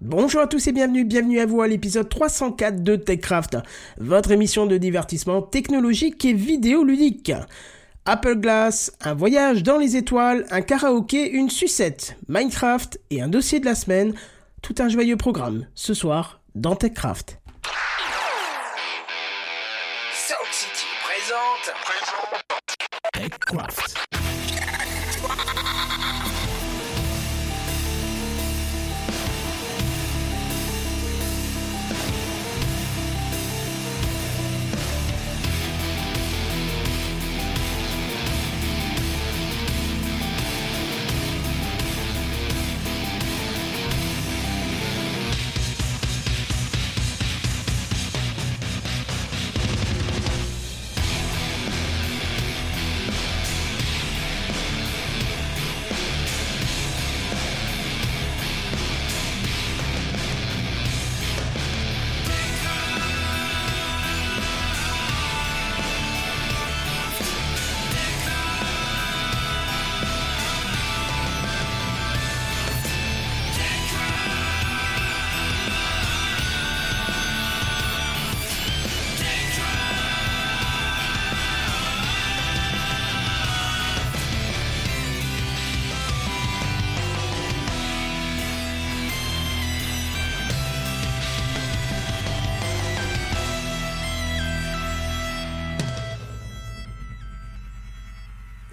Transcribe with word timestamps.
Bonjour 0.00 0.42
à 0.42 0.46
tous 0.46 0.64
et 0.68 0.72
bienvenue, 0.72 1.04
bienvenue 1.04 1.40
à 1.40 1.46
vous 1.46 1.60
à 1.60 1.66
l'épisode 1.66 2.08
304 2.08 2.84
de 2.84 2.94
TechCraft, 2.94 3.56
votre 3.98 4.30
émission 4.30 4.64
de 4.66 4.76
divertissement 4.76 5.42
technologique 5.42 6.24
et 6.24 6.32
vidéoludique. 6.32 7.32
Apple 8.04 8.36
Glass, 8.36 8.92
un 9.00 9.14
voyage 9.14 9.64
dans 9.64 9.76
les 9.76 9.96
étoiles, 9.96 10.46
un 10.52 10.60
karaoké, 10.60 11.28
une 11.28 11.50
sucette, 11.50 12.16
Minecraft 12.28 13.00
et 13.10 13.22
un 13.22 13.26
dossier 13.26 13.58
de 13.58 13.64
la 13.64 13.74
semaine, 13.74 14.14
tout 14.62 14.76
un 14.78 14.88
joyeux 14.88 15.16
programme 15.16 15.66
ce 15.74 15.94
soir 15.94 16.42
dans 16.54 16.76
TechCraft. 16.76 17.40
City 20.52 20.86
présente. 21.02 21.74
TechCraft. 23.14 24.07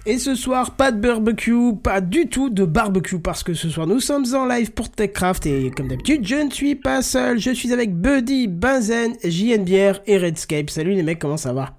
Et 0.08 0.18
ce 0.20 0.36
soir, 0.36 0.70
pas 0.70 0.92
de 0.92 1.00
barbecue, 1.00 1.74
pas 1.82 2.00
du 2.00 2.28
tout 2.28 2.48
de 2.48 2.64
barbecue, 2.64 3.18
parce 3.18 3.42
que 3.42 3.54
ce 3.54 3.68
soir 3.68 3.88
nous 3.88 3.98
sommes 3.98 4.24
en 4.36 4.46
live 4.46 4.70
pour 4.70 4.88
TechCraft 4.88 5.46
et 5.46 5.72
comme 5.76 5.88
d'habitude, 5.88 6.24
je 6.24 6.36
ne 6.36 6.50
suis 6.50 6.76
pas 6.76 7.02
seul, 7.02 7.40
je 7.40 7.50
suis 7.50 7.72
avec 7.72 7.92
Buddy, 7.92 8.46
Benzen, 8.46 9.14
JNBR 9.24 9.98
et 10.06 10.16
Redscape. 10.18 10.70
Salut 10.70 10.92
les 10.94 11.02
mecs, 11.02 11.18
comment 11.18 11.36
ça 11.36 11.52
va? 11.52 11.70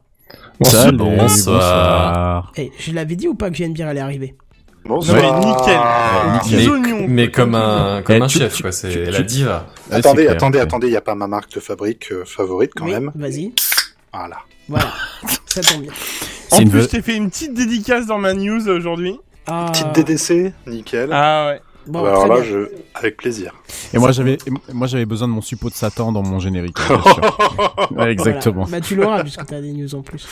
Salut, 0.61 0.97
bonsoir. 0.97 2.51
Eh, 2.57 2.69
je 2.77 2.91
l'avais 2.91 3.15
dit 3.15 3.29
ou 3.29 3.35
pas 3.35 3.49
que 3.49 3.55
JNBR 3.55 3.83
allait 3.85 4.01
arriver? 4.01 4.35
Bonsoir. 4.83 5.39
Nickel. 5.39 5.75
Ah. 5.77 6.41
Mais, 6.51 6.67
oignons. 6.67 7.05
mais 7.07 7.31
comme 7.31 7.55
un, 7.55 8.01
comme 8.01 8.15
Eh, 8.17 8.21
un 8.21 8.27
tu- 8.27 8.39
chef, 8.39 8.55
tu- 8.55 8.61
quoi. 8.63 8.71
C'est 8.73 9.05
la 9.09 9.19
tu- 9.19 9.23
diva. 9.25 9.67
Attendez, 9.89 10.23
clair, 10.23 10.31
attendez, 10.33 10.59
attendez, 10.59 10.87
il 10.87 10.91
n'y 10.91 10.95
a 10.97 11.01
pas 11.01 11.15
ma 11.15 11.27
marque 11.27 11.53
de 11.53 11.59
fabrique 11.61 12.11
euh, 12.11 12.23
favorite 12.25 12.71
quand 12.75 12.85
Oui, 12.85 12.91
même. 12.91 13.11
Vas-y, 13.15 13.53
Voilà. 14.13 14.37
voilà, 14.67 14.91
ça 15.45 15.61
tombe 15.61 15.83
bien. 15.83 15.91
En 16.51 16.59
une 16.59 16.69
plus, 16.69 16.83
je 16.83 16.87
t'ai 16.87 17.01
fait 17.01 17.15
une 17.15 17.29
petite 17.29 17.53
dédicace 17.53 18.05
dans 18.05 18.17
ma 18.17 18.33
news 18.33 18.67
aujourd'hui. 18.69 19.19
Ah, 19.47 19.71
Petite 19.71 19.93
DDC, 19.93 20.53
nickel. 20.67 21.09
Ah 21.13 21.47
ouais. 21.51 21.61
bon, 21.87 22.03
Alors 22.03 22.27
là, 22.27 22.43
je... 22.43 22.69
avec 22.95 23.15
plaisir. 23.17 23.53
Et 23.93 23.97
moi 23.97 24.11
j'avais, 24.11 24.37
moi 24.73 24.87
j'avais 24.87 25.05
besoin 25.05 25.27
de 25.29 25.33
mon 25.33 25.41
suppôt 25.41 25.69
de 25.69 25.73
Satan 25.75 26.11
dans 26.11 26.21
mon 26.23 26.39
générique. 26.39 26.75
bien 26.75 27.01
sûr. 27.01 27.37
Ouais, 27.91 28.11
exactement. 28.11 28.63
Voilà. 28.63 28.79
Bah 28.79 28.85
tu 28.85 28.95
l'auras 28.95 29.21
puisque 29.23 29.45
t'as 29.45 29.61
des 29.61 29.71
news 29.71 29.95
en 29.95 30.01
plus. 30.01 30.27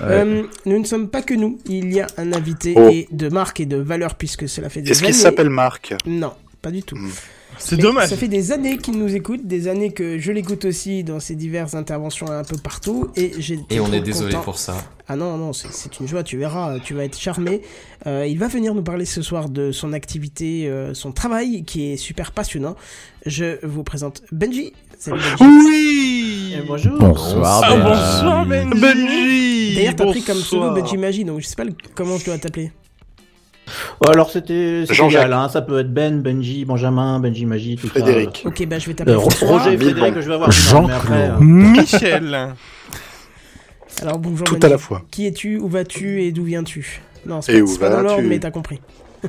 Ouais. 0.00 0.06
Euh, 0.08 0.42
nous 0.66 0.78
ne 0.80 0.84
sommes 0.84 1.08
pas 1.08 1.22
que 1.22 1.34
nous, 1.34 1.58
il 1.66 1.92
y 1.92 2.00
a 2.00 2.06
un 2.18 2.32
invité 2.32 2.74
Oh. 2.76 2.88
et 2.90 3.06
de 3.12 3.28
marque 3.28 3.60
et 3.60 3.66
de 3.66 3.76
valeur 3.76 4.16
puisque 4.16 4.48
cela 4.48 4.68
fait 4.68 4.82
des 4.82 4.90
Est-ce 4.90 5.00
années... 5.00 5.12
qu'il 5.12 5.20
s'appelle 5.20 5.50
Marc? 5.50 5.94
Non, 6.06 6.32
pas 6.60 6.70
du 6.72 6.82
tout. 6.82 6.96
Hmm. 6.96 7.10
C'est 7.58 7.76
dommage. 7.76 8.08
Ça 8.08 8.16
fait 8.16 8.28
des 8.28 8.52
années 8.52 8.78
qu'il 8.78 8.98
nous 8.98 9.14
écoute, 9.14 9.46
des 9.46 9.68
années 9.68 9.92
que 9.92 10.18
je 10.18 10.32
l'écoute 10.32 10.64
aussi 10.64 11.04
dans 11.04 11.20
ses 11.20 11.34
diverses 11.34 11.74
interventions 11.74 12.30
un 12.30 12.44
peu 12.44 12.56
partout, 12.56 13.08
et 13.16 13.32
j'ai. 13.38 13.58
Et 13.70 13.80
on 13.80 13.92
est 13.92 14.00
désolé 14.00 14.32
content. 14.32 14.44
pour 14.44 14.58
ça. 14.58 14.76
Ah 15.08 15.16
non, 15.16 15.36
non, 15.36 15.52
c'est- 15.52 15.68
c'est 15.72 16.00
une 16.00 16.08
joie, 16.08 16.22
tu 16.22 16.36
verras, 16.36 16.78
tu 16.80 16.94
vas 16.94 17.04
être 17.04 17.18
charmé. 17.18 17.62
Euh, 18.06 18.26
il 18.28 18.38
va 18.38 18.48
venir 18.48 18.74
nous 18.74 18.82
parler 18.82 19.04
ce 19.04 19.22
soir 19.22 19.48
de 19.48 19.70
son 19.72 19.92
activité, 19.92 20.68
euh, 20.68 20.94
son 20.94 21.12
travail, 21.12 21.64
qui 21.64 21.92
est 21.92 21.96
super 21.96 22.32
passionnant. 22.32 22.74
Je 23.24 23.64
vous 23.64 23.84
présente 23.84 24.22
Benji. 24.32 24.72
Salut 24.98 25.20
Benji. 25.38 25.44
Oui 25.44 26.56
bonjour. 26.66 26.98
Bonsoir. 26.98 27.62
Ah, 27.64 27.70
Ben. 27.76 27.82
bonsoir 27.84 28.46
Benji 28.46 28.80
Benji 28.80 29.74
D'ailleurs, 29.76 29.96
t'as 29.96 30.06
pris 30.06 30.22
comme 30.22 30.38
pseudo. 30.38 30.70
Benji 30.72 30.96
Magie, 30.96 31.24
donc 31.24 31.40
je 31.40 31.46
sais 31.46 31.56
pas 31.56 31.64
le- 31.64 31.74
comment 31.94 32.16
je 32.18 32.24
dois 32.24 32.38
t'appeler. 32.38 32.70
Oh, 34.00 34.08
alors 34.10 34.30
c'était 34.30 34.84
égal, 34.84 35.32
hein, 35.32 35.48
ça 35.48 35.60
peut 35.62 35.80
être 35.80 35.92
Ben, 35.92 36.20
Benji, 36.22 36.64
Benjamin, 36.64 37.18
Benji 37.18 37.46
Magie, 37.46 37.76
tout 37.76 37.88
Frédéric. 37.88 38.42
Ok, 38.46 38.64
bah 38.66 38.78
je 38.78 38.86
vais 38.86 38.94
t'appeler 38.94 39.16
Euh. 39.16 39.18
Roger, 39.18 39.76
Frédéric, 39.76 40.14
bons. 40.14 40.20
je 40.20 40.28
vais 40.28 40.34
avoir 40.34 40.50
Jean-Claude. 40.52 40.88
mais 40.88 40.94
après, 40.94 41.30
euh, 41.30 41.40
Michel 41.40 42.54
Alors 44.02 44.18
bonjour 44.18 44.44
Tout 44.46 44.54
Benji. 44.54 44.66
à 44.66 44.68
la 44.68 44.78
fois. 44.78 45.02
Qui 45.10 45.26
es-tu 45.26 45.58
Où 45.58 45.68
vas-tu 45.68 46.22
Et 46.22 46.30
d'où 46.32 46.44
viens-tu? 46.44 47.00
Non, 47.24 47.40
c'est 47.42 47.60
pas, 47.60 47.66
pas 47.80 47.88
dans 47.88 47.96
vas-tu? 47.96 48.04
l'ordre, 48.08 48.22
mais 48.28 48.38
t'as 48.38 48.50
compris. 48.50 48.80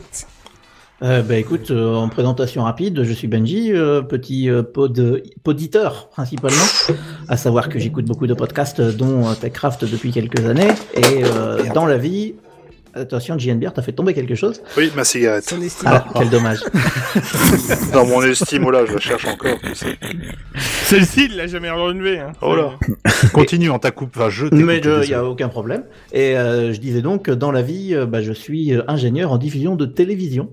euh, 1.03 1.21
bah 1.21 1.35
écoute, 1.37 1.71
euh, 1.71 1.95
en 1.95 2.09
présentation 2.09 2.63
rapide, 2.63 3.03
je 3.03 3.13
suis 3.13 3.27
Benji, 3.27 3.71
euh, 3.73 4.01
petit 4.01 4.49
euh, 4.49 4.61
pod, 4.63 5.23
poditeur 5.43 6.09
principalement, 6.09 6.57
à 7.27 7.37
savoir 7.37 7.69
que 7.69 7.79
j'écoute 7.79 8.05
beaucoup 8.05 8.27
de 8.27 8.33
podcasts, 8.33 8.81
dont 8.81 9.27
euh, 9.27 9.33
TechCraft 9.33 9.85
depuis 9.85 10.11
quelques 10.11 10.45
années, 10.45 10.67
et 10.95 11.23
euh, 11.23 11.63
dans 11.73 11.85
la 11.85 11.97
vie, 11.97 12.35
attention, 13.01 13.37
JNBR, 13.37 13.73
t'as 13.73 13.81
fait 13.81 13.91
tomber 13.91 14.13
quelque 14.13 14.35
chose 14.35 14.61
Oui, 14.77 14.91
ma 14.95 15.03
cigarette. 15.03 15.53
Ah, 15.85 16.05
quel 16.15 16.29
dommage. 16.29 16.59
Dans 17.93 18.05
mon 18.05 18.21
estime, 18.21 18.65
oh 18.65 18.71
là, 18.71 18.85
je 18.85 18.93
la 18.93 18.99
cherche 18.99 19.25
encore. 19.25 19.57
Celle-ci, 20.55 21.25
il 21.29 21.37
l'a 21.37 21.47
jamais 21.47 21.69
relevé. 21.69 22.19
Hein. 22.19 22.33
Oh 22.41 22.55
là. 22.55 22.73
Continue 23.33 23.69
en 23.69 23.79
ta 23.79 23.91
coupe. 23.91 24.15
Enfin, 24.15 24.29
je 24.29 24.47
Mais 24.51 24.79
il 24.79 25.07
n'y 25.07 25.13
a 25.13 25.25
aucun 25.25 25.49
problème. 25.49 25.83
Et 26.11 26.37
euh, 26.37 26.73
je 26.73 26.79
disais 26.79 27.01
donc, 27.01 27.29
dans 27.29 27.51
la 27.51 27.61
vie, 27.61 27.93
euh, 27.93 28.05
bah, 28.05 28.21
je 28.21 28.33
suis 28.33 28.73
euh, 28.73 28.83
ingénieur 28.87 29.31
en 29.31 29.37
diffusion 29.37 29.75
de 29.75 29.85
télévision. 29.85 30.49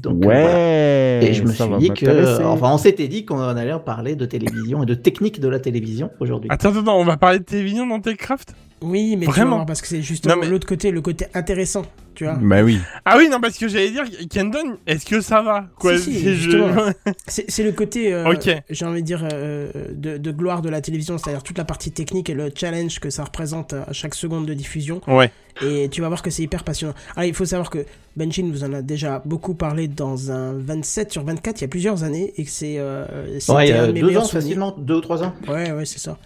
Donc, 0.00 0.14
euh, 0.14 0.20
voilà. 0.24 0.44
Ouais. 0.44 1.20
Et 1.22 1.34
je 1.34 1.42
me 1.42 1.52
suis 1.52 1.64
dit 1.78 1.90
que, 1.90 2.42
enfin, 2.44 2.72
on 2.72 2.78
s'était 2.78 3.08
dit 3.08 3.24
qu'on 3.24 3.40
allait 3.40 3.74
parler 3.84 4.16
de 4.16 4.26
télévision 4.26 4.82
et 4.82 4.86
de 4.86 4.94
technique 4.94 5.40
de 5.40 5.48
la 5.48 5.60
télévision 5.60 6.10
aujourd'hui. 6.20 6.50
Attends, 6.52 6.70
attends, 6.70 6.80
attends, 6.80 6.98
on 6.98 7.04
va 7.04 7.16
parler 7.16 7.38
de 7.38 7.44
télévision 7.44 7.86
dans 7.86 8.00
TechCraft? 8.00 8.54
Oui, 8.84 9.16
mais 9.16 9.26
tu 9.26 9.32
Vraiment 9.32 9.56
voir, 9.56 9.66
parce 9.66 9.80
que 9.80 9.88
c'est 9.88 10.02
justement 10.02 10.36
mais- 10.36 10.46
l'autre 10.48 10.66
côté, 10.66 10.90
le 10.90 11.00
côté 11.00 11.26
intéressant, 11.34 11.82
tu 12.14 12.24
vois. 12.24 12.34
Bah 12.34 12.62
oui. 12.62 12.78
Ah 13.04 13.16
oui, 13.18 13.28
non, 13.30 13.40
parce 13.40 13.56
que 13.58 13.66
j'allais 13.66 13.90
dire, 13.90 14.04
Kendon, 14.30 14.76
est-ce 14.86 15.06
que 15.06 15.20
ça 15.20 15.42
va 15.42 15.66
quoi? 15.78 15.96
Si, 15.98 16.12
si, 16.12 16.22
c'est- 16.22 16.34
je- 16.34 16.50
le 17.62 17.70
côté, 17.72 18.12
euh, 18.12 18.34
j'ai 18.70 18.84
envie 18.84 19.00
de 19.02 19.06
dire, 19.06 19.26
euh, 19.32 19.70
de, 19.92 20.16
de 20.18 20.30
gloire 20.30 20.60
de 20.62 20.68
la 20.68 20.80
télévision, 20.80 21.18
c'est-à-dire 21.18 21.42
toute 21.42 21.58
la 21.58 21.64
partie 21.64 21.90
technique 21.90 22.28
et 22.30 22.34
le 22.34 22.50
challenge 22.54 23.00
que 23.00 23.10
ça 23.10 23.24
représente 23.24 23.72
à 23.72 23.92
chaque 23.92 24.14
seconde 24.14 24.46
de 24.46 24.54
diffusion. 24.54 25.00
Ouais. 25.06 25.30
Et 25.64 25.88
tu 25.88 26.00
vas 26.00 26.08
voir 26.08 26.20
que 26.20 26.30
c'est 26.30 26.42
hyper 26.42 26.64
passionnant. 26.64 26.94
Alors, 27.14 27.28
il 27.28 27.34
faut 27.34 27.44
savoir 27.44 27.70
que 27.70 27.86
Benji 28.16 28.42
nous 28.42 28.64
en 28.64 28.72
a 28.72 28.82
déjà 28.82 29.22
beaucoup 29.24 29.54
parlé 29.54 29.86
dans 29.86 30.32
un 30.32 30.52
27 30.52 31.12
sur 31.12 31.24
24 31.24 31.60
il 31.60 31.62
y 31.62 31.64
a 31.64 31.68
plusieurs 31.68 32.02
années 32.02 32.32
et 32.36 32.44
que 32.44 32.50
c'est 32.50 32.74
euh, 32.78 33.06
Ouais, 33.48 33.68
il 33.68 33.70
y 33.70 33.72
a 33.72 33.92
deux 33.92 34.16
ans 34.16 34.24
facilement, 34.24 34.74
deux 34.76 34.94
ou 34.96 35.00
trois 35.00 35.22
ans. 35.22 35.32
Ouais, 35.48 35.70
ouais, 35.72 35.84
c'est 35.84 36.00
ça. 36.00 36.18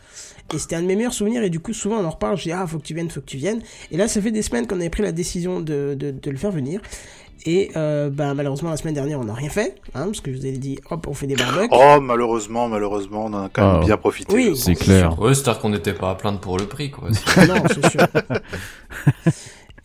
Et 0.55 0.59
c'était 0.59 0.77
un 0.77 0.83
de 0.83 0.87
mes 0.87 0.97
meilleurs 0.97 1.13
souvenirs, 1.13 1.43
et 1.43 1.51
du 1.51 1.61
coup, 1.61 1.73
souvent 1.75 1.97
on 1.99 2.05
en 2.05 2.11
reparle. 2.11 2.37
Je 2.39 2.45
dis, 2.45 2.53
ah, 2.53 2.67
faut 2.67 2.79
que 2.79 2.83
tu 2.85 2.95
viennes, 2.95 3.11
faut 3.11 3.21
que 3.21 3.27
tu 3.27 3.37
viennes. 3.37 3.61
Et 3.91 3.97
là, 3.97 4.09
ça 4.09 4.21
fait 4.23 4.31
des 4.31 4.43
semaines 4.43 4.67
qu'on 4.67 4.77
avait 4.81 4.89
pris 4.91 5.03
la 5.03 5.13
décision 5.13 5.61
de, 5.61 5.95
de, 5.99 6.11
de 6.11 6.31
le 6.31 6.37
faire 6.37 6.51
venir. 6.51 6.81
Et 7.47 7.71
euh, 7.77 8.11
bah, 8.11 8.35
malheureusement, 8.35 8.71
la 8.71 8.77
semaine 8.77 8.95
dernière, 8.95 9.21
on 9.21 9.25
n'a 9.25 9.35
rien 9.35 9.49
fait, 9.49 9.77
hein, 9.95 10.07
parce 10.07 10.21
que 10.21 10.33
je 10.33 10.39
vous 10.39 10.47
ai 10.47 10.53
dit, 10.53 10.79
hop, 10.91 11.07
on 11.07 11.15
fait 11.15 11.27
des 11.29 11.37
barbecues. 11.37 11.69
Oh, 11.71 12.01
malheureusement, 12.01 12.69
malheureusement, 12.69 13.27
on 13.27 13.33
en 13.35 13.45
a 13.45 13.49
quand 13.49 13.73
même 13.75 13.81
Oh. 13.83 13.87
bien 13.87 13.97
profité. 13.97 14.35
Oui. 14.35 14.57
C'est 14.57 14.75
clair. 14.75 15.19
Ouais, 15.21 15.35
c'est-à-dire 15.35 15.61
qu'on 15.61 15.69
n'était 15.69 15.93
pas 15.95 16.11
à 16.11 16.15
plaindre 16.17 16.41
pour 16.41 16.59
le 16.59 16.67
prix, 16.67 16.91
quoi. 16.91 17.09
non, 17.47 17.63
c'est 17.69 17.91
sûr. 17.91 18.01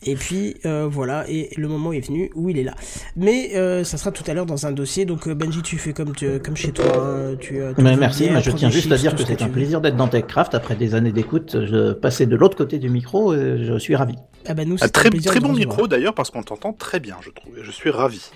Et 0.06 0.16
puis 0.16 0.56
euh, 0.66 0.86
voilà, 0.90 1.24
et 1.28 1.48
le 1.56 1.66
moment 1.66 1.92
est 1.92 2.06
venu 2.06 2.30
où 2.34 2.48
il 2.50 2.58
est 2.58 2.62
là. 2.64 2.74
Mais 3.16 3.52
euh, 3.56 3.84
ça 3.84 3.96
sera 3.96 4.10
tout 4.12 4.22
à 4.26 4.34
l'heure 4.34 4.46
dans 4.46 4.66
un 4.66 4.72
dossier. 4.72 5.04
Donc 5.06 5.26
euh, 5.26 5.34
Benji, 5.34 5.62
tu 5.62 5.78
fais 5.78 5.92
comme, 5.92 6.14
tu, 6.14 6.38
comme 6.40 6.56
chez 6.56 6.72
toi. 6.72 6.84
hein, 6.94 7.36
tu, 7.40 7.54
tu 7.54 7.82
Mais 7.82 7.94
fais 7.94 8.00
merci, 8.00 8.30
mais 8.30 8.42
je 8.42 8.50
tiens 8.50 8.70
juste 8.70 8.92
à 8.92 8.96
dire 8.96 9.14
que 9.14 9.22
ce 9.22 9.26
c'est 9.26 9.42
un 9.42 9.48
plaisir 9.48 9.80
d'être 9.80 9.96
dans 9.96 10.08
TechCraft. 10.08 10.54
Après 10.54 10.74
des 10.76 10.94
années 10.94 11.12
d'écoute, 11.12 11.56
je 11.64 11.92
passais 11.92 12.26
de 12.26 12.36
l'autre 12.36 12.56
côté 12.56 12.78
du 12.78 12.90
micro 12.90 13.34
et 13.34 13.64
je 13.64 13.78
suis 13.78 13.96
ravi. 13.96 14.14
Ah 14.46 14.54
bah 14.54 14.64
nous, 14.64 14.76
Ah, 14.80 14.84
c'est 14.86 14.92
très, 14.92 15.10
très 15.10 15.40
bon 15.40 15.52
micro 15.52 15.88
d'ailleurs 15.88 16.14
parce 16.14 16.30
qu'on 16.30 16.42
t'entend 16.42 16.72
très 16.74 17.00
bien, 17.00 17.16
je 17.22 17.30
trouve. 17.30 17.58
et 17.58 17.64
Je 17.64 17.70
suis 17.70 17.90
ravi. 17.90 18.30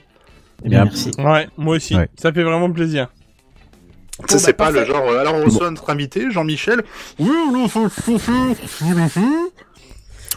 Eh 0.65 0.69
bien, 0.71 0.85
merci. 0.85 1.11
Ouais, 1.19 1.49
moi 1.57 1.77
aussi. 1.77 1.95
Ouais. 1.97 2.09
Ça 2.21 2.33
fait 2.33 2.43
vraiment 2.43 2.71
plaisir. 2.71 3.09
Ça, 4.27 4.39
c'est 4.39 4.59
bah, 4.59 4.65
pas 4.65 4.71
le 4.73 4.85
genre, 4.85 5.09
alors 5.13 5.35
on 5.37 5.45
reçoit 5.45 5.71
notre 5.71 5.89
invité, 5.91 6.31
Jean-Michel. 6.33 6.83
Oui, 7.21 7.31
non, 7.53 7.69
faut- 7.69 7.89
faut- 7.89 8.19
faut- 8.19 8.57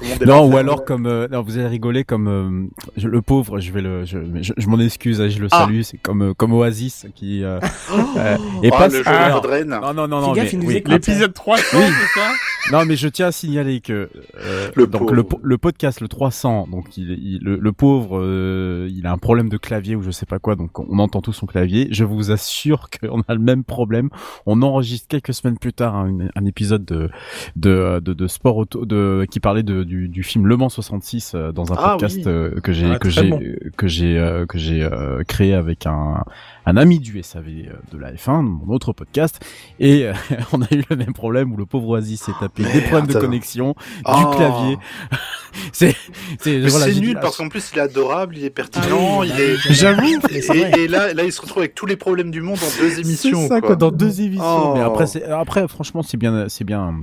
Tout 0.01 0.05
le 0.05 0.09
monde 0.09 0.21
est 0.21 0.25
là, 0.25 0.35
Non, 0.35 0.51
ou 0.51 0.57
alors 0.57 0.85
comme 0.85 1.05
euh, 1.05 1.27
non, 1.29 1.41
vous 1.41 1.57
allez 1.57 1.67
rigoler 1.67 2.03
comme 2.03 2.27
euh, 2.27 2.67
je- 2.97 3.07
le 3.07 3.21
pauvre, 3.21 3.59
je 3.59 3.71
vais 3.71 3.81
le 3.81 4.05
je, 4.05 4.17
je, 4.41 4.53
je 4.57 4.67
m'en 4.67 4.79
excuse, 4.79 5.21
hein, 5.21 5.29
je 5.29 5.39
le 5.39 5.47
Ah. 5.51 5.65
salue, 5.65 5.81
c'est 5.81 5.97
comme 5.97 6.21
euh, 6.23 6.33
comme 6.33 6.53
Oasis 6.53 7.05
qui 7.15 7.43
euh, 7.43 7.59
euh, 7.93 7.99
ah, 8.17 8.37
et 8.63 8.69
pas 8.69 8.87
le 8.87 8.95
jeu 8.95 9.03
Ah. 9.05 9.39
Non 9.65 9.93
non 9.93 10.07
non 10.07 10.21
non 10.21 10.33
mais, 10.33 10.49
oui. 10.55 10.83
L'épisode 10.85 11.33
300, 11.33 11.77
Oui. 11.77 11.83
c'est 12.13 12.19
ça? 12.19 12.27
Non, 12.71 12.85
mais 12.85 12.95
je 12.95 13.07
tiens 13.07 13.27
à 13.27 13.31
signaler 13.31 13.81
que 13.81 14.09
euh, 14.37 14.69
Le 14.75 14.85
donc 14.85 15.01
pauvre. 15.01 15.13
le, 15.15 15.23
le 15.41 15.57
podcast 15.57 15.99
le 15.99 16.07
300, 16.07 16.67
donc 16.71 16.95
il, 16.97 17.11
il- 17.11 17.39
le, 17.43 17.57
le 17.57 17.71
pauvre, 17.71 18.19
euh, 18.21 18.87
il 18.91 19.05
a 19.07 19.11
un 19.11 19.17
problème 19.17 19.49
de 19.49 19.57
clavier 19.57 19.95
ou 19.95 20.03
je 20.03 20.11
sais 20.11 20.27
pas 20.27 20.37
quoi, 20.39 20.55
donc 20.55 20.77
on 20.79 20.99
entend 20.99 21.21
tout 21.21 21.33
son 21.33 21.47
clavier. 21.47 21.87
Je 21.91 22.03
vous 22.03 22.31
assure 22.31 22.89
qu'on 23.01 23.21
a 23.27 23.33
le 23.33 23.39
même 23.39 23.63
problème. 23.63 24.09
On 24.45 24.61
enregistre 24.61 25.07
quelques 25.07 25.33
semaines 25.33 25.57
plus 25.57 25.73
tard 25.73 25.95
un, 25.95 26.17
un 26.35 26.45
épisode 26.45 26.85
de 26.85 27.09
de, 27.55 27.99
de, 27.99 28.13
de 28.13 28.27
sport 28.27 28.57
auto, 28.57 28.85
de 28.85 29.25
qui 29.29 29.39
parlait 29.39 29.63
de, 29.63 29.83
du, 29.91 30.07
du 30.07 30.23
film 30.23 30.47
Le 30.47 30.55
Mans 30.55 30.69
66 30.69 31.33
euh, 31.35 31.51
dans 31.51 31.73
un 31.73 31.75
Ah 31.77 31.91
podcast 31.99 32.15
oui. 32.17 32.23
euh, 32.27 32.59
que 32.61 32.71
j'ai 32.71 32.89
Ah, 32.89 32.97
que 32.97 33.09
très 33.09 33.23
j'ai 33.23 33.29
bon. 33.29 33.39
que 33.75 33.87
j'ai 33.87 34.17
euh, 34.17 34.45
que 34.45 34.57
j'ai 34.57 34.83
euh, 34.83 35.23
créé 35.27 35.53
avec 35.53 35.85
un 35.85 36.23
un 36.65 36.77
ami 36.77 36.99
du 36.99 37.21
SAV 37.21 37.47
euh, 37.47 37.73
de 37.91 37.97
la 37.97 38.13
F1, 38.13 38.41
mon 38.41 38.73
autre 38.73 38.93
podcast, 38.93 39.39
et 39.79 40.05
euh, 40.05 40.13
on 40.53 40.61
a 40.61 40.67
eu 40.71 40.83
le 40.89 40.95
même 40.95 41.11
problème 41.13 41.51
où 41.51 41.57
le 41.57 41.65
pauvre 41.65 41.89
Oasis 41.89 42.21
s'est 42.21 42.31
tapé 42.39 42.63
des 42.63 42.81
problèmes 42.81 43.07
de 43.07 43.19
connexion, 43.19 43.75
Oh. 44.05 44.13
du 44.31 44.35
clavier. 44.37 44.77
c'est 45.73 45.95
c'est 46.39 46.59
Mais 46.59 46.67
voilà, 46.69 46.85
c'est 46.85 46.93
j'ai 46.93 46.99
dit- 47.01 47.07
nul 47.07 47.19
parce 47.21 47.35
qu'en 47.37 47.49
plus 47.49 47.71
il 47.73 47.79
est 47.79 47.81
adorable, 47.81 48.37
il 48.37 48.45
est 48.45 48.49
pertinent, 48.49 48.85
Ah 48.91 49.19
oui, 49.19 49.27
il 49.29 49.35
bah 49.35 49.41
est. 49.69 49.73
J'avoue. 49.73 50.19
Et, 50.29 50.81
et 50.83 50.87
là, 50.87 51.13
là, 51.13 51.23
il 51.25 51.31
se 51.33 51.41
retrouve 51.41 51.59
avec 51.63 51.75
tous 51.75 51.85
les 51.85 51.97
problèmes 51.97 52.31
du 52.31 52.41
monde 52.41 52.59
en 52.59 52.81
deux 52.81 52.99
émissions. 52.99 53.41
C'est 53.41 53.47
ça, 53.49 53.59
quoi. 53.61 53.75
dans 53.75 53.91
deux 53.91 54.21
émissions. 54.21 54.71
Oh. 54.71 54.73
Mais 54.75 54.81
après, 54.81 55.07
c'est, 55.07 55.23
après, 55.25 55.67
franchement, 55.67 56.01
c'est 56.03 56.17
bien, 56.17 56.45
c'est 56.47 56.63
bien, 56.63 57.01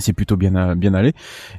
c'est 0.00 0.12
plutôt 0.12 0.36
bien, 0.36 0.74
bien 0.76 0.94
allé. 0.94 1.12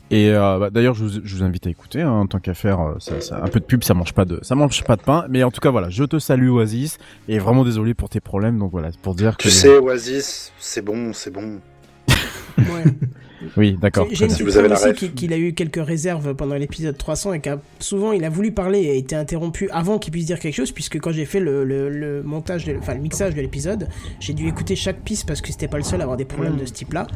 Et 0.09 0.29
euh, 0.31 0.57
bah, 0.59 0.69
d'ailleurs, 0.69 0.93
je 0.93 1.03
vous, 1.05 1.21
je 1.23 1.35
vous 1.35 1.43
invite 1.43 1.67
à 1.67 1.69
écouter. 1.69 2.01
hein, 2.01 2.11
en 2.11 2.27
tant 2.27 2.39
qu'à 2.39 2.53
faire, 2.53 2.79
euh, 2.81 2.95
ça, 2.99 3.19
ça- 3.21 3.41
un 3.43 3.47
peu 3.47 3.59
de 3.59 3.65
pub, 3.65 3.83
ça 3.83 3.93
mange 3.93 4.13
pas 4.13 4.25
de, 4.25 4.39
ça 4.41 4.55
mange 4.55 4.83
pas 4.83 4.95
de 4.95 5.01
pain. 5.01 5.25
Mais 5.29 5.43
en 5.43 5.51
tout 5.51 5.61
cas, 5.61 5.69
voilà, 5.69 5.89
je 5.89 6.03
te 6.03 6.19
salue 6.19 6.49
Oasis 6.49 6.97
et 7.27 7.39
vraiment 7.39 7.63
désolé 7.63 7.93
pour 7.93 8.09
tes 8.09 8.19
problèmes. 8.19 8.57
Donc 8.59 8.71
voilà, 8.71 8.91
c'est 8.91 8.99
pour 9.01 9.15
dire 9.15 9.37
que. 9.37 9.43
Tu 9.43 9.49
sais, 9.51 9.77
Oasis, 9.77 10.51
c'est 10.59 10.83
bon, 10.83 11.13
c'est 11.13 11.31
bon. 11.31 11.59
Ouais. 12.57 12.83
Oui, 13.57 13.77
d'accord. 13.81 14.07
J'ai 14.11 14.25
une. 14.25 14.31
Si 14.31 14.43
vous 14.43 14.57
avez 14.57 14.67
la 14.67 14.75
aussi 14.75 14.93
qu'il 14.93 15.13
qu'il 15.13 15.33
a 15.33 15.37
eu 15.37 15.53
quelques 15.53 15.83
réserves 15.85 16.33
pendant 16.35 16.55
l'épisode 16.55 16.97
300 16.97 17.33
et 17.33 17.39
qu'a 17.39 17.59
souvent 17.79 18.11
il 18.11 18.23
a 18.23 18.29
voulu 18.29 18.51
parler 18.51 18.81
et 18.83 18.91
a 18.91 18.93
été 18.93 19.15
interrompu 19.15 19.69
avant 19.71 19.97
qu'il 19.99 20.11
puisse 20.11 20.25
dire 20.25 20.39
quelque 20.39 20.55
chose 20.55 20.71
puisque 20.71 20.99
quand 20.99 21.11
j'ai 21.11 21.25
fait 21.25 21.39
le, 21.39 21.63
le- 21.63 21.89
le 21.89 22.23
montage, 22.23 22.65
de- 22.65 22.75
enfin 22.77 22.93
le 22.93 23.01
mixage 23.01 23.33
de 23.35 23.41
l'épisode, 23.41 23.87
j'ai 24.19 24.33
dû 24.33 24.47
écouter 24.47 24.75
chaque 24.75 25.01
piste 25.01 25.25
parce 25.27 25.41
que 25.41 25.47
c'était 25.51 25.67
pas 25.67 25.77
le 25.77 25.83
seul 25.83 25.99
à 26.01 26.03
avoir 26.03 26.17
des 26.17 26.25
problèmes 26.25 26.57
de 26.57 26.65
ce 26.65 26.73
type-là. 26.73 27.07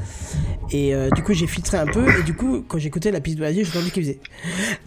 Et 0.71 0.93
euh, 0.95 1.09
du 1.11 1.21
coup 1.23 1.33
j'ai 1.33 1.47
filtré 1.47 1.77
un 1.77 1.85
peu 1.87 2.03
et 2.19 2.23
du 2.23 2.33
coup 2.33 2.63
quand 2.67 2.77
j'écoutais 2.79 3.11
la 3.11 3.19
piste 3.21 3.37
de 3.37 3.43
Oasis, 3.43 3.67
j'ai 3.71 3.77
entendu 3.77 3.91
qu'il 3.91 4.03
faisait, 4.03 4.19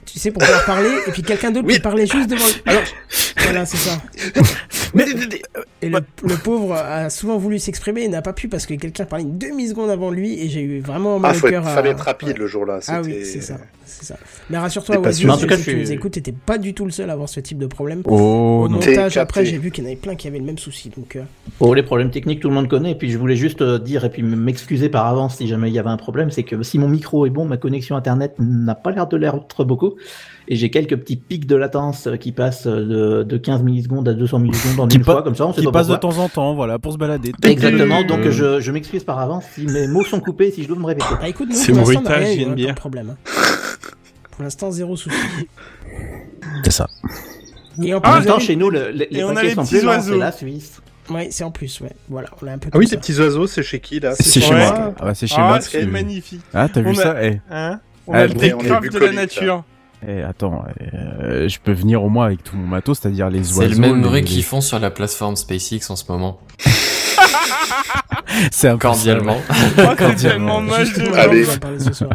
tu 0.06 0.19
sais, 0.19 0.31
pour 0.31 0.43
pouvoir 0.43 0.64
parler 0.64 0.90
et 1.06 1.11
puis 1.12 1.23
quelqu'un 1.23 1.50
d'autre 1.50 1.67
Oui. 1.69 1.75
qui 1.75 1.81
parlait 1.81 2.06
juste 2.06 2.29
devant. 2.31 2.44
lui. 2.46 2.62
Alors- 2.67 2.82
voilà, 3.50 3.67
c'est 3.67 3.77
ça. 3.77 4.00
Et 5.81 5.89
le, 5.91 6.00
le 6.25 6.35
pauvre 6.43 6.75
a 6.75 7.09
souvent 7.11 7.37
voulu 7.39 7.59
s'exprimer 7.59 8.03
et 8.03 8.09
n'a 8.09 8.23
pas 8.23 8.33
pu 8.33 8.49
parce 8.49 8.67
que 8.67 8.75
quelqu'un 8.75 9.05
parlait 9.05 9.25
une 9.25 9.39
demi-seconde 9.39 9.91
avant 9.91 10.11
lui 10.11 10.41
et 10.41 10.49
j'ai 10.49 10.61
eu 10.62 10.81
vraiment 10.81 11.19
mal 11.21 11.37
Ah, 11.41 11.47
au 11.47 11.49
cœur 11.49 11.67
à- 11.67 11.71
fallait 11.75 11.91
être 11.91 12.00
rapide 12.00 12.29
ouais. 12.31 12.35
le 12.35 12.47
jour-là. 12.49 12.81
Ah 12.89 13.00
oui, 13.05 13.25
c'est 13.25 13.41
ça, 13.41 13.59
c'est 13.85 14.05
ça. 14.05 14.17
Mais 14.50 14.59
rassure-toi. 14.59 14.97
Mais 14.99 15.03
cas, 15.03 15.12
si 15.12 15.23
je 15.23 15.62
tu 15.62 15.77
nous 15.77 15.93
écoutes, 15.93 16.12
t'étais 16.12 16.33
pas 16.33 16.59
du 16.59 16.75
tout 16.75 16.85
le 16.85 16.91
seul 16.91 17.11
à 17.11 17.12
avoir 17.12 17.29
ce 17.29 17.39
type 17.39 17.59
de 17.59 17.67
problème. 17.67 18.03
Oh 18.06 18.65
Au 18.65 18.69
montage, 18.69 19.19
après, 19.19 19.45
j'ai 19.45 19.59
vu 19.59 19.71
qu'il 19.71 19.85
y 19.85 19.87
en 19.87 19.91
avait 19.91 19.97
plein 20.00 20.17
qui 20.17 20.27
avaient 20.27 20.39
le 20.41 20.45
même 20.45 20.59
souci. 20.59 20.91
Donc, 20.97 21.15
euh, 21.17 21.23
Bon, 21.61 21.73
les 21.73 21.83
problèmes 21.85 22.11
techniques, 22.11 22.41
tout 22.41 22.49
le 22.49 22.55
monde 22.55 22.69
connaît. 22.69 22.93
Et 22.93 22.97
puis, 22.97 23.11
je 23.12 23.19
voulais 23.19 23.37
juste 23.37 23.62
euh, 23.62 23.79
dire 23.79 24.05
et 24.05 24.11
puis 24.11 24.23
m'excuser 24.23 24.89
par 24.89 25.06
avance 25.06 25.37
si 25.37 25.47
jamais 25.47 25.69
il 25.69 25.75
y 25.75 25.79
avait 25.79 25.91
un 25.91 25.97
problème. 25.97 26.31
C'est 26.33 26.43
que 26.45 26.61
si 26.62 26.79
mon 26.79 26.89
micro 26.89 27.25
est 27.27 27.31
bon, 27.31 27.45
ma 27.45 27.56
connexion 27.56 27.95
internet 27.95 28.35
n'a 28.41 28.75
pas 28.75 28.91
l'air 28.91 29.06
de 29.06 29.17
l'être 29.17 29.65
beaucoup. 29.65 29.95
Et 30.50 30.56
j'ai 30.56 30.71
quelques 30.71 30.97
petits 30.97 31.17
pics 31.17 31.47
de 31.47 31.56
latence 31.56 32.06
euh, 32.06 32.17
qui 32.17 32.33
passent 32.33 32.67
euh, 32.67 33.21
de, 33.21 33.23
de 33.23 33.37
15 33.37 33.62
millisecondes 33.62 34.09
à 34.09 34.15
200 34.15 34.39
millisecondes 34.39 34.81
en 34.81 34.89
une 34.89 35.05
pa- 35.05 35.12
fois, 35.12 35.23
comme 35.23 35.35
ça, 35.35 35.47
on 35.47 35.53
sait 35.53 35.61
Qui 35.61 35.67
pas 35.67 35.73
passe 35.73 35.89
de 35.89 35.97
temps 35.97 36.17
en 36.19 36.29
temps, 36.31 36.55
voilà, 36.55 36.79
pour 36.79 36.93
se 36.95 36.99
balader. 36.99 37.33
Exactement, 37.45 38.03
donc 38.03 38.21
Euh, 38.21 38.31
je, 38.31 38.61
je 38.61 38.73
m'excuse 38.73 39.05
par 39.05 39.19
avance 39.19 39.45
si 39.55 39.67
mes 39.67 39.87
mots 39.87 40.05
sont 40.05 40.21
coupés, 40.21 40.50
si 40.50 40.62
je 40.62 40.69
dois 40.69 40.79
me 40.79 40.87
répéter. 40.87 41.06
bah 41.21 41.29
écoute, 41.29 41.49
C'est 41.53 41.73
pour 41.73 41.81
l'instant, 41.83 42.00
on 42.00 42.03
n'a 42.03 42.09
bruitage, 42.11 42.25
rien 42.25 42.35
j'ai 42.35 42.43
eu, 42.43 42.47
une 42.47 42.55
bière. 42.55 42.69
comme 42.69 42.77
problème. 42.77 43.11
hein. 43.11 43.31
Pour 44.31 44.43
l'instant, 44.45 44.71
zéro 44.71 44.97
souci. 44.97 45.17
C'est 46.65 46.71
ça. 46.73 46.87
Et 47.83 47.93
en 47.95 48.00
vous 48.00 48.25
temps, 48.25 48.39
chez 48.39 48.56
nous, 48.56 48.71
le- 48.71 48.89
les, 48.91 49.06
les 49.11 49.21
Et 49.21 49.25
on 49.25 49.31
a 49.31 49.35
paquets 49.35 49.49
les 49.49 49.55
sont 49.55 49.62
petits 49.65 49.79
plus 49.79 49.87
oiseaux. 49.87 50.12
c'est 50.15 50.19
la 50.19 50.33
Suisse. 50.33 50.81
Ouais, 51.11 51.29
c'est 51.31 51.45
en 51.45 51.50
plus, 51.50 51.81
ouais. 51.81 51.93
Voilà, 52.09 52.29
on 52.43 52.47
a 52.47 52.53
un 52.53 52.59
peu 52.59 52.69
Ah 52.73 52.79
oui, 52.79 52.87
ça. 52.89 52.97
petits 52.97 53.19
oiseaux, 53.19 53.47
c'est 53.47 53.62
chez 53.62 53.81
qui 53.81 54.00
là 54.00 54.15
C'est 54.15 54.41
chez 54.41 54.53
Ouais. 54.53 54.61
moi. 54.67 54.95
Ah 54.99 55.05
bah, 55.05 55.15
c'est 55.15 55.27
chez 55.27 55.37
Ah, 55.39 55.49
moi. 55.49 55.61
c'est 55.61 55.81
tu- 55.81 55.87
magnifique. 55.87 56.41
Ah, 56.53 56.69
t'as 56.73 56.81
vu 56.81 56.91
a- 56.91 56.95
ça? 56.95 57.17
Eh, 57.25 57.41
Hein 57.50 57.81
On 58.06 58.12
Ah, 58.15 58.19
a 58.21 58.27
le 58.27 58.33
on 58.33 58.37
est 58.37 58.39
Techcraft 58.39 58.93
de 58.93 58.99
la 58.99 59.12
là. 59.12 59.65
Eh, 60.06 60.23
attends, 60.23 60.65
euh, 60.95 61.49
je 61.49 61.59
peux 61.59 61.73
venir 61.73 62.03
au 62.03 62.09
moins 62.09 62.27
avec 62.27 62.43
tout 62.45 62.56
mon 62.56 62.67
matos, 62.67 62.99
c'est-à-dire 63.00 63.31
les 63.31 63.39
oiseaux. 63.56 63.62
C'est 63.62 63.69
le 63.69 63.77
même 63.77 63.97
les- 63.97 64.03
bruit 64.09 64.21
les- 64.21 64.27
qu'ils 64.27 64.45
font 64.45 64.61
sur 64.61 64.79
la 64.79 64.91
plateforme 64.91 65.37
SpaceX 65.37 65.81
en 65.91 65.97
ce 65.97 66.05
moment. 66.11 66.41
C'est 68.53 68.69
un 68.69 68.77
peu 68.77 68.83
ça, 68.89 68.93
Cordialement. 68.93 69.37
Cordialement. 69.97 70.17
tellement 70.17 70.61
moche. 70.61 70.79
Justement, 70.87 71.11
de- 71.11 71.17
Allez. 71.17 71.43
on 71.45 71.47
va 71.49 71.55
en 71.55 71.59
parler 71.59 71.81
ce 71.81 71.93
soir. 71.93 72.11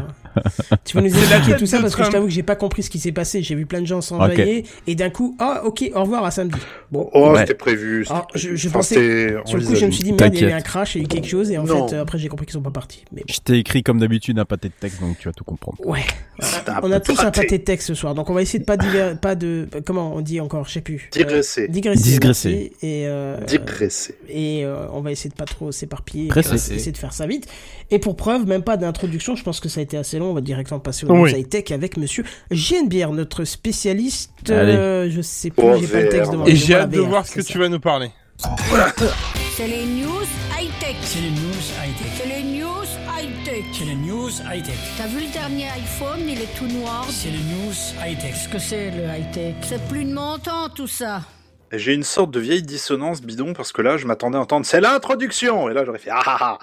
Tu 0.85 0.95
vas 0.97 1.01
nous 1.03 1.07
expliquer 1.15 1.57
tout 1.57 1.65
ça 1.65 1.80
parce 1.80 1.95
que 1.95 2.03
je 2.03 2.09
t'avoue 2.09 2.25
que 2.27 2.31
j'ai 2.33 2.44
pas 2.44 2.56
compris 2.56 2.83
ce 2.83 2.89
qui 2.89 3.00
s'est 3.00 3.12
passé. 3.12 3.41
J'ai 3.44 3.56
vu 3.56 3.65
plein 3.65 3.81
de 3.81 3.85
gens 3.88 4.01
s'enjailler 4.01 4.65
et 4.88 4.95
d'un 4.95 5.09
coup, 5.09 5.35
ah 5.39 5.62
ok, 5.65 5.89
au 5.95 6.01
revoir 6.01 6.25
à 6.25 6.31
samedi. 6.31 6.57
Bon, 6.91 7.09
Oh, 7.13 7.31
Ouais. 7.31 7.39
c'était 7.39 7.53
prévu. 7.56 8.06
Alors, 8.09 8.27
je- 8.35 8.41
prévu. 8.47 8.57
je 8.57 8.68
Enfin, 8.69 8.80
pensais- 8.80 9.35
sur 9.45 9.57
le 9.57 9.65
coup, 9.65 9.75
je 9.75 9.85
me 9.85 9.91
suis 9.91 10.03
dit, 10.03 10.13
merde, 10.13 10.33
il 10.33 10.41
y 10.41 10.44
a 10.44 10.47
eu 10.47 10.50
T'inquiète. 10.51 10.53
un 10.53 10.62
crash, 10.62 10.95
il 10.95 11.00
y 11.00 11.01
a 11.01 11.06
eu 11.06 11.07
quelque 11.07 11.27
chose 11.27 11.51
et 11.51 11.57
en 11.57 11.63
Non. 11.63 11.88
fait, 11.88 11.95
euh, 11.95 12.01
après, 12.01 12.18
j'ai 12.18 12.27
compris 12.27 12.45
qu'ils 12.45 12.53
sont 12.53 12.62
pas 12.62 12.71
partis. 12.71 13.03
Mais 13.12 13.21
bon. 13.21 13.33
Je 13.33 13.39
t'ai 13.39 13.57
écrit 13.57 13.83
comme 13.83 14.00
d'habitude 14.00 14.38
un 14.39 14.45
pâté 14.45 14.69
de 14.69 14.74
texte, 14.80 15.00
donc 15.01 15.18
tu 15.19 15.27
vas 15.27 15.33
tout 15.33 15.44
comprendre. 15.44 15.77
Ouais. 15.85 16.01
On 16.81 16.91
a 16.91 17.00
tous 17.00 17.19
un 17.19 17.31
pâté 17.31 17.57
de 17.59 17.63
texte 17.63 17.88
ce 17.88 17.94
soir, 17.94 18.15
donc 18.15 18.30
on 18.30 18.33
va 18.33 18.41
essayer 18.41 18.59
de 18.59 18.65
pas 18.65 18.77
diver- 18.77 19.13
pas 19.21 19.35
de 19.35 19.68
comment 19.85 20.15
on 20.15 20.21
dit 20.21 20.39
encore, 20.39 20.68
je 20.68 20.74
sais 20.74 20.81
plus. 20.81 21.09
Euh, 21.15 21.19
Digresser. 21.19 21.68
digresser. 21.68 22.03
Digresser. 22.03 22.50
merci. 22.50 22.71
Et 22.81 23.07
euh, 23.07 23.39
Digresser. 23.45 24.15
et 24.30 24.65
euh, 24.65 24.85
on 24.94 25.01
va 25.01 25.12
essayer 25.12 25.30
de 25.30 25.35
pas 25.35 25.45
trop 25.45 25.71
s'éparpiller, 25.71 26.30
essayer 26.35 26.91
de 26.91 26.97
faire 26.97 27.13
ça 27.13 27.27
vite. 27.27 27.47
Et 27.91 28.00
pour 28.00 28.15
preuve, 28.15 28.47
même 28.47 28.63
pas 28.63 28.77
d'introduction, 28.77 29.35
je 29.35 29.44
pense 29.44 29.59
que 29.59 29.69
ça 29.69 29.80
a 29.80 29.83
été 29.83 29.97
assez 29.97 30.18
long. 30.19 30.22
On 30.31 30.33
va 30.33 30.41
directement 30.41 30.79
passer 30.79 31.05
au 31.05 31.11
Oui. 31.13 31.31
news 31.31 31.37
high-tech 31.39 31.71
avec 31.71 31.97
Monsieur 31.97 32.23
Genebière, 32.51 33.11
notre 33.11 33.43
spécialiste. 33.45 34.31
euh, 34.49 35.09
je 35.11 35.21
sais 35.21 35.49
plus, 35.49 35.63
Oh, 35.65 35.77
j'ai 35.79 35.87
pas 35.87 36.01
le 36.01 36.09
texte 36.09 36.31
devant 36.31 36.45
Et 36.45 36.55
j'ai 36.55 36.75
hâte 36.75 36.89
de 36.91 36.99
VR, 36.99 37.07
voir 37.09 37.25
ce 37.25 37.33
c'est 37.33 37.39
que 37.39 37.45
ça. 37.45 37.51
tu 37.53 37.59
vas 37.59 37.69
nous 37.69 37.79
parler. 37.79 38.09
C'est 39.55 39.67
les 39.67 39.85
news 39.85 40.23
high-tech. 40.59 40.95
C'est 41.01 41.21
les 41.21 41.29
news 41.29 41.63
high-tech. 41.81 42.07
C'est 42.18 42.27
les 42.27 42.44
news 42.44 42.83
high-tech. 43.07 43.63
C'est 43.71 43.85
les 43.85 43.95
news 43.95 44.30
high-tech. 44.51 44.75
T'as 44.97 45.07
vu 45.07 45.19
le 45.25 45.31
dernier 45.31 45.65
iPhone, 45.75 46.19
il 46.27 46.42
est 46.42 46.57
tout 46.57 46.68
noir. 46.68 47.06
C'est 47.09 47.30
les 47.30 47.37
news 47.37 47.73
high-tech. 48.03 48.31
Qu'est-ce 48.33 48.49
que 48.49 48.59
c'est 48.59 48.92
le 48.92 49.03
high-tech? 49.03 49.56
C'est 49.61 49.81
plus 49.87 50.03
de 50.06 50.13
mon 50.13 50.37
temps 50.39 50.69
tout 50.75 50.87
ça. 50.87 51.21
J'ai 51.75 51.94
une 51.94 52.03
sorte 52.03 52.30
de 52.30 52.39
vieille 52.39 52.61
dissonance 52.61 53.21
bidon 53.21 53.53
parce 53.53 53.71
que 53.71 53.81
là, 53.81 53.97
je 53.97 54.06
m'attendais 54.06 54.37
à 54.37 54.42
entendre 54.42 54.63
c'est 54.65 54.80
l'introduction 54.80 55.69
et 55.69 55.73
là 55.73 55.83
j'aurais 55.85 55.97
fait 55.97 56.11
ah 56.11 56.21
ah 56.25 56.37
ah. 56.39 56.59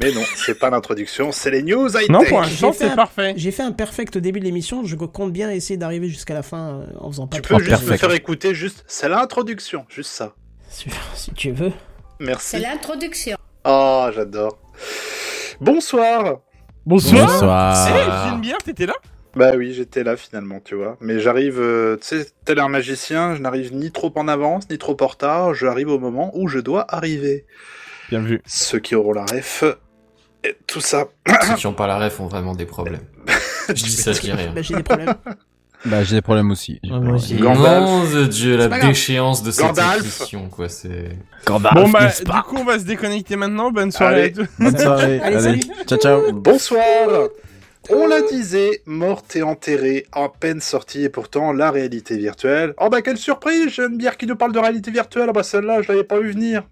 Mais 0.00 0.12
non, 0.12 0.22
c'est 0.36 0.56
pas 0.58 0.70
l'introduction, 0.70 1.32
c'est 1.32 1.50
les 1.50 1.62
news 1.64 1.88
high 1.96 2.08
Non, 2.08 2.24
pour 2.24 2.40
l'instant, 2.40 2.68
J'ai 2.72 2.78
fait 2.78 2.84
c'est 2.86 2.90
un- 2.92 2.96
parfait. 2.96 3.34
J'ai 3.36 3.50
fait 3.50 3.62
un 3.64 3.72
perfect 3.72 4.16
au 4.16 4.20
début 4.20 4.38
de 4.38 4.44
l'émission. 4.44 4.84
Je 4.84 4.94
compte 4.94 5.32
bien 5.32 5.50
essayer 5.50 5.76
d'arriver 5.76 6.08
jusqu'à 6.08 6.34
la 6.34 6.42
fin 6.42 6.74
euh, 6.80 6.84
en 7.00 7.10
faisant 7.10 7.26
pas 7.26 7.36
Tu 7.36 7.42
peux 7.42 7.56
de 7.56 7.60
juste 7.64 7.86
me 7.88 7.96
faire 7.96 8.12
écouter 8.12 8.54
juste 8.54 8.84
c'est 8.86 9.08
l'introduction, 9.08 9.84
juste 9.88 10.10
ça. 10.12 10.32
Si 10.68 10.86
si 11.14 11.32
tu 11.32 11.50
veux. 11.50 11.72
Merci. 12.20 12.50
C'est 12.50 12.60
l'introduction. 12.60 13.36
Oh, 13.64 14.08
j'adore. 14.14 14.58
Bonsoir. 15.60 16.38
Bonsoir. 16.86 17.26
Bonsoir. 17.26 17.88
Eh, 17.88 18.28
j'ai 18.28 18.34
une 18.34 18.40
bière, 18.40 18.58
t'étais 18.64 18.86
là? 18.86 18.94
Bah 19.34 19.52
oui, 19.56 19.72
j'étais 19.72 20.04
là 20.04 20.16
finalement, 20.16 20.60
tu 20.62 20.74
vois. 20.74 20.96
Mais 21.00 21.18
j'arrive, 21.18 21.58
euh, 21.58 21.96
tu 21.96 22.06
sais, 22.18 22.26
tel 22.44 22.58
un 22.58 22.68
magicien, 22.68 23.34
je 23.34 23.40
n'arrive 23.40 23.74
ni 23.74 23.90
trop 23.90 24.12
en 24.16 24.28
avance, 24.28 24.68
ni 24.70 24.76
trop 24.78 24.96
en 25.00 25.06
retard, 25.06 25.54
j'arrive 25.54 25.88
au 25.88 25.98
moment 25.98 26.30
où 26.34 26.48
je 26.48 26.58
dois 26.58 26.84
arriver. 26.94 27.46
Bien 28.10 28.20
vu. 28.20 28.42
Ceux 28.46 28.78
qui 28.78 28.94
auront 28.94 29.12
la 29.14 29.24
ref, 29.24 29.64
et 30.44 30.56
tout 30.66 30.80
ça. 30.82 31.06
Ceux 31.46 31.54
qui 31.54 31.66
ont 31.66 31.72
pas 31.72 31.86
la 31.86 31.98
ref 31.98 32.20
ont 32.20 32.26
vraiment 32.26 32.54
des 32.54 32.66
problèmes. 32.66 33.00
Je 33.68 33.74
dis 33.74 33.90
ça, 33.90 34.12
je 34.12 34.20
dis 34.20 34.32
rien. 34.32 34.52
Bah, 34.52 34.60
j'ai 34.60 34.74
des 34.74 34.82
problèmes. 34.82 35.14
Bah, 35.84 36.02
j'ai 36.02 36.16
des 36.16 36.20
problèmes 36.22 36.50
aussi. 36.50 36.80
J'ai 36.82 36.90
Ouais, 36.90 36.98
pas- 36.98 37.04
moi 37.04 37.14
aussi. 37.14 37.36
Gandalf. 37.36 37.84
Non, 37.88 38.04
de 38.04 38.24
Dieu, 38.26 38.56
la 38.56 38.68
déchéance 38.68 39.42
de 39.44 39.50
cette 39.52 39.64
Gandalf. 39.66 40.00
émission, 40.00 40.48
quoi, 40.48 40.68
c'est... 40.68 41.16
Gandalf, 41.46 41.74
Bon, 41.74 41.88
bah, 41.88 42.08
du 42.08 42.42
coup, 42.42 42.56
on 42.58 42.64
va 42.64 42.78
se 42.80 42.84
déconnecter 42.84 43.36
maintenant. 43.36 43.70
Bonne 43.70 43.92
soirée 43.92 44.14
Allez. 44.24 44.40
à 44.40 44.44
tous. 44.44 44.48
Bonne 44.58 44.78
soirée. 44.78 45.20
Allez, 45.22 45.36
Allez, 45.36 45.60
salut. 45.62 45.86
ciao, 45.86 45.98
ciao. 45.98 46.32
Bonsoir. 46.32 47.28
On 47.90 48.06
la 48.06 48.22
disait, 48.22 48.82
morte 48.86 49.34
et 49.34 49.42
enterrée, 49.42 50.06
à 50.12 50.28
peine 50.28 50.60
sortie, 50.60 51.04
et 51.04 51.08
pourtant 51.08 51.52
la 51.52 51.70
réalité 51.70 52.16
virtuelle. 52.16 52.74
Oh 52.78 52.88
bah 52.88 53.02
quelle 53.02 53.18
surprise, 53.18 53.68
j'ai 53.70 53.82
une 53.82 53.96
bière 53.96 54.16
qui 54.16 54.26
nous 54.26 54.36
parle 54.36 54.52
de 54.52 54.58
réalité 54.58 54.90
virtuelle. 54.90 55.26
Ah 55.28 55.32
bah 55.32 55.42
celle-là, 55.42 55.82
je 55.82 55.88
l'avais 55.88 56.04
pas 56.04 56.20
vu 56.20 56.30
venir. 56.30 56.62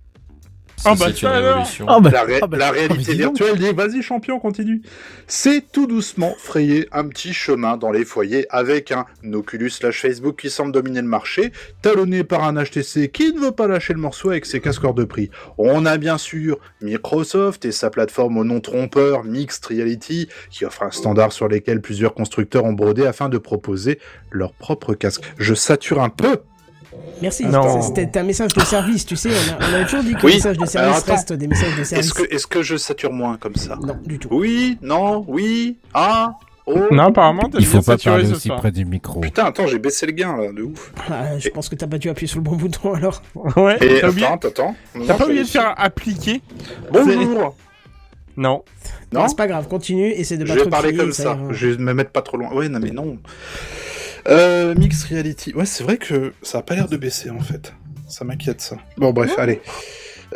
Ah 0.84 0.94
bah 0.94 1.06
c'est 1.14 1.22
une 1.22 1.28
révolution. 1.28 1.86
Ah 1.88 2.00
bah, 2.00 2.10
La, 2.10 2.22
ré- 2.22 2.38
ah 2.42 2.46
bah, 2.46 2.56
la 2.56 2.68
ah 2.68 2.72
bah, 2.72 2.78
réalité 2.78 3.14
virtuelle 3.14 3.58
dit 3.58 3.72
vas-y 3.72 4.02
champion 4.02 4.38
continue. 4.38 4.82
C'est 5.26 5.70
tout 5.70 5.86
doucement 5.86 6.34
frayer 6.38 6.88
un 6.92 7.06
petit 7.08 7.32
chemin 7.32 7.76
dans 7.76 7.90
les 7.90 8.04
foyers 8.04 8.46
avec 8.50 8.90
un 8.92 9.04
Oculus 9.32 9.70
slash 9.70 10.00
Facebook 10.00 10.40
qui 10.40 10.48
semble 10.50 10.72
dominer 10.72 11.02
le 11.02 11.08
marché, 11.08 11.52
talonné 11.82 12.24
par 12.24 12.44
un 12.44 12.54
HTC 12.62 13.10
qui 13.10 13.32
ne 13.32 13.40
veut 13.40 13.52
pas 13.52 13.66
lâcher 13.66 13.92
le 13.92 14.00
morceau 14.00 14.30
avec 14.30 14.46
ses 14.46 14.60
casques 14.60 14.84
hors 14.84 14.94
de 14.94 15.04
prix. 15.04 15.30
On 15.58 15.84
a 15.84 15.98
bien 15.98 16.18
sûr 16.18 16.58
Microsoft 16.80 17.64
et 17.64 17.72
sa 17.72 17.90
plateforme 17.90 18.38
au 18.38 18.44
nom 18.44 18.60
trompeur 18.60 19.24
Mixed 19.24 19.64
Reality 19.66 20.28
qui 20.50 20.64
offre 20.64 20.82
un 20.82 20.90
standard 20.90 21.32
sur 21.32 21.48
lequel 21.48 21.80
plusieurs 21.80 22.14
constructeurs 22.14 22.64
ont 22.64 22.72
brodé 22.72 23.06
afin 23.06 23.28
de 23.28 23.38
proposer 23.38 23.98
leur 24.30 24.52
propre 24.52 24.94
casque. 24.94 25.22
Je 25.38 25.54
sature 25.54 26.02
un 26.02 26.08
peu 26.08 26.38
Merci. 27.22 27.44
C'était 27.82 28.18
un 28.18 28.22
message 28.24 28.52
de 28.54 28.60
service, 28.60 29.06
tu 29.06 29.16
sais. 29.16 29.30
On, 29.58 29.62
a, 29.62 29.80
on 29.80 29.84
toujours 29.84 30.02
dit 30.02 30.14
que 30.14 30.26
Oui. 30.26 30.32
les 30.32 30.36
messages 30.38 30.58
de 30.58 30.66
service 30.66 31.02
restent 31.04 31.32
des 31.32 31.46
messages 31.46 31.76
de 31.78 31.84
service. 31.84 32.06
Est-ce 32.06 32.14
que, 32.14 32.34
est-ce 32.34 32.46
que 32.46 32.62
je 32.62 32.76
sature 32.76 33.12
moins 33.12 33.36
comme 33.36 33.54
ça? 33.56 33.76
Non, 33.82 33.96
du 34.04 34.18
tout. 34.18 34.28
Oui, 34.32 34.78
non, 34.82 35.24
oui, 35.28 35.76
ah, 35.94 36.32
oh. 36.66 36.78
Non, 36.90 37.04
apparemment, 37.04 37.48
t'as 37.50 37.58
Il 37.58 37.66
faut 37.66 37.82
pas 37.82 37.96
parler 37.96 38.30
aussi 38.32 38.48
soir. 38.48 38.58
près 38.60 38.72
du 38.72 38.84
micro. 38.84 39.20
Putain, 39.20 39.44
attends, 39.44 39.66
j'ai 39.66 39.78
baissé 39.78 40.06
le 40.06 40.12
gain 40.12 40.36
là, 40.36 40.52
de 40.52 40.62
ouf. 40.62 40.92
Ah, 41.10 41.38
je 41.38 41.48
pense 41.50 41.68
que 41.68 41.74
t'as 41.74 41.86
pas 41.86 41.98
dû 41.98 42.08
appuyer 42.10 42.28
sur 42.28 42.38
le 42.38 42.44
bon 42.44 42.56
bouton 42.56 42.94
alors. 42.94 43.22
Ouais, 43.56 43.76
Et 43.80 44.00
t'as 44.00 44.08
oublié, 44.10 44.26
attends, 44.26 44.48
attends. 44.48 44.74
t'as 45.06 45.14
pas 45.14 45.24
oublié 45.26 45.42
de 45.42 45.48
faire 45.48 45.74
appliquer 45.76 46.40
Bonjour. 46.92 47.54
Non. 48.36 48.62
Non, 49.12 49.28
c'est 49.28 49.36
pas 49.36 49.46
grave, 49.48 49.68
continue, 49.68 50.08
essaie 50.12 50.36
de 50.38 50.46
je 50.46 50.54
vais 50.54 50.68
parler 50.70 50.94
comme 50.94 51.12
ça. 51.12 51.36
Je 51.50 51.68
vais 51.68 51.76
me 51.82 51.92
mettre 51.94 52.10
pas 52.10 52.22
trop 52.22 52.36
loin. 52.36 52.52
Ouais, 52.54 52.68
non 52.68 52.78
mais 52.80 52.90
non. 52.90 53.18
Euh, 54.28 54.74
Mix 54.74 55.04
Reality. 55.04 55.54
Ouais, 55.54 55.66
c'est 55.66 55.84
vrai 55.84 55.96
que 55.96 56.32
ça 56.42 56.58
a 56.58 56.62
pas 56.62 56.74
l'air 56.74 56.88
de 56.88 56.96
baisser 56.96 57.30
en 57.30 57.40
fait. 57.40 57.72
Ça 58.08 58.24
m'inquiète 58.24 58.60
ça. 58.60 58.76
Bon 58.96 59.12
bref, 59.12 59.38
allez. 59.38 59.60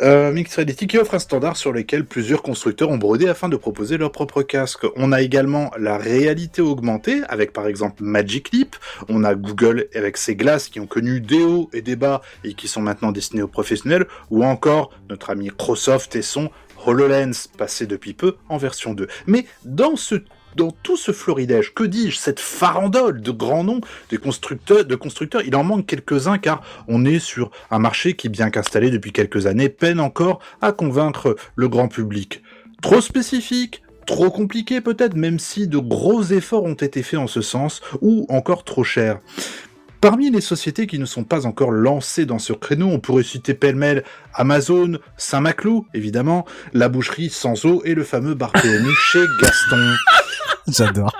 Euh, 0.01 0.31
Mixed 0.33 0.55
Reality 0.55 0.87
qui 0.87 0.97
offre 0.97 1.13
un 1.13 1.19
standard 1.19 1.55
sur 1.55 1.71
lequel 1.71 2.05
plusieurs 2.05 2.41
constructeurs 2.41 2.89
ont 2.89 2.97
brodé 2.97 3.29
afin 3.29 3.47
de 3.47 3.55
proposer 3.55 3.97
leur 3.97 4.11
propre 4.11 4.41
casque. 4.41 4.85
On 4.97 5.11
a 5.11 5.21
également 5.21 5.71
la 5.77 5.97
réalité 5.97 6.61
augmentée 6.61 7.21
avec 7.29 7.53
par 7.53 7.67
exemple 7.67 8.03
Magic 8.03 8.51
Leap. 8.51 8.75
On 9.07 9.23
a 9.23 9.35
Google 9.35 9.87
avec 9.95 10.17
ses 10.17 10.35
glaces 10.35 10.67
qui 10.67 10.79
ont 10.79 10.87
connu 10.87 11.21
des 11.21 11.43
hauts 11.43 11.69
et 11.71 11.81
des 11.81 11.95
bas 11.95 12.21
et 12.43 12.53
qui 12.53 12.67
sont 12.67 12.81
maintenant 12.81 13.11
destinées 13.11 13.43
aux 13.43 13.47
professionnels. 13.47 14.05
Ou 14.31 14.43
encore 14.43 14.91
notre 15.09 15.29
ami 15.29 15.45
Microsoft 15.45 16.15
et 16.15 16.21
son 16.21 16.49
HoloLens 16.85 17.47
passé 17.57 17.85
depuis 17.85 18.13
peu 18.13 18.35
en 18.49 18.57
version 18.57 18.93
2. 18.93 19.07
Mais 19.27 19.45
dans 19.63 19.95
ce 19.95 20.23
dans 20.55 20.71
tout 20.71 20.97
ce 20.97 21.11
florilège, 21.11 21.73
que 21.73 21.83
dis-je, 21.83 22.17
cette 22.17 22.39
farandole 22.39 23.21
de 23.21 23.31
grands 23.31 23.63
noms 23.63 23.81
constructeurs, 24.17 24.85
de 24.85 24.95
constructeurs, 24.95 25.43
il 25.45 25.55
en 25.55 25.63
manque 25.63 25.85
quelques-uns 25.85 26.37
car 26.37 26.61
on 26.87 27.05
est 27.05 27.19
sur 27.19 27.51
un 27.71 27.79
marché 27.79 28.15
qui, 28.15 28.29
bien 28.29 28.49
qu'installé 28.49 28.89
depuis 28.89 29.11
quelques 29.11 29.45
années, 29.45 29.69
peine 29.69 29.99
encore 29.99 30.39
à 30.61 30.71
convaincre 30.71 31.35
le 31.55 31.69
grand 31.69 31.87
public. 31.87 32.41
Trop 32.81 33.01
spécifique, 33.01 33.83
trop 34.05 34.29
compliqué 34.29 34.81
peut-être, 34.81 35.15
même 35.15 35.39
si 35.39 35.67
de 35.67 35.77
gros 35.77 36.23
efforts 36.23 36.63
ont 36.63 36.73
été 36.73 37.03
faits 37.03 37.19
en 37.19 37.27
ce 37.27 37.41
sens, 37.41 37.81
ou 38.01 38.25
encore 38.29 38.63
trop 38.63 38.83
cher. 38.83 39.19
Parmi 40.05 40.29
les 40.29 40.39
sociétés 40.39 40.85
qui 40.85 40.99
ne 40.99 41.05
sont 41.05 41.23
pas 41.23 41.47
encore 41.47 41.71
lancées 41.71 42.27
dans 42.27 42.37
ce 42.37 42.53
créneau, 42.53 42.89
on 42.89 42.99
pourrait 42.99 43.23
citer 43.23 43.55
pêle-mêle 43.55 44.03
Amazon, 44.35 44.99
Saint-Maclou, 45.17 45.87
évidemment, 45.95 46.45
la 46.73 46.89
boucherie 46.89 47.31
sans 47.31 47.65
eau 47.65 47.81
et 47.85 47.95
le 47.95 48.03
fameux 48.03 48.35
bar 48.35 48.51
PMU 48.61 48.93
chez 48.93 49.25
Gaston. 49.41 49.95
J'adore. 50.67 51.11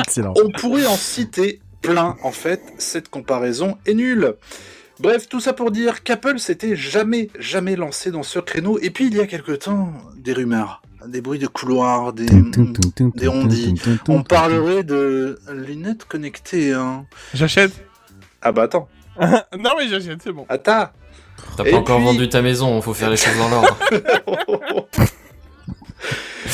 Excellent. 0.00 0.34
On 0.44 0.50
pourrait 0.50 0.86
en 0.86 0.96
citer 0.96 1.60
plein, 1.82 2.16
en 2.24 2.32
fait, 2.32 2.60
cette 2.78 3.10
comparaison 3.10 3.78
est 3.86 3.94
nulle. 3.94 4.34
Bref, 4.98 5.28
tout 5.28 5.38
ça 5.38 5.52
pour 5.52 5.70
dire 5.70 6.02
qu'Apple 6.02 6.40
s'était 6.40 6.74
jamais, 6.74 7.30
jamais 7.38 7.76
lancé 7.76 8.10
dans 8.10 8.24
ce 8.24 8.40
créneau, 8.40 8.80
et 8.82 8.90
puis 8.90 9.06
il 9.06 9.14
y 9.14 9.20
a 9.20 9.28
quelque 9.28 9.52
temps, 9.52 9.92
des 10.16 10.32
rumeurs, 10.32 10.82
des 11.06 11.20
bruits 11.20 11.38
de 11.38 11.46
couloir, 11.46 12.12
des... 12.12 12.26
des 12.26 13.28
ondits. 13.28 13.80
On 14.08 14.24
parlerait 14.24 14.82
de 14.82 15.38
lunettes 15.52 16.06
connectées, 16.06 16.72
hein. 16.72 17.06
J'achète. 17.34 17.70
Ah 18.42 18.52
bah 18.52 18.62
attends, 18.62 18.88
non, 19.20 19.70
mais 19.78 19.88
j'achète, 19.88 20.22
c'est 20.22 20.32
bon. 20.32 20.46
attends 20.48 20.88
T'as 21.56 21.64
Et 21.64 21.70
pas 21.70 21.78
encore 21.78 21.96
puis- 21.96 22.04
vendu 22.06 22.28
ta 22.28 22.42
maison, 22.42 22.80
faut 22.82 22.92
faire 22.94 23.10
les 23.10 23.16
choses 23.16 23.36
dans 23.38 23.48
l'ordre. 23.48 23.76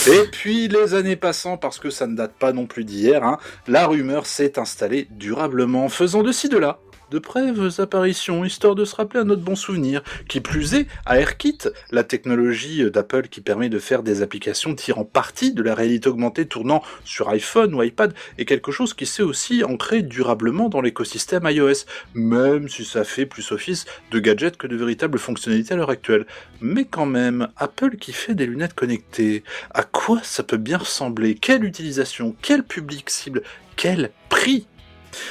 Et 0.08 0.24
puis, 0.30 0.68
les 0.68 0.94
années 0.94 1.16
passant, 1.16 1.56
parce 1.56 1.78
que 1.78 1.90
ça 1.90 2.06
ne 2.06 2.14
date 2.16 2.32
pas 2.34 2.52
non 2.52 2.66
plus 2.66 2.84
d'hier, 2.84 3.24
hein, 3.24 3.38
la 3.66 3.86
rumeur 3.86 4.26
s'est 4.26 4.58
installée 4.58 5.08
durablement, 5.10 5.88
faisant 5.88 6.22
de 6.22 6.30
ci 6.32 6.48
de 6.48 6.58
là 6.58 6.78
de 7.10 7.18
brèves 7.18 7.80
apparitions, 7.80 8.44
histoire 8.44 8.74
de 8.74 8.84
se 8.84 8.96
rappeler 8.96 9.20
un 9.20 9.30
autre 9.30 9.42
bon 9.42 9.56
souvenir. 9.56 10.02
Qui 10.28 10.40
plus 10.40 10.74
est, 10.74 10.86
AirKit, 11.08 11.58
la 11.90 12.04
technologie 12.04 12.90
d'Apple 12.90 13.28
qui 13.28 13.40
permet 13.40 13.68
de 13.68 13.78
faire 13.78 14.02
des 14.02 14.22
applications 14.22 14.74
tirant 14.74 15.04
parti 15.04 15.52
de 15.52 15.62
la 15.62 15.74
réalité 15.74 16.08
augmentée 16.08 16.46
tournant 16.46 16.82
sur 17.04 17.28
iPhone 17.28 17.74
ou 17.74 17.82
iPad, 17.82 18.14
est 18.38 18.44
quelque 18.44 18.72
chose 18.72 18.94
qui 18.94 19.06
s'est 19.06 19.22
aussi 19.22 19.64
ancré 19.64 20.02
durablement 20.02 20.68
dans 20.68 20.80
l'écosystème 20.80 21.48
iOS, 21.48 21.84
même 22.14 22.68
si 22.68 22.84
ça 22.84 23.04
fait 23.04 23.26
plus 23.26 23.52
office 23.52 23.86
de 24.10 24.18
gadgets 24.18 24.56
que 24.56 24.66
de 24.66 24.76
véritables 24.76 25.18
fonctionnalités 25.18 25.74
à 25.74 25.76
l'heure 25.76 25.90
actuelle. 25.90 26.26
Mais 26.60 26.84
quand 26.84 27.06
même, 27.06 27.48
Apple 27.56 27.96
qui 27.96 28.12
fait 28.12 28.34
des 28.34 28.46
lunettes 28.46 28.74
connectées, 28.74 29.44
à 29.72 29.82
quoi 29.82 30.20
ça 30.22 30.42
peut 30.42 30.56
bien 30.56 30.78
ressembler? 30.78 31.34
Quelle 31.34 31.64
utilisation? 31.64 32.34
Quel 32.42 32.62
public 32.62 33.10
cible? 33.10 33.42
Quel 33.76 34.10
prix? 34.28 34.66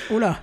Là, 0.09 0.41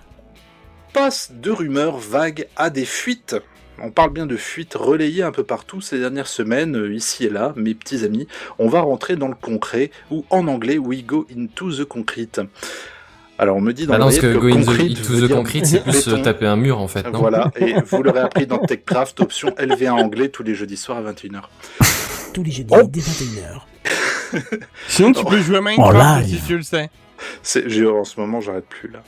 Passe 0.92 1.32
de 1.34 1.50
rumeurs 1.50 1.96
vagues 1.98 2.46
à 2.56 2.70
des 2.70 2.84
fuites. 2.84 3.36
On 3.82 3.90
parle 3.90 4.10
bien 4.12 4.26
de 4.26 4.36
fuites 4.36 4.74
relayées 4.74 5.22
un 5.22 5.32
peu 5.32 5.42
partout 5.42 5.80
ces 5.80 5.98
dernières 5.98 6.26
semaines, 6.28 6.76
euh, 6.76 6.94
ici 6.94 7.24
et 7.24 7.30
là, 7.30 7.52
mes 7.56 7.74
petits 7.74 8.04
amis. 8.04 8.28
On 8.58 8.68
va 8.68 8.82
rentrer 8.82 9.16
dans 9.16 9.28
le 9.28 9.34
concret, 9.34 9.90
ou 10.10 10.24
en 10.30 10.46
anglais, 10.46 10.78
we 10.78 11.02
go 11.04 11.26
into 11.36 11.72
the 11.72 11.84
concrete. 11.84 12.40
Alors 13.38 13.56
on 13.56 13.60
me 13.62 13.72
dit 13.72 13.86
dans 13.86 13.94
Bah 13.94 13.98
non, 13.98 14.04
parce 14.06 14.18
que 14.18 14.36
go 14.36 14.46
in 14.48 14.60
the, 14.60 14.66
concrete 15.32 15.62
the 15.62 15.66
c'est 15.66 15.82
plus 15.82 16.06
euh, 16.08 16.10
béton. 16.12 16.22
taper 16.22 16.46
un 16.46 16.56
mur 16.56 16.78
en 16.78 16.86
fait, 16.86 17.10
non? 17.10 17.18
Voilà, 17.18 17.50
et 17.56 17.74
vous 17.86 18.02
l'aurez 18.02 18.20
appris 18.20 18.46
dans 18.46 18.58
TechCraft, 18.58 19.18
option 19.20 19.48
LV1 19.58 19.90
anglais 19.92 20.28
tous 20.28 20.42
les 20.42 20.54
jeudis 20.54 20.76
soirs 20.76 20.98
à 20.98 21.12
21h. 21.12 21.40
tous 22.34 22.42
les 22.44 22.50
jeudis, 22.52 22.74
Oh. 22.76 22.82
dès 22.86 23.00
21h. 23.00 23.62
Sinon, 24.88 25.12
tu 25.12 25.24
peux 25.24 25.40
jouer 25.40 25.56
à 25.56 25.60
Minecraft 25.62 26.24
Oh, 26.24 26.28
si 26.28 26.40
tu 26.46 26.56
le 26.58 26.62
sais. 26.62 26.90
En 27.88 28.04
ce 28.04 28.20
moment, 28.20 28.40
j'arrête 28.40 28.66
plus 28.66 28.90
là. 28.90 29.02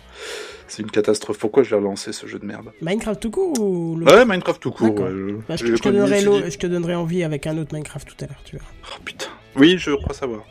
C'est 0.74 0.82
une 0.82 0.90
catastrophe. 0.90 1.38
Pourquoi 1.38 1.62
je 1.62 1.70
vais 1.70 1.76
relancer 1.76 2.12
ce 2.12 2.26
jeu 2.26 2.40
de 2.40 2.44
merde 2.44 2.72
Minecraft 2.82 3.20
tout 3.20 3.30
court 3.30 3.60
ou 3.60 3.94
le- 3.96 4.06
Ouais, 4.06 4.24
Minecraft 4.24 4.60
tout 4.60 4.72
court. 4.72 4.98
Ouais, 4.98 5.08
je- 5.10 5.34
Bah, 5.48 5.54
je, 5.56 5.66
j'ai 5.66 5.76
je 5.76 5.82
te 5.82 5.88
donnerai 5.88 6.50
je 6.50 6.58
te 6.58 6.66
donnerai 6.66 6.94
envie 6.96 7.22
avec 7.22 7.46
un 7.46 7.56
autre 7.58 7.72
Minecraft 7.72 8.08
tout 8.08 8.24
à 8.24 8.26
l'heure, 8.26 8.40
tu 8.44 8.56
vois. 8.56 8.66
Oh 8.90 9.00
putain. 9.04 9.26
Oui, 9.54 9.76
je 9.78 9.92
crois 9.92 10.14
savoir. 10.14 10.42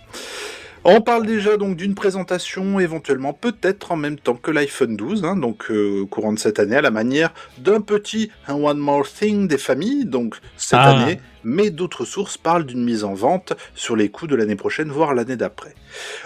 On 0.85 0.99
parle 0.99 1.25
déjà 1.25 1.55
donc 1.55 1.77
d'une 1.77 1.95
présentation 1.95 2.79
éventuellement 2.79 3.31
peut-être 3.31 3.93
en 3.93 3.95
même 3.95 4.17
temps 4.17 4.35
que 4.35 4.51
l'iPhone 4.51 4.97
12, 4.97 5.23
hein, 5.23 5.37
donc 5.37 5.71
euh, 5.71 6.05
courant 6.09 6.33
de 6.33 6.39
cette 6.39 6.59
année, 6.59 6.75
à 6.75 6.81
la 6.81 6.91
manière 6.91 7.33
d'un 7.57 7.79
petit 7.79 8.29
One 8.49 8.79
More 8.79 9.07
Thing 9.07 9.47
des 9.47 9.57
familles, 9.57 10.05
donc 10.05 10.35
cette 10.57 10.79
Ah. 10.81 10.91
année, 10.91 11.21
mais 11.45 11.69
d'autres 11.69 12.03
sources 12.03 12.37
parlent 12.37 12.65
d'une 12.65 12.83
mise 12.83 13.05
en 13.05 13.13
vente 13.13 13.53
sur 13.75 13.95
les 13.95 14.09
coups 14.09 14.29
de 14.31 14.35
l'année 14.35 14.57
prochaine, 14.57 14.89
voire 14.89 15.13
l'année 15.13 15.37
d'après. 15.37 15.73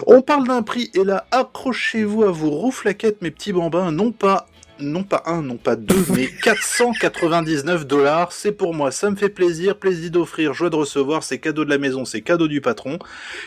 On 0.07 0.23
parle 0.23 0.47
d'un 0.47 0.63
prix, 0.63 0.89
et 0.95 1.03
là, 1.03 1.27
accrochez-vous 1.29 2.23
à 2.23 2.31
vos 2.31 2.49
rouflaquettes, 2.49 3.21
mes 3.21 3.31
petits 3.31 3.53
bambins, 3.53 3.91
non 3.91 4.11
pas 4.11 4.47
non 4.79 5.03
pas 5.03 5.23
un, 5.25 5.41
non 5.41 5.57
pas 5.57 5.75
deux, 5.75 6.05
mais 6.13 6.27
499 6.43 7.85
dollars. 7.85 8.31
C'est 8.31 8.51
pour 8.51 8.73
moi, 8.73 8.91
ça 8.91 9.09
me 9.09 9.15
fait 9.15 9.29
plaisir, 9.29 9.77
plaisir 9.77 10.11
d'offrir, 10.11 10.53
joie 10.53 10.69
de 10.69 10.75
recevoir, 10.75 11.23
c'est 11.23 11.39
cadeau 11.39 11.65
de 11.65 11.69
la 11.69 11.77
maison, 11.77 12.05
c'est 12.05 12.21
cadeau 12.21 12.47
du 12.47 12.61
patron. 12.61 12.99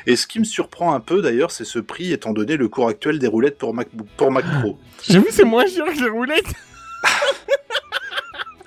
Et 0.06 0.16
ce 0.16 0.26
qui 0.26 0.38
me 0.38 0.44
surprend 0.44 0.94
un 0.94 1.00
peu 1.00 1.22
d'ailleurs, 1.22 1.50
c'est 1.50 1.64
ce 1.64 1.78
prix 1.78 2.12
étant 2.12 2.32
donné 2.32 2.56
le 2.56 2.68
cours 2.68 2.88
actuel 2.88 3.18
des 3.18 3.26
roulettes 3.26 3.58
pour 3.58 3.74
Mac, 3.74 3.88
pour 4.16 4.30
Mac 4.30 4.44
Pro. 4.60 4.78
J'avoue, 5.08 5.26
c'est 5.30 5.44
moins 5.44 5.66
cher 5.66 5.86
que 5.86 6.00
les 6.00 6.08
roulettes. 6.08 6.52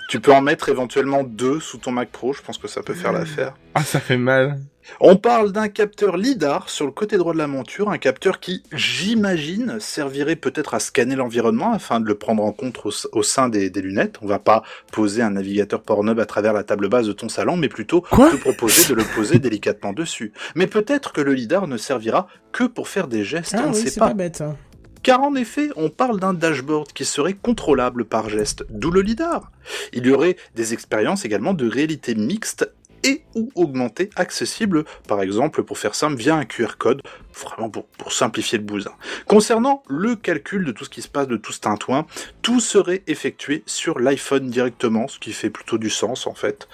Tu 0.09 0.19
peux 0.19 0.31
en 0.31 0.41
mettre 0.41 0.69
éventuellement 0.69 1.23
deux 1.23 1.59
sous 1.59 1.79
ton 1.79 1.91
Mac 1.91 2.09
Pro, 2.09 2.33
je 2.33 2.41
pense 2.43 2.59
que 2.59 2.67
ça 2.67 2.83
peut 2.83 2.93
faire 2.93 3.11
l'affaire. 3.11 3.55
Ah, 3.73 3.83
ça 3.83 3.99
fait 3.99 4.17
mal. 4.17 4.59
On 4.99 5.15
parle 5.15 5.51
d'un 5.51 5.67
capteur 5.69 6.17
LIDAR 6.17 6.69
sur 6.69 6.85
le 6.85 6.91
côté 6.91 7.17
droit 7.17 7.33
de 7.33 7.37
la 7.37 7.47
monture, 7.47 7.89
un 7.89 7.97
capteur 7.97 8.39
qui, 8.39 8.63
j'imagine, 8.73 9.77
servirait 9.79 10.35
peut-être 10.35 10.73
à 10.73 10.79
scanner 10.79 11.15
l'environnement 11.15 11.73
afin 11.73 11.99
de 11.99 12.05
le 12.07 12.15
prendre 12.15 12.43
en 12.43 12.51
compte 12.51 12.79
au, 12.85 12.91
au 13.11 13.23
sein 13.23 13.49
des, 13.49 13.69
des 13.69 13.81
lunettes. 13.81 14.15
On 14.21 14.27
va 14.27 14.39
pas 14.39 14.63
poser 14.91 15.21
un 15.21 15.31
navigateur 15.31 15.81
Pornhub 15.81 16.19
à 16.19 16.25
travers 16.25 16.53
la 16.53 16.63
table 16.63 16.89
basse 16.89 17.07
de 17.07 17.13
ton 17.13 17.29
salon, 17.29 17.57
mais 17.57 17.69
plutôt 17.69 18.01
Quoi 18.01 18.31
te 18.31 18.35
proposer 18.37 18.87
de 18.89 18.95
le 18.95 19.03
poser 19.15 19.39
délicatement 19.39 19.93
dessus. 19.93 20.31
Mais 20.55 20.67
peut-être 20.67 21.11
que 21.13 21.21
le 21.21 21.33
LIDAR 21.33 21.67
ne 21.67 21.77
servira 21.77 22.27
que 22.51 22.63
pour 22.63 22.87
faire 22.87 23.07
des 23.07 23.23
gestes, 23.23 23.55
Ah 23.57 23.63
on 23.65 23.69
ne 23.71 23.75
oui, 23.75 23.81
sait 23.81 23.89
c'est 23.89 23.99
pas. 23.99 24.07
pas 24.09 24.13
bête. 24.13 24.41
hein. 24.41 24.55
Car 25.01 25.21
en 25.21 25.35
effet, 25.35 25.69
on 25.75 25.89
parle 25.89 26.17
d'un 26.17 26.33
dashboard 26.33 26.93
qui 26.93 27.03
serait 27.03 27.33
contrôlable 27.33 28.05
par 28.05 28.29
geste, 28.29 28.63
d'où 28.69 28.89
le 28.89 29.01
lidar. 29.01 29.51
Il 29.91 30.05
y 30.05 30.11
aurait 30.11 30.37
des 30.55 30.73
expériences 30.73 31.25
également 31.25 31.53
de 31.53 31.67
réalité 31.69 32.15
mixte 32.15 32.71
et 33.03 33.23
ou 33.35 33.49
augmentée 33.55 34.09
accessibles, 34.15 34.85
par 35.07 35.21
exemple, 35.21 35.63
pour 35.63 35.77
faire 35.77 35.95
simple, 35.95 36.15
via 36.15 36.35
un 36.35 36.45
QR 36.45 36.77
code, 36.77 37.01
vraiment 37.33 37.69
pour, 37.69 37.85
pour 37.85 38.13
simplifier 38.13 38.57
le 38.57 38.63
bousin. 38.63 38.93
Concernant 39.27 39.83
le 39.87 40.15
calcul 40.15 40.65
de 40.65 40.71
tout 40.71 40.85
ce 40.85 40.89
qui 40.89 41.01
se 41.01 41.07
passe, 41.07 41.27
de 41.27 41.37
tout 41.37 41.51
ce 41.51 41.59
tintouin, 41.59 42.05
tout 42.41 42.59
serait 42.59 43.03
effectué 43.07 43.63
sur 43.65 43.99
l'iPhone 43.99 44.49
directement, 44.49 45.07
ce 45.07 45.19
qui 45.19 45.33
fait 45.33 45.49
plutôt 45.49 45.77
du 45.77 45.89
sens 45.89 46.27
en 46.27 46.33
fait. 46.33 46.67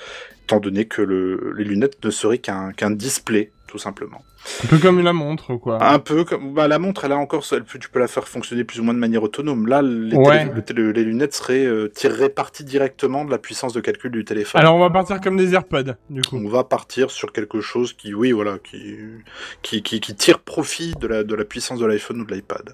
Étant 0.50 0.60
donné 0.60 0.86
que 0.86 1.02
le, 1.04 1.54
les 1.56 1.64
lunettes 1.64 2.04
ne 2.04 2.10
seraient 2.10 2.40
qu'un 2.40 2.72
qu'un 2.72 2.90
display, 2.92 3.52
tout 3.68 3.78
simplement. 3.78 4.24
Un 4.64 4.68
peu 4.68 4.78
comme 4.80 5.00
la 5.04 5.14
montre, 5.14 5.56
quoi. 5.58 5.84
Un 5.84 6.00
peu 6.00 6.24
comme 6.24 6.54
bah, 6.54 6.68
la 6.68 6.80
montre, 6.80 7.06
elle 7.06 7.12
a 7.12 7.18
encore, 7.18 7.46
elle 7.52 7.66
tu 7.66 7.90
peux 7.90 8.00
la 8.00 8.08
faire 8.08 8.28
fonctionner 8.28 8.64
plus 8.64 8.80
ou 8.80 8.84
moins 8.84 8.94
de 8.96 9.00
manière 9.00 9.22
autonome. 9.22 9.68
Là, 9.68 9.82
les, 9.84 10.16
Ouais. 10.16 10.40
télé- 10.46 10.52
le 10.56 10.62
télé- 10.64 10.94
les 10.94 11.04
lunettes 11.04 11.36
seraient 11.36 11.66
euh, 11.66 11.88
tireraient 11.90 12.30
parti 12.30 12.64
directement 12.64 13.26
de 13.26 13.32
la 13.32 13.38
puissance 13.38 13.74
de 13.74 13.82
calcul 13.82 14.10
du 14.12 14.26
téléphone. 14.26 14.60
Alors 14.60 14.76
on 14.76 14.80
va 14.80 14.90
partir 14.90 15.20
comme 15.22 15.38
des 15.38 15.54
AirPods, 15.54 15.94
du 16.10 16.22
coup. 16.22 16.38
on 16.38 16.50
va 16.50 16.64
partir 16.64 17.12
sur 17.12 17.32
quelque 17.32 17.62
chose 17.62 17.94
qui, 17.94 18.14
oui, 18.16 18.32
voilà, 18.32 18.58
qui, 18.64 18.96
qui, 19.62 19.84
qui, 19.84 20.00
qui 20.00 20.16
tire 20.16 20.40
profit 20.40 20.94
de 21.00 21.06
la, 21.08 21.24
de 21.24 21.36
la 21.36 21.46
puissance 21.46 21.80
de 21.80 21.86
l'iPhone 21.86 22.22
ou 22.22 22.26
de 22.26 22.34
l'iPad. 22.34 22.74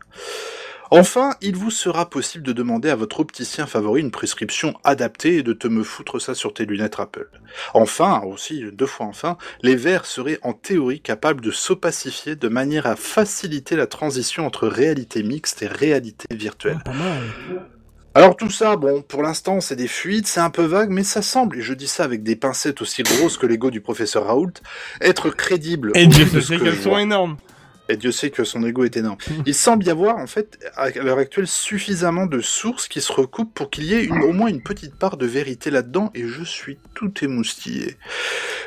Enfin, 0.91 1.35
il 1.41 1.55
vous 1.55 1.71
sera 1.71 2.09
possible 2.09 2.43
de 2.43 2.53
demander 2.53 2.89
à 2.89 2.95
votre 2.95 3.19
opticien 3.19 3.65
favori 3.65 4.01
une 4.01 4.11
prescription 4.11 4.75
adaptée 4.83 5.37
et 5.37 5.43
de 5.43 5.53
te 5.53 5.67
me 5.67 5.83
foutre 5.83 6.19
ça 6.19 6.35
sur 6.35 6.53
tes 6.53 6.65
lunettes 6.65 6.99
Apple. 6.99 7.29
Enfin, 7.73 8.21
aussi, 8.25 8.63
deux 8.71 8.85
fois 8.85 9.05
enfin, 9.05 9.37
les 9.61 9.75
verres 9.75 10.05
seraient 10.05 10.39
en 10.43 10.53
théorie 10.53 11.01
capables 11.01 11.41
de 11.41 11.51
s'opacifier 11.51 12.35
de 12.35 12.47
manière 12.47 12.85
à 12.85 12.95
faciliter 12.95 13.75
la 13.75 13.87
transition 13.87 14.45
entre 14.45 14.67
réalité 14.67 15.23
mixte 15.23 15.61
et 15.61 15.67
réalité 15.67 16.27
virtuelle. 16.35 16.79
Pas 16.83 16.93
mal. 16.93 17.23
Alors 18.13 18.37
tout 18.37 18.49
ça, 18.49 18.77
bon, 18.77 19.01
pour 19.01 19.23
l'instant 19.23 19.59
c'est 19.59 19.75
des 19.75 19.89
fuites, 19.89 20.25
c'est 20.25 20.39
un 20.39 20.49
peu 20.49 20.63
vague, 20.63 20.89
mais 20.89 21.03
ça 21.03 21.21
semble, 21.21 21.57
et 21.57 21.61
je 21.61 21.73
dis 21.73 21.87
ça 21.87 22.05
avec 22.05 22.23
des 22.23 22.37
pincettes 22.37 22.81
aussi 22.81 23.03
grosses 23.03 23.37
que 23.37 23.45
l'ego 23.45 23.71
du 23.71 23.81
professeur 23.81 24.27
Raoult, 24.27 24.53
être 25.01 25.29
crédible. 25.29 25.91
Et 25.95 26.07
Dieu 26.07 26.23
vu 26.23 26.37
de 26.37 26.39
sait 26.39 26.53
ce 26.53 26.59
que 26.59 26.63
qu'elles 26.63 26.75
je 26.75 26.81
sont 26.81 26.97
énormes. 26.97 27.35
Et 27.87 27.97
Dieu 27.97 28.11
sait 28.11 28.31
que 28.31 28.43
son 28.43 28.65
ego 28.65 28.83
est 28.83 28.97
énorme. 28.97 29.17
Il 29.45 29.53
semble 29.53 29.85
y 29.85 29.89
avoir, 29.89 30.17
en 30.17 30.25
fait, 30.27 30.57
à 30.75 30.89
l'heure 30.89 31.19
actuelle, 31.19 31.47
suffisamment 31.47 32.25
de 32.25 32.39
sources 32.39 32.87
qui 32.87 32.99
se 33.01 33.11
recoupent 33.11 33.53
pour 33.53 33.69
qu'il 33.69 33.83
y 33.85 33.93
ait 33.93 34.03
une- 34.05 34.23
au 34.23 34.33
moins 34.33 34.47
une 34.47 34.63
petite 34.63 34.95
part 34.95 35.17
de 35.17 35.25
vérité 35.25 35.69
là-dedans, 35.69 36.11
et 36.15 36.27
je 36.27 36.43
suis 36.43 36.77
tout 36.95 37.13
émoustillé. 37.23 37.95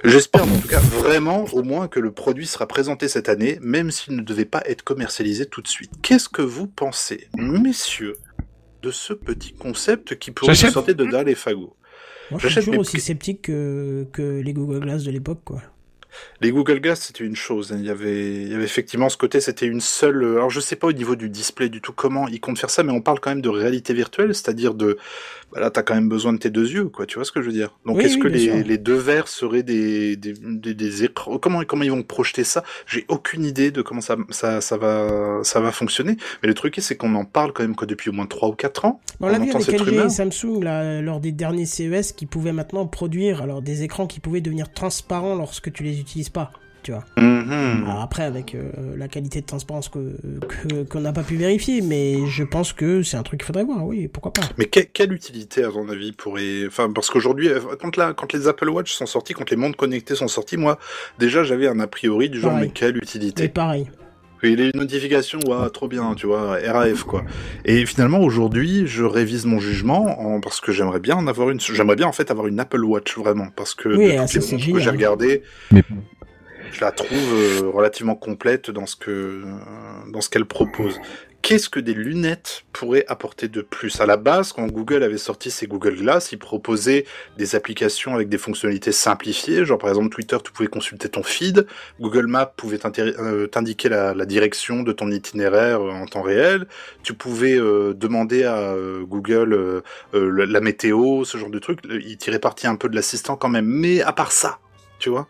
J'espère, 0.05 0.45
en 0.45 0.59
tout 0.59 0.69
cas, 0.69 0.79
vraiment, 0.79 1.45
au 1.53 1.63
moins, 1.65 1.89
que 1.89 1.99
le 1.99 2.13
produit 2.13 2.47
sera 2.47 2.69
présenté 2.69 3.09
cette 3.09 3.29
année, 3.29 3.59
même 3.61 3.91
s'il 3.91 4.15
ne 4.15 4.23
devait 4.23 4.45
pas 4.45 4.63
être 4.67 4.83
commercialisé 4.83 5.47
tout 5.47 5.63
de 5.63 5.69
suite. 5.69 5.91
Qu'est-ce 6.03 6.29
que 6.29 6.43
vous 6.43 6.69
pensez, 6.69 7.27
messieurs, 7.37 8.15
de 8.83 8.93
ce 8.93 9.13
petit 9.13 9.53
concept 9.55 10.17
qui 10.19 10.31
pourrait 10.31 10.53
sortir 10.71 10.95
de 10.95 11.05
dalle 11.05 11.29
et 11.29 11.35
fagots 11.35 11.75
Moi, 12.31 12.39
je 12.39 12.47
suis 12.47 12.49
J'achète 12.49 12.65
toujours 12.67 12.75
mes 12.75 12.79
aussi 12.81 13.01
sceptique 13.01 13.43
que, 13.43 14.07
que 14.13 14.23
les 14.41 14.53
Google 14.53 14.79
Glass 14.81 15.03
de 15.03 15.11
l'époque, 15.11 15.41
quoi. 15.45 15.63
Les 16.41 16.51
Google 16.51 16.81
Glass, 16.81 17.01
c'était 17.01 17.25
une 17.25 17.37
chose. 17.37 17.73
hein. 17.73 17.77
Il 17.79 17.85
y 17.87 17.91
avait, 17.91 18.43
il 18.43 18.49
y 18.51 18.55
avait 18.55 18.65
effectivement 18.65 19.09
ce 19.09 19.17
côté, 19.17 19.41
c'était 19.41 19.67
une 19.67 19.81
seule. 19.81 20.23
euh, 20.23 20.37
Alors, 20.37 20.51
je 20.51 20.61
sais 20.61 20.77
pas 20.77 20.87
au 20.87 20.93
niveau 20.93 21.17
du 21.17 21.29
display 21.29 21.69
du 21.69 21.81
tout 21.81 21.93
comment 21.93 22.29
ils 22.29 22.41
comptent 22.41 22.59
faire 22.59 22.71
ça, 22.71 22.83
mais 22.83 22.93
on 22.93 23.01
parle 23.01 23.21
quand 23.21 23.31
même 23.31 23.43
de 23.43 23.49
réalité 23.49 23.93
virtuelle, 23.95 24.35
c'est-à-dire 24.35 24.75
de. 24.75 24.97
Bah 25.53 25.61
là, 25.61 25.71
t'as 25.71 25.83
quand 25.83 25.95
même 25.95 26.11
besoin 26.11 26.35
de 26.35 26.39
tes 26.39 26.51
deux 26.51 26.71
yeux, 26.71 26.89
quoi. 26.91 27.07
Tu 27.07 27.15
vois 27.17 27.25
ce 27.25 27.33
que 27.33 27.41
je 27.41 27.47
veux 27.47 27.53
dire? 27.53 27.75
Donc, 27.87 27.97
Oui, 27.97 28.05
est-ce 28.05 28.17
oui, 28.17 28.21
que 28.21 28.29
les, 28.29 28.77
deux 28.79 28.97
verres 28.97 29.29
seraient 29.29 29.63
des, 29.63 30.15
des, 30.17 30.35
des, 30.35 30.75
des 30.75 31.05
écrans? 31.05 31.39
Comment, 31.39 31.63
comment 31.65 31.85
ils 31.85 31.91
vont 31.91 32.03
projeter 32.03 32.45
ça? 32.45 32.63
J'ai 32.87 33.07
aucune 33.09 33.45
idée 33.47 33.71
de 33.71 33.81
comment 33.81 34.03
ça, 34.03 34.17
ça, 34.29 34.61
ça 34.61 34.77
va, 34.77 35.41
ça 35.45 35.61
va 35.61 35.73
fonctionner. 35.73 36.17
Mais 36.43 36.49
le 36.49 36.55
truc, 36.55 36.77
c'est 36.81 36.97
qu'on 36.97 37.15
en 37.15 37.25
parle 37.25 37.55
quand 37.55 37.63
même 37.63 37.77
que 37.77 37.87
depuis 37.87 38.11
au 38.11 38.13
moins 38.13 38.27
3 38.27 38.51
ou 38.51 38.53
4 38.53 38.85
ans. 38.85 39.01
On 39.21 39.29
l'a 39.29 39.39
vu 39.39 39.51
avec 39.51 39.63
cette 39.63 39.81
LG 39.81 39.95
et 40.05 40.09
Samsung 40.11 40.61
là, 40.63 41.01
lors 41.01 41.21
des 41.21 41.33
derniers 41.33 41.65
CES 41.67 42.13
qui 42.13 42.27
pouvaient 42.27 42.53
maintenant 42.53 42.87
produire 42.87 43.41
alors 43.41 43.63
des 43.63 43.83
écrans 43.85 44.07
qui 44.07 44.21
pouvaient 44.21 44.43
devenir 44.43 44.71
transparents 44.71 45.35
lorsque 45.35 45.73
tu 45.73 45.83
les 45.83 45.98
utilises 45.99 46.29
pas. 46.31 46.53
Tu 46.85 46.93
vois. 46.93 47.05
Mhm. 47.19 47.85
Alors 47.87 48.01
après 48.03 48.23
avec 48.23 48.55
euh, 48.55 48.71
la 48.97 49.09
qualité 49.09 49.41
de 49.41 49.47
transparence 49.47 49.89
que 49.89 50.15
que- 50.47 50.85
qu'on 50.85 51.01
n'a 51.01 51.13
pas 51.13 51.25
pu 51.25 51.35
vérifier, 51.35 51.81
mais 51.83 52.25
je 52.29 52.45
pense 52.45 52.73
que 52.73 53.03
c'est 53.03 53.17
un 53.17 53.25
truc 53.25 53.41
qu'il 53.41 53.47
faudrait 53.47 53.65
voir. 53.65 53.85
Oui, 53.85 54.07
pourquoi 54.07 54.33
pas. 54.33 54.43
Mais 54.59 54.67
que- 54.67 54.81
quelle 54.81 55.13
utilité, 55.13 55.65
à 55.65 55.71
ton 55.71 55.89
avis, 55.89 56.13
pourrait... 56.13 56.67
Enfin, 56.69 56.91
parce 56.93 57.11
qu'aujourd'hui, 57.11 57.49
euh, 57.49 57.61
quand, 57.81 57.97
la, 57.97 58.15
quand 58.15 58.33
les 58.33 58.47
Apple 58.47 58.69
Watch 58.71 58.93
sont 58.95 59.07
sortis, 59.07 59.35
quand 59.35 59.51
les 59.51 59.57
montres 59.57 59.77
connectées 59.77 60.15
sont 60.15 60.29
sortis, 60.29 60.57
moi, 60.57 60.79
déjà, 61.19 61.43
j'avais 61.43 61.67
un 61.67 61.81
a 61.81 61.89
priori 61.89 62.31
du 62.31 62.41
genre, 62.41 62.53
Pareil. 62.53 62.69
mais 62.69 62.73
quelle 62.73 62.95
Et 62.97 63.01
utilité 63.01 63.49
pareil. 64.41 64.55
Oui, 64.57 64.57
les 64.57 64.79
notifications, 64.79 65.39
ouais, 65.47 65.71
trop 65.71 65.89
bien, 65.89 66.15
tu 66.15 66.27
vois, 66.27 66.59
RAF, 66.65 67.03
quoi. 67.05 67.25
Et 67.65 67.85
finalement, 67.87 68.21
aujourd'hui, 68.21 68.87
je 68.87 69.05
révise 69.05 69.47
mon 69.47 69.59
jugement, 69.59 70.21
en... 70.21 70.41
parce 70.41 70.61
que 70.61 70.73
j'aimerais 70.73 71.01
bien 71.01 71.17
en 71.17 71.27
avoir 71.27 71.51
une... 71.51 71.61
J'aimerais 71.61 71.97
bien, 71.97 72.07
en 72.07 72.13
fait, 72.13 72.31
avoir 72.31 72.47
une 72.47 72.61
Apple 72.61 72.85
Watch, 72.85 73.17
vraiment, 73.19 73.49
parce 73.55 73.75
que 73.75 73.89
Oui, 73.89 74.07
de 74.15 74.21
toutes 74.21 74.21
les 74.21 74.27
c'est 74.29 74.39
montres 74.41 74.51
que 74.51 74.57
j'ai 74.57 74.65
génial. 74.81 74.91
regardées, 74.91 75.43
Mais 75.73 75.83
je 76.73 76.81
la 76.83 76.93
trouve 76.93 77.09
euh, 77.33 77.71
relativement 77.73 78.15
complète 78.15 78.71
dans 78.71 78.87
ce 78.87 78.95
que 78.97 79.43
dans 80.13 80.21
ce 80.21 80.29
qu'elle 80.29 80.45
propose. 80.45 81.01
Qu'est-ce 81.49 81.71
que 81.71 81.81
des 81.81 81.95
lunettes 81.95 82.65
pourraient 82.75 83.07
apporter 83.09 83.49
de 83.49 83.63
plus? 83.63 84.03
À 84.03 84.05
la 84.05 84.19
base, 84.19 84.53
quand 84.53 84.67
Google 84.67 85.03
avait 85.03 85.17
sorti 85.17 85.51
ses 85.51 85.67
Google 85.67 85.97
Glass, 85.97 86.31
il 86.31 86.39
proposait 86.39 87.07
des 87.39 87.55
applications 87.55 88.15
avec 88.15 88.29
des 88.29 88.37
fonctionnalités 88.37 88.93
simplifiées, 88.93 89.65
genre 89.65 89.79
par 89.79 89.89
exemple 89.89 90.11
Twitter, 90.11 90.37
tu 90.45 90.53
pouvais 90.53 90.69
consulter 90.69 91.09
ton 91.09 91.23
feed, 91.23 91.67
Google 92.03 92.27
Maps 92.27 92.53
pouvait 92.55 92.79
euh, 92.99 93.47
t'indiquer 93.47 93.89
la, 93.89 94.13
la 94.13 94.27
direction 94.27 94.83
de 94.83 94.93
ton 94.93 95.11
itinéraire 95.11 95.81
euh, 95.81 95.91
en 95.91 96.05
temps 96.05 96.21
réel, 96.21 96.67
tu 97.03 97.15
pouvais 97.15 97.59
euh, 97.59 97.95
demander 97.95 98.45
à 98.45 98.59
euh, 98.59 99.07
Google 99.07 99.55
euh, 99.55 99.81
euh, 100.13 100.45
la, 100.45 100.61
météo, 100.61 101.25
ce 101.25 101.39
genre 101.39 101.49
de 101.49 101.59
truc, 101.59 101.79
il 101.89 102.19
tirait 102.19 102.41
parti 102.41 102.67
un 102.67 102.77
peu 102.77 102.91
de 102.91 102.95
l'assistant 102.95 103.37
quand 103.37 103.49
même, 103.49 103.65
mais 103.65 104.03
à 104.03 104.13
part 104.13 104.33
ça, 104.33 104.59
tu 104.99 105.09
vois? 105.09 105.27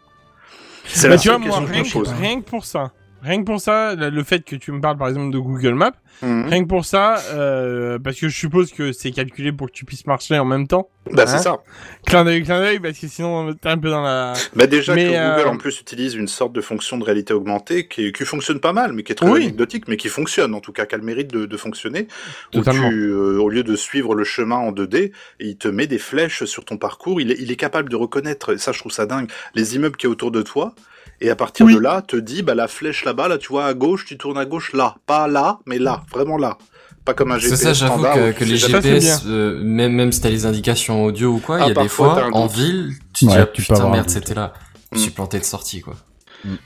C'est 0.84 1.06
Bah, 1.06 1.14
la 1.14 1.20
tu 1.20 1.28
vois, 1.28 1.38
seule 1.38 1.46
moi, 1.46 1.60
rien 1.60 1.84
que, 1.84 1.98
rien 2.10 2.40
que 2.40 2.44
pour 2.44 2.64
ça, 2.64 2.90
rien 3.22 3.40
que 3.40 3.44
pour 3.44 3.60
ça, 3.60 3.94
le 3.94 4.22
fait 4.22 4.44
que 4.44 4.56
tu 4.56 4.72
me 4.72 4.80
parles 4.80 4.96
par 4.98 5.08
exemple 5.08 5.32
de 5.32 5.38
Google 5.38 5.74
Maps, 5.74 5.92
Mhm. 6.20 6.46
rien 6.48 6.62
que 6.64 6.68
pour 6.68 6.84
ça, 6.84 7.18
euh, 7.32 7.98
parce 8.00 8.18
que 8.18 8.28
je 8.28 8.36
suppose 8.36 8.72
que 8.72 8.90
c'est 8.90 9.12
calculé 9.12 9.52
pour 9.52 9.68
que 9.68 9.72
tu 9.72 9.84
puisses 9.84 10.04
marcher 10.06 10.36
en 10.38 10.44
même 10.44 10.66
temps. 10.66 10.88
Bah 11.12 11.22
Hein 11.22 11.26
c'est 11.28 11.38
ça. 11.38 11.58
Clin 12.06 12.24
d'œil, 12.24 12.42
clin 12.42 12.58
d'œil, 12.60 12.80
parce 12.80 12.98
que 12.98 13.06
sinon 13.06 13.54
t'es 13.54 13.68
un 13.68 13.78
peu 13.78 13.88
dans 13.88 14.02
la. 14.02 14.32
Bah 14.56 14.66
déjà 14.66 14.94
Mais, 14.96 15.04
que 15.04 15.08
Google 15.10 15.48
euh, 15.48 15.50
en 15.52 15.56
plus 15.56 15.80
utilise 15.80 16.14
une 16.14 16.26
sorte 16.26 16.52
de 16.52 16.60
fonction 16.60 16.98
de 16.98 17.04
réalité 17.04 17.32
augmentée 17.34 17.86
qui, 17.86 18.12
qui 18.12 18.24
fonctionne 18.24 18.58
pas 18.60 18.72
mal, 18.72 18.92
mais 18.92 19.04
qui 19.04 19.12
est 19.12 19.14
très 19.14 19.28
Oui. 19.30 19.42
anecdotique, 19.44 19.84
mais 19.88 19.96
qui 19.96 20.08
fonctionne 20.08 20.54
en 20.54 20.60
tout 20.60 20.72
cas, 20.72 20.86
qui 20.86 20.96
a 20.96 20.98
le 20.98 21.04
mérite 21.04 21.32
de, 21.32 21.46
de 21.46 21.56
fonctionner. 21.56 22.08
Où 22.52 22.58
Totalement. 22.58 22.88
tu, 22.90 22.96
euh, 23.10 23.38
au 23.40 23.48
lieu 23.48 23.62
de 23.62 23.76
suivre 23.76 24.14
le 24.16 24.24
chemin 24.24 24.56
en 24.56 24.72
2D, 24.72 25.12
il 25.38 25.56
te 25.56 25.68
met 25.68 25.86
des 25.86 25.98
flèches 25.98 26.44
sur 26.44 26.64
ton 26.64 26.76
parcours. 26.76 27.20
Il 27.20 27.30
est, 27.30 27.36
il 27.38 27.50
est 27.52 27.56
capable 27.56 27.88
de 27.90 27.96
reconnaître, 27.96 28.54
et 28.54 28.58
ça 28.58 28.72
je 28.72 28.80
trouve 28.80 28.92
ça 28.92 29.06
dingue, 29.06 29.30
les 29.54 29.76
immeubles 29.76 29.96
qui 29.96 30.06
est 30.06 30.10
autour 30.10 30.30
de 30.32 30.42
toi. 30.42 30.74
Et 31.20 31.30
à 31.30 31.36
partir 31.36 31.66
Oui. 31.66 31.74
de 31.74 31.80
là, 31.80 32.00
te 32.02 32.16
dit, 32.16 32.42
bah 32.42 32.54
la 32.54 32.68
flèche 32.68 33.04
là-bas, 33.04 33.28
là 33.28 33.38
tu 33.38 33.48
vois 33.48 33.66
à 33.66 33.74
gauche, 33.74 34.04
tu 34.06 34.16
tournes 34.16 34.38
à 34.38 34.44
gauche 34.44 34.72
là, 34.72 34.96
pas 35.06 35.26
là, 35.28 35.58
mais 35.66 35.78
là, 35.78 36.02
vraiment 36.12 36.36
là. 36.36 36.58
Pas 37.04 37.14
comme 37.14 37.32
un 37.32 37.36
C'est 37.40 37.48
GPS 37.50 37.60
ça, 37.62 37.72
j'avoue 37.72 38.02
que, 38.04 38.44
les 38.44 38.58
c'est 38.58 38.68
GPS, 38.70 39.22
euh, 39.26 39.58
même, 39.62 39.92
même 39.94 40.12
si 40.12 40.20
t'as 40.20 40.28
les 40.28 40.46
indications 40.46 41.04
audio 41.04 41.30
ou 41.32 41.38
quoi, 41.38 41.58
il 41.58 41.62
Ah, 41.62 41.68
y 41.68 41.70
a 41.70 41.82
des 41.82 41.88
fois, 41.88 42.28
en 42.32 42.46
ville, 42.46 42.92
tu 43.14 43.24
te 43.26 43.30
dis, 43.30 43.36
Ouais, 43.36 43.42
ah, 43.42 43.46
putain, 43.46 43.88
merde, 43.90 44.08
c'était 44.10 44.34
là. 44.34 44.52
Je 44.92 44.98
Mm. 44.98 45.00
suis 45.00 45.10
planté 45.10 45.38
de 45.38 45.44
sortie, 45.44 45.80
quoi. 45.80 45.94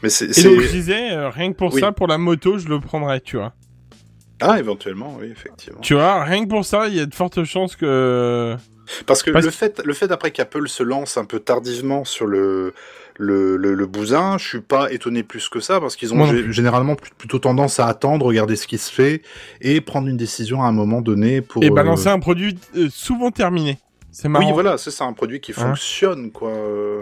Mais 0.02 0.10
c'est, 0.10 0.26
Et 0.26 0.32
c'est- 0.32 0.42
donc 0.44 0.60
je 0.60 0.68
disais, 0.70 1.12
euh, 1.12 1.30
rien 1.30 1.50
que 1.52 1.56
pour 1.56 1.72
Oui. 1.72 1.80
ça, 1.80 1.92
pour 1.92 2.06
la 2.08 2.18
moto, 2.18 2.58
je 2.58 2.68
le 2.68 2.78
prendrais, 2.80 3.20
tu 3.20 3.36
vois. 3.36 3.52
ah 4.44 4.58
éventuellement, 4.58 5.16
oui 5.20 5.28
effectivement. 5.30 5.78
Tu 5.80 5.94
vois, 5.94 6.24
rien 6.24 6.42
que 6.44 6.48
pour 6.48 6.64
ça, 6.64 6.88
il 6.88 6.94
y 6.96 7.00
a 7.00 7.06
de 7.06 7.14
fortes 7.14 7.44
chances 7.44 7.76
que. 7.76 8.56
Parce 9.06 9.22
que 9.22 9.30
Parce- 9.30 9.44
le 9.44 9.50
fait, 9.52 9.80
le 9.84 9.94
fait 9.94 10.08
d'après 10.08 10.32
qu'Apple 10.32 10.68
se 10.68 10.82
lance 10.82 11.16
un 11.16 11.24
peu 11.24 11.38
tardivement 11.38 12.04
sur 12.04 12.26
le 12.26 12.74
le, 13.18 13.56
le, 13.56 13.74
le 13.74 13.86
bousin, 13.86 14.38
je 14.38 14.46
suis 14.48 14.60
pas 14.60 14.90
étonné 14.92 15.22
plus 15.22 15.48
que 15.48 15.60
ça 15.60 15.80
parce 15.80 15.96
qu'ils 15.96 16.14
ont 16.14 16.50
généralement 16.50 16.94
pl- 16.94 17.10
plutôt 17.16 17.38
tendance 17.38 17.78
à 17.80 17.86
attendre, 17.86 18.24
regarder 18.26 18.56
ce 18.56 18.66
qui 18.66 18.78
se 18.78 18.90
fait 18.92 19.22
et 19.60 19.80
prendre 19.80 20.08
une 20.08 20.16
décision 20.16 20.62
à 20.62 20.66
un 20.66 20.72
moment 20.72 21.00
donné 21.00 21.40
pour. 21.42 21.62
Et 21.62 21.68
euh, 21.68 21.74
balancer 21.74 22.08
un 22.08 22.18
produit 22.18 22.58
euh, 22.76 22.88
souvent 22.90 23.30
terminé. 23.30 23.78
C'est 24.14 24.28
marrant. 24.28 24.44
Oui, 24.46 24.52
voilà, 24.52 24.76
c'est 24.76 24.90
ça, 24.90 25.04
un 25.04 25.14
produit 25.14 25.40
qui 25.40 25.52
Hein 25.52 25.68
fonctionne, 25.68 26.30
quoi. 26.32 26.50
euh. 26.50 27.00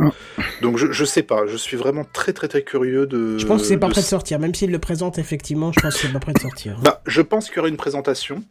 Donc 0.62 0.76
je, 0.76 0.92
je 0.92 1.04
sais 1.04 1.24
pas, 1.24 1.44
je 1.48 1.56
suis 1.56 1.76
vraiment 1.76 2.04
très 2.12 2.32
très 2.32 2.46
très 2.46 2.62
curieux 2.62 3.06
de. 3.06 3.36
Je 3.36 3.46
pense 3.46 3.62
que 3.62 3.66
c'est 3.66 3.78
pas 3.78 3.88
de 3.88 3.92
prêt 3.92 4.02
de 4.02 4.06
sortir, 4.06 4.38
même 4.38 4.54
s'il 4.54 4.70
le 4.70 4.78
présente 4.78 5.18
effectivement, 5.18 5.72
je 5.72 5.80
pense 5.80 5.94
que 5.94 6.00
c'est 6.02 6.12
pas 6.12 6.20
prêt 6.20 6.32
de 6.34 6.38
sortir. 6.38 6.78
Bah, 6.84 7.02
je 7.06 7.20
pense 7.22 7.48
qu'il 7.48 7.56
y 7.56 7.58
aura 7.60 7.68
une 7.68 7.76
présentation. 7.76 8.44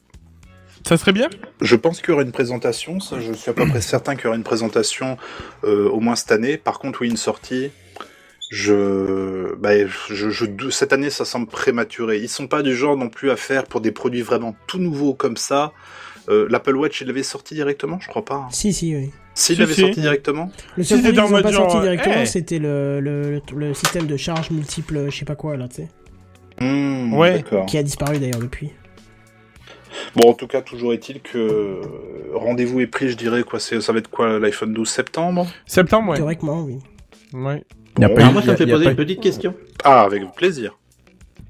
Ça 0.88 0.98
serait 0.98 1.12
bien 1.14 1.30
Je 1.62 1.76
pense 1.76 2.00
qu'il 2.02 2.10
y 2.10 2.14
aura 2.14 2.24
une 2.24 2.32
présentation, 2.32 3.00
ça 3.00 3.20
je 3.20 3.32
suis 3.34 3.50
à 3.52 3.54
peu 3.54 3.68
près 3.68 3.82
certain 3.82 4.16
qu'il 4.16 4.26
y 4.26 4.28
aura 4.28 4.38
une 4.38 4.44
présentation 4.44 5.18
euh, 5.64 5.90
au 5.90 6.00
moins 6.00 6.16
cette 6.16 6.32
année. 6.32 6.58
Par 6.58 6.80
contre, 6.80 7.02
oui, 7.02 7.10
une 7.10 7.18
sortie. 7.18 7.70
Je, 8.50 9.54
bah, 9.56 9.86
je, 9.86 10.30
je, 10.30 10.46
dou- 10.46 10.72
cette 10.72 10.92
année, 10.94 11.10
ça 11.12 11.24
semble 11.26 11.46
prématuré. 11.48 12.18
Ils 12.18 12.30
sont 12.30 12.48
pas 12.48 12.64
du 12.64 12.76
genre 12.76 12.98
non 12.98 13.10
plus 13.10 13.30
à 13.30 13.36
faire 13.36 13.66
pour 13.66 13.80
des 13.82 13.92
produits 13.92 14.24
vraiment 14.24 14.56
tout 14.66 14.80
nouveaux 14.80 15.14
comme 15.14 15.38
ça. 15.38 15.72
Euh, 16.30 16.48
L'Apple 16.50 16.76
Watch, 16.76 17.02
il 17.02 17.08
l'avait 17.08 17.22
sorti 17.24 17.54
directement, 17.54 18.00
je 18.00 18.08
crois 18.08 18.26
pas. 18.26 18.36
hein. 18.36 18.48
Si, 18.52 18.74
si, 18.74 18.96
oui. 18.96 19.12
S'il 19.36 19.56
Si, 19.56 19.62
l'avait 19.62 19.74
si. 19.74 19.82
sorti 19.82 20.02
directement. 20.02 20.52
Le 20.78 20.84
Si, 20.84 20.90
seul 20.90 21.02
produit 21.02 21.20
en 21.20 21.28
qu'ils 21.28 21.42
pas 21.44 21.52
sorti 21.54 21.80
directement, 21.80 22.16
hey. 22.16 22.28
c'était 22.28 22.60
le, 22.60 23.00
le, 23.00 23.42
le 23.56 23.74
système 23.76 24.08
de 24.08 24.18
charge 24.18 24.50
multiple, 24.52 25.06
je 25.12 25.16
sais 25.16 25.26
pas 25.26 25.36
quoi, 25.36 25.56
là, 25.56 25.68
tu 25.68 25.76
sais. 25.84 25.88
Hmm, 26.60 27.14
Ouais. 27.14 27.34
D'accord. 27.38 27.66
Qui 27.68 27.78
a 27.78 27.84
disparu 27.84 28.18
d'ailleurs 28.20 28.40
depuis. 28.42 28.72
Bon, 30.16 30.30
en 30.30 30.34
tout 30.34 30.48
cas, 30.48 30.62
toujours 30.62 30.94
est-il 30.94 31.22
que 31.22 31.38
euh, 31.38 31.82
rendez-vous 32.34 32.80
est 32.82 32.88
pris, 32.88 33.10
je 33.10 33.18
dirais 33.18 33.44
quoi. 33.44 33.60
C'est, 33.60 33.82
ça 33.82 33.92
va 33.94 34.00
être 34.00 34.10
quoi 34.10 34.40
l'iPhone 34.40 34.74
12 34.74 34.88
septembre? 34.88 35.48
Septembre, 35.66 36.12
ouais. 36.12 36.18
Théoriquement, 36.18 36.62
oui. 36.64 36.78
ouais. 37.34 37.64
Il 37.98 38.02
y 38.02 38.06
a 38.06 38.10
Bon. 38.10 38.16
pas 38.16 38.22
Alors 38.22 38.32
eu- 38.32 38.34
moi, 38.36 38.42
ça 38.44 38.52
me 38.52 38.58
fait 38.58 38.68
poser 38.68 38.86
une 38.90 38.96
petite 38.96 39.22
question. 39.22 39.54
Ah, 39.84 40.02
avec 40.02 40.24
plaisir. 40.36 40.76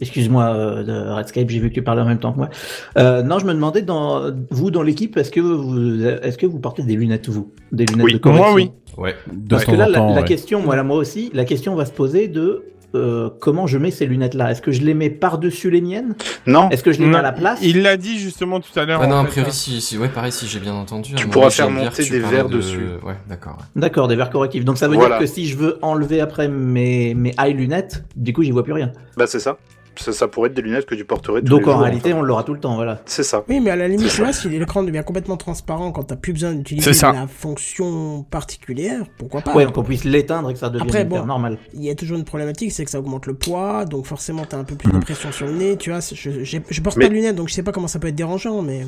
Excuse-moi, 0.01 0.43
euh, 0.45 1.13
Redscape, 1.15 1.49
j'ai 1.49 1.59
vu 1.59 1.67
que 1.69 1.73
tu 1.75 1.81
parlais 1.81 2.01
en 2.01 2.05
même 2.05 2.19
temps 2.19 2.31
que 2.31 2.37
moi. 2.37 2.49
Euh, 2.97 3.21
non, 3.21 3.37
je 3.37 3.45
me 3.45 3.53
demandais, 3.53 3.81
dans 3.81 4.31
vous, 4.49 4.71
dans 4.71 4.81
l'équipe, 4.81 5.17
est-ce 5.17 5.29
que 5.29 5.41
vous, 5.41 6.05
est-ce 6.05 6.37
que 6.37 6.45
vous 6.45 6.57
portez 6.59 6.83
des 6.83 6.95
lunettes, 6.95 7.27
vous? 7.27 7.51
Des 7.73 7.85
lunettes 7.85 8.05
Oui. 8.05 8.13
de 8.13 8.17
correction? 8.17 8.45
Moi, 8.45 8.53
oui. 8.55 8.71
Ouais. 8.97 9.15
De 9.29 9.49
Parce 9.49 9.65
que 9.65 9.71
là, 9.71 9.89
la, 9.89 9.97
temps, 9.97 10.13
la 10.15 10.21
ouais. 10.21 10.27
question, 10.27 10.61
voilà, 10.61 10.83
moi 10.83 10.95
aussi, 10.95 11.29
la 11.33 11.43
question 11.43 11.75
va 11.75 11.83
se 11.85 11.91
poser 11.91 12.29
de 12.29 12.63
euh, 12.95 13.29
comment 13.39 13.67
je 13.67 13.77
mets 13.77 13.91
ces 13.91 14.05
lunettes-là? 14.05 14.51
Est-ce 14.51 14.61
que 14.61 14.71
je 14.71 14.81
les 14.81 14.93
mets 14.93 15.09
par-dessus 15.09 15.69
les 15.69 15.81
miennes? 15.81 16.15
Non, 16.47 16.69
Est-ce 16.69 16.83
que 16.83 16.91
je 16.91 16.99
les 16.99 17.05
mets 17.05 17.11
Non, 17.11 17.19
à 17.19 17.21
la 17.21 17.31
place? 17.31 17.59
Il 17.61 17.81
l'a 17.81 17.97
dit 17.97 18.17
justement 18.19 18.59
tout 18.59 18.77
à 18.79 18.85
l'heure. 18.85 19.01
Ah 19.03 19.07
non, 19.07 19.17
a 19.17 19.25
priori, 19.25 19.49
hein. 19.49 19.53
si, 19.53 19.81
si, 19.81 19.97
ouais, 19.97 20.09
pareil, 20.09 20.31
si 20.31 20.47
j'ai 20.47 20.59
bien 20.59 20.73
entendu. 20.73 21.13
Tu 21.15 21.25
un 21.25 21.29
pourras 21.29 21.49
faire 21.49 21.69
monter 21.69 22.09
des 22.09 22.19
verres 22.19 22.49
de- 22.49 22.57
dessus. 22.57 22.87
Ouais, 23.03 23.15
d'accord. 23.27 23.57
ouais. 23.59 23.65
D'accord, 23.81 24.07
des 24.07 24.15
verres 24.15 24.29
correctifs. 24.29 24.65
Donc 24.65 24.77
ça 24.77 24.87
veut 24.87 24.95
Voilà. 24.95 25.17
dire 25.19 25.27
que 25.27 25.31
si 25.33 25.47
je 25.47 25.55
veux 25.57 25.77
enlever 25.81 26.21
après 26.21 26.47
mes, 26.47 27.13
mes 27.13 27.33
eye 27.39 27.53
lunettes, 27.53 28.03
du 28.15 28.33
coup, 28.33 28.43
j'y 28.43 28.51
vois 28.51 28.63
plus 28.63 28.73
rien. 28.73 28.91
bah 29.17 29.27
c'est 29.27 29.39
ça. 29.39 29.57
Ça. 30.03 30.11
ça 30.13 30.27
pourrait 30.27 30.49
être 30.49 30.55
des 30.55 30.61
lunettes 30.61 30.85
que 30.85 30.95
tu 30.95 31.05
porterais 31.05 31.41
tous 31.41 31.47
Donc 31.47 31.61
les 31.61 31.67
en 31.67 31.71
jours, 31.73 31.81
réalité, 31.81 32.13
on 32.13 32.21
l'aura 32.21 32.43
tout 32.43 32.53
le 32.53 32.59
temps, 32.59 32.75
voilà. 32.75 33.01
C'est 33.05 33.23
ça. 33.23 33.43
Oui, 33.47 33.59
mais 33.59 33.69
à 33.71 33.75
la 33.75 33.87
limite, 33.87 34.17
là, 34.17 34.33
si 34.33 34.49
l'écran 34.49 34.83
devient 34.83 35.03
complètement 35.05 35.37
transparent 35.37 35.91
quand 35.91 36.03
t'as 36.03 36.15
plus 36.15 36.33
besoin 36.33 36.53
d'utiliser 36.53 36.91
la 37.01 37.27
fonction 37.27 38.23
particulière, 38.29 39.01
pourquoi 39.17 39.41
pas 39.41 39.53
Ouais, 39.55 39.65
qu'on 39.71 39.83
puisse 39.83 40.03
l'éteindre 40.03 40.49
et 40.49 40.53
que 40.53 40.59
ça 40.59 40.69
devienne 40.69 40.87
Après, 40.89 41.05
bon. 41.05 41.25
normal. 41.25 41.57
Il 41.73 41.83
y 41.83 41.89
a 41.89 41.95
toujours 41.95 42.17
une 42.17 42.25
problématique, 42.25 42.71
c'est 42.71 42.85
que 42.85 42.91
ça 42.91 42.99
augmente 42.99 43.25
le 43.25 43.33
poids, 43.33 43.85
donc 43.85 44.05
forcément 44.05 44.45
t'as 44.45 44.57
un 44.57 44.63
peu 44.63 44.75
plus 44.75 44.91
de 44.91 44.97
pression 44.99 45.31
sur 45.31 45.45
le 45.47 45.53
nez, 45.53 45.77
tu 45.77 45.89
vois. 45.91 45.99
Je, 45.99 46.81
porte 46.81 46.97
Mais- 46.97 47.05
pas 47.05 47.09
de 47.09 47.13
lunettes, 47.15 47.35
donc 47.35 47.49
je 47.49 47.53
sais 47.53 47.63
pas 47.63 47.71
comment 47.71 47.87
ça 47.87 47.99
peut 47.99 48.07
être 48.07 48.15
dérangeant, 48.15 48.61
mais... 48.61 48.85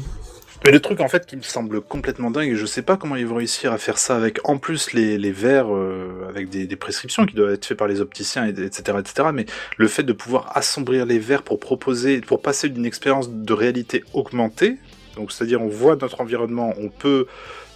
Mais 0.63 0.71
le 0.71 0.79
truc 0.79 0.99
en 0.99 1.07
fait 1.07 1.25
qui 1.25 1.35
me 1.35 1.41
semble 1.41 1.81
complètement 1.81 2.29
dingue, 2.29 2.49
et 2.51 2.55
je 2.55 2.65
sais 2.67 2.83
pas 2.83 2.95
comment 2.95 3.15
ils 3.15 3.25
vont 3.25 3.35
réussir 3.37 3.71
à 3.73 3.79
faire 3.79 3.97
ça 3.97 4.15
avec 4.15 4.39
en 4.47 4.57
plus 4.59 4.93
les, 4.93 5.17
les 5.17 5.31
verres 5.31 5.73
euh, 5.73 6.27
avec 6.29 6.49
des, 6.49 6.67
des 6.67 6.75
prescriptions 6.75 7.25
qui 7.25 7.33
doivent 7.35 7.51
être 7.53 7.65
faites 7.65 7.77
par 7.77 7.87
les 7.87 7.99
opticiens, 7.99 8.45
et- 8.45 8.49
etc., 8.63 8.99
etc. 8.99 9.29
Mais 9.33 9.47
le 9.77 9.87
fait 9.87 10.03
de 10.03 10.13
pouvoir 10.13 10.55
assombrir 10.55 11.07
les 11.07 11.17
verres 11.17 11.41
pour 11.41 11.59
proposer, 11.59 12.21
pour 12.21 12.43
passer 12.43 12.69
d'une 12.69 12.85
expérience 12.85 13.31
de 13.31 13.53
réalité 13.53 14.03
augmentée, 14.13 14.77
donc 15.15 15.31
c'est-à-dire 15.31 15.61
on 15.63 15.67
voit 15.67 15.95
notre 15.95 16.21
environnement, 16.21 16.75
on 16.77 16.89
peut 16.89 17.25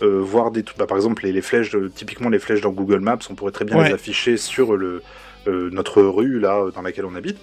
euh, 0.04 0.20
voir 0.22 0.52
des 0.52 0.62
trucs, 0.62 0.78
bah, 0.78 0.86
par 0.86 0.98
exemple 0.98 1.24
les, 1.24 1.32
les 1.32 1.42
flèches, 1.42 1.74
euh, 1.76 1.90
typiquement 1.94 2.30
les 2.30 2.40
flèches 2.40 2.62
dans 2.62 2.72
Google 2.72 3.00
Maps, 3.00 3.18
on 3.32 3.34
pourrait 3.36 3.52
très 3.52 3.66
bien 3.66 3.78
Ouais. 3.80 3.88
les 3.88 3.94
afficher 3.96 4.38
sur 4.38 4.78
le 4.78 5.02
euh, 5.48 5.70
notre 5.72 6.04
rue 6.04 6.40
là 6.40 6.66
dans 6.74 6.82
laquelle 6.84 7.06
on 7.06 7.16
habite. 7.16 7.38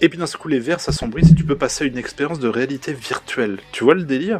Et 0.00 0.08
puis 0.08 0.18
d'un 0.18 0.26
coup 0.26 0.48
les 0.48 0.60
verres 0.60 0.80
s'assombrissent 0.80 1.32
et 1.32 1.34
tu 1.34 1.44
peux 1.44 1.56
passer 1.56 1.84
à 1.84 1.86
une 1.88 1.98
expérience 1.98 2.38
de 2.38 2.48
réalité 2.48 2.92
virtuelle. 2.94 3.58
Tu 3.72 3.84
vois 3.84 3.94
le 3.94 4.04
délire? 4.04 4.38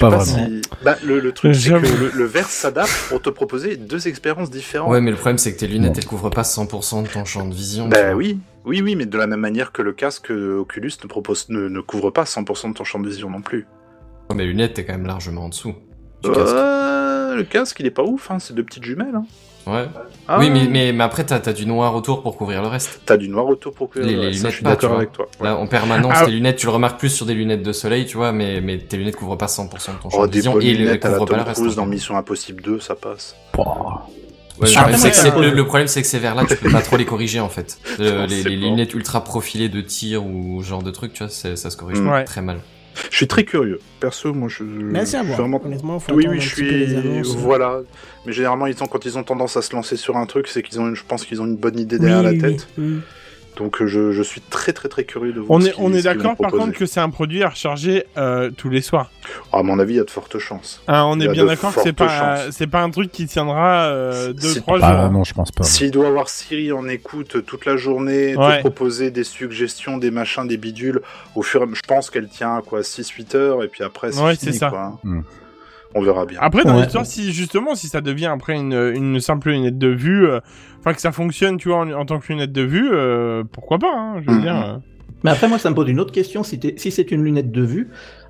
Pas 0.00 0.10
pas, 0.10 0.16
vraiment. 0.18 0.46
si. 0.48 0.62
Bah, 0.84 0.96
le, 1.04 1.20
le 1.20 1.32
truc, 1.32 1.54
c'est 1.54 1.70
que 1.70 1.74
le, 1.76 2.10
le 2.14 2.24
verre 2.24 2.48
s'adapte 2.48 2.92
pour 3.08 3.22
te 3.22 3.30
proposer 3.30 3.76
deux 3.76 4.08
expériences 4.08 4.50
différentes. 4.50 4.90
Ouais, 4.90 5.00
mais 5.00 5.10
le 5.10 5.16
problème, 5.16 5.38
c'est 5.38 5.54
que 5.54 5.58
tes 5.58 5.66
lunettes, 5.66 5.98
elles 5.98 6.06
couvrent 6.06 6.30
pas 6.30 6.42
100% 6.42 7.02
de 7.02 7.08
ton 7.08 7.24
champ 7.24 7.46
de 7.46 7.54
vision. 7.54 7.88
Bah 7.88 8.14
oui, 8.14 8.38
oui, 8.64 8.80
oui, 8.82 8.96
mais 8.96 9.06
de 9.06 9.18
la 9.18 9.26
même 9.26 9.40
manière 9.40 9.72
que 9.72 9.82
le 9.82 9.92
casque 9.92 10.30
Oculus 10.30 10.92
ne, 11.02 11.08
propose, 11.08 11.48
ne, 11.48 11.68
ne 11.68 11.80
couvre 11.80 12.10
pas 12.10 12.24
100% 12.24 12.70
de 12.70 12.74
ton 12.74 12.84
champ 12.84 12.98
de 12.98 13.08
vision 13.08 13.30
non 13.30 13.42
plus. 13.42 13.66
Mais 14.34 14.44
les 14.44 14.48
lunettes, 14.48 14.74
t'es 14.74 14.84
quand 14.84 14.94
même 14.94 15.06
largement 15.06 15.44
en 15.44 15.48
dessous. 15.48 15.74
Du 16.22 16.30
casque. 16.30 16.54
Euh, 16.54 17.36
le 17.36 17.44
casque, 17.44 17.78
il 17.80 17.86
est 17.86 17.90
pas 17.90 18.02
ouf, 18.04 18.30
hein, 18.30 18.38
c'est 18.38 18.54
deux 18.54 18.64
petites 18.64 18.84
jumelles. 18.84 19.14
Hein. 19.14 19.26
Ouais. 19.66 19.86
Ah, 20.28 20.38
Oui, 20.38 20.50
mais, 20.50 20.66
mais, 20.68 20.92
mais 20.92 21.04
après, 21.04 21.24
t'as 21.24 21.36
as 21.36 21.52
du 21.52 21.66
noir 21.66 21.94
autour 21.94 22.22
pour 22.22 22.36
couvrir 22.36 22.60
le 22.62 22.68
reste. 22.68 23.00
T'as 23.06 23.16
du 23.16 23.28
noir 23.28 23.46
autour 23.46 23.72
pour 23.72 23.88
que. 23.90 23.98
Les- 24.00 24.14
les 24.16 24.32
ça, 24.34 24.48
lunettes 24.48 24.50
je 24.50 24.56
suis 24.56 24.64
d'accord 24.64 24.88
vois. 24.90 24.98
avec 24.98 25.12
toi. 25.12 25.26
Ouais. 25.40 25.46
Là, 25.46 25.56
en 25.56 25.66
permanence, 25.66 26.12
Ah. 26.16 26.24
tes 26.26 26.30
lunettes, 26.32 26.56
tu 26.56 26.66
le 26.66 26.72
remarques 26.72 26.98
plus 26.98 27.10
sur 27.10 27.24
des 27.26 27.34
lunettes 27.34 27.62
de 27.62 27.72
soleil, 27.72 28.06
tu 28.06 28.16
vois, 28.16 28.32
mais, 28.32 28.60
mais 28.60 28.78
tes 28.78 28.96
lunettes 28.96 29.16
couvrent 29.16 29.36
pas 29.36 29.46
100% 29.48 29.92
de 29.94 29.98
ton 30.02 30.10
champ 30.10 30.18
Oh, 30.20 30.26
de 30.26 30.32
des 30.32 30.38
vision 30.38 30.60
et 30.60 30.74
lunettes 30.74 31.04
à 31.04 31.08
la 31.10 31.14
couvrent 31.18 31.28
pas 31.30 31.36
le 31.36 31.42
reste. 31.42 31.60
Cruise 31.60 31.78
en 31.78 31.82
dans. 31.82 31.86
Mission 31.88 32.16
Impossible 32.16 32.62
2, 32.62 32.80
ça 32.80 32.94
passe. 32.94 33.36
Ouais, 34.60 34.68
le, 34.68 34.72
problème, 34.72 34.98
c'est 34.98 35.30
que 35.32 35.40
le, 35.40 35.50
le 35.50 35.64
problème, 35.66 35.88
c'est 35.88 36.02
ces 36.04 36.18
verres-là, 36.20 36.44
tu 36.48 36.54
peux 36.56 36.70
pas 36.70 36.80
trop 36.80 36.96
les 36.96 37.04
corriger, 37.04 37.40
en 37.40 37.48
fait. 37.48 37.78
Le- 37.98 38.26
les, 38.26 38.42
c'est 38.42 38.48
les 38.50 38.56
bon. 38.56 38.70
lunettes 38.70 38.94
ultra 38.94 39.24
profilées 39.24 39.68
de 39.68 39.80
tir 39.80 40.24
ou 40.24 40.62
ce 40.62 40.68
genre 40.68 40.82
de 40.84 40.92
truc, 40.92 41.12
tu 41.12 41.24
vois, 41.24 41.28
ça 41.30 41.56
se 41.56 41.76
corrige 41.76 41.98
Mm. 41.98 42.24
Très 42.24 42.40
mal. 42.40 42.60
Je 43.10 43.16
suis 43.16 43.26
très 43.26 43.44
curieux. 43.44 43.80
Perso, 44.00 44.32
moi, 44.32 44.48
je. 44.48 44.62
Mais 44.64 45.04
c'est 45.06 45.16
à 45.16 45.22
voir. 45.22 45.38
vraiment 45.40 45.60
Honnêtement, 45.64 45.98
faut 45.98 46.12
Oui, 46.14 46.26
oui, 46.28 46.40
je 46.40 46.54
suis. 46.54 46.96
annonces. 46.96 47.34
Voilà. 47.36 47.80
Mais 48.26 48.32
généralement, 48.32 48.66
ils 48.66 48.82
ont, 48.82 48.86
quand 48.86 49.04
ils 49.04 49.18
ont 49.18 49.22
tendance 49.24 49.56
à 49.56 49.62
se 49.62 49.74
lancer 49.74 49.96
sur 49.96 50.16
un 50.16 50.26
truc, 50.26 50.46
c'est 50.48 50.62
qu'ils 50.62 50.80
ont, 50.80 50.88
une- 50.88 50.94
je 50.96 51.02
pense 51.06 51.24
qu'ils 51.24 51.40
ont 51.42 51.46
une 51.46 51.56
bonne 51.56 51.78
idée 51.78 51.98
derrière 51.98 52.18
Oui, 52.18 52.24
la 52.24 52.30
oui, 52.32 52.38
tête. 52.56 52.68
oui. 52.78 52.98
Donc, 53.56 53.80
euh, 53.80 53.86
je, 53.86 54.10
je 54.12 54.22
suis 54.22 54.40
très, 54.40 54.72
très, 54.72 54.88
très 54.88 55.04
curieux 55.04 55.32
de 55.32 55.40
voir. 55.40 55.58
On 55.58 55.60
ce 55.60 55.68
est, 55.68 55.74
on 55.78 55.92
est 55.92 56.02
d'accord 56.02 56.36
par 56.36 56.50
contre 56.50 56.72
que 56.72 56.86
c'est 56.86 57.00
un 57.00 57.10
produit 57.10 57.42
à 57.44 57.50
recharger 57.50 58.04
euh, 58.16 58.50
tous 58.50 58.68
les 58.68 58.80
soirs. 58.82 59.10
À 59.52 59.62
mon 59.62 59.78
avis, 59.78 59.94
il 59.94 59.96
y 59.98 60.00
a 60.00 60.04
de 60.04 60.10
fortes 60.10 60.38
chances. 60.38 60.82
Hein, 60.88 61.04
on 61.06 61.20
est 61.20 61.28
bien 61.28 61.44
d'accord 61.46 61.74
que 61.74 61.80
c'est 61.82 61.92
pas, 61.92 62.50
c'est 62.50 62.66
pas 62.66 62.82
un 62.82 62.90
truc 62.90 63.12
qui 63.12 63.26
tiendra 63.26 63.84
euh, 63.84 64.32
deux, 64.32 64.48
C'est 64.48 64.60
trois 64.60 64.78
Bah, 64.80 65.02
jours. 65.02 65.12
non, 65.12 65.24
je 65.24 65.34
pense 65.34 65.52
pas. 65.52 65.62
S'il 65.64 65.90
doit 65.92 66.08
avoir 66.08 66.28
Siri 66.28 66.72
en 66.72 66.88
écoute 66.88 67.44
toute 67.46 67.64
la 67.64 67.76
journée, 67.76 68.36
Ouais. 68.36 68.56
te 68.56 68.60
proposer 68.60 69.10
des 69.10 69.24
suggestions, 69.24 69.98
des 69.98 70.10
machins, 70.10 70.46
des 70.48 70.56
bidules, 70.56 71.00
au 71.36 71.42
fur 71.42 71.60
et 71.60 71.62
à 71.62 71.66
mesure, 71.66 71.80
je 71.84 71.88
pense 71.88 72.10
qu'elle 72.10 72.28
tient 72.28 72.60
quoi 72.66 72.80
6-8 72.82 73.36
heures 73.36 73.62
et 73.62 73.68
puis 73.68 73.84
après 73.84 74.10
c'est 74.12 74.20
Ouais, 74.20 74.34
fini, 74.34 74.52
c'est 74.52 74.58
ça. 74.58 74.70
quoi, 74.70 74.80
hein. 74.82 74.98
Hmm. 75.04 75.20
On 75.96 76.02
verra 76.02 76.26
bien. 76.26 76.40
Après, 76.42 76.64
dans 76.64 76.74
Ouais. 76.74 76.82
l'histoire, 76.82 77.06
si 77.06 77.32
justement, 77.32 77.76
si 77.76 77.86
ça 77.86 78.00
devient 78.00 78.26
après 78.26 78.54
une, 78.56 78.72
une 78.72 79.20
simple 79.20 79.50
lunette 79.50 79.78
de 79.78 79.86
vue, 79.86 80.26
euh, 80.26 80.40
enfin 80.84 80.92
que 80.94 81.00
ça 81.00 81.12
fonctionne, 81.12 81.56
tu 81.56 81.68
vois, 81.68 81.78
en, 81.78 81.90
en 81.92 82.04
tant 82.04 82.18
que 82.20 82.30
lunette 82.30 82.52
de 82.52 82.60
vue, 82.62 82.90
euh, 82.92 83.42
pourquoi 83.50 83.78
pas, 83.78 83.92
hein, 83.96 84.20
je 84.22 84.30
veux 84.30 84.36
Mhm. 84.36 84.42
dire. 84.42 84.56
euh. 84.56 84.76
Mais 85.22 85.30
après, 85.30 85.48
moi, 85.48 85.58
ça 85.58 85.70
me 85.70 85.74
pose 85.74 85.88
une 85.88 85.98
autre 86.00 86.12
question. 86.12 86.42
Si, 86.42 86.58
c'est 86.76 87.10
une 87.10 87.24
lunette 87.24 87.50
de 87.50 87.62
vue, 87.62 87.88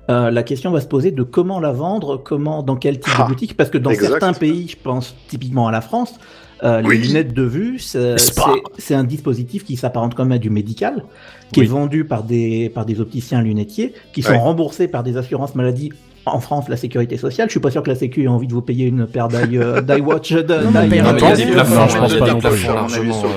euh, 0.09 0.31
la 0.31 0.43
question 0.43 0.71
va 0.71 0.79
se 0.79 0.87
poser 0.87 1.11
de 1.11 1.23
comment 1.23 1.59
la 1.59 1.73
vendre, 1.73 2.15
comment, 2.15 2.63
dans 2.63 2.77
quel 2.77 2.99
type 3.01 3.13
Ah, 3.17 3.23
de 3.23 3.27
boutique. 3.27 3.57
Parce 3.57 3.69
que 3.69 3.77
dans 3.77 3.89
exact. 3.91 4.07
certains 4.11 4.31
pays, 4.33 4.69
je 4.69 4.77
pense 4.81 5.13
typiquement 5.27 5.67
à 5.67 5.71
la 5.73 5.81
France, 5.81 6.17
euh, 6.63 6.81
Oui. 6.85 6.97
les 6.97 7.07
lunettes 7.07 7.33
de 7.33 7.43
vue, 7.43 7.79
c'est 7.79 8.95
un 8.95 9.03
dispositif 9.03 9.65
qui 9.65 9.75
s'apparente 9.75 10.15
quand 10.15 10.23
même 10.23 10.31
à 10.31 10.37
du 10.37 10.49
médical, 10.49 11.03
qui 11.51 11.59
Oui. 11.59 11.65
est 11.65 11.69
vendu 11.69 12.05
par 12.05 12.23
des, 12.23 12.69
par 12.69 12.85
des 12.85 13.01
opticiens 13.01 13.41
lunetiers, 13.41 13.93
qui 14.13 14.21
sont 14.23 14.31
Ouais. 14.31 14.37
remboursés 14.37 14.87
par 14.87 15.03
des 15.03 15.17
assurances 15.17 15.53
maladie. 15.55 15.91
En 16.27 16.39
France, 16.39 16.69
la 16.69 16.77
sécurité 16.77 17.17
sociale, 17.17 17.47
je 17.49 17.51
suis 17.51 17.59
pas 17.59 17.69
sûr 17.69 17.83
que 17.83 17.89
la 17.89 17.95
Sécu 17.95 18.23
ait 18.23 18.27
envie 18.27 18.47
de 18.47 18.53
vous 18.53 18.61
payer 18.63 18.87
une 18.87 19.05
paire 19.05 19.27
d'eye 19.27 19.59
euh, 19.59 19.79
mais 19.87 19.99
mais 20.87 20.99
euh, 21.01 21.13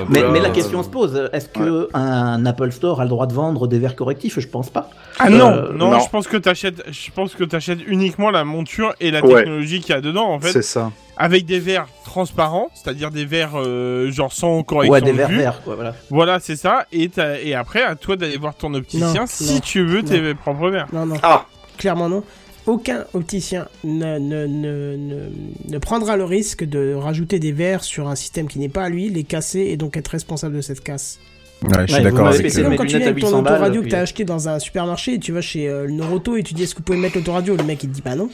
Mais, 0.09 0.23
mais 0.31 0.39
la 0.39 0.49
question 0.49 0.81
se 0.83 0.89
pose, 0.89 1.29
est-ce 1.33 1.49
que 1.49 1.89
un 1.93 2.45
Apple 2.45 2.71
Store 2.71 2.99
a 3.01 3.03
le 3.03 3.09
droit 3.09 3.27
de 3.27 3.33
vendre 3.33 3.67
des 3.67 3.79
verres 3.79 3.95
correctifs? 3.95 4.39
Je 4.39 4.47
pense 4.47 4.69
pas. 4.69 4.89
Ah 5.19 5.29
non, 5.29 5.49
Euh, 5.51 5.71
non, 5.73 5.91
non. 5.91 5.99
je 5.99 6.09
pense 6.09 6.27
que 6.27 6.37
t'achètes, 6.37 6.83
je 6.89 7.11
pense 7.11 7.35
que 7.35 7.43
t'achètes 7.43 7.79
uniquement 7.87 8.31
la 8.31 8.43
monture 8.43 8.93
et 8.99 9.11
la 9.11 9.23
Ouais. 9.23 9.35
technologie 9.35 9.81
qu'il 9.81 9.93
y 9.93 9.97
a 9.97 10.01
dedans, 10.01 10.27
en 10.31 10.39
fait, 10.39 10.51
C'est 10.51 10.61
ça. 10.61 10.91
avec 11.17 11.45
des 11.45 11.59
verres 11.59 11.87
transparents, 12.05 12.69
c'est-à-dire 12.73 13.11
des 13.11 13.25
verres 13.25 13.51
euh, 13.55 14.09
genre 14.11 14.33
sans 14.33 14.63
correction 14.63 14.93
Ouais, 14.93 15.01
des 15.01 15.11
de 15.11 15.17
verres 15.17 15.29
verts, 15.29 15.61
quoi, 15.63 15.75
voilà. 15.75 15.93
Voilà, 16.09 16.39
c'est 16.39 16.55
ça. 16.55 16.85
Et, 16.91 17.09
t'as- 17.09 17.39
et 17.39 17.53
après, 17.53 17.83
à 17.83 17.95
toi 17.95 18.15
d'aller 18.15 18.37
voir 18.37 18.55
ton 18.55 18.73
opticien 18.73 19.13
Non, 19.13 19.25
si 19.27 19.53
non, 19.55 19.59
tu 19.59 19.85
veux 19.85 20.01
tes 20.03 20.33
propres 20.33 20.69
verres. 20.69 20.87
Non, 20.91 21.05
non. 21.05 21.15
Ah. 21.21 21.45
Clairement 21.77 22.09
non. 22.09 22.23
Aucun 22.69 23.05
opticien 23.15 23.67
ne, 23.83 24.19
ne, 24.19 24.45
ne, 24.45 24.95
ne, 24.95 25.29
ne 25.69 25.77
prendra 25.79 26.17
le 26.17 26.23
risque 26.23 26.63
de 26.63 26.93
rajouter 26.93 27.39
des 27.39 27.51
verres 27.51 27.83
sur 27.83 28.07
un 28.07 28.15
système 28.15 28.47
qui 28.47 28.59
n'est 28.59 28.69
pas 28.69 28.83
à 28.83 28.89
lui, 28.89 29.09
les 29.09 29.23
casser 29.23 29.61
et 29.61 29.75
donc 29.75 29.97
être 29.97 30.09
responsable 30.09 30.55
de 30.55 30.61
cette 30.61 30.81
casse. 30.81 31.17
Ouais, 31.63 31.87
je 31.87 31.93
suis 31.95 32.03
d'accord 32.03 32.27
avec 32.27 32.51
C'est 32.51 32.61
comme 32.61 32.75
quand 32.75 32.85
tu 32.85 32.97
viens 32.97 33.07
avec 33.07 33.19
ton 33.19 33.29
800 33.29 33.41
balles, 33.41 33.53
autoradio 33.53 33.81
que 33.81 33.87
t'as 33.87 34.01
acheté 34.01 34.23
dans 34.23 34.49
un 34.49 34.59
supermarché 34.59 35.15
et 35.15 35.19
tu 35.19 35.31
vas 35.31 35.41
chez 35.41 35.67
euh, 35.67 35.87
le 35.87 35.93
Noroto 35.93 36.37
et 36.37 36.43
tu 36.43 36.53
dis 36.53 36.61
est-ce 36.61 36.75
que 36.75 36.79
vous 36.79 36.83
pouvez 36.83 36.99
mettre 36.99 37.17
l'autoradio? 37.17 37.57
Le 37.57 37.63
mec 37.63 37.83
il 37.83 37.89
te 37.89 37.95
dit 37.95 38.03
bah 38.05 38.15
non. 38.15 38.29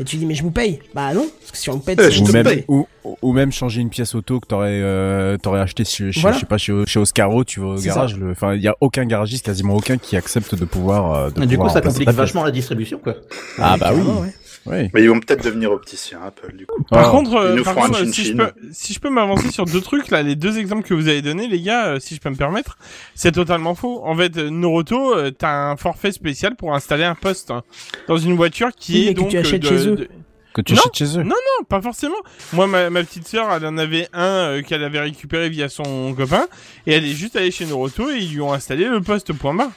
Et 0.00 0.04
tu 0.04 0.16
dis 0.16 0.26
mais 0.26 0.34
je 0.34 0.42
vous 0.42 0.50
paye. 0.52 0.78
Bah 0.94 1.12
non, 1.12 1.26
parce 1.40 1.50
que 1.52 1.56
si 1.58 1.68
on 1.70 1.74
me 1.76 1.80
paye, 1.80 1.96
c'est 1.98 2.10
je 2.12 2.22
ou 2.22 2.26
te 2.26 2.32
même, 2.32 2.44
paye. 2.44 2.64
ou, 2.68 2.86
ou 3.20 3.32
même 3.32 3.50
changer 3.50 3.80
une 3.80 3.90
pièce 3.90 4.14
auto 4.14 4.38
que 4.38 4.46
t'aurais 4.46 4.80
euh, 4.80 5.36
t'aurais 5.38 5.60
acheté 5.60 5.84
chez, 5.84 6.12
chez- 6.12 6.20
Voilà. 6.20 6.36
je 6.36 6.40
sais 6.40 6.46
pas 6.46 6.58
chez, 6.58 6.72
chez 6.86 7.00
Oscaro 7.00 7.42
tu 7.44 7.58
vas 7.60 7.66
au 7.68 7.74
garage 7.80 8.16
le- 8.16 8.30
enfin 8.30 8.54
il 8.54 8.62
y 8.62 8.68
a 8.68 8.76
aucun 8.80 9.04
garagiste 9.06 9.44
quasiment 9.46 9.74
aucun 9.74 9.98
qui 9.98 10.16
accepte 10.16 10.54
de 10.54 10.64
pouvoir 10.64 11.14
euh, 11.14 11.30
de 11.30 11.44
Du 11.46 11.58
coup, 11.58 11.68
ça 11.68 11.80
complique 11.80 12.10
vachement 12.10 12.44
la 12.44 12.50
distribution, 12.52 12.98
quoi. 13.02 13.14
ah 13.58 13.76
bah 13.76 13.90
oui 13.94 14.02
ouais. 14.02 14.32
Ouais 14.66 14.90
Mais 14.94 15.02
ils 15.02 15.08
vont 15.08 15.20
peut-être 15.20 15.44
devenir 15.44 15.70
opticiens, 15.72 16.20
Apple, 16.26 16.54
du 16.56 16.66
coup. 16.66 16.82
Par 16.90 17.08
Ah. 17.08 17.10
contre, 17.10 17.34
euh, 17.36 17.62
par 17.62 17.74
contre, 17.74 18.04
si 18.06 18.24
je 18.24 18.32
peux, 18.34 18.50
si 18.72 18.92
je 18.92 19.00
peux 19.00 19.10
m'avancer 19.10 19.50
sur 19.50 19.64
deux 19.64 19.80
trucs 19.80 20.10
là, 20.10 20.22
les 20.22 20.36
deux 20.36 20.58
exemples 20.58 20.82
que 20.86 20.94
vous 20.94 21.08
avez 21.08 21.22
donnés, 21.22 21.46
les 21.48 21.60
gars, 21.60 21.86
euh, 21.86 22.00
si 22.00 22.14
je 22.14 22.20
peux 22.20 22.30
me 22.30 22.36
permettre, 22.36 22.78
c'est 23.14 23.32
totalement 23.32 23.74
faux. 23.74 24.02
En 24.04 24.16
fait, 24.16 24.36
euh, 24.36 24.50
Noroto, 24.50 25.14
euh, 25.14 25.30
t'as 25.30 25.70
un 25.70 25.76
forfait 25.76 26.12
spécial 26.12 26.56
pour 26.56 26.74
installer 26.74 27.04
un 27.04 27.14
poste 27.14 27.50
hein, 27.50 27.62
dans 28.08 28.18
une 28.18 28.34
voiture 28.36 28.70
qui 28.76 28.92
Oui, 28.94 29.08
est 29.08 29.14
que 29.14 29.20
donc 29.20 29.28
tu 29.30 29.36
euh, 29.36 29.40
achètes 29.40 29.62
de- 29.62 29.68
chez 29.68 29.88
eux. 29.88 29.96
de- 29.96 30.08
que 30.54 30.62
tu 30.62 30.72
Non, 30.74 30.80
achètes 30.80 30.94
chez 30.96 31.18
eux 31.18 31.22
non, 31.22 31.36
Non, 31.58 31.64
pas 31.68 31.80
forcément. 31.80 32.16
Moi, 32.52 32.66
ma, 32.66 32.90
ma 32.90 33.04
petite 33.04 33.28
sœur, 33.28 33.48
elle 33.52 33.66
en 33.66 33.76
avait 33.78 34.08
un 34.12 34.24
euh, 34.24 34.62
qu'elle 34.62 34.82
avait 34.82 35.00
récupéré 35.00 35.48
via 35.50 35.68
son 35.68 36.14
copain, 36.14 36.46
et 36.86 36.94
elle 36.94 37.04
est 37.04 37.12
juste 37.14 37.36
allée 37.36 37.50
chez 37.50 37.66
Noroto 37.66 38.10
et 38.10 38.16
ils 38.18 38.32
lui 38.32 38.40
ont 38.40 38.52
installé 38.52 38.86
le 38.86 39.00
poste 39.00 39.32
point 39.34 39.54
barre. 39.54 39.70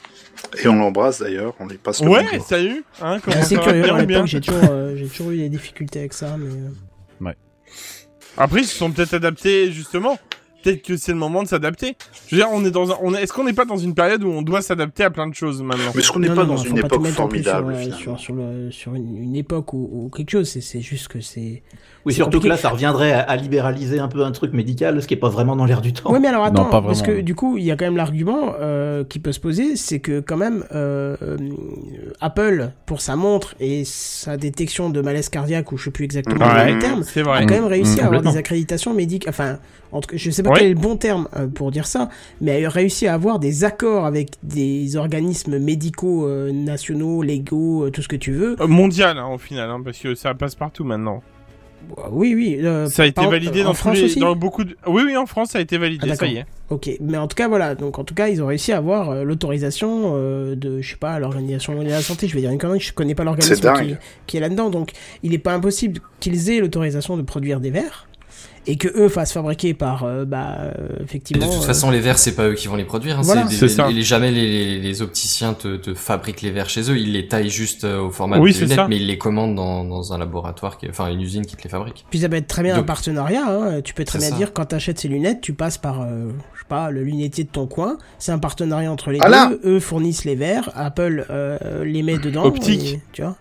Et 0.62 0.68
on 0.68 0.74
l'embrasse 0.76 1.20
d'ailleurs, 1.20 1.54
on 1.60 1.66
lui 1.66 1.78
passe 1.78 2.02
le 2.02 2.08
Ouais, 2.10 2.24
bonjour. 2.30 2.46
salut. 2.46 2.84
Hein, 3.00 3.18
comment 3.24 3.42
C'est 3.42 3.58
curieux, 3.58 3.82
bien 3.82 3.94
à 3.96 4.02
ou 4.02 4.06
bien 4.06 4.16
l'époque 4.18 4.26
j'ai 4.28 4.40
toujours, 4.40 4.64
euh, 4.70 4.96
j'ai 4.96 5.06
toujours 5.06 5.30
eu 5.30 5.38
des 5.38 5.48
difficultés 5.48 6.00
avec 6.00 6.12
ça. 6.12 6.36
Mais... 6.38 6.48
euh, 7.28 7.32
Après, 8.36 8.60
ils 8.60 8.66
se 8.66 8.76
sont 8.76 8.90
peut-être 8.90 9.14
adaptés 9.14 9.70
justement. 9.72 10.18
Peut-être 10.62 10.82
que 10.82 10.96
c'est 10.96 11.10
le 11.12 11.18
moment 11.18 11.42
de 11.42 11.48
s'adapter. 11.48 11.96
Je 12.28 12.36
veux 12.36 12.40
dire, 12.42 12.48
on 12.52 12.64
est 12.64 12.70
dans 12.70 12.92
un, 12.92 12.96
on 13.02 13.14
est, 13.14 13.22
est-ce 13.22 13.32
qu'on 13.32 13.42
n'est 13.44 13.52
pas 13.52 13.64
dans 13.64 13.76
une 13.76 13.94
période 13.96 14.22
où 14.22 14.28
on 14.28 14.42
doit 14.42 14.62
s'adapter 14.62 15.02
à 15.02 15.10
plein 15.10 15.26
de 15.26 15.34
choses 15.34 15.60
maintenant 15.60 15.90
Mais 15.94 16.00
est-ce 16.00 16.12
qu'on 16.12 16.20
n'est 16.20 16.28
pas 16.28 16.36
non, 16.44 16.54
dans 16.54 16.54
non, 16.54 16.62
une 16.62 16.80
pas 16.80 16.86
époque 16.86 17.06
formidable, 17.08 17.72
sur, 17.74 17.80
finalement 17.82 17.98
sur, 17.98 18.20
sur, 18.20 18.34
le- 18.34 18.70
sur 18.70 18.94
une, 18.94 19.16
une 19.16 19.34
époque 19.34 19.72
ou, 19.74 19.90
ou 19.92 20.08
quelque 20.08 20.30
chose. 20.30 20.48
C'est- 20.48 20.60
C'est 20.60 20.80
juste 20.80 21.08
que 21.08 21.20
c'est. 21.20 21.62
Oui, 22.04 22.12
surtout 22.12 22.40
que 22.40 22.48
là, 22.48 22.56
ça 22.56 22.70
reviendrait 22.70 23.12
à, 23.12 23.20
à 23.20 23.36
libéraliser 23.36 23.98
un 24.00 24.08
peu 24.08 24.24
un 24.24 24.32
truc 24.32 24.52
médical, 24.52 25.00
ce 25.00 25.06
qui 25.06 25.14
est 25.14 25.18
pas 25.18 25.28
vraiment 25.28 25.54
dans 25.56 25.64
l'air 25.64 25.80
du 25.80 25.92
temps. 25.92 26.12
Ouais, 26.12 26.18
mais 26.18 26.28
alors 26.28 26.44
attends, 26.44 26.64
Non, 26.64 26.70
pas 26.70 26.82
parce 26.82 27.02
que 27.02 27.20
du 27.20 27.34
coup, 27.34 27.56
il 27.58 27.64
y 27.64 27.70
a 27.70 27.76
quand 27.76 27.84
même 27.84 27.96
l'argument 27.96 28.54
euh, 28.60 29.04
qui 29.04 29.18
peut 29.20 29.30
se 29.32 29.38
poser, 29.40 29.76
c'est 29.76 30.00
que 30.00 30.20
quand 30.20 30.36
même, 30.36 30.64
euh, 30.74 31.16
euh, 31.22 31.36
Apple, 32.20 32.70
pour 32.86 33.00
sa 33.00 33.16
montre 33.16 33.54
et 33.60 33.84
sa 33.84 34.36
détection 34.36 34.90
de 34.90 35.00
malaise 35.00 35.28
cardiaque, 35.28 35.72
ou 35.72 35.76
je 35.76 35.84
sais 35.84 35.90
plus 35.90 36.04
exactement 36.04 36.44
Ouais, 36.44 36.72
le 36.72 36.78
terme, 36.80 37.02
a 37.30 37.44
quand 37.46 37.54
même 37.54 37.66
réussi 37.66 37.96
Mmh, 37.96 38.00
à 38.00 38.06
avoir 38.06 38.08
complètement. 38.20 38.32
des 38.32 38.36
accréditations 38.38 38.94
médicales. 38.94 39.30
Enfin, 39.30 39.58
en 39.92 40.00
tout 40.00 40.08
cas, 40.10 40.16
je 40.16 40.30
sais 40.30 40.42
pas 40.42 40.50
Ouais. 40.50 40.58
quel 40.58 40.66
est 40.68 40.74
le 40.74 40.80
bon 40.80 40.96
terme 40.96 41.28
euh, 41.36 41.46
pour 41.46 41.70
dire 41.70 41.86
ça, 41.86 42.08
mais 42.40 42.64
a 42.64 42.68
réussi 42.68 43.06
à 43.06 43.14
avoir 43.14 43.38
des 43.38 43.64
accords 43.64 44.06
avec 44.06 44.30
des 44.42 44.96
organismes 44.96 45.58
médicaux 45.58 46.26
euh, 46.26 46.50
nationaux, 46.52 47.22
légaux, 47.22 47.84
euh, 47.86 47.90
tout 47.90 48.02
ce 48.02 48.08
que 48.08 48.16
tu 48.16 48.32
veux. 48.32 48.56
Euh, 48.60 48.66
Mondial, 48.66 49.18
hein, 49.18 49.28
au 49.32 49.38
final, 49.38 49.70
hein, 49.70 49.80
parce 49.84 49.98
que 49.98 50.14
ça 50.14 50.34
passe 50.34 50.54
partout 50.54 50.84
maintenant. 50.84 51.22
Oui, 52.10 52.34
oui. 52.34 52.58
euh, 52.62 52.86
Ça 52.86 53.02
a 53.02 53.06
été 53.06 53.26
validé 53.26 53.62
en 53.62 53.66
dans 53.66 53.74
France 53.74 53.96
les, 53.96 54.04
aussi 54.04 54.18
dans 54.20 54.34
beaucoup 54.36 54.64
de. 54.64 54.76
Oui, 54.86 55.02
oui, 55.04 55.16
en 55.16 55.26
France, 55.26 55.50
ça 55.50 55.58
a 55.58 55.60
été 55.60 55.78
validé. 55.78 56.08
Ah, 56.10 56.14
ça 56.16 56.26
y 56.26 56.34
d'accord. 56.34 56.48
est. 56.50 56.74
Ok, 56.74 56.90
mais 57.00 57.18
en 57.18 57.28
tout 57.28 57.34
cas 57.34 57.48
voilà, 57.48 57.74
donc 57.74 57.98
en 57.98 58.04
tout 58.04 58.14
cas 58.14 58.28
ils 58.28 58.42
ont 58.42 58.46
réussi 58.46 58.72
à 58.72 58.78
avoir 58.78 59.10
euh, 59.10 59.24
l'autorisation 59.24 60.14
euh, 60.16 60.54
de, 60.54 60.80
je 60.80 60.90
sais 60.90 60.96
pas, 60.96 61.18
l'organisation 61.18 61.74
mondiale 61.74 61.90
de 61.92 61.96
la 61.96 62.02
santé. 62.02 62.28
Je 62.28 62.34
vais 62.34 62.40
dire 62.40 62.50
une 62.50 62.58
connerie, 62.58 62.80
je 62.80 62.94
connais 62.94 63.14
pas 63.14 63.24
l'organisme 63.24 63.70
qui 64.26 64.36
est 64.38 64.40
là-dedans, 64.40 64.70
donc 64.70 64.92
il 65.22 65.32
n'est 65.32 65.38
pas 65.38 65.52
impossible 65.52 66.00
qu'ils 66.18 66.50
aient 66.50 66.60
l'autorisation 66.60 67.18
de 67.18 67.22
produire 67.22 67.60
des 67.60 67.70
verres 67.70 68.08
et 68.66 68.76
que 68.76 68.88
eux 68.96 69.08
fassent 69.08 69.32
fabriquer 69.32 69.74
par, 69.74 70.04
euh, 70.04 70.24
bah, 70.24 70.56
euh, 70.60 70.72
Et 71.00 71.02
effectivement. 71.02 71.46
de 71.46 71.52
toute 71.52 71.62
euh, 71.62 71.66
façon, 71.66 71.90
les 71.90 71.98
verres, 72.00 72.18
c'est 72.18 72.34
pas 72.36 72.48
eux 72.48 72.54
qui 72.54 72.68
vont 72.68 72.76
les 72.76 72.84
produire. 72.84 73.18
Hein, 73.18 73.22
Voilà. 73.24 73.46
c'est 73.48 73.56
C'est 73.56 73.66
des- 73.66 73.72
ça. 73.72 73.88
les- 73.88 73.94
les- 73.94 74.02
jamais 74.02 74.30
les, 74.30 74.46
les, 74.46 74.78
les 74.80 75.02
opticiens 75.02 75.54
te, 75.54 75.76
te 75.76 75.94
fabriquent 75.94 76.42
les 76.42 76.50
verres 76.52 76.68
chez 76.68 76.90
eux. 76.90 76.96
Ils 76.96 77.12
les 77.12 77.26
taillent 77.28 77.50
juste 77.50 77.84
euh, 77.84 78.00
au 78.00 78.10
format 78.10 78.38
Oui, 78.38 78.52
de 78.54 78.58
lunettes, 78.60 78.76
ça. 78.76 78.86
mais 78.88 78.96
ils 78.96 79.06
les 79.06 79.18
commandent 79.18 79.56
dans, 79.56 79.84
dans 79.84 80.12
un 80.12 80.18
laboratoire, 80.18 80.78
qui, 80.78 80.88
enfin 80.88 81.08
une 81.10 81.20
usine 81.20 81.44
qui 81.44 81.56
te 81.56 81.62
les 81.64 81.70
fabrique. 81.70 82.04
Puis 82.10 82.20
ça 82.20 82.28
peut 82.28 82.36
être 82.36 82.46
très 82.46 82.62
bien 82.62 82.76
un 82.76 82.82
partenariat. 82.84 83.44
Hein. 83.48 83.80
Tu 83.82 83.94
peux 83.94 84.04
très 84.04 84.18
bien 84.20 84.28
ça. 84.30 84.36
dire 84.36 84.52
quand 84.52 84.66
tu 84.66 84.74
achètes 84.74 84.98
ces 85.00 85.08
lunettes, 85.08 85.40
tu 85.40 85.52
passes 85.54 85.78
par, 85.78 86.02
euh, 86.02 86.28
je 86.54 86.60
sais 86.60 86.66
pas, 86.68 86.90
le 86.90 87.02
lunetier 87.02 87.44
de 87.44 87.48
ton 87.50 87.66
coin. 87.66 87.98
C'est 88.18 88.32
un 88.32 88.38
partenariat 88.38 88.90
entre 88.92 89.10
les 89.10 89.18
Ah 89.22 89.28
là 89.28 89.50
deux. 89.64 89.76
Eux 89.76 89.80
fournissent 89.80 90.24
les 90.24 90.36
verres, 90.36 90.70
Apple 90.76 91.26
euh, 91.30 91.84
les 91.84 92.02
met 92.02 92.18
dedans. 92.18 92.44
Optique. 92.44 92.94
et- 92.94 93.00
tu 93.12 93.22
vois. 93.22 93.36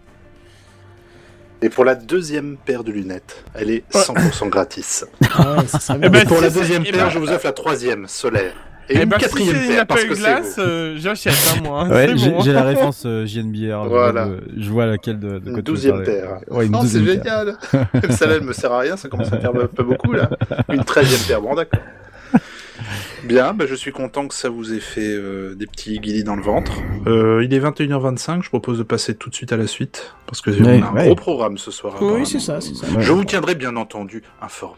Et 1.63 1.69
pour 1.69 1.85
la 1.85 1.93
deuxième 1.95 2.57
paire 2.57 2.83
de 2.83 2.91
lunettes, 2.91 3.43
elle 3.53 3.69
est 3.69 3.83
100% 3.93 4.49
gratis. 4.49 5.05
Ah 5.35 5.55
ouais, 5.57 5.67
ça 5.67 5.79
serait 5.79 5.97
Eh 6.03 6.09
bien. 6.09 6.09
ben, 6.09 6.21
Et 6.21 6.25
pour 6.25 6.37
si 6.37 6.43
la 6.43 6.49
deuxième 6.49 6.83
paire, 6.83 6.93
ben- 7.05 7.09
je 7.09 7.19
vous 7.19 7.29
offre 7.29 7.45
la 7.45 7.51
troisième, 7.53 8.07
solaire. 8.07 8.53
Et 8.89 8.95
Eh 8.97 9.03
une 9.03 9.11
si 9.11 9.17
quatrième 9.19 9.55
une 9.55 9.67
paire, 9.67 9.87
parce 9.87 10.03
que 10.03 10.13
vous. 10.13 10.59
euh, 10.59 10.95
j'achète 10.97 11.33
à 11.55 11.61
moi. 11.61 11.85
Ouais, 11.87 12.09
j'ai 12.15 12.29
bon. 12.31 12.41
j'ai 12.41 12.51
la 12.51 12.63
référence 12.71 13.03
euh, 13.05 13.25
JNBR. 13.25 13.53
je 13.55 13.67
vois 13.67 14.11
Voilà. 14.11 14.25
de- 14.25 14.43
Je 14.57 14.69
vois 14.69 14.85
laquelle 14.87 15.19
de, 15.19 15.37
de 15.39 15.49
Une 15.51 15.61
douzième 15.61 16.03
paire. 16.03 16.39
Ouais, 16.49 16.65
une 16.65 16.71
non, 16.71 16.81
c'est 16.81 17.03
génial. 17.05 17.55
Même 17.93 18.11
celle-là, 18.11 18.35
elle 18.37 18.43
me 18.43 18.53
sert 18.53 18.71
à 18.71 18.79
rien, 18.79 18.97
ça 18.97 19.07
commence 19.07 19.31
à 19.31 19.37
faire 19.37 19.51
un 19.51 19.67
peu 19.67 19.83
beaucoup, 19.83 20.11
là. 20.13 20.29
Une 20.69 20.83
treizième 20.83 21.21
paire, 21.21 21.41
bon, 21.41 21.53
d'accord. 21.55 21.79
Bien, 23.23 23.53
bah, 23.53 23.65
je 23.67 23.75
suis 23.75 23.91
content 23.91 24.27
que 24.27 24.33
ça 24.35 24.49
vous 24.49 24.73
ait 24.73 24.79
fait 24.79 25.01
euh, 25.13 25.55
des 25.55 25.67
petits 25.67 25.99
guillis 25.99 26.23
dans 26.23 26.35
le 26.35 26.41
ventre. 26.41 26.71
Euh, 27.07 27.43
il 27.43 27.53
est 27.53 27.59
21h25, 27.59 28.43
je 28.43 28.49
propose 28.49 28.77
de 28.77 28.83
passer 28.83 29.15
tout 29.15 29.29
de 29.29 29.35
suite 29.35 29.51
à 29.53 29.57
la 29.57 29.67
suite, 29.67 30.15
parce 30.27 30.41
que 30.41 30.49
Ouais, 30.51 30.79
on 30.81 30.83
a 30.85 30.89
un 30.89 30.93
ouais. 30.95 31.05
gros 31.05 31.15
programme 31.15 31.57
ce 31.57 31.71
soir. 31.71 31.95
Oui, 32.01 32.25
c'est 32.25 32.39
ça, 32.39 32.61
c'est 32.61 32.75
ça. 32.75 32.87
Ouais. 32.87 33.01
Je 33.01 33.11
vous 33.11 33.23
tiendrai 33.25 33.55
bien 33.55 33.75
entendu 33.75 34.23
informé. 34.41 34.75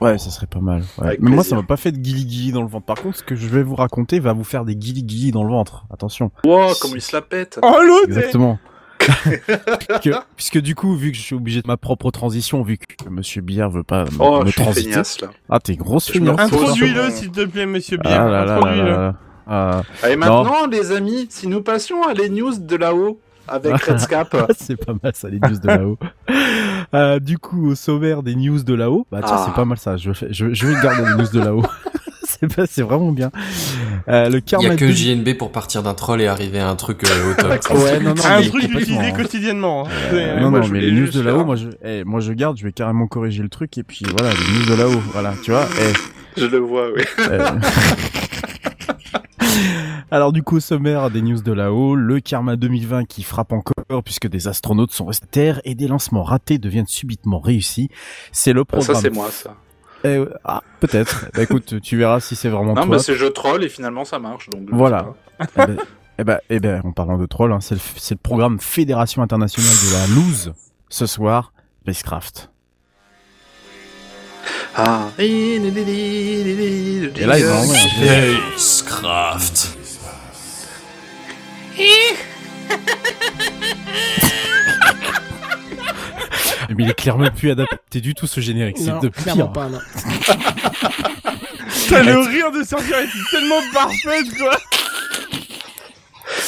Ouais, 0.00 0.18
ça 0.18 0.30
serait 0.30 0.46
pas 0.48 0.58
mal. 0.60 0.82
ouais. 0.98 1.16
Mais 1.20 1.30
moi, 1.30 1.44
ça 1.44 1.54
m'a 1.54 1.62
pas 1.62 1.76
fait 1.76 1.92
de 1.92 1.98
guili 1.98 2.24
guili 2.24 2.50
dans 2.52 2.62
le 2.62 2.68
ventre. 2.68 2.86
Par 2.86 3.00
contre, 3.00 3.18
ce 3.18 3.22
que 3.22 3.36
je 3.36 3.46
vais 3.46 3.62
vous 3.62 3.76
raconter 3.76 4.18
va 4.18 4.32
vous 4.32 4.42
faire 4.42 4.64
des 4.64 4.74
guili 4.74 5.04
guili 5.04 5.30
dans 5.30 5.44
le 5.44 5.50
ventre. 5.50 5.84
Attention. 5.92 6.32
Wow, 6.44 6.72
comment 6.80 6.94
il 6.96 7.00
se 7.00 7.14
la 7.14 7.22
pète 7.22 7.60
Oh 7.62 7.76
l'autre 7.86 8.08
Exactement. 8.08 8.58
puisque, 10.00 10.10
puisque 10.36 10.58
du 10.60 10.74
coup, 10.74 10.94
vu 10.96 11.10
que 11.12 11.16
je 11.16 11.22
suis 11.22 11.34
obligé 11.34 11.62
de 11.62 11.66
ma 11.66 11.76
propre 11.76 12.10
transition, 12.10 12.62
vu 12.62 12.78
que 12.78 13.08
Monsieur 13.08 13.42
Billard 13.42 13.70
veut 13.70 13.82
pas 13.84 14.04
me, 14.04 14.10
Oh, 14.18 14.40
me 14.40 14.46
je 14.46 14.52
suis 14.52 14.62
transiter. 14.62 14.90
feignasse, 14.90 15.20
là. 15.20 15.28
Ah, 15.50 15.60
t'es 15.60 15.76
grosse 15.76 16.10
feignasse. 16.10 16.38
Introduis-le, 16.40 17.10
s'il 17.10 17.30
te 17.30 17.44
plaît, 17.44 17.66
monsieur 17.66 17.98
Ah 18.04 18.24
Introduis-le. 18.42 18.84
là 18.84 18.96
là. 18.96 19.14
Ah, 19.46 19.82
Et 20.08 20.16
maintenant, 20.16 20.66
les 20.70 20.92
amis, 20.92 21.26
si 21.30 21.48
nous 21.48 21.62
passions 21.62 22.06
à 22.06 22.14
les 22.14 22.28
news 22.28 22.56
de 22.58 22.76
là-haut 22.76 23.20
avec 23.48 23.74
Redscap. 23.82 24.34
c'est 24.58 24.76
pas 24.76 24.94
mal 25.02 25.12
ça, 25.14 25.28
les 25.28 25.40
news 25.40 25.58
de 25.58 25.66
là-haut. 25.66 25.98
Euh, 26.94 27.18
du 27.18 27.38
coup, 27.38 27.70
au 27.70 27.74
sommaire 27.74 28.22
des 28.22 28.36
news 28.36 28.62
de 28.62 28.74
là-haut, 28.74 29.06
bah 29.10 29.20
tiens, 29.24 29.36
Ah. 29.38 29.44
c'est 29.46 29.54
pas 29.54 29.64
mal 29.64 29.78
ça. 29.78 29.96
Je, 29.96 30.12
je, 30.30 30.52
je 30.54 30.66
vais 30.66 30.74
garder 30.82 31.02
les 31.10 31.14
news 31.22 31.28
de 31.32 31.40
là-haut. 31.40 31.64
c'est 32.24 32.54
pas, 32.54 32.66
c'est 32.66 32.82
vraiment 32.82 33.10
bien. 33.12 33.30
Euh, 34.08 34.28
le 34.28 34.30
Il 34.30 34.34
y 34.34 34.36
a 34.36 34.40
karma 34.40 34.76
que 34.76 34.84
de- 34.84 34.90
JNB 34.92 35.34
pour 35.36 35.52
partir 35.52 35.82
d'un 35.82 35.94
troll 35.94 36.20
et 36.20 36.26
arriver 36.26 36.58
à 36.58 36.68
un 36.68 36.76
truc 36.76 37.04
euh, 37.04 37.30
au 37.32 37.34
top. 37.34 37.50
Ouais, 37.78 38.00
non, 38.00 38.14
non, 38.14 38.24
Un 38.24 38.40
mais 38.40 38.48
truc 38.48 38.64
utilisé 38.64 38.98
hein. 38.98 39.12
quotidiennement. 39.12 39.86
hein. 39.86 39.90
Euh, 39.90 40.10
C'est- 40.36 40.40
non, 40.40 40.50
moi, 40.50 40.60
non, 40.60 40.66
je 40.66 40.72
mais 40.72 40.80
les 40.80 40.92
news 40.92 41.08
de 41.10 41.20
là-haut, 41.20 41.44
moi 41.44 41.56
je, 41.56 41.68
eh, 41.84 42.04
moi 42.04 42.20
je 42.20 42.32
garde, 42.32 42.56
je 42.58 42.64
vais 42.64 42.72
carrément 42.72 43.06
corriger 43.06 43.42
le 43.42 43.48
truc 43.48 43.78
et 43.78 43.82
puis 43.82 44.04
voilà, 44.18 44.32
les 44.34 44.58
news 44.58 44.66
de 44.66 44.74
là-haut, 44.74 45.02
voilà, 45.12 45.34
tu 45.42 45.50
vois. 45.52 45.66
eh, 45.80 46.40
Je 46.40 46.46
le 46.46 46.58
vois, 46.58 46.88
oui. 46.96 47.02
euh. 47.30 47.48
Alors 50.10 50.32
du 50.32 50.42
coup, 50.42 50.56
au 50.56 50.60
sommaire 50.60 51.10
des 51.10 51.22
news 51.22 51.40
de 51.40 51.52
là-haut, 51.52 51.94
le 51.94 52.20
karma 52.20 52.56
2020 52.56 53.04
qui 53.06 53.22
frappe 53.22 53.52
encore 53.52 54.02
puisque 54.04 54.28
des 54.28 54.46
astronautes 54.48 54.92
sont 54.92 55.06
restés 55.06 55.24
à 55.24 55.28
terre 55.30 55.60
et 55.64 55.74
des 55.74 55.88
lancements 55.88 56.22
ratés 56.22 56.58
deviennent 56.58 56.86
subitement 56.86 57.38
réussis. 57.40 57.88
C'est 58.30 58.52
le 58.52 58.62
Ah, 58.62 58.80
ça, 58.80 58.92
programme. 58.92 59.02
c'est 59.02 59.10
moi, 59.14 59.30
ça. 59.30 59.54
Eh, 60.04 60.08
euh, 60.08 60.26
ah, 60.44 60.62
peut-être. 60.80 61.26
bah 61.34 61.42
écoute, 61.42 61.80
tu 61.80 61.96
verras 61.96 62.20
si 62.20 62.36
c'est 62.36 62.48
vraiment 62.48 62.74
Non, 62.74 62.86
toi. 62.86 62.96
mais 62.96 62.98
c'est 62.98 63.14
je 63.14 63.26
troll 63.26 63.64
et 63.64 63.68
finalement 63.68 64.04
ça 64.04 64.18
marche. 64.18 64.48
Donc, 64.50 64.68
Voilà. 64.70 65.14
Eh 65.40 65.44
ben, 65.56 65.76
eh 66.18 66.24
ben, 66.24 66.38
eh 66.50 66.60
ben, 66.60 66.80
en 66.84 66.92
parlant 66.92 67.18
de 67.18 67.26
troll, 67.26 67.52
hein, 67.52 67.60
c'est 67.60 67.74
le, 67.74 67.80
c'est 67.96 68.14
le 68.14 68.20
programme 68.22 68.58
Fédération 68.60 69.22
internationale 69.22 69.72
de 69.72 69.92
la 69.94 70.06
loose 70.14 70.52
ce 70.88 71.06
soir, 71.06 71.52
Spacecraft. 71.82 72.50
Ah. 74.74 75.10
Et 75.18 75.58
là, 75.58 77.38
il 77.38 77.44
va 77.44 77.60
envoyer 77.60 77.82
un 77.82 77.88
générique. 77.88 78.40
Spacecraft. 78.56 79.78
Mais 86.76 86.84
il 86.84 86.90
est 86.90 86.94
clairement 86.94 87.30
plus 87.30 87.50
adapté 87.50 88.00
du 88.00 88.14
tout 88.14 88.26
ce 88.26 88.40
générique. 88.40 88.78
C'est 88.78 88.98
de 89.00 89.08
clairement 89.08 89.48
pire. 89.48 89.52
pas, 89.52 89.68
non. 89.68 89.78
Putain, 91.84 92.02
le 92.04 92.18
rire 92.20 92.50
de 92.52 92.62
Sergio 92.64 92.94
est 92.94 93.30
tellement 93.30 93.60
parfait, 93.72 94.22
quoi. 94.38 94.56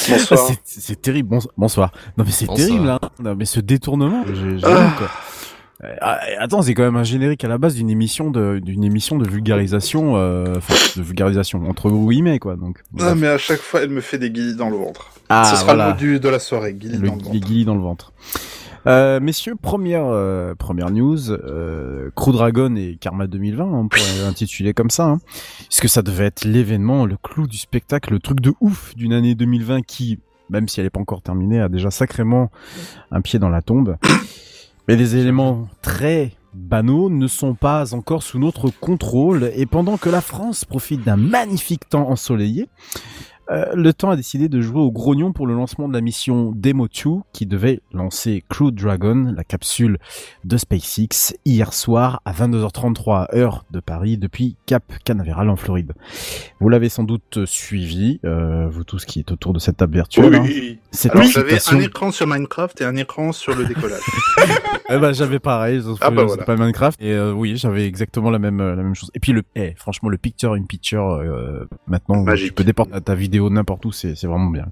Ah, 0.07 0.09
Bonsoir. 0.09 0.39
c'est- 0.47 0.59
C'est 0.81 1.01
terrible. 1.01 1.29
Bons- 1.29 1.47
bonsoir. 1.57 1.91
Non 2.17 2.23
mais 2.25 2.31
c'est 2.31 2.47
terrible. 2.47 2.89
Hein. 2.89 2.99
Non 3.19 3.35
mais 3.35 3.45
ce 3.45 3.59
détournement. 3.59 4.23
j'ai- 4.33 4.57
Ah. 4.63 4.93
quoi. 4.97 5.07
Ah, 6.01 6.19
attends, 6.39 6.61
c'est 6.63 6.73
quand 6.73 6.83
même 6.83 6.95
un 6.95 7.03
générique 7.03 7.43
à 7.43 7.47
la 7.47 7.57
base 7.57 7.75
d'une 7.75 7.89
émission 7.89 8.31
de 8.31 8.59
d'une 8.63 8.83
émission 8.83 9.17
de 9.17 9.27
vulgarisation, 9.29 10.15
euh, 10.15 10.55
enfin 10.57 10.73
de 10.95 11.01
vulgarisation 11.03 11.67
entre 11.69 11.89
guillemets 11.91 12.39
quoi. 12.39 12.55
Donc. 12.55 12.79
Ah, 12.83 12.89
bref. 12.93 13.13
mais 13.17 13.27
à 13.27 13.37
chaque 13.37 13.59
fois, 13.59 13.81
elle 13.83 13.89
me 13.89 14.01
fait 14.01 14.17
des 14.17 14.31
guillis 14.31 14.55
dans 14.55 14.69
le 14.69 14.77
ventre. 14.77 15.11
Ah, 15.29 15.43
Ce 15.45 15.55
sera 15.55 15.65
voilà. 15.65 15.85
le 15.87 15.91
mot 15.93 15.97
du, 15.99 16.19
de 16.19 16.29
la 16.29 16.39
soirée, 16.39 16.73
guillis 16.73 16.97
le 16.97 17.07
dans 17.07 17.15
le 17.15 17.21
ventre. 17.23 17.31
guillis 17.31 17.65
dans 17.65 17.75
le 17.75 17.81
ventre. 17.81 18.11
Euh, 18.87 19.19
messieurs, 19.19 19.55
première 19.59 20.05
euh, 20.05 20.53
première 20.53 20.91
news, 20.91 21.31
euh, 21.31 22.11
Crew 22.15 22.31
Dragon 22.31 22.75
et 22.75 22.97
Karma 22.99 23.25
2020, 23.25 23.63
on 23.65 23.87
pourrait 23.87 24.03
l'intituler 24.23 24.75
comme 24.75 24.91
ça, 24.91 25.05
hein, 25.05 25.19
puisque 25.69 25.89
ça 25.89 26.03
devait 26.03 26.25
être 26.25 26.45
l'événement, 26.45 27.05
le 27.07 27.17
clou 27.17 27.47
du 27.47 27.57
spectacle, 27.57 28.13
le 28.13 28.19
truc 28.19 28.41
de 28.41 28.53
ouf 28.61 28.95
d'une 28.95 29.13
année 29.13 29.33
2020 29.33 29.81
qui, 29.81 30.19
même 30.51 30.67
si 30.67 30.79
elle 30.79 30.85
n'est 30.85 30.91
pas 30.91 30.99
encore 30.99 31.23
terminée, 31.23 31.59
a 31.59 31.69
déjà 31.69 31.89
sacrément 31.89 32.51
un 33.11 33.21
pied 33.21 33.39
dans 33.39 33.49
la 33.49 33.63
tombe? 33.63 33.97
Mais 34.87 34.95
les 34.95 35.15
éléments 35.15 35.67
très 35.81 36.33
banaux 36.53 37.09
ne 37.09 37.25
sont 37.25 37.55
pas 37.55 37.95
encore 37.95 38.21
sous 38.21 38.37
notre 38.37 38.69
contrôle, 38.69 39.51
et 39.55 39.65
pendant 39.65 39.97
que 39.97 40.09
la 40.09 40.21
France 40.21 40.63
profite 40.63 41.03
d'un 41.03 41.17
magnifique 41.17 41.89
temps 41.89 42.07
ensoleillé, 42.11 42.69
euh, 43.51 43.65
le 43.75 43.93
temps 43.93 44.09
a 44.09 44.15
décidé 44.15 44.49
de 44.49 44.61
jouer 44.61 44.81
au 44.81 44.91
grognon 44.91 45.31
pour 45.33 45.45
le 45.47 45.53
lancement 45.53 45.87
de 45.87 45.93
la 45.93 46.01
mission 46.01 46.51
Demo 46.55 46.87
2 46.87 47.11
qui 47.33 47.45
devait 47.45 47.81
lancer 47.93 48.43
Crew 48.49 48.71
Dragon, 48.71 49.33
la 49.35 49.43
capsule 49.43 49.97
de 50.43 50.57
SpaceX, 50.57 51.35
hier 51.45 51.73
soir 51.73 52.21
à 52.25 52.31
22h33 52.33 53.35
heure 53.35 53.65
de 53.71 53.79
Paris 53.79 54.17
depuis 54.17 54.55
Cap 54.65 54.83
Canaveral 55.03 55.49
en 55.49 55.55
Floride. 55.55 55.93
Vous 56.59 56.69
l'avez 56.69 56.89
sans 56.89 57.03
doute 57.03 57.45
suivi, 57.45 58.19
euh, 58.25 58.67
vous 58.69 58.83
tous 58.83 59.05
qui 59.05 59.19
êtes 59.19 59.31
autour 59.31 59.53
de 59.53 59.59
cette 59.59 59.77
table 59.77 59.93
virtuelle. 59.95 60.35
hein. 60.35 60.41
Oui. 60.43 60.79
Cette 60.91 61.11
Alors, 61.11 61.25
j'avais 61.27 61.57
un 61.71 61.79
écran 61.79 62.11
sur 62.11 62.27
Minecraft 62.27 62.81
et 62.81 62.85
un 62.85 62.95
écran 62.95 63.31
sur 63.31 63.55
le 63.55 63.65
décollage. 63.65 64.01
Eh 64.87 64.99
ben, 64.99 65.13
j'avais 65.13 65.39
pareil, 65.39 65.81
sauf 65.81 65.97
Ah 66.01 66.11
bah 66.11 66.25
voilà. 66.25 66.43
pas 66.43 66.55
Minecraft. 66.55 67.01
Et 67.01 67.11
euh, 67.11 67.33
oui, 67.33 67.57
j'avais 67.57 67.87
exactement 67.87 68.29
la 68.29 68.37
même 68.37 68.61
euh, 68.61 68.75
la 68.75 68.83
même 68.83 68.93
chose. 68.93 69.09
Et 69.15 69.19
puis 69.19 69.31
le, 69.31 69.41
eh, 69.55 69.73
franchement, 69.75 70.09
le 70.09 70.17
picture 70.19 70.53
in 70.53 70.61
picture, 70.61 71.09
euh, 71.09 71.67
maintenant, 71.87 72.21
Magique. 72.21 72.49
tu 72.49 72.53
peux 72.53 72.63
déporter 72.63 73.01
ta 73.01 73.15
vidéo 73.15 73.34
n'importe 73.39 73.85
où, 73.85 73.91
c'est 73.91 74.15
c'est 74.15 74.27
vraiment 74.27 74.49
bien. 74.49 74.67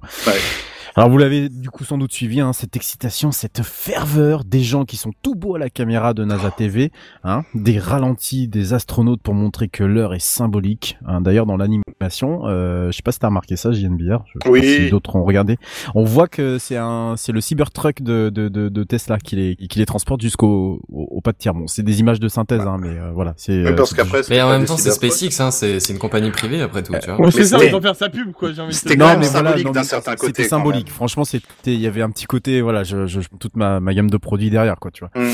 Alors 0.96 1.10
vous 1.10 1.18
l'avez 1.18 1.50
du 1.50 1.72
coup 1.72 1.84
sans 1.84 1.98
doute 1.98 2.14
suivi, 2.14 2.40
hein, 2.40 2.54
cette 2.54 2.76
excitation, 2.76 3.32
cette 3.32 3.64
ferveur 3.64 4.44
des 4.44 4.60
gens 4.62 4.86
qui 4.86 4.96
sont 4.96 5.12
tout 5.24 5.34
beaux 5.34 5.56
à 5.56 5.60
la 5.60 5.72
caméra 5.72 6.14
de 6.14 6.24
NASA 6.24 6.52
TV, 6.52 6.92
hein, 7.24 7.42
des 7.56 7.80
ralentis 7.80 8.48
des 8.48 8.74
astronautes 8.76 9.20
pour 9.24 9.34
montrer 9.34 9.70
que 9.70 9.84
l'heure 9.84 10.14
est 10.14 10.22
symbolique. 10.24 11.00
Hein. 11.08 11.22
D'ailleurs 11.22 11.48
dans 11.48 11.58
l'animation, 11.58 12.42
euh, 12.46 12.92
je 12.92 12.98
sais 12.98 13.02
pas 13.02 13.12
si 13.12 13.18
t'as 13.18 13.28
remarqué 13.30 13.56
ça, 13.56 13.72
JNBR, 13.72 14.24
je 14.28 14.40
sais 14.44 14.50
Oui. 14.50 14.62
pas 14.62 14.68
si 14.68 14.90
d'autres 14.92 15.16
ont 15.16 15.24
regardé, 15.24 15.58
on 15.96 16.04
voit 16.04 16.28
que 16.28 16.60
c'est 16.60 16.78
un, 16.78 17.16
c'est 17.18 17.32
le 17.32 17.42
Cybertruck 17.42 18.04
de, 18.04 18.30
de, 18.30 18.48
de, 18.48 18.70
de 18.70 18.84
Tesla 18.84 19.18
qui 19.18 19.36
les, 19.36 19.56
qui 19.56 19.80
les 19.80 19.88
transporte 19.88 20.22
jusqu'au 20.22 20.80
au, 20.90 21.08
au 21.10 21.22
pas 21.22 21.32
de 21.32 21.38
tir. 21.38 21.56
Bon, 21.56 21.66
c'est 21.66 21.82
des 21.82 22.02
images 22.02 22.20
de 22.20 22.28
synthèse, 22.28 22.62
hein, 22.62 22.78
mais 22.80 22.90
euh, 23.00 23.10
voilà, 23.16 23.34
c'est. 23.36 23.54
Oui, 23.64 23.66
euh, 23.66 23.74
parce 23.76 23.90
c'est- 23.90 23.96
qu'après, 23.96 24.22
Mais 24.30 24.42
en 24.44 24.50
même 24.52 24.66
temps, 24.66 24.78
c'est. 24.78 24.92
SpaceX, 24.92 25.42
hein, 25.42 25.50
c'est 25.50 25.80
c'est 25.80 25.92
une 25.94 26.00
compagnie 26.00 26.30
privée 26.30 26.62
après 26.62 26.84
tout, 26.84 26.94
tu 27.02 27.10
vois. 27.10 27.20
Ouais, 27.20 27.32
c'est 27.32 27.46
ça, 27.46 27.58
c'était- 27.58 27.72
autant 27.74 27.82
faire 27.82 27.96
sa 27.96 28.10
pub, 28.10 28.32
quoi, 28.32 28.52
j'ai 28.54 28.62
envie 28.62 28.70
de 28.70 28.76
C'était 28.76 28.96
dire. 28.96 29.08
quand 29.08 29.14
même 29.20 29.24
symbolique 29.24 29.72
d'un 29.72 29.84
certain 29.84 30.16
côté, 30.16 30.28
C'était 30.28 30.50
symbolique. 30.50 30.83
Franchement, 30.89 31.24
c'était, 31.26 31.43
il 31.65 31.80
y 31.80 31.88
avait 31.88 32.02
un 32.02 32.10
petit 32.12 32.26
côté, 32.26 32.62
voilà, 32.62 32.84
je, 32.84 33.06
je, 33.08 33.22
je 33.22 33.28
toute 33.39 33.56
ma, 33.56 33.80
ma 33.80 33.93
gamme 33.93 34.10
de 34.10 34.17
produits 34.17 34.50
derrière, 34.50 34.78
quoi, 34.80 34.91
tu 34.91 35.02
vois. 35.06 35.12
Hum. 35.15 35.32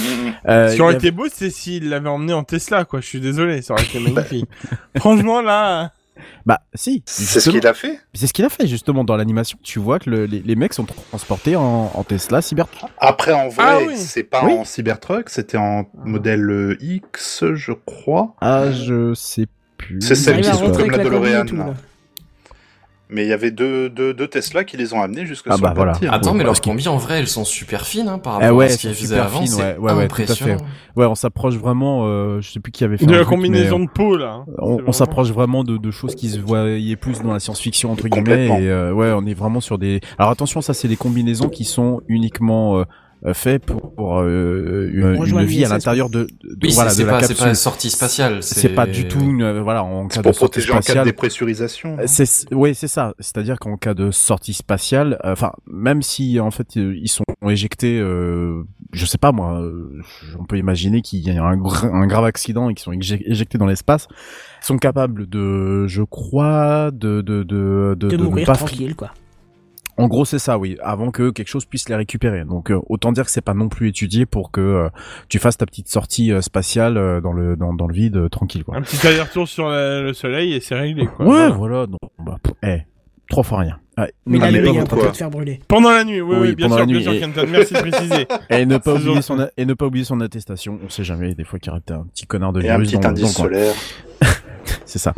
Euh, 0.48 0.70
Ce 0.70 0.76
qui 0.76 0.82
aurait 0.82 0.94
il 0.94 0.96
y 0.96 0.98
avait- 0.98 1.08
été 1.08 1.12
beau, 1.12 1.26
c'est 1.32 1.50
s'il 1.50 1.90
l'avait 1.90 2.10
emmené 2.10 2.34
en 2.34 2.44
Tesla, 2.44 2.86
quoi. 2.86 3.02
Je 3.02 3.06
suis 3.08 3.20
désolé, 3.20 3.62
ça 3.62 3.74
aurait 3.74 3.84
été 3.84 4.00
magnifique. 4.12 4.46
Franchement, 4.98 5.42
là, 5.42 5.92
Bah, 6.46 6.60
si. 6.74 7.02
C'est 7.06 7.40
ce 7.40 7.50
qu'il 7.50 7.66
a 7.66 7.74
fait. 7.74 8.00
C'est 8.14 8.28
ce 8.28 8.34
qu'il 8.34 8.44
a 8.46 8.50
fait, 8.50 8.68
justement, 8.68 9.04
dans 9.04 9.16
l'animation. 9.16 9.58
Tu 9.64 9.80
vois 9.80 10.00
que 10.00 10.10
le- 10.10 10.26
les, 10.26 10.40
les 10.40 10.56
mecs 10.56 10.74
sont 10.74 10.86
transportés 10.86 11.56
en, 11.56 11.92
en 11.94 12.04
Tesla 12.04 12.42
Cybertruck. 12.42 12.90
Après, 13.00 13.32
en 13.34 13.48
vrai, 13.50 13.66
Ah 13.66 13.78
oui. 13.88 13.94
c'est 13.96 14.24
pas 14.24 14.44
Oui. 14.46 14.54
en 14.54 14.66
Cybertruck, 14.66 15.30
c'était 15.30 15.58
en 15.58 15.86
modèle 16.06 16.50
euh, 16.50 16.78
X, 16.82 17.46
je 17.54 17.72
crois. 17.72 18.36
Ah, 18.42 18.72
je 18.72 19.14
sais 19.14 19.46
plus. 19.78 20.02
C'est 20.02 20.16
celle 20.16 20.40
Il 20.40 20.44
qui 20.46 20.52
sont 20.52 20.66
rentrer 20.66 20.84
comme 20.88 20.92
la 20.98 21.04
DeLorean. 21.06 21.46
Mais 23.12 23.24
il 23.26 23.28
y 23.28 23.34
avait 23.34 23.50
deux, 23.50 23.90
deux, 23.90 24.14
deux 24.14 24.28
Tesla 24.28 24.64
qui 24.64 24.78
les 24.78 24.94
ont 24.94 25.02
amenés 25.02 25.26
jusque 25.26 25.48
Ah 25.50 25.58
bah 25.58 25.74
voilà. 25.76 25.94
Attends, 26.12 26.36
mais 26.36 26.44
leurs 26.44 26.62
combis, 26.62 26.88
en 26.88 26.98
vrai, 26.98 27.18
elles 27.18 27.28
sont 27.28 27.44
super 27.44 27.88
fines, 27.88 28.08
hein, 28.08 28.20
par 28.20 28.38
Eh 28.40 28.44
rapport 28.46 28.58
ouais, 28.58 28.66
à 28.66 28.70
ce 28.70 28.78
qu'ils 28.78 28.94
faisaient 28.94 29.08
super 29.16 29.24
avant. 29.26 29.46
C'est 29.48 29.62
ouais, 29.64 29.78
ouais, 29.80 29.94
ouais, 29.94 30.08
tout 30.08 30.22
à 30.22 30.26
fait. 30.26 30.32
impressionnant. 30.52 30.58
Ouais, 30.96 31.06
on 31.08 31.16
s'approche 31.16 31.56
vraiment, 31.56 32.04
euh, 32.06 32.40
je 32.42 32.52
sais 32.52 32.60
plus 32.60 32.72
qui 32.72 32.84
avait 32.84 32.98
fait 32.98 33.08
de 33.08 33.12
la 33.12 33.20
truc, 33.20 33.30
combinaison 33.30 33.80
mais, 33.80 33.86
de 33.88 33.92
peau, 33.92 34.16
là. 34.16 34.44
hein. 34.46 34.46
On, 34.60 34.92
s'approche 34.92 35.32
vraiment 35.32 35.64
de, 35.64 35.78
de 35.78 35.90
choses 35.92 36.14
qui 36.14 36.30
se 36.30 36.40
voyaient 36.40 36.96
plus 36.98 37.22
dans 37.24 37.34
la 37.34 37.40
science-fiction 37.40 37.92
entre 37.92 38.08
guillemets 38.10 38.48
et 38.64 38.70
euh, 38.70 38.92
ouais 38.94 39.12
on 39.16 39.26
est 39.26 39.34
vraiment 39.34 39.62
sur 39.62 39.78
des 39.78 40.02
alors 40.18 40.30
attention 40.32 40.62
ça 40.62 40.74
c'est 40.74 40.88
des 40.90 40.98
combinaisons 40.98 41.48
qui 41.50 41.64
sont 41.64 42.02
uniquement 42.10 42.80
euh, 42.80 42.84
euh, 43.26 43.34
faits 43.34 43.66
pour, 43.66 43.94
pour, 43.96 44.20
euh, 44.20 44.90
une, 44.94 45.26
une 45.40 45.44
vie 45.46 45.66
à 45.66 45.70
l'intérieur 45.70 46.10
de, 46.10 46.24
de- 46.44 46.68
Oui, 46.68 46.72
voilà 46.74 46.90
c'est 46.90 47.04
de 47.04 47.08
c'est 47.08 47.12
la 47.12 47.12
pas, 47.12 47.20
c'est 47.22 47.28
capsule 47.30 47.44
pas 47.44 47.50
une 47.50 47.56
sortie 47.56 47.90
spatiale. 47.90 48.42
c'est 48.44 48.70
pas 48.70 48.86
du 48.86 49.08
tout 49.08 49.20
une, 49.20 49.42
euh, 49.42 49.62
voilà 49.62 49.84
en 49.84 50.08
cas 50.08 50.16
C'est 50.16 50.20
de 50.20 50.24
pour 50.24 50.36
sortie 50.36 50.60
protéger 50.60 50.72
en 50.72 50.76
cas 50.76 50.80
de 50.80 50.84
spatiale 50.84 51.06
dépressurisation. 51.06 51.98
c'est 52.06 52.54
oui 52.54 52.74
c'est 52.76 52.88
ça 52.88 53.14
c'est-à-dire 53.20 53.58
qu'en 53.60 53.76
cas 53.78 53.94
de 53.94 54.12
sortie 54.12 54.54
spatiale 54.54 55.20
euh, 55.26 55.34
enfin 55.34 55.52
même 55.68 56.02
si 56.02 56.40
en 56.40 56.52
fait 56.52 56.76
ils 56.76 57.10
sont 57.10 57.24
éjectés 57.48 58.00
euh, 58.00 58.64
je 58.94 59.06
sais 59.06 59.18
pas 59.18 59.32
moi 59.32 59.60
euh, 59.62 60.02
on 60.40 60.46
peut 60.46 60.58
imaginer 60.58 61.02
qu'il 61.02 61.20
y 61.20 61.30
a 61.38 61.44
un, 61.44 61.58
gra- 61.58 61.92
un 61.92 62.08
grave 62.08 62.26
accident 62.26 62.70
et 62.70 62.74
qu'ils 62.74 62.84
sont 62.86 62.92
éje- 62.94 63.22
éjectés 63.26 63.58
dans 63.58 63.66
l'espace 63.68 64.08
ils 64.62 64.66
sont 64.66 64.78
capables 64.78 65.28
de 65.28 65.88
je 65.88 66.04
crois 66.04 66.92
de 66.92 67.22
de 67.22 67.44
de 67.44 67.96
de, 67.96 67.96
De 67.96 68.08
de 68.08 68.18
ne 68.18 68.24
mourir 68.24 68.46
pas 68.46 68.56
tranquille, 68.56 68.96
quoi. 68.96 69.12
En 70.00 70.08
gros, 70.08 70.26
c'est 70.26 70.40
ça, 70.40 70.58
oui, 70.58 70.78
avant 70.82 71.12
que 71.12 71.30
quelque 71.30 71.48
chose 71.48 71.66
puisse 71.66 71.88
les 71.90 71.96
récupérer. 71.96 72.46
Donc, 72.46 72.72
euh, 72.72 72.80
autant 72.90 73.12
dire 73.12 73.26
que 73.26 73.32
c'est 73.32 73.42
pas 73.42 73.54
non 73.54 73.70
plus 73.70 73.90
étudié 73.90 74.26
pour 74.26 74.52
que 74.52 74.62
euh, 74.62 74.90
tu 75.28 75.40
fasses 75.40 75.58
ta 75.58 75.66
petite 75.66 75.88
sortie 75.90 76.32
euh, 76.32 76.42
spatiale 76.42 76.98
euh, 76.98 77.22
dans 77.22 77.34
le 77.34 77.56
dans, 77.56 77.74
dans 77.74 77.88
le 77.88 77.94
vide 77.94 78.30
tranquille, 78.30 78.64
quoi. 78.64 78.78
Un 78.78 78.82
petit 78.82 79.06
aller-retour 79.06 79.48
sur 79.48 79.68
la- 79.70 80.02
le 80.02 80.14
soleil 80.14 80.54
et 80.54 80.60
c'est 80.62 80.76
réglé, 80.76 81.06
quoi. 81.06 81.26
Ouais, 81.26 81.32
Voilà. 81.32 81.50
voilà. 81.50 81.86
Donc, 81.88 82.00
bah, 82.20 82.38
pff, 82.42 82.54
eh, 82.64 82.82
trois 83.30 83.44
fois 83.44 83.60
rien. 83.60 83.78
Ouais. 84.00 84.14
Mais 84.26 84.40
la 84.40 84.52
nuit, 84.52 84.74
quoi 84.88 85.00
pas 85.00 85.12
te 85.12 85.18
faire 85.18 85.30
brûler. 85.30 85.60
Pendant 85.68 85.90
la 85.92 86.04
nuit, 86.04 86.22
oui, 86.22 86.36
Oui, 86.36 86.48
oui, 86.50 86.56
bien 86.56 86.70
sûr, 86.70 86.86
bien 86.86 87.02
sûr, 87.02 87.12
et- 87.14 87.20
Kenton, 87.20 87.46
merci 87.50 87.74
de 87.74 87.80
préciser. 87.80 88.28
Et 88.50 88.66
ne 88.66 88.78
pas 88.78 88.94
oublier 88.94 89.22
son 89.22 89.40
a- 89.40 89.50
et 89.58 89.66
ne 89.66 89.74
pas 89.74 89.86
oublier 89.88 90.06
son 90.06 90.22
attestation. 90.22 90.80
On 90.86 90.90
sait 90.90 91.04
jamais. 91.04 91.34
Des 91.36 91.44
fois, 91.44 91.60
qu'il 91.60 91.72
y 91.72 91.76
aurait 91.76 91.82
un 92.00 92.06
petit 92.14 92.26
connard 92.26 92.54
de 92.54 92.62
Et 92.62 92.70
un 92.70 92.78
virus 92.78 92.90
petit 92.90 92.96
dans, 92.96 93.02
dans 93.02 93.10
indice 93.10 93.28
le 93.30 93.34
coin. 93.36 93.44
solaire. 93.46 93.74
C'est 94.86 95.00
ça. 95.00 95.14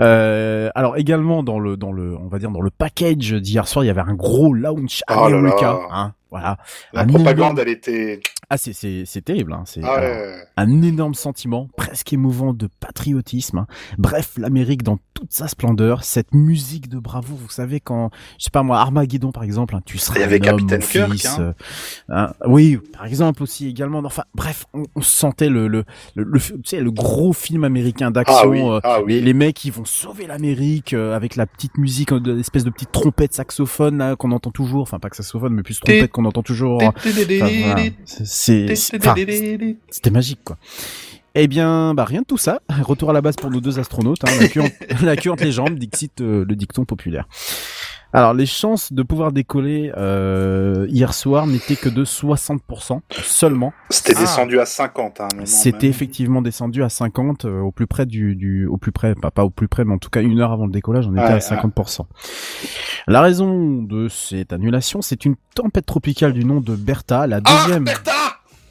Euh, 0.00 0.70
alors 0.74 0.96
également 0.96 1.42
dans 1.42 1.58
le 1.58 1.76
dans 1.76 1.92
le 1.92 2.16
on 2.16 2.28
va 2.28 2.38
dire 2.38 2.50
dans 2.50 2.60
le 2.60 2.70
package 2.70 3.32
d'hier 3.34 3.66
soir, 3.68 3.84
il 3.84 3.88
y 3.88 3.90
avait 3.90 4.00
un 4.02 4.14
gros 4.14 4.52
launch 4.52 5.02
Oh 5.10 5.28
là 5.28 5.38
America. 5.38 5.60
là. 5.62 5.78
Hein, 5.90 6.12
voilà. 6.30 6.56
La 6.92 7.02
Un 7.02 7.06
propagande, 7.06 7.58
énorme- 7.58 7.58
elle 7.60 7.68
était... 7.68 8.20
Ah 8.54 8.58
c'est 8.58 8.74
c'est 8.74 9.04
c'est 9.06 9.22
terrible. 9.22 9.54
Hein, 9.54 9.62
c'est 9.64 9.80
Ah 9.82 9.98
un 10.58 10.82
énorme 10.82 11.14
sentiment, 11.14 11.68
presque 11.74 12.12
émouvant 12.12 12.52
de 12.52 12.68
patriotisme. 12.80 13.56
hein. 13.60 13.66
Bref, 13.96 14.32
l'Amérique 14.36 14.82
dans 14.82 14.98
toute 15.14 15.32
sa 15.32 15.48
splendeur, 15.48 16.04
cette 16.04 16.34
musique 16.34 16.90
de 16.90 16.98
bravo, 16.98 17.34
vous 17.34 17.48
savez 17.48 17.80
quand, 17.80 18.10
je 18.38 18.44
sais 18.44 18.50
pas 18.50 18.62
moi, 18.62 18.78
Armageddon 18.80 19.32
par 19.32 19.42
exemple, 19.42 19.74
hein, 19.74 19.80
tu 19.86 19.98
avait 20.22 20.38
un 20.46 20.52
homme, 20.52 20.66
Kirk, 20.68 21.12
fils, 21.12 21.26
hein. 21.26 21.54
euh, 22.10 22.26
oui, 22.46 22.78
par 22.92 23.06
exemple 23.06 23.42
aussi 23.42 23.68
également. 23.68 24.02
Enfin, 24.04 24.24
bref, 24.34 24.66
on, 24.74 24.82
on 24.96 25.00
sentait 25.00 25.48
le 25.48 25.66
le, 25.66 25.84
le, 26.14 26.24
le- 26.24 26.38
tu 26.38 26.52
sais, 26.66 26.80
le 26.82 26.90
gros 26.90 27.32
film 27.32 27.64
américain 27.64 28.10
d'action. 28.10 28.36
Ah 28.42 28.46
oui, 28.48 28.60
euh, 28.60 28.80
ah 28.84 29.00
oui. 29.02 29.14
les, 29.14 29.20
les 29.22 29.32
mecs 29.32 29.56
qui 29.56 29.70
vont 29.70 29.86
sauver 29.86 30.26
l'Amérique 30.26 30.92
euh, 30.92 31.16
avec 31.16 31.36
la 31.36 31.46
petite 31.46 31.78
musique, 31.78 32.10
l'espèce 32.10 32.64
de 32.64 32.70
petite 32.70 32.92
trompette 32.92 33.32
saxophone 33.32 34.14
qu'on 34.18 34.32
entend 34.32 34.50
toujours, 34.50 34.82
enfin 34.82 34.98
pas 34.98 35.08
que 35.08 35.16
saxophone, 35.16 35.54
mais 35.54 35.62
plus 35.62 35.80
trompette 35.80 36.10
qu'on 36.10 36.26
entend 36.26 36.42
toujours. 36.42 36.82
Enfin, 36.82 36.92
voilà. 37.64 37.82
C'est- 38.44 38.74
c'était 39.90 40.10
magique, 40.10 40.40
quoi. 40.44 40.56
Eh 41.34 41.48
bien, 41.48 41.94
bah 41.94 42.04
rien 42.04 42.20
de 42.20 42.26
tout 42.26 42.36
ça. 42.36 42.60
Retour 42.82 43.08
à 43.10 43.12
la 43.14 43.22
base 43.22 43.36
pour 43.36 43.50
nos 43.50 43.60
deux 43.60 43.78
astronautes. 43.78 44.22
Hein, 44.24 44.32
la, 44.40 44.48
queue 44.48 44.60
en- 45.02 45.04
la 45.06 45.16
queue 45.16 45.30
entre 45.30 45.44
les 45.44 45.52
jambes, 45.52 45.78
dixit 45.78 46.20
euh, 46.20 46.44
le 46.46 46.54
dicton 46.56 46.84
populaire. 46.84 47.26
Alors, 48.14 48.34
les 48.34 48.44
chances 48.44 48.92
de 48.92 49.02
pouvoir 49.02 49.32
décoller 49.32 49.90
euh, 49.96 50.86
hier 50.90 51.14
soir 51.14 51.46
n'étaient 51.46 51.76
que 51.76 51.88
de 51.88 52.04
60% 52.04 53.00
seulement. 53.22 53.72
C'était 53.88 54.12
Ah. 54.14 54.20
descendu 54.20 54.60
à 54.60 54.66
50 54.66 55.20
à 55.20 55.24
un 55.24 55.28
moment. 55.34 55.46
C'était 55.46 55.86
effectivement 55.86 56.42
descendu 56.42 56.82
à 56.82 56.90
50 56.90 57.46
euh, 57.46 57.60
au 57.60 57.70
plus 57.72 57.86
près 57.86 58.04
du, 58.04 58.36
du 58.36 58.66
au 58.66 58.76
plus 58.76 58.92
près, 58.92 59.14
pas, 59.14 59.30
pas 59.30 59.44
au 59.46 59.50
plus 59.50 59.68
près, 59.68 59.86
mais 59.86 59.94
en 59.94 59.98
tout 59.98 60.10
cas 60.10 60.20
une 60.20 60.38
heure 60.40 60.52
avant 60.52 60.66
le 60.66 60.72
décollage, 60.72 61.06
on 61.06 61.12
était 61.14 61.22
Ouais, 61.22 61.32
à 61.32 61.38
50%. 61.38 62.00
La 63.06 63.22
raison 63.22 63.80
de 63.82 64.08
cette 64.08 64.52
annulation, 64.52 65.00
c'est 65.00 65.24
une 65.24 65.36
tempête 65.54 65.86
tropicale 65.86 66.34
du 66.34 66.44
nom 66.44 66.60
de 66.60 66.76
Bertha, 66.76 67.26
la 67.26 67.40
Ah, 67.42 67.64
deuxième. 67.64 67.84
Bertha 67.84 68.12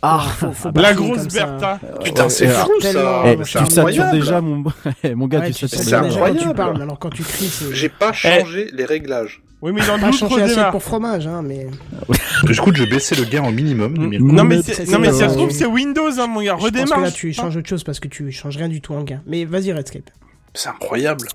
Ah, 0.04 0.20
Faut- 0.38 0.52
faut 0.52 0.70
La 0.74 0.82
pas 0.90 0.94
grosse. 0.94 1.28
Bertha. 1.28 1.80
Putain, 2.04 2.28
c'est 2.30 2.48
fou 2.48 2.72
ça 2.82 3.24
Eh, 3.26 3.36
mais 3.38 3.44
tu 3.44 3.52
satures 3.52 3.78
incroyable. 3.86 4.18
déjà 4.20 4.42
mon 4.42 4.64
mon 5.16 5.28
gars, 5.28 5.40
Ouais, 5.42 5.48
tu 5.52 5.54
tu 5.54 5.68
satures 5.68 5.84
déjà. 5.86 6.02
déjà 6.02 6.20
quand 6.20 6.26
tu 6.26 6.32
incroyable. 6.32 6.56
parles, 6.56 6.82
alors 6.82 6.98
quand 7.00 7.10
tu 7.12 7.22
cries, 7.24 7.46
c'est... 7.48 7.72
J'ai 7.74 7.90
pas 7.90 8.12
changé 8.12 8.70
les 8.74 8.86
réglages. 8.86 9.42
Oui, 9.62 9.72
mais 9.74 9.82
dans 9.86 10.00
pas 10.00 10.08
l'autre 10.08 10.18
changer 10.18 10.38
l'assiette 10.40 10.56
démarre. 10.58 10.72
pour 10.72 10.82
fromage, 10.82 11.28
hein, 11.28 11.44
mais... 11.44 11.68
Du 12.46 12.60
coup, 12.60 12.72
je 12.74 12.84
vais 12.84 12.90
baisser 12.90 13.14
le 13.16 13.26
gain 13.26 13.44
au 13.48 13.52
minimum. 13.52 13.92
mes- 14.10 14.18
Non, 14.18 14.44
mais 14.44 14.44
non, 14.44 14.44
mais 14.46 14.62
si 14.64 14.74
ça 14.74 15.26
pas- 15.26 15.30
se 15.30 15.38
trouve, 15.38 15.52
c'est 15.52 15.68
Windows, 15.68 16.10
hein, 16.20 16.26
mon 16.26 16.42
gars. 16.42 16.56
Je 16.58 16.62
pense 16.64 16.72
que 16.72 16.78
Redémarre. 16.80 17.02
là, 17.02 17.12
tu 17.12 17.32
changes 17.32 17.56
autre 17.58 17.70
chose 17.70 17.84
parce 17.84 18.00
que 18.00 18.08
tu 18.08 18.32
changes 18.32 18.58
rien 18.58 18.70
du 18.70 18.82
tout 18.82 18.96
en 18.96 19.04
gain. 19.04 19.22
Mais 19.28 19.46
vas-y, 19.46 19.72
Redscape. 19.72 20.10
C'est 20.54 20.70
incroyable. 20.70 21.28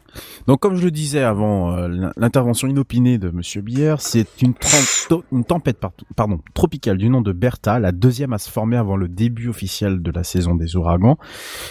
Donc, 0.46 0.60
comme 0.60 0.76
je 0.76 0.84
le 0.84 0.90
disais 0.90 1.22
avant 1.22 1.72
euh, 1.74 1.88
l'in- 1.88 2.12
l'intervention 2.16 2.68
inopinée 2.68 3.16
de 3.16 3.30
Monsieur 3.30 3.62
Bière, 3.62 4.00
c'est 4.00 4.42
une, 4.42 4.52
tempête 5.44 5.80
tropicale 6.54 6.98
du 6.98 7.08
nom 7.08 7.22
de 7.22 7.32
Bertha, 7.32 7.78
la 7.78 7.92
deuxième 7.92 8.32
à 8.34 8.38
se 8.38 8.50
former 8.50 8.76
avant 8.76 8.96
le 8.96 9.08
début 9.08 9.48
officiel 9.48 10.02
de 10.02 10.10
la 10.10 10.22
saison 10.22 10.54
des 10.54 10.76
ouragans, 10.76 11.16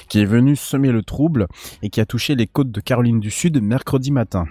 qui 0.09 0.19
est 0.21 0.25
venue 0.25 0.55
semer 0.55 0.91
le 0.91 1.03
trouble 1.03 1.47
et 1.83 1.89
qui 1.89 2.01
a 2.01 2.05
touché 2.05 2.35
les 2.35 2.47
côtes 2.47 2.71
de 2.71 2.81
Caroline 2.81 3.19
du 3.19 3.29
Sud 3.31 3.61
mercredi 3.61 4.11
matin. 4.11 4.45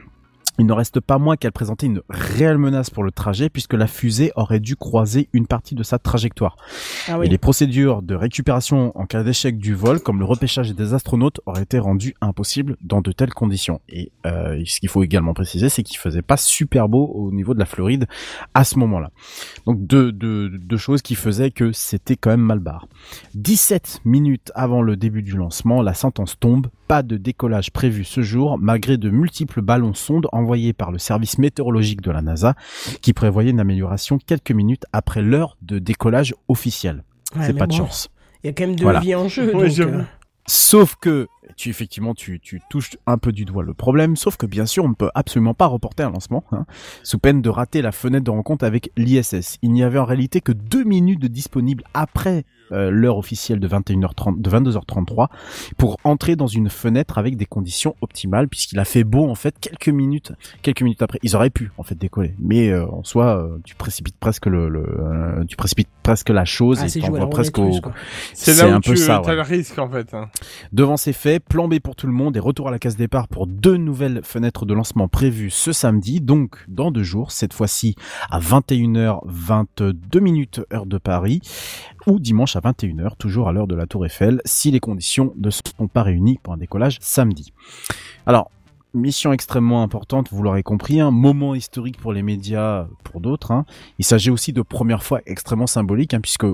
Il 0.59 0.67
ne 0.67 0.73
reste 0.73 1.01
pas 1.01 1.19
moins 1.19 1.37
qu'elle 1.37 1.53
présentait 1.53 1.87
une 1.87 2.01
réelle 2.09 2.59
menace 2.59 2.91
pour 2.91 3.03
le 3.03 3.11
trajet 3.11 3.49
puisque 3.49 3.75
la 3.75 3.87
fusée 3.87 4.31
aurait 4.37 4.61
dû 4.61 4.77
croiser 4.77 5.29
une 5.33 5.47
partie 5.47 5.75
de 5.75 5.83
sa 5.83 5.99
trajectoire. 5.99 6.57
Ah 7.09 7.17
Et 7.17 7.19
oui. 7.21 7.29
les 7.29 7.39
procédures 7.39 8.03
de 8.03 8.15
récupération 8.15 8.97
en 8.97 9.07
cas 9.07 9.25
d'échec 9.25 9.59
du 9.59 9.75
vol, 9.75 10.01
comme 10.01 10.21
le 10.21 10.25
repêchage 10.25 10.73
des 10.73 10.95
astronautes, 10.95 11.41
auraient 11.47 11.63
été 11.63 11.79
rendues 11.79 12.15
impossibles 12.21 12.77
dans 12.81 13.01
de 13.01 13.11
telles 13.11 13.35
conditions. 13.35 13.81
Et 13.89 14.13
euh, 14.27 14.63
ce 14.65 14.79
qu'il 14.79 14.89
faut 14.89 15.03
également 15.03 15.35
préciser, 15.35 15.69
c'est 15.69 15.83
qu'il 15.83 15.99
faisait 15.99 16.23
pas 16.23 16.37
super 16.37 16.89
beau 16.89 17.07
au 17.07 17.33
niveau 17.33 17.55
de 17.55 17.59
la 17.59 17.67
Floride 17.67 18.07
à 18.55 18.65
ce 18.65 18.79
moment-là. 18.79 19.11
Donc 19.67 19.85
deux, 19.87 20.13
deux, 20.13 20.49
deux 20.51 20.77
choses 20.77 21.03
qui 21.03 21.17
faisaient 21.17 21.51
que 21.51 21.73
c'était 21.73 22.17
quand 22.17 22.31
même 22.31 22.41
mal 22.41 22.61
barre. 22.61 22.87
17 23.35 24.03
minutes 24.05 24.53
avant 24.55 24.83
le 24.83 24.97
début 24.97 25.23
du 25.23 25.37
lancement, 25.37 25.83
la 25.83 25.95
sentence 25.95 26.39
tombe. 26.39 26.69
Pas 26.89 27.03
de 27.03 27.17
décollage 27.17 27.71
prévu 27.71 28.05
ce 28.05 28.21
jour, 28.23 28.59
malgré 28.59 28.97
de 28.97 29.09
multiples 29.11 29.63
ballons 29.63 29.95
sondes 29.95 30.27
envoyés 30.33 30.73
par 30.73 30.93
le 30.93 30.99
service 30.99 31.39
météorologique 31.39 32.03
de 32.03 32.11
la 32.11 32.21
NASA, 32.23 32.55
qui 33.01 33.13
prévoyait 33.13 33.51
une 33.51 33.61
amélioration 33.61 34.19
quelques 34.19 34.53
minutes 34.53 34.85
après 34.93 35.23
l'heure 35.23 35.57
de 35.63 35.79
décollage 35.79 36.35
officiel 36.49 37.05
Ouais, 37.37 37.47
c'est 37.47 37.55
pas 37.55 37.67
de 37.67 37.73
chance. 37.73 38.11
Il 38.43 38.49
y 38.49 38.51
a 38.51 38.53
quand 38.53 38.67
même 38.67 38.77
de 38.77 38.83
Voilà. 38.83 39.01
vie 39.01 39.15
en 39.15 39.29
jeu. 39.29 39.51
Donc, 39.51 39.65
euh, 39.81 40.03
Sauf 40.47 40.97
que 41.01 41.27
tu 41.57 41.71
effectivement 41.71 42.13
tu, 42.15 42.39
tu 42.39 42.61
touches 42.69 42.91
un 43.07 43.17
peu 43.17 43.33
du 43.33 43.45
doigt 43.47 43.63
le 43.63 43.73
problème, 43.73 44.15
sauf 44.17 44.37
que 44.37 44.45
bien 44.45 44.67
sûr 44.67 44.85
on 44.85 44.89
ne 44.91 44.95
peut 44.95 45.11
absolument 45.15 45.55
pas 45.55 45.67
reporter 45.67 46.03
un 46.07 46.11
lancement, 46.11 46.45
hein, 46.53 46.67
sous 47.03 47.19
peine 47.19 47.41
de 47.41 47.49
rater 47.49 47.81
la 47.81 47.93
fenêtre 47.93 48.25
de 48.25 48.31
rencontre 48.31 48.65
avec 48.67 48.91
l'ISS. 48.99 49.57
Il 49.63 49.73
n'y 49.73 49.83
avait 49.83 49.99
en 49.99 50.05
réalité 50.05 50.43
que 50.43 50.53
deux 50.53 50.85
minutes 50.85 51.21
de 51.21 51.29
disponible 51.29 51.85
après 51.95 52.45
euh, 52.73 52.91
l'heure 52.91 53.19
officielle 53.19 53.61
de 53.61 53.69
21h30, 53.69 54.41
de 54.41 54.51
22h33 54.51 55.29
pour 55.77 55.99
entrer 56.05 56.37
dans 56.37 56.47
une 56.47 56.69
fenêtre 56.71 57.19
avec 57.19 57.37
des 57.37 57.47
conditions 57.47 57.95
optimales, 58.01 58.49
puisqu'il 58.49 58.79
a 58.79 58.85
fait 58.85 59.05
beau 59.05 59.29
en 59.29 59.35
fait 59.35 59.55
quelques 59.61 59.89
minutes, 59.89 60.33
quelques 60.63 60.83
minutes 60.83 61.03
après. 61.03 61.19
Ils 61.23 61.37
auraient 61.37 61.51
pu 61.51 61.71
en 61.79 61.83
fait 61.83 61.95
décoller, 61.97 62.35
mais 62.39 62.71
euh, 62.71 62.87
en 62.87 63.05
soi 63.05 63.39
euh, 63.39 63.59
tu 63.65 63.75
précipites 63.75 64.17
presque 64.19 64.47
le, 64.47 64.69
le 64.69 64.81
euh, 64.99 65.45
tu 65.47 65.57
précipites 65.57 65.89
presque 66.03 66.31
la 66.31 66.45
chose 66.45 66.81
Ah, 66.83 66.87
et 66.87 67.01
t'envoies 67.01 67.31
presque 67.31 67.59
au. 67.59 67.71
C'est 68.33 68.53
c'est 68.53 68.63
là 68.67 68.73
où 68.73 68.75
un 68.77 68.81
peu 68.81 68.97
ça, 68.97 69.17
as 69.17 69.23
ouais. 69.27 69.35
le 69.35 69.43
risque 69.43 69.79
en 69.79 69.89
fait. 69.89 70.13
hein. 70.15 70.29
Devant 70.73 70.97
ces 70.97 71.13
faits, 71.13 71.45
plan 71.45 71.69
B 71.69 71.79
pour 71.81 71.97
tout 71.97 72.07
le 72.07 72.13
monde 72.13 72.37
et 72.37 72.41
retour 72.41 72.69
à 72.69 72.71
la 72.71 72.79
case 72.79 72.97
départ 72.97 73.29
pour 73.29 73.47
deux 73.47 73.77
nouvelles 73.77 74.21
fenêtres 74.23 74.67
de 74.67 74.75
lancement 74.75 75.09
prévues 75.09 75.51
ce 75.51 75.73
samedi, 75.73 76.21
donc 76.21 76.57
dans 76.69 76.91
deux 76.91 77.03
jours, 77.03 77.31
cette 77.33 77.53
fois-ci 77.53 77.95
à 78.31 78.41
21h22 78.41 80.21
minutes 80.21 80.61
heure 80.73 80.87
de 80.87 80.99
Paris, 80.99 81.41
ou 82.07 82.19
dimanche 82.21 82.57
à 82.57 82.61
21h, 82.61 83.17
toujours 83.19 83.49
à 83.49 83.53
l'heure 83.53 83.67
de 83.67 83.75
la 83.75 83.87
Tour 83.87 84.07
Eiffel, 84.07 84.41
si 84.45 84.71
les 84.71 84.81
conditions 84.81 85.33
ne 85.37 85.51
sont 85.51 85.89
pas 85.89 86.03
réunies 86.03 86.39
pour 86.43 86.53
un 86.53 86.57
décollage 86.59 86.99
samedi. 87.01 87.53
Alors, 88.27 88.51
mission 88.97 89.33
extrêmement 89.33 89.83
importante, 89.83 90.29
vous 90.31 90.43
l'aurez 90.45 90.63
compris, 90.63 91.01
un 91.01 91.11
moment 91.11 91.57
historique 91.57 91.99
pour 91.99 92.13
les 92.13 92.23
médias, 92.23 92.87
pour 93.03 93.21
d'autres. 93.21 93.51
hein. 93.51 93.65
Il 93.99 94.05
s'agit 94.05 94.31
aussi 94.31 94.53
de 94.53 94.63
première 94.63 95.03
fois 95.03 95.21
extrêmement 95.27 95.67
symbolique, 95.67 96.15
hein, 96.15 96.21
puisque 96.21 96.47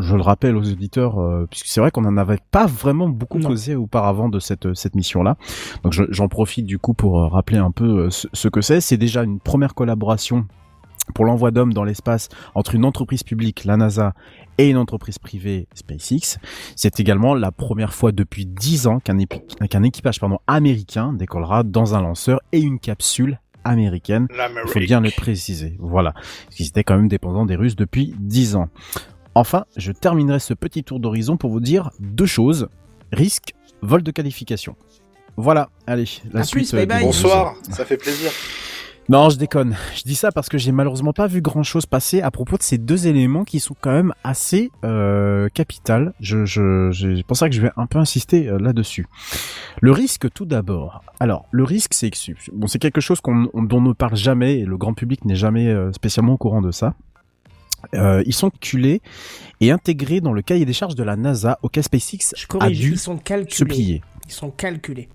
je 0.00 0.16
le 0.16 0.22
rappelle 0.22 0.56
aux 0.56 0.68
auditeurs, 0.72 1.20
euh, 1.20 1.46
puisque 1.48 1.66
c'est 1.66 1.80
vrai 1.80 1.92
qu'on 1.92 2.00
n'en 2.00 2.16
avait 2.16 2.40
pas 2.50 2.66
vraiment 2.66 3.08
beaucoup 3.08 3.38
causé 3.48 3.76
auparavant 3.76 4.28
de 4.28 4.40
cette 4.40 4.74
cette 4.74 4.96
mission-là. 4.96 5.36
Donc 5.84 5.92
je- 5.92 6.02
j'en 6.10 6.26
profite 6.26 6.66
du 6.66 6.78
coup 6.80 6.94
pour 6.94 7.20
euh, 7.20 7.28
rappeler 7.28 7.58
un 7.58 7.70
peu 7.70 8.06
euh, 8.06 8.10
ce, 8.10 8.26
ce 8.32 8.48
que 8.48 8.60
c'est. 8.60 8.80
C'est 8.80 8.96
déjà 8.96 9.22
une 9.22 9.38
première 9.38 9.74
collaboration 9.76 10.46
pour 11.14 11.24
l'envoi 11.24 11.50
d'hommes 11.50 11.72
dans 11.72 11.84
l'espace 11.84 12.28
entre 12.54 12.74
une 12.74 12.84
entreprise 12.84 13.22
publique, 13.22 13.64
la 13.64 13.76
NASA, 13.76 14.14
et 14.58 14.70
une 14.70 14.76
entreprise 14.76 15.18
privée, 15.18 15.66
SpaceX. 15.74 16.38
C'est 16.76 17.00
également 17.00 17.34
la 17.34 17.50
première 17.52 17.92
fois 17.92 18.12
depuis 18.12 18.46
10 18.46 18.86
ans 18.86 19.00
qu'un 19.00 19.18
épi- 19.18 19.42
équipage 19.84 20.20
pardon, 20.20 20.38
américain 20.46 21.12
décollera 21.12 21.62
dans 21.64 21.94
un 21.94 22.00
lanceur 22.02 22.40
et 22.52 22.60
une 22.60 22.78
capsule 22.78 23.40
américaine. 23.64 24.28
Il 24.30 24.68
faut 24.70 24.78
bien 24.80 25.00
le 25.00 25.10
préciser. 25.10 25.76
Voilà. 25.80 26.12
Parce 26.12 26.56
qu'ils 26.56 26.66
étaient 26.68 26.84
quand 26.84 26.96
même 26.96 27.08
dépendants 27.08 27.46
des 27.46 27.56
Russes 27.56 27.76
depuis 27.76 28.14
10 28.18 28.56
ans. 28.56 28.68
Enfin, 29.34 29.64
je 29.76 29.90
terminerai 29.90 30.38
ce 30.38 30.54
petit 30.54 30.84
tour 30.84 31.00
d'horizon 31.00 31.36
pour 31.36 31.50
vous 31.50 31.60
dire 31.60 31.90
deux 31.98 32.26
choses. 32.26 32.68
Risque, 33.12 33.54
vol 33.82 34.02
de 34.02 34.10
qualification. 34.12 34.76
Voilà, 35.36 35.68
allez, 35.88 36.04
la 36.32 36.40
À 36.40 36.44
suite. 36.44 36.70
plus, 36.70 36.72
bye 36.74 36.82
euh, 36.82 36.86
bye. 36.86 37.00
news. 37.00 37.06
Bonsoir, 37.06 37.56
ça 37.70 37.84
fait 37.84 37.96
plaisir. 37.96 38.30
Non, 39.10 39.28
je 39.28 39.36
déconne. 39.36 39.76
Je 39.94 40.02
dis 40.04 40.14
ça 40.14 40.32
parce 40.32 40.48
que 40.48 40.56
j'ai 40.56 40.72
malheureusement 40.72 41.12
pas 41.12 41.26
vu 41.26 41.42
grand 41.42 41.62
chose 41.62 41.84
passer 41.84 42.22
à 42.22 42.30
propos 42.30 42.56
de 42.56 42.62
ces 42.62 42.78
deux 42.78 43.06
éléments 43.06 43.44
qui 43.44 43.60
sont 43.60 43.76
quand 43.78 43.92
même 43.92 44.14
assez 44.24 44.70
euh, 44.82 45.48
capitales. 45.52 46.14
Je, 46.20 46.46
je, 46.46 47.20
pour 47.24 47.36
ça 47.36 47.50
que 47.50 47.54
je 47.54 47.60
vais 47.60 47.70
un 47.76 47.86
peu 47.86 47.98
insister 47.98 48.48
euh, 48.48 48.58
là-dessus. 48.58 49.06
Le 49.82 49.92
risque, 49.92 50.32
tout 50.32 50.46
d'abord. 50.46 51.04
Alors, 51.20 51.44
le 51.50 51.64
risque, 51.64 51.92
c'est 51.92 52.08
que 52.08 52.16
bon, 52.54 52.66
c'est 52.66 52.78
quelque 52.78 53.02
chose 53.02 53.20
qu'on, 53.20 53.50
on- 53.52 53.62
dont 53.62 53.76
on 53.78 53.82
ne 53.82 53.92
parle 53.92 54.16
jamais 54.16 54.60
et 54.60 54.64
le 54.64 54.78
grand 54.78 54.94
public 54.94 55.26
n'est 55.26 55.36
jamais 55.36 55.68
euh, 55.68 55.92
spécialement 55.92 56.32
au 56.32 56.38
courant 56.38 56.62
de 56.62 56.70
ça. 56.70 56.94
Euh, 57.94 58.22
ils 58.24 58.32
sont 58.32 58.48
calculés 58.48 59.02
et 59.60 59.70
intégrés 59.70 60.22
dans 60.22 60.32
le 60.32 60.40
cahier 60.40 60.64
des 60.64 60.72
charges 60.72 60.94
de 60.94 61.02
la 61.02 61.16
NASA 61.16 61.58
auquel 61.60 61.82
SpaceX 61.84 62.32
Je 62.34 62.44
a 62.44 62.46
corrige, 62.46 62.80
dû 62.80 62.92
ils 62.92 62.98
sont 62.98 63.18
se 63.18 63.22
calculés. 63.22 63.64
plier. 63.68 64.02
Ils 64.26 64.32
sont 64.32 64.50
calculés. 64.50 65.10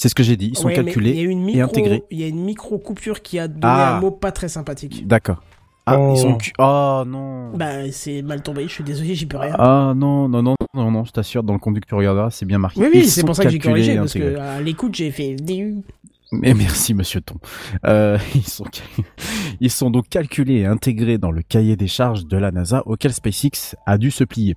C'est 0.00 0.08
ce 0.08 0.14
que 0.14 0.22
j'ai 0.22 0.38
dit. 0.38 0.48
Ils 0.52 0.56
sont 0.56 0.68
Ouais, 0.68 0.72
calculés 0.72 1.10
Il 1.10 1.16
y 1.16 1.20
a 1.20 1.30
une 1.30 1.48
et 1.50 1.60
intégrés. 1.60 2.02
il 2.10 2.18
y 2.18 2.24
a 2.24 2.26
une 2.28 2.42
micro 2.42 2.78
coupure 2.78 3.20
qui 3.20 3.38
a 3.38 3.48
donné 3.48 3.60
Ah. 3.62 3.98
un 3.98 4.00
mot 4.00 4.10
pas 4.10 4.32
très 4.32 4.48
sympathique. 4.48 5.06
D'accord. 5.06 5.42
Ah, 5.84 5.98
Oh. 6.00 6.14
ils 6.16 6.18
sont. 6.20 6.38
Oh 6.58 7.02
non. 7.06 7.50
Bah, 7.54 7.90
c'est 7.92 8.22
mal 8.22 8.42
tombé, 8.42 8.62
je 8.62 8.72
suis 8.72 8.82
désolé, 8.84 9.14
j'y 9.14 9.26
peux 9.26 9.36
rien. 9.36 9.54
Ah 9.58 9.92
non, 9.94 10.26
non, 10.26 10.42
non, 10.42 10.54
non, 10.72 10.90
non, 10.90 11.04
je 11.04 11.12
t'assure, 11.12 11.42
dans 11.42 11.52
le 11.52 11.58
conduit 11.58 11.82
que 11.82 11.86
tu 11.88 11.94
regarderas, 11.94 12.30
c'est 12.30 12.46
bien 12.46 12.56
marqué. 12.56 12.80
oui, 12.80 12.88
oui, 12.94 13.06
c'est 13.08 13.24
pour 13.26 13.36
ça 13.36 13.44
que 13.44 13.50
j'ai 13.50 13.58
corrigé, 13.58 13.94
parce 13.96 14.14
que 14.14 14.36
à 14.38 14.62
l'écoute, 14.62 14.94
j'ai 14.94 15.10
fait 15.10 15.34
DU. 15.34 15.82
Mais 16.32 16.54
merci, 16.54 16.94
monsieur 16.94 17.20
Ton. 17.20 17.36
Euh, 17.86 18.16
ils, 19.60 19.70
sont... 19.70 19.90
donc 19.90 20.08
calculés 20.08 20.60
et 20.60 20.66
intégrés 20.66 21.18
dans 21.18 21.32
le 21.32 21.42
cahier 21.42 21.76
des 21.76 21.88
charges 21.88 22.26
de 22.26 22.36
la 22.36 22.52
NASA 22.52 22.82
auquel 22.86 23.12
SpaceX 23.12 23.74
a 23.86 23.98
dû 23.98 24.10
se 24.10 24.24
plier. 24.24 24.56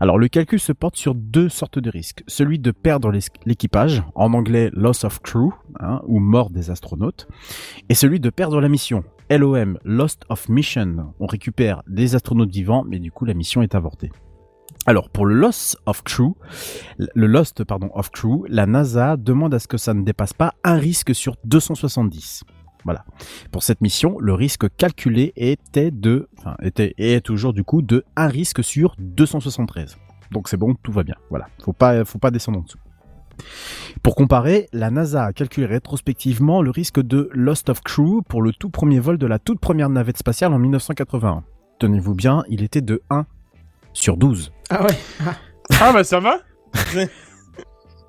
Alors, 0.00 0.18
le 0.18 0.28
calcul 0.28 0.60
se 0.60 0.72
porte 0.72 0.96
sur 0.96 1.14
deux 1.14 1.48
sortes 1.48 1.78
de 1.78 1.90
risques. 1.90 2.22
Celui 2.26 2.58
de 2.58 2.70
perdre 2.70 3.10
l'équipage, 3.46 4.02
en 4.14 4.34
anglais 4.34 4.70
loss 4.72 5.04
of 5.04 5.20
crew, 5.20 5.50
hein, 5.80 6.02
ou 6.06 6.20
mort 6.20 6.50
des 6.50 6.70
astronautes, 6.70 7.26
et 7.88 7.94
celui 7.94 8.20
de 8.20 8.30
perdre 8.30 8.60
la 8.60 8.68
mission. 8.68 9.02
LOM, 9.30 9.78
Lost 9.84 10.24
of 10.30 10.48
Mission. 10.48 11.12
On 11.20 11.26
récupère 11.26 11.82
des 11.86 12.14
astronautes 12.14 12.50
vivants, 12.50 12.84
mais 12.88 12.98
du 12.98 13.12
coup, 13.12 13.26
la 13.26 13.34
mission 13.34 13.60
est 13.60 13.74
avortée. 13.74 14.10
Alors, 14.88 15.10
pour 15.10 15.26
le 15.26 15.34
loss 15.34 15.76
of 15.84 16.02
crew, 16.02 16.34
le 16.96 17.26
Lost 17.26 17.62
pardon 17.64 17.90
of 17.92 18.10
crew, 18.10 18.46
la 18.48 18.64
NASA 18.64 19.18
demande 19.18 19.52
à 19.52 19.58
ce 19.58 19.68
que 19.68 19.76
ça 19.76 19.92
ne 19.92 20.02
dépasse 20.02 20.32
pas 20.32 20.54
un 20.64 20.76
risque 20.76 21.14
sur 21.14 21.36
270. 21.44 22.44
Voilà. 22.84 23.04
Pour 23.52 23.62
cette 23.62 23.82
mission, 23.82 24.16
le 24.18 24.32
risque 24.32 24.74
calculé 24.78 25.34
était 25.36 25.90
de, 25.90 26.30
enfin 26.38 26.56
était 26.62 26.94
et 26.96 27.12
est 27.12 27.20
toujours 27.20 27.52
du 27.52 27.64
coup 27.64 27.82
de 27.82 28.02
un 28.16 28.28
risque 28.28 28.64
sur 28.64 28.94
273. 28.98 29.98
Donc 30.32 30.48
c'est 30.48 30.56
bon, 30.56 30.74
tout 30.82 30.90
va 30.90 31.02
bien. 31.02 31.16
Voilà. 31.28 31.48
Faut 31.62 31.74
pas, 31.74 32.06
faut 32.06 32.18
pas 32.18 32.30
descendre 32.30 32.60
en 32.60 32.62
dessous. 32.62 32.78
Pour 34.02 34.14
comparer, 34.14 34.70
la 34.72 34.90
NASA 34.90 35.22
a 35.22 35.32
calculé 35.34 35.66
rétrospectivement 35.66 36.62
le 36.62 36.70
risque 36.70 37.02
de 37.02 37.28
lost 37.34 37.68
of 37.68 37.82
crew 37.82 38.22
pour 38.26 38.40
le 38.40 38.52
tout 38.52 38.70
premier 38.70 39.00
vol 39.00 39.18
de 39.18 39.26
la 39.26 39.38
toute 39.38 39.60
première 39.60 39.90
navette 39.90 40.16
spatiale 40.16 40.54
en 40.54 40.58
1981. 40.58 41.44
Tenez-vous 41.78 42.14
bien, 42.14 42.42
il 42.48 42.62
était 42.62 42.80
de 42.80 43.02
1 43.10 43.26
sur 43.92 44.16
12. 44.16 44.52
Ah 44.70 44.82
ouais. 44.84 44.98
Ah. 45.26 45.34
Ah 45.80 45.92
bah 45.92 46.04
ça 46.04 46.20
va 46.20 46.38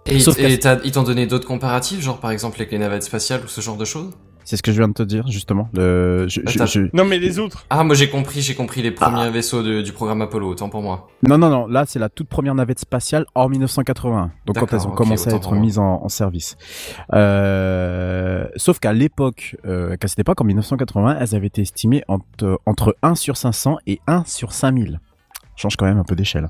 Et, 0.05 0.19
Sauf 0.19 0.37
ils 0.39 0.91
t'ont 0.91 1.03
donné 1.03 1.27
d'autres 1.27 1.47
comparatifs, 1.47 2.01
genre 2.01 2.19
par 2.19 2.31
exemple 2.31 2.55
avec 2.59 2.71
les 2.71 2.77
navettes 2.79 3.03
spatiales 3.03 3.41
ou 3.43 3.47
ce 3.47 3.61
genre 3.61 3.77
de 3.77 3.85
choses? 3.85 4.11
C'est 4.45 4.57
ce 4.57 4.63
que 4.63 4.71
je 4.71 4.77
viens 4.77 4.87
de 4.87 4.93
te 4.93 5.03
dire 5.03 5.27
justement. 5.27 5.69
Le, 5.73 6.27
je- 6.27 6.41
je- 6.43 6.55
Attends. 6.55 6.65
je- 6.65 6.89
Non 6.93 7.05
mais 7.05 7.19
les 7.19 7.37
autres. 7.37 7.65
Ah, 7.69 7.83
moi 7.83 7.93
j'ai 7.95 8.09
compris, 8.09 8.41
j'ai 8.41 8.55
compris 8.55 8.81
les 8.81 8.89
premiers 8.89 9.25
Ah. 9.25 9.29
vaisseaux 9.29 9.61
de- 9.61 9.81
du 9.83 9.91
programme 9.93 10.23
Apollo, 10.23 10.49
autant 10.49 10.69
pour 10.69 10.81
moi. 10.81 11.07
Non, 11.27 11.37
non, 11.37 11.49
non. 11.51 11.67
Là, 11.67 11.83
c'est 11.85 11.99
la 11.99 12.09
toute 12.09 12.27
première 12.29 12.55
navette 12.55 12.79
spatiale 12.79 13.25
en 13.35 13.47
1981. 13.49 14.31
Donc 14.47 14.57
quand 14.57 14.73
elles 14.73 14.87
ont 14.87 14.91
commencé 14.91 15.31
à 15.31 15.35
être 15.35 15.53
mises 15.53 15.77
en, 15.77 16.01
en 16.03 16.09
service. 16.09 16.57
Euh, 17.13 18.45
sauf 18.55 18.79
qu'à 18.79 18.93
l'époque, 18.93 19.55
euh, 19.65 19.95
qu'à 19.97 20.07
cette 20.07 20.19
époque, 20.19 20.41
en 20.41 20.45
1980, 20.45 21.17
elles 21.19 21.35
avaient 21.35 21.47
été 21.47 21.61
estimées 21.61 22.03
entre, 22.07 22.59
entre 22.65 22.95
1 23.03 23.13
sur 23.15 23.37
500 23.37 23.77
et 23.85 23.99
1 24.07 24.23
sur 24.25 24.53
5000. 24.53 24.99
Change 25.59 25.75
quand 25.75 25.85
même 25.85 25.97
un 25.97 26.05
peu 26.05 26.15
d'échelle. 26.15 26.47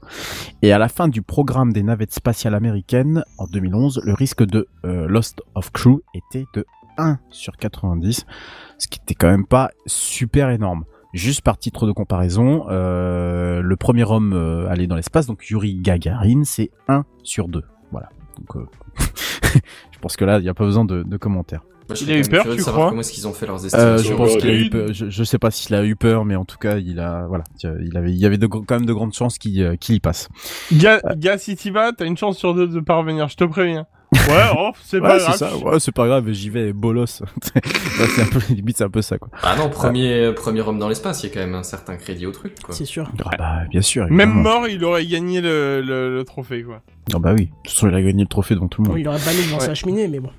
Et 0.62 0.72
à 0.72 0.78
la 0.78 0.88
fin 0.88 1.07
du 1.07 1.24
programme 1.24 1.74
des 1.74 1.82
navettes 1.82 2.14
spatiales 2.14 2.53
américaines, 2.53 3.24
en 3.39 3.47
2011, 3.47 4.01
le 4.05 4.14
risque 4.14 4.45
de 4.45 4.68
euh, 4.86 5.07
lost 5.07 5.41
of 5.55 5.72
crew 5.72 6.03
était 6.14 6.45
de 6.53 6.64
1 6.99 7.18
sur 7.32 7.57
90, 7.57 8.28
ce 8.78 8.88
qui 8.88 8.99
était 9.01 9.16
quand 9.16 9.32
même 9.32 9.47
pas 9.47 9.72
super 9.88 10.51
énorme. 10.51 10.86
Juste 11.14 11.41
par 11.41 11.57
titre 11.57 11.88
de 11.88 11.91
comparaison, 11.91 12.68
euh, 12.70 13.64
le 13.64 13.76
premier 13.78 14.03
homme 14.03 14.34
euh, 14.34 14.70
allé 14.70 14.86
dans 14.86 14.95
l'espace, 14.95 15.26
donc 15.26 15.49
Yuri 15.49 15.74
Gagarin, 15.74 16.43
c'est 16.43 16.70
1 16.88 17.03
sur 17.24 17.47
2. 17.47 17.64
Voilà. 17.91 18.10
Donc, 18.38 18.64
je 19.91 19.97
pense 19.99 20.18
que 20.18 20.26
là, 20.26 20.38
il 20.38 20.43
n'y 20.43 20.49
a 20.49 20.53
pas 20.53 20.66
besoin 20.66 20.86
de 20.86 21.18
commentaires. 21.18 21.64
Moi, 21.89 21.97
Il 22.01 22.11
a 22.11 22.17
eu 22.17 22.21
peur, 22.21 22.45
tu 22.55 22.61
crois 22.61 22.89
Comment 22.89 23.01
est-ce 23.01 23.11
qu'ils 23.11 23.27
ont 23.27 23.33
fait 23.33 23.45
leurs 23.47 23.63
Euh, 23.63 23.65
estimations 23.97 24.09
je 24.11 24.13
pense 24.15 24.37
qu'il 24.37 24.49
a 24.49 24.53
eu 24.53 24.69
peur. 24.69 24.93
Je, 24.93 25.09
je 25.09 25.23
sais 25.23 25.39
pas 25.39 25.51
s'il 25.51 25.73
a 25.75 25.83
eu 25.83 25.95
peur, 25.95 26.23
mais 26.23 26.35
en 26.35 26.45
tout 26.45 26.57
cas, 26.57 26.77
il 26.77 26.99
a, 26.99 27.25
voilà, 27.27 27.43
il 27.63 27.97
avait, 27.97 28.11
il 28.11 28.17
y 28.17 28.25
avait 28.25 28.37
de, 28.37 28.47
quand 28.47 28.71
même 28.71 28.85
de 28.85 28.93
grandes 28.93 29.13
chances 29.13 29.37
qu'il 29.37 29.61
euh, 29.61 29.75
y 29.89 29.99
passe. 29.99 30.29
Gars, 30.71 31.01
gars, 31.17 31.37
si 31.37 31.55
t'y 31.55 31.71
vas, 31.71 31.91
t'as 31.91 32.05
une 32.05 32.17
chance 32.17 32.37
sur 32.37 32.53
deux 32.53 32.67
de 32.67 32.79
parvenir, 32.79 33.27
je 33.27 33.35
te 33.35 33.43
préviens. 33.43 33.85
Ouais, 34.29 34.43
oh, 34.57 34.71
c'est 34.83 34.99
pas 34.99 35.13
Ouais, 35.15 35.19
grave. 35.19 35.35
ça. 35.37 35.55
Ouais, 35.57 35.79
c'est 35.79 35.91
pas 35.91 36.05
grave. 36.07 36.31
J'y 36.31 36.49
vais, 36.49 36.73
bolos. 36.73 37.05
C'est 37.43 38.21
un 38.21 38.25
peu 38.25 38.39
limite, 38.53 38.77
c'est 38.77 38.83
un 38.83 38.89
peu 38.89 39.01
ça, 39.03 39.17
quoi. 39.17 39.29
Ah 39.43 39.55
non, 39.55 39.69
premier, 39.69 40.31
premier 40.35 40.61
homme 40.61 40.77
dans 40.79 40.87
l'espace, 40.89 41.23
il 41.23 41.27
y 41.27 41.31
a 41.31 41.33
quand 41.33 41.39
même 41.39 41.55
un 41.55 41.63
certain 41.63 41.95
crédit 41.95 42.25
au 42.25 42.31
truc, 42.31 42.53
quoi. 42.63 42.73
C'est 42.75 42.85
sûr. 42.85 43.09
Ah 43.25 43.29
bah, 43.37 43.55
bien 43.69 43.81
sûr. 43.81 44.07
Même 44.09 44.31
mort, 44.31 44.67
il 44.67 44.83
aurait 44.83 45.05
gagné 45.05 45.41
le, 45.41 45.81
le, 45.81 46.15
le 46.15 46.23
trophée, 46.23 46.63
quoi. 46.63 46.81
Ah 47.13 47.19
bah 47.19 47.33
oui. 47.35 47.45
De 47.45 47.51
toute 47.63 47.73
façon, 47.73 47.87
il 47.89 47.95
a 47.95 48.01
gagné 48.01 48.23
le 48.23 48.27
trophée 48.29 48.55
devant 48.55 48.67
tout 48.67 48.81
le 48.83 48.89
monde. 48.89 48.99
il 48.99 49.07
aurait 49.07 49.19
banni 49.19 49.43
devant 49.45 49.57
Ouais. 49.59 49.65
sa 49.65 49.73
cheminée, 49.75 50.07
mais 50.07 50.19
bon. 50.19 50.29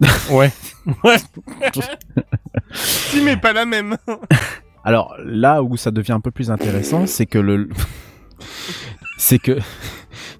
Ouais. 0.30 0.50
Ouais. 1.04 1.16
si, 2.72 3.22
mais 3.22 3.36
pas 3.36 3.52
la 3.52 3.66
même. 3.66 3.96
Alors 4.84 5.14
là 5.24 5.62
où 5.62 5.76
ça 5.76 5.90
devient 5.90 6.12
un 6.12 6.20
peu 6.20 6.30
plus 6.30 6.50
intéressant, 6.50 7.06
c'est 7.06 7.26
que 7.26 7.38
le 7.38 7.68
c'est 9.18 9.38
que 9.38 9.58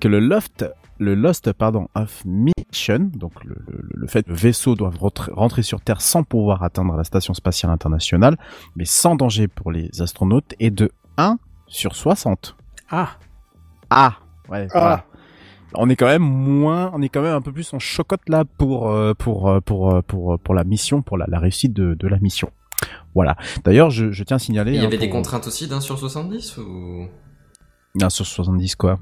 que 0.01 0.09
le 0.09 0.19
loft 0.21 0.65
le 0.99 1.15
Lost 1.15 1.51
pardon 1.55 1.89
of 1.95 2.23
Mission, 2.27 3.11
donc 3.15 3.43
le, 3.45 3.57
le, 3.69 3.83
le 3.95 4.07
fait 4.07 4.23
que 4.23 4.29
le 4.31 4.37
vaisseau 4.37 4.75
doit 4.75 4.91
rentre- 4.91 5.31
rentrer 5.33 5.63
sur 5.63 5.81
Terre 5.81 6.03
sans 6.03 6.25
pouvoir 6.25 6.63
atteindre 6.63 6.95
la 6.95 7.05
station 7.05 7.33
spatiale 7.33 7.73
internationale, 7.73 8.37
mais 8.77 8.85
sans 8.85 9.15
danger 9.17 9.49
pour 9.49 9.73
les 9.73 9.89
astronautes, 10.03 10.53
est 10.61 10.71
de 10.71 10.91
1 11.17 11.39
sur 11.69 11.95
60. 11.97 12.55
Ah. 12.91 13.13
Ah, 13.89 14.17
ouais. 14.51 14.69
Ah. 14.75 14.79
voilà. 14.79 15.05
On 15.75 15.89
est 15.89 15.97
quand 15.97 16.07
même 16.07 16.23
moins, 16.23 16.91
on 16.95 17.03
est 17.03 17.09
quand 17.09 17.23
même 17.23 17.35
un 17.35 17.41
peu 17.41 17.53
plus 17.53 17.73
en 17.73 17.79
chocotte 17.79 18.29
là 18.29 18.45
pour 18.59 18.91
euh, 18.91 19.15
pour 19.15 19.49
euh, 19.49 19.61
pour 19.61 19.95
euh, 19.95 20.03
pour 20.03 20.39
pour 20.39 20.55
la 20.55 20.65
mission, 20.65 21.03
pour 21.03 21.17
la, 21.19 21.27
la 21.29 21.39
réussite 21.39 21.73
de, 21.73 21.95
de 21.95 22.09
la 22.09 22.19
mission. 22.19 22.51
Voilà. 23.15 23.37
D'ailleurs, 23.65 23.91
je, 23.91 24.11
je 24.11 24.25
tiens 24.25 24.37
à 24.37 24.39
signaler. 24.39 24.73
Il 24.73 24.77
y 24.77 24.81
hein, 24.81 24.85
avait 24.85 24.97
des 24.99 25.11
contraintes 25.11 25.47
aussi 25.47 25.69
d'un 25.69 25.81
sur 25.81 25.99
70 25.99 26.57
ou? 26.59 27.07
Ah, 28.01 28.09
sur 28.11 28.25
70 28.27 28.77
quoi. 28.77 28.99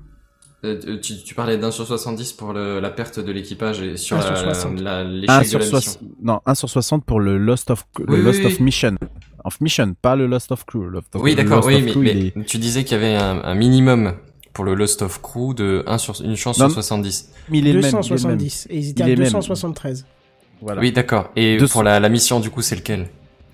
Euh, 0.65 0.99
tu, 1.01 1.23
tu 1.23 1.35
parlais 1.37 1.57
d'un 1.57 1.71
sur 1.71 1.87
70 1.87 2.33
pour 2.33 2.53
le, 2.53 2.81
la 2.81 2.91
perte 2.91 3.21
de 3.21 3.31
l'équipage 3.31 3.81
et 3.81 3.97
sur 3.97 4.17
Un 4.17 4.23
sur 4.23 4.33
la- 4.33 4.55
60. 4.55 4.81
la- 4.81 4.99
1 4.99 5.05
l'échec 5.05 5.39
de 5.43 5.45
sur 5.45 5.59
la 5.61 5.65
mission. 5.67 5.81
60 5.81 6.03
non, 6.23 6.41
1 6.47 6.55
sur 6.57 6.69
60 6.69 7.05
pour 7.05 7.21
le 7.21 7.39
Lost 7.39 7.71
of 7.71 7.85
le 7.99 8.15
Oui, 8.15 8.23
Lost 8.23 8.41
oui, 8.41 8.47
of. 8.47 8.61
Mission. 8.61 8.97
Of 9.45 9.61
Mission, 9.61 9.95
pas 10.03 10.17
le 10.17 10.27
Lost 10.27 10.51
of 10.51 10.65
Crew. 10.65 10.89
Lost 10.91 11.15
of- 11.15 11.23
Oui, 11.23 11.37
d'accord, 11.37 11.65
oui, 11.65 11.81
mais, 11.81 11.93
Crew, 11.93 12.01
mais 12.03 12.11
il 12.11 12.27
est- 12.27 12.45
tu 12.45 12.59
disais 12.59 12.83
qu'il 12.83 12.97
y 12.97 13.01
avait 13.01 13.15
un, 13.15 13.41
un 13.45 13.55
minimum 13.55 14.15
pour 14.59 14.65
le 14.65 14.75
Lost 14.75 15.03
of 15.03 15.23
Crew 15.23 15.55
de 15.55 15.85
1 15.87 15.99
sur, 15.99 16.21
une 16.21 16.35
chance 16.35 16.57
sur 16.57 16.69
70. 16.69 17.31
mais 17.49 17.59
il 17.59 17.69
est 17.69 17.73
le 17.73 17.79
même, 17.81 17.85
il 17.85 17.95
est. 17.95 18.09
270. 18.09 18.67
Et 18.71 18.77
ils 18.79 18.89
étaient 18.91 19.05
Il 19.05 19.07
à 19.11 19.13
est 19.13 19.17
même. 19.17 19.25
273. 19.27 20.05
Voilà. 20.61 20.81
Oui, 20.81 20.91
d'accord. 20.91 21.31
Et 21.37 21.59
200. 21.59 21.73
pour 21.73 21.83
la, 21.85 22.01
la 22.01 22.09
mission, 22.09 22.41
du 22.41 22.51
coup, 22.51 22.61
c'est 22.61 22.75
lequel 22.75 23.07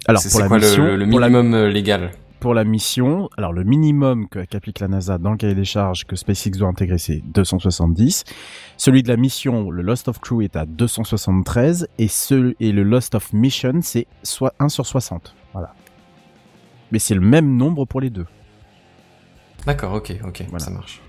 Alors 0.06 0.22
C'est 0.22 0.30
pour 0.30 0.38
c'est 0.38 0.42
la 0.44 0.48
quoi 0.48 0.56
le- 0.58 0.64
mission, 0.66 0.82
le, 0.82 0.96
le 0.96 1.10
pour 1.10 1.20
la- 1.20 1.28
minimum 1.28 1.52
euh, 1.52 1.68
légal 1.68 2.12
pour 2.40 2.54
la 2.54 2.64
mission, 2.64 3.28
alors 3.36 3.52
le 3.52 3.64
minimum 3.64 4.28
que- 4.30 4.44
qu'applique 4.46 4.80
la 4.80 4.88
NASA 4.88 5.18
dans 5.18 5.32
le 5.32 5.36
cahier 5.36 5.54
des 5.54 5.64
charges 5.66 6.04
que 6.06 6.16
SpaceX 6.16 6.52
doit 6.58 6.68
intégrer, 6.68 6.96
c'est 6.96 7.22
270. 7.34 8.24
Celui 8.78 9.02
de 9.02 9.08
la 9.08 9.18
mission, 9.18 9.70
le 9.70 9.82
Lost 9.82 10.08
of 10.08 10.20
Crew, 10.20 10.40
est 10.42 10.56
à 10.56 10.64
273. 10.64 11.86
Et, 11.98 12.08
ce, 12.08 12.54
et 12.60 12.72
le 12.72 12.82
Lost 12.82 13.14
of 13.14 13.30
Mission, 13.34 13.80
c'est 13.82 14.06
soit 14.22 14.54
1 14.58 14.70
sur 14.70 14.86
60. 14.86 15.34
Voilà. 15.52 15.74
Mais 16.92 16.98
c'est 16.98 17.14
le 17.14 17.20
même 17.20 17.56
nombre 17.58 17.84
pour 17.84 18.00
les 18.00 18.08
deux. 18.10 18.24
D'accord, 19.66 19.94
ok, 19.94 20.14
ok, 20.26 20.44
Voilà. 20.48 20.64
ça 20.64 20.70
marche. 20.70 21.00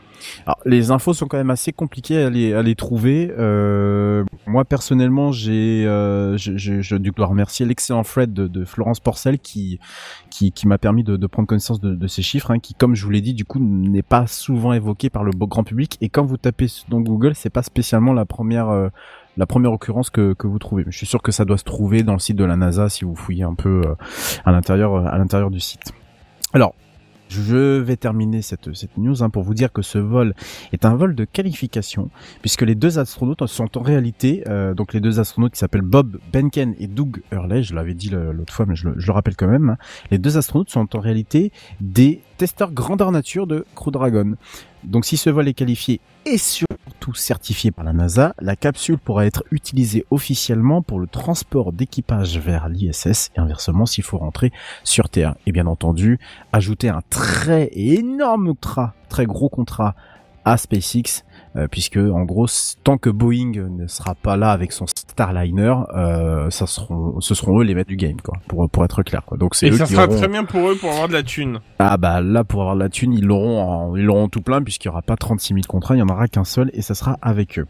Alors, 0.47 0.57
les 0.65 0.89
infos 0.89 1.13
sont 1.13 1.27
quand 1.27 1.37
même 1.37 1.51
assez 1.51 1.71
compliquées 1.71 2.23
à 2.23 2.29
les, 2.29 2.53
à 2.53 2.63
les 2.63 2.73
trouver. 2.75 3.31
Euh, 3.37 4.23
moi, 4.47 4.65
personnellement, 4.65 5.31
j'ai, 5.31 5.85
euh, 5.85 6.35
je, 6.37 6.57
je, 6.57 6.81
je 6.81 6.95
dois 6.95 7.27
remercier 7.27 7.65
l'excellent 7.65 8.03
Fred 8.03 8.33
de, 8.33 8.47
de 8.47 8.65
Florence 8.65 8.99
Porcel 8.99 9.37
qui, 9.37 9.79
qui, 10.31 10.51
qui 10.51 10.67
m'a 10.67 10.77
permis 10.79 11.03
de, 11.03 11.15
de 11.15 11.27
prendre 11.27 11.47
connaissance 11.47 11.79
de, 11.79 11.93
de 11.93 12.07
ces 12.07 12.23
chiffres, 12.23 12.49
hein, 12.49 12.59
qui, 12.59 12.73
comme 12.73 12.95
je 12.95 13.03
vous 13.05 13.11
l'ai 13.11 13.21
dit, 13.21 13.33
du 13.35 13.45
coup, 13.45 13.59
n'est 13.59 14.01
pas 14.01 14.25
souvent 14.25 14.73
évoqué 14.73 15.09
par 15.11 15.23
le 15.23 15.31
grand 15.31 15.63
public. 15.63 15.97
Et 16.01 16.09
quand 16.09 16.25
vous 16.25 16.37
tapez 16.37 16.67
dans 16.89 17.01
Google, 17.01 17.35
c'est 17.35 17.51
pas 17.51 17.63
spécialement 17.63 18.13
la 18.13 18.25
première, 18.25 18.69
euh, 18.69 18.89
la 19.37 19.45
première 19.45 19.73
occurrence 19.73 20.09
que, 20.09 20.33
que 20.33 20.47
vous 20.47 20.57
trouvez. 20.59 20.85
Je 20.87 20.97
suis 20.97 21.05
sûr 21.07 21.21
que 21.21 21.31
ça 21.31 21.45
doit 21.45 21.57
se 21.57 21.65
trouver 21.65 22.01
dans 22.03 22.13
le 22.13 22.19
site 22.19 22.37
de 22.37 22.45
la 22.45 22.55
NASA 22.55 22.89
si 22.89 23.05
vous 23.05 23.15
fouillez 23.15 23.43
un 23.43 23.53
peu 23.53 23.81
euh, 23.85 23.95
à 24.43 24.51
l'intérieur, 24.51 25.05
à 25.05 25.17
l'intérieur 25.19 25.51
du 25.51 25.59
site. 25.59 25.91
Alors, 26.53 26.73
je 27.29 27.79
vais 27.79 27.97
terminer 27.97 28.41
cette, 28.41 28.73
cette 28.73 28.97
news 28.97 29.23
hein, 29.23 29.29
pour 29.29 29.43
vous 29.43 29.53
dire 29.53 29.71
que 29.71 29.81
ce 29.81 29.97
vol 29.97 30.33
est 30.71 30.85
un 30.85 30.95
vol 30.95 31.15
de 31.15 31.25
qualification 31.25 32.09
puisque 32.41 32.61
les 32.61 32.75
deux 32.75 32.99
astronautes 32.99 33.45
sont 33.47 33.77
en 33.77 33.81
réalité 33.81 34.43
euh, 34.47 34.73
donc 34.73 34.93
les 34.93 34.99
deux 34.99 35.19
astronautes 35.19 35.53
qui 35.53 35.59
s'appellent 35.59 35.81
Bob 35.81 36.19
Benken 36.31 36.75
et 36.79 36.87
Doug 36.87 37.21
Hurley, 37.31 37.63
je 37.63 37.75
l'avais 37.75 37.93
dit 37.93 38.09
l'autre 38.09 38.53
fois 38.53 38.65
mais 38.65 38.75
je 38.75 38.89
le, 38.89 38.99
je 38.99 39.07
le 39.07 39.13
rappelle 39.13 39.35
quand 39.35 39.47
même, 39.47 39.71
hein. 39.71 39.77
les 40.11 40.17
deux 40.17 40.37
astronautes 40.37 40.69
sont 40.69 40.95
en 40.95 40.99
réalité 40.99 41.51
des 41.81 42.21
testeurs 42.37 42.71
grandeur 42.71 43.11
nature 43.11 43.47
de 43.47 43.65
Crew 43.75 43.91
Dragon. 43.91 44.35
Donc 44.83 45.05
si 45.05 45.17
ce 45.17 45.29
vol 45.29 45.47
est 45.47 45.53
qualifié 45.53 45.99
et 46.25 46.37
surtout 46.37 47.13
certifié 47.13 47.71
par 47.71 47.85
la 47.85 47.93
NASA, 47.93 48.33
la 48.39 48.55
capsule 48.55 48.97
pourra 48.97 49.25
être 49.25 49.43
utilisée 49.51 50.05
officiellement 50.11 50.81
pour 50.81 50.99
le 50.99 51.07
transport 51.07 51.71
d'équipage 51.71 52.37
vers 52.37 52.69
l'ISS 52.69 53.31
et 53.35 53.39
inversement 53.39 53.85
s'il 53.85 54.03
faut 54.03 54.17
rentrer 54.17 54.51
sur 54.83 55.09
Terre. 55.09 55.35
Et 55.45 55.51
bien 55.51 55.67
entendu, 55.67 56.19
ajouter 56.51 56.89
un 56.89 57.01
très 57.09 57.69
énorme 57.73 58.49
contrat, 58.49 58.93
très 59.09 59.25
gros 59.25 59.49
contrat 59.49 59.95
à 60.45 60.57
SpaceX, 60.57 61.23
puisque 61.71 61.97
en 61.97 62.23
gros, 62.23 62.47
tant 62.83 62.97
que 62.97 63.09
Boeing 63.09 63.51
ne 63.69 63.87
sera 63.87 64.13
pas 64.15 64.35
là 64.37 64.51
avec 64.51 64.71
son 64.71 64.85
Starliner, 64.87 65.73
euh, 65.95 66.49
ça 66.49 66.67
seront, 66.67 67.21
ce 67.21 67.33
seront 67.33 67.59
eux 67.59 67.63
les 67.63 67.73
maîtres 67.75 67.89
du 67.89 67.95
game, 67.95 68.19
quoi, 68.21 68.37
pour 68.47 68.69
pour 68.69 68.83
être 68.83 69.03
clair. 69.03 69.23
Quoi. 69.25 69.37
Donc 69.37 69.55
c'est 69.55 69.67
Et 69.67 69.71
eux 69.71 69.77
ça 69.77 69.85
qui 69.85 69.93
sera 69.93 70.05
auront- 70.07 70.17
très 70.17 70.27
bien 70.27 70.43
pour 70.43 70.69
eux 70.69 70.75
pour 70.75 70.91
avoir 70.91 71.07
de 71.07 71.13
la 71.13 71.23
thune. 71.23 71.59
ah 71.79 71.97
bah 71.97 72.21
là 72.21 72.43
pour 72.43 72.61
avoir 72.61 72.75
de 72.75 72.81
la 72.81 72.89
thune, 72.89 73.13
ils 73.13 73.25
l'auront, 73.25 73.61
en- 73.61 73.95
ils 73.95 74.03
l'auront 74.03 74.27
tout 74.27 74.41
plein 74.41 74.61
puisqu'il 74.61 74.87
y 74.87 74.89
aura 74.89 75.01
pas 75.01 75.15
36 75.15 75.53
000 75.53 75.61
contrats, 75.67 75.95
il 75.95 75.99
y 75.99 76.01
en 76.01 76.09
aura 76.09 76.27
qu'un 76.27 76.43
seul 76.43 76.69
et 76.73 76.81
ça 76.81 76.93
sera 76.95 77.17
avec 77.21 77.57
eux. 77.59 77.67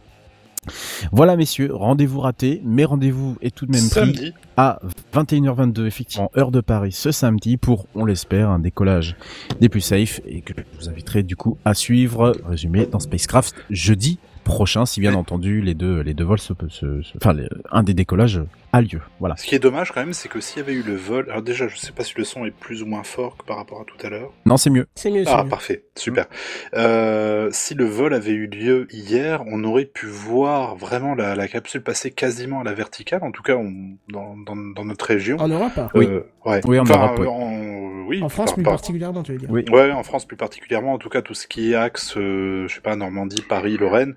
Voilà 1.12 1.36
messieurs, 1.36 1.70
rendez-vous 1.74 2.20
raté, 2.20 2.62
mais 2.66 2.86
rendez-vous 2.86 3.38
est 3.42 3.54
tout 3.56 3.66
de 3.66 3.72
même 3.72 3.82
pris 3.90 4.00
Samedi. 4.00 4.34
à 4.58 4.80
21h22 5.14 5.86
effectivement 5.86 6.32
heure 6.38 6.52
de 6.52 6.62
Paris 6.62 6.92
ce 6.92 7.12
samedi 7.12 7.58
pour, 7.58 7.88
on 7.96 8.06
l'espère, 8.06 8.50
un 8.50 8.60
décollage 8.60 9.16
des 9.62 9.70
plus 9.70 9.82
safe 9.82 10.22
et 10.28 10.42
que 10.42 10.54
je 10.58 10.80
vous 10.80 10.90
inviterai 10.90 11.24
du 11.24 11.36
coup 11.36 11.58
à 11.66 11.74
suivre 11.74 12.36
résumé 12.48 12.86
dans 12.86 13.00
Spacecraft 13.00 13.56
jeudi 13.70 14.20
prochain 14.44 14.86
si 14.86 15.00
bien 15.00 15.16
entendu 15.16 15.62
les 15.62 15.74
deux 15.74 16.02
les 16.02 16.14
deux 16.14 16.24
vols 16.24 16.40
se, 16.40 16.54
se- 16.70 17.02
se- 17.02 17.18
enfin 17.18 17.34
les- 17.34 17.48
un 17.72 17.82
des 17.82 17.96
décollages 17.96 18.42
a 18.76 18.82
lieu. 18.82 19.02
Voilà. 19.20 19.36
Ce 19.38 19.46
qui 19.46 19.56
est 19.56 19.60
dommage 19.60 19.92
quand 19.92 20.00
même, 20.02 20.14
c'est 20.14 20.30
que 20.30 20.40
s'il 20.40 20.58
y 20.60 20.62
avait 20.62 20.74
eu 20.74 20.84
le 20.84 20.96
vol, 20.96 21.26
alors 21.30 21.42
déjà, 21.42 21.68
je 21.68 21.76
sais 21.78 21.92
pas 21.92 22.04
si 22.04 22.14
le 22.18 22.24
son 22.24 22.46
est 22.46 22.52
plus 22.52 22.84
ou 22.84 22.86
moins 22.86 23.04
fort 23.04 23.38
que 23.38 23.46
par 23.46 23.58
rapport 23.58 23.82
à 23.82 23.86
tout 23.86 23.98
à 24.06 24.10
l'heure. 24.10 24.32
Non, 24.46 24.58
c'est 24.58 24.70
mieux. 24.70 24.88
C'est 24.96 25.12
mieux, 25.12 25.24
c'est 25.26 25.32
Ah, 25.32 25.44
mieux. 25.44 25.50
parfait, 25.50 25.86
super. 25.96 26.26
Euh, 26.74 27.50
si 27.52 27.74
le 27.74 27.86
vol 27.86 28.14
avait 28.14 28.32
eu 28.32 28.48
lieu 28.48 28.88
hier, 28.92 29.44
on 29.48 29.64
aurait 29.64 29.86
pu 29.86 30.08
voir 30.08 30.76
vraiment 30.76 31.16
la, 31.16 31.36
la 31.36 31.48
capsule 31.48 31.82
passer 31.84 32.12
quasiment 32.12 32.62
à 32.62 32.64
la 32.64 32.74
verticale, 32.74 33.24
en 33.24 33.32
tout 33.32 33.44
cas 33.44 33.56
on- 33.56 33.98
dans, 34.10 34.36
dans, 34.38 34.56
dans 34.56 34.86
notre 34.86 35.06
région. 35.06 35.38
En 35.40 35.48
Europe 35.48 35.72
hein. 35.78 35.90
Oui. 35.94 36.06
Euh, 36.08 36.22
ouais. 36.46 36.62
Oui, 36.66 36.80
en 36.80 36.84
Enfin, 36.84 36.96
Europe, 37.08 37.20
oui. 37.20 37.28
en- 37.28 38.06
oui, 38.08 38.22
En 38.22 38.30
France, 38.30 38.48
par- 38.50 38.54
plus 38.56 38.64
par- 38.64 38.74
particulièrement, 38.74 39.24
tu 39.24 39.32
veux 39.32 39.38
dire. 39.40 39.50
Oui. 39.52 39.66
Ouais, 39.72 39.92
en 39.92 40.04
France 40.04 40.26
plus 40.26 40.38
particulièrement, 40.38 40.94
en 40.94 40.98
tout 41.00 41.10
cas 41.10 41.22
tout 41.24 41.34
ce 41.34 41.48
qui 41.48 41.72
est 41.72 41.76
axe, 41.76 42.16
euh, 42.18 42.68
je 42.68 42.76
sais 42.76 42.82
pas, 42.82 42.96
Normandie, 42.96 43.42
Paris, 43.48 43.78
Lorraine, 43.78 44.14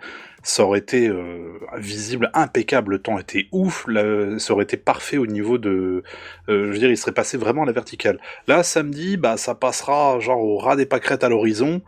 ça 0.49 0.65
aurait 0.65 0.79
été 0.79 1.09
euh, 1.09 1.59
visible, 1.77 2.31
impeccable, 2.33 2.93
le 2.93 2.99
temps 3.01 3.19
était 3.19 3.49
ouf, 3.53 3.85
là, 3.87 4.39
ça 4.39 4.55
aurait 4.55 4.65
été 4.65 4.79
parfait 4.79 5.19
au 5.19 5.27
niveau 5.27 5.59
de, 5.59 6.03
euh, 6.49 6.67
je 6.69 6.73
veux 6.73 6.79
dire, 6.79 6.89
il 6.91 6.97
serait 6.97 7.13
passé 7.13 7.37
vraiment 7.37 7.65
à 7.65 7.67
la 7.67 7.73
verticale. 7.73 8.19
Là, 8.47 8.63
samedi, 8.63 9.19
bah 9.19 9.37
ça 9.37 9.55
passera 9.55 10.19
genre 10.21 10.41
au 10.43 10.57
ras 10.57 10.75
des 10.77 10.87
pâquerettes 10.87 11.23
à 11.23 11.29
l'horizon. 11.29 11.83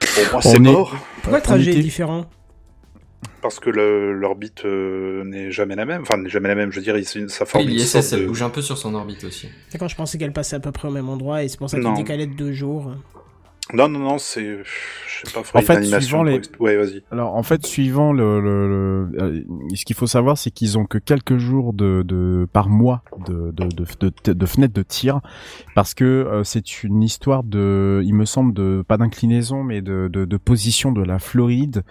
Bon, 0.00 0.22
moi 0.32 0.40
c'est 0.40 0.48
On 0.58 0.64
est- 0.64 0.72
mort, 0.72 0.96
Pourquoi 1.20 1.38
le 1.38 1.44
trajet 1.44 1.72
est 1.72 1.80
différent? 1.82 2.24
Parce 3.42 3.60
que 3.60 3.68
l'orbite 3.68 4.64
euh, 4.64 5.22
n'est 5.24 5.50
jamais 5.50 5.76
la 5.76 5.84
même, 5.84 6.00
enfin 6.00 6.16
n'est 6.16 6.30
jamais 6.30 6.48
la 6.48 6.54
même, 6.54 6.70
je 6.72 6.76
veux 6.76 6.82
dire, 6.82 6.96
il- 6.96 7.28
ça 7.28 7.44
forme 7.44 7.66
Oui, 7.66 7.72
l'ISS, 7.72 8.12
elle 8.14 8.22
de... 8.22 8.26
bouge 8.26 8.40
un 8.42 8.48
peu 8.48 8.62
sur 8.62 8.78
son 8.78 8.94
orbite 8.94 9.22
aussi. 9.24 9.50
D'accord, 9.70 9.88
je 9.90 9.96
pensais 9.96 10.16
qu'elle 10.16 10.32
passait 10.32 10.56
à 10.56 10.60
peu 10.60 10.72
près 10.72 10.88
au 10.88 10.92
même 10.92 11.10
endroit 11.10 11.42
et 11.44 11.48
c'est 11.48 11.58
pour 11.58 11.68
ça 11.68 11.76
qu'il 11.76 11.84
Non. 11.86 11.92
décalait 11.92 12.26
de 12.26 12.34
deux 12.34 12.52
jours. 12.54 12.92
Non, 13.72 13.88
non, 13.88 13.98
non, 13.98 14.18
c'est... 14.18 14.58
Je 14.62 15.26
sais 15.28 15.32
pas, 15.32 15.40
En 15.58 15.62
fait, 15.62 15.82
suivant 15.82 16.22
les- 16.22 16.40
Ouais, 16.60 16.76
vas-y. 16.76 17.02
Alors 17.10 17.34
en 17.34 17.42
fait, 17.42 17.64
suivant 17.66 18.12
le, 18.12 18.40
le, 18.40 18.68
le- 18.68 19.22
euh, 19.22 19.42
ce 19.74 19.84
qu'il 19.84 19.96
faut 19.96 20.06
savoir, 20.06 20.36
c'est 20.38 20.50
qu'ils 20.50 20.76
ont 20.78 20.84
que 20.84 20.98
quelques 20.98 21.38
jours 21.38 21.72
de, 21.72 22.02
de 22.06 22.46
par 22.52 22.68
mois 22.68 23.02
de, 23.26 23.50
de, 23.50 23.64
de, 23.68 24.12
de, 24.24 24.32
de 24.34 24.46
fenêtre 24.46 24.74
de 24.74 24.82
tir, 24.82 25.20
parce 25.74 25.94
que 25.94 26.04
euh, 26.04 26.44
c'est 26.44 26.84
une 26.84 27.02
histoire 27.02 27.42
de, 27.44 28.02
il 28.04 28.14
me 28.14 28.24
semble 28.26 28.52
de 28.52 28.84
pas 28.86 28.98
d'inclinaison, 28.98 29.64
mais 29.64 29.80
de, 29.80 30.08
de, 30.12 30.26
de 30.26 30.36
position 30.36 30.92
de 30.92 31.02
la 31.02 31.18
Floride, 31.18 31.82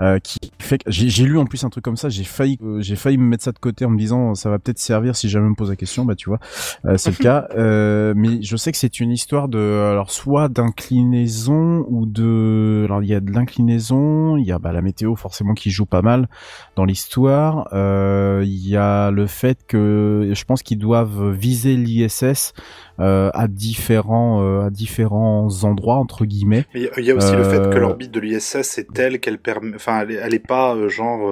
euh, 0.00 0.18
qui 0.20 0.38
fait 0.58 0.80
j'ai 0.86 1.24
lu 1.24 1.38
en 1.38 1.46
plus 1.46 1.64
un 1.64 1.70
truc 1.70 1.82
comme 1.84 1.96
ça, 1.96 2.10
j'ai 2.10 2.24
failli, 2.24 2.58
euh, 2.62 2.80
j'ai 2.82 2.96
failli 2.96 3.16
me 3.18 3.24
mettre 3.24 3.44
ça 3.44 3.52
de 3.52 3.58
côté 3.58 3.84
en 3.86 3.90
me 3.90 3.98
disant 3.98 4.34
ça 4.34 4.50
va 4.50 4.58
peut-être 4.58 4.78
servir 4.78 5.16
si 5.16 5.28
jamais 5.30 5.46
on 5.46 5.50
me 5.50 5.54
pose 5.56 5.70
la 5.70 5.76
question, 5.76 6.04
bah 6.04 6.14
tu 6.14 6.28
vois, 6.28 6.38
euh, 6.84 6.96
c'est 6.98 7.10
le 7.10 7.16
cas, 7.22 7.48
euh, 7.56 8.12
mais 8.14 8.42
je 8.42 8.56
sais 8.56 8.70
que 8.72 8.78
c'est 8.78 9.00
une 9.00 9.10
histoire 9.10 9.48
de, 9.48 9.58
alors 9.90 10.10
soit 10.10 10.48
d'inclinaison 10.48 11.07
ou 11.88 12.06
de, 12.06 12.82
alors 12.84 13.02
il 13.02 13.08
y 13.08 13.14
a 13.14 13.20
de 13.20 13.32
l'inclinaison, 13.32 14.36
il 14.36 14.44
y 14.46 14.52
a 14.52 14.58
bah, 14.58 14.72
la 14.72 14.82
météo 14.82 15.14
forcément 15.16 15.54
qui 15.54 15.70
joue 15.70 15.86
pas 15.86 16.02
mal 16.02 16.28
dans 16.76 16.84
l'histoire, 16.84 17.68
euh, 17.72 18.42
il 18.44 18.68
y 18.68 18.76
a 18.76 19.10
le 19.10 19.26
fait 19.26 19.58
que 19.66 20.30
je 20.32 20.44
pense 20.44 20.62
qu'ils 20.62 20.78
doivent 20.78 21.30
viser 21.30 21.76
l'ISS 21.76 22.52
euh, 23.00 23.30
à 23.34 23.48
différents 23.48 24.42
euh, 24.42 24.66
à 24.66 24.70
différents 24.70 25.48
endroits 25.64 25.96
entre 25.96 26.24
guillemets. 26.24 26.66
Mais 26.74 26.88
il 26.98 27.04
y 27.04 27.10
a- 27.10 27.14
aussi 27.16 27.34
le 27.36 27.42
fait 27.44 27.70
que 27.70 27.78
l'orbite 27.78 28.10
de 28.10 28.20
l'ISS 28.20 28.78
est 28.78 28.92
telle 28.92 29.20
qu'elle 29.20 29.38
permet, 29.38 29.74
enfin, 29.74 30.00
elle 30.02 30.10
est, 30.12 30.14
elle 30.22 30.34
est 30.34 30.46
pas 30.46 30.76
genre, 30.88 31.30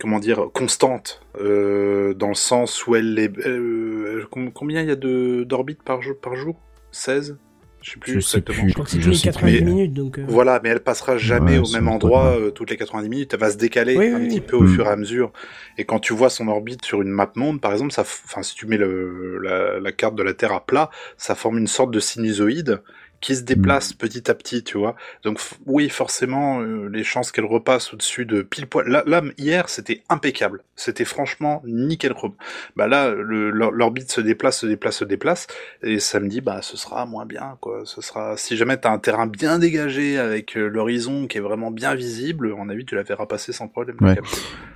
comment 0.00 0.18
dire, 0.20 0.46
constante, 0.52 1.20
euh, 1.40 2.14
dans 2.14 2.28
le 2.28 2.34
sens 2.34 2.86
où 2.86 2.94
elle 2.94 3.18
est. 3.18 3.36
euh, 3.46 4.24
com- 4.30 4.50
combien 4.52 4.82
il 4.82 4.88
y 4.88 4.92
a 4.92 4.96
de 4.96 5.44
d'orbites 5.44 5.82
par 5.82 6.02
jour 6.02 6.14
par 6.20 6.36
jour? 6.36 6.56
16 6.90 7.36
Je 7.80 7.92
sais 7.92 7.98
plus 8.00 8.12
Je 8.14 8.20
sais 8.20 8.38
exactement. 8.38 8.58
plus. 8.62 8.68
Je 8.70 8.74
crois 8.74 8.84
que 8.84 8.90
c'est 8.90 8.98
tous 8.98 9.10
les 9.10 9.16
sais 9.16 9.22
90 9.30 9.56
plus. 9.56 9.64
minutes, 9.64 9.94
donc... 9.94 10.18
euh, 10.18 10.24
Voilà, 10.28 10.60
mais 10.62 10.70
elle 10.70 10.80
passera 10.80 11.16
jamais 11.16 11.58
Ouais, 11.58 11.68
au 11.68 11.72
même 11.72 11.88
endroit 11.88 12.36
euh, 12.36 12.50
toutes 12.50 12.70
les 12.70 12.76
90 12.76 13.08
minutes. 13.08 13.34
Elle 13.34 13.40
va 13.40 13.50
se 13.50 13.56
décaler 13.56 13.96
Oui, 13.96 14.08
un 14.08 14.18
oui, 14.20 14.28
petit 14.28 14.40
oui. 14.40 14.46
peu 14.46 14.56
au 14.56 14.62
Mm. 14.62 14.68
fur 14.74 14.86
et 14.86 14.88
à 14.90 14.96
mesure. 14.96 15.32
Et 15.78 15.84
quand 15.84 16.00
tu 16.00 16.12
vois 16.12 16.28
son 16.28 16.48
orbite 16.48 16.84
sur 16.84 17.00
une 17.02 17.08
map 17.10 17.30
monde, 17.36 17.60
par 17.60 17.72
exemple, 17.72 17.92
ça, 17.92 18.02
f- 18.02 18.20
enfin, 18.24 18.42
si 18.42 18.54
tu 18.56 18.66
mets 18.66 18.78
le, 18.78 19.38
la, 19.42 19.78
la 19.78 19.92
carte 19.92 20.16
de 20.16 20.22
la 20.24 20.34
Terre 20.34 20.52
à 20.52 20.66
plat, 20.66 20.90
ça 21.16 21.34
forme 21.36 21.58
une 21.58 21.68
sorte 21.68 21.90
de 21.92 22.00
sinusoïde 22.00 22.82
qui 23.20 23.34
se 23.34 23.42
déplace 23.42 23.92
petit 23.92 24.30
à 24.30 24.34
petit, 24.34 24.62
tu 24.62 24.78
vois. 24.78 24.94
Donc 25.24 25.40
oui, 25.66 25.88
forcément, 25.88 26.60
euh, 26.60 26.88
les 26.88 27.04
chances 27.04 27.32
qu'elle 27.32 27.44
repasse 27.44 27.92
au-dessus 27.92 28.26
de 28.26 28.42
pile 28.42 28.66
poil. 28.66 28.88
Là, 28.88 29.02
là 29.06 29.22
hier, 29.38 29.68
c'était 29.68 30.02
impeccable. 30.08 30.62
C'était 30.76 31.04
franchement 31.04 31.62
nickel 31.66 32.14
chrome. 32.14 32.34
Bah 32.76 32.86
là, 32.86 33.10
l'orbite 33.10 34.10
se 34.10 34.20
déplace, 34.20 34.60
se 34.60 34.66
déplace, 34.66 34.98
se 34.98 35.04
déplace, 35.04 35.46
et 35.82 35.98
samedi, 35.98 36.40
bah 36.40 36.62
ce 36.62 36.76
sera 36.76 37.06
moins 37.06 37.26
bien, 37.26 37.56
quoi. 37.60 37.82
Ce 37.84 38.00
sera, 38.00 38.36
si 38.36 38.56
jamais 38.56 38.76
t'as 38.76 38.92
un 38.92 38.98
terrain 38.98 39.26
bien 39.26 39.58
dégagé 39.58 40.18
avec 40.18 40.56
euh, 40.56 40.68
l'horizon 40.68 41.26
qui 41.26 41.38
est 41.38 41.40
vraiment 41.40 41.72
bien 41.72 41.94
visible, 41.94 42.52
à 42.52 42.56
mon 42.56 42.68
avis, 42.68 42.84
tu 42.84 42.94
la 42.94 43.02
verras 43.02 43.26
passer 43.26 43.52
sans 43.52 43.66
problème. 43.66 43.96
Ouais. 44.00 44.16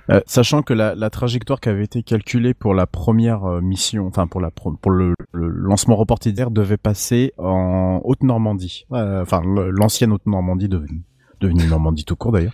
Euh, 0.09 0.19
sachant 0.25 0.63
que 0.63 0.73
la, 0.73 0.95
la 0.95 1.09
trajectoire 1.09 1.61
qui 1.61 1.69
avait 1.69 1.85
été 1.85 2.03
calculée 2.03 2.53
pour 2.53 2.73
la 2.73 2.85
première 2.85 3.45
mission, 3.61 4.05
enfin 4.07 4.27
pour 4.27 4.41
la 4.41 4.51
pro- 4.51 4.73
pour 4.73 4.91
le, 4.91 5.13
le 5.31 5.47
lancement 5.47 5.95
reporté 5.95 6.33
d'hier 6.33 6.51
devait 6.51 6.75
passer 6.75 7.33
en 7.37 8.01
Haute-Normandie, 8.33 8.85
Euh, 8.91 9.21
enfin 9.21 9.41
l'ancienne 9.45 10.11
Haute-Normandie 10.11 10.69
devenue 10.69 11.03
devenue 11.39 11.67
Normandie 11.67 12.05
tout 12.05 12.15
court 12.15 12.31
d'ailleurs, 12.31 12.53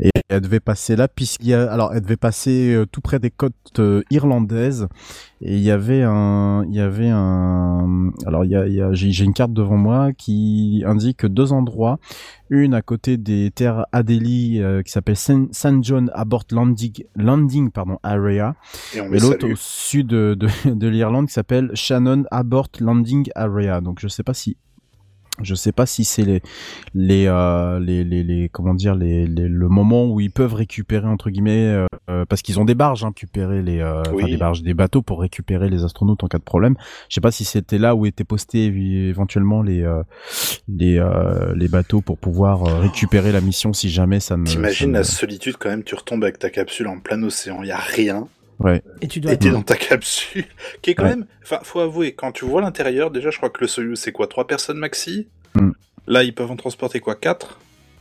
et 0.00 0.10
elle 0.28 0.40
devait 0.40 0.58
passer 0.58 0.96
là 0.96 1.06
puisqu'il 1.06 1.50
y 1.50 1.54
a, 1.54 1.70
alors 1.70 1.92
elle 1.94 2.00
devait 2.00 2.16
passer 2.16 2.74
euh, 2.74 2.84
tout 2.84 3.00
près 3.00 3.20
des 3.20 3.30
côtes 3.30 3.78
euh, 3.78 4.02
irlandaises. 4.10 4.88
Et 5.40 5.54
il 5.56 5.62
y 5.62 5.70
avait 5.70 6.02
un, 6.02 6.64
il 6.68 6.74
y 6.74 6.80
avait 6.80 7.10
un, 7.10 8.10
alors 8.26 8.44
il 8.44 8.50
y 8.50 8.56
a, 8.56 8.66
il 8.66 8.74
y 8.74 8.80
a 8.80 8.92
j'ai 8.92 9.24
une 9.24 9.34
carte 9.34 9.52
devant 9.52 9.76
moi 9.76 10.12
qui 10.12 10.82
indique 10.84 11.26
deux 11.26 11.52
endroits. 11.52 11.98
Une 12.50 12.74
à 12.74 12.82
côté 12.82 13.18
des 13.18 13.52
terres 13.52 13.86
Adélie 13.92 14.60
euh, 14.60 14.82
qui 14.82 14.90
s'appelle 14.90 15.16
Saint 15.16 15.46
Saint 15.52 15.80
John 15.82 16.10
Abort 16.12 16.46
Landing, 16.50 17.04
Landing 17.14 17.70
pardon, 17.70 17.98
Area. 18.02 18.56
Et 18.96 19.18
l'autre 19.20 19.48
au 19.48 19.54
sud 19.54 20.08
de, 20.08 20.34
de, 20.34 20.48
de 20.74 20.88
l'Irlande 20.88 21.28
qui 21.28 21.34
s'appelle 21.34 21.70
Shannon 21.74 22.24
Abort 22.32 22.70
Landing 22.80 23.28
Area. 23.36 23.80
Donc 23.80 23.98
je 24.00 24.08
sais 24.08 24.24
pas 24.24 24.34
si 24.34 24.56
je 25.42 25.54
sais 25.56 25.72
pas 25.72 25.84
si 25.86 26.04
c'est 26.04 26.22
les 26.22 26.42
les, 26.94 27.26
euh, 27.26 27.80
les 27.80 28.04
les 28.04 28.22
les 28.22 28.48
comment 28.48 28.72
dire 28.74 28.94
les, 28.94 29.26
les 29.26 29.48
le 29.48 29.68
moment 29.68 30.06
où 30.06 30.20
ils 30.20 30.30
peuvent 30.30 30.54
récupérer 30.54 31.08
entre 31.08 31.30
guillemets 31.30 31.64
euh, 31.66 31.86
euh, 32.08 32.24
parce 32.24 32.42
qu'ils 32.42 32.60
ont 32.60 32.64
des 32.64 32.76
barges 32.76 33.02
hein, 33.04 33.08
récupérer 33.08 33.62
les 33.62 33.80
euh, 33.80 34.00
enfin, 34.02 34.12
Oui. 34.12 34.30
des 34.30 34.36
barges 34.36 34.62
des 34.62 34.74
bateaux 34.74 35.02
pour 35.02 35.20
récupérer 35.20 35.68
les 35.68 35.82
astronautes 35.82 36.22
en 36.22 36.28
cas 36.28 36.38
de 36.38 36.44
problème. 36.44 36.76
Je 37.08 37.14
sais 37.14 37.20
pas 37.20 37.32
si 37.32 37.44
c'était 37.44 37.78
là 37.78 37.96
où 37.96 38.06
étaient 38.06 38.22
postés 38.24 38.66
éventuellement 38.66 39.62
les 39.62 39.82
euh, 39.82 40.02
les 40.68 40.98
euh, 40.98 41.52
les 41.56 41.68
bateaux 41.68 42.00
pour 42.00 42.18
pouvoir 42.18 42.62
récupérer 42.80 43.32
la 43.32 43.40
mission 43.40 43.72
si 43.72 43.90
jamais 43.90 44.20
ça 44.20 44.36
ne 44.36 44.44
T'imagines 44.44 44.92
la 44.92 45.02
solitude 45.04 45.56
quand 45.58 45.68
même, 45.70 45.82
tu 45.82 45.94
retombes 45.96 46.22
avec 46.22 46.38
ta 46.38 46.50
capsule 46.50 46.86
en 46.86 47.00
plein 47.00 47.20
océan, 47.24 47.62
il 47.62 47.68
y 47.68 47.72
a 47.72 47.76
rien, 47.78 48.28
ouais 48.60 48.82
Et 49.00 49.08
tu 49.08 49.20
dois 49.20 49.32
et 49.32 49.36
dans 49.36 49.62
ta 49.62 49.76
capsule, 49.76 50.44
qui 50.82 50.90
est 50.90 50.94
quand 50.94 51.04
Ouais. 51.04 51.10
même, 51.10 51.26
enfin, 51.42 51.58
faut 51.62 51.80
avouer, 51.80 52.12
quand 52.14 52.32
tu 52.32 52.44
vois 52.44 52.60
l'intérieur, 52.60 53.10
déjà, 53.10 53.30
je 53.30 53.36
crois 53.36 53.50
que 53.50 53.60
le 53.60 53.68
Soyuz, 53.68 53.98
c'est 53.98 54.12
quoi, 54.12 54.26
trois 54.26 54.46
personnes 54.46 54.78
maxi? 54.78 55.28
Mm. 55.54 55.70
Là, 56.06 56.22
ils 56.22 56.34
peuvent 56.34 56.50
en 56.50 56.56
transporter 56.56 57.00
quoi, 57.00 57.14
quatre? 57.14 57.58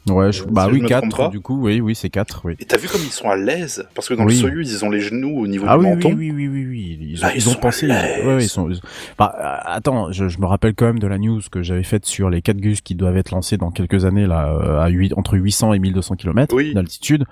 Ouais 0.10 0.32
je- 0.32 0.43
Euh, 0.43 0.47
bah 0.51 0.66
si 0.68 0.74
oui 0.74 0.82
me 0.82 0.88
trompe 0.89 1.01
pas. 1.12 1.18
quatre 1.18 1.30
du 1.32 1.39
coup 1.39 1.58
oui 1.62 1.80
oui 1.82 1.95
c'est 1.95 2.10
quatre 2.10 2.41
oui 2.45 2.56
Et 2.60 2.66
t'as 2.66 2.78
vu 2.78 2.88
comme 2.88 3.01
ils 3.01 3.12
sont 3.12 3.30
à 3.30 3.36
l'aise? 3.36 3.86
Parce 3.95 4.10
que 4.10 4.14
dans 4.14 4.26
Oui. 4.26 4.34
le 4.34 4.39
Soyuz, 4.39 4.72
ils 4.72 4.84
ont 4.86 4.89
les 4.89 4.99
genoux 4.99 5.39
au 5.39 5.47
niveau 5.47 5.66
Ah 5.68 5.78
du 5.78 5.84
oui, 5.86 5.89
menton. 5.91 6.10
oui, 6.18 6.32
oui, 6.32 6.47
oui, 6.47 6.66
oui, 6.66 6.66
oui. 6.70 6.97
Ils, 7.14 7.20
Là, 7.22 7.28
ont, 7.28 7.32
ils 7.34 7.38
ils 7.38 7.49
ont 7.49 7.54
pensé. 7.56 7.88
l'aise. 7.88 8.26
ouais, 8.26 8.43
ils 8.43 8.49
sont. 8.49 8.70
ils- 8.70 8.80
Bah, 9.18 9.34
euh, 9.39 9.56
attends, 9.66 10.12
je, 10.12 10.28
je 10.28 10.39
me 10.39 10.45
rappelle 10.45 10.74
quand 10.76 10.86
même 10.86 10.99
de 10.99 11.08
la 11.08 11.18
news 11.18 11.39
que 11.51 11.62
j'avais 11.64 11.84
faite 11.84 12.06
sur 12.06 12.30
les 12.30 12.41
4 12.41 12.58
Gus 12.58 12.82
qui 12.82 12.95
doivent 12.95 13.18
être 13.18 13.32
lancés 13.32 13.58
dans 13.58 13.72
quelques 13.72 14.06
années 14.06 14.28
là 14.28 14.49
euh, 14.49 14.80
à 14.82 14.89
8, 14.89 15.14
entre 15.18 15.38
800 15.38 15.74
et 15.74 15.80
1200 15.80 16.16
km 16.16 16.56
d'altitude. 16.74 17.26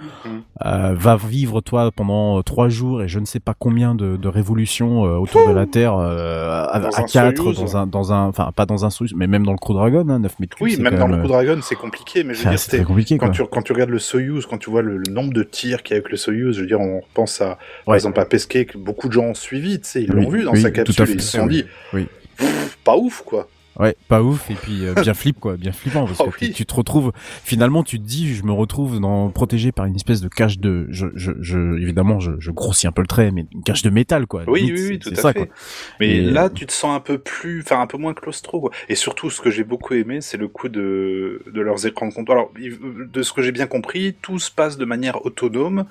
Euh, 0.65 0.93
va 0.95 1.17
vivre 1.17 1.61
toi 1.61 1.91
pendant 1.91 2.37
euh, 2.39 2.41
trois 2.43 2.69
jours 2.69 3.01
et 3.01 3.07
je 3.07 3.19
ne 3.19 3.25
sais 3.25 3.39
pas 3.39 3.53
combien 3.57 3.95
de, 3.95 4.15
de 4.17 4.27
révolutions 4.27 5.05
euh, 5.05 5.17
autour 5.17 5.47
de 5.47 5.53
la 5.53 5.65
Terre 5.65 5.95
euh, 5.97 6.63
à, 6.65 6.77
à 6.77 7.01
un 7.01 7.03
4 7.05 7.35
Soyuz. 7.41 7.57
dans 7.59 7.77
un 7.77 7.87
dans 7.87 8.13
un 8.13 8.27
enfin 8.27 8.51
pas 8.55 8.65
dans 8.65 8.85
un 8.85 8.89
Soyuz 8.91 9.13
mais 9.15 9.27
même 9.27 9.43
dans 9.45 9.51
le 9.53 9.57
Crew 9.57 9.73
Dragon 9.73 10.05
hein, 10.09 10.19
9 10.19 10.39
mètres. 10.39 10.57
Oui, 10.61 10.77
même 10.79 10.97
dans 10.97 11.07
le 11.07 11.21
coup 11.21 11.27
Dragon, 11.27 11.57
c'est 11.63 11.75
compliqué, 11.75 12.23
mais 12.23 12.33
je 12.33 12.39
veux 12.39 12.43
enfin, 12.43 12.49
dire, 12.51 12.59
c'est 12.59 12.60
c'était- 12.61 12.83
compliqué 12.83 13.17
quand 13.17 13.27
quoi. 13.27 13.35
tu, 13.35 13.43
quand 13.45 13.61
tu 13.61 13.73
regardes 13.73 13.89
le 13.89 13.99
Soyuz, 13.99 14.45
quand 14.45 14.57
tu 14.57 14.69
vois 14.69 14.81
le, 14.81 14.97
le 14.97 15.11
nombre 15.11 15.33
de 15.33 15.43
tirs 15.43 15.83
qu'il 15.83 15.95
y 15.95 15.97
a 15.97 15.97
avec 15.99 16.11
le 16.11 16.17
Soyuz, 16.17 16.55
je 16.55 16.61
veux 16.61 16.67
dire, 16.67 16.79
on 16.79 16.99
repense 17.01 17.41
à, 17.41 17.57
par 17.85 17.95
exemple, 17.95 18.19
à 18.19 18.25
Pesquet, 18.25 18.65
que 18.65 18.77
beaucoup 18.77 19.07
de 19.07 19.13
gens 19.13 19.25
ont 19.25 19.33
suivi, 19.33 19.79
tu 19.79 19.87
sais, 19.87 20.03
ils 20.03 20.11
Oui, 20.13 20.23
l'ont 20.23 20.29
vu 20.29 20.43
dans 20.43 20.53
oui, 20.53 20.61
sa 20.61 20.71
capsule, 20.71 21.05
ils 21.09 21.21
se 21.21 21.37
sont 21.37 21.47
dit, 21.47 21.65
Oui. 21.93 22.07
Pff, 22.37 22.77
pas 22.83 22.95
ouf, 22.95 23.21
quoi. 23.25 23.47
Ouais, 23.81 23.95
pas 24.07 24.21
ouf 24.21 24.49
et 24.51 24.53
puis 24.53 24.85
euh, 24.85 24.93
bien 24.93 25.13
flip 25.13 25.39
quoi, 25.39 25.57
bien 25.57 25.71
flippant 25.71 26.05
parce 26.05 26.19
Oh 26.21 26.25
que 26.31 26.37
tu- 26.37 26.45
oui. 26.45 26.51
tu 26.53 26.65
te 26.65 26.73
retrouves 26.73 27.11
finalement 27.43 27.83
tu 27.83 27.99
te 27.99 28.05
dis 28.05 28.33
je 28.35 28.43
me 28.43 28.51
retrouve 28.51 28.99
dans 28.99 29.29
protégé 29.29 29.71
par 29.71 29.85
une 29.85 29.95
espèce 29.95 30.21
de 30.21 30.27
cage 30.29 30.59
de 30.59 30.85
je 30.91 31.07
je, 31.15 31.31
je 31.41 31.77
évidemment 31.81 32.19
je, 32.19 32.31
je 32.39 32.51
grossis 32.51 32.85
un 32.87 32.91
peu 32.91 33.01
le 33.01 33.07
trait 33.07 33.31
mais 33.31 33.45
une 33.51 33.63
cage 33.63 33.81
de 33.81 33.89
métal 33.89 34.27
quoi. 34.27 34.43
Oui, 34.47 34.61
Limite, 34.61 34.79
oui, 34.79 34.87
oui, 34.91 34.99
tout 34.99 35.09
à 35.11 35.15
ça, 35.15 35.33
fait. 35.33 35.47
quoi. 35.47 35.55
Mais 35.99 36.09
Et- 36.17 36.21
là, 36.21 36.49
tu 36.49 36.65
te 36.65 36.71
sens 36.73 36.95
un 36.95 36.99
peu 36.99 37.17
plus, 37.17 37.61
enfin, 37.61 37.81
un 37.81 37.87
peu 37.87 37.97
moins 37.97 38.13
claustro, 38.13 38.59
quoi. 38.61 38.71
Et 38.89 38.95
surtout, 38.95 39.29
ce 39.29 39.41
que 39.41 39.49
j'ai 39.49 39.63
beaucoup 39.63 39.93
aimé, 39.93 40.21
c'est 40.21 40.37
le 40.37 40.47
coup 40.47 40.69
de, 40.69 41.41
de 41.51 41.61
leurs 41.61 41.85
écrans 41.85 42.07
de 42.07 42.13
comptoir. 42.13 42.37
Alors, 42.37 42.51
de 42.59 43.23
ce 43.23 43.33
que 43.33 43.41
j'ai 43.41 43.51
bien 43.51 43.67
compris, 43.67 44.15
tout 44.21 44.39
se 44.39 44.51
passe 44.51 44.77
de 44.77 44.85
manière 44.85 45.25
autonome. 45.25 45.85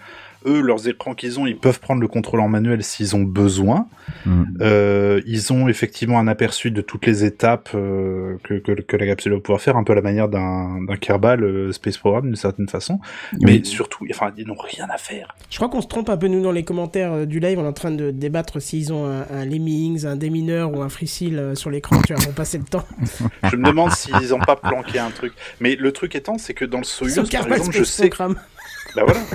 Eux, 0.46 0.60
leurs 0.60 0.88
écrans 0.88 1.14
qu'ils 1.14 1.38
ont, 1.38 1.46
ils 1.46 1.56
peuvent 1.58 1.80
prendre 1.80 2.00
le 2.00 2.08
contrôle 2.08 2.40
en 2.40 2.48
manuel 2.48 2.82
s'ils 2.82 3.14
ont 3.14 3.22
besoin. 3.22 3.88
Mm. 4.24 4.44
Euh, 4.62 5.20
ils 5.26 5.52
ont 5.52 5.68
effectivement 5.68 6.18
un 6.18 6.28
aperçu 6.28 6.70
de 6.70 6.80
toutes 6.80 7.06
les 7.06 7.24
étapes 7.24 7.70
euh, 7.74 8.36
que, 8.44 8.54
que, 8.54 8.72
que 8.80 8.96
la 8.96 9.06
capsule 9.06 9.32
va 9.34 9.40
pouvoir 9.40 9.60
faire, 9.60 9.76
un 9.76 9.84
peu 9.84 9.92
à 9.92 9.96
la 9.96 10.02
manière 10.02 10.28
d'un 10.28 10.80
d'un 10.86 10.96
Kerbal 10.96 11.42
euh, 11.44 11.72
Space 11.72 11.98
Program 11.98 12.24
d'une 12.24 12.36
certaine 12.36 12.68
façon. 12.68 13.00
Mais 13.42 13.52
Oui. 13.58 13.66
surtout, 13.66 14.06
enfin, 14.10 14.32
ils 14.36 14.46
n'ont 14.46 14.54
rien 14.54 14.86
à 14.90 14.96
faire. 14.98 15.34
Je 15.50 15.56
crois 15.56 15.68
qu'on 15.68 15.80
se 15.82 15.88
trompe 15.88 16.08
un 16.08 16.16
peu, 16.16 16.28
nous, 16.28 16.42
dans 16.42 16.52
les 16.52 16.64
commentaires 16.64 17.26
du 17.26 17.38
live. 17.40 17.58
On 17.58 17.64
est 17.64 17.68
en 17.68 17.72
train 17.72 17.90
de 17.90 18.10
débattre 18.10 18.62
s'ils 18.62 18.92
ont 18.92 19.06
un, 19.06 19.26
un 19.30 19.44
Lemmings, 19.44 20.06
un 20.06 20.16
démineur 20.16 20.72
ou 20.72 20.80
un 20.82 20.88
Freesil 20.88 21.52
sur 21.54 21.70
l'écran, 21.70 22.00
tu 22.02 22.14
vois, 22.14 22.22
pour 22.24 22.32
passer 22.34 22.58
le 22.58 22.64
temps. 22.64 22.84
Je 23.50 23.56
me 23.56 23.66
demande 23.66 23.92
s'ils 23.92 24.30
n'ont 24.30 24.38
pas 24.38 24.56
planqué 24.56 24.98
un 24.98 25.10
truc. 25.10 25.32
Mais 25.60 25.76
le 25.76 25.92
truc 25.92 26.14
étant, 26.14 26.38
c'est 26.38 26.54
que 26.54 26.64
dans 26.64 26.78
le 26.78 26.84
Soyuz, 26.84 27.16
par 27.16 27.28
Kerbal 27.28 27.52
exemple, 27.58 27.76
je 27.76 27.84
Space 27.84 27.94
sais 28.04 28.08
Program. 28.08 28.36
Bah 28.96 29.02
voilà. 29.04 29.20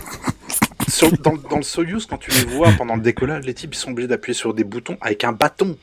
Sur- 0.88 1.12
dans, 1.20 1.36
dans 1.50 1.58
le 1.58 1.64
Soyuz, 1.64 2.06
quand 2.06 2.18
tu 2.18 2.32
les 2.32 2.46
vois 2.46 2.72
pendant 2.78 2.96
le 2.96 3.02
décollage, 3.02 3.46
les 3.46 3.54
types 3.54 3.74
ils 3.74 3.78
sont 3.78 3.92
obligés 3.92 4.08
d'appuyer 4.08 4.34
sur 4.36 4.54
des 4.54 4.64
boutons 4.64 4.98
avec 5.02 5.24
un 5.24 5.32
bâton. 5.32 5.78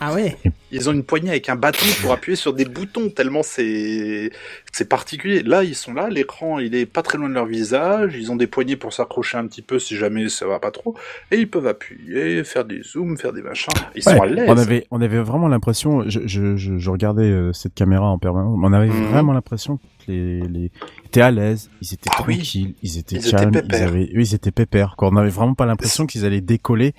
Ah 0.00 0.14
ouais 0.14 0.38
Ils 0.72 0.88
ont 0.88 0.92
une 0.94 1.02
poignée 1.04 1.28
avec 1.28 1.50
un 1.50 1.54
bâton 1.56 1.84
pour 2.00 2.10
appuyer 2.10 2.34
sur 2.34 2.54
des 2.54 2.64
boutons, 2.64 3.10
tellement 3.10 3.42
c'est 3.42 4.30
c'est 4.72 4.88
particulier. 4.88 5.42
Là, 5.42 5.64
ils 5.64 5.74
sont 5.74 5.92
là, 5.92 6.08
l'écran 6.08 6.58
il 6.60 6.74
est 6.74 6.86
pas 6.86 7.02
très 7.02 7.18
loin 7.18 7.28
de 7.28 7.34
leur 7.34 7.44
visage, 7.44 8.14
ils 8.16 8.32
ont 8.32 8.36
des 8.36 8.46
poignées 8.46 8.76
pour 8.76 8.94
s'accrocher 8.94 9.36
un 9.36 9.46
petit 9.46 9.60
peu 9.60 9.78
si 9.78 9.94
jamais 9.94 10.30
ça 10.30 10.46
va 10.46 10.60
pas 10.60 10.70
trop, 10.70 10.96
et 11.30 11.36
ils 11.36 11.50
peuvent 11.50 11.66
appuyer, 11.66 12.42
faire 12.42 12.64
des 12.64 12.80
zooms, 12.82 13.18
faire 13.18 13.34
des 13.34 13.42
machins. 13.42 13.68
Ils 13.94 14.02
sont 14.02 14.18
à 14.18 14.24
l'aise. 14.24 14.46
on 14.48 14.56
avait 14.56 14.86
on 14.90 15.00
avait 15.02 15.20
vraiment 15.20 15.48
l'impression 15.48 16.08
je, 16.08 16.20
je, 16.24 16.56
je, 16.56 16.78
je 16.78 16.90
regardais 16.90 17.24
euh, 17.30 17.52
cette 17.52 17.74
caméra 17.74 18.06
en 18.06 18.18
permanence, 18.18 18.58
on 18.62 18.72
avait 18.72 18.86
Mhm. 18.86 19.08
vraiment 19.08 19.34
l'impression 19.34 19.76
que 19.76 19.82
les 20.10 20.40
les 20.40 20.70
étaient 21.18 21.26
à 21.26 21.30
l'aise, 21.30 21.70
ils 21.82 21.94
étaient 21.94 22.10
Ah 22.16 22.24
oui. 22.26 22.34
tranquilles, 22.36 22.74
ils 22.82 22.98
étaient 22.98 23.16
Ils 23.16 23.26
étaient 23.28 23.30
calmes, 23.30 23.60
ils 23.68 23.74
avaient 23.76 24.10
oui, 24.14 24.22
ils 24.30 24.34
étaient 24.34 24.50
pépères. 24.50 24.94
Quoi. 24.96 25.08
On 25.12 25.16
avait 25.16 25.30
vraiment 25.30 25.54
pas 25.54 25.66
l'impression 25.66 26.06
qu'ils 26.06 26.24
allaient 26.24 26.40
décoller 26.40 26.94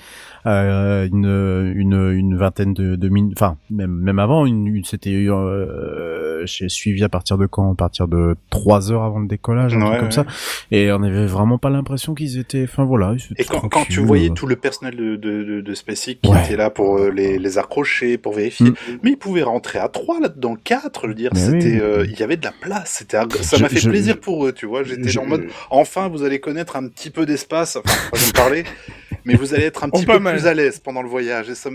euh, 0.46 1.08
une 1.08 1.74
une 1.76 2.12
une 2.14 2.38
vingtaine 2.38 2.74
de, 2.74 2.96
de 2.96 3.10
minutes 3.10 3.34
enfin 3.38 3.58
même 3.70 3.92
même 3.92 4.20
avant 4.20 4.46
une, 4.46 4.68
une- 4.68 4.86
c'était 4.86 5.12
euh, 5.12 6.44
j'ai 6.46 6.70
suivi 6.70 7.04
à 7.04 7.10
partir 7.10 7.38
de 7.38 7.46
quand? 7.46 7.72
À 7.72 7.76
partir 7.76 8.08
de 8.08 8.36
trois 8.50 8.92
heures 8.92 9.04
avant 9.04 9.20
le 9.20 9.28
décollage 9.28 9.76
un 9.76 9.82
Ouais, 9.82 9.88
truc 9.88 10.00
comme 10.00 10.12
ça 10.12 10.26
et 10.72 10.92
on 10.92 11.04
avait 11.04 11.26
vraiment 11.26 11.58
pas 11.58 11.70
l'impression 11.70 12.14
qu'ils 12.16 12.38
étaient 12.38 12.64
enfin 12.64 12.86
voilà 12.86 13.14
étaient 13.14 13.42
Et 13.44 13.46
quand, 13.46 13.68
quand 13.70 13.86
tu 13.90 14.00
voyais 14.02 14.30
tout 14.30 14.48
le 14.48 14.56
personnel 14.56 14.96
de, 14.96 15.16
de, 15.16 15.44
de, 15.44 15.62
de 15.62 15.74
SpaceX 15.74 16.16
qui 16.22 16.30
Ouais. 16.32 16.44
était 16.46 16.56
là 16.58 16.70
pour 16.70 16.98
euh, 16.98 17.10
les, 17.10 17.38
les 17.40 17.58
accrocher, 17.58 18.18
pour 18.18 18.34
vérifier, 18.34 18.68
Mm. 18.72 18.74
mais 19.04 19.12
ils 19.12 19.18
pouvaient 19.18 19.44
rentrer 19.44 19.80
à 19.80 19.88
trois 19.88 20.20
là-dedans, 20.20 20.56
quatre, 20.62 21.02
je 21.04 21.08
veux 21.08 21.14
dire, 21.14 21.32
c'était, 21.36 21.74
oui. 21.74 21.80
euh, 21.82 22.06
il 22.10 22.20
y 22.20 22.24
avait 22.24 22.38
de 22.38 22.44
la 22.44 22.52
place, 22.60 22.96
c'était, 23.00 23.18
ça 23.42 23.60
m'a 23.60 23.70
fait 23.70 23.80
je- 23.80 23.90
plaisir 23.90 24.07
pour 24.16 24.46
eux, 24.46 24.52
tu 24.54 24.66
vois, 24.66 24.84
j'étais 24.84 25.10
Je- 25.10 25.20
en 25.20 25.26
mode, 25.26 25.48
enfin, 25.70 26.08
vous 26.08 26.24
allez 26.24 26.40
connaître 26.40 26.76
un 26.76 26.88
petit 26.88 27.10
peu 27.10 27.26
d'espace, 27.26 27.76
enfin, 27.76 28.10
pas 28.12 28.18
me 28.18 28.32
parler, 28.34 28.64
mais 29.26 29.36
vous 29.36 29.54
allez 29.54 29.66
être 29.66 29.84
un 29.84 29.90
Oh, 29.92 29.98
petit 29.98 30.06
peu 30.06 30.20
mal. 30.20 30.36
plus 30.38 30.48
à 30.48 30.54
l'aise 30.54 30.80
pendant 30.80 31.02
le 31.02 31.10
voyage, 31.10 31.50
et 31.50 31.56
ça 31.56 31.70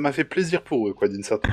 m'a 0.00 0.12
fait 0.12 0.24
plaisir 0.24 0.62
pour 0.62 0.88
eux, 0.88 0.92
quoi, 0.94 1.08
d'une 1.08 1.22
certaine 1.22 1.52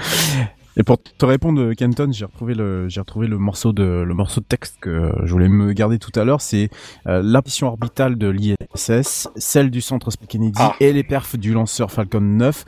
Et 0.78 0.84
pour 0.84 0.98
te 1.02 1.26
répondre, 1.26 1.74
Kenton, 1.74 2.10
j'ai 2.14 2.24
retrouvé 2.26 2.54
le, 2.54 2.88
j'ai 2.88 3.02
retrouvé 3.02 3.28
le 3.28 3.38
morceau 3.38 3.74
de, 3.74 3.84
le 4.08 4.14
morceau 4.14 4.40
de 4.40 4.46
texte 4.46 4.78
que 4.80 5.12
je 5.26 5.32
voulais 5.32 5.50
me 5.50 5.74
garder 5.74 6.00
tout 6.00 6.18
à 6.18 6.24
l'heure. 6.24 6.40
C'est 6.40 6.70
euh, 7.08 7.22
la 7.22 7.42
orbitale 7.68 8.18
de 8.18 8.30
l'ISS, 8.30 9.28
celle 9.36 9.70
du 9.70 9.82
centre 9.82 10.10
Kennedy 10.30 10.58
Ah. 10.62 10.74
et 10.80 10.94
les 10.94 11.04
perfs 11.04 11.36
du 11.38 11.52
lanceur 11.54 11.92
Falcon 11.92 12.22
9. 12.22 12.64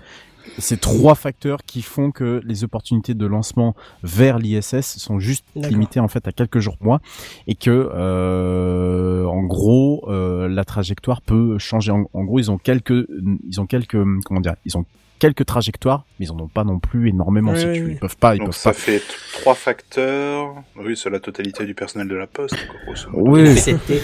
C'est 0.57 0.79
trois 0.79 1.15
facteurs 1.15 1.59
qui 1.65 1.81
font 1.81 2.11
que 2.11 2.41
les 2.45 2.63
opportunités 2.63 3.13
de 3.13 3.25
lancement 3.25 3.75
vers 4.03 4.37
l'ISS 4.39 4.97
sont 4.97 5.19
juste 5.19 5.45
limitées 5.55 5.99
en 5.99 6.07
fait 6.07 6.27
à 6.27 6.31
quelques 6.31 6.59
jours 6.59 6.77
mois 6.81 6.99
et 7.47 7.55
que 7.55 7.89
euh, 7.93 9.25
en 9.25 9.43
gros 9.43 10.05
euh, 10.09 10.47
la 10.47 10.63
trajectoire 10.65 11.21
peut 11.21 11.57
changer. 11.57 11.91
En, 11.91 12.05
en 12.13 12.23
gros, 12.23 12.39
ils 12.39 12.51
ont 12.51 12.57
quelques, 12.57 13.07
ils 13.49 13.59
ont 13.61 13.65
quelques, 13.65 13.97
comment 14.25 14.41
dire, 14.41 14.55
ils 14.65 14.77
ont 14.77 14.85
quelques 15.19 15.45
trajectoires, 15.45 16.05
mais 16.19 16.25
ils 16.25 16.31
en 16.31 16.39
ont 16.39 16.47
pas 16.49 16.65
non 16.65 16.79
plus 16.79 17.09
énormément. 17.09 17.53
Oui, 17.53 17.59
si 17.59 17.65
oui, 17.67 17.73
tu. 17.73 17.91
Ils 17.91 17.97
peuvent 17.97 18.17
pas, 18.17 18.35
ils 18.35 18.39
Donc 18.39 18.47
peuvent 18.49 18.57
ça 18.57 18.71
pas. 18.71 18.77
fait 18.77 19.01
trois 19.33 19.55
facteurs, 19.55 20.53
oui, 20.75 20.97
c'est 20.97 21.09
la 21.09 21.19
totalité 21.21 21.65
du 21.65 21.73
personnel 21.73 22.07
de 22.09 22.15
la 22.15 22.27
Poste, 22.27 22.57
quoi, 22.67 22.79
grosso 22.85 23.09
modo. 23.11 23.31
Oui, 23.31 23.57
C'était. 23.57 24.01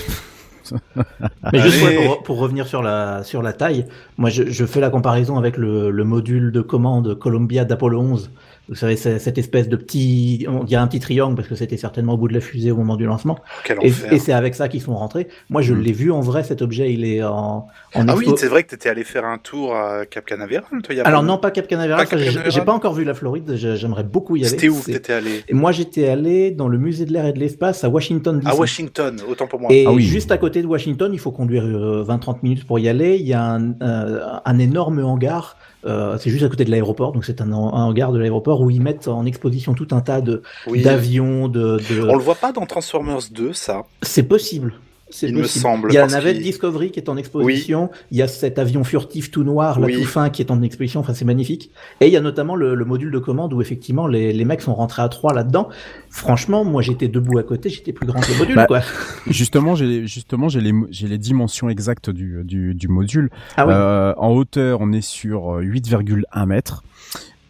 Mais 1.53 1.59
juste 1.59 1.81
ouais, 1.83 1.95
pour, 2.05 2.23
pour 2.23 2.39
revenir 2.39 2.67
sur 2.67 2.81
la, 2.81 3.23
sur 3.23 3.41
la 3.41 3.53
taille, 3.53 3.85
moi 4.17 4.29
je, 4.29 4.43
je 4.49 4.65
fais 4.65 4.79
la 4.79 4.89
comparaison 4.89 5.37
avec 5.37 5.57
le, 5.57 5.91
le 5.91 6.03
module 6.03 6.51
de 6.51 6.61
commande 6.61 7.17
Columbia 7.17 7.65
d'Apollo 7.65 7.99
11 8.01 8.31
Vous 8.69 8.75
savez, 8.75 8.95
c'est 8.95 9.17
cette 9.17 9.37
espèce 9.39 9.67
de 9.67 9.75
petit, 9.75 10.45
on 10.47 10.63
dirait 10.63 10.81
un 10.81 10.87
petit 10.87 10.99
triangle 10.99 11.35
parce 11.35 11.47
que 11.47 11.55
c'était 11.55 11.75
certainement 11.75 12.13
au 12.13 12.17
bout 12.17 12.27
de 12.27 12.33
la 12.35 12.39
fusée 12.39 12.69
au 12.71 12.77
moment 12.77 12.95
du 12.97 13.05
lancement. 13.05 13.39
Quel 13.65 13.77
Et, 13.81 13.89
enfer. 13.89 14.13
et 14.13 14.19
c'est 14.19 14.31
avec 14.31 14.53
ça 14.53 14.67
qu'ils 14.69 14.81
sont 14.81 14.95
rentrés. 14.95 15.27
Moi, 15.49 15.61
je 15.63 15.73
Mm. 15.73 15.81
l'ai 15.81 15.91
vu 15.91 16.11
en 16.11 16.19
vrai, 16.21 16.43
cet 16.43 16.61
objet, 16.61 16.93
il 16.93 17.03
est 17.03 17.23
en, 17.23 17.67
en 17.95 18.07
Ah 18.07 18.15
oui, 18.15 18.27
c'est 18.37 18.47
vrai 18.47 18.63
que 18.63 18.69
t'étais 18.69 18.89
allé 18.89 19.03
faire 19.03 19.25
un 19.25 19.39
tour 19.39 19.75
à 19.75 20.05
Cap 20.05 20.23
Canaveral, 20.25 20.63
toi, 20.83 20.93
y 20.95 20.99
a 20.99 21.03
Alors 21.03 21.21
pas 21.21 21.27
non, 21.27 21.37
pas 21.39 21.51
Cap 21.51 21.67
Canaveral, 21.67 22.07
j'ai- 22.49 22.61
pas 22.61 22.73
encore 22.73 22.93
vu 22.93 23.03
la 23.03 23.13
Floride, 23.15 23.53
j'ai- 23.55 23.75
j'aimerais 23.75 24.03
beaucoup 24.03 24.35
y 24.35 24.41
aller. 24.41 24.49
C'était 24.49 24.69
où 24.69 24.79
t'étais 24.79 25.13
allé? 25.13 25.43
Et 25.47 25.53
Moi, 25.55 25.71
j'étais 25.71 26.07
allé 26.07 26.51
dans 26.51 26.67
le 26.67 26.77
musée 26.77 27.05
de 27.05 27.11
l'air 27.13 27.25
et 27.25 27.33
de 27.33 27.39
l'espace 27.39 27.83
à 27.83 27.89
Washington 27.89 28.39
DC. 28.39 28.47
À 28.47 28.55
Washington, 28.55 29.17
autant 29.27 29.47
pour 29.47 29.59
moi. 29.59 29.71
Et 29.73 29.85
Ah 29.87 29.91
oui. 29.91 30.03
juste 30.03 30.31
à 30.31 30.37
côté 30.37 30.61
de 30.61 30.67
Washington, 30.67 31.09
il 31.11 31.19
faut 31.19 31.31
conduire 31.31 31.63
euh, 31.65 32.03
20-30 32.03 32.43
minutes 32.43 32.67
pour 32.67 32.77
y 32.77 32.87
aller. 32.87 33.17
Il 33.17 33.25
y 33.27 33.33
a 33.33 33.43
un, 33.43 33.71
euh, 33.81 34.19
un 34.45 34.59
énorme 34.59 35.03
hangar. 35.03 35.57
Euh, 35.85 36.17
c'est 36.19 36.29
juste 36.29 36.43
à 36.43 36.49
côté 36.49 36.65
de 36.65 36.71
l'aéroport, 36.71 37.11
donc 37.11 37.25
c'est 37.25 37.41
un, 37.41 37.51
un 37.51 37.55
hangar 37.55 38.11
de 38.11 38.19
l'aéroport 38.19 38.61
où 38.61 38.69
ils 38.69 38.81
mettent 38.81 39.07
en 39.07 39.25
exposition 39.25 39.73
tout 39.73 39.87
un 39.91 40.01
tas 40.01 40.21
de 40.21 40.41
Oui. 40.67 40.81
d'avions, 40.81 41.47
de. 41.47 41.77
de... 41.89 42.01
On 42.09 42.15
le 42.15 42.23
voit 42.23 42.35
pas 42.35 42.51
dans 42.51 42.65
Transformers 42.65 43.19
2, 43.31 43.53
ça. 43.53 43.83
C'est 44.01 44.23
possible. 44.23 44.73
C'est 45.11 45.27
Il 45.29 45.35
me 45.35 45.43
semble, 45.43 45.89
Il 45.91 45.95
y 45.95 45.97
a 45.97 46.01
la 46.01 46.07
navette 46.07 46.35
qu'il- 46.35 46.43
Discovery 46.43 46.91
qui 46.91 46.99
est 46.99 47.09
en 47.09 47.17
exposition. 47.17 47.89
Il 48.11 48.17
y 48.17 48.21
a 48.21 48.27
cet 48.27 48.59
avion 48.59 48.83
furtif 48.83 49.31
tout 49.31 49.43
noir, 49.43 49.79
là 49.79 49.87
Oui. 49.87 49.95
tout 49.95 50.05
fin, 50.05 50.29
qui 50.29 50.41
est 50.41 50.51
en 50.51 50.61
exposition. 50.61 50.99
Enfin, 50.99 51.13
c'est 51.13 51.25
magnifique. 51.25 51.71
Et 52.01 52.07
il 52.07 52.13
y 52.13 52.17
a 52.17 52.21
notamment 52.21 52.55
le, 52.55 52.75
le 52.75 52.85
module 52.85 53.11
de 53.11 53.19
commande 53.19 53.53
où 53.53 53.61
effectivement 53.61 54.07
les, 54.07 54.33
les 54.33 54.45
mecs 54.45 54.61
sont 54.61 54.75
rentrés 54.75 55.01
à 55.01 55.09
trois 55.09 55.33
là-dedans. 55.33 55.69
Franchement, 56.09 56.63
moi 56.63 56.81
j'étais 56.81 57.07
debout 57.07 57.37
à 57.39 57.43
côté, 57.43 57.69
j'étais 57.69 57.93
plus 57.93 58.05
grand 58.05 58.19
que 58.19 58.31
le 58.31 58.37
module, 58.37 58.55
Bah, 58.55 58.65
quoi. 58.67 58.81
Justement, 59.27 59.75
j'ai 59.75 60.05
justement 60.07 60.47
j'ai 60.49 60.61
les 60.61 60.73
j'ai 60.91 61.07
les 61.07 61.17
dimensions 61.17 61.69
exactes 61.69 62.09
du 62.09 62.41
du, 62.43 62.73
du 62.75 62.87
module. 62.87 63.29
Ah 63.57 63.65
oui. 63.67 63.73
Euh, 63.75 64.13
en 64.17 64.29
hauteur, 64.29 64.79
on 64.81 64.91
est 64.91 65.01
sur 65.01 65.55
euh, 65.57 65.61
8,1 65.63 66.45
mètres. 66.45 66.83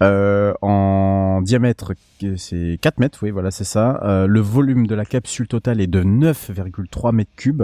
Euh, 0.01 0.53
en 0.61 1.41
diamètre, 1.41 1.93
c'est 2.37 2.77
4 2.81 2.99
mètres, 2.99 3.19
oui, 3.21 3.31
voilà, 3.31 3.51
c'est 3.51 3.63
ça. 3.63 3.99
Euh, 4.03 4.27
le 4.27 4.39
volume 4.39 4.87
de 4.87 4.95
la 4.95 5.05
capsule 5.05 5.47
totale 5.47 5.81
est 5.81 5.87
de 5.87 6.01
9,3 6.03 7.11
mètres 7.13 7.31
cubes. 7.35 7.63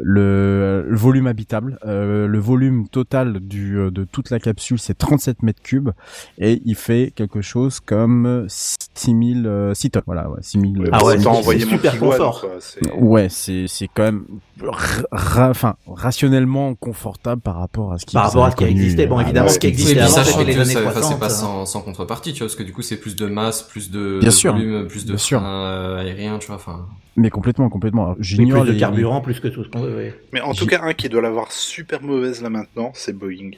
Le, 0.00 0.84
le 0.88 0.96
volume 0.96 1.26
habitable, 1.26 1.78
euh, 1.86 2.26
le 2.26 2.38
volume 2.38 2.88
total 2.88 3.40
du, 3.40 3.78
euh, 3.78 3.90
de 3.90 4.04
toute 4.04 4.30
la 4.30 4.38
capsule, 4.38 4.78
c'est 4.78 4.96
37 4.96 5.42
mètres 5.42 5.62
cubes. 5.62 5.90
Et 6.38 6.62
il 6.64 6.74
fait 6.74 7.12
quelque 7.14 7.40
chose 7.40 7.80
comme 7.80 8.46
6000, 8.48 9.46
euh, 9.46 9.74
6 9.74 9.90
tonnes. 9.90 10.02
Voilà, 10.06 10.28
ouais, 10.30 10.38
6000. 10.42 10.78
Ouais, 10.80 10.88
Ah 10.92 11.04
ouais, 11.04 11.18
c'est 11.18 11.58
super 11.60 11.98
confort. 11.98 12.40
quoi, 12.40 12.50
Ouais, 12.98 13.28
c'est 13.30 13.66
c'est 13.68 13.88
quand 13.92 14.02
même 14.04 14.24
ra- 14.62 15.02
ra- 15.12 15.50
enfin 15.50 15.76
rationnellement 15.86 16.74
confortable 16.74 17.40
par 17.42 17.56
rapport 17.56 17.92
à 17.92 17.98
ce 17.98 18.06
qui 18.06 18.14
Par 18.14 18.24
rapport 18.26 18.44
à 18.46 18.50
ce 18.50 18.56
qui 18.56 18.64
existait. 18.64 19.06
Bon, 19.06 19.18
Ah, 19.18 19.22
évidemment, 19.22 19.46
ouais, 19.48 19.52
ce 19.52 19.58
qui 19.58 19.66
existait 19.66 20.00
avant, 20.00 20.14
sachant 20.14 20.38
c'était 20.38 20.44
les 20.50 20.54
que 20.56 20.60
années 20.60 20.72
ça- 20.74 20.80
enfin, 20.80 20.92
60, 20.92 21.12
c'est 21.12 21.18
pas 21.20 21.28
sans, 21.30 21.66
sans 21.66 21.80
contrepartie, 21.80 22.32
tu 22.32 22.38
vois, 22.40 22.46
parce 22.48 22.56
que 22.56 22.62
du 22.62 22.72
coup 22.72 22.82
c'est 22.82 22.96
plus 22.96 23.16
de 23.16 23.26
masse, 23.26 23.57
plus 23.62 23.90
de, 23.90 24.18
Bien 24.20 24.28
de 24.28 24.34
sûr. 24.34 24.52
volume, 24.52 24.86
plus 24.86 25.04
de 25.04 25.10
Bien 25.10 25.18
sûr. 25.18 25.40
frein 25.40 25.64
euh, 25.66 25.98
aérien, 26.00 26.38
tu 26.38 26.46
vois, 26.48 26.56
enfin. 26.56 26.86
Mais 27.16 27.30
complètement, 27.30 27.68
complètement. 27.68 28.14
J'ignore 28.20 28.60
plus 28.62 28.68
de 28.68 28.72
les- 28.74 28.78
carburant, 28.80 29.20
plus 29.20 29.40
que 29.40 29.48
tout 29.48 29.64
ce 29.64 29.68
qu'on 29.70 29.80
veut. 29.80 29.96
oui. 29.96 30.12
Mais 30.32 30.40
en 30.40 30.54
tout 30.54 30.66
cas, 30.66 30.80
un 30.82 30.92
qui 30.94 31.08
doit 31.08 31.22
l'avoir 31.22 31.50
super 31.50 32.00
mauvaise 32.02 32.42
là 32.42 32.50
maintenant, 32.50 32.92
c'est 32.94 33.12
Boeing. 33.12 33.50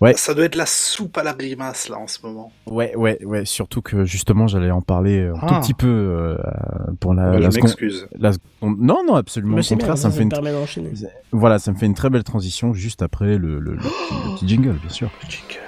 Ouais. 0.00 0.14
Ça 0.16 0.34
doit 0.34 0.44
être 0.44 0.54
la 0.54 0.66
soupe 0.66 1.18
à 1.18 1.24
la 1.24 1.32
grimace 1.34 1.88
là 1.88 1.98
en 1.98 2.06
ce 2.06 2.18
moment. 2.24 2.52
Ouais, 2.66 2.94
ouais, 2.94 3.18
ouais. 3.24 3.44
Surtout 3.44 3.82
que 3.82 4.04
justement, 4.04 4.46
j'allais 4.46 4.70
en 4.70 4.82
parler 4.82 5.18
euh, 5.18 5.34
un 5.34 5.38
Ah. 5.42 5.46
tout 5.48 5.60
petit 5.62 5.74
peu 5.74 5.88
euh, 5.88 6.36
pour 7.00 7.12
la, 7.12 7.32
je 7.32 7.38
la 7.42 7.50
seconde. 7.50 7.64
m'excuse. 7.64 8.06
la 8.16 8.32
seconde- 8.34 8.78
Non, 8.78 9.02
non, 9.04 9.16
absolument. 9.16 9.56
Mais 9.56 9.62
Au 9.62 9.68
bien, 9.68 9.76
contraire, 9.76 9.98
ça 9.98 10.08
me 10.10 10.12
fait 10.12 10.22
une. 10.22 10.30
Voilà, 11.32 11.58
ça 11.58 11.72
me 11.72 11.76
fait 11.76 11.86
une 11.86 11.94
très 11.94 12.08
belle 12.08 12.22
transition 12.22 12.72
juste 12.72 13.02
après 13.02 13.36
le, 13.36 13.58
le, 13.58 13.72
le 13.72 13.76
petit, 13.78 13.88
le 14.28 14.34
petit 14.36 14.46
jingle, 14.48 14.74
bien 14.80 14.90
sûr. 14.90 15.10
Jingle. 15.28 15.60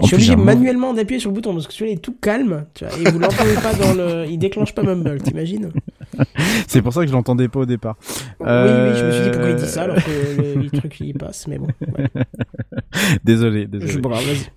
Je 0.00 0.06
suis 0.06 0.14
obligé 0.14 0.36
manuellement 0.36 0.94
d'appuyer 0.94 1.20
sur 1.20 1.30
le 1.30 1.34
bouton 1.34 1.52
parce 1.52 1.66
que 1.66 1.72
celui-là 1.72 1.92
est 1.96 2.02
tout 2.02 2.16
calme, 2.20 2.64
tu 2.74 2.84
vois, 2.84 2.96
et 2.98 3.10
vous 3.10 3.18
l'entendez 3.18 3.54
pas 3.54 3.74
dans 3.74 3.92
le, 3.92 4.26
il 4.26 4.38
déclenche 4.38 4.74
pas 4.74 4.82
Mumble, 4.82 5.20
t'imagines 5.22 5.70
C'est 6.68 6.80
pour 6.82 6.92
ça 6.92 7.02
que 7.02 7.06
je 7.08 7.12
l'entendais 7.12 7.48
pas 7.48 7.60
au 7.60 7.66
départ. 7.66 7.96
Oui, 8.40 8.46
oui, 8.48 8.96
je 8.96 9.04
me 9.04 9.12
suis 9.12 9.22
dit 9.24 9.30
pourquoi 9.30 9.50
il 9.50 9.56
dit 9.56 9.62
Euh, 9.62 9.66
ça 9.66 9.82
alors 9.82 9.96
que 9.96 10.10
le, 10.10 10.54
le 10.62 10.70
truc 10.70 10.98
il 11.00 11.14
passe, 11.14 11.46
mais 11.46 11.58
bon. 11.58 11.68
ouais. 11.98 12.08
Désolé, 13.24 13.66
désolé. 13.66 13.92
Je 13.92 13.98
vas-y. 14.00 14.50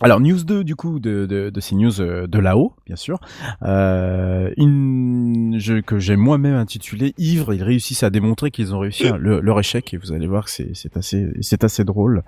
Alors 0.00 0.20
news 0.20 0.44
2 0.44 0.62
du 0.62 0.76
coup 0.76 1.00
de, 1.00 1.26
de, 1.26 1.50
de 1.50 1.60
ces 1.60 1.74
news 1.74 2.00
euh, 2.00 2.26
de 2.28 2.38
là-haut 2.38 2.72
bien 2.86 2.94
sûr. 2.94 3.18
Euh, 3.62 4.50
une 4.56 5.56
jeu 5.58 5.80
que 5.82 5.98
j'ai 5.98 6.14
moi-même 6.16 6.54
intitulé 6.54 7.14
Ivre. 7.18 7.52
Ils 7.52 7.62
réussissent 7.64 8.04
à 8.04 8.10
démontrer 8.10 8.50
qu'ils 8.52 8.74
ont 8.74 8.78
réussi 8.78 9.04
le- 9.18 9.40
leur 9.40 9.58
échec 9.58 9.92
et 9.92 9.96
vous 9.96 10.12
allez 10.12 10.28
voir 10.28 10.44
que 10.44 10.50
c'est 10.50 10.70
c'est 10.74 10.96
assez 10.96 11.28
c'est 11.40 11.64
assez 11.64 11.82
drôle. 11.84 12.22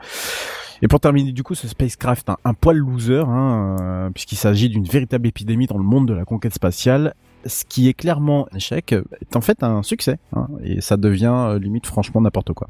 Et 0.82 0.88
pour 0.88 0.98
terminer 0.98 1.30
du 1.32 1.42
coup 1.44 1.54
ce 1.54 1.68
spacecraft 1.68 2.30
un, 2.30 2.36
un 2.44 2.54
poil 2.54 2.76
loser 2.78 3.22
hein, 3.26 3.76
euh, 3.80 4.10
puisqu'il 4.10 4.36
s'agit 4.36 4.68
d'une 4.68 4.84
véritable 4.84 5.28
épidémie 5.28 5.66
dans 5.66 5.78
le 5.78 5.84
monde 5.84 6.08
de 6.08 6.14
la 6.14 6.24
conquête 6.24 6.54
spatiale 6.54 7.14
ce 7.46 7.64
qui 7.64 7.88
est 7.88 7.94
clairement 7.94 8.48
un 8.52 8.56
échec 8.56 8.92
est 8.92 9.36
en 9.36 9.40
fait 9.40 9.62
un 9.62 9.82
succès 9.82 10.18
hein, 10.34 10.48
et 10.62 10.80
ça 10.82 10.96
devient 10.98 11.32
euh, 11.34 11.58
limite 11.58 11.86
franchement 11.86 12.20
n'importe 12.20 12.52
quoi 12.52 12.68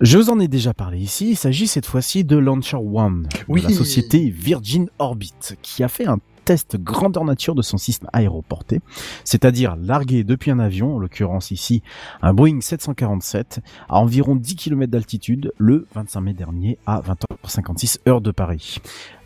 je 0.00 0.18
vous 0.18 0.30
en 0.30 0.38
ai 0.40 0.48
déjà 0.48 0.74
parlé 0.74 0.98
ici, 0.98 1.30
il 1.30 1.36
s'agit 1.36 1.66
cette 1.66 1.86
fois-ci 1.86 2.24
de 2.24 2.36
Launcher 2.36 2.76
One, 2.76 3.22
de 3.22 3.28
Oui. 3.48 3.62
la 3.62 3.70
société 3.70 4.28
Virgin 4.30 4.88
Orbit, 4.98 5.32
qui 5.62 5.82
a 5.82 5.88
fait 5.88 6.06
un 6.06 6.18
test 6.46 6.76
grandeur 6.78 7.24
nature 7.24 7.54
de 7.54 7.62
son 7.62 7.76
système 7.76 8.08
aéroporté, 8.12 8.80
c'est-à-dire 9.24 9.76
largué 9.76 10.24
depuis 10.24 10.50
un 10.50 10.58
avion, 10.58 10.96
en 10.96 10.98
l'occurrence 10.98 11.50
ici 11.50 11.82
un 12.22 12.32
Boeing 12.34 12.60
747, 12.60 13.60
à 13.88 13.98
environ 14.00 14.34
10 14.34 14.56
km 14.56 14.90
d'altitude 14.90 15.52
le 15.58 15.86
25 15.94 16.20
mai 16.22 16.32
dernier 16.32 16.78
à 16.86 17.02
20h56 17.02 17.98
heure 18.08 18.20
de 18.20 18.32
Paris. 18.32 18.78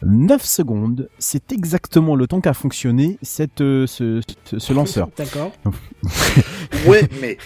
9 0.05 0.45
secondes, 0.45 1.09
c'est 1.19 1.53
exactement 1.53 2.15
le 2.17 2.27
temps 2.27 2.41
qu'a 2.41 2.53
fonctionné 2.53 3.17
cette, 3.23 3.61
euh, 3.61 3.87
ce, 3.87 4.21
ce- 4.45 4.59
ce 4.59 4.73
lanceur. 4.75 5.09
D'accord. 5.17 5.53
Ouais, 6.87 7.09
mais 7.23 7.39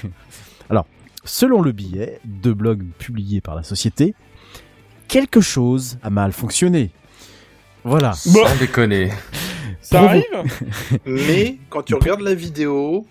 Selon 1.30 1.60
le 1.60 1.72
billet 1.72 2.20
de 2.24 2.52
blog 2.52 2.82
publié 2.98 3.40
par 3.42 3.54
la 3.54 3.62
société, 3.62 4.14
quelque 5.08 5.40
chose 5.42 5.98
a 6.02 6.08
mal 6.08 6.32
fonctionné. 6.32 6.90
Voilà. 7.84 8.12
Bon, 8.26 8.46
Sans 8.46 8.56
déconner. 8.58 9.10
ça 9.82 10.00
Provo- 10.00 10.08
arrive 10.08 10.24
mais 11.06 11.58
quand 11.68 11.82
tu 11.82 11.94
regardes 11.94 12.22
la 12.22 12.34
vidéo, 12.34 13.06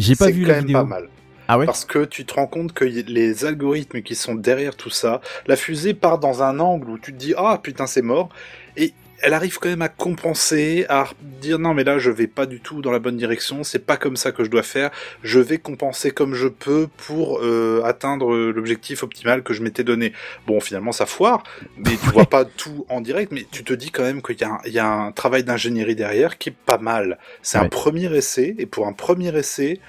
J'ai 0.00 0.16
pas 0.16 0.26
c'est 0.26 0.32
vu 0.32 0.42
quand 0.42 0.48
la 0.48 0.54
même 0.56 0.64
vidéo. 0.66 0.80
pas 0.80 0.84
mal. 0.84 1.08
Ah 1.46 1.58
ouais? 1.58 1.66
Parce 1.66 1.84
que 1.84 2.04
tu 2.04 2.24
te 2.24 2.34
rends 2.34 2.46
compte 2.48 2.72
que 2.72 2.84
les 2.84 3.44
algorithmes 3.44 4.02
qui 4.02 4.14
sont 4.16 4.34
derrière 4.34 4.74
tout 4.76 4.90
ça, 4.90 5.20
la 5.46 5.54
fusée 5.56 5.94
part 5.94 6.18
dans 6.18 6.42
un 6.42 6.58
angle 6.58 6.90
où 6.90 6.98
tu 6.98 7.12
te 7.12 7.18
dis 7.18 7.34
ah 7.36 7.60
putain 7.62 7.86
c'est 7.86 8.02
mort, 8.02 8.30
et 8.76 8.94
elle 9.24 9.32
arrive 9.34 9.58
quand 9.58 9.68
même 9.68 9.82
à 9.82 9.88
compenser, 9.88 10.86
à 10.88 11.06
dire 11.40 11.58
non 11.58 11.74
mais 11.74 11.84
là 11.84 11.98
je 11.98 12.10
vais 12.10 12.26
pas 12.26 12.46
du 12.46 12.60
tout 12.60 12.82
dans 12.82 12.90
la 12.90 12.98
bonne 12.98 13.16
direction, 13.16 13.64
c'est 13.64 13.78
pas 13.84 13.96
comme 13.96 14.16
ça 14.16 14.32
que 14.32 14.44
je 14.44 14.50
dois 14.50 14.62
faire, 14.62 14.90
je 15.22 15.40
vais 15.40 15.58
compenser 15.58 16.10
comme 16.10 16.34
je 16.34 16.48
peux 16.48 16.88
pour 17.06 17.40
euh, 17.42 17.82
atteindre 17.84 18.34
l'objectif 18.36 19.02
optimal 19.02 19.42
que 19.42 19.54
je 19.54 19.62
m'étais 19.62 19.84
donné. 19.84 20.12
Bon 20.46 20.60
finalement 20.60 20.92
ça 20.92 21.06
foire, 21.06 21.42
mais 21.78 21.96
tu 21.96 22.10
vois 22.12 22.26
pas 22.26 22.44
tout 22.44 22.86
en 22.88 23.00
direct, 23.00 23.32
mais 23.32 23.46
tu 23.50 23.64
te 23.64 23.72
dis 23.72 23.90
quand 23.90 24.02
même 24.02 24.22
qu'il 24.22 24.38
y, 24.40 24.44
a 24.44 24.50
un- 24.50 24.60
il 24.66 24.72
y 24.72 24.78
a 24.78 24.86
un 24.88 25.12
travail 25.12 25.44
d'ingénierie 25.44 25.96
derrière 25.96 26.38
qui 26.38 26.50
est 26.50 26.56
pas 26.66 26.78
mal. 26.78 27.18
C'est 27.42 27.58
un 27.58 27.68
premier 27.68 28.14
essai, 28.14 28.54
et 28.58 28.66
pour 28.66 28.86
un 28.86 28.92
premier 28.92 29.36
essai, 29.36 29.80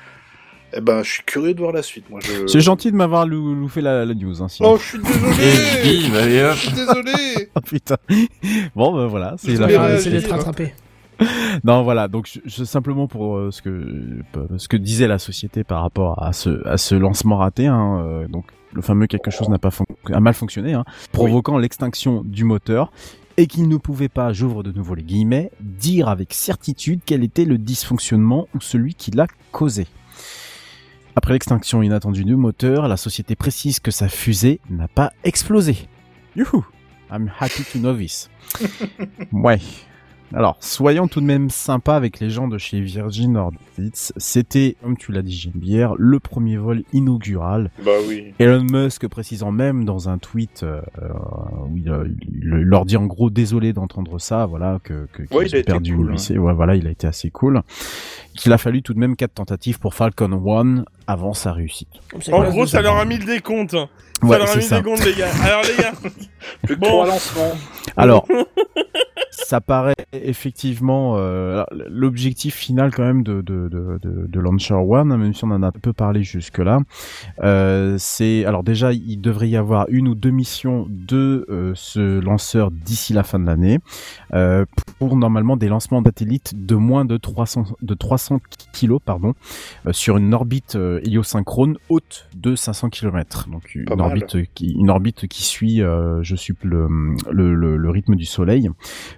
eh 0.73 0.81
ben, 0.81 1.03
je 1.03 1.09
suis 1.11 1.23
curieux 1.23 1.53
de 1.53 1.59
voir 1.59 1.71
la 1.71 1.81
suite. 1.83 2.09
Moi, 2.09 2.19
je... 2.21 2.47
C'est 2.47 2.59
gentil 2.61 2.91
de 2.91 2.95
m'avoir 2.97 3.25
lou- 3.25 3.69
la, 3.77 4.05
la 4.05 4.13
news. 4.13 4.41
Hein, 4.41 4.47
sinon. 4.47 4.71
Oh, 4.73 4.77
je 4.77 4.83
suis 4.83 4.99
désolé. 4.99 6.43
Hop. 6.43 6.53
Je 6.55 6.59
suis 6.59 6.71
désolé. 6.73 7.11
Oh, 7.57 7.61
putain. 7.61 7.95
Bon, 8.75 8.93
ben 8.93 9.05
voilà, 9.07 9.35
c'est 9.37 9.55
la 9.55 9.69
fin. 9.69 9.97
C'est 9.97 10.09
d'être 10.11 10.29
rattrapé. 10.29 10.73
Non, 11.63 11.83
voilà. 11.83 12.09
Donc, 12.09 12.27
je, 12.31 12.39
je- 12.43 12.63
simplement 12.65 13.07
pour 13.07 13.37
euh, 13.37 13.49
ce 13.51 13.61
que 13.61 14.19
ce 14.57 14.67
que 14.67 14.75
disait 14.75 15.07
la 15.07 15.17
société 15.19 15.63
par 15.63 15.81
rapport 15.81 16.21
à 16.21 16.33
ce 16.33 16.67
à 16.67 16.77
ce 16.77 16.93
lancement 16.95 17.37
raté. 17.37 17.67
Hein, 17.67 18.03
euh, 18.05 18.27
donc, 18.27 18.45
le 18.73 18.81
fameux 18.81 19.07
quelque 19.07 19.31
chose 19.31 19.47
n'a 19.47 19.57
pas 19.57 19.69
a 20.11 20.19
mal 20.19 20.33
fonctionné, 20.33 20.73
hein, 20.73 20.83
provoquant 21.13 21.57
l'extinction 21.57 22.21
du 22.25 22.43
moteur. 22.43 22.91
Et 23.37 23.47
qu'il 23.47 23.67
ne 23.67 23.75
pouvait 23.77 24.07
pas, 24.09 24.31
j'ouvre 24.33 24.63
de 24.63 24.71
nouveau 24.71 24.95
les 24.95 25.03
guillemets, 25.03 25.51
dire 25.59 26.07
avec 26.09 26.33
certitude 26.33 27.01
quel 27.05 27.21
était 27.23 27.43
le 27.45 27.57
dysfonctionnement 27.57 28.47
ou 28.55 28.61
celui 28.61 28.93
qui 28.93 29.11
l'a 29.11 29.27
causé. 29.51 29.87
Après 31.15 31.33
l'extinction 31.33 31.81
inattendue 31.81 32.25
du 32.25 32.35
moteur, 32.35 32.87
la 32.87 32.97
société 32.97 33.35
précise 33.35 33.79
que 33.79 33.91
sa 33.91 34.09
fusée 34.09 34.59
n'a 34.69 34.87
pas 34.87 35.11
explosé. 35.23 35.87
Youhou! 36.35 36.65
I'm 37.11 37.31
happy 37.39 37.63
to 37.71 37.79
know 37.79 37.95
this. 37.95 38.29
ouais. 39.31 39.59
Alors, 40.33 40.57
soyons 40.59 41.07
tout 41.07 41.21
de 41.21 41.25
même 41.25 41.49
sympas 41.51 41.95
avec 41.95 42.19
les 42.19 42.29
gens 42.31 42.47
de 42.47 42.57
chez 42.57 42.81
Virgin 42.81 43.37
Orbit. 43.37 43.59
C'était, 43.93 44.75
comme 44.81 44.97
tu 44.97 45.11
l'as 45.13 45.21
dit, 45.21 45.37
Geneviève, 45.37 45.91
le 45.97 46.19
premier 46.19 46.57
vol 46.57 46.81
inaugural. 46.93 47.69
Bah 47.85 47.91
oui. 48.07 48.33
Elon 48.39 48.65
Musk 48.69 49.07
précisant 49.07 49.51
même 49.51 49.85
dans 49.85 50.09
un 50.09 50.17
tweet 50.17 50.63
euh, 50.63 50.81
euh, 51.01 51.09
où 51.69 51.77
il, 51.77 51.89
euh, 51.89 52.07
il- 52.23 52.39
il 52.43 52.49
leur 52.49 52.85
dit 52.85 52.97
en 52.97 53.05
gros 53.05 53.29
désolé 53.29 53.71
d'entendre 53.71 54.19
ça, 54.19 54.47
voilà 54.47 54.79
que, 54.83 55.07
que 55.13 55.21
Ouais, 55.33 55.45
il 55.45 55.55
a 55.55 55.57
ont 55.57 55.61
été 55.61 55.63
perdu 55.63 55.95
cool, 55.95 56.11
lycée. 56.13 56.37
Ouais, 56.39 56.53
voilà, 56.53 56.75
il 56.75 56.87
a 56.87 56.91
été 56.91 57.05
assez 57.07 57.29
cool. 57.29 57.61
Qu'il 58.35 58.51
a 58.51 58.57
fallu 58.57 58.81
tout 58.81 58.93
de 58.95 58.99
même 58.99 59.15
quatre 59.15 59.35
tentatives 59.35 59.79
pour 59.79 59.93
Falcon 59.93 60.31
1 60.33 60.83
avant 61.07 61.33
sa 61.33 61.51
réussite. 61.53 61.89
En 62.31 62.43
gros, 62.49 62.65
ça 62.65 62.81
leur 62.81 62.97
a 62.97 63.05
mis 63.05 63.17
le 63.17 63.25
décompte. 63.25 63.71
Ça 63.71 63.87
Ouais, 64.23 64.37
leur 64.37 64.49
a 64.49 64.55
mis 64.55 64.63
ça. 64.63 64.77
le 64.77 64.83
décompte, 64.83 65.05
les 65.05 65.13
gars. 65.13 65.29
Alors, 65.43 65.61
les 65.63 65.83
gars, 65.83 65.91
Plus 66.63 66.75
que 66.75 66.79
Bon. 66.79 66.87
trois 66.87 67.07
lancements. 67.07 67.51
Alors, 67.97 68.27
ça 69.31 69.61
paraît 69.61 69.93
effectivement 70.13 71.15
euh, 71.17 71.63
l'objectif 71.89 72.55
final 72.55 72.93
quand 72.93 73.03
même 73.03 73.23
de, 73.23 73.41
de, 73.41 73.67
de, 73.67 73.99
de, 74.01 74.27
de 74.27 74.39
Launcher 74.39 74.75
One, 74.75 75.11
hein, 75.11 75.17
même 75.17 75.33
si 75.33 75.43
on 75.43 75.51
en 75.51 75.61
a 75.63 75.67
un 75.67 75.71
peu 75.71 75.91
parlé 75.93 76.23
jusque-là. 76.23 76.79
Euh, 77.43 77.95
c'est 77.99 78.45
alors 78.45 78.63
déjà 78.63 78.93
il 78.93 79.17
devrait 79.19 79.49
y 79.49 79.57
avoir 79.57 79.85
une 79.89 80.07
ou 80.07 80.15
deux 80.15 80.29
missions 80.29 80.87
de 80.89 81.45
euh, 81.49 81.73
ce 81.75 82.19
lanceur 82.19 82.71
d'ici 82.71 83.13
la 83.13 83.23
fin 83.23 83.39
de 83.39 83.45
l'année 83.45 83.79
euh, 84.33 84.65
pour 84.99 85.15
normalement 85.17 85.57
des 85.57 85.67
lancements 85.67 86.01
de 86.01 86.07
satellites 86.07 86.65
de 86.65 86.75
moins 86.75 87.05
de 87.05 87.17
300 87.17 87.65
de 87.81 87.93
300 87.93 88.39
kilos 88.73 89.01
pardon 89.03 89.33
euh, 89.85 89.93
sur 89.93 90.17
une 90.17 90.33
orbite 90.33 90.75
euh, 90.75 90.94
héliosynchrone 91.03 91.77
haute 91.89 92.27
de 92.35 92.55
500 92.55 92.89
km. 92.89 93.49
Donc 93.49 93.75
une 93.75 94.01
orbite 94.01 94.37
qui 94.53 94.71
une 94.71 94.89
orbite 94.89 95.27
qui 95.27 95.43
suit 95.43 95.81
euh, 95.81 96.21
je 96.21 96.35
suis 96.35 96.53
le, 96.63 96.87
le, 97.31 97.53
le, 97.53 97.77
le 97.77 97.89
rythme 97.89 98.15
du 98.15 98.25
soleil. 98.25 98.69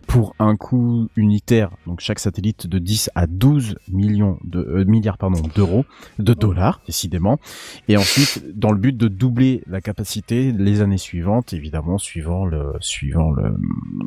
Pour 0.08 0.36
un 0.40 0.56
coût 0.56 1.10
unitaire 1.16 1.72
donc 1.86 2.00
chaque 2.00 2.20
satellite 2.20 2.68
de 2.68 2.80
10 2.80 3.12
à 3.16 3.28
12 3.28 3.78
millions 3.92 4.38
de 4.44 4.60
euh, 4.60 4.86
milliards 4.86 5.18
pardon 5.18 5.42
d'euros 5.56 5.86
de 6.20 6.34
dollars 6.34 6.82
décidément. 6.86 7.40
Et 7.88 7.98
ensuite 7.98 8.44
dans 8.58 8.72
le 8.72 8.78
but 8.78 8.96
de 8.96 9.08
doubler 9.08 9.64
la 9.68 9.82
capacité 9.82 10.52
les 10.52 10.82
années 10.82 10.98
suivantes 10.98 11.54
évidemment 11.54 11.98
suivant 11.98 12.46
le 12.46 12.74
suivant 12.80 13.32
le 13.32 13.56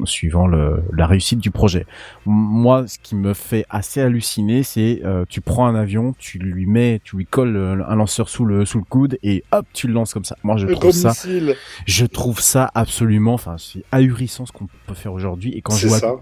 suivant 0.05 0.47
le 0.47 0.83
la 0.93 1.07
réussite 1.07 1.39
du 1.39 1.51
projet. 1.51 1.87
Moi 2.27 2.87
ce 2.87 2.99
qui 2.99 3.15
me 3.15 3.35
fait 3.35 3.65
assez 3.71 4.01
halluciner 4.01 4.63
c'est 4.63 5.03
euh, 5.05 5.25
tu 5.29 5.41
prends 5.41 5.67
un 5.67 5.75
avion 5.75 6.15
tu 6.19 6.39
lui 6.39 6.67
mets 6.67 7.01
tu 7.05 7.17
lui 7.17 7.27
colles 7.27 7.57
euh, 7.61 7.85
un 7.89 7.95
lanceur 7.97 8.29
sous 8.29 8.45
le 8.45 8.65
sous 8.65 8.79
le 8.79 8.85
coude 8.85 9.19
et 9.23 9.45
hop 9.53 9.67
tu 9.73 9.87
le 9.87 9.93
lances 9.93 10.13
comme 10.15 10.25
ça 10.25 10.37
moi 10.43 10.57
je 10.57 10.67
Le 10.67 10.75
trouve 10.75 10.91
ça 10.93 11.11
missile. 11.11 11.57
je 11.87 12.07
trouve 12.07 12.41
ça 12.41 12.71
absolument, 12.75 13.35
enfin, 13.35 13.57
c'est 13.59 13.85
ahurissant 13.93 14.47
ce 14.47 14.53
qu'on 14.53 14.67
peut 14.87 14.95
faire 14.95 15.13
aujourd'hui. 15.13 15.53
Et 15.57 15.63
quand 15.63 15.75
je 15.77 15.89
vois, 15.89 15.99
ça. 15.99 16.15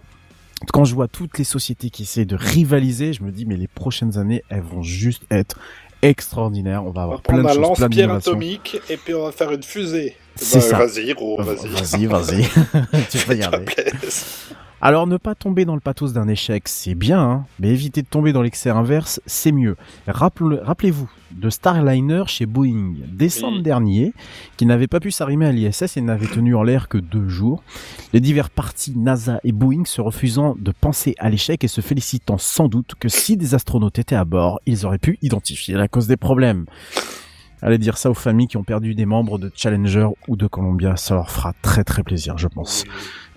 quand 0.73 0.85
je 0.85 0.95
vois 0.95 1.09
toutes 1.09 1.39
les 1.39 1.45
sociétés 1.45 1.91
qui 1.91 2.03
essaient 2.03 2.25
de 2.25 2.37
rivaliser, 2.37 3.13
je 3.13 3.23
me 3.23 3.31
dis, 3.31 3.47
mais 3.47 3.57
les 3.57 3.69
prochaines 3.69 4.19
années, 4.19 4.43
elles 4.49 4.63
vont 4.63 4.83
juste 4.83 5.23
être 5.31 5.59
extraordinaires. 6.03 6.85
On 6.85 6.91
va 6.91 7.01
On 7.01 7.05
avoir 7.05 7.23
plein 7.23 7.43
de 7.43 7.49
choses, 7.49 7.89
plein 7.91 8.15
atomique 8.15 8.81
et 8.89 8.97
puis 8.97 9.15
on 9.15 9.25
va 9.25 9.33
faire 9.33 9.51
une 9.53 9.63
fusée. 9.63 10.17
C'est 10.37 10.59
Bah, 10.59 10.65
ça. 10.65 10.79
Vas-y, 10.87 11.13
gros, 11.15 11.43
vas-y. 11.43 11.69
Vas-y, 11.69 12.07
vas-y. 12.07 12.43
tu 13.11 13.19
peux 13.27 13.37
y. 13.37 13.43
Alors, 14.81 15.09
ne 15.09 15.17
pas 15.17 15.35
tomber 15.35 15.65
dans 15.65 15.75
le 15.75 15.81
pathos 15.81 16.13
d'un 16.13 16.29
échec, 16.29 16.69
c'est 16.69 16.95
bien, 16.95 17.21
hein, 17.21 17.45
mais 17.59 17.69
éviter 17.71 18.03
de 18.03 18.07
tomber 18.07 18.33
dans 18.33 18.43
l'excès 18.43 18.71
inverse, 18.71 19.21
c'est 19.27 19.51
mieux. 19.51 19.77
Rappel- 20.07 20.61
Rappelez-vous 20.63 21.11
de 21.33 21.51
Starliner 21.51 22.23
chez 22.29 22.47
Boeing, 22.47 22.95
décembre 23.13 23.61
dernier, 23.61 24.13
qui 24.57 24.67
n'avait 24.67 24.87
pas 24.87 25.01
pu 25.01 25.11
s'arrimer 25.11 25.47
à 25.47 25.53
l'ISS 25.53 25.97
et 25.97 26.01
n'avait 26.01 26.29
tenu 26.29 26.55
en 26.55 26.63
l'air 26.63 26.89
que 26.89 26.97
deux 26.97 27.29
jours. 27.29 27.65
Les 28.13 28.21
divers 28.21 28.51
partis 28.51 28.93
NASA 28.97 29.41
et 29.43 29.51
Boeing 29.51 29.85
se 29.85 30.01
refusant 30.01 30.55
de 30.57 30.71
penser 30.71 31.17
à 31.19 31.29
l'échec 31.29 31.65
et 31.65 31.69
se 31.69 31.81
félicitant 31.81 32.39
sans 32.39 32.69
doute 32.69 32.93
que 33.01 33.09
si 33.09 33.37
des 33.37 33.57
astronautes 33.57 33.99
étaient 33.99 34.15
à 34.15 34.25
bord, 34.25 34.61
ils 34.65 34.87
auraient 34.87 34.99
pu 34.99 35.19
identifier 35.23 35.75
la 35.75 35.89
cause 35.89 36.07
des 36.07 36.17
problèmes. 36.17 36.67
Allez 37.63 37.79
dire 37.79 37.97
ça 37.99 38.11
aux 38.11 38.15
familles 38.15 38.47
qui 38.49 38.57
ont 38.57 38.63
perdu 38.65 38.95
des 38.95 39.07
membres 39.07 39.39
de 39.39 39.51
Challenger 39.55 40.09
ou 40.29 40.37
de 40.37 40.47
Columbia, 40.47 40.97
ça 40.97 41.15
leur 41.15 41.31
fera 41.31 41.53
très 41.63 41.85
très 41.85 42.03
plaisir, 42.03 42.39
je 42.39 42.47
pense. 42.49 42.85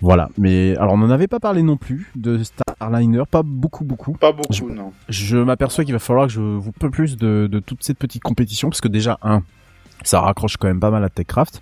Voilà, 0.01 0.29
mais 0.37 0.75
alors 0.77 0.93
on 0.93 0.97
n'en 0.97 1.09
avait 1.11 1.27
pas 1.27 1.39
parlé 1.39 1.61
non 1.63 1.77
plus 1.77 2.11
de 2.15 2.41
Starliner, 2.43 3.23
pas 3.29 3.43
beaucoup 3.43 3.83
beaucoup. 3.85 4.13
Pas 4.13 4.31
beaucoup, 4.31 4.51
Je- 4.53 4.63
non. 4.63 4.91
Je 5.09 5.37
m'aperçois 5.37 5.83
qu'il 5.83 5.93
va 5.93 5.99
falloir 5.99 6.27
que 6.27 6.33
je 6.33 6.41
vous 6.41 6.71
parle 6.71 6.91
plus 6.91 7.17
de, 7.17 7.47
de 7.51 7.59
toute 7.59 7.83
cette 7.83 7.97
petite 7.99 8.23
compétition, 8.23 8.69
parce 8.69 8.81
que 8.81 8.87
déjà, 8.87 9.17
un, 9.21 9.43
ça 10.03 10.21
raccroche 10.21 10.57
quand 10.57 10.67
même 10.67 10.79
pas 10.79 10.91
mal 10.91 11.03
à 11.03 11.09
TechCraft. 11.09 11.61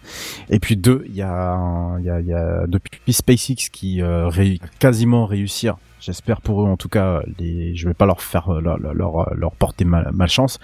Et 0.49 0.59
puis 0.59 0.75
deux, 0.77 1.03
il 1.07 1.15
y 1.15 1.21
a, 1.21 1.57
il 1.99 2.05
y 2.05 2.09
a, 2.09 2.19
y 2.21 2.33
a 2.33 2.65
depuis 2.67 3.13
SpaceX 3.13 3.69
qui 3.71 4.01
euh, 4.01 4.27
ré- 4.27 4.59
quasiment 4.79 5.25
réussir. 5.25 5.77
J'espère 6.01 6.39
pour 6.39 6.61
eux 6.61 6.65
en 6.65 6.77
tout 6.77 6.87
cas, 6.87 7.19
les, 7.39 7.75
je 7.75 7.85
vais 7.85 7.93
pas 7.93 8.05
leur 8.05 8.21
faire 8.21 8.53
euh, 8.53 8.61
leur, 8.61 8.77
leur, 8.77 8.93
leur, 8.93 9.33
leur 9.35 9.51
porter 9.51 9.83
mal, 9.83 10.09
malchance, 10.13 10.57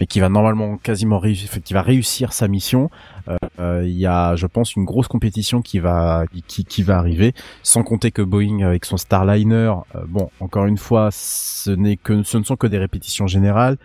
mais 0.00 0.06
qui 0.06 0.18
va 0.18 0.28
normalement 0.28 0.78
quasiment 0.78 1.20
réussir, 1.20 1.48
qui 1.62 1.74
va 1.74 1.82
réussir 1.82 2.32
sa 2.32 2.48
mission. 2.48 2.90
Euh, 3.28 3.36
euh, 3.60 3.84
Il 3.86 3.96
y 3.96 4.06
a, 4.06 4.34
je 4.34 4.48
pense, 4.48 4.74
une 4.74 4.84
grosse 4.84 5.06
compétition 5.06 5.62
qui 5.62 5.78
va 5.78 6.24
qui, 6.48 6.64
qui 6.64 6.82
va 6.82 6.98
arriver, 6.98 7.34
sans 7.62 7.84
compter 7.84 8.10
que 8.10 8.22
Boeing 8.22 8.66
avec 8.66 8.84
son 8.84 8.96
Starliner, 8.96 9.72
euh, 9.94 10.00
bon, 10.08 10.28
encore 10.40 10.66
une 10.66 10.78
fois, 10.78 11.10
ce 11.12 11.70
n'est 11.70 11.96
que 11.96 12.24
ce 12.24 12.38
ne 12.38 12.42
sont 12.42 12.56
que 12.56 12.66
des 12.66 12.78
répétitions 12.78 13.28
générales. 13.28 13.76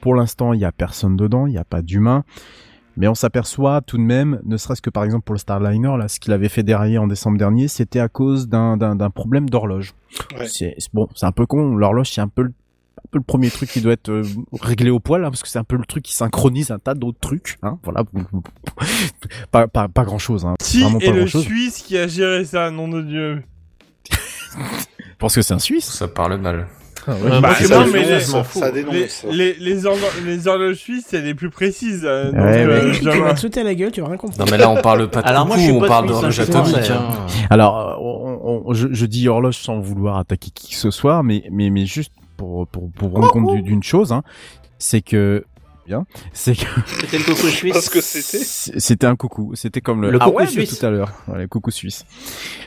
Pour 0.00 0.14
l'instant, 0.14 0.52
il 0.52 0.60
y 0.60 0.64
a 0.64 0.72
personne 0.72 1.16
dedans, 1.16 1.46
il 1.46 1.52
n'y 1.52 1.58
a 1.58 1.64
pas 1.64 1.82
d'humain. 1.82 2.24
Mais 2.96 3.08
on 3.08 3.14
s'aperçoit 3.14 3.82
tout 3.82 3.98
de 3.98 4.02
même, 4.02 4.40
ne 4.44 4.56
serait-ce 4.56 4.80
que 4.80 4.88
par 4.88 5.04
exemple 5.04 5.24
pour 5.24 5.34
le 5.34 5.38
Starliner, 5.38 5.98
là, 5.98 6.08
ce 6.08 6.18
qu'il 6.18 6.32
avait 6.32 6.48
fait 6.48 6.62
derrière 6.62 7.02
en 7.02 7.06
décembre 7.06 7.36
dernier, 7.36 7.68
c'était 7.68 8.00
à 8.00 8.08
cause 8.08 8.48
d'un 8.48 8.78
d'un 8.78 8.96
d'un 8.96 9.10
problème 9.10 9.50
d'horloge. 9.50 9.94
Ouais. 10.38 10.48
C'est 10.48 10.76
bon, 10.94 11.06
c'est 11.14 11.26
un 11.26 11.32
peu 11.32 11.44
con. 11.44 11.76
L'horloge, 11.76 12.10
c'est 12.10 12.22
un 12.22 12.28
peu 12.28 12.42
le 12.42 12.52
un 12.98 13.08
peu 13.10 13.18
le 13.18 13.24
premier 13.24 13.50
truc 13.50 13.68
qui 13.68 13.82
doit 13.82 13.92
être 13.92 14.08
euh, 14.08 14.24
réglé 14.60 14.90
au 14.90 14.98
poil, 15.00 15.24
hein, 15.24 15.30
parce 15.30 15.42
que 15.42 15.48
c'est 15.48 15.58
un 15.58 15.64
peu 15.64 15.76
le 15.76 15.84
truc 15.84 16.02
qui 16.02 16.14
synchronise 16.14 16.70
un 16.70 16.78
tas 16.78 16.94
d'autres 16.94 17.20
trucs. 17.20 17.58
Hein, 17.62 17.78
voilà, 17.84 18.04
pas, 19.50 19.68
pas, 19.68 19.88
pas 19.88 20.04
grand 20.04 20.18
chose. 20.18 20.46
Hein, 20.46 20.54
est 20.58 21.06
pas 21.06 21.12
le 21.12 21.26
chose. 21.26 21.44
Suisse 21.44 21.82
qui 21.82 21.98
a 21.98 22.08
géré 22.08 22.44
ça, 22.44 22.70
nom 22.70 22.88
de 22.88 23.02
Dieu? 23.02 23.42
Je 24.10 25.18
pense 25.18 25.34
que 25.34 25.42
c'est 25.42 25.54
un 25.54 25.58
Suisse. 25.58 25.90
Ça 25.90 26.08
parle 26.08 26.38
mal. 26.38 26.66
Euh, 27.08 27.40
Bah, 27.40 27.40
moi, 27.40 27.50
je 27.60 27.68
non, 27.68 27.82
suis 27.84 27.92
mais 27.92 28.04
les- 28.04 28.20
je 28.20 28.32
m'en 28.32 28.42
fous. 28.44 28.58
ça 28.58 28.70
les, 28.72 28.82
dénonce. 28.84 29.24
les, 29.30 29.54
les, 29.54 29.84
horlo- 29.86 30.24
les 30.24 30.48
horloges 30.48 30.76
suisses, 30.76 31.04
c'est 31.08 31.20
les 31.22 31.34
plus 31.34 31.50
précises. 31.50 32.02
euh, 32.04 32.32
donc, 32.32 32.34
Ouais, 32.40 32.62
euh, 32.64 32.90
ouais. 32.92 32.98
Tu 32.98 33.20
vas 33.20 33.34
te 33.34 33.40
sauter 33.40 33.60
à 33.60 33.64
la 33.64 33.74
gueule, 33.74 33.92
tu 33.92 34.00
vas 34.00 34.08
rien 34.08 34.16
comprendre. 34.16 34.44
Non 34.44 34.50
mais 34.50 34.58
là 34.58 34.68
on 34.70 34.80
parle 34.82 35.08
pas 35.08 35.22
de 35.22 35.28
Alors, 35.28 35.46
moi, 35.46 35.56
je 35.58 35.66
coucou, 35.66 35.76
on 35.76 35.80
pas 35.80 35.86
parle 35.88 36.08
d'horloge 36.08 36.40
hein, 36.40 36.42
atomique. 36.42 36.90
Hein. 36.90 37.08
Alors, 37.50 37.98
on, 38.02 38.62
on- 38.66 38.74
je, 38.74 38.88
je 38.90 39.06
dis 39.06 39.28
horloge 39.28 39.56
sans 39.56 39.78
vouloir 39.80 40.18
attaquer 40.18 40.50
qui 40.54 40.70
que 40.72 40.76
ce 40.76 40.90
soit, 40.90 41.22
mais, 41.22 41.44
mais, 41.52 41.70
mais 41.70 41.86
juste 41.86 42.12
pour, 42.36 42.66
pour, 42.68 42.90
pour 42.90 43.12
rendre 43.12 43.30
compte 43.30 43.54
du- 43.54 43.62
d'une 43.62 43.82
chose, 43.82 44.12
hein, 44.12 44.22
c'est 44.78 45.00
que 45.00 45.44
bien, 45.86 46.04
c'est 46.32 46.54
que 46.56 46.64
C'était 47.00 47.18
le 47.18 47.24
coco 47.24 47.46
suisse. 47.48 47.72
Parce 47.72 47.88
que 47.88 48.00
c'était. 48.00 48.44
c'était 48.44 49.06
un 49.06 49.16
coucou, 49.16 49.52
c'était 49.54 49.80
comme 49.80 50.02
le, 50.02 50.10
Le 50.10 50.18
ah 50.20 50.26
coucou 50.26 50.38
ouais, 50.38 50.46
de 50.46 50.50
suisse. 50.50 50.78
tout 50.78 50.86
à 50.86 50.90
l'heure, 50.90 51.12
ouais, 51.28 51.42
le 51.42 51.48
coucou 51.48 51.70
suisse. 51.70 52.04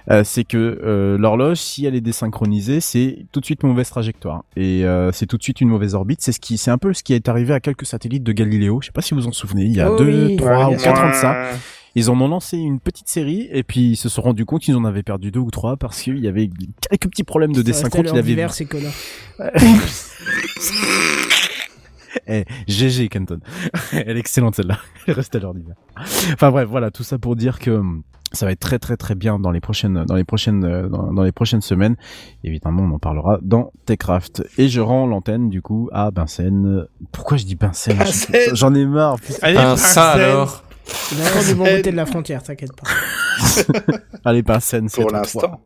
Euh, 0.10 0.24
c'est 0.24 0.44
que 0.44 0.58
euh, 0.58 1.18
l'horloge, 1.18 1.58
si 1.58 1.86
elle 1.86 1.96
est 1.96 2.02
désynchronisée, 2.02 2.82
c'est 2.82 3.26
tout 3.32 3.40
de 3.40 3.46
suite 3.46 3.62
une 3.64 3.70
mauvaise 3.70 3.90
trajectoire 3.90 4.44
et 4.56 4.86
euh, 4.86 5.12
c'est 5.12 5.26
tout 5.26 5.38
de 5.38 5.44
suite 5.44 5.62
une 5.62 5.70
mauvaise 5.70 5.96
orbite. 5.96 6.22
C'est 6.22 6.32
ce 6.32 6.40
qui, 6.40 6.58
c'est 6.58 6.72
un 6.72 6.78
peu 6.78 6.94
ce 6.94 7.04
qui 7.04 7.14
est 7.14 7.28
arrivé 7.30 7.54
à 7.54 7.60
quelques 7.60 7.86
satellites 7.86 8.24
de 8.24 8.32
Galiléo. 8.32 8.80
Je 8.82 8.88
sais 8.88 8.92
pas 8.92 9.02
si 9.02 9.14
vous 9.14 9.28
en 9.28 9.32
souvenez, 9.32 9.64
il 9.66 9.76
y 9.76 9.82
a 9.82 9.92
Oh 9.92 9.98
deux, 9.98 10.28
oui. 10.28 10.36
trois 10.38 10.70
Ouais, 10.70 10.76
ou 10.76 10.78
quatre 10.80 11.02
ans 11.02 11.10
de 11.10 11.16
ça. 11.16 11.36
Ils 11.96 12.12
en 12.12 12.22
ont 12.22 12.28
lancé 12.28 12.56
une 12.56 12.80
petite 12.80 13.10
série 13.10 13.50
et 13.52 13.64
puis 13.64 13.92
ils 13.92 13.96
se 13.96 14.10
sont 14.10 14.22
rendus 14.22 14.46
compte 14.46 14.62
qu'ils 14.62 14.76
en 14.76 14.86
avaient 14.86 15.02
perdu 15.04 15.32
deux 15.32 15.40
ou 15.40 15.50
trois 15.50 15.76
parce 15.76 16.00
qu'il 16.02 16.20
y 16.20 16.28
avait 16.28 16.50
quelques 16.88 17.10
petits 17.10 17.24
problèmes 17.24 17.52
de 17.52 17.58
Ça 17.58 17.64
desynchro 17.64 17.84
restait 17.86 17.98
qu'il 17.98 18.06
leur 18.06 18.14
avait 18.16 18.24
divers, 18.24 18.54
ces 18.54 18.66
connards. 18.66 18.94
Eh, 22.28 22.46
GG 22.68 23.10
Kenton. 23.10 23.40
Elle 23.94 24.18
est 24.18 24.20
excellente 24.20 24.56
celle-là. 24.56 24.78
Elle 25.08 25.14
reste 25.16 25.36
à 25.36 25.40
l'ordinaire. 25.40 25.76
Enfin 26.34 26.52
bref, 26.52 26.68
voilà, 26.70 26.92
tout 26.92 27.04
ça 27.04 27.18
pour 27.18 27.36
dire 27.36 27.60
que 27.60 27.72
hum, 27.72 28.04
ça 28.32 28.46
va 28.46 28.52
être 28.52 28.60
très 28.60 28.80
très 28.80 28.96
très 28.98 29.16
bien 29.16 29.40
dans 29.40 29.52
les 29.52 29.60
prochaines 29.60 30.06
dans 30.06 30.16
les 30.16 30.24
prochaines 30.24 30.64
euh, 30.64 30.88
dans, 30.88 31.12
dans 31.14 31.24
les 31.24 31.32
prochaines 31.32 31.62
semaines. 31.62 31.96
Évidemment, 32.44 32.84
on 32.84 32.92
en 32.92 33.00
parlera 33.00 33.40
dans 33.42 33.72
Techcraft 33.86 34.44
et 34.58 34.70
je 34.70 34.82
rends 34.82 35.08
l'antenne 35.08 35.50
du 35.50 35.62
coup 35.62 35.90
à 35.92 36.12
Binsen. 36.12 36.86
Pourquoi 37.12 37.38
je 37.38 37.46
dis 37.46 37.56
Binsen 37.56 37.98
Binsen 37.98 38.36
J'en 38.54 38.74
ai 38.76 38.86
marre. 38.86 39.18
Allez, 39.42 39.58
Un 39.58 39.78
ça 39.78 40.12
alors 40.12 40.64
Il 41.12 41.22
a 41.22 41.26
encore 41.30 41.44
du 41.44 41.56
bon 41.56 41.66
côté 41.66 41.92
de 41.92 41.96
la 41.98 42.06
frontière, 42.06 42.44
t'inquiète 42.44 42.74
pas. 42.76 42.88
Allez 44.26 44.42
Binsen, 44.42 44.90
c'est 44.90 45.02
Pour 45.02 45.12
l'instant. 45.12 45.62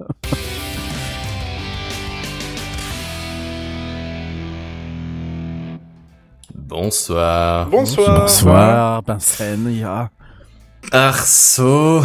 Bonsoir. 6.77 7.67
Bonsoir. 7.69 8.21
Bonsoir 8.21 9.03
Binsen. 9.03 9.67
il 9.69 9.79
y 9.81 9.83
a- 9.83 10.09
Arceau. 10.91 12.01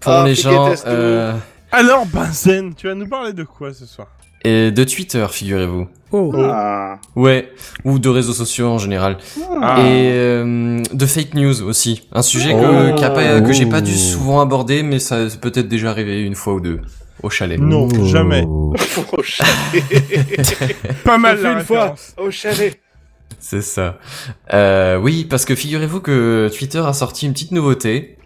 Pour 0.00 0.12
Ah, 0.12 0.24
les 0.26 0.34
gens 0.34 0.72
euh, 0.88 1.32
Alors, 1.70 2.04
Benzen, 2.06 2.74
tu 2.74 2.88
vas 2.88 2.96
nous 2.96 3.06
parler 3.08 3.32
de 3.32 3.44
quoi 3.44 3.72
ce 3.72 3.86
soir? 3.86 4.08
Et 4.44 4.72
de 4.72 4.82
Twitter, 4.82 5.24
figurez-vous. 5.30 5.86
Oh, 6.10 6.32
Ah. 6.36 6.98
Ouais, 7.14 7.52
ou 7.84 8.00
de 8.00 8.08
réseaux 8.08 8.32
sociaux 8.32 8.66
en 8.68 8.78
général. 8.78 9.16
Ah. 9.62 9.76
Et 9.80 10.10
euh, 10.12 10.82
de 10.92 11.06
fake 11.06 11.34
news 11.34 11.62
aussi. 11.62 12.08
Un 12.12 12.22
sujet 12.22 12.50
Oh. 12.52 12.60
que, 12.60 13.00
pas- 13.00 13.40
que 13.42 13.52
j'ai 13.52 13.66
pas 13.66 13.78
Oh. 13.78 13.82
dû 13.82 13.94
souvent 13.96 14.40
aborder, 14.40 14.82
mais 14.82 14.98
ça 14.98 15.30
c'est 15.30 15.40
peut-être 15.40 15.68
déjà 15.68 15.90
arrivé 15.90 16.20
une 16.20 16.34
fois 16.34 16.54
ou 16.54 16.60
deux. 16.60 16.80
au 17.22 17.30
chalet. 17.30 17.58
Non, 17.60 17.88
Oh. 17.96 18.04
jamais. 18.04 18.44
Au 19.12 19.22
chalet. 19.22 19.52
Pas 21.04 21.16
mal 21.16 21.40
la 21.40 21.52
une 21.52 21.60
fois 21.60 21.94
au 22.18 22.30
chalet. 22.30 22.78
C'est 23.38 23.62
ça. 23.62 23.98
Euh, 24.52 24.96
oui, 24.96 25.24
parce 25.24 25.44
que 25.44 25.54
figurez-vous 25.54 26.00
que 26.00 26.50
Twitter 26.56 26.82
a 26.84 26.92
sorti 26.92 27.26
une 27.26 27.32
petite 27.32 27.52
nouveauté. 27.52 28.16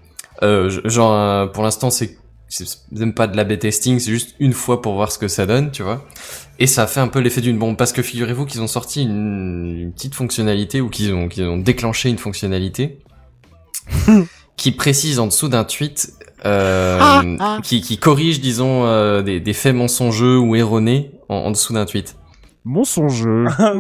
Euh, 0.43 0.71
genre, 0.85 1.13
euh, 1.13 1.47
pour 1.47 1.65
l'instant, 1.65 1.91
c'est 1.91 2.17
c'est 2.51 2.67
même 2.93 3.13
pas 3.13 3.27
de 3.27 3.37
l'A/B 3.37 3.59
testing, 3.59 3.99
c'est 3.99 4.11
juste 4.11 4.35
une 4.39 4.55
fois 4.55 4.81
pour 4.81 4.95
voir 4.95 5.13
ce 5.13 5.19
que 5.19 5.29
ça 5.29 5.45
donne, 5.45 5.71
tu 5.71 5.83
vois. 5.83 6.07
Et 6.59 6.67
ça 6.67 6.85
a 6.85 6.87
fait 6.87 7.01
un 7.01 7.09
peu 7.09 7.19
l'effet 7.19 7.43
d'une 7.43 7.59
bombe 7.59 7.77
parce 7.77 7.93
que 7.93 8.01
figurez-vous 8.01 8.47
qu'ils 8.47 8.63
ont 8.63 8.67
sorti 8.69 9.03
une, 9.03 9.77
une 9.81 9.93
petite 9.93 10.15
fonctionnalité 10.15 10.81
ou 10.81 10.89
qu'ils 10.89 11.13
ont 11.13 11.29
qu'ils 11.29 11.45
ont 11.45 11.59
déclenché 11.59 12.09
une 12.09 12.17
fonctionnalité 12.17 13.01
qui 14.57 14.73
précise 14.73 15.19
en 15.19 15.27
dessous 15.27 15.49
d'un 15.49 15.65
tweet 15.65 16.13
euh, 16.45 17.37
qui, 17.63 17.81
qui 17.81 17.99
corrige, 17.99 18.41
disons, 18.41 18.87
euh, 18.87 19.23
des, 19.23 19.41
des 19.41 19.53
faits 19.53 19.75
mensongeux 19.75 20.39
ou 20.39 20.55
erronés 20.55 21.13
en, 21.29 21.37
en 21.37 21.51
dessous 21.51 21.73
d'un 21.73 21.85
tweet. 21.85 22.17
Mensongeux. 22.69 23.47
Ah. 23.59 23.73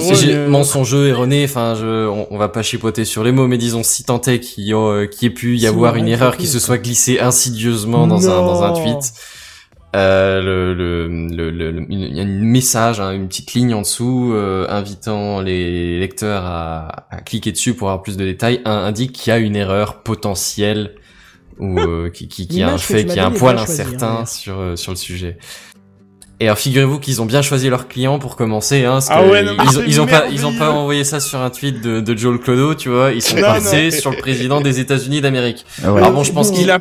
Si 0.00 0.14
j'ai 0.26 0.46
mensongeux, 0.48 1.06
erroné, 1.08 1.44
enfin, 1.44 1.74
je, 1.74 2.06
on, 2.08 2.26
on 2.30 2.36
va 2.38 2.48
pas 2.48 2.62
chipoter 2.62 3.04
sur 3.04 3.22
les 3.24 3.32
mots, 3.32 3.46
mais 3.46 3.58
disons 3.58 3.82
si 3.82 4.04
tant 4.04 4.20
est 4.22 4.40
qu'il 4.40 4.64
y, 4.64 4.72
a- 4.74 5.06
qu'il 5.06 5.22
y 5.28 5.30
ait 5.30 5.34
pu 5.34 5.56
y 5.56 5.66
avoir 5.66 5.94
une 5.96 6.08
erreur 6.08 6.36
qui 6.36 6.46
se 6.46 6.58
soit 6.58 6.78
glissée 6.78 7.20
insidieusement 7.20 8.06
dans 8.06 8.28
un 8.28 8.36
dans 8.44 8.62
un 8.64 8.72
tweet. 8.72 9.12
Euh, 9.96 10.42
le, 10.42 10.74
le, 10.74 11.06
le, 11.06 11.50
le- 11.52 11.70
le- 11.70 11.80
une- 11.88 12.00
il 12.00 12.16
y 12.16 12.20
a 12.20 12.24
un 12.24 12.26
message, 12.26 12.98
hein, 13.00 13.12
une 13.12 13.28
petite 13.28 13.54
ligne 13.54 13.74
en 13.74 13.82
dessous, 13.82 14.32
euh, 14.34 14.66
invitant 14.68 15.40
les 15.40 16.00
lecteurs 16.00 16.42
à, 16.44 17.06
à 17.10 17.20
cliquer 17.20 17.52
dessus 17.52 17.74
pour 17.74 17.88
avoir 17.90 18.02
plus 18.02 18.16
de 18.16 18.24
détails, 18.24 18.60
un- 18.64 18.72
indique 18.86 19.12
qu'il 19.12 19.30
y 19.30 19.34
a 19.34 19.38
une 19.38 19.54
erreur 19.54 20.02
potentielle 20.02 20.96
ou 21.60 21.78
euh, 21.78 22.10
qui, 22.10 22.26
qui, 22.26 22.48
qui 22.48 22.60
a 22.64 22.70
un 22.72 22.78
fait, 22.78 23.04
qui 23.06 23.20
a 23.20 23.26
un 23.26 23.30
poil 23.30 23.56
hein, 23.56 23.62
incertain 23.62 24.26
sur 24.26 24.58
euh, 24.58 24.74
sur 24.74 24.90
le 24.90 24.96
sujet. 24.96 25.38
Et 26.44 26.46
alors 26.46 26.58
figurez-vous 26.58 27.00
qu'ils 27.00 27.22
ont 27.22 27.24
bien 27.24 27.40
choisi 27.40 27.70
leur 27.70 27.88
client 27.88 28.18
pour 28.18 28.36
commencer, 28.36 28.84
hein, 28.84 28.92
parce 28.96 29.08
Ah 29.10 29.22
que 29.22 29.30
ouais, 29.30 29.42
non, 29.42 29.52
ils, 29.62 29.78
ont, 29.78 29.80
c'est 29.80 29.88
ils 29.88 30.00
ont 30.02 30.06
pas 30.06 30.24
ils 30.30 30.44
ont 30.44 30.52
pas 30.52 30.70
envoyé 30.72 31.02
ça 31.02 31.18
sur 31.18 31.38
un 31.40 31.48
tweet 31.48 31.80
de, 31.80 32.00
de 32.00 32.16
Joel 32.18 32.38
Clodo, 32.38 32.74
tu 32.74 32.90
vois, 32.90 33.12
ils 33.12 33.22
sont 33.22 33.36
passés 33.40 33.90
sur 33.90 34.10
le 34.10 34.18
président 34.18 34.60
des 34.60 34.78
États-Unis 34.78 35.22
d'Amérique. 35.22 35.64
Ah 35.82 35.90
ouais. 35.90 36.00
Alors 36.00 36.12
bon, 36.12 36.22
je 36.22 36.32
pense 36.32 36.50
qu'il 36.50 36.64
Il 36.64 36.70
a, 36.70 36.80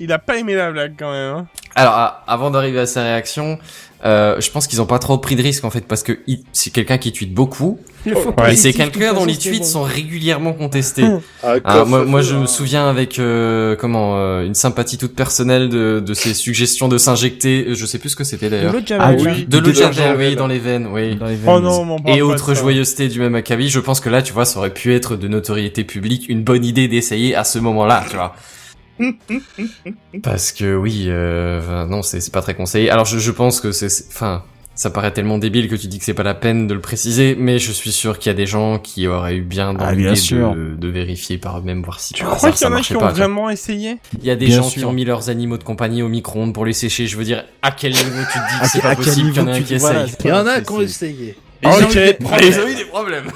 il 0.00 0.10
a 0.12 0.18
pas 0.18 0.38
aimé 0.38 0.54
la 0.54 0.72
blague 0.72 0.94
quand 0.98 1.12
même. 1.12 1.34
Hein. 1.34 1.46
alors, 1.74 2.22
avant 2.26 2.50
d'arriver 2.50 2.80
à 2.80 2.86
sa 2.86 3.02
réaction, 3.02 3.58
euh, 4.04 4.40
je 4.40 4.50
pense 4.50 4.66
qu'ils 4.66 4.80
ont 4.82 4.86
pas 4.86 4.98
trop 4.98 5.18
pris 5.18 5.36
de 5.36 5.42
risque 5.42 5.64
en 5.64 5.70
fait 5.70 5.86
parce 5.86 6.02
que 6.02 6.18
c'est 6.52 6.70
quelqu'un 6.70 6.98
qui 6.98 7.12
tweet 7.12 7.32
beaucoup 7.32 7.78
Ouais. 8.04 8.54
et 8.54 8.56
c'est 8.56 8.72
quelqu'un 8.72 9.12
dont 9.14 9.24
les 9.24 9.36
tweets 9.36 9.64
sont 9.64 9.84
régulièrement 9.84 10.52
contestés. 10.54 11.04
Ah, 11.44 11.54
Ah, 11.64 11.78
coffre 11.84 12.04
moi, 12.04 12.20
je 12.20 12.34
me 12.34 12.46
souviens 12.46 12.88
avec 12.88 13.20
euh, 13.20 13.76
comment 13.76 14.16
euh, 14.16 14.44
une 14.44 14.54
sympathie 14.56 14.98
toute 14.98 15.14
personnelle 15.14 15.68
de, 15.68 16.00
de 16.04 16.14
ces 16.14 16.34
suggestions 16.34 16.88
de 16.88 16.98
s'injecter, 16.98 17.66
euh, 17.68 17.74
je 17.76 17.86
sais 17.86 17.98
plus 17.98 18.08
ce 18.10 18.16
que 18.16 18.24
c'était 18.24 18.46
De 18.46 18.56
d'ailleurs, 18.56 18.74
Ah 18.98 19.12
oui. 19.16 19.44
de 19.46 19.58
l'eau 19.58 19.70
de 19.70 20.16
oui, 20.18 20.30
les 20.30 20.34
dans 20.34 20.48
les 20.48 20.58
veines, 20.58 20.88
oui. 20.90 21.14
Dans 21.14 21.26
les 21.26 21.38
Oh 21.46 21.52
veines. 21.54 21.62
non, 21.62 21.84
m'en 21.84 21.98
parle 22.00 22.18
Et 22.18 22.22
autre 22.22 22.54
joyeuseté 22.54 23.06
du 23.06 23.20
même 23.20 23.36
acabit, 23.36 23.68
je 23.68 23.78
pense 23.78 24.00
que 24.00 24.08
là, 24.08 24.20
tu 24.20 24.32
vois, 24.32 24.46
ça 24.46 24.58
aurait 24.58 24.74
pu 24.74 24.92
être 24.94 25.14
de 25.14 25.28
notoriété 25.28 25.84
publique 25.84 26.28
une 26.28 26.42
bonne 26.42 26.64
idée 26.64 26.88
d'essayer 26.88 27.36
à 27.36 27.44
ce 27.44 27.60
moment-là, 27.60 28.04
tu 28.10 28.16
vois. 28.16 28.34
Parce 30.22 30.52
que 30.52 30.74
oui, 30.76 31.06
euh, 31.08 31.86
non, 31.86 32.02
c'est 32.02 32.30
pas 32.32 32.42
très 32.42 32.54
conseillé. 32.54 32.90
Alors 32.90 33.04
je, 33.04 33.18
je 33.18 33.30
pense 33.30 33.60
que 33.60 33.72
c'est, 33.72 33.88
enfin, 34.08 34.42
ça 34.74 34.90
paraît 34.90 35.12
tellement 35.12 35.38
débile 35.38 35.68
que 35.68 35.74
tu 35.76 35.86
dis 35.86 35.98
que 35.98 36.04
c'est 36.04 36.14
pas 36.14 36.22
la 36.22 36.34
peine 36.34 36.66
de 36.66 36.74
le 36.74 36.80
préciser, 36.80 37.36
mais 37.38 37.58
je 37.58 37.72
suis 37.72 37.92
sûr 37.92 38.18
qu'il 38.18 38.30
y 38.30 38.34
a 38.34 38.36
des 38.36 38.46
gens 38.46 38.78
qui 38.78 39.06
auraient 39.06 39.36
eu 39.36 39.42
bien 39.42 39.74
dans 39.74 39.84
Ah, 39.84 39.94
l'idée 39.94 40.16
sûr. 40.16 40.54
de, 40.54 40.74
de 40.76 40.88
vérifier 40.88 41.38
par 41.38 41.58
eux-mêmes 41.58 41.82
voir 41.82 42.00
si 42.00 42.14
Tu 42.14 42.22
par 42.24 42.36
crois 42.36 42.50
qu'il 42.52 42.66
y 42.66 42.70
en 42.70 42.74
a 42.74 42.80
qui 42.80 42.96
ont 42.96 43.00
pas, 43.00 43.10
vraiment 43.10 43.50
essayé? 43.50 43.98
Il 44.18 44.24
y 44.24 44.30
a 44.30 44.36
des 44.36 44.46
Bien 44.46 44.62
gens 44.62 44.68
qui 44.70 44.84
ont 44.84 44.92
mis 44.92 45.04
leurs 45.04 45.28
animaux 45.28 45.58
de 45.58 45.64
compagnie 45.64 46.02
au 46.02 46.08
micro-ondes 46.08 46.54
pour 46.54 46.64
les 46.64 46.72
sécher. 46.72 47.06
Je 47.06 47.16
veux 47.16 47.24
dire, 47.24 47.44
à 47.62 47.70
quel 47.72 47.92
niveau 47.92 48.06
tu 48.32 48.38
te 48.38 48.52
dis 48.54 48.60
que 48.62 48.68
c'est 48.68 48.80
pas 48.82 48.96
possible 48.96 49.32
qu'il 49.32 49.42
y 49.42 49.44
en 49.44 49.46
niveau 49.46 49.52
ait 49.52 49.56
un 49.56 49.58
tu 49.58 49.64
qui 49.64 49.74
dis, 49.74 49.78
voilà, 49.80 50.04
essaye 50.04 50.16
Il 50.24 50.28
y 50.28 50.32
en 50.32 50.46
a 50.46 50.60
qui 50.60 50.72
ont 50.72 50.80
essayé. 50.80 51.36
Ok. 51.64 51.72
Ils 51.74 51.84
ont 51.84 51.90
eu 51.90 51.94
des 51.94 52.14
problèmes. 52.14 52.52
Ils 52.52 52.60
ont 52.62 52.68
eu 52.68 52.74
des 52.74 52.84
problèmes. 52.84 53.30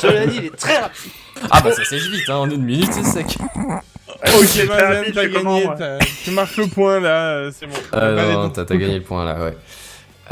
Cela 0.00 0.26
dit, 0.26 0.36
il 0.38 0.44
est 0.46 0.56
très 0.56 0.78
rapide. 0.78 1.10
Ah 1.50 1.60
bah 1.60 1.70
ça 1.72 1.84
sèche 1.84 2.08
vite, 2.10 2.28
hein, 2.28 2.36
en 2.36 2.50
une 2.50 2.62
minute 2.64 2.90
c'est 2.92 3.04
sec. 3.04 3.26
Ok, 3.38 4.68
rapide, 4.70 5.14
t'as 5.14 5.26
gagné. 5.26 5.68
t'as- 5.78 5.98
Tu 6.24 6.30
marques 6.30 6.56
le 6.56 6.66
point 6.66 6.98
là, 7.00 7.28
euh, 7.36 7.50
c'est 7.58 7.66
bon. 7.66 7.74
Euh, 7.94 8.18
Allez, 8.18 8.32
non, 8.32 8.42
donc. 8.44 8.54
t'as 8.54 8.64
t'as 8.64 8.76
gagné 8.76 8.94
le 8.98 9.02
point 9.04 9.24
là, 9.24 9.42
ouais. 9.44 9.56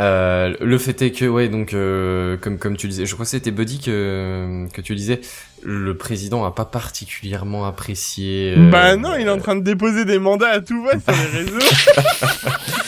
Euh, 0.00 0.54
le 0.60 0.78
fait 0.78 1.00
est 1.02 1.12
que, 1.12 1.24
ouais, 1.26 1.48
donc, 1.48 1.72
euh, 1.72 2.36
comme, 2.38 2.58
comme 2.58 2.76
tu 2.76 2.88
disais, 2.88 3.06
je 3.06 3.12
crois 3.14 3.24
que 3.26 3.30
c'était 3.30 3.50
Buddy 3.52 3.80
que, 3.80 4.66
que 4.72 4.80
tu 4.80 4.94
disais, 4.96 5.20
le 5.62 5.96
président 5.96 6.44
a 6.44 6.50
pas 6.52 6.64
particulièrement 6.64 7.64
apprécié. 7.66 8.54
euh, 8.58 8.70
Bah 8.70 8.96
non, 8.96 9.14
il 9.16 9.26
est 9.26 9.30
en 9.30 9.38
train 9.38 9.54
de 9.56 9.62
déposer 9.62 10.04
des 10.04 10.18
mandats 10.18 10.48
à 10.50 10.60
tout 10.60 10.82
va 10.82 10.92
sur 10.92 11.22
les 11.22 11.38
réseaux. 11.38 11.58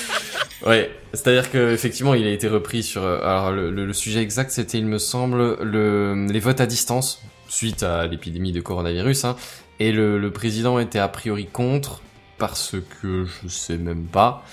Ouais, 0.67 0.91
c'est-à-dire 1.13 1.51
que 1.51 1.73
effectivement, 1.73 2.15
il 2.15 2.27
a 2.27 2.31
été 2.31 2.49
repris 2.49 2.83
sur. 2.83 3.03
euh, 3.05 3.21
Alors 3.23 3.53
le, 3.53 3.71
le- 3.71 3.87
le 3.87 3.93
sujet 3.93 4.21
exact, 4.21 4.51
c'était, 4.51 4.79
il 4.79 4.87
me 4.87 4.99
semble, 4.99 5.57
le, 5.63 6.27
les 6.31 6.41
votes 6.41 6.61
à 6.61 6.67
distance 6.67 7.23
suite 7.49 7.83
à 7.85 8.07
l'épidémie 8.07 8.53
de 8.53 8.61
coronavirus. 8.61 9.25
Hein, 9.27 9.37
et 9.79 9.93
le, 9.93 10.19
le 10.19 10.31
président 10.33 10.79
était 10.79 10.99
a 10.99 11.09
priori 11.09 11.47
contre 11.47 12.01
parce 12.39 12.75
que 13.03 13.25
je 13.45 13.49
sais 13.49 13.79
même 13.79 14.07
pas. 14.07 14.45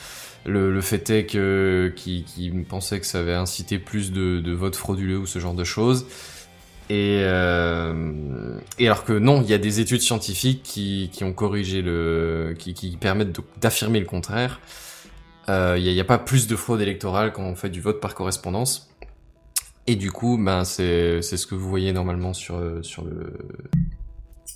Le, 0.45 0.82
fait 0.82 1.09
est 1.09 1.26
que 1.26 1.93
qui, 1.95 2.26
pensait 2.70 2.99
que 2.99 3.05
ça 3.05 3.20
avait 3.20 3.34
incité 3.34 3.80
plus 3.80 4.11
de, 4.11 4.39
de 4.41 4.51
votes 4.51 4.76
frauduleux 4.76 5.18
ou 5.18 5.26
ce 5.26 5.39
genre 5.39 5.53
de 5.53 5.64
choses. 5.64 6.05
Et, 6.89 7.20
euh, 7.24 8.59
et 8.78 8.86
alors 8.88 9.05
que 9.05 9.14
non, 9.14 9.41
il 9.41 9.49
y 9.49 9.53
a 9.53 9.57
des 9.57 9.80
études 9.80 10.01
scientifiques 10.01 10.61
qui, 10.64 11.09
qui 11.14 11.24
ont 11.24 11.34
corrigé 11.34 11.82
le, 11.82 12.55
qui, 12.59 12.74
qui 12.74 12.97
permettent 12.97 13.39
d'affirmer 13.61 13.99
le 13.99 14.05
contraire. 14.05 14.59
Euh, 15.50 15.76
Il 15.78 15.91
n'y 15.91 16.00
a, 16.00 16.04
a 16.04 16.06
pas 16.06 16.18
plus 16.18 16.48
de 16.48 16.56
fraude 16.56 16.82
électorale 16.82 17.34
quand 17.34 17.44
on 17.44 17.56
fait 17.56 17.70
du 17.70 17.82
vote 17.82 18.00
par 18.00 18.16
correspondance. 18.16 18.89
Et 19.88 19.96
du 19.96 20.12
coup, 20.12 20.38
ben 20.38 20.64
c'est 20.64 21.22
c'est 21.22 21.36
ce 21.36 21.46
que 21.46 21.56
vous 21.56 21.68
voyez 21.68 21.91
normalement 21.91 22.34
sur 22.34 22.56
euh, 22.56 22.82
sur 22.84 23.04
le 23.04 23.34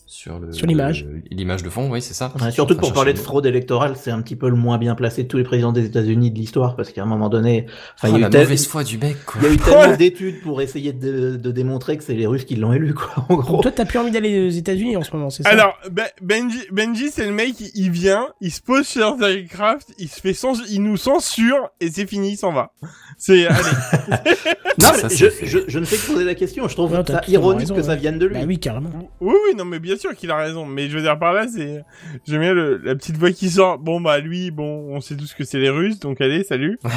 sur 0.10 0.39
le 0.39 0.53
Sur 0.53 0.66
l'image. 0.68 1.05
l'image 1.32 1.64
de 1.64 1.70
fond, 1.70 1.89
oui, 1.91 2.01
c'est 2.01 2.14
ça. 2.14 2.32
Ouais, 2.41 2.49
surtout 2.51 2.78
pour 2.78 2.93
parler 2.93 3.12
de 3.14 3.20
fraude 3.20 3.45
électorale, 3.45 3.95
c'est 3.99 4.10
un 4.10 4.22
petit 4.22 4.36
peu 4.38 4.49
le 4.49 4.55
moins 4.55 4.78
bien 4.78 4.95
placé 4.95 5.24
de 5.24 5.28
tous 5.28 5.38
les 5.38 5.43
présidents 5.43 5.74
des 5.74 5.84
États-Unis 5.86 6.32
de 6.32 6.38
l'histoire, 6.38 6.76
parce 6.78 6.91
qu'à 6.91 7.03
un 7.03 7.05
moment 7.05 7.28
donné, 7.30 7.66
enfin, 7.95 8.08
il 8.08 8.14
y 8.22 8.24
a 8.24 8.30
la 8.30 8.38
eu 8.39 8.41
mauvaise 8.43 8.66
foi 8.68 8.84
du 8.86 8.97
mec, 8.97 9.18
quoi. 9.26 9.41
il 9.41 9.47
y 9.47 9.51
a 9.51 9.53
eu 9.53 9.58
tellement 9.58 9.97
d'études 9.97 10.41
pour 10.41 10.62
essayer 10.62 10.93
de, 10.93 11.36
de 11.36 11.51
démontrer 11.51 11.97
que 11.97 12.03
c'est 12.05 12.14
les 12.16 12.26
Russes 12.26 12.45
qui 12.45 12.55
l'ont 12.55 12.72
élu, 12.72 12.93
quoi, 12.93 13.26
en 13.30 13.36
gros. 13.36 13.62
Toi, 13.62 13.72
t'as 13.72 13.86
plus 13.86 13.99
envie 13.99 14.12
d'aller 14.12 14.47
aux 14.47 14.51
États-Unis 14.51 14.95
en 14.95 15.03
ce 15.03 15.14
moment, 15.16 15.30
c'est 15.30 15.43
ça? 15.43 15.49
Alors, 15.49 15.78
Ben- 15.91 16.08
Benji, 16.22 16.62
Benji 16.72 17.10
c'est 17.12 17.26
le 17.26 17.34
mec, 17.34 17.55
il- 17.76 17.91
vient, 17.91 18.28
il 18.41 18.51
se 18.51 18.62
pose 18.62 18.88
sur 18.88 19.18
Techcraft, 19.18 19.93
il 19.99 20.08
se 20.08 20.22
fait 20.22 20.32
cens- 20.34 20.64
il 20.70 20.84
nous 20.84 20.97
censure 20.97 21.70
et 21.82 21.89
c'est 21.89 22.05
fini, 22.08 22.32
il 22.32 22.38
s'en 22.38 22.53
va. 22.53 22.72
C'est, 23.18 23.47
allez. 23.47 23.57
Non, 24.80 24.89
Ça, 24.93 25.07
mais 25.07 25.09
c'est 25.09 25.39
je, 25.41 25.45
je, 25.47 25.57
je 25.68 25.80
ne 25.80 25.86
fais 25.86 25.95
que 25.97 26.05
poser 26.13 26.24
la 26.24 26.36
question. 26.36 26.68
Je 26.68 26.76
trouve 26.76 26.91
t'as 27.03 27.13
ça 27.13 27.22
ironique 27.28 27.61
raison, 27.61 27.76
que 27.76 27.82
ça 27.82 27.95
vienne 27.95 28.20
de 28.20 28.28
lui. 28.28 28.36
Bah 28.36 28.45
oui, 28.45 28.59
carrément. 28.59 28.89
Oui, 29.20 29.34
oui, 29.49 29.55
non, 29.57 29.65
mais 29.65 29.80
bien 29.80 29.97
sûr 29.97 30.13
qu'il 30.15 30.30
a 30.30 30.36
raison. 30.38 30.68
Mais 30.68 30.88
je 30.88 30.95
veux 30.95 31.01
dire 31.01 31.18
par 31.18 31.34
là, 31.34 31.47
c'est, 31.51 31.84
j'aime 32.28 32.41
bien 32.41 32.53
le, 32.53 32.78
la 32.84 32.93
petite 32.93 33.18
voix 33.18 33.32
qui 33.32 33.49
sort. 33.49 33.80
Bon, 33.80 33.99
bah, 33.99 34.20
lui, 34.20 34.51
bon, 34.51 34.86
on 34.95 35.01
sait 35.01 35.15
tous 35.15 35.34
que 35.34 35.43
c'est 35.45 35.57
les 35.57 35.72
Russes, 35.72 35.99
donc 35.99 36.22
allez, 36.22 36.43
salut. 36.43 36.78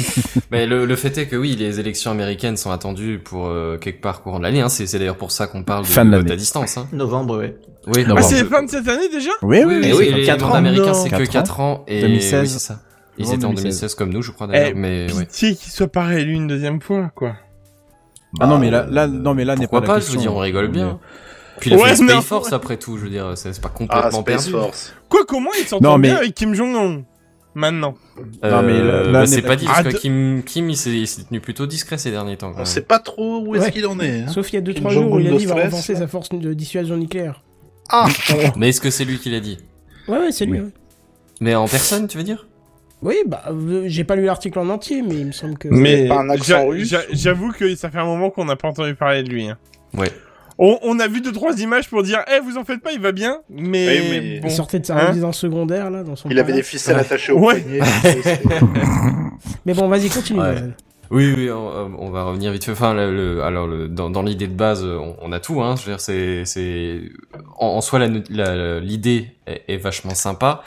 Mais 0.50 0.66
le, 0.66 0.84
le 0.84 0.96
fait 0.96 1.16
est 1.18 1.26
que 1.26 1.36
oui, 1.36 1.54
les 1.56 1.78
élections 1.78 2.10
américaines 2.10 2.56
sont 2.56 2.70
attendues 2.72 3.20
pour 3.22 3.46
euh, 3.46 3.78
quelque 3.78 4.00
part 4.00 4.22
courant 4.22 4.38
de 4.38 4.44
l'année. 4.44 4.60
Hein. 4.62 4.68
C'est 4.68 4.86
c'est 4.86 4.98
d'ailleurs 4.98 5.16
pour 5.16 5.30
ça 5.30 5.46
qu'on 5.46 5.62
parle 5.62 5.82
de 5.84 5.88
Fin 5.88 6.04
de 6.04 6.10
vote 6.10 6.18
l'année. 6.22 6.32
à 6.32 6.36
distance. 6.36 6.76
Hein. 6.76 6.88
Novembre, 6.92 7.38
ouais. 7.38 7.56
Oui, 7.86 8.04
Non, 8.04 8.14
Ah, 8.16 8.20
bon, 8.20 8.26
c'est 8.26 8.38
je- 8.38 8.44
fin 8.46 8.62
de 8.64 8.70
cette 8.70 8.88
année 8.88 9.08
déjà? 9.10 9.30
Oui, 9.42 9.58
oui, 9.64 9.76
oui, 9.76 9.80
Eh 9.84 9.92
oui, 9.92 9.98
oui, 10.00 10.04
et 10.06 10.12
les 10.12 10.24
quatre 10.24 10.40
mandats 10.42 10.54
ans. 10.54 10.58
américains, 10.58 10.86
Non. 10.86 10.94
c'est 10.94 11.10
que 11.10 11.16
Quatre 11.16 11.30
4 11.32 11.60
ans. 11.60 11.84
Et 11.86 12.00
2016. 12.00 12.40
oui, 12.42 12.48
c'est 12.48 12.58
ça. 12.66 12.80
Ils 13.20 13.34
étaient 13.34 13.44
en 13.44 13.50
2016. 13.50 13.62
2016 13.62 13.94
comme 13.94 14.10
nous, 14.12 14.22
je 14.22 14.30
crois 14.32 14.46
d'ailleurs. 14.46 14.68
Eh, 14.70 14.74
mais 14.74 15.12
ouais. 15.12 15.24
Pitié 15.26 15.54
qu'il 15.54 15.70
soit 15.72 15.88
pas 15.88 16.04
réélu 16.04 16.32
une 16.32 16.46
deuxième 16.46 16.80
fois, 16.80 17.10
quoi. 17.14 17.34
Ah 18.38 18.46
non, 18.46 18.58
mais 18.58 18.70
là, 18.70 18.86
là, 18.88 19.06
non, 19.06 19.34
mais 19.34 19.44
là 19.44 19.54
n'est 19.56 19.62
Pourquoi 19.66 19.80
pas, 19.80 19.86
pas, 19.86 19.94
la 19.94 20.00
je 20.00 20.10
veux 20.12 20.18
dire, 20.18 20.34
on 20.34 20.38
rigole 20.38 20.68
bien. 20.68 21.00
Puis 21.58 21.70
il 21.70 21.74
a 21.74 21.76
Ouais, 21.78 21.88
fait 21.90 21.96
Space 21.96 22.24
Force 22.24 22.52
après 22.52 22.76
tout, 22.76 22.96
je 22.96 23.02
veux 23.04 23.10
dire, 23.10 23.32
c'est 23.36 23.60
pas 23.60 23.68
Ah, 23.74 23.76
complètement 23.76 24.20
Space 24.20 24.24
perdu. 24.46 24.50
Force. 24.50 24.94
Quoi, 25.08 25.24
comment 25.26 25.50
il 25.58 25.66
s'entend 25.66 25.82
Non, 25.92 25.98
mais- 25.98 26.08
bien 26.08 26.16
avec 26.18 26.34
Kim 26.34 26.54
Jong-un? 26.54 27.02
Maintenant. 27.56 27.96
Non, 28.44 28.62
mais 28.62 28.78
là- 28.78 28.84
Euh, 28.84 29.04
là 29.10 29.20
bah, 29.20 29.26
c'est 29.26 29.42
pas 29.42 29.56
dit 29.56 29.66
parce 29.66 29.82
que 29.82 29.88
Ah, 29.88 29.92
Kim, 29.92 30.42
Kim 30.44 30.70
il 30.70 30.76
s'est 30.76 31.04
tenu 31.28 31.40
plutôt 31.40 31.66
discret 31.66 31.98
ces 31.98 32.12
derniers 32.12 32.36
temps. 32.36 32.52
Quand 32.52 32.62
On 32.62 32.64
sait 32.64 32.80
pas 32.82 33.00
trop 33.00 33.40
où 33.44 33.56
est-ce 33.56 33.64
Ouais. 33.64 33.70
qu'il 33.72 33.86
en 33.86 33.98
est. 33.98 34.20
Hein. 34.22 34.28
Sauf 34.28 34.52
il 34.52 34.54
y 34.54 34.58
a 34.58 34.60
2-3 34.60 34.90
Kim 34.92 35.02
jours 35.02 35.12
où 35.12 35.18
il 35.18 35.26
a 35.26 35.30
dit 35.32 35.38
qu'il 35.38 35.48
va 35.48 35.64
là. 35.64 35.70
sa 35.70 36.06
force 36.06 36.28
de 36.28 36.54
dissuasion 36.54 36.96
nucléaire. 36.96 37.42
Ah 37.88 38.06
Mais 38.56 38.68
est-ce 38.68 38.80
que 38.80 38.90
c'est 38.90 39.04
lui 39.04 39.18
qui 39.18 39.30
l'a 39.30 39.40
dit? 39.40 39.58
Ouais, 40.06 40.18
ouais, 40.18 40.30
c'est 40.32 40.46
lui. 40.46 40.60
Oui. 40.60 40.64
ouais. 40.66 40.72
Mais 41.40 41.56
en 41.56 41.66
personne, 41.66 42.06
tu 42.06 42.18
veux 42.18 42.22
dire? 42.24 42.46
Oui, 43.02 43.16
bah, 43.26 43.42
euh, 43.50 43.84
j'ai 43.86 44.04
pas 44.04 44.14
lu 44.16 44.24
l'article 44.26 44.58
en 44.58 44.68
entier, 44.68 45.02
mais 45.02 45.14
il 45.16 45.26
me 45.26 45.32
semble 45.32 45.56
que. 45.56 45.68
Mais 45.68 46.06
pas 46.08 46.18
un 46.20 46.28
accent 46.30 46.44
j'a- 46.44 46.60
russe 46.64 46.88
j'a- 46.90 47.00
j'avoue 47.12 47.50
que 47.52 47.74
ça 47.74 47.90
fait 47.90 47.98
un 47.98 48.04
moment 48.04 48.30
qu'on 48.30 48.44
n'a 48.44 48.56
pas 48.56 48.68
entendu 48.68 48.94
parler 48.94 49.22
de 49.22 49.30
lui. 49.30 49.48
hein. 49.48 49.56
Ouais. 49.96 50.10
On, 50.58 50.78
on 50.82 50.98
a 51.00 51.08
vu 51.08 51.22
deux 51.22 51.32
trois 51.32 51.58
images 51.58 51.88
pour 51.88 52.02
dire, 52.02 52.18
eh, 52.30 52.38
vous 52.40 52.58
en 52.58 52.64
faites 52.64 52.82
pas, 52.82 52.92
il 52.92 53.00
va 53.00 53.12
bien. 53.12 53.38
Mais, 53.48 54.00
Oui, 54.00 54.06
mais- 54.10 54.40
bon. 54.40 54.48
Il 54.48 54.50
sortait 54.50 54.78
de 54.78 54.84
sa 54.84 54.96
Hein 54.96 55.06
résidence 55.06 55.38
secondaire, 55.38 55.90
là, 55.90 56.02
dans 56.02 56.16
son. 56.16 56.28
Il 56.28 56.38
avait 56.38 56.52
des 56.52 56.62
ficelles 56.62 56.96
Ouais. 56.96 57.00
attachées 57.00 57.32
au 57.32 57.38
Ouais. 57.38 57.60
poignet. 57.62 57.80
Mais 59.66 59.72
bon, 59.74 59.88
vas-y, 59.88 60.10
continue. 60.10 60.40
Ouais. 60.40 60.54
Oui, 61.10 61.32
oui, 61.36 61.50
on, 61.50 61.90
on 61.98 62.10
va 62.10 62.22
revenir 62.24 62.52
vite 62.52 62.64
fait. 62.64 62.70
Enfin, 62.72 62.94
le, 62.94 63.10
le- 63.36 63.42
alors, 63.42 63.66
le, 63.66 63.88
dans, 63.88 64.10
dans 64.10 64.22
l'idée 64.22 64.46
de 64.46 64.52
base, 64.54 64.84
on, 64.84 65.16
on 65.20 65.32
a 65.32 65.40
tout. 65.40 65.60
Hein. 65.62 65.74
Je 65.76 65.86
veux 65.86 65.92
dire, 65.92 66.00
c'est, 66.00 66.44
c'est, 66.44 67.00
en, 67.58 67.66
en 67.68 67.80
soi, 67.80 67.98
la- 67.98 68.08
la- 68.28 68.80
l'idée 68.80 69.28
est, 69.46 69.62
est 69.66 69.76
vachement 69.78 70.14
sympa. 70.14 70.62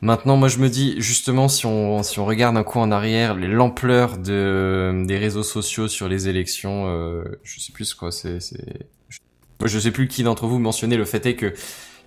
Maintenant, 0.00 0.36
moi, 0.36 0.48
je 0.48 0.58
me 0.58 0.68
dis, 0.68 0.94
justement, 0.98 1.48
si 1.48 1.66
on, 1.66 2.02
si 2.04 2.20
on 2.20 2.24
regarde 2.24 2.56
un 2.56 2.62
coup 2.62 2.78
en 2.78 2.92
arrière, 2.92 3.34
l'ampleur 3.34 4.16
de, 4.18 5.04
des 5.06 5.18
réseaux 5.18 5.42
sociaux 5.42 5.88
sur 5.88 6.08
les 6.08 6.28
élections, 6.28 6.86
euh, 6.86 7.24
je 7.42 7.58
sais 7.58 7.72
plus 7.72 7.94
quoi, 7.94 8.12
c'est, 8.12 8.38
c'est, 8.40 8.86
je, 9.64 9.78
sais 9.78 9.90
plus 9.90 10.06
qui 10.06 10.22
d'entre 10.22 10.46
vous 10.46 10.60
mentionnait 10.60 10.96
le 10.96 11.04
fait 11.04 11.26
est 11.26 11.34
que 11.34 11.52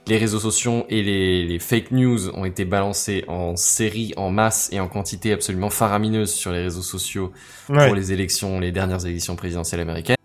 les 0.08 0.18
réseaux 0.18 0.39
sociaux 0.39 0.86
et 0.89 1.04
les, 1.04 1.46
les 1.46 1.60
fake 1.60 1.92
news 1.92 2.30
ont 2.30 2.46
été 2.46 2.64
balancés 2.64 3.26
en 3.28 3.58
série, 3.58 4.14
en 4.16 4.32
masse 4.32 4.70
et 4.72 4.80
en 4.80 4.88
quantité 4.88 5.34
absolument 5.34 5.70
faramineuse 5.70 6.32
sur 6.34 6.52
les 6.52 6.64
réseaux 6.64 6.82
sociaux 6.82 7.34
Ouais. 7.70 7.86
pour 7.88 7.96
les 7.96 8.12
élections, 8.14 8.60
les 8.60 8.72
dernières 8.72 9.06
élections 9.06 9.36
présidentielles 9.36 9.82
américaines. 9.82 10.16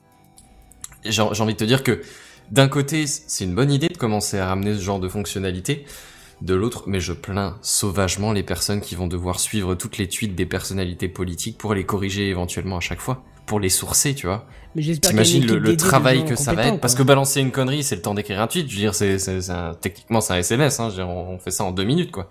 J'ai 1.05 1.21
envie 1.23 1.53
de 1.53 1.59
te 1.59 1.65
dire 1.65 1.83
que 1.83 2.01
d'un 2.51 2.69
côté, 2.69 3.07
c'est 3.07 3.45
une 3.45 3.55
bonne 3.55 3.73
idée 3.73 3.89
de 3.89 3.97
commencer 3.97 4.39
à 4.39 4.47
ramener 4.47 4.75
ce 4.75 4.81
genre 4.81 5.01
de 5.01 5.09
fonctionnalité. 5.09 5.85
De 6.43 6.55
l'autre, 6.55 6.85
mais 6.87 7.01
je 7.01 7.13
plains 7.15 7.57
sauvagement 7.63 8.33
les 8.33 8.43
personnes 8.43 8.81
qui 8.83 8.95
vont 8.95 9.07
devoir 9.07 9.41
suivre 9.41 9.75
toutes 9.75 9.97
les 9.97 10.07
tweets 10.09 10.35
des 10.35 10.45
personnalités 10.47 11.09
politiques 11.09 11.57
pour 11.57 11.73
les 11.75 11.85
corriger 11.85 12.29
éventuellement 12.29 12.77
à 12.77 12.81
chaque 12.81 13.01
fois, 13.01 13.23
pour 13.47 13.59
les 13.59 13.71
sourcer, 13.71 14.15
tu 14.15 14.27
vois. 14.27 14.45
Mais 14.75 14.83
j'espère 14.83 15.11
T'imagines 15.13 15.47
le, 15.47 15.59
le 15.59 15.77
travail 15.79 16.25
que 16.27 16.37
ça 16.37 16.53
va 16.53 16.67
être? 16.67 16.81
Parce 16.81 16.95
que 16.95 17.03
balancer 17.03 17.41
une 17.41 17.53
connerie, 17.53 17.83
c'est 17.83 17.97
le 17.97 18.03
temps 18.03 18.13
d'écrire 18.13 18.41
un 18.43 18.47
tweet. 18.49 18.69
Je 18.69 18.75
veux 18.75 18.81
dire, 18.81 18.95
c'est, 18.95 19.19
c'est, 19.19 19.41
c'est 19.41 19.51
un- 19.51 19.73
techniquement 19.75 20.21
c'est 20.21 20.35
un 20.35 20.39
SMS. 20.39 20.79
Hein, 20.79 20.91
je 20.91 20.97
veux 20.97 21.03
dire, 21.05 21.09
on, 21.09 21.35
on 21.35 21.39
fait 21.39 21.51
ça 21.51 21.65
en 21.65 21.73
deux 21.73 21.85
minutes, 21.85 22.11
quoi. 22.11 22.29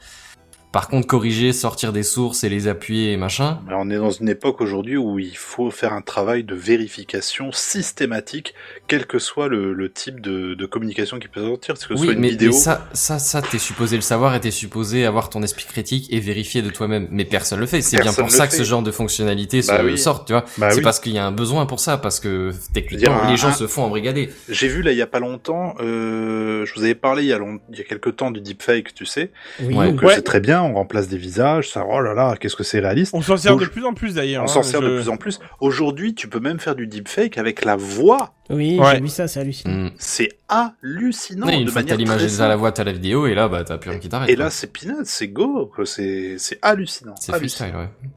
Par 0.76 0.90
contre, 0.90 1.08
corriger, 1.08 1.54
sortir 1.54 1.94
des 1.94 2.04
sources 2.04 2.44
et 2.44 2.50
les 2.50 2.68
appuyer 2.68 3.14
et 3.14 3.18
machin. 3.18 3.60
Mais 3.66 3.76
on 3.78 3.90
est 3.90 3.96
dans 3.96 4.12
une 4.12 4.28
époque 4.28 4.60
aujourd'hui 4.60 4.98
où 4.98 5.20
il 5.20 5.38
faut 5.38 5.72
faire 5.72 5.94
un 5.94 6.02
travail 6.02 6.44
de 6.44 6.54
vérification 6.54 7.54
systématique, 7.54 8.54
quel 8.88 9.06
que 9.06 9.18
soit 9.18 9.48
le, 9.48 9.72
le 9.74 9.90
type 9.90 10.20
de, 10.20 10.54
de 10.54 10.66
communication 10.66 11.18
qui 11.18 11.30
peut 11.30 11.40
sortir, 11.42 11.76
que 11.76 11.80
ce 11.80 11.88
soit 11.88 11.96
Oui, 11.98 12.12
une 12.12 12.20
mais, 12.20 12.30
vidéo. 12.32 12.52
mais 12.52 12.58
ça, 12.58 12.90
ça, 12.92 13.20
ça, 13.20 13.42
t'es 13.42 13.58
supposé 13.58 13.96
le 13.96 14.02
savoir 14.02 14.36
et 14.36 14.42
t'es 14.42 14.52
supposé 14.52 15.06
avoir 15.06 15.30
ton 15.30 15.42
esprit 15.44 15.64
critique 15.64 16.12
et 16.12 16.20
vérifier 16.20 16.62
de 16.62 16.70
toi-même. 16.70 17.08
Mais 17.10 17.24
personne 17.24 17.62
le 17.62 17.68
fait. 17.68 17.82
C'est 17.82 18.02
bien 18.02 18.12
pour 18.12 18.30
ça 18.30 18.46
que 18.46 18.54
ce 18.54 18.64
genre 18.64 18.82
de 18.84 18.92
fonctionnalité 18.92 19.62
Bah 19.66 19.80
oui. 19.82 19.98
sortent, 19.98 20.28
tu 20.28 20.34
vois. 20.34 20.44
Bah 20.58 20.72
c'est 20.72 20.78
oui. 20.80 20.84
parce 20.84 21.00
qu'il 21.00 21.14
y 21.14 21.18
a 21.18 21.26
un 21.26 21.32
besoin 21.32 21.66
pour 21.66 21.80
ça, 21.80 21.98
parce 21.98 22.20
que 22.20 22.50
Je 22.52 22.58
veux 22.58 22.62
techniquement, 22.74 23.16
dire, 23.16 23.24
un- 23.24 23.32
les 23.32 23.38
gens 23.38 23.48
un- 23.48 23.54
se 23.54 23.66
font 23.68 23.84
embrigader. 23.84 24.30
J'ai 24.50 24.68
vu 24.68 24.82
là 24.82 24.92
il 24.92 24.98
y 24.98 25.02
a 25.02 25.08
pas 25.08 25.20
longtemps, 25.20 25.76
euh, 25.80 26.66
je 26.66 26.74
vous 26.76 26.84
avais 26.84 26.96
parlé 26.96 27.24
il 27.24 27.28
y 27.30 27.34
a, 27.34 27.38
long- 27.38 27.60
il 27.72 27.78
y 27.78 27.82
a 27.82 27.86
quelques 27.86 28.18
temps 28.18 28.30
du 28.32 28.42
deepfake, 28.42 28.94
tu 28.94 29.06
sais. 29.06 29.32
Oui. 29.62 29.74
Donc 29.74 30.02
Ouais. 30.02 30.16
c'est 30.16 30.22
très 30.24 30.42
bien, 30.42 30.65
on 30.66 30.74
remplace 30.74 31.08
des 31.08 31.18
visages, 31.18 31.70
ça, 31.70 31.86
oh 31.90 32.02
là 32.02 32.14
là, 32.14 32.36
qu'est-ce 32.40 32.56
que 32.56 32.64
c'est 32.64 32.80
réaliste. 32.80 33.14
On 33.14 33.22
s'en 33.22 33.38
sert 33.38 33.52
Donc, 33.52 33.62
de 33.62 33.66
plus 33.68 33.86
en 33.86 33.94
plus 33.94 34.16
d'ailleurs. 34.16 34.44
On 34.44 34.46
hein, 34.46 34.48
s'en 34.48 34.64
sert 34.64 34.82
de 34.82 34.98
plus 35.00 35.10
en 35.10 35.18
plus. 35.18 35.40
Aujourd'hui, 35.60 36.16
tu 36.16 36.28
peux 36.28 36.40
même 36.40 36.60
faire 36.60 36.76
du 36.76 36.88
deepfake 36.88 37.38
avec 37.38 37.66
la 37.66 37.76
voix. 37.76 38.34
oui 38.50 38.80
Ouais. 38.80 38.96
j'ai 38.96 39.02
vu 39.02 39.08
ça, 39.08 39.28
c'est 39.28 39.40
hallucinant. 39.40 39.74
Mm. 39.74 39.92
C'est 39.98 40.30
hallucinant 40.50 41.48
Oui, 41.48 41.60
une 41.60 41.66
de 41.66 41.72
fois 41.72 41.84
que 41.84 41.88
t'as 41.88 41.96
l'image 41.96 42.26
très 42.26 42.42
à 42.42 42.48
la 42.48 42.56
voix, 42.56 42.72
t'as 42.72 42.84
la 42.84 42.94
vidéo, 42.94 43.28
et 43.28 43.36
là, 43.36 43.48
bah, 43.48 43.64
t'as 43.64 43.78
plus 43.78 43.90
rien 43.90 44.00
qui 44.00 44.10
t'arrête. 44.10 44.30
Et 44.30 44.36
là, 44.36 44.50
c'est 44.50 44.72
peanut, 44.72 45.06
c'est 45.06 45.28
go, 45.28 45.72
quoi. 45.74 45.86
C'est 45.86 46.36
c'est 46.38 46.60
hallucinant. 46.62 47.16
C'est 47.20 47.34
hallucinant. 47.34 47.70
freestyle, 47.70 47.80
ouais. 47.80 48.10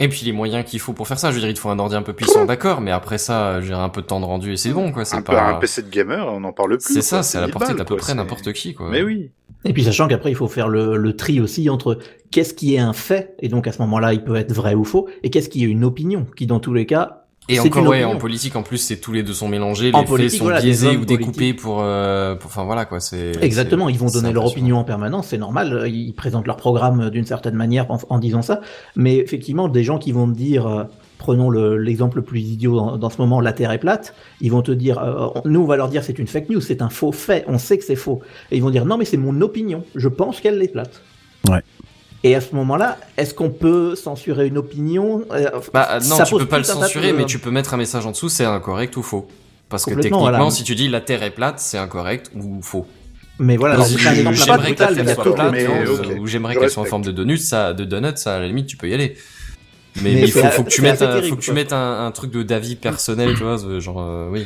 Et 0.00 0.08
puis 0.08 0.22
les 0.24 0.32
moyens 0.32 0.64
qu'il 0.64 0.80
faut 0.80 0.92
pour 0.92 1.06
faire 1.06 1.20
ça, 1.20 1.30
je 1.30 1.34
veux 1.34 1.40
dire, 1.40 1.48
il 1.48 1.54
te 1.54 1.60
faut 1.60 1.68
un 1.68 1.78
ordi 1.78 1.94
un 1.94 2.02
peu 2.02 2.12
puissant, 2.12 2.44
d'accord, 2.44 2.80
mais 2.80 2.90
après 2.90 3.16
ça, 3.16 3.60
j'ai 3.60 3.74
un 3.74 3.88
peu 3.88 4.02
de 4.02 4.06
temps 4.06 4.18
de 4.18 4.24
rendu 4.24 4.52
et 4.52 4.56
c'est 4.56 4.70
bon, 4.70 4.90
quoi. 4.90 5.04
C'est 5.04 5.22
pas. 5.22 5.50
un 5.50 5.54
PC 5.54 5.82
de 5.82 5.88
gamer, 5.88 6.26
on 6.26 6.40
n'en 6.40 6.52
parle 6.52 6.78
plus. 6.78 6.94
C'est 6.94 7.02
ça, 7.02 7.22
c'est 7.22 7.38
à 7.38 7.42
la 7.42 7.46
1000 7.46 7.52
portée 7.52 7.74
d'à 7.74 7.84
peu 7.84 7.96
près 7.96 8.14
n'importe 8.14 8.52
qui, 8.52 8.74
quoi. 8.74 8.88
Mais 8.90 9.02
oui. 9.02 9.30
Et 9.64 9.72
puis 9.72 9.84
sachant 9.84 10.08
qu'après 10.08 10.30
il 10.30 10.36
faut 10.36 10.48
faire 10.48 10.68
le, 10.68 10.96
le 10.96 11.16
tri 11.16 11.40
aussi 11.40 11.70
entre 11.70 11.98
qu'est-ce 12.30 12.54
qui 12.54 12.74
est 12.74 12.78
un 12.78 12.92
fait 12.92 13.34
et 13.40 13.48
donc 13.48 13.66
à 13.66 13.72
ce 13.72 13.80
moment-là 13.82 14.12
il 14.12 14.22
peut 14.24 14.36
être 14.36 14.52
vrai 14.52 14.74
ou 14.74 14.84
faux 14.84 15.08
et 15.22 15.30
qu'est-ce 15.30 15.48
qui 15.48 15.64
est 15.64 15.66
une 15.66 15.84
opinion 15.84 16.26
qui 16.36 16.46
dans 16.46 16.60
tous 16.60 16.74
les 16.74 16.86
cas 16.86 17.24
Et 17.48 17.60
encore, 17.60 17.86
ouais, 17.86 18.04
en 18.04 18.16
politique, 18.16 18.56
en 18.56 18.62
plus, 18.62 18.78
c'est 18.78 18.96
tous 18.96 19.12
les 19.12 19.22
deux 19.22 19.34
sont 19.34 19.48
mélangés, 19.48 19.90
En 19.92 20.00
les 20.00 20.06
faits 20.06 20.30
sont 20.30 20.44
voilà, 20.44 20.60
biaisés 20.62 20.96
ou 20.96 21.04
découpés 21.04 21.52
pour, 21.52 21.82
euh, 21.82 22.34
pour, 22.36 22.50
enfin 22.50 22.64
voilà, 22.64 22.86
quoi, 22.86 23.00
c'est. 23.00 23.32
Exactement, 23.42 23.90
ils 23.90 23.98
vont 23.98 24.06
donner 24.06 24.32
leur 24.32 24.46
opinion 24.46 24.78
en 24.78 24.84
permanence, 24.84 25.28
c'est 25.28 25.38
normal, 25.38 25.84
ils 25.86 26.14
présentent 26.14 26.46
leur 26.46 26.56
programme 26.56 27.10
d'une 27.10 27.26
certaine 27.26 27.54
manière 27.54 27.90
en, 27.90 27.98
en 28.08 28.18
disant 28.18 28.40
ça, 28.40 28.60
mais 28.96 29.16
effectivement, 29.16 29.68
des 29.68 29.84
gens 29.84 29.98
qui 29.98 30.12
vont 30.12 30.26
dire, 30.26 30.66
euh, 30.66 30.84
prenons 31.24 31.48
le- 31.48 31.78
l'exemple 31.78 32.16
le 32.18 32.22
plus 32.22 32.40
idiot 32.40 32.76
dans, 32.76 32.96
dans 32.98 33.08
ce 33.08 33.16
moment, 33.18 33.40
la 33.40 33.54
Terre 33.54 33.72
est 33.72 33.78
plate, 33.78 34.14
ils 34.42 34.50
vont 34.52 34.60
te 34.60 34.72
dire, 34.72 34.98
euh, 34.98 35.28
on- 35.36 35.48
nous 35.48 35.60
on 35.62 35.66
va 35.66 35.76
leur 35.76 35.88
dire 35.88 36.04
c'est 36.04 36.18
une 36.18 36.26
fake 36.26 36.50
news, 36.50 36.60
c'est 36.60 36.82
un 36.82 36.90
faux 36.90 37.12
fait, 37.12 37.44
on 37.48 37.56
sait 37.56 37.78
que 37.78 37.84
c'est 37.84 37.96
faux, 37.96 38.20
et 38.50 38.56
ils 38.58 38.62
vont 38.62 38.68
dire 38.68 38.84
non 38.84 38.98
mais 38.98 39.06
c'est 39.06 39.16
mon 39.16 39.40
opinion, 39.40 39.82
je 39.94 40.08
pense 40.08 40.40
qu'elle 40.40 40.62
est 40.62 40.68
plate. 40.68 41.00
Ouais. 41.48 41.60
Et 42.24 42.34
à 42.34 42.42
ce 42.42 42.54
moment-là, 42.54 42.98
est-ce 43.16 43.32
qu'on 43.32 43.48
peut 43.50 43.94
censurer 43.94 44.46
une 44.48 44.58
opinion 44.58 45.24
Euh, 45.32 45.48
Bah, 45.72 45.88
euh, 45.92 46.00
non, 46.08 46.16
ça 46.16 46.24
tu 46.24 46.34
peux 46.36 46.44
pas 46.46 46.58
le 46.58 46.62
de- 46.62 46.68
censurer, 46.68 47.12
mais 47.14 47.24
tu 47.24 47.38
peux 47.38 47.50
mettre 47.50 47.72
un 47.72 47.78
message 47.78 48.04
en 48.06 48.10
dessous, 48.10 48.28
c'est 48.28 48.44
incorrect 48.44 48.94
ou 48.98 49.02
faux. 49.02 49.26
Parce 49.70 49.84
que 49.86 49.94
techniquement, 49.94 50.20
voilà. 50.20 50.50
si 50.50 50.62
tu 50.62 50.74
dis 50.74 50.88
la 50.88 51.00
Terre 51.00 51.22
est 51.22 51.30
plate, 51.30 51.58
c'est 51.58 51.78
incorrect 51.78 52.30
ou 52.36 52.60
faux. 52.60 52.86
Mais 53.38 53.56
voilà, 53.56 53.82
c'est 53.82 53.98
si 53.98 54.06
un 54.06 54.12
exemple 54.30 54.62
brutal, 54.62 54.94
mais 54.94 55.02
mais, 55.52 55.66
hein, 55.66 56.18
ou 56.20 56.26
j'aimerais 56.26 56.54
qu'elle 56.54 56.70
soit 56.70 56.82
en 56.82 56.86
forme 56.86 57.02
de 57.02 57.10
donut, 57.12 57.38
ça, 57.38 57.72
de 57.72 57.84
donut, 57.84 58.16
ça, 58.16 58.36
à 58.36 58.40
la 58.40 58.46
limite, 58.46 58.66
tu 58.68 58.76
peux 58.76 58.88
y 58.88 58.94
aller. 58.94 59.16
Mais, 60.02 60.12
Mais 60.14 60.20
il 60.22 60.32
faut, 60.32 60.40
faut 60.40 60.64
que 60.64 60.70
tu 60.70 60.82
mettes, 60.82 61.02
un, 61.02 61.06
faut 61.06 61.12
terrible, 61.20 61.36
que 61.36 61.42
tu 61.42 61.52
mettes 61.52 61.72
un, 61.72 62.06
un 62.06 62.10
truc 62.10 62.32
de 62.32 62.42
d'avis 62.42 62.74
personnel, 62.74 63.34
tu 63.36 63.44
vois, 63.44 63.58
genre, 63.78 64.00
euh, 64.00 64.28
oui, 64.28 64.44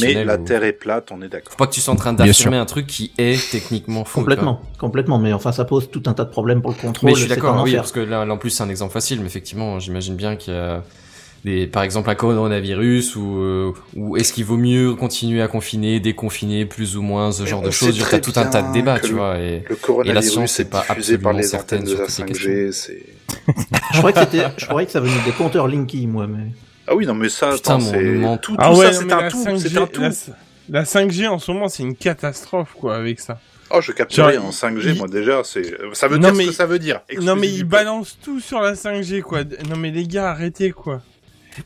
Mais 0.00 0.24
la 0.24 0.36
ou- 0.38 0.44
Terre 0.44 0.64
est 0.64 0.72
plate, 0.72 1.12
on 1.12 1.20
est 1.20 1.28
d'accord. 1.28 1.52
Faut 1.52 1.58
pas 1.58 1.66
que 1.66 1.74
tu 1.74 1.80
sois 1.82 1.92
en 1.92 1.98
train 1.98 2.14
d'affirmer 2.14 2.56
un 2.56 2.64
truc 2.64 2.86
qui 2.86 3.12
est 3.18 3.38
techniquement 3.50 4.04
faux. 4.04 4.20
Complètement, 4.20 4.62
complètement, 4.78 5.18
mais 5.18 5.34
enfin 5.34 5.52
ça 5.52 5.66
pose 5.66 5.90
tout 5.90 6.02
un 6.06 6.14
tas 6.14 6.24
de 6.24 6.30
problèmes 6.30 6.62
pour 6.62 6.70
le 6.70 6.76
contrôle. 6.78 7.10
Mais 7.10 7.14
je 7.14 7.20
suis 7.20 7.28
d'accord, 7.28 7.62
oui, 7.62 7.76
parce 7.76 7.92
que 7.92 8.00
là, 8.00 8.24
là, 8.24 8.32
en 8.32 8.38
plus 8.38 8.50
c'est 8.50 8.62
un 8.62 8.70
exemple 8.70 8.92
facile, 8.92 9.20
mais 9.20 9.26
effectivement, 9.26 9.78
j'imagine 9.78 10.16
bien 10.16 10.36
qu'il 10.36 10.54
y 10.54 10.56
a 10.56 10.82
des, 11.46 11.66
par 11.68 11.82
exemple 11.84 12.10
un 12.10 12.14
coronavirus 12.16 13.16
ou 13.16 13.38
euh, 13.38 13.72
ou 13.94 14.16
est-ce 14.16 14.32
qu'il 14.32 14.44
vaut 14.44 14.56
mieux 14.56 14.94
continuer 14.94 15.40
à 15.40 15.48
confiner, 15.48 16.00
déconfiner, 16.00 16.66
plus 16.66 16.96
ou 16.96 17.02
moins 17.02 17.30
ce 17.32 17.46
genre 17.46 17.62
de 17.62 17.70
choses? 17.70 17.96
très 17.98 18.20
T'as 18.20 18.32
tout 18.32 18.38
un 18.38 18.46
tas 18.46 18.62
de 18.62 18.72
débats, 18.72 18.98
tu 19.00 19.10
le- 19.12 19.14
vois. 19.16 19.38
Et 19.38 19.62
Le 19.68 19.76
coronavirus 19.76 20.30
science 20.30 20.60
est 20.60 20.64
n'est 20.64 20.70
pas 20.70 20.84
diffusé 20.88 21.18
par 21.18 21.30
absolument 21.30 21.38
les 21.38 21.42
certaine 21.44 21.82
de 21.84 21.88
sur 21.88 21.98
la 22.00 22.04
toutes 22.04 22.14
ces 22.14 22.22
5G, 22.24 22.72
c'est... 22.72 23.02
Je 23.94 23.98
croyais 23.98 24.12
que 24.14 24.20
c'était, 24.20 24.46
je 24.58 24.66
croyais 24.66 24.86
que 24.86 24.92
ça 24.92 25.00
venait 25.00 25.24
des 25.24 25.32
compteurs 25.32 25.68
Linky, 25.68 26.06
moi, 26.06 26.26
mais. 26.26 26.48
Ah 26.88 26.94
oui, 26.94 27.06
non, 27.06 27.14
mais 27.14 27.28
ça, 27.28 27.50
Putain, 27.50 27.76
attends, 27.76 27.84
mon 27.84 27.90
c'est... 27.92 28.02
ment- 28.02 28.36
Tout, 28.38 28.52
tout 28.52 28.58
Ah 28.60 28.72
ouais, 28.74 28.92
ça, 28.92 29.00
c'est 29.00 29.12
un 29.12 29.20
la 29.22 29.30
tout, 29.30 29.44
5G, 29.44 29.58
c'est 29.68 29.78
un 29.78 29.86
tout. 29.86 30.00
La, 30.02 30.10
la 30.68 30.82
5G 30.84 31.28
en 31.28 31.38
ce 31.38 31.50
moment, 31.52 31.68
c'est 31.68 31.82
une 31.84 31.96
catastrophe, 31.96 32.74
quoi, 32.74 32.96
avec 32.96 33.20
ça. 33.20 33.38
Oh, 33.70 33.80
je 33.80 33.90
capte 33.92 34.12
rien 34.14 34.40
en 34.42 34.50
5G, 34.50 34.90
il- 34.92 34.98
moi, 34.98 35.08
déjà, 35.08 35.42
c'est... 35.44 35.62
Ça 35.92 36.06
veut 36.08 36.18
Non, 36.18 36.28
dire 36.28 36.34
mais- 36.38 36.44
ce 36.44 36.48
que 36.50 36.54
ça 36.54 36.66
veut 36.66 36.78
dire. 36.78 37.00
Non, 37.20 37.34
mais 37.36 37.48
ils 37.48 37.64
balancent 37.64 38.18
tout 38.22 38.40
sur 38.40 38.60
la 38.60 38.74
5G, 38.74 39.20
quoi. 39.22 39.42
Non, 39.68 39.76
mais 39.76 39.90
les 39.90 40.06
gars, 40.06 40.30
arrêtez, 40.30 40.70
quoi. 40.72 41.02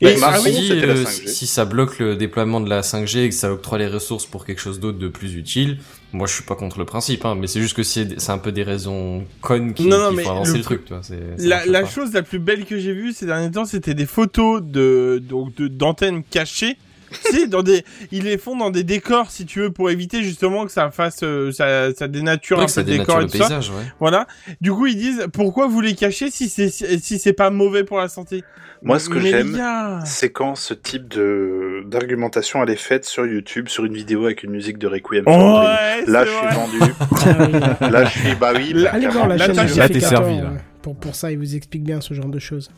Bah, 0.01 0.09
Et- 0.11 0.15
si, 0.15 0.21
la 0.69 0.85
euh, 0.93 1.03
5G. 1.05 1.27
si 1.27 1.47
ça 1.47 1.65
bloque 1.65 1.99
le 1.99 2.15
déploiement 2.15 2.61
de 2.61 2.69
la 2.69 2.81
5G 2.81 3.23
et 3.25 3.29
que 3.29 3.35
ça 3.35 3.51
octroie 3.51 3.77
les 3.77 3.87
ressources 3.87 4.25
pour 4.25 4.45
quelque 4.45 4.59
chose 4.59 4.79
d'autre 4.79 4.97
de 4.99 5.07
plus 5.07 5.35
utile, 5.35 5.79
moi 6.13 6.27
je 6.27 6.33
suis 6.33 6.43
pas 6.43 6.55
contre 6.55 6.79
le 6.79 6.85
principe, 6.85 7.25
hein, 7.25 7.35
mais 7.35 7.47
c'est 7.47 7.59
juste 7.61 7.75
que 7.75 7.83
c'est 7.83 8.19
c'est 8.19 8.31
un 8.31 8.37
peu 8.37 8.51
des 8.51 8.63
raisons 8.63 9.25
connes 9.41 9.73
qui, 9.73 9.87
Non, 9.87 9.97
non, 9.97 10.09
qui 10.11 10.15
mais 10.17 10.23
font 10.23 10.31
avancer 10.31 10.51
le- 10.53 10.57
le, 10.59 10.63
truc, 10.63 10.85
tu 10.85 10.93
vois. 10.93 11.03
c'est- 11.03 11.37
ça 11.37 11.65
La, 11.65 11.85
chose 11.85 12.13
la 12.13 12.21
plus 12.23 12.39
belle 12.39 12.65
que 12.65 12.79
j'ai 12.79 12.93
vue 12.93 13.11
ces 13.11 13.25
derniers 13.25 13.51
temps, 13.51 13.65
c'était 13.65 13.93
des 13.93 14.05
photos 14.05 14.61
de 14.63 15.21
donc 15.27 15.55
de- 15.55 15.67
d'antennes 15.67 16.23
cachées. 16.23 16.77
dans 17.49 17.63
des, 17.63 17.83
ils 18.11 18.23
les 18.23 18.37
font 18.37 18.55
dans 18.55 18.69
des 18.69 18.83
décors, 18.83 19.31
si 19.31 19.45
tu 19.45 19.59
veux, 19.59 19.71
pour 19.71 19.89
éviter 19.89 20.23
justement 20.23 20.65
que 20.65 20.71
ça 20.71 20.91
fasse, 20.91 21.19
euh, 21.23 21.51
ça, 21.51 21.93
ça 21.93 22.07
dénature 22.07 22.57
Ouais, 22.57 22.63
un 22.63 22.67
peu 22.67 22.71
ça 22.71 22.81
le 22.81 22.87
décor 22.87 23.21
et 23.21 23.27
tout 23.27 23.37
ça. 23.37 23.59
ouais. 23.59 23.65
Voilà. 23.99 24.27
Du 24.61 24.71
coup, 24.71 24.87
ils 24.87 24.95
disent, 24.97 25.27
pourquoi 25.33 25.67
vous 25.67 25.81
les 25.81 25.95
cachez 25.95 26.29
si 26.31 26.49
c'est, 26.49 26.69
si 26.69 27.19
c'est 27.19 27.33
pas 27.33 27.49
mauvais 27.49 27.83
pour 27.83 27.97
la 27.99 28.07
santé? 28.07 28.43
Moi, 28.83 28.97
ce 28.97 29.09
que 29.09 29.19
j'aime, 29.19 29.61
c'est 30.05 30.31
quand 30.31 30.55
ce 30.55 30.73
type 30.73 31.07
de 31.07 31.83
d'argumentation 31.85 32.63
elle 32.63 32.69
est 32.71 32.75
faite 32.75 33.05
sur 33.05 33.27
YouTube, 33.27 33.67
sur 33.67 33.85
une 33.85 33.93
vidéo 33.93 34.25
avec 34.25 34.41
une 34.43 34.49
musique 34.51 34.79
de 34.79 34.87
Requiem. 34.87 35.23
Ouais, 35.27 36.03
Là, 36.07 36.25
je 36.25 36.31
suis 36.31 36.55
vendu. 36.55 36.79
Là, 37.91 38.05
je 38.05 38.09
suis, 38.19 38.35
bah 38.35 38.53
oui, 38.55 38.73
Là- 38.73 38.89
bah, 38.91 38.95
Allez 38.97 39.07
voir 39.07 39.27
la 39.27 39.37
Là, 39.37 39.45
chaîne 39.53 39.87
t'es 39.89 39.99
servi, 39.99 40.37
là. 40.37 40.53
Pour, 40.81 40.95
pour 40.95 41.13
ça, 41.13 41.31
il 41.31 41.37
vous 41.37 41.55
explique 41.55 41.83
bien 41.83 42.01
ce 42.01 42.15
genre 42.15 42.25
de 42.27 42.39
choses. 42.39 42.71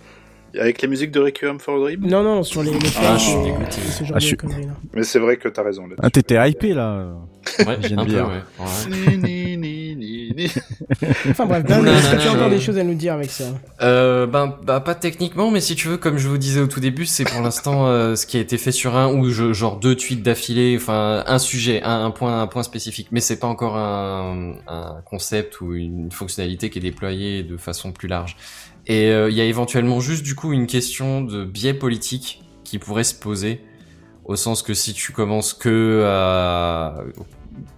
Avec 0.59 0.81
les 0.81 0.87
musiques 0.87 1.11
de 1.11 1.19
Requiem 1.19 1.59
for 1.59 1.75
a 1.75 1.79
Dream. 1.79 2.01
Non, 2.07 2.21
non, 2.23 2.43
sur 2.43 2.61
les, 2.63 2.71
les 2.71 2.77
Ah, 3.01 3.17
je 3.17 3.23
suis 3.23 3.33
et- 3.33 3.43
dégoûté. 3.43 3.77
et 3.85 3.91
ce 3.91 4.03
genre 4.03 4.11
Ah, 4.11 4.15
de 4.15 4.19
je 4.21 4.27
suis- 4.27 4.37
conneries, 4.37 4.65
là. 4.67 4.73
Mais 4.93 5.03
c'est 5.03 5.19
vrai 5.19 5.37
que 5.37 5.47
t'as 5.49 5.63
raison 5.63 5.87
là. 5.87 5.95
Ah, 6.01 6.09
t'étais 6.09 6.35
hypé 6.49 6.73
là. 6.73 7.07
Ouais, 7.65 7.77
J'aime 7.81 7.99
un 7.99 8.05
peu, 8.05 8.11
bien. 8.11 8.25
ouais. 8.25 8.31
ouais. 8.59 8.65
Enfin 11.29 11.45
bref, 11.45 11.63
Dan, 11.65 11.85
est-ce 11.87 12.09
que 12.11 12.15
non, 12.15 12.21
tu 12.21 12.27
as 12.27 12.31
encore 12.33 12.49
des 12.49 12.59
choses 12.59 12.77
à 12.77 12.83
nous 12.83 12.93
dire 12.95 13.13
avec 13.13 13.29
ça 13.29 13.45
Euh, 13.81 14.25
ben, 14.25 14.55
bah, 14.63 14.79
pas 14.79 14.95
techniquement, 14.95 15.51
mais 15.51 15.59
si 15.61 15.75
tu 15.75 15.87
veux, 15.87 15.97
comme 15.97 16.17
je 16.17 16.27
vous 16.27 16.37
disais 16.37 16.61
au 16.61 16.67
tout 16.67 16.79
début, 16.79 17.05
c'est 17.05 17.23
pour 17.23 17.41
l'instant 17.41 17.87
euh, 17.87 18.15
ce 18.15 18.25
qui 18.25 18.37
a 18.37 18.39
été 18.39 18.57
fait 18.57 18.71
sur 18.71 18.95
un 18.95 19.13
ou 19.13 19.29
je, 19.29 19.53
genre 19.53 19.77
deux 19.79 19.95
tweets 19.95 20.23
d'affilée, 20.23 20.77
enfin 20.79 21.23
un 21.27 21.39
sujet, 21.39 21.81
un, 21.83 22.05
un 22.05 22.11
point, 22.11 22.41
un 22.41 22.47
point 22.47 22.63
spécifique, 22.63 23.07
mais 23.11 23.19
c'est 23.19 23.39
pas 23.39 23.47
encore 23.47 23.77
un, 23.77 24.53
un 24.67 24.95
concept 25.05 25.61
ou 25.61 25.73
une 25.75 26.11
fonctionnalité 26.11 26.69
qui 26.69 26.79
est 26.79 26.81
déployée 26.81 27.43
de 27.43 27.57
façon 27.57 27.91
plus 27.91 28.07
large. 28.07 28.35
Et 28.87 29.07
euh, 29.09 29.29
il 29.29 29.35
y 29.37 29.41
a 29.41 29.45
éventuellement 29.45 29.99
juste 30.01 30.23
du 30.23 30.35
coup 30.35 30.51
une 30.53 30.67
question 30.67 31.21
de 31.21 31.45
biais 31.45 31.73
politique 31.73 32.43
qui 32.65 32.79
pourrait 32.79 33.05
se 33.05 33.15
poser, 33.15 33.61
au 34.25 34.35
sens 34.35 34.61
que 34.61 34.73
si 34.73 34.93
tu 34.93 35.11
commences 35.13 35.53
que 35.53 36.03
à 36.05 37.03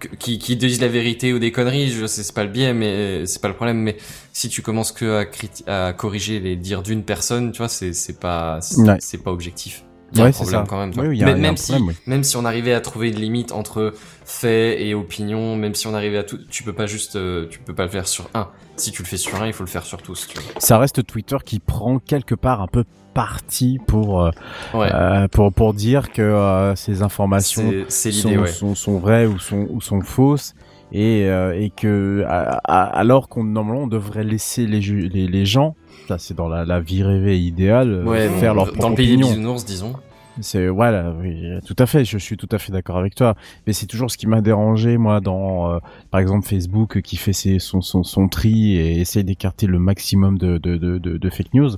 que- 0.00 0.08
qui, 0.16 0.38
qui 0.38 0.56
disent 0.56 0.80
la 0.80 0.88
vérité 0.88 1.32
ou 1.32 1.38
des 1.38 1.52
conneries, 1.52 1.90
je 1.90 2.06
sais 2.06 2.22
c'est 2.24 2.34
pas 2.34 2.44
le 2.44 2.50
biais, 2.50 2.74
mais 2.74 3.24
c'est 3.26 3.40
pas 3.42 3.48
le 3.48 3.54
problème, 3.54 3.78
mais 3.78 3.96
si 4.32 4.48
tu 4.48 4.62
commences 4.62 4.92
que 4.92 5.24
à, 5.68 5.88
à 5.88 5.92
corriger 5.92 6.40
les 6.40 6.56
dires 6.56 6.82
d'une 6.82 7.04
personne, 7.04 7.52
tu 7.52 7.58
vois, 7.58 7.68
c'est 7.68 7.92
c'est 7.92 8.18
pas 8.20 8.60
c'est 8.60 8.80
Ouais. 8.82 8.96
c'est 9.00 9.22
pas 9.22 9.32
objectif. 9.32 9.84
Il 10.12 10.18
y 10.18 10.20
a 10.20 10.24
Ouais, 10.24 10.28
un 10.28 10.32
c'est 10.32 10.42
problème 10.44 10.60
ça. 10.62 10.66
quand 10.68 10.78
même. 10.78 10.92
Oui, 10.96 11.06
oui, 11.08 11.22
a- 11.24 11.34
même, 11.34 11.56
si, 11.56 11.72
problème, 11.72 11.88
oui. 11.88 11.94
même 12.06 12.22
si 12.22 12.36
on 12.36 12.44
arrivait 12.44 12.72
à 12.74 12.80
trouver 12.80 13.08
une 13.08 13.16
limite 13.16 13.50
entre 13.52 13.92
faits 14.24 14.80
et 14.80 14.94
opinion, 14.94 15.56
même 15.56 15.74
si 15.74 15.86
on 15.88 15.94
arrivait 15.94 16.18
à 16.18 16.22
tout, 16.24 16.38
tu 16.48 16.62
peux 16.62 16.72
pas 16.72 16.86
juste, 16.86 17.16
euh, 17.16 17.46
tu 17.50 17.58
peux 17.58 17.74
pas 17.74 17.82
le 17.84 17.88
faire 17.90 18.06
sur 18.06 18.28
un. 18.34 18.48
Si 18.76 18.92
tu 18.92 19.02
le 19.02 19.08
fais 19.08 19.16
sur 19.16 19.40
un, 19.42 19.46
il 19.46 19.52
faut 19.52 19.64
le 19.64 19.68
faire 19.68 19.84
sur 19.84 20.00
tous. 20.02 20.28
Tu 20.28 20.38
vois. 20.38 20.52
Ça 20.58 20.78
reste 20.78 21.04
Twitter 21.06 21.36
qui 21.44 21.58
prend 21.58 21.98
quelque 21.98 22.34
part 22.36 22.60
un 22.62 22.66
peu 22.68 22.84
parti 23.14 23.78
pour 23.86 24.22
euh, 24.22 24.30
Ouais. 24.74 24.90
euh, 24.94 25.26
pour 25.28 25.52
pour 25.52 25.74
dire 25.74 26.12
que 26.12 26.72
ces 26.76 27.02
informations 27.02 27.72
sont, 27.88 28.28
ouais. 28.28 28.46
sont, 28.46 28.74
sont 28.74 28.98
vraies 28.98 29.26
ou 29.26 29.38
sont, 29.38 29.66
ou 29.70 29.80
sont 29.80 30.02
fausses 30.02 30.54
et, 30.92 31.22
et 31.22 31.72
que 31.74 32.24
à- 32.28 32.60
à- 32.64 32.84
alors 32.98 33.28
qu'on 33.28 33.42
normalement 33.44 33.84
on 33.84 33.86
devrait 33.88 34.22
laisser 34.24 34.66
les, 34.66 34.80
les, 34.80 35.26
les 35.26 35.46
gens, 35.46 35.74
ça 36.08 36.18
c'est 36.18 36.34
dans 36.34 36.48
la, 36.48 36.64
la 36.64 36.80
vie 36.80 37.02
rêvée 37.02 37.38
idéale, 37.38 37.90
euh, 37.90 38.04
Ouais, 38.04 38.28
faire 38.28 38.54
leur 38.54 38.72
dans 38.76 38.90
le 38.90 38.94
pays 38.94 39.16
des 39.16 39.22
bisounours, 39.22 39.64
disons. 39.64 39.94
C'est 40.42 40.68
voilà, 40.68 41.14
oui, 41.18 41.44
tout 41.66 41.76
à 41.78 41.86
fait. 41.86 42.04
Je 42.04 42.18
suis 42.18 42.36
tout 42.36 42.48
à 42.52 42.58
fait 42.58 42.70
d'accord 42.70 42.98
avec 42.98 43.14
toi. 43.14 43.34
Mais 43.66 43.72
c'est 43.72 43.86
toujours 43.86 44.10
ce 44.10 44.18
qui 44.18 44.26
m'a 44.26 44.42
dérangé 44.42 44.98
moi 44.98 45.22
dans, 45.22 45.72
euh, 45.72 45.78
par 46.10 46.20
exemple 46.20 46.46
Facebook 46.46 46.98
euh, 46.98 47.00
qui 47.00 47.16
fait 47.16 47.32
ses, 47.32 47.58
son, 47.58 47.80
son 47.80 48.02
son 48.02 48.28
tri 48.28 48.76
et 48.76 49.00
essaye 49.00 49.24
d'écarter 49.24 49.66
le 49.66 49.78
maximum 49.78 50.36
de 50.36 50.58
de, 50.58 50.76
de, 50.76 50.98
de, 50.98 51.16
de 51.16 51.30
fake 51.30 51.54
news. 51.54 51.70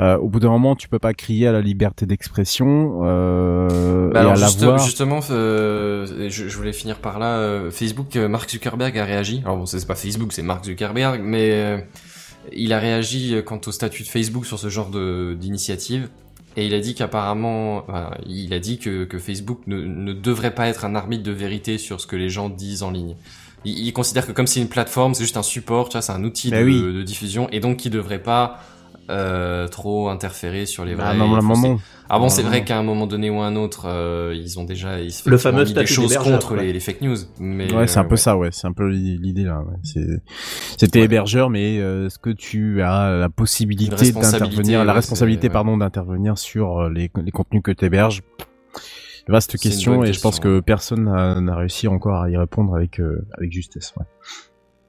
Euh, 0.00 0.16
au 0.16 0.28
bout 0.28 0.40
d'un 0.40 0.48
moment, 0.48 0.74
tu 0.76 0.88
peux 0.88 0.98
pas 0.98 1.12
crier 1.12 1.46
à 1.46 1.52
la 1.52 1.60
liberté 1.60 2.06
d'expression 2.06 3.00
euh, 3.04 4.10
Bah 4.10 4.20
et 4.20 4.20
alors 4.20 4.32
à 4.32 4.36
la 4.36 4.78
justement, 4.78 5.20
je, 5.20 6.28
je 6.30 6.56
voulais 6.56 6.72
finir 6.72 7.00
par 7.00 7.18
là. 7.18 7.70
Facebook, 7.70 8.16
Mark 8.16 8.50
Zuckerberg 8.50 8.96
a 8.96 9.04
réagi. 9.04 9.42
Alors 9.44 9.58
bon, 9.58 9.66
c'est 9.66 9.86
pas 9.86 9.94
Facebook, 9.94 10.32
c'est 10.32 10.42
Mark 10.42 10.64
Zuckerberg, 10.64 11.20
mais 11.22 11.84
il 12.52 12.72
a 12.72 12.78
réagi 12.78 13.34
euh, 13.34 13.42
quant 13.42 13.60
au 13.66 13.72
statut 13.72 14.02
de 14.02 14.08
Facebook 14.08 14.46
sur 14.46 14.58
ce 14.58 14.68
genre 14.68 14.90
d'initiative. 14.90 16.08
Et 16.58 16.66
il 16.66 16.74
a 16.74 16.80
dit 16.80 16.94
qu'apparemment, 16.94 17.78
enfin, 17.78 18.10
il 18.26 18.54
a 18.54 18.58
dit 18.58 18.78
que, 18.78 19.04
que 19.04 19.18
Facebook 19.18 19.60
ne, 19.66 19.78
ne 19.82 20.12
devrait 20.14 20.54
pas 20.54 20.68
être 20.68 20.86
un 20.86 20.94
arbitre 20.94 21.22
de 21.22 21.32
vérité 21.32 21.76
sur 21.76 22.00
ce 22.00 22.06
que 22.06 22.16
les 22.16 22.30
gens 22.30 22.48
disent 22.48 22.82
en 22.82 22.90
ligne. 22.90 23.14
Il, 23.66 23.78
il 23.86 23.92
considère 23.92 24.26
que 24.26 24.32
comme 24.32 24.46
c'est 24.46 24.60
une 24.60 24.68
plateforme, 24.68 25.12
c'est 25.12 25.24
juste 25.24 25.36
un 25.36 25.42
support, 25.42 25.90
tu 25.90 25.92
vois, 25.94 26.02
c'est 26.02 26.12
un 26.12 26.24
outil 26.24 26.50
Bah 26.50 26.60
de, 26.60 26.64
oui. 26.64 26.80
de 26.80 27.02
diffusion, 27.02 27.48
et 27.50 27.60
donc 27.60 27.84
il 27.84 27.90
devrait 27.90 28.22
pas 28.22 28.60
euh, 29.10 29.68
trop 29.68 30.08
interférer 30.08 30.66
sur 30.66 30.84
les 30.84 30.92
Ah, 30.98 31.14
vrais. 31.14 31.16
non, 31.16 31.28
non, 31.28 31.56
non. 31.56 31.78
ah 32.08 32.18
bon, 32.18 32.28
c'est 32.28 32.42
vrai 32.42 32.64
qu'à 32.64 32.78
un 32.78 32.82
moment 32.82 33.06
donné 33.06 33.30
ou 33.30 33.40
un 33.40 33.54
autre, 33.56 33.86
euh, 33.86 34.34
ils 34.36 34.58
ont 34.58 34.64
déjà 34.64 35.00
ils 35.00 35.12
Le 35.26 35.38
fameux 35.38 35.64
mis 35.64 35.72
des 35.72 35.86
choses 35.86 36.16
contre 36.16 36.54
les, 36.56 36.72
les 36.72 36.80
fake 36.80 37.00
news. 37.02 37.16
Mais 37.38 37.72
Ouais, 37.72 37.86
c'est 37.86 37.98
un 37.98 38.04
euh, 38.04 38.08
peu 38.08 38.16
ça, 38.16 38.36
ouais. 38.36 38.48
C'est 38.52 38.66
un 38.66 38.72
peu 38.72 38.88
l'idée 38.88 39.44
là. 39.44 39.60
ouais. 39.60 40.00
C'était 40.76 41.00
hébergeur, 41.02 41.50
mais 41.50 41.78
euh, 41.78 42.06
est-ce 42.06 42.18
que 42.18 42.30
tu 42.30 42.82
as 42.82 43.10
la 43.16 43.28
possibilité 43.28 44.12
d'intervenir, 44.12 44.84
la 44.84 44.92
responsabilité, 44.92 45.48
pardon, 45.50 45.76
d'intervenir 45.76 46.38
sur 46.38 46.88
les, 46.88 47.10
les 47.24 47.30
contenus 47.30 47.62
que 47.62 47.70
tu 47.72 47.84
héberges 47.84 48.22
Vaste 49.28 49.58
question, 49.58 50.04
et 50.04 50.12
je 50.12 50.20
pense 50.20 50.38
que 50.38 50.60
personne 50.60 51.04
n'a 51.04 51.40
n'a 51.40 51.56
réussi 51.56 51.88
encore 51.88 52.22
à 52.22 52.30
y 52.30 52.36
répondre 52.36 52.76
avec 52.76 53.00
euh, 53.00 53.26
avec 53.36 53.50
justesse. 53.50 53.92
Ouais. 53.96 54.04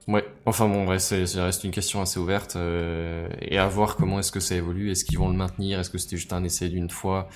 Ouais. 0.07 0.25
Enfin 0.45 0.69
bon, 0.69 0.88
ouais, 0.88 0.99
ça 0.99 1.17
reste 1.43 1.65
une 1.65 1.71
question 1.71 2.01
assez 2.01 2.17
ouverte 2.19 2.55
euh, 2.55 3.27
et 3.41 3.57
à 3.57 3.67
voir 3.67 3.97
comment 3.97 4.19
est-ce 4.19 4.31
que 4.31 4.39
ça 4.39 4.55
évolue. 4.55 4.89
Est-ce 4.89 5.03
qu'ils 5.03 5.17
vont 5.17 5.27
le 5.27 5.35
maintenir 5.35 5.79
Est-ce 5.79 5.89
que 5.89 5.97
c'était 5.97 6.15
juste 6.15 6.31
un 6.31 6.45
essai 6.45 6.69
d'une 6.69 6.89
fois 6.89 7.27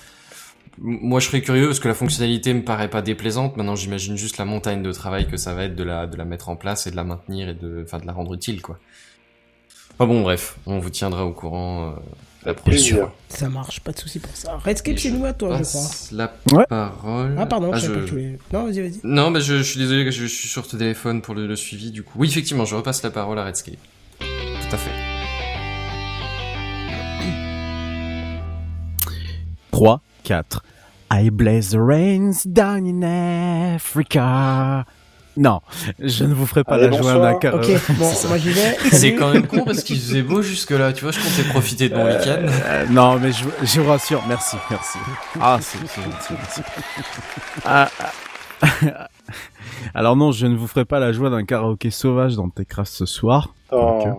Moi, 0.78 1.20
je 1.20 1.26
serais 1.26 1.42
curieux 1.42 1.66
parce 1.66 1.80
que 1.80 1.88
la 1.88 1.94
fonctionnalité 1.94 2.54
me 2.54 2.62
paraît 2.62 2.88
pas 2.88 3.02
déplaisante. 3.02 3.58
Maintenant, 3.58 3.76
j'imagine 3.76 4.16
juste 4.16 4.38
la 4.38 4.46
montagne 4.46 4.82
de 4.82 4.90
travail 4.90 5.28
que 5.28 5.36
ça 5.36 5.52
va 5.52 5.64
être 5.64 5.76
de 5.76 5.84
la 5.84 6.06
de 6.06 6.16
la 6.16 6.24
mettre 6.24 6.48
en 6.48 6.56
place 6.56 6.86
et 6.86 6.90
de 6.90 6.96
la 6.96 7.04
maintenir 7.04 7.50
et 7.50 7.54
de, 7.54 7.82
enfin, 7.84 7.98
de 7.98 8.06
la 8.06 8.12
rendre 8.14 8.32
utile, 8.32 8.62
quoi. 8.62 8.78
Enfin 9.94 10.06
bon, 10.06 10.22
bref, 10.22 10.56
on 10.66 10.78
vous 10.78 10.90
tiendra 10.90 11.26
au 11.26 11.32
courant 11.32 11.90
euh, 11.90 11.92
la 12.44 12.54
prochaine 12.54 12.72
plaisir. 12.80 12.96
fois. 12.98 13.14
Ça 13.28 13.48
marche, 13.48 13.80
pas 13.80 13.92
de 13.92 13.98
souci 13.98 14.18
pour 14.18 14.34
ça. 14.34 14.56
Redscape, 14.64 14.98
c'est 14.98 15.10
nous 15.10 15.24
à 15.24 15.32
toi, 15.32 15.58
je 15.58 15.62
crois. 15.64 15.82
la 16.12 16.32
Ouais. 16.52 16.66
parole. 16.66 17.34
Ah, 17.38 17.46
pardon, 17.46 17.72
je 17.74 17.80
je... 17.80 17.86
pas 17.92 18.00
que 18.00 18.04
tu 18.04 18.10
voulais- 18.10 18.38
Non, 18.52 18.64
vas-y, 18.64 18.80
vas-y. 18.80 19.00
Non, 19.04 19.30
mais 19.30 19.40
je, 19.40 19.58
je 19.58 19.62
suis 19.62 19.78
désolé, 19.78 20.04
je, 20.10 20.22
je 20.22 20.26
suis 20.26 20.48
sur 20.48 20.66
ton 20.66 20.76
téléphone 20.78 21.22
pour 21.22 21.34
le, 21.34 21.46
le 21.46 21.56
suivi 21.56 21.90
du 21.90 22.02
coup. 22.02 22.18
Oui, 22.18 22.28
effectivement, 22.28 22.64
je 22.64 22.74
repasse 22.74 23.02
la 23.02 23.10
parole 23.10 23.38
à 23.38 23.44
Redscape. 23.44 23.76
Tout 24.18 24.26
à 24.74 24.76
fait. 24.76 24.90
3, 29.70 30.00
4. 30.24 30.62
I 31.10 31.30
blaze 31.30 31.70
the 31.70 31.78
rains 31.78 32.44
down 32.46 32.86
in 32.86 33.02
Africa. 33.74 34.84
Non, 35.36 35.60
je 35.98 36.24
ne 36.24 36.34
vous 36.34 36.44
ferai 36.46 36.62
pas 36.62 36.74
Allez, 36.74 36.84
la 36.88 36.90
joie 36.92 37.14
bonsoir. 37.14 37.20
d'un 37.32 37.38
car- 37.38 37.54
Ok, 37.54 37.66
bon, 37.98 38.12
moi 38.28 38.36
j'y 38.38 38.50
vais. 38.50 38.76
C'est 38.90 39.14
quand 39.14 39.32
même 39.32 39.46
con 39.46 39.64
parce 39.64 39.82
qu'il 39.82 39.96
faisait 39.96 40.22
beau 40.22 40.42
jusque 40.42 40.72
là, 40.72 40.92
tu 40.92 41.04
vois, 41.04 41.12
je 41.12 41.20
comptais 41.20 41.48
profiter 41.48 41.88
de 41.88 41.94
mon 41.96 42.04
week-end. 42.04 42.46
Euh, 42.66 42.86
non, 42.90 43.18
mais 43.18 43.32
je, 43.32 43.44
je 43.62 43.80
vous 43.80 43.88
rassure, 43.88 44.22
merci, 44.28 44.56
merci. 44.70 44.98
Ah, 45.40 45.58
c'est 45.60 45.78
gentil, 45.78 46.34
merci. 46.36 46.60
Ah, 47.64 47.88
ah. 48.60 49.08
Alors 49.94 50.16
non, 50.16 50.32
je 50.32 50.46
ne 50.46 50.54
vous 50.56 50.66
ferai 50.66 50.84
pas 50.84 51.00
la 51.00 51.12
joie 51.12 51.30
d'un 51.30 51.44
karaoké 51.44 51.90
sauvage 51.90 52.36
dans 52.36 52.48
Techcraft 52.48 52.92
ce 52.92 53.06
soir. 53.06 53.54
Oh. 53.70 54.02
Ok. 54.04 54.18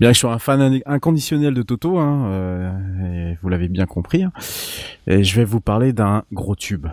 Bien 0.00 0.08
que 0.10 0.14
je 0.14 0.18
suis 0.18 0.26
un 0.28 0.38
fan 0.38 0.80
inconditionnel 0.86 1.54
de 1.54 1.62
Toto, 1.62 1.98
hein, 1.98 2.26
euh, 2.26 3.32
et 3.32 3.38
vous 3.42 3.48
l'avez 3.48 3.68
bien 3.68 3.86
compris. 3.86 4.24
hein. 4.24 4.32
Et 5.06 5.22
je 5.22 5.36
vais 5.36 5.44
vous 5.44 5.60
parler 5.60 5.92
d'un 5.92 6.22
gros 6.32 6.56
tube. 6.56 6.86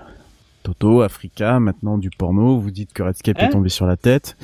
Toto, 0.74 1.02
Africa, 1.02 1.60
maintenant 1.60 1.98
du 1.98 2.12
porno. 2.12 2.60
Vous 2.60 2.70
dites 2.70 2.94
que 2.94 3.02
Redscape 3.02 3.38
Hein 3.40 3.48
est 3.48 3.50
tombé 3.50 3.70
sur 3.70 3.88
la 3.88 3.98
tête. 3.98 4.38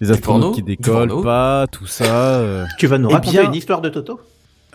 Les 0.00 0.08
Du 0.08 0.12
astronautes 0.12 0.42
porno 0.42 0.54
qui 0.54 0.62
décollent 0.62 1.22
pas, 1.22 1.66
tout 1.66 1.86
ça. 1.86 2.36
euh, 2.40 2.66
Tu 2.78 2.86
vas 2.86 2.98
nous 2.98 3.08
Eh 3.10 3.14
raconter 3.14 3.38
bien- 3.38 3.48
une 3.48 3.54
histoire 3.54 3.80
de 3.80 3.88
Toto? 3.88 4.20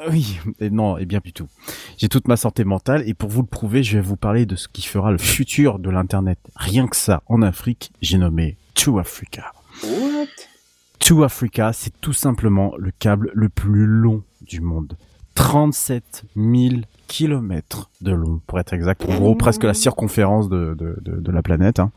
Oui, 0.10 0.40
et 0.60 0.70
non, 0.72 0.98
et 0.98 1.06
bien 1.06 1.20
du 1.24 1.34
tout. 1.34 1.48
J'ai 1.98 2.10
toute 2.10 2.28
ma 2.28 2.36
santé 2.36 2.64
mentale 2.64 3.04
et 3.08 3.14
pour 3.14 3.30
vous 3.30 3.42
le 3.42 3.48
prouver, 3.48 3.84
je 3.84 3.98
vais 3.98 4.04
vous 4.04 4.16
parler 4.16 4.46
de 4.48 4.56
ce 4.56 4.68
qui 4.68 4.82
fera 4.84 5.12
le 5.12 5.18
futur 5.20 5.78
de 5.80 5.90
l'internet. 5.92 6.40
Rien 6.56 6.88
que 6.88 6.96
ça, 6.96 7.22
en 7.28 7.42
Afrique, 7.44 7.92
j'ai 8.02 8.18
nommé 8.18 8.58
To 8.76 8.98
Africa. 9.00 9.52
What? 9.84 10.26
To 11.00 11.24
Africa, 11.24 11.74
c'est 11.74 11.94
tout 12.02 12.14
simplement 12.14 12.74
le 12.78 12.90
câble 12.98 13.30
le 13.36 13.50
plus 13.50 13.86
long 13.86 14.24
du 14.42 14.62
monde. 14.62 14.94
37 15.36 16.24
000 16.36 16.82
kilomètres 17.08 17.90
de 18.02 18.12
long, 18.12 18.42
pour 18.46 18.60
être 18.60 18.74
exact. 18.74 19.04
En 19.08 19.16
gros, 19.16 19.36
presque 19.36 19.64
la 19.64 19.74
circonférence 19.74 20.50
de, 20.50 20.76
de, 20.78 21.32
la 21.32 21.42
planète. 21.42 21.80
Hein. 21.80 21.92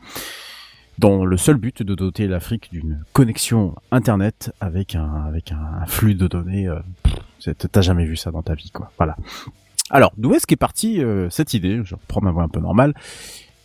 Dans 0.97 1.25
le 1.25 1.37
seul 1.37 1.57
but 1.57 1.83
de 1.83 1.95
doter 1.95 2.27
l'Afrique 2.27 2.69
d'une 2.71 3.03
connexion 3.13 3.75
Internet 3.91 4.53
avec 4.59 4.95
un, 4.95 5.23
avec 5.27 5.51
un, 5.51 5.85
flux 5.85 6.15
de 6.15 6.27
données. 6.27 6.67
euh, 6.67 6.79
T'as 7.71 7.81
jamais 7.81 8.05
vu 8.05 8.15
ça 8.15 8.31
dans 8.31 8.43
ta 8.43 8.53
vie, 8.53 8.69
quoi. 8.71 8.91
Voilà. 8.97 9.15
Alors, 9.89 10.13
d'où 10.17 10.33
est-ce 10.33 10.47
qu'est 10.47 10.55
partie 10.55 11.03
euh, 11.03 11.29
cette 11.29 11.53
idée? 11.53 11.81
Je 11.83 11.95
reprends 11.95 12.21
ma 12.21 12.31
voix 12.31 12.43
un 12.43 12.49
peu 12.49 12.59
normale. 12.59 12.93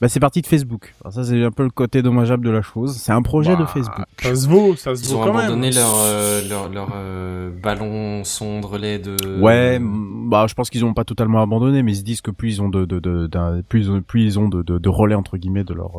Bah, 0.01 0.09
c'est 0.11 0.21
parti 0.21 0.43
de 0.43 0.47
Facebook. 0.47 0.95
Alors 1.03 1.15
ça, 1.15 1.25
c'est 1.25 1.43
un 1.43 1.51
peu 1.51 1.63
le 1.63 1.71
côté 1.71 2.03
dommageable 2.03 2.45
de 2.45 2.51
la 2.51 2.61
chose. 2.61 2.97
C'est 2.97 3.13
un 3.13 3.23
projet 3.23 3.53
de 3.57 3.63
Bah, 3.63 3.67
Facebook. 3.67 4.05
Ça 4.21 4.35
se 4.35 4.47
vaut, 4.49 4.77
ça 4.77 4.95
se 4.95 5.03
Ils 5.03 5.09
vaut 5.15 5.21
ont 5.21 5.25
quand 5.25 5.39
abandonné 5.39 5.71
même. 5.71 5.75
leur, 5.75 5.95
euh, 6.05 6.49
leur, 6.49 6.69
leur 6.69 6.89
euh, 6.95 7.51
ballon 7.63 8.23
sonde 8.25 8.65
relais 8.67 8.99
de. 8.99 9.17
Ouais, 9.41 9.79
bah 9.81 10.47
je 10.49 10.55
pense 10.55 10.69
qu'ils 10.69 10.85
ont 10.85 10.93
pas 10.93 11.05
totalement 11.05 11.41
abandonné, 11.41 11.83
mais 11.83 11.93
ils 11.93 11.97
se 11.97 12.03
disent 12.03 12.21
que 12.21 12.31
plus 12.31 12.57
ils 12.57 12.63
ont 12.63 12.69
de, 12.69 12.85
de, 12.85 12.99
de, 12.99 13.27
d'un- 13.27 13.63
plus, 13.67 13.89
plus 14.07 14.25
ils 14.25 14.39
ont 14.39 14.49
de, 14.49 14.63
de, 14.63 14.77
de 14.79 14.89
relais 14.89 15.15
entre 15.15 15.37
guillemets 15.39 15.65
de 15.65 15.73
leur 15.73 15.93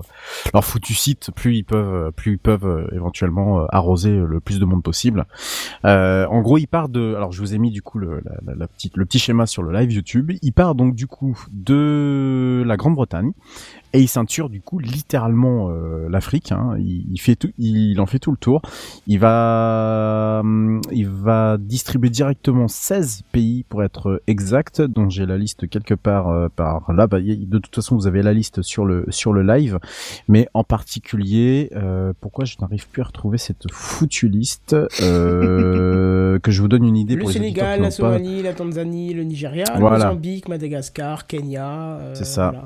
leur 0.53 0.63
foutu 0.65 0.93
site, 0.93 1.31
plus 1.35 1.55
ils 1.57 1.63
peuvent 1.63 2.11
plus 2.11 2.33
ils 2.33 2.37
peuvent 2.39 2.67
euh, 2.67 2.87
éventuellement 2.93 3.61
euh, 3.61 3.65
arroser 3.69 4.11
le 4.15 4.39
plus 4.39 4.59
de 4.59 4.65
monde 4.65 4.83
possible. 4.83 5.25
Euh, 5.85 6.27
en 6.27 6.41
gros, 6.41 6.57
il 6.59 6.67
part 6.67 6.89
de, 6.89 7.15
alors 7.15 7.31
je 7.31 7.39
vous 7.41 7.55
ai 7.55 7.57
mis 7.57 7.71
du 7.71 7.81
coup 7.81 7.97
le 7.97 8.21
la, 8.25 8.31
la, 8.45 8.53
la 8.55 8.67
petite 8.67 8.95
le 8.95 9.05
petit 9.05 9.17
schéma 9.19 9.45
sur 9.47 9.63
le 9.63 9.71
live 9.73 9.91
YouTube. 9.91 10.31
Il 10.41 10.53
part 10.53 10.75
donc 10.75 10.93
du 10.93 11.07
coup 11.07 11.39
de 11.51 12.63
la 12.65 12.77
Grande-Bretagne 12.77 13.31
et 13.93 14.01
il 14.01 14.07
ceinture 14.07 14.49
du 14.49 14.61
coup 14.61 14.79
littéralement 14.79 15.69
euh, 15.69 16.07
l'Afrique. 16.09 16.51
Hein. 16.51 16.75
Il, 16.79 17.05
il 17.11 17.19
fait 17.21 17.35
tout, 17.35 17.49
il 17.57 17.99
en 18.01 18.05
fait 18.05 18.19
tout 18.19 18.31
le 18.31 18.37
tour. 18.37 18.61
Il 19.07 19.19
va, 19.19 20.39
hum, 20.43 20.81
il 20.91 21.07
va 21.07 21.57
distribuer 21.59 22.09
directement 22.09 22.67
16 22.67 23.23
pays 23.31 23.63
pour 23.69 23.83
être 23.83 24.21
exact, 24.27 24.81
dont 24.81 25.09
j'ai 25.09 25.25
la 25.25 25.37
liste 25.37 25.69
quelque 25.69 25.93
part 25.93 26.29
euh, 26.29 26.47
par 26.53 26.91
là. 26.91 27.07
Bah, 27.07 27.19
de 27.21 27.57
toute 27.59 27.73
façon, 27.75 27.95
vous 27.95 28.07
avez 28.07 28.21
la 28.21 28.33
liste 28.33 28.61
sur 28.61 28.85
le 28.85 29.05
sur 29.09 29.33
le 29.33 29.41
live, 29.43 29.79
mais 30.27 30.47
en 30.53 30.63
particulier, 30.63 31.69
euh, 31.75 32.13
pourquoi 32.19 32.45
je 32.45 32.55
n'arrive 32.61 32.87
plus 32.89 33.01
à 33.01 33.05
retrouver 33.05 33.37
cette 33.37 33.71
foutue 33.71 34.27
liste 34.29 34.75
euh, 35.01 36.39
que 36.43 36.51
je 36.51 36.61
vous 36.61 36.67
donne 36.67 36.83
une 36.85 36.97
idée 36.97 37.15
Le 37.15 37.21
pour 37.21 37.29
les 37.29 37.37
auditeurs 37.37 37.63
Sénégal, 37.65 37.79
la 37.81 37.85
pas- 37.87 37.91
Somalie, 37.91 38.41
la 38.43 38.53
Tanzanie, 38.53 39.13
le 39.13 39.23
Nigeria, 39.23 39.63
le. 39.75 39.79
Mozambique, 40.07 40.47
Madagascar, 40.49 41.27
Kenya. 41.27 41.97
euh, 41.97 42.15
C'est 42.15 42.25
ça. 42.25 42.49
voilà. 42.51 42.65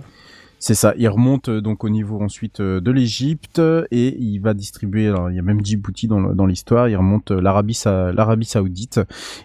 C'est 0.64 0.76
ça. 0.76 0.94
Il 0.96 1.10
remonte 1.10 1.50
euh, 1.50 1.60
donc 1.60 1.84
au 1.84 1.90
niveau 1.90 2.22
ensuite 2.22 2.60
euh, 2.60 2.80
de 2.80 2.92
l'Égypte 2.92 3.60
et 3.90 4.16
il 4.20 4.38
va 4.42 4.54
distribuer. 4.54 5.08
Alors 5.08 5.32
il 5.32 5.36
y 5.36 5.40
a 5.40 5.42
même 5.42 5.66
Djibouti 5.66 6.08
dans 6.08 6.46
l'histoire. 6.46 6.88
Il 6.88 6.96
remonte 6.96 7.32
euh, 7.32 7.42
l'Arabie 7.42 7.74
Sa- 7.74 8.12
l'Arabie 8.14 8.46
Saoudite 8.46 9.00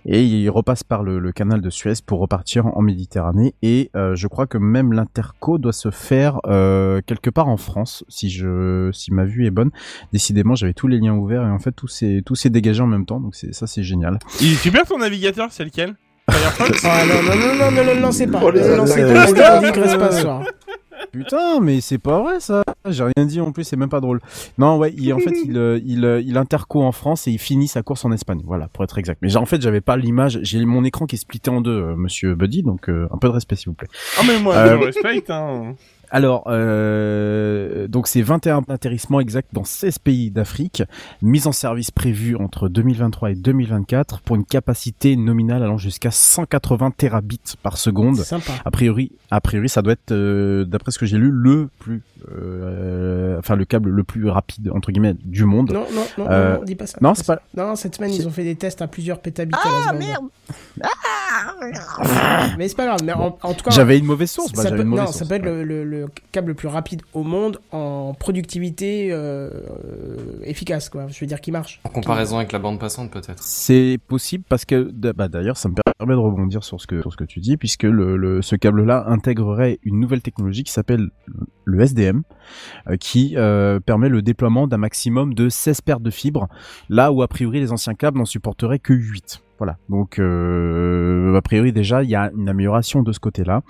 et 0.04 0.22
il 0.22 0.50
repasse 0.50 0.84
par 0.84 1.02
le, 1.02 1.18
le 1.18 1.32
canal 1.32 1.62
de 1.62 1.70
Suez 1.70 1.94
pour 2.04 2.20
repartir 2.20 2.66
en 2.66 2.82
Méditerranée. 2.82 3.54
Et 3.62 3.90
euh, 3.96 4.14
je 4.14 4.26
crois 4.28 4.46
que 4.46 4.58
même 4.58 4.92
l'interco 4.92 5.56
doit 5.56 5.72
se 5.72 5.90
faire 5.90 6.38
euh, 6.46 7.00
quelque 7.06 7.30
part 7.30 7.48
en 7.48 7.56
France, 7.56 8.04
si 8.08 8.28
je 8.28 8.90
si 8.92 9.10
ma 9.10 9.24
vue 9.24 9.46
est 9.46 9.50
bonne. 9.50 9.70
Décidément, 10.12 10.54
j'avais 10.54 10.74
tous 10.74 10.86
les 10.86 10.98
liens 10.98 11.14
ouverts 11.14 11.44
et 11.46 11.50
en 11.50 11.58
fait 11.58 11.72
tout 11.72 11.88
s'est 11.88 12.22
tout 12.26 12.34
s'est 12.34 12.50
dégagé 12.50 12.82
en 12.82 12.86
même 12.88 13.06
temps. 13.06 13.20
Donc 13.20 13.34
c'est 13.36 13.54
ça 13.54 13.66
c'est 13.66 13.82
génial. 13.82 14.18
Il 14.42 14.52
est 14.52 14.56
super 14.56 14.84
ton 14.84 14.98
navigateur, 14.98 15.48
c'est 15.50 15.64
lequel? 15.64 15.94
Firefox 16.30 16.84
Ah 16.84 17.04
non, 17.06 17.22
non, 17.22 17.36
non, 17.40 17.54
non, 17.54 17.70
ne 17.70 17.94
le 17.94 18.00
lancez 18.02 18.26
pas. 18.26 18.40
Oh, 18.44 18.52
ne 18.52 18.58
le 18.58 18.76
lancez 18.76 19.00
pas, 19.00 19.20
restez 19.24 19.44
en 19.46 19.62
digresse 19.62 19.96
pas 19.96 20.10
ce 20.12 20.20
soir. 20.20 20.42
Putain, 21.12 21.60
mais 21.60 21.80
c'est 21.80 21.98
pas 21.98 22.20
vrai 22.22 22.40
ça. 22.40 22.62
J'ai 22.88 23.04
rien 23.04 23.26
dit 23.26 23.40
en 23.40 23.52
plus, 23.52 23.64
c'est 23.64 23.76
même 23.76 23.88
pas 23.88 24.00
drôle. 24.00 24.20
Non, 24.58 24.76
ouais, 24.78 24.92
il, 24.96 25.12
en 25.12 25.18
fait, 25.18 25.32
il, 25.44 25.56
euh, 25.56 25.80
il, 25.84 26.04
euh, 26.04 26.20
il 26.20 26.36
interco 26.36 26.82
en 26.82 26.92
France 26.92 27.26
et 27.26 27.32
il 27.32 27.38
finit 27.38 27.68
sa 27.68 27.82
course 27.82 28.04
en 28.04 28.12
Espagne. 28.12 28.42
Voilà, 28.44 28.68
pour 28.68 28.84
être 28.84 28.98
exact. 28.98 29.18
Mais 29.22 29.36
en 29.36 29.46
fait, 29.46 29.60
j'avais 29.60 29.80
pas 29.80 29.96
l'image. 29.96 30.38
J'ai 30.42 30.64
mon 30.64 30.84
écran 30.84 31.06
qui 31.06 31.16
est 31.16 31.18
splitté 31.18 31.50
en 31.50 31.60
deux, 31.60 31.70
euh, 31.70 31.96
Monsieur 31.96 32.34
Buddy. 32.34 32.62
Donc 32.62 32.88
euh, 32.88 33.08
un 33.12 33.18
peu 33.18 33.28
de 33.28 33.32
respect, 33.32 33.56
s'il 33.56 33.68
vous 33.68 33.74
plaît. 33.74 33.88
Ah, 34.18 34.22
mais 34.26 34.38
moi, 34.38 34.54
je 34.66 34.84
respecte, 34.84 35.30
hein. 35.30 35.74
Alors, 36.10 36.44
euh, 36.46 37.88
donc 37.88 38.06
c'est 38.06 38.22
21 38.22 38.62
atterrissements 38.68 39.20
exacts 39.20 39.48
dans 39.52 39.64
16 39.64 39.98
pays 39.98 40.30
d'Afrique, 40.30 40.82
mise 41.22 41.46
en 41.46 41.52
service 41.52 41.90
prévue 41.90 42.36
entre 42.36 42.68
2023 42.68 43.32
et 43.32 43.34
2024 43.34 44.20
pour 44.20 44.36
une 44.36 44.44
capacité 44.44 45.16
nominale 45.16 45.62
allant 45.62 45.78
jusqu'à 45.78 46.10
180 46.10 46.92
terabits 46.92 47.40
par 47.62 47.76
seconde. 47.76 48.16
Sympa. 48.16 48.52
A 48.64 48.70
priori, 48.70 49.12
a 49.30 49.40
priori, 49.40 49.68
ça 49.68 49.82
doit 49.82 49.94
être, 49.94 50.12
euh, 50.12 50.64
d'après 50.64 50.92
ce 50.92 50.98
que 50.98 51.06
j'ai 51.06 51.18
lu, 51.18 51.30
le 51.32 51.68
plus, 51.80 52.02
euh, 52.32 53.38
enfin 53.38 53.56
le 53.56 53.64
câble 53.64 53.90
le 53.90 54.04
plus 54.04 54.28
rapide 54.28 54.70
entre 54.74 54.92
guillemets 54.92 55.14
du 55.24 55.44
monde. 55.44 55.72
Non, 55.72 55.86
non, 55.92 56.06
non, 56.18 56.30
Euh, 56.30 56.56
non, 56.58 56.64
dis 56.64 56.74
pas 56.76 56.86
ça. 56.86 56.98
non, 57.00 57.14
c'est 57.14 57.26
pas. 57.26 57.40
Non, 57.56 57.74
cette 57.76 57.96
semaine, 57.96 58.12
ils 58.12 58.26
ont 58.26 58.30
fait 58.30 58.44
des 58.44 58.56
tests 58.56 58.80
à 58.82 58.86
plusieurs 58.86 59.20
pétabits 59.20 59.54
à 59.54 59.68
la 59.92 60.00
seconde. 60.00 60.30
Mais 62.58 62.68
c'est 62.68 62.76
pas 62.76 62.86
grave. 62.86 63.00
Mais 63.04 63.12
en, 63.12 63.36
en 63.42 63.54
tout 63.54 63.64
cas, 63.64 63.70
J'avais 63.70 63.98
une 63.98 64.04
mauvaise 64.06 64.30
source. 64.30 64.52
Bah, 64.52 64.62
ça 64.62 64.68
j'avais 64.68 64.76
peut, 64.78 64.82
une 64.82 64.88
mauvaise 64.90 65.04
non, 65.06 65.12
source. 65.12 65.18
ça 65.18 65.26
peut 65.28 65.34
être 65.34 65.44
le, 65.44 65.64
le- 65.64 65.84
le 66.02 66.06
câble 66.32 66.48
le 66.48 66.54
plus 66.54 66.68
rapide 66.68 67.02
au 67.14 67.22
monde 67.22 67.60
en 67.72 68.14
productivité 68.18 69.08
euh, 69.12 69.50
efficace, 70.42 70.88
quoi. 70.88 71.06
Je 71.08 71.18
veux 71.20 71.26
dire 71.26 71.40
qui 71.40 71.52
marche. 71.52 71.80
En 71.84 71.88
comparaison 71.88 72.36
avec 72.38 72.52
la 72.52 72.58
bande 72.58 72.78
passante, 72.78 73.10
peut-être. 73.10 73.42
C'est 73.42 73.98
possible 74.08 74.44
parce 74.48 74.64
que 74.64 74.90
bah, 75.12 75.28
d'ailleurs 75.28 75.56
ça 75.56 75.68
me 75.68 75.74
permet 75.98 76.14
de 76.14 76.18
rebondir 76.20 76.62
sur 76.64 76.80
ce 76.80 76.86
que 76.86 77.00
sur 77.00 77.12
ce 77.12 77.16
que 77.16 77.24
tu 77.24 77.40
dis 77.40 77.56
puisque 77.56 77.82
le, 77.84 78.16
le- 78.16 78.42
ce 78.42 78.56
câble-là 78.56 79.04
intégrerait 79.08 79.78
une 79.82 79.98
nouvelle 80.00 80.22
technologie 80.22 80.62
qui 80.64 80.72
s'appelle 80.72 81.08
le 81.64 81.80
SDM 81.80 82.22
euh, 82.88 82.96
qui 82.96 83.34
euh, 83.36 83.80
permet 83.80 84.08
le 84.08 84.22
déploiement 84.22 84.66
d'un 84.66 84.76
maximum 84.76 85.34
de 85.34 85.48
16 85.48 85.80
paires 85.80 86.00
de 86.00 86.10
fibres 86.10 86.48
là 86.88 87.12
où 87.12 87.22
a 87.22 87.28
priori 87.28 87.60
les 87.60 87.72
anciens 87.72 87.94
câbles 87.94 88.18
n'en 88.18 88.24
supporteraient 88.24 88.78
que 88.78 88.92
8. 88.92 89.40
Voilà. 89.58 89.78
Donc 89.88 90.18
euh, 90.18 91.34
a 91.34 91.42
priori 91.42 91.72
déjà 91.72 92.02
il 92.02 92.10
y 92.10 92.14
a 92.14 92.30
une 92.36 92.48
amélioration 92.48 93.02
de 93.02 93.12
ce 93.12 93.20
côté-là. 93.20 93.62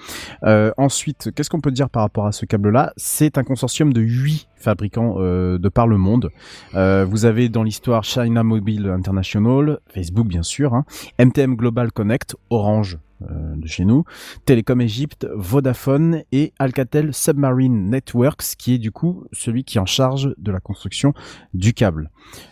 Euh, 0.44 0.72
ensuite, 0.76 1.30
qu'est-ce 1.34 1.50
qu'on 1.50 1.60
peut 1.60 1.70
dire 1.70 1.90
par 1.90 2.02
rapport 2.02 2.26
à 2.26 2.32
ce 2.32 2.46
câble-là? 2.46 2.92
C'est 2.96 3.38
un 3.38 3.44
consortium 3.44 3.92
de 3.92 4.00
8 4.00 4.48
fabricants 4.56 5.16
euh, 5.18 5.58
de 5.58 5.68
par 5.68 5.86
le 5.86 5.98
monde. 5.98 6.30
Euh, 6.74 7.04
vous 7.04 7.24
avez 7.24 7.48
dans 7.48 7.62
l'histoire 7.62 8.04
China 8.04 8.42
Mobile 8.42 8.86
International, 8.86 9.78
Facebook 9.88 10.26
bien 10.26 10.42
sûr, 10.42 10.74
hein, 10.74 10.84
MTM 11.18 11.56
Global 11.56 11.92
Connect, 11.92 12.36
Orange 12.50 12.98
euh, 13.22 13.56
de 13.56 13.66
chez 13.66 13.84
nous, 13.86 14.04
Télécom 14.44 14.80
Egypte, 14.80 15.26
Vodafone 15.34 16.22
et 16.32 16.52
Alcatel 16.58 17.14
Submarine 17.14 17.88
Networks 17.88 18.56
qui 18.58 18.74
est 18.74 18.78
du 18.78 18.90
coup 18.92 19.24
celui 19.32 19.64
qui 19.64 19.78
est 19.78 19.80
en 19.80 19.86
charge 19.86 20.34
de 20.36 20.52
la 20.52 20.60
construction 20.60 21.14
du 21.54 21.72
câble. 21.72 22.10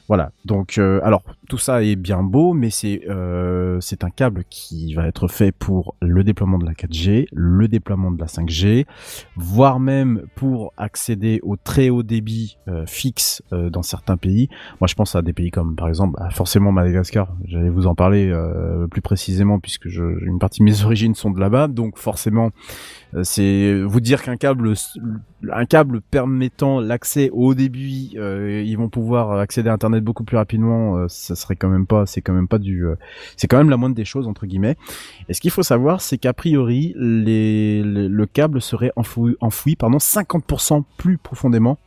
Voilà. 0.08 0.30
Donc 0.44 0.78
alors 0.78 1.22
tout 1.48 1.58
ça 1.58 1.82
est 1.82 1.96
bien 1.96 2.22
beau, 2.22 2.54
mais 2.54 2.70
c'est 2.70 3.02
c'est 3.80 4.04
un 4.04 4.10
câble 4.10 4.44
qui 4.48 4.94
va 4.94 5.06
être 5.06 5.28
fait 5.28 5.52
pour 5.52 5.96
le 6.00 6.24
déploiement 6.24 6.58
de 6.58 6.64
la 6.64 6.72
4G, 6.72 7.26
le 7.32 7.68
déploiement 7.68 8.10
de 8.10 8.20
la 8.20 8.26
5G, 8.26 8.86
voire 9.36 9.80
même 9.80 10.22
pour 10.34 10.72
accéder 10.76 11.40
au 11.42 11.56
très 11.56 11.90
haut 11.94 12.02
débit 12.02 12.58
euh, 12.68 12.84
fixe 12.86 13.42
euh, 13.52 13.70
dans 13.70 13.82
certains 13.82 14.16
pays. 14.16 14.48
Moi, 14.80 14.88
je 14.88 14.94
pense 14.94 15.14
à 15.14 15.22
des 15.22 15.32
pays 15.32 15.50
comme, 15.50 15.76
par 15.76 15.88
exemple, 15.88 16.20
forcément 16.30 16.72
Madagascar. 16.72 17.34
J'allais 17.44 17.70
vous 17.70 17.86
en 17.86 17.94
parler 17.94 18.28
euh, 18.30 18.86
plus 18.86 19.02
précisément 19.02 19.58
puisque 19.58 19.88
je, 19.88 20.02
une 20.26 20.38
partie 20.38 20.60
de 20.60 20.64
mes 20.64 20.82
origines 20.84 21.14
sont 21.14 21.30
de 21.30 21.40
là-bas, 21.40 21.68
donc 21.68 21.98
forcément, 21.98 22.50
c'est 23.22 23.82
vous 23.82 24.00
dire 24.00 24.22
qu'un 24.22 24.36
câble, 24.36 24.74
un 25.52 25.66
câble 25.66 26.00
permettant 26.00 26.80
l'accès 26.80 27.30
au 27.30 27.50
haut 27.50 27.54
débit, 27.54 28.14
euh, 28.16 28.62
ils 28.64 28.76
vont 28.76 28.88
pouvoir 28.88 29.32
accéder 29.38 29.68
à 29.68 29.72
Internet 29.72 30.02
beaucoup 30.02 30.24
plus 30.24 30.36
rapidement. 30.36 30.96
euh, 30.96 31.06
ça 31.08 31.34
serait 31.34 31.56
quand 31.56 31.68
même 31.68 31.86
pas, 31.86 32.06
c'est 32.06 32.20
quand 32.20 32.32
même 32.32 32.48
pas 32.48 32.58
du, 32.58 32.86
euh, 32.86 32.96
c'est 33.36 33.46
quand 33.46 33.58
même 33.58 33.70
la 33.70 33.76
moindre 33.76 33.94
des 33.94 34.04
choses 34.04 34.26
entre 34.26 34.46
guillemets. 34.46 34.76
Et 35.28 35.34
ce 35.34 35.40
qu'il 35.40 35.50
faut 35.50 35.62
savoir, 35.62 36.00
c'est 36.00 36.18
qu'a 36.18 36.32
priori, 36.32 36.92
le 36.96 38.24
câble 38.26 38.60
serait 38.60 38.92
enfoui, 38.96 39.36
enfoui 39.40 39.76
pardon, 39.76 39.98
50% 39.98 40.84
plus 40.96 41.18
profondément 41.18 41.78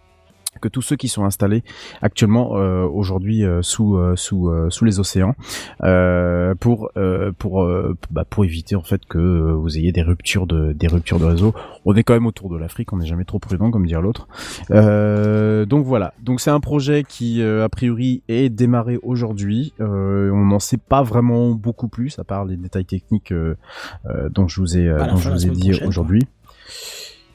que 0.59 0.67
tous 0.67 0.81
ceux 0.81 0.95
qui 0.95 1.07
sont 1.07 1.25
installés 1.25 1.63
actuellement 2.01 2.57
euh, 2.57 2.83
aujourd'hui 2.85 3.43
euh, 3.43 3.61
sous 3.61 3.97
euh, 3.97 4.15
sous 4.15 4.49
euh, 4.49 4.69
sous 4.69 4.85
les 4.85 4.99
océans 4.99 5.35
euh, 5.83 6.55
pour 6.55 6.89
euh, 6.97 7.31
pour 7.37 7.63
euh, 7.63 7.95
bah, 8.11 8.25
pour 8.29 8.45
éviter 8.45 8.75
en 8.75 8.81
fait 8.83 9.05
que 9.05 9.17
vous 9.17 9.77
ayez 9.77 9.91
des 9.91 10.01
ruptures 10.01 10.47
de 10.47 10.73
des 10.73 10.87
ruptures 10.87 11.19
de 11.19 11.25
réseau. 11.25 11.53
On 11.85 11.95
est 11.95 12.03
quand 12.03 12.13
même 12.13 12.25
autour 12.25 12.49
de 12.49 12.57
l'Afrique, 12.57 12.93
on 12.93 12.97
n'est 12.97 13.05
jamais 13.05 13.25
trop 13.25 13.39
prudent 13.39 13.71
comme 13.71 13.85
dire 13.85 14.01
l'autre. 14.01 14.27
Euh, 14.71 15.65
donc 15.65 15.85
voilà. 15.85 16.13
Donc 16.21 16.41
c'est 16.41 16.51
un 16.51 16.59
projet 16.59 17.03
qui 17.03 17.41
euh, 17.41 17.63
a 17.63 17.69
priori 17.69 18.23
est 18.27 18.49
démarré 18.49 18.99
aujourd'hui. 19.03 19.73
Euh, 19.79 20.29
on 20.31 20.45
n'en 20.45 20.59
sait 20.59 20.77
pas 20.77 21.03
vraiment 21.03 21.51
beaucoup 21.51 21.87
plus 21.87 22.19
à 22.19 22.23
part 22.23 22.45
les 22.45 22.57
détails 22.57 22.85
techniques 22.85 23.31
euh, 23.31 23.55
euh, 24.07 24.29
dont 24.29 24.47
je 24.47 24.61
vous 24.61 24.77
ai 24.77 24.87
euh, 24.87 24.97
la 24.97 25.07
dont 25.07 25.17
je 25.17 25.29
vous 25.29 25.47
ai 25.47 25.49
dit 25.49 25.73
aujourd'hui. 25.83 26.27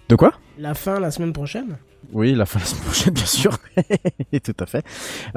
De 0.09 0.17
quoi? 0.17 0.33
La 0.59 0.75
fin 0.75 1.01
la 1.01 1.11
semaine 1.11 1.33
prochaine? 1.33 1.77
Oui, 2.13 2.35
la 2.35 2.45
fin 2.47 2.59
de 2.59 2.65
la 2.65 2.69
semaine 2.69 2.85
prochaine, 2.85 3.15
bien 3.15 3.25
sûr. 3.25 3.59
Tout 4.45 4.57
à 4.61 4.67
fait. 4.67 4.85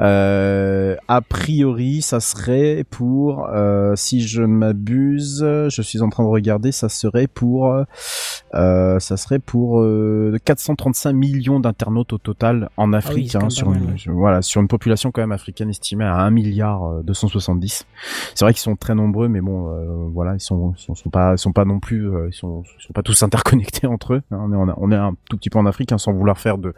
Euh, 0.00 0.96
a 1.08 1.20
priori, 1.22 2.02
ça 2.02 2.20
serait 2.20 2.84
pour, 2.90 3.46
euh, 3.48 3.94
si 3.96 4.20
je 4.26 4.42
ne 4.42 4.46
m'abuse, 4.46 5.40
je 5.68 5.82
suis 5.82 6.02
en 6.02 6.08
train 6.08 6.22
de 6.24 6.28
regarder, 6.28 6.72
ça 6.72 6.88
serait 6.88 7.26
pour, 7.26 7.74
euh, 8.54 8.98
ça 8.98 9.16
serait 9.16 9.38
pour 9.38 9.80
euh, 9.80 10.36
435 10.44 11.12
millions 11.12 11.60
d'internautes 11.60 12.12
au 12.12 12.18
total 12.18 12.68
en 12.76 12.92
Afrique, 12.92 13.30
c'est 13.32 13.38
quand 13.38 13.46
hein, 13.46 13.50
sur, 13.50 13.72
une, 13.72 13.90
ouais. 13.92 13.96
sur- 13.98 14.12
voilà, 14.12 14.42
sur 14.42 14.60
une 14.60 14.68
population 14.68 15.10
quand 15.12 15.20
même 15.22 15.32
africaine 15.32 15.70
estimée 15.70 16.04
à 16.04 16.16
1 16.16 16.30
milliard 16.30 16.84
euh, 16.84 17.02
270. 17.02 17.86
C'est 18.34 18.44
vrai 18.44 18.52
qu'ils 18.52 18.60
sont 18.60 18.76
très 18.76 18.94
nombreux, 18.94 19.28
mais 19.28 19.40
bon, 19.40 20.10
voilà, 20.12 20.34
ils 20.34 20.40
sont, 20.40 20.74
sont, 20.76 20.94
sont 20.94 21.10
pas, 21.10 21.32
ils 21.34 21.38
sont 21.38 21.52
pas 21.52 21.64
non 21.64 21.80
plus, 21.80 22.10
ils 22.28 22.34
sont, 22.34 22.62
sont 22.78 22.92
pas 22.92 23.02
tous 23.02 23.22
interconnectés 23.22 23.86
entre 23.86 24.14
eux. 24.14 24.22
hein. 24.30 24.38
on 24.40 24.52
est, 24.52 24.56
en- 24.56 24.74
on 24.78 24.92
est 24.92 24.96
un 24.96 25.14
tout 25.30 25.36
petit 25.36 25.50
peu 25.50 25.58
en 25.58 25.66
Afrique, 25.66 25.92
hein, 25.92 25.98
sans 25.98 26.12
vouloir 26.12 26.38
faire 26.38 26.55
de, 26.58 26.74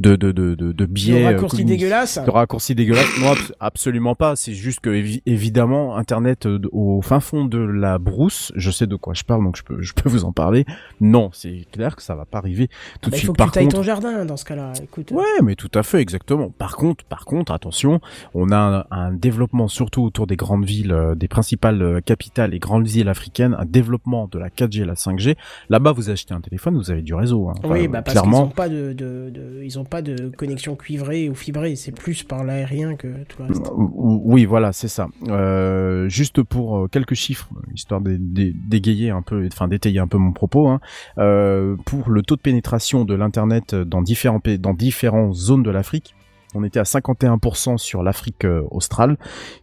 de, 0.00 0.16
de, 0.16 0.32
de, 0.32 0.54
de, 0.54 0.72
de 0.72 0.86
biais. 0.86 1.20
Le 1.20 1.24
euh, 1.26 1.30
raccourci 1.32 1.56
communi- 1.58 1.64
dégueulasse. 1.68 2.18
de 2.24 2.30
raccourci 2.30 2.74
dégueulasse. 2.74 3.06
Non, 3.20 3.32
abs- 3.32 3.52
absolument 3.60 4.14
pas. 4.14 4.36
C'est 4.36 4.54
juste 4.54 4.80
que 4.80 4.90
évi- 4.90 5.22
évidemment, 5.26 5.96
Internet 5.96 6.46
euh, 6.46 6.58
au 6.72 7.00
fin 7.02 7.20
fond 7.20 7.44
de 7.44 7.58
la 7.58 7.98
brousse, 7.98 8.52
je 8.56 8.70
sais 8.70 8.86
de 8.86 8.96
quoi 8.96 9.14
je 9.14 9.22
parle, 9.24 9.44
donc 9.44 9.56
je 9.56 9.62
peux, 9.62 9.80
je 9.82 9.92
peux 9.92 10.08
vous 10.08 10.24
en 10.24 10.32
parler. 10.32 10.64
Non, 11.00 11.30
c'est 11.32 11.66
clair 11.72 11.96
que 11.96 12.02
ça 12.02 12.14
va 12.14 12.24
pas 12.24 12.38
arriver 12.38 12.68
tout 13.00 13.10
de 13.10 13.12
Bah, 13.12 13.16
il 13.16 13.18
suite. 13.18 13.26
faut 13.26 13.32
que 13.32 13.38
Par 13.38 13.46
tu 13.48 13.52
tailles 13.54 13.64
contre, 13.64 13.76
ton 13.76 13.82
jardin 13.82 14.24
dans 14.24 14.36
ce 14.36 14.44
cas-là. 14.44 14.72
Écoute. 14.82 15.10
Ouais, 15.10 15.24
mais 15.42 15.54
tout 15.54 15.70
à 15.74 15.82
fait, 15.82 16.00
exactement. 16.00 16.50
Par 16.50 16.76
contre, 16.76 17.04
par 17.04 17.24
contre, 17.24 17.52
attention, 17.52 18.00
on 18.34 18.50
a 18.50 18.56
un, 18.90 18.96
un 18.96 19.12
développement 19.12 19.68
surtout 19.68 20.02
autour 20.02 20.26
des 20.26 20.36
grandes 20.36 20.64
villes, 20.64 20.92
euh, 20.92 21.14
des 21.14 21.28
principales 21.28 21.82
euh, 21.82 22.00
capitales 22.00 22.54
et 22.54 22.58
grandes 22.58 22.86
villes 22.86 23.08
africaines, 23.08 23.56
un 23.58 23.64
développement 23.64 24.28
de 24.30 24.38
la 24.38 24.48
4G 24.48 24.82
et 24.82 24.84
la 24.84 24.94
5G. 24.94 25.36
Là-bas, 25.68 25.92
vous 25.92 26.10
achetez 26.10 26.34
un 26.34 26.40
téléphone, 26.40 26.76
vous 26.76 26.90
avez 26.90 27.02
du 27.02 27.14
réseau. 27.14 27.48
hein. 27.48 27.54
Enfin, 27.58 27.68
oui, 27.74 27.88
bah 27.88 28.02
parce 28.02 28.14
qu'ils 28.18 28.28
clairement. 28.28 28.48
pas 28.48 28.68
de, 28.68 28.92
de, 28.92 29.21
ils 29.62 29.78
ont 29.78 29.84
pas 29.84 30.02
de 30.02 30.30
connexion 30.30 30.76
cuivrée 30.76 31.28
ou 31.28 31.34
fibrée. 31.34 31.76
C'est 31.76 31.92
plus 31.92 32.22
par 32.22 32.44
l'aérien 32.44 32.96
que 32.96 33.08
tout 33.24 33.42
le 33.42 33.48
reste. 33.48 33.70
Oui, 33.74 34.44
voilà, 34.44 34.72
c'est 34.72 34.88
ça. 34.88 35.08
Euh, 35.28 36.08
juste 36.08 36.42
pour 36.42 36.76
euh, 36.76 36.88
quelques 36.88 37.14
chiffres, 37.14 37.48
histoire 37.74 38.00
d'égayer 38.00 39.10
un 39.10 39.22
peu, 39.22 39.46
enfin 39.52 39.68
d'étayer 39.68 39.98
un 39.98 40.08
peu 40.08 40.18
mon 40.18 40.32
propos. 40.32 40.68
Hein, 40.68 40.80
euh, 41.18 41.76
pour 41.84 42.10
le 42.10 42.22
taux 42.22 42.36
de 42.36 42.40
pénétration 42.40 43.04
de 43.04 43.14
l'internet 43.14 43.74
dans 43.74 44.02
différents 44.02 44.40
pays, 44.40 44.58
dans 44.58 44.74
différentes 44.74 45.34
zones 45.34 45.62
de 45.62 45.70
l'Afrique, 45.70 46.14
on 46.54 46.64
était 46.64 46.80
à 46.80 46.84
51% 46.84 47.78
sur 47.78 48.02
l'Afrique 48.02 48.44
euh, 48.44 48.62
australe, 48.70 49.16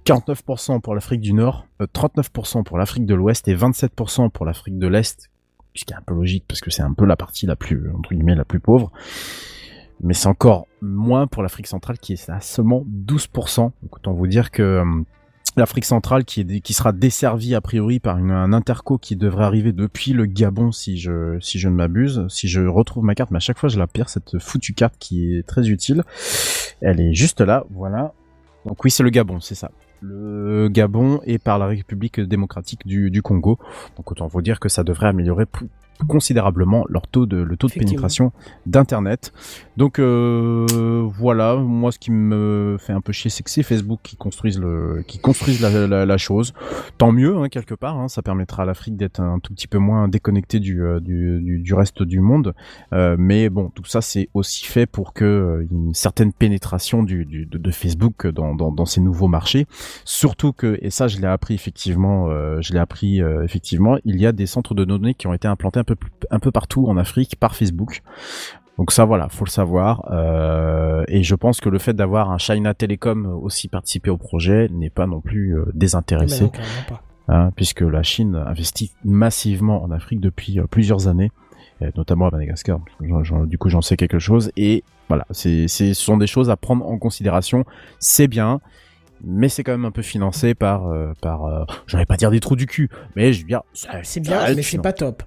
49% 0.06 0.82
pour 0.82 0.96
l'Afrique 0.96 1.22
du 1.22 1.34
Nord, 1.34 1.66
euh, 1.82 1.88
39% 1.94 2.64
pour 2.64 2.78
l'Afrique 2.78 3.06
de 3.06 3.16
l'Ouest 3.16 3.48
et 3.48 3.56
27% 3.56 4.30
pour 4.32 4.46
l'Afrique 4.46 4.78
de 4.78 4.88
l'Est, 4.88 5.30
ce 5.76 5.86
qui 5.86 5.94
est 5.94 5.98
un 5.98 6.02
peu 6.02 6.14
logique 6.14 6.46
parce 6.48 6.62
que 6.62 6.72
c'est 6.72 6.82
un 6.82 6.94
peu 6.94 7.06
la 7.06 7.16
partie 7.16 7.46
la 7.46 7.56
plus 7.56 7.92
entre 7.96 8.14
guillemets 8.14 8.36
la 8.36 8.46
plus 8.46 8.60
pauvre 8.60 8.92
mais 10.02 10.14
c'est 10.14 10.28
encore 10.28 10.68
moins 10.82 11.28
pour 11.28 11.44
l'Afrique 11.44 11.68
centrale 11.68 11.98
qui 11.98 12.14
est 12.14 12.30
à 12.30 12.40
seulement 12.40 12.86
12%. 13.06 13.72
Donc 13.82 13.96
autant 13.96 14.14
vous 14.14 14.28
dire 14.28 14.52
que 14.52 14.62
euh, 14.62 14.86
l'Afrique 15.58 15.86
centrale 15.86 16.24
qui, 16.26 16.62
sera 16.74 16.92
desservie 16.92 17.56
a 17.56 17.62
priori 17.62 18.00
par 18.00 18.18
un 18.18 18.54
interco 18.54 18.98
qui 18.98 19.16
devrait 19.16 19.44
arriver 19.44 19.74
depuis 19.74 20.14
le 20.14 20.26
Gabon 20.26 20.72
si 20.72 20.98
je, 20.98 21.38
si 21.42 21.60
je 21.60 21.68
ne 21.68 21.74
m'abuse, 21.74 22.26
si 22.30 22.48
je 22.48 22.62
retrouve 22.62 23.04
ma 23.04 23.16
carte, 23.16 23.32
mais 23.32 23.38
à 23.38 23.42
chaque 23.42 23.58
fois 23.58 23.70
je 23.70 23.78
la 23.78 23.88
perds 23.88 24.10
cette 24.10 24.40
foutue 24.40 24.74
carte 24.74 24.96
qui 25.00 25.36
est 25.36 25.46
très 25.46 25.68
utile. 25.68 26.04
Elle 26.82 27.02
est 27.02 27.14
juste 27.14 27.42
là, 27.42 27.66
voilà. 27.72 28.14
Donc 28.66 28.84
oui 28.84 28.92
c'est 28.92 29.04
le 29.04 29.10
Gabon, 29.10 29.40
c'est 29.42 29.56
ça. 29.56 29.72
Le 30.02 30.70
Gabon 30.70 31.22
est 31.26 31.40
par 31.40 31.60
la 31.60 31.68
République 31.68 32.20
démocratique 32.20 32.86
du, 32.86 33.22
Congo. 33.22 33.60
Donc 33.98 34.12
autant 34.12 34.28
vous 34.28 34.42
dire 34.42 34.60
que 34.60 34.70
ça 34.70 34.84
devrait 34.84 35.08
améliorer 35.08 35.46
considérablement 36.08 36.86
leur 36.90 37.08
taux 37.08 37.26
de 37.26 37.38
le 37.38 37.58
taux 37.58 37.68
de 37.68 37.74
pénétration 37.74 38.32
d'internet. 38.66 39.34
Donc 39.78 40.00
euh, 40.00 40.66
voilà, 41.18 41.56
moi 41.56 41.92
ce 41.92 42.00
qui 42.00 42.12
me 42.12 42.78
fait 42.80 42.94
un 42.94 43.02
peu 43.02 43.12
chier 43.12 43.30
c'est 43.30 43.44
que 43.44 43.50
c'est 43.50 43.64
Facebook 43.64 44.00
qui 44.04 44.16
construisent 44.16 44.60
le 44.60 45.04
qui 45.08 45.20
construisent 45.20 45.62
la, 45.62 45.88
la, 45.88 46.06
la 46.06 46.18
chose. 46.18 46.54
Tant 46.98 47.12
mieux 47.12 47.38
hein, 47.38 47.50
quelque 47.50 47.76
part, 47.76 47.98
hein, 47.98 48.08
ça 48.08 48.22
permettra 48.22 48.64
à 48.64 48.66
l'Afrique 48.66 48.98
d'être 48.98 49.20
un 49.20 49.40
tout 49.40 49.54
petit 49.54 49.68
peu 49.68 49.78
moins 49.78 50.08
déconnectée 50.08 50.60
du, 50.60 50.82
euh, 50.82 51.00
du, 51.00 51.42
du, 51.42 51.60
du 51.60 51.74
reste 51.74 52.04
du 52.04 52.20
monde. 52.20 52.54
Euh, 52.94 53.16
mais 53.20 53.50
bon, 53.50 53.70
tout 53.70 53.86
ça 53.86 54.02
c'est 54.02 54.30
aussi 54.34 54.66
fait 54.66 54.86
pour 54.86 55.14
que 55.14 55.66
une 55.72 55.94
certaine 55.94 56.34
pénétration 56.34 57.04
du, 57.04 57.26
de, 57.26 57.58
de 57.58 57.72
Facebook 57.72 58.28
dans, 58.28 58.56
dans, 58.56 58.72
dans 58.72 58.86
ces 58.86 59.02
nouveaux 59.02 59.28
marchés. 59.28 59.66
Surtout 60.06 60.54
que 60.54 60.78
et 60.82 60.90
ça 60.90 61.08
je 61.08 61.20
l'ai 61.20 61.28
appris 61.28 61.54
effectivement, 61.54 62.30
euh, 62.30 62.60
je 62.62 62.74
l'ai 62.74 62.80
appris 62.80 63.22
effectivement, 63.44 63.98
il 64.06 64.20
y 64.20 64.26
a 64.26 64.32
des 64.32 64.46
centres 64.46 64.74
de 64.76 64.86
données 64.86 65.14
qui 65.14 65.28
ont 65.28 65.34
été 65.34 65.48
implantés 65.48 65.80
un 65.80 65.84
peu 65.96 66.08
un 66.32 66.40
peu 66.40 66.52
partout 66.52 66.88
en 66.88 66.98
Afrique 66.98 67.36
par 67.40 67.56
Facebook. 67.56 68.02
Donc 68.78 68.92
ça 68.94 69.04
voilà, 69.04 69.28
faut 69.28 69.44
le 69.44 69.50
savoir. 69.50 70.10
Euh, 70.12 71.04
et 71.10 71.22
je 71.22 71.36
pense 71.36 71.60
que 71.60 71.68
le 71.68 71.80
fait 71.80 71.94
d'avoir 71.94 72.32
un 72.32 72.38
China 72.38 72.74
Telecom 72.74 73.26
aussi 73.26 73.68
participé 73.68 74.10
au 74.10 74.18
projet 74.18 74.70
n'est 74.72 74.90
pas 74.90 75.06
non 75.06 75.20
plus 75.20 75.58
euh, 75.58 75.66
désintéressé 75.74 76.44
non, 76.44 76.50
carrément 76.50 76.84
pas. 76.88 77.04
hein, 77.28 77.52
puisque 77.58 77.82
la 77.82 78.04
Chine 78.04 78.36
investit 78.36 78.94
massivement 79.04 79.84
en 79.84 79.92
Afrique 79.92 80.22
depuis 80.22 80.60
euh, 80.60 80.64
plusieurs 80.66 81.10
années, 81.10 81.32
notamment 81.98 82.28
à 82.28 82.32
Madagascar. 82.32 82.80
Du 83.02 83.58
coup, 83.58 83.70
j'en 83.70 83.82
sais 83.82 83.98
quelque 83.98 84.20
chose. 84.20 84.50
Et 84.56 84.84
voilà, 85.10 85.26
c'est, 85.32 85.68
ce 85.68 85.94
sont 85.94 86.18
des 86.18 86.28
choses 86.28 86.50
à 86.50 86.56
prendre 86.56 86.86
en 86.88 86.98
considération. 86.98 87.66
C'est 88.00 88.28
bien, 88.28 88.62
mais 89.24 89.50
c'est 89.50 89.64
quand 89.64 89.72
même 89.74 89.86
un 89.86 89.92
peu 89.92 90.02
financé 90.02 90.56
par, 90.56 90.90
par, 91.22 91.66
j'allais 91.88 92.06
pas 92.06 92.18
dire 92.18 92.32
des 92.32 92.40
trous 92.42 92.56
du 92.58 92.66
cul, 92.66 92.90
mais 93.16 93.34
je 93.34 93.42
veux 93.42 93.48
dire, 93.48 93.62
C'est 94.04 94.20
bien, 94.22 94.54
mais 94.56 94.62
c'est 94.62 94.78
pas 94.78 94.94
top. 94.94 95.24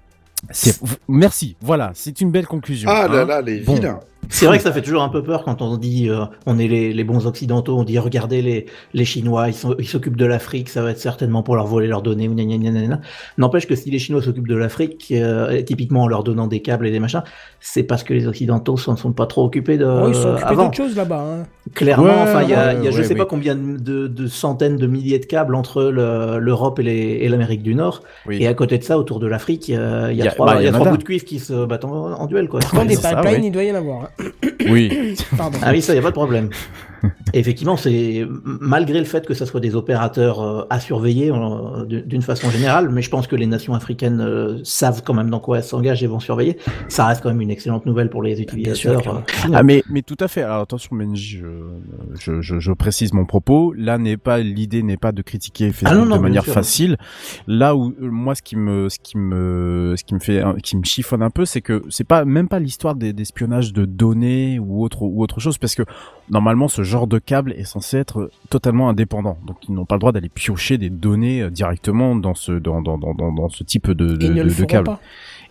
Merci, 1.07 1.55
voilà, 1.61 1.91
c'est 1.95 2.21
une 2.21 2.31
belle 2.31 2.47
conclusion. 2.47 2.89
Ah 2.91 3.07
là 3.07 3.21
hein. 3.21 3.25
là, 3.25 3.41
les 3.41 3.61
Bon. 3.61 3.75
vilains. 3.75 3.99
C'est 4.29 4.45
vrai 4.45 4.57
que 4.57 4.63
ça 4.63 4.71
fait 4.71 4.81
toujours 4.81 5.03
un 5.03 5.09
peu 5.09 5.21
peur 5.21 5.43
quand 5.43 5.61
on 5.61 5.77
dit 5.77 6.09
euh, 6.09 6.25
on 6.45 6.57
est 6.57 6.67
les, 6.67 6.93
les 6.93 7.03
bons 7.03 7.27
occidentaux, 7.27 7.77
on 7.77 7.83
dit 7.83 7.99
regardez 7.99 8.41
les, 8.41 8.65
les 8.93 9.05
Chinois, 9.05 9.47
ils 9.49 9.53
sont- 9.53 9.75
ils 9.79 9.87
s'occupent 9.87 10.17
de 10.17 10.25
l'Afrique, 10.25 10.69
ça 10.69 10.81
va 10.81 10.91
être 10.91 10.99
certainement 10.99 11.43
pour 11.43 11.55
leur 11.55 11.67
voler 11.67 11.87
leurs 11.87 12.01
données. 12.01 12.27
ou 12.27 12.33
gna 12.33 12.43
gna 12.45 12.57
gna 12.57 12.71
gna 12.71 12.81
gna. 12.87 13.01
N'empêche 13.37 13.67
que 13.67 13.75
si 13.75 13.91
les 13.91 13.99
Chinois 13.99 14.21
s'occupent 14.21 14.47
de 14.47 14.55
l'Afrique, 14.55 15.07
euh, 15.11 15.61
typiquement 15.61 16.03
en 16.03 16.07
leur 16.07 16.23
donnant 16.23 16.47
des 16.47 16.61
câbles 16.61 16.87
et 16.87 16.91
des 16.91 16.99
machins, 16.99 17.23
c'est 17.59 17.83
parce 17.83 18.03
que 18.03 18.13
les 18.13 18.27
occidentaux 18.27 18.75
s'en 18.77 18.95
sont 18.95 19.11
pas 19.13 19.25
trop 19.27 19.45
occupés 19.45 19.77
de 19.77 19.85
Oh, 19.85 20.05
ils 20.07 20.15
sont 20.15 20.29
occupés 20.29 20.45
avant. 20.47 20.65
d'autres 20.65 20.77
choses 20.77 20.95
là-bas. 20.95 21.23
Hein. 21.41 21.43
Clairement, 21.73 22.05
Ouais, 22.05 22.11
enfin 22.23 22.41
il 22.43 22.49
y 22.49 22.53
a, 22.53 22.73
ouais, 22.75 22.83
y 22.83 22.87
a 22.87 22.91
je 22.91 22.97
ouais, 22.97 23.03
sais 23.03 23.13
oui. 23.13 23.19
pas 23.19 23.25
combien 23.25 23.55
de, 23.55 24.07
de 24.07 24.27
centaines 24.27 24.77
de 24.77 24.87
milliers 24.87 25.19
de 25.19 25.25
câbles 25.25 25.55
entre 25.55 25.83
le- 25.83 26.39
l'Europe 26.39 26.79
et 26.79 26.83
les- 26.83 27.19
et 27.21 27.29
l'Amérique 27.29 27.63
du 27.63 27.75
Nord, 27.75 28.01
Oui. 28.27 28.37
et 28.41 28.47
à 28.47 28.53
côté 28.53 28.77
de 28.77 28.83
ça, 28.83 28.97
autour 28.97 29.19
de 29.19 29.27
l'Afrique, 29.27 29.69
il 29.69 29.75
y 29.75 29.77
a, 29.77 30.11
il 30.11 30.17
y 30.17 30.21
a 30.21 30.23
Il 30.23 30.25
y 30.25 30.27
a- 30.27 30.31
trois, 30.31 30.45
bah, 30.55 30.61
y 30.61 30.67
a 30.67 30.71
trois 30.71 30.85
là. 30.85 30.91
bouts 30.91 30.97
de 30.97 31.03
cuivre 31.03 31.23
qui 31.25 31.39
se 31.39 31.65
battent 31.65 31.85
en, 31.85 32.11
en 32.19 32.25
duel 32.25 32.47
quoi. 32.49 32.59
Quand 32.71 32.85
des 32.85 32.95
pipelines, 32.97 33.45
il 33.45 33.51
doit 33.51 33.63
y 33.63 33.71
en 33.71 33.75
avoir. 33.75 34.03
hein. 34.03 34.09
Oui, 34.69 35.15
Pardon. 35.37 35.59
Ah 35.61 35.71
oui, 35.71 35.81
ça, 35.81 35.93
y 35.93 35.97
a 35.97 36.01
pas 36.01 36.09
de 36.09 36.13
problème. 36.13 36.49
Effectivement, 37.33 37.75
c'est 37.77 38.25
malgré 38.45 38.99
le 38.99 39.05
fait 39.05 39.25
que 39.25 39.33
ça 39.33 39.45
soit 39.45 39.59
des 39.59 39.75
opérateurs 39.75 40.41
euh, 40.41 40.63
à 40.69 40.79
surveiller 40.79 41.31
euh, 41.31 41.83
d'une 41.85 42.21
façon 42.21 42.49
générale, 42.49 42.89
mais 42.89 43.01
je 43.01 43.09
pense 43.09 43.27
que 43.27 43.35
les 43.35 43.45
nations 43.47 43.73
africaines 43.73 44.21
euh, 44.21 44.59
savent 44.63 45.01
quand 45.03 45.13
même 45.13 45.29
dans 45.29 45.39
quoi 45.39 45.57
elles 45.57 45.63
s'engagent 45.63 46.03
et 46.03 46.07
vont 46.07 46.19
surveiller. 46.19 46.57
Ça 46.87 47.05
reste 47.07 47.21
quand 47.21 47.29
même 47.29 47.41
une 47.41 47.49
excellente 47.51 47.85
nouvelle 47.85 48.09
pour 48.09 48.23
les 48.23 48.39
utilisateurs. 48.41 49.23
Ah 49.53 49.63
mais 49.63 49.83
mais 49.89 50.01
tout 50.01 50.15
à 50.19 50.27
fait. 50.27 50.43
Alors 50.43 50.61
attention 50.61 50.95
Benji, 50.95 51.39
je, 51.39 51.47
je, 52.19 52.41
je, 52.41 52.59
je 52.59 52.71
précise 52.71 53.11
mon 53.13 53.25
propos. 53.25 53.73
Là 53.75 53.97
n'est 53.97 54.17
pas 54.17 54.39
l'idée 54.39 54.83
n'est 54.83 54.97
pas 54.97 55.11
de 55.11 55.21
critiquer 55.21 55.71
Facebook 55.71 55.89
Ah 55.91 55.95
non, 55.95 56.05
non, 56.05 56.17
de 56.17 56.21
manière 56.21 56.43
sûr. 56.43 56.53
facile. 56.53 56.97
Là 57.47 57.75
où 57.75 57.93
moi 57.99 58.35
ce 58.35 58.41
qui 58.41 58.55
me 58.55 58.87
ce 58.89 58.99
qui 58.99 59.17
me 59.17 59.95
ce 59.97 60.03
qui 60.03 60.13
me 60.13 60.19
fait 60.19 60.43
qui 60.61 60.77
me 60.77 60.83
chiffonne 60.83 61.21
un 61.23 61.29
peu, 61.31 61.45
c'est 61.45 61.61
que 61.61 61.83
c'est 61.89 62.03
pas 62.07 62.23
même 62.23 62.47
pas 62.47 62.59
l'histoire 62.59 62.95
des- 62.95 63.11
d'espionnage 63.13 63.73
de 63.73 63.85
données 63.85 64.59
ou 64.59 64.83
autre 64.83 65.01
ou 65.01 65.21
autre 65.23 65.39
chose 65.39 65.57
parce 65.57 65.75
que 65.75 65.83
normalement 66.29 66.67
ce 66.67 66.83
genre 66.83 66.92
de 67.07 67.19
câble 67.19 67.53
est 67.53 67.63
censé 67.63 67.97
être 67.97 68.31
totalement 68.49 68.89
indépendant. 68.89 69.37
Donc 69.45 69.57
ils 69.67 69.73
n'ont 69.73 69.85
pas 69.85 69.95
le 69.95 69.99
droit 69.99 70.11
d'aller 70.11 70.29
piocher 70.29 70.77
des 70.77 70.89
données 70.89 71.41
euh, 71.41 71.49
directement 71.49 72.15
dans 72.15 72.35
ce 72.35 72.51
dans 72.51 72.81
dans 72.81 72.97
dans 72.97 73.13
dans, 73.13 73.49
ce 73.49 73.63
type 73.63 73.91
de 73.91 74.15
de, 74.15 74.65
câble 74.65 74.85
pas. 74.85 74.99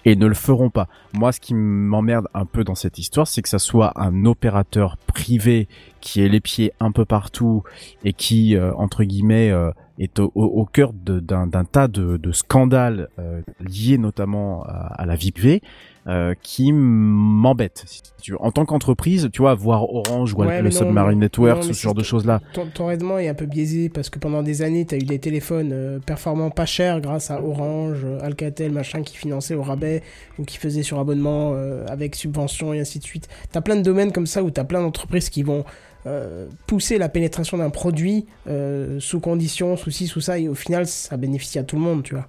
et 0.04 0.16
ne 0.16 0.26
le 0.26 0.34
feront 0.34 0.70
pas. 0.70 0.88
Moi, 1.12 1.32
ce 1.32 1.40
qui 1.40 1.54
m'emmerde 1.54 2.28
un 2.34 2.46
peu 2.46 2.64
dans 2.64 2.74
cette 2.74 2.98
histoire, 2.98 3.26
c'est 3.26 3.42
que 3.42 3.48
ça 3.48 3.58
soit 3.58 3.92
un 3.96 4.24
opérateur 4.24 4.96
privé 4.96 5.68
qui 6.00 6.22
ait 6.22 6.28
les 6.28 6.40
pieds 6.40 6.72
un 6.80 6.92
peu 6.92 7.04
partout 7.04 7.62
et 8.04 8.12
qui, 8.12 8.56
euh, 8.56 8.72
entre 8.74 9.04
guillemets, 9.04 9.50
euh, 9.50 9.70
est 9.98 10.18
au, 10.18 10.68
cœur 10.72 10.92
d'un 10.92 11.46
d'un 11.46 11.64
tas 11.64 11.88
de, 11.88 12.16
de 12.16 12.32
scandales 12.32 13.08
euh, 13.18 13.42
liés 13.60 13.98
notamment 13.98 14.64
à, 14.64 14.94
à 14.96 15.06
la 15.06 15.16
vie 15.16 15.32
privée. 15.32 15.62
Euh, 16.06 16.34
qui 16.42 16.72
m'embête. 16.72 17.84
Si 17.86 18.02
tu 18.20 18.32
veux. 18.32 18.42
En 18.42 18.50
tant 18.50 18.64
qu'entreprise, 18.64 19.28
tu 19.32 19.42
vois, 19.42 19.54
voir 19.54 19.92
Orange 19.92 20.34
ou 20.34 20.42
le 20.42 20.62
non, 20.62 20.70
Submarine 20.70 21.18
non, 21.18 21.20
Network, 21.20 21.58
non, 21.58 21.72
ce 21.72 21.72
genre 21.72 21.94
de 21.94 22.02
choses-là. 22.02 22.40
Ton, 22.52 22.66
ton 22.66 22.86
raisonnement 22.86 23.18
est 23.18 23.28
un 23.28 23.34
peu 23.34 23.46
biaisé 23.46 23.88
parce 23.88 24.10
que 24.10 24.18
pendant 24.18 24.42
des 24.42 24.62
années, 24.62 24.84
tu 24.84 24.94
as 24.94 24.98
eu 24.98 25.04
des 25.04 25.18
téléphones 25.18 25.70
euh, 25.72 25.98
performants 25.98 26.50
pas 26.50 26.66
chers 26.66 27.00
grâce 27.00 27.30
à 27.30 27.42
Orange, 27.42 28.00
euh, 28.04 28.18
Alcatel, 28.22 28.72
machin, 28.72 29.02
qui 29.02 29.16
finançaient 29.16 29.54
au 29.54 29.62
rabais 29.62 30.02
ou 30.38 30.44
qui 30.44 30.58
faisaient 30.58 30.82
sur 30.82 30.98
abonnement 30.98 31.52
euh, 31.54 31.84
avec 31.88 32.14
subvention 32.14 32.72
et 32.74 32.80
ainsi 32.80 32.98
de 32.98 33.04
suite. 33.04 33.28
Tu 33.50 33.58
as 33.58 33.60
plein 33.60 33.76
de 33.76 33.82
domaines 33.82 34.12
comme 34.12 34.26
ça 34.26 34.42
où 34.42 34.50
tu 34.50 34.60
as 34.60 34.64
plein 34.64 34.80
d'entreprises 34.80 35.30
qui 35.30 35.42
vont 35.42 35.64
euh, 36.04 36.48
pousser 36.66 36.98
la 36.98 37.08
pénétration 37.08 37.58
d'un 37.58 37.70
produit 37.70 38.26
euh, 38.48 38.98
sous 38.98 39.20
conditions, 39.20 39.76
sous 39.76 39.92
ci, 39.92 40.08
sous 40.08 40.20
ça, 40.20 40.36
et 40.36 40.48
au 40.48 40.54
final, 40.54 40.88
ça 40.88 41.16
bénéficie 41.16 41.60
à 41.60 41.62
tout 41.62 41.76
le 41.76 41.82
monde, 41.82 42.02
tu 42.02 42.14
vois. 42.14 42.26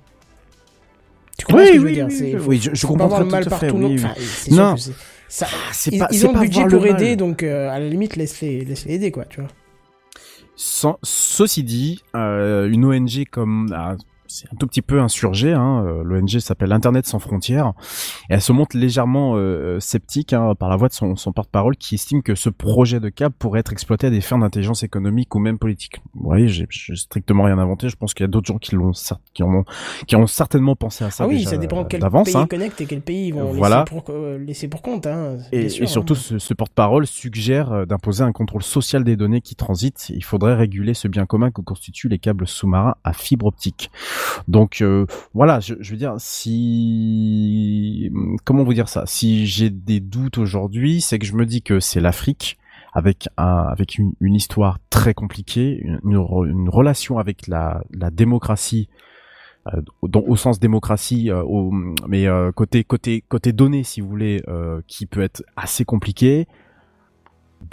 Tu 1.44 1.54
comprends 1.54 1.62
Oui, 1.62 1.68
ce 1.68 1.72
que 1.72 1.78
je 1.78 1.82
veux 1.82 1.88
oui, 1.88 1.94
dire 1.94 2.06
oui, 2.08 2.16
C'est- 2.16 2.24
oui, 2.36 2.40
faut- 2.40 2.50
oui, 2.50 2.62
je- 2.74 2.88
comprends 2.88 3.10
pas 3.10 3.24
tout 3.24 3.36
à 3.36 3.42
fait, 3.42 3.50
partout. 3.50 3.78
non. 3.78 3.94
Enfin, 3.96 4.14
Non. 4.50 4.76
ça- 4.78 5.48
Ah, 5.52 5.56
c'est 5.74 5.92
ils, 5.92 6.00
pas- 6.00 6.08
ils 6.12 6.26
ont 6.26 6.34
le 6.34 6.40
budget 6.40 6.66
pour 6.68 6.82
mal. 6.82 6.90
aider, 6.92 7.16
donc 7.18 7.44
euh, 7.44 7.70
à 7.70 7.80
la 7.80 7.88
limite, 7.90 8.16
laisse-les 8.16 8.64
laisse 8.66 8.86
aider, 8.88 9.12
quoi, 9.12 9.26
tu 9.26 9.42
vois. 9.42 9.50
Sans, 10.56 11.00
ceci 11.04 11.64
dit, 11.64 12.02
euh, 12.16 12.70
une 12.70 12.86
ONG 12.86 13.26
comme 13.30 13.74
ah, 13.76 13.96
c'est 14.34 14.52
un 14.52 14.56
tout 14.58 14.68
petit 14.68 14.82
peu 14.82 15.00
insurgé, 15.02 15.54
hein, 15.54 15.84
euh, 15.86 16.04
l'ONG 16.04 16.40
s'appelle 16.40 16.72
Internet 16.72 17.06
sans 17.06 17.20
frontières, 17.20 17.74
et 18.30 18.34
elle 18.34 18.42
se 18.42 18.52
montre 18.52 18.76
légèrement 18.78 19.34
euh, 19.36 19.80
sceptique 19.80 20.34
hein, 20.34 20.56
par 20.56 20.70
la 20.70 20.76
voix 20.76 20.88
de 20.88 20.94
son, 20.94 21.16
son 21.16 21.32
porte-parole 21.32 21.78
qui 21.78 21.96
estime 21.96 22.24
que 22.24 22.36
ce 22.36 22.50
projet 22.50 23.00
de 23.00 23.10
câble 23.10 23.36
pourrait 23.38 23.60
être 23.60 23.72
exploité 23.72 24.08
à 24.08 24.10
des 24.10 24.22
fins 24.22 24.38
d'intelligence 24.38 24.84
économique 24.84 25.34
ou 25.36 25.40
même 25.40 25.60
politique. 25.60 26.02
Vous 26.16 26.24
voyez, 26.24 26.48
j'ai 26.48 26.68
strictement 26.96 27.44
rien 27.44 27.58
inventé, 27.60 27.90
je 27.90 27.96
pense 27.96 28.14
qu'il 28.14 28.24
y 28.24 28.28
a 28.28 28.30
d'autres 28.30 28.48
gens 28.48 28.58
qui 28.58 28.76
l'ont 28.76 28.92
qui 29.34 29.44
en 29.44 29.54
ont 29.54 29.66
qui 30.08 30.16
ont 30.16 30.28
certainement 30.28 30.76
pensé 30.76 31.04
à 31.04 31.12
ça 31.12 31.24
ah 31.24 31.28
oui, 31.28 31.38
déjà, 31.38 31.52
ça 31.52 31.58
dépend 31.58 31.82
euh, 31.82 31.86
quel 31.88 32.02
pays 32.02 32.36
hein. 32.36 32.48
connectent 32.48 32.82
et 32.82 32.86
quel 32.86 33.02
pays 33.02 33.28
ils 33.28 33.34
vont 33.34 33.52
Voilà. 33.54 33.86
laisser, 33.86 34.02
pour, 34.02 34.04
euh, 34.10 34.38
laisser 34.38 34.68
pour 34.68 34.82
compte. 34.82 35.08
Hein, 35.08 35.38
Et, 35.52 35.60
bien 35.60 35.70
sûr, 35.70 35.84
et 35.84 35.88
surtout, 35.88 36.16
ce, 36.16 36.40
ce 36.40 36.54
porte-parole 36.54 37.08
suggère 37.08 37.72
euh, 37.72 37.86
d'imposer 37.86 38.24
un 38.24 38.32
contrôle 38.32 38.64
social 38.64 39.04
des 39.04 39.16
données 39.16 39.42
qui 39.42 39.56
transitent. 39.56 40.10
Il 40.10 40.24
faudrait 40.24 40.56
réguler 40.56 40.94
ce 40.94 41.08
bien 41.08 41.26
commun 41.26 41.52
que 41.52 41.62
constituent 41.62 42.10
les 42.10 42.20
câbles 42.20 42.48
sous-marins 42.48 42.96
à 43.04 43.14
fibre 43.14 43.46
optique. 43.46 43.90
Donc 44.48 44.82
euh, 44.82 45.06
voilà, 45.34 45.60
je, 45.60 45.76
je 45.80 45.92
veux 45.92 45.98
dire, 45.98 46.16
si 46.18 48.12
comment 48.46 48.64
vous 48.64 48.74
dire 48.74 48.90
ça? 48.90 49.04
Si 49.06 49.46
j'ai 49.48 49.70
des 49.70 50.00
doutes 50.00 50.38
aujourd'hui, 50.38 51.02
c'est 51.02 51.20
que 51.20 51.26
je 51.26 51.36
me 51.36 51.46
dis 51.46 51.62
que 51.62 51.80
c'est 51.80 52.00
l'Afrique 52.00 52.58
avec 52.94 53.28
un 53.38 53.66
avec 53.70 53.98
une, 53.98 54.14
une 54.20 54.36
histoire 54.36 54.80
très 54.90 55.14
compliquée, 55.14 55.80
une, 55.82 56.00
une 56.04 56.18
re- 56.18 56.48
une 56.50 56.70
relation 56.70 57.18
avec 57.18 57.48
la, 57.48 57.84
la 57.92 58.12
démocratie 58.12 58.90
euh, 59.74 59.82
dans- 60.04 60.22
au 60.28 60.36
sens 60.36 60.60
démocratie, 60.60 61.32
euh, 61.32 61.42
au, 61.44 61.72
mais 62.08 62.28
euh, 62.28 62.52
côté 62.52 62.84
côté 62.84 63.24
côté 63.28 63.52
données, 63.54 63.84
si 63.84 64.02
vous 64.02 64.10
voulez, 64.10 64.44
euh, 64.48 64.82
qui 64.88 65.06
peut 65.06 65.22
être 65.22 65.44
assez 65.56 65.86
compliqué. 65.86 66.48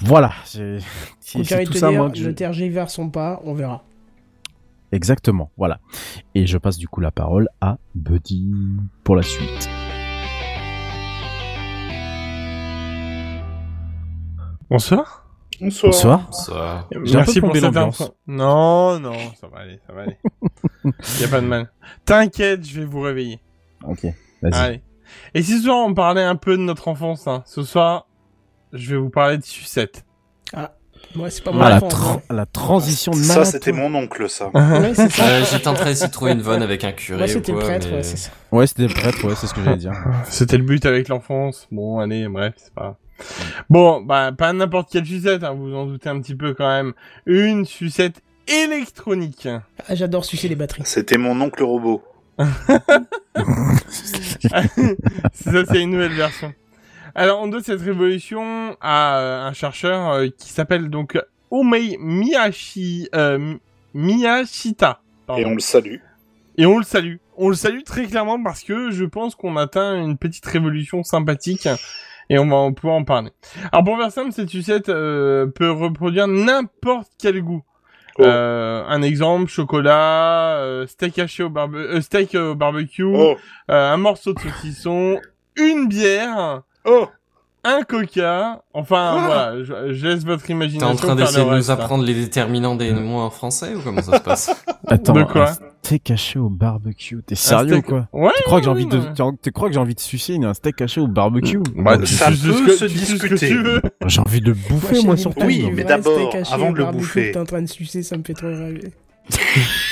Voilà, 0.05 0.33
c'est 0.45 0.79
tout 1.65 1.73
ça 1.81 1.91
dire, 1.91 1.99
moi 1.99 2.11
que 2.11 2.17
je- 2.19 2.29
ne 2.29 2.33
tergiversons 2.33 3.11
pas, 3.11 3.43
on 3.45 3.55
verra. 3.55 3.85
Exactement, 4.93 5.53
voilà. 5.57 5.79
Et 6.35 6.47
je 6.47 6.59
passe 6.59 6.77
du 6.77 6.89
coup 6.89 7.01
la 7.01 7.11
parole 7.13 7.49
à 7.61 7.79
Buddy 7.95 8.53
pour 9.05 9.15
la 9.15 9.23
suite. 9.23 9.69
Bonsoir. 14.69 15.27
Bonsoir. 15.61 16.27
Bonsoir. 16.27 16.89
Merci 17.13 17.41
pour 17.41 17.55
cette 17.55 17.77
info. 17.77 18.17
Non, 18.27 18.99
non, 18.99 19.17
ça 19.41 19.47
va 19.49 19.59
aller, 19.59 19.79
ça 19.87 19.93
va 19.93 20.03
aller. 20.03 20.17
y 21.21 21.25
a 21.25 21.29
pas 21.29 21.41
de 21.41 21.47
mal. 21.47 21.71
T'inquiète, 22.05 22.65
je 22.67 22.81
vais 22.81 22.87
vous 22.87 23.01
réveiller. 23.01 23.41
Ok, 23.85 24.07
vas-y. 24.43 24.55
Allez. 24.55 24.83
Et 25.35 25.43
si 25.43 25.59
ce 25.59 25.65
soir 25.65 25.85
on 25.87 25.93
parlait 25.93 26.23
un 26.23 26.37
peu 26.37 26.57
de 26.57 26.63
notre 26.63 26.89
enfance, 26.89 27.27
hein. 27.27 27.43
ce 27.47 27.63
soir, 27.63 28.07
je 28.73 28.95
vais 28.95 29.01
vous 29.01 29.11
parler 29.11 29.39
de 29.39 29.45
sucette. 29.45 30.05
C'est 31.29 31.43
pas 31.45 31.51
Ah, 31.61 31.69
la, 31.71 31.81
tra- 31.81 32.21
la 32.31 32.47
transition 32.47 33.13
de 33.13 33.17
Ça, 33.19 33.45
c'était 33.45 33.73
mon 33.73 33.93
oncle, 33.95 34.29
ça. 34.31 34.49
Ouais, 34.55 34.95
ça. 34.95 35.09
Euh, 35.25 35.45
J'étais 35.51 35.69
en 35.69 35.75
train 35.75 35.87
d'essayer 35.87 36.07
de 36.07 36.13
trouver 36.13 36.33
une 36.33 36.41
vanne 36.41 36.63
avec 36.63 36.85
un 36.85 36.93
curé. 36.93 37.19
Moi, 37.19 37.27
ou 37.27 37.29
c'était 37.29 37.53
prêtre, 37.53 37.89
mais- 37.91 37.97
ouais, 37.97 38.03
c'est 38.03 38.17
ça. 38.17 38.31
Ouais, 38.53 38.67
c'était 38.67 38.87
le 38.87 38.95
prêtre, 38.95 39.25
ouais, 39.27 39.35
c'est 39.37 39.47
ce 39.47 39.55
que 39.55 39.63
j'allais 39.65 39.77
dire. 39.77 39.93
C'était 40.29 40.57
le 40.57 40.65
but 40.65 40.85
avec 40.87 41.09
l'enfance. 41.09 41.67
Bon, 41.73 41.99
allez, 41.99 42.29
bref, 42.29 42.55
c'est 42.57 42.73
pas. 42.75 42.97
Bon, 43.69 44.01
bah, 44.01 44.33
pas 44.37 44.53
n'importe 44.53 44.91
quelle 44.91 45.05
sucette, 45.05 45.45
hein, 45.45 45.53
vous 45.53 45.71
vous 45.71 45.77
en 45.77 45.87
doutez 45.87 46.09
un 46.09 46.21
petit 46.21 46.35
peu 46.35 46.55
quand 46.55 46.69
même. 46.69 46.93
Une 47.27 47.65
sucette 47.67 48.23
électronique. 48.49 49.47
Ah, 49.89 49.95
J'adore 49.95 50.25
sucer 50.25 50.49
les 50.49 50.55
batteries. 50.55 50.83
C'était 50.85 51.19
mon 51.19 51.39
oncle 51.41 51.63
robot. 51.63 52.03
ça, 52.39 52.47
c'est 55.69 55.83
une 55.83 55.91
nouvelle 55.91 56.13
version. 56.15 56.55
Alors, 57.15 57.41
on 57.41 57.49
doit 57.49 57.63
cette 57.63 57.81
révolution 57.81 58.77
à 58.81 59.19
euh, 59.19 59.43
un 59.47 59.53
chercheur 59.53 60.11
euh, 60.11 60.27
qui 60.39 60.51
s'appelle 60.51 60.89
donc 60.91 61.19
Omei 61.51 61.97
Miyashi, 62.01 63.09
euh, 63.15 63.39
Mi- 63.39 63.61
Miyashita. 63.95 65.01
Pardon. 65.27 65.43
Et 65.43 65.45
on 65.47 65.55
le 65.55 65.61
salue. 65.61 65.97
Et 66.57 66.67
on 66.67 66.79
le 66.79 66.85
salue. 66.85 67.17
On 67.37 67.49
le 67.49 67.55
salue 67.55 67.83
très 67.85 68.07
clairement 68.07 68.43
parce 68.43 68.63
que 68.63 68.91
je 68.91 69.05
pense 69.05 69.35
qu'on 69.35 69.57
atteint 69.57 69.97
une 70.03 70.19
petite 70.19 70.45
révolution 70.47 71.03
sympathique 71.03 71.69
et 72.29 72.39
on 72.39 72.47
va 72.47 72.71
pouvoir 72.73 72.97
en 72.97 73.05
parler. 73.05 73.31
Alors 73.73 73.85
pour 73.85 73.97
faire 73.99 74.13
simple, 74.13 74.33
cette 74.33 74.51
sucette 74.51 74.89
euh, 74.91 75.47
peut 75.47 75.71
reproduire 75.71 76.29
n'importe 76.29 77.09
quel 77.19 77.41
goût. 77.43 77.63
Oh. 78.19 78.25
Euh, 78.25 78.85
un 78.87 79.01
exemple, 79.01 79.49
chocolat, 79.49 80.59
euh, 80.59 80.87
steak 80.87 81.19
haché 81.19 81.43
au, 81.45 81.49
barbe 81.49 82.01
steak 82.01 82.35
au 82.35 82.55
barbecue, 82.55 83.05
Oh, 83.05 83.37
un 83.69 83.97
morceau 83.97 84.35
de 84.35 84.41
saucisson, 84.41 85.19
une 85.57 85.89
bière, 85.89 86.63
oh, 86.85 87.07
un 87.65 87.83
coca. 87.83 88.63
Enfin 88.73 89.15
Ah. 89.19 89.23
voilà, 89.27 89.65
je, 89.65 89.93
je 89.93 90.07
laisse 90.07 90.25
votre 90.25 90.45
T'es 90.45 90.53
imagination. 90.55 90.89
en 90.89 90.95
train 90.97 91.15
d'essayer 91.15 91.45
de 91.45 91.51
nous 91.57 91.71
hein. 91.71 91.75
apprendre 91.75 92.05
les 92.05 92.15
déterminants 92.15 92.75
des 92.75 92.93
mots 92.93 93.19
en 93.21 93.31
français 93.31 93.75
ou 93.75 93.81
comment 93.83 94.01
ça 94.03 94.17
se 94.19 94.23
passe? 94.23 94.51
Attends, 94.87 95.13
De 95.13 95.23
quoi? 95.25 95.51
un 95.51 95.55
steak 95.85 96.11
haché 96.11 96.39
au 96.39 96.49
barbecue. 96.49 97.23
T'es 97.27 97.35
sérieux 97.35 97.75
ou 97.77 97.79
steak- 97.81 97.87
quoi? 97.87 98.09
Ouais. 98.13 98.33
Tu 98.39 98.43
crois 98.45 98.59
que 98.61 98.65
j'ai 98.65 98.71
envie 98.71 98.85
ouais, 98.87 98.91
de, 98.99 99.01
tu 99.15 99.23
tu 99.43 99.53
crois 99.53 99.69
que 99.69 99.75
j'ai 99.75 99.81
envie 99.81 99.95
de 99.95 100.01
sucer 100.01 100.39
un 100.43 100.55
steak 100.55 100.81
haché 100.81 101.01
au 101.03 101.07
barbecue? 101.07 101.59
Bah, 101.77 101.97
Non, 101.99 102.05
tu 102.05 102.15
ça 102.15 102.33
ce 102.33 102.47
peut 102.49 102.65
que- 102.67 102.77
se 102.77 102.85
discuter. 102.87 103.49
tu 103.49 103.63
veux. 103.63 103.83
J'ai 104.07 104.21
envie 104.21 104.41
de 104.41 104.53
bouffer 104.53 105.03
moi 105.05 105.17
surtout. 105.19 105.45
Oui, 105.47 105.69
mais 105.75 105.85
d'abord, 105.85 106.35
avant 106.51 106.73
de 106.73 106.79
le 106.79 106.85
bouffer. 106.87 107.33
T'es 107.33 107.39
en 107.39 107.45
train 107.45 107.61
de 107.63 107.69
sucer, 107.69 108.03
ça 108.03 108.17
me 108.17 108.23
fait 108.25 108.35
trop 108.35 108.47
rêver. 108.49 108.93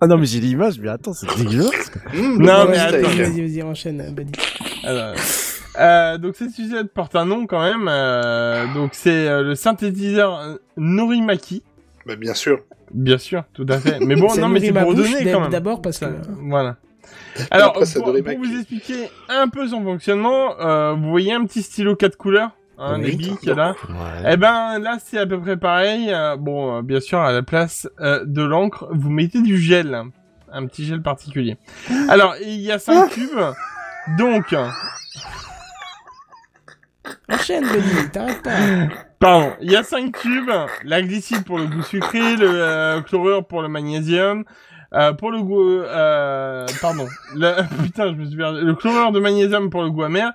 Ah 0.00 0.06
non 0.06 0.18
mais 0.18 0.26
j'ai 0.26 0.40
l'image, 0.40 0.78
mais 0.80 0.88
attends, 0.88 1.12
c'est 1.12 1.26
dégueulasse. 1.36 1.90
Mmh, 2.12 2.42
Non, 2.42 2.66
mais 2.68 2.78
attends. 2.78 3.08
Vas-y, 3.08 3.40
vas-y, 3.40 3.62
enchaîne, 3.62 4.12
Buddy. 4.14 4.32
Alors, 4.84 5.14
euh, 5.78 6.18
donc 6.18 6.36
cette 6.36 6.50
sucette 6.50 6.92
porte 6.92 7.16
un 7.16 7.24
nom 7.26 7.46
quand 7.46 7.62
même. 7.62 7.86
euh, 7.88 8.66
donc 8.74 8.90
c'est 8.94 9.28
euh, 9.28 9.42
le 9.42 9.54
synthétiseur 9.54 10.58
Norimaki. 10.76 11.62
Bah, 12.06 12.16
bien 12.16 12.34
sûr. 12.34 12.60
Bien 12.92 13.18
sûr, 13.18 13.44
tout 13.54 13.66
à 13.68 13.78
fait. 13.78 14.00
Mais 14.00 14.16
bon, 14.16 14.34
non, 14.38 14.48
mais 14.48 14.60
c'est 14.60 14.72
ma 14.72 14.82
pour 14.82 14.94
donner 14.94 15.30
quand 15.32 15.40
même. 15.42 15.50
D'abord 15.50 15.80
parce 15.80 15.98
que... 15.98 16.06
Ça- 16.06 16.12
Voilà. 16.42 16.76
Alors, 17.50 17.68
Après, 17.76 17.84
pour, 17.94 18.04
pour 18.12 18.38
vous 18.38 18.56
expliquer 18.58 19.08
un 19.28 19.48
peu 19.48 19.68
son 19.68 19.82
fonctionnement, 19.82 20.58
euh, 20.60 20.94
vous 20.94 21.08
voyez 21.10 21.32
un 21.32 21.44
petit 21.44 21.62
stylo 21.62 21.94
quatre 21.94 22.16
couleurs, 22.16 22.50
hein, 22.80 22.96
Oui. 22.98 23.10
les 23.10 23.16
billes 23.16 23.36
qu'il 23.38 23.50
y 23.50 23.52
a 23.52 23.54
là. 23.54 23.74
Ouais. 23.88 24.32
Eh 24.32 24.36
ben 24.36 24.78
là, 24.78 24.96
c'est 25.04 25.18
à 25.18 25.26
peu 25.26 25.40
près 25.40 25.56
pareil. 25.56 26.12
Euh, 26.12 26.36
bon, 26.36 26.78
euh, 26.78 26.82
bien 26.82 27.00
sûr, 27.00 27.18
à 27.20 27.32
la 27.32 27.42
place 27.42 27.88
euh, 28.00 28.24
de 28.26 28.42
l'encre, 28.42 28.88
vous 28.92 29.10
mettez 29.10 29.42
du 29.42 29.58
gel, 29.58 30.02
un 30.52 30.66
petit 30.66 30.84
gel 30.86 31.02
particulier. 31.02 31.56
Alors, 32.08 32.34
il 32.42 32.60
y 32.60 32.72
a 32.72 32.78
cinq 32.78 33.10
tubes. 33.10 33.38
Donc, 34.18 34.54
Enchaîne, 37.28 37.64
Buddy, 37.64 38.10
t'arrêtes 38.12 38.42
pas. 38.42 38.50
Pardon, 39.18 39.52
il 39.60 39.70
y 39.70 39.76
a 39.76 39.82
cinq 39.82 40.16
tubes, 40.18 40.50
la 40.84 41.02
glycide 41.02 41.44
pour 41.44 41.58
le 41.58 41.66
goût 41.66 41.82
sucré, 41.82 42.36
le 42.36 42.48
euh, 42.50 43.00
chlorure 43.02 43.46
pour 43.46 43.62
le 43.62 43.68
magnésium, 43.68 44.44
euh, 44.92 45.12
pour 45.12 45.30
le 45.30 45.40
goût, 45.42 45.60
euh, 45.62 46.66
pardon, 46.80 47.06
le, 47.34 47.52
putain, 47.84 48.08
je 48.12 48.16
me 48.18 48.24
suis 48.26 48.36
perdu, 48.36 48.60
le 48.64 48.74
chlorure 48.74 49.12
de 49.12 49.20
magnésium 49.20 49.70
pour 49.70 49.82
le 49.82 49.90
goût 49.90 50.02
amer, 50.02 50.32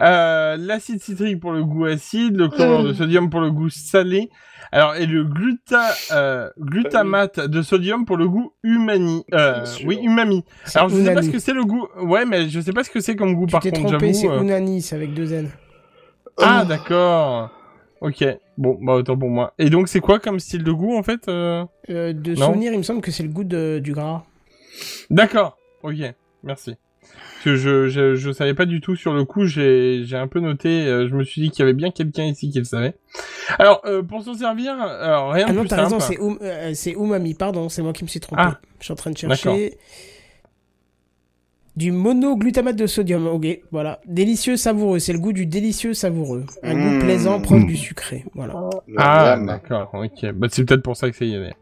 euh, 0.00 0.56
l'acide 0.58 1.00
citrique 1.02 1.40
pour 1.40 1.52
le 1.52 1.62
goût 1.64 1.84
acide, 1.84 2.36
le 2.36 2.48
chlorure 2.48 2.84
de 2.84 2.92
sodium 2.92 3.28
pour 3.30 3.40
le 3.40 3.50
goût 3.50 3.68
salé, 3.68 4.30
alors 4.72 4.96
et 4.96 5.06
le 5.06 5.24
gluta, 5.24 5.90
glutamate 6.58 7.40
de 7.40 7.62
sodium 7.62 8.04
pour 8.04 8.16
le 8.16 8.28
goût 8.28 8.52
umani, 8.62 9.24
oui 9.84 9.98
umami. 10.02 10.44
C'est 10.64 10.78
Alors 10.78 10.88
je 10.90 10.96
sais 10.96 11.14
pas 11.14 11.22
ce 11.22 11.30
que 11.30 11.38
c'est 11.38 11.54
le 11.54 11.64
goût, 11.64 11.86
ouais, 12.02 12.24
mais 12.24 12.48
je 12.48 12.60
sais 12.60 12.72
pas 12.72 12.84
ce 12.84 12.90
que 12.90 13.00
c'est 13.00 13.16
comme 13.16 13.34
goût 13.34 13.46
Tu 13.46 13.52
par 13.52 13.60
t'es 13.62 13.70
contre, 13.70 13.88
trompé, 13.88 14.12
c'est 14.12 14.26
j'avoue. 14.26 14.38
euh. 14.40 14.42
Unani, 14.42 14.82
c'est 14.82 14.96
avec 14.96 15.14
deux 15.14 15.32
N. 15.32 15.50
Ah, 16.40 16.64
d'accord. 16.64 17.50
Ok. 18.00 18.24
Bon, 18.56 18.78
bah 18.80 18.94
autant 18.94 19.16
pour 19.16 19.28
moi. 19.28 19.54
Et 19.58 19.70
donc, 19.70 19.88
c'est 19.88 20.00
quoi 20.00 20.18
comme 20.20 20.38
style 20.40 20.62
de 20.64 20.72
goût, 20.72 20.96
en 20.96 21.02
fait 21.02 21.28
euh 21.28 21.64
Euh, 21.90 22.12
de 22.12 22.34
Non. 22.34 22.46
souvenir, 22.46 22.72
il 22.72 22.78
me 22.78 22.82
semble 22.82 23.00
que 23.00 23.10
c'est 23.10 23.22
le 23.24 23.28
goût 23.28 23.44
de- 23.44 23.80
du 23.82 23.92
gras. 23.92 24.24
D'accord. 25.10 25.58
Ok. 25.82 25.96
Merci. 26.44 26.76
Parce 27.02 27.44
que 27.44 27.56
je, 27.56 27.88
je, 27.88 28.14
je 28.16 28.30
savais 28.32 28.54
pas 28.54 28.66
du 28.66 28.80
tout 28.80 28.94
sur 28.96 29.14
le 29.14 29.24
coup, 29.24 29.46
j'ai, 29.46 30.02
j'ai 30.04 30.16
un 30.16 30.26
peu 30.28 30.40
noté, 30.40 30.68
euh, 30.86 31.08
je 31.08 31.14
me 31.14 31.22
suis 31.24 31.40
dit 31.40 31.50
qu'il 31.50 31.60
y 31.60 31.62
avait 31.62 31.72
bien 31.72 31.90
quelqu'un 31.90 32.24
ici 32.24 32.50
qui 32.50 32.58
le 32.58 32.64
savait. 32.64 32.94
Alors, 33.58 33.80
euh, 33.86 34.02
pour 34.02 34.22
s'en 34.22 34.34
servir, 34.34 34.72
alors 34.74 35.30
rien 35.32 35.46
Ah 35.48 35.50
de 35.52 35.54
non, 35.56 35.60
plus 35.62 35.68
t'as 35.70 35.76
simple. 35.88 35.94
raison, 35.94 36.00
c'est 36.00 36.18
um- 36.20 36.38
euh, 36.42 36.72
c'est 36.74 36.92
umami, 36.92 37.34
pardon, 37.34 37.68
c'est 37.68 37.80
moi 37.82 37.92
qui 37.92 38.02
me 38.04 38.08
suis 38.08 38.20
trompé. 38.20 38.42
Ah. 38.44 38.58
Je 38.80 38.84
suis 38.84 38.92
en 38.92 38.96
train 38.96 39.10
de 39.10 39.16
D'accord. 39.26 39.56
Du 41.78 41.92
monoglutamate 41.92 42.74
de 42.74 42.88
sodium, 42.88 43.28
ok, 43.28 43.60
voilà. 43.70 44.00
Délicieux, 44.04 44.56
savoureux, 44.56 44.98
c'est 44.98 45.12
le 45.12 45.20
goût 45.20 45.32
du 45.32 45.46
délicieux, 45.46 45.94
savoureux. 45.94 46.44
Un 46.64 46.74
Mmh. 46.74 46.98
goût 46.98 47.04
plaisant, 47.04 47.40
proche 47.40 47.64
du 47.66 47.76
sucré, 47.76 48.24
voilà. 48.34 48.54
Ah, 48.96 49.36
Miam. 49.36 49.46
d'accord, 49.46 49.88
ok. 49.94 50.32
Bah, 50.32 50.48
c'est 50.50 50.64
peut-être 50.64 50.82
pour 50.82 50.96
ça 50.96 51.08
que 51.08 51.16
ça 51.16 51.24
y 51.24 51.36
est. 51.36 51.54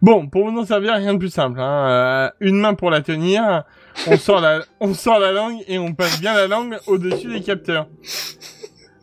Bon, 0.00 0.28
pour 0.28 0.48
vous 0.48 0.56
en 0.56 0.64
servir, 0.64 0.94
rien 0.94 1.12
de 1.14 1.18
plus 1.18 1.30
simple. 1.30 1.58
Hein. 1.58 1.88
Euh, 1.88 2.30
une 2.40 2.60
main 2.60 2.74
pour 2.74 2.90
la 2.90 3.00
tenir, 3.00 3.64
on 4.06 4.16
sort 4.16 4.40
la, 4.40 4.60
on 4.78 4.94
sort 4.94 5.18
la 5.18 5.32
langue 5.32 5.56
et 5.66 5.76
on 5.76 5.92
passe 5.92 6.20
bien 6.20 6.34
la 6.34 6.46
langue 6.46 6.76
au-dessus 6.86 7.32
des 7.32 7.40
capteurs. 7.40 7.88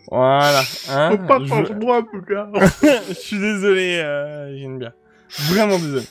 Voilà. 0.10 0.61
Hein. 0.89 1.11
Faut 1.11 1.18
pas 1.27 1.39
Je- 1.43 1.73
moi. 1.73 2.02
Je 3.10 3.14
suis 3.14 3.39
désolé, 3.39 3.99
euh, 4.02 4.57
Geneviève. 4.57 4.93
Vraiment 5.49 5.77
désolé. 5.77 6.03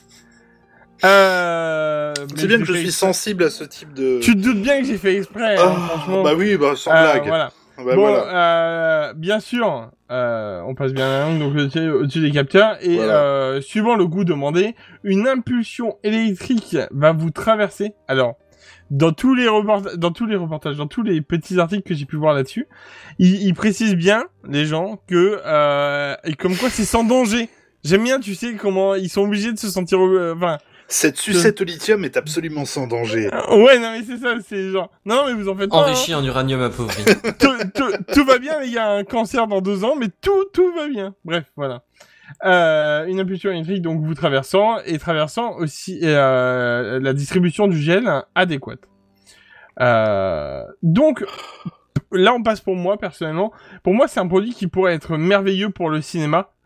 Euh, 1.05 2.15
C'est 2.37 2.47
bien 2.47 2.59
que 2.59 2.65
je 2.65 2.73
suis 2.73 2.87
exprès. 2.87 3.07
sensible 3.07 3.45
à 3.45 3.51
ce 3.51 3.65
type 3.65 3.93
de. 3.95 4.19
Tu 4.21 4.35
te 4.37 4.41
doutes 4.41 4.63
bien 4.63 4.81
que 4.81 4.87
j'ai 4.87 4.99
fait 4.99 5.17
exprès, 5.17 5.57
hein, 5.57 5.63
Ah, 5.77 5.89
franchement. 5.89 6.23
bah 6.23 6.33
oui, 6.37 6.57
bah 6.57 6.73
sans 6.77 6.91
Euh, 6.93 7.03
blague. 7.13 7.27
Voilà. 7.27 7.51
Bah 7.79 7.95
bon, 7.95 8.01
voilà. 8.03 9.09
euh, 9.09 9.13
bien 9.15 9.41
sûr, 9.41 9.91
euh, 10.11 10.61
on 10.67 10.75
passe 10.75 10.93
bien 10.93 11.09
la 11.09 11.21
langue 11.25 11.39
donc 11.39 11.55
au-dessus, 11.57 12.21
des 12.21 12.31
capteurs 12.31 12.77
et 12.83 12.97
Voilà. 12.97 13.15
euh, 13.15 13.61
suivant 13.63 13.95
le 13.97 14.07
goût 14.07 14.25
demandé, 14.25 14.75
une 15.03 15.27
impulsion 15.27 15.97
électrique 16.05 16.77
va 16.91 17.13
vous 17.13 17.31
traverser. 17.31 17.95
Alors, 18.07 18.35
dans 18.91 19.13
tous 19.13 19.35
les 19.35 19.49
reportages, 19.49 19.95
dans 19.97 20.11
tous 20.11 20.27
les 20.27 20.37
reportages, 20.37 20.77
dans 20.77 20.89
tous 20.89 21.03
les 21.03 21.23
petits 21.23 21.59
articles 21.59 21.83
que 21.89 21.95
j'ai 21.95 22.05
pu 22.05 22.17
voir 22.17 22.35
là-dessus, 22.35 22.67
ils, 23.19 23.43
ils 23.47 23.55
précisent 23.55 23.95
bien 23.97 24.25
les 24.47 24.67
gens 24.67 24.99
que 25.09 25.41
euh, 25.47 26.15
et 26.25 26.35
comme 26.35 26.57
quoi 26.57 26.69
c'est 26.69 26.85
sans 26.85 27.05
danger. 27.05 27.49
J'aime 27.83 28.05
bien, 28.05 28.21
tu 28.21 28.35
sais 28.35 28.53
comment 28.57 28.95
ils 28.95 29.09
sont 29.09 29.23
obligés 29.23 29.53
de 29.55 29.59
se 29.59 29.69
sentir, 29.71 30.01
euh, 30.05 30.35
enfin, 30.37 30.59
Cette 30.93 31.17
sucette 31.19 31.61
au 31.61 31.65
lithium 31.65 32.05
est 32.05 32.17
absolument 32.17 32.65
sans 32.65 32.87
danger. 32.89 33.31
ouais, 33.51 33.79
non 33.79 33.93
mais 33.93 34.03
c'est 34.03 34.19
ça, 34.19 34.35
c'est 34.47 34.71
genre, 34.71 34.91
non 35.07 35.23
mais 35.27 35.35
vous 35.35 35.49
en 35.49 35.55
faites 35.57 35.71
pas. 35.71 35.77
hein. 35.77 35.83
Enrichi 35.83 36.15
en 36.15 36.25
uranium 36.25 36.61
appauvri. 36.63 37.05
tout, 37.39 37.57
tout, 37.75 37.93
tout 38.13 38.25
va 38.25 38.39
bien, 38.39 38.61
il 38.63 38.73
y 38.73 38.79
a 38.79 38.91
un 38.91 39.05
cancer 39.05 39.47
dans 39.47 39.61
deux 39.61 39.85
ans, 39.85 39.95
mais 39.97 40.09
tout, 40.21 40.45
tout 40.53 40.73
va 40.75 40.89
bien. 40.89 41.15
Bref, 41.25 41.45
voilà. 41.57 41.83
Euh, 42.45 43.07
une 43.07 43.21
impulsion 43.21 43.51
électrique, 43.51 43.83
donc 43.83 44.03
vous 44.05 44.15
traversant, 44.15 44.79
et 44.85 44.99
traversant 44.99 45.57
aussi 45.57 46.01
euh, 46.03 46.99
la 47.01 47.13
distribution 47.13 47.69
du 47.69 47.79
gel 47.79 48.11
adéquate. 48.35 48.81
Euh, 49.81 50.65
donc, 50.83 51.25
là 52.13 52.33
on 52.35 52.43
passe 52.43 52.61
pour 52.61 52.75
moi, 52.77 52.99
personnellement. 52.99 53.53
Pour 53.83 53.95
moi, 53.95 54.09
c'est 54.09 54.21
un 54.21 54.27
produit 54.29 54.53
qui 54.55 54.67
pourrait 54.67 54.95
être 54.95 55.17
merveilleux 55.17 55.71
pour 55.71 55.89
le 55.91 56.01
cinéma, 56.03 56.39
euh, 56.39 56.60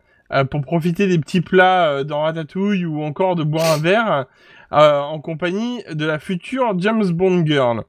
pour 0.51 0.61
profiter 0.61 1.07
des 1.07 1.19
petits 1.19 1.41
plats 1.41 1.87
euh, 1.89 2.03
dans 2.03 2.21
Ratatouille, 2.21 2.85
ou 2.85 3.03
encore 3.03 3.35
de 3.35 3.43
boire 3.43 3.73
un 3.73 3.77
verre, 3.77 4.25
euh, 4.73 4.99
en 4.99 5.19
compagnie 5.19 5.83
de 5.91 6.05
la 6.05 6.19
future 6.19 6.73
James 6.79 7.07
Bond 7.11 7.45
Girl. 7.45 7.83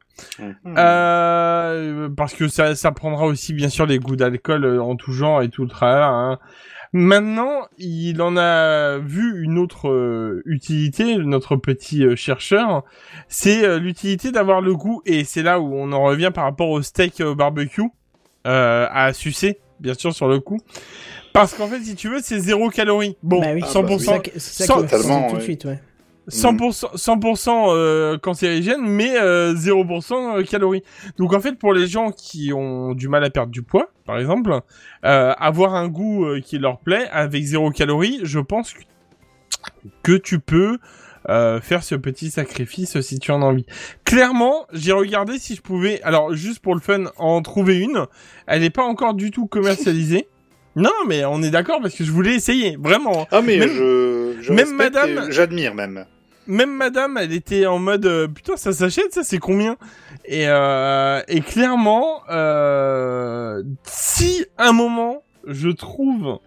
Euh, 0.66 2.08
parce 2.16 2.34
que 2.34 2.48
ça, 2.48 2.74
ça 2.74 2.92
prendra 2.92 3.26
aussi 3.26 3.54
bien 3.54 3.68
sûr 3.68 3.86
des 3.86 3.98
goûts 3.98 4.16
d'alcool 4.16 4.64
euh, 4.64 4.82
en 4.82 4.96
tout 4.96 5.12
genre 5.12 5.42
et 5.42 5.48
tout 5.48 5.62
le 5.62 5.68
tralala. 5.68 6.08
Hein. 6.08 6.38
Maintenant, 6.92 7.66
il 7.78 8.22
en 8.22 8.36
a 8.36 8.98
vu 8.98 9.42
une 9.42 9.58
autre 9.58 9.88
euh, 9.88 10.42
utilité, 10.46 11.16
notre 11.16 11.56
petit 11.56 12.04
euh, 12.04 12.16
chercheur, 12.16 12.84
c'est 13.28 13.64
euh, 13.64 13.78
l'utilité 13.78 14.30
d'avoir 14.30 14.60
le 14.60 14.74
goût, 14.74 15.02
et 15.04 15.24
c'est 15.24 15.42
là 15.42 15.60
où 15.60 15.74
on 15.74 15.92
en 15.92 16.04
revient 16.04 16.30
par 16.32 16.44
rapport 16.44 16.70
au 16.70 16.80
steak 16.82 17.20
euh, 17.20 17.34
barbecue, 17.34 17.82
euh, 18.46 18.86
à 18.90 19.12
sucer, 19.12 19.58
bien 19.80 19.94
sûr, 19.94 20.14
sur 20.14 20.28
le 20.28 20.38
coup. 20.40 20.58
Parce 21.36 21.52
qu'en 21.54 21.66
fait, 21.68 21.80
si 21.82 21.94
tu 21.94 22.08
veux, 22.08 22.20
c'est 22.22 22.40
zéro 22.40 22.70
calorie. 22.70 23.16
Bon, 23.22 23.40
bah 23.40 23.48
oui, 23.52 23.60
Ah, 23.62 23.70
100%, 23.70 24.06
bah 24.06 24.20
oui. 24.24 24.30
ça, 24.40 24.66
ça 24.66 24.74
Totalement, 24.74 25.28
tout 25.28 25.36
de 25.36 25.42
suite, 25.42 25.66
ouais. 25.66 25.78
100%, 26.28 26.96
100% 26.96 27.66
euh, 27.68 28.18
cancérigène, 28.18 28.80
mais 28.80 29.16
euh, 29.16 29.54
0% 29.54 30.44
calories. 30.44 30.82
Donc 31.18 31.34
en 31.34 31.40
fait, 31.40 31.52
pour 31.52 31.72
les 31.72 31.86
gens 31.86 32.10
qui 32.10 32.52
ont 32.52 32.94
du 32.94 33.08
mal 33.08 33.22
à 33.22 33.30
perdre 33.30 33.52
du 33.52 33.62
poids, 33.62 33.90
par 34.06 34.18
exemple, 34.18 34.60
euh, 35.04 35.32
avoir 35.38 35.74
un 35.74 35.88
goût 35.88 36.24
euh, 36.24 36.40
qui 36.40 36.58
leur 36.58 36.78
plaît 36.78 37.06
avec 37.12 37.44
zéro 37.44 37.70
calories, 37.70 38.20
je 38.24 38.40
pense 38.40 38.72
que, 38.72 38.80
que 40.02 40.16
tu 40.16 40.40
peux 40.40 40.78
euh, 41.28 41.60
faire 41.60 41.84
ce 41.84 41.94
petit 41.94 42.30
sacrifice 42.30 43.00
si 43.02 43.18
tu 43.20 43.30
en 43.30 43.42
as 43.42 43.46
envie. 43.46 43.66
Clairement, 44.04 44.66
j'ai 44.72 44.92
regardé 44.92 45.38
si 45.38 45.54
je 45.54 45.60
pouvais, 45.62 46.00
alors 46.02 46.34
juste 46.34 46.58
pour 46.60 46.74
le 46.74 46.80
fun, 46.80 47.04
en 47.18 47.40
trouver 47.42 47.78
une. 47.78 48.06
Elle 48.48 48.62
n'est 48.62 48.70
pas 48.70 48.84
encore 48.84 49.14
du 49.14 49.30
tout 49.30 49.46
commercialisée. 49.46 50.26
Non, 50.76 50.92
mais 51.08 51.24
on 51.24 51.42
est 51.42 51.50
d'accord 51.50 51.80
parce 51.80 51.94
que 51.94 52.04
je 52.04 52.12
voulais 52.12 52.34
essayer, 52.34 52.76
vraiment. 52.78 53.26
Ah 53.32 53.40
mais 53.42 53.56
Même- 53.58 53.70
je, 53.70 54.36
je 54.42 54.52
même 54.52 54.74
madame- 54.74 55.30
J'admire 55.32 55.74
même. 55.74 56.04
même 56.46 56.70
madame, 56.76 57.16
elle 57.18 57.32
était 57.32 57.66
en 57.66 57.78
mode 57.78 58.04
euh, 58.06 58.28
putain 58.28 58.56
ça 58.56 58.72
s'achète 58.72 59.12
ça 59.12 59.24
c'est 59.24 59.38
combien? 59.38 59.76
Et 60.26 60.46
euh, 60.48 61.20
et 61.28 61.40
clairement 61.40 62.20
euh, 62.30 63.62
si 63.84 64.44
un 64.58 64.72
moment 64.72 65.22
je 65.46 65.70
trouve 65.70 66.38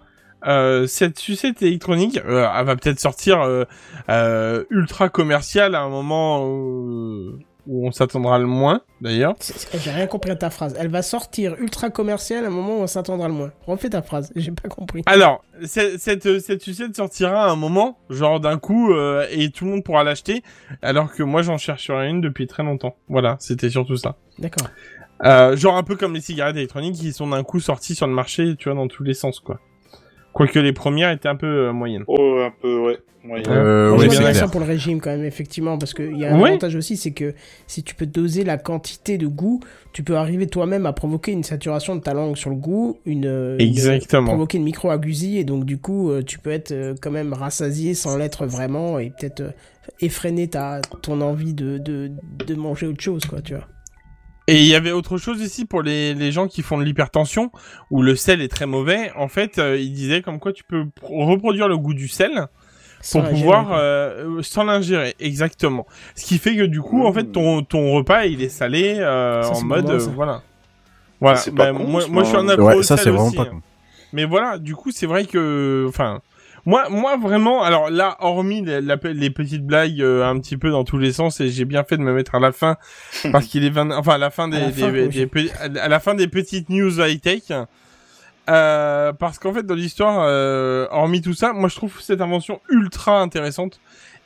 euh, 0.48 0.86
cette 0.88 1.18
sucette 1.20 1.62
électronique, 1.62 2.20
euh, 2.26 2.48
elle 2.58 2.66
va 2.66 2.76
peut-être 2.76 3.00
sortir 3.00 3.42
euh, 3.42 3.64
euh, 4.10 4.64
ultra 4.70 5.10
commerciale 5.10 5.74
à 5.76 5.82
un 5.82 5.90
moment 5.90 6.46
où, 7.68 7.88
on 7.88 7.92
s'attendra 7.92 8.40
le 8.40 8.46
moins 8.46 8.82
d'ailleurs. 9.02 9.36
J'ai 9.74 9.92
rien 9.92 10.08
compris 10.08 10.32
à 10.32 10.36
ta 10.36 10.50
phrase. 10.50 10.76
Elle 10.80 10.90
va 10.90 11.02
sortir 11.02 11.56
ultra 11.60 11.90
commerciale 11.90 12.46
à 12.46 12.48
un 12.48 12.52
moment 12.52 12.80
où 12.80 12.82
on 12.82 12.88
s'attendra 12.88 13.28
le 13.28 13.34
moins. 13.34 13.52
Refais 13.66 13.90
ta 13.90 14.02
phrase, 14.02 14.32
j'ai 14.36 14.52
pas 14.52 14.70
compris. 14.70 15.04
Alors, 15.06 15.44
cette, 15.64 16.00
cette, 16.00 16.40
cette 16.40 16.62
sucette 16.62 16.96
sortira 16.96 17.46
à 17.46 17.50
un 17.50 17.56
moment, 17.56 17.98
genre 18.10 18.40
d'un 18.40 18.58
coup, 18.58 18.94
euh, 18.94 19.26
et 19.32 19.50
tout 19.52 19.66
le 19.66 19.72
monde 19.72 19.84
pourra 19.84 20.04
l'acheter, 20.04 20.44
alors 20.82 21.14
que 21.14 21.24
moi 21.24 21.42
j'en 21.42 21.58
chercherai 21.58 22.10
une 22.10 22.22
depuis 22.22 22.48
très 22.48 22.64
longtemps. 22.64 22.96
Voilà, 23.08 23.38
c'était 23.40 23.70
surtout 23.70 23.98
ça. 23.98 24.16
D'accord. 24.38 24.68
Euh, 25.26 25.58
genre 25.58 25.76
un 25.76 25.84
peu 25.84 25.96
comme 25.96 26.14
les 26.14 26.22
cigarettes 26.22 26.56
électroniques 26.56 26.96
qui 26.96 27.12
sont 27.12 27.28
d'un 27.28 27.44
coup 27.44 27.60
sorties 27.60 27.96
sur 27.96 28.08
le 28.08 28.14
marché, 28.14 28.56
tu 28.58 28.70
vois, 28.70 28.76
dans 28.76 28.88
tous 28.88 29.04
les 29.04 29.14
sens, 29.14 29.40
quoi. 29.40 29.60
Quoique 30.40 30.60
les 30.60 30.74
premières 30.74 31.12
étaient 31.12 31.28
un 31.30 31.36
peu 31.36 31.46
euh, 31.68 31.74
moyennes. 31.74 32.04
Oh, 32.08 32.40
un 32.46 32.52
peu, 32.62 32.80
ouais. 32.80 32.98
Ouais. 33.30 33.44
Euh, 33.50 33.90
Moi, 33.96 34.06
ouais, 34.06 34.34
c'est 34.34 34.50
pour 34.50 34.62
le 34.62 34.66
régime 34.66 35.02
quand 35.02 35.10
même, 35.10 35.26
effectivement, 35.26 35.78
parce 35.78 35.94
qu'il 35.94 36.18
y 36.18 36.24
a 36.24 36.34
un 36.34 36.40
Ouais. 36.40 36.52
avantage 36.52 36.76
aussi, 36.78 36.96
c'est 36.96 37.12
que 37.12 37.34
si 37.68 37.84
tu 37.84 37.94
peux 37.94 38.06
doser 38.06 38.46
la 38.46 38.58
quantité 38.58 39.18
de 39.18 39.28
goût, 39.28 39.60
tu 39.92 40.04
peux 40.04 40.16
arriver 40.16 40.48
toi-même 40.48 40.86
à 40.86 40.94
provoquer 40.94 41.34
une 41.34 41.44
saturation 41.44 41.98
de 41.98 42.02
ta 42.02 42.14
langue 42.14 42.38
sur 42.38 42.50
le 42.50 42.56
goût, 42.56 42.98
une, 43.06 43.26
euh, 43.26 43.58
une- 43.60 43.68
Exactement. 43.68 44.28
provoquer 44.28 44.58
une 44.58 44.64
micro-agusie, 44.64 45.38
et 45.38 45.44
donc 45.44 45.66
du 45.66 45.78
coup, 45.78 46.10
euh, 46.12 46.24
tu 46.24 46.40
peux 46.40 46.52
être 46.52 46.72
euh, 46.72 46.96
quand 47.02 47.12
même 47.12 47.34
rassasié 47.34 47.94
sans 47.94 48.16
l'être 48.18 48.46
vraiment, 48.46 49.00
et 49.00 49.10
peut-être 49.10 49.44
effréner 50.00 50.48
ta, 50.48 50.80
ton 51.02 51.20
envie 51.20 51.54
de, 51.54 51.78
de, 51.78 52.10
de 52.48 52.56
manger 52.56 52.88
autre 52.88 53.02
chose, 53.02 53.26
quoi, 53.26 53.42
tu 53.42 53.54
vois. 53.54 53.68
Et 54.50 54.62
il 54.62 54.68
y 54.68 54.76
avait 54.76 54.92
autre 54.92 55.18
chose 55.18 55.42
ici 55.42 55.66
pour 55.66 55.82
les, 55.82 56.14
les 56.14 56.32
gens 56.32 56.48
qui 56.48 56.62
font 56.62 56.78
de 56.78 56.84
l'hypertension, 56.84 57.52
où 57.92 58.02
le 58.02 58.16
sel 58.16 58.42
est 58.42 58.48
très 58.48 58.66
mauvais. 58.66 59.12
En 59.16 59.28
fait, 59.28 59.60
euh, 59.60 59.78
il 59.78 59.94
disait 59.94 60.22
comme 60.22 60.40
quoi 60.40 60.54
tu 60.54 60.64
peux 60.64 60.86
pro- 60.90 61.26
reproduire 61.26 61.68
le 61.68 61.78
goût 61.78 61.94
du 61.94 62.08
sel 62.08 62.48
Sans 63.02 63.22
pour 63.22 63.30
pouvoir 63.30 63.74
euh, 63.74 64.38
euh, 64.40 64.42
sans 64.42 64.64
l'ingérer. 64.64 65.16
Exactement. 65.20 65.86
Ce 66.16 66.26
qui 66.26 66.38
fait 66.38 66.56
que 66.56 66.64
du 66.64 66.82
coup 66.82 67.06
en 67.06 67.14
fait 67.14 67.26
ton 67.32 67.62
ton 67.64 67.92
repas 67.94 68.26
il 68.26 68.42
est 68.42 68.50
salé 68.50 68.96
euh, 69.00 69.42
Ça, 69.44 69.52
en 69.54 69.64
mode 69.64 69.86
bon, 69.86 70.00
ça. 70.00 70.12
voilà. 70.16 70.42
Voilà. 71.22 71.40
Bah, 71.54 71.72
con, 71.72 71.86
moi 71.86 72.02
je 72.24 72.28
suis 72.28 72.38
un 72.38 72.48
Ouais, 72.60 72.84
ça 72.84 72.98
sel 72.98 73.04
c'est 73.06 73.10
vraiment 73.12 73.28
aussi, 73.28 73.36
pas 73.38 73.44
hein. 73.44 73.62
mais 74.14 74.26
voilà 74.26 74.58
du 74.58 74.76
coup 74.76 74.92
c'est 74.92 75.06
vrai 75.06 75.26
que 75.26 75.86
enfin 75.88 76.22
moi 76.66 76.90
moi 76.90 77.18
vraiment 77.18 77.64
alors 77.64 77.90
là 77.90 78.18
hormis 78.20 78.64
les, 78.64 79.30
petites 79.30 79.66
blagues 79.66 80.02
euh, 80.02 80.26
un 80.26 80.40
petit 80.40 80.58
peu 80.58 80.70
dans 80.72 80.84
tous 80.84 80.98
les 80.98 81.12
sens 81.14 81.40
et 81.42 81.50
j'ai 81.50 81.66
bien 81.66 81.84
fait 81.84 81.98
de 81.98 82.02
me 82.04 82.14
mettre 82.14 82.36
à 82.36 82.40
la 82.40 82.52
fin 82.52 82.78
parce 83.32 83.46
qu'il 83.48 83.64
est 83.66 83.70
20 83.70 83.92
enfin 83.92 84.14
à 84.14 84.18
la 84.18 84.30
fin 84.30 84.48
des, 84.48 84.58
À 84.58 84.60
la 84.68 84.72
fin, 84.72 84.92
des- 84.92 85.08
oui. 85.08 85.28
des 85.72 85.80
à 85.80 85.88
la 85.88 86.00
fin 86.00 86.16
des 86.16 86.28
petites 86.28 86.70
news 86.70 87.00
high 87.02 87.20
tech 87.22 87.44
euh, 88.50 89.14
parce 89.14 89.38
qu'en 89.40 89.54
fait 89.54 89.64
dans 89.64 89.76
l'histoire 89.76 90.24
euh, 90.28 90.88
hormis 90.92 91.22
tout 91.22 91.34
ça 91.34 91.54
moi 91.54 91.70
je 91.70 91.76
trouve 91.76 92.02
cette 92.02 92.22
invention 92.22 92.62
ultra 92.70 93.20
intéressante 93.22 93.80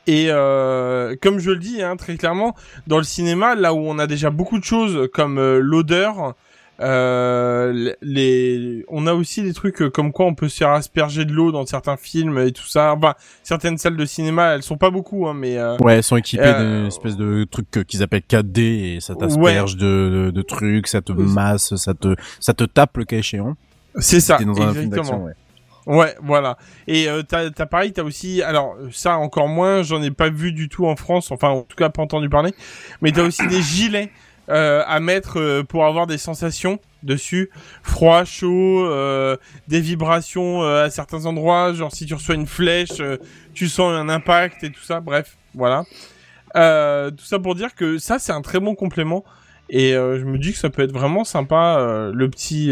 et 0.08 0.28
euh, 0.30 1.16
comme 1.22 1.40
je 1.40 1.52
le 1.52 1.58
dis 1.58 1.82
hein, 1.82 1.96
très 1.98 2.16
clairement 2.16 2.56
dans 2.88 2.98
le 2.98 3.04
cinéma 3.04 3.56
là 3.56 3.74
où 3.74 3.80
on 3.80 4.00
a 4.00 4.08
déjà 4.08 4.30
beaucoup 4.30 4.60
de 4.60 4.64
choses 4.64 5.10
comme 5.14 5.38
euh, 5.38 5.60
l'odeur 5.62 6.36
euh, 6.84 7.94
les 8.02 8.84
on 8.90 9.08
a 9.08 9.14
aussi 9.14 9.42
des 9.42 9.54
trucs 9.54 9.82
euh, 9.82 9.90
comme 9.90 10.12
quoi 10.12 10.26
on 10.26 10.36
peut 10.36 10.50
se 10.50 10.58
faire 10.58 10.70
asperger 10.70 11.26
de 11.26 11.32
l'eau 11.32 11.52
dans 11.52 11.66
certains 11.66 11.98
films 11.98 12.38
et 12.40 12.52
tout 12.52 12.68
ça 12.68 12.94
enfin 12.94 13.14
certaines 13.42 13.78
salles 13.78 13.96
de 13.98 14.06
cinéma 14.06 14.56
elles 14.56 14.64
sont 14.64 14.78
pas 14.78 14.90
beaucoup 14.92 15.28
hein, 15.28 15.34
mais 15.34 15.58
euh, 15.58 15.78
Ouais, 15.80 16.00
ils 16.00 16.04
sont 16.04 16.18
équipés 16.18 16.44
Euh, 16.44 16.80
d'une 16.80 16.88
espèce 16.88 17.16
de 17.18 17.46
truc 17.50 17.68
qu'ils 17.88 18.04
appellent 18.04 18.22
4D 18.30 18.60
et 18.60 19.00
ça 19.00 19.16
t'asperge 19.16 19.78
de, 19.78 20.26
de, 20.26 20.32
de 20.32 20.42
trucs, 20.42 20.88
ça 20.88 21.02
te 21.02 21.12
masse, 21.14 21.76
ça 21.76 21.94
te, 21.94 22.16
ça 22.40 22.54
te 22.54 22.64
tape 22.64 22.98
le 22.98 23.06
cas 23.06 23.18
échéant. 23.18 23.56
c'est 24.00 24.20
ça 24.20 24.38
dans 24.38 24.62
un 24.62 24.74
exactement 24.74 25.26
ouais. 25.86 26.16
Voilà. 26.22 26.58
Et 26.88 27.08
euh, 27.10 27.24
t'as, 27.24 27.50
t'as 27.50 27.66
pareil, 27.66 27.92
t'as 27.94 28.04
aussi, 28.04 28.42
alors 28.42 28.76
ça 28.92 29.18
encore 29.18 29.48
moins, 29.48 29.84
j'en 29.84 30.02
ai 30.02 30.12
pas 30.12 30.30
vu 30.30 30.52
du 30.54 30.70
tout 30.70 30.86
en 30.88 30.96
France, 30.96 31.32
enfin 31.32 31.50
en 31.50 31.62
tout 31.64 31.76
cas 31.76 31.90
pas 31.90 32.02
entendu 32.02 32.30
parler, 32.30 32.54
mais 33.02 33.12
t'as 33.12 33.24
aussi 33.24 33.46
des 33.48 33.62
gilets 33.62 34.10
euh, 34.50 34.84
à 34.86 35.00
mettre 35.00 35.40
euh, 35.40 35.64
pour 35.64 35.86
avoir 35.86 36.06
des 36.08 36.18
sensations 36.18 36.80
dessus, 37.04 37.50
froid, 37.82 38.24
chaud, 38.26 38.86
euh, 38.86 39.38
des 39.68 39.80
vibrations 39.82 40.64
à 40.64 40.90
certains 40.90 41.26
endroits, 41.26 41.74
genre 41.74 41.92
si 41.94 42.06
tu 42.06 42.14
reçois 42.14 42.36
une 42.36 42.48
flèche, 42.48 43.02
tu 43.54 43.68
sens 43.68 43.92
un 43.94 44.08
impact 44.10 44.64
et 44.64 44.72
tout 44.72 44.82
ça. 44.84 45.00
Bref, 45.02 45.38
voilà. 45.54 45.84
Tout 46.54 47.26
ça 47.26 47.40
pour 47.40 47.56
dire 47.56 47.74
que 47.76 47.98
ça 47.98 48.20
c'est 48.20 48.32
un 48.32 48.42
très 48.42 48.60
bon 48.60 48.76
complément 48.76 49.24
et 49.70 49.92
je 49.94 50.24
me 50.24 50.38
dis 50.38 50.52
que 50.54 50.58
ça 50.60 50.70
peut 50.70 50.82
être 50.84 50.94
vraiment 50.94 51.24
sympa 51.24 52.10
le 52.14 52.30
petit 52.30 52.72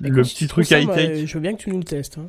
Mais 0.00 0.08
le 0.10 0.22
petit 0.22 0.46
truc 0.48 0.66
ça, 0.66 0.80
moi, 0.82 0.94
tech. 0.96 1.08
euh, 1.10 1.26
Je 1.26 1.34
veux 1.34 1.40
bien 1.40 1.54
que 1.54 1.62
tu 1.62 1.70
nous 1.70 1.78
le 1.78 1.84
testes. 1.84 2.18
hein. 2.18 2.28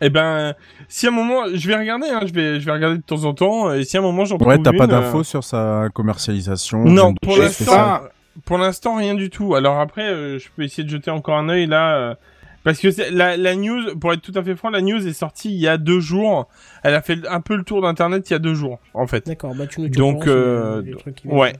Eh 0.00 0.10
ben, 0.10 0.54
si 0.88 1.06
à 1.06 1.10
un 1.10 1.12
moment, 1.12 1.42
je 1.52 1.68
vais 1.68 1.76
regarder, 1.76 2.08
hein, 2.08 2.20
je 2.26 2.32
vais, 2.32 2.60
je 2.60 2.66
vais 2.66 2.72
regarder 2.72 2.96
de 2.96 3.02
temps 3.02 3.24
en 3.24 3.34
temps, 3.34 3.72
et 3.72 3.84
si 3.84 3.96
à 3.96 4.00
un 4.00 4.02
moment 4.02 4.24
j'en 4.24 4.38
trouve 4.38 4.48
Ouais, 4.48 4.58
t'as 4.58 4.72
pas 4.72 4.84
une, 4.84 4.90
d'infos 4.90 5.20
euh, 5.20 5.24
sur 5.24 5.44
sa 5.44 5.88
commercialisation. 5.92 6.84
Non, 6.84 7.14
pour 7.14 7.36
l'instant, 7.36 8.00
pour 8.44 8.58
l'instant 8.58 8.96
rien 8.96 9.14
du 9.14 9.30
tout. 9.30 9.54
Alors 9.54 9.78
après, 9.78 10.08
euh, 10.08 10.38
je 10.38 10.48
peux 10.54 10.62
essayer 10.62 10.84
de 10.84 10.88
jeter 10.88 11.10
encore 11.10 11.36
un 11.36 11.48
œil 11.48 11.66
là, 11.66 11.96
euh, 11.96 12.14
parce 12.64 12.78
que 12.78 12.88
la, 13.12 13.36
la 13.36 13.54
news, 13.56 13.96
pour 13.98 14.12
être 14.12 14.22
tout 14.22 14.32
à 14.34 14.42
fait 14.42 14.56
franc, 14.56 14.70
la 14.70 14.80
news 14.82 15.06
est 15.06 15.12
sortie 15.12 15.50
il 15.50 15.60
y 15.60 15.68
a 15.68 15.76
deux 15.76 16.00
jours. 16.00 16.48
Elle 16.82 16.94
a 16.94 17.02
fait 17.02 17.18
un 17.28 17.40
peu 17.40 17.56
le 17.56 17.64
tour 17.64 17.82
d'internet 17.82 18.28
il 18.28 18.32
y 18.32 18.36
a 18.36 18.38
deux 18.38 18.54
jours, 18.54 18.78
en 18.94 19.06
fait. 19.06 19.26
D'accord, 19.26 19.54
bah 19.54 19.66
tu 19.66 19.80
nous 19.80 19.88
Donc, 19.88 20.26
euh. 20.26 20.82
Ouais. 21.24 21.54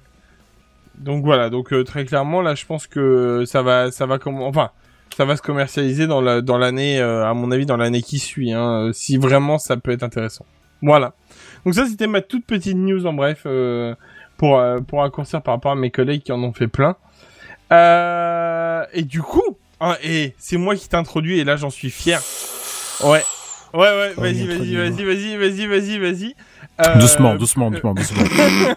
Donc 0.98 1.24
voilà, 1.24 1.48
donc 1.48 1.72
euh, 1.72 1.82
très 1.82 2.04
clairement 2.04 2.42
là, 2.42 2.54
je 2.54 2.66
pense 2.66 2.86
que 2.86 3.44
ça 3.46 3.62
va, 3.62 3.90
ça 3.90 4.04
va 4.04 4.18
comme, 4.18 4.42
enfin, 4.42 4.70
ça 5.16 5.24
va 5.24 5.36
se 5.36 5.42
commercialiser 5.42 6.06
dans 6.06 6.20
la, 6.20 6.40
dans 6.40 6.58
l'année, 6.58 7.00
euh, 7.00 7.26
à 7.28 7.34
mon 7.34 7.50
avis, 7.50 7.66
dans 7.66 7.76
l'année 7.76 8.02
qui 8.02 8.18
suit. 8.18 8.52
Hein, 8.52 8.86
euh, 8.88 8.92
si 8.92 9.16
vraiment 9.16 9.58
ça 9.58 9.76
peut 9.76 9.90
être 9.90 10.02
intéressant. 10.02 10.44
Voilà. 10.82 11.12
Donc 11.64 11.74
ça, 11.74 11.86
c'était 11.86 12.06
ma 12.06 12.20
toute 12.22 12.46
petite 12.46 12.76
news 12.76 13.06
en 13.06 13.12
bref 13.12 13.42
euh, 13.46 13.94
pour 14.38 14.58
euh, 14.58 14.78
pour 14.78 15.00
raccourcir 15.00 15.42
par 15.42 15.54
rapport 15.54 15.72
à 15.72 15.76
mes 15.76 15.90
collègues 15.90 16.22
qui 16.22 16.32
en 16.32 16.42
ont 16.42 16.52
fait 16.52 16.68
plein. 16.68 16.96
Euh, 17.72 18.84
et 18.92 19.02
du 19.02 19.22
coup, 19.22 19.56
hein, 19.80 19.96
et 20.02 20.34
c'est 20.38 20.56
moi 20.56 20.74
qui 20.74 20.88
t'introduis 20.88 21.38
et 21.38 21.44
là 21.44 21.56
j'en 21.56 21.70
suis 21.70 21.90
fier. 21.90 22.20
Ouais. 23.04 23.22
Ouais, 23.72 23.78
ouais, 23.82 24.12
vas-y, 24.16 24.46
vas-y, 24.46 24.74
vas-y, 24.74 25.04
vas-y, 25.04 25.36
vas-y, 25.36 25.66
vas-y, 25.66 25.98
vas-y. 25.98 26.34
Euh, 26.84 26.98
Doucement, 26.98 27.36
doucement, 27.36 27.70
doucement, 27.70 27.94
doucement. 27.94 28.24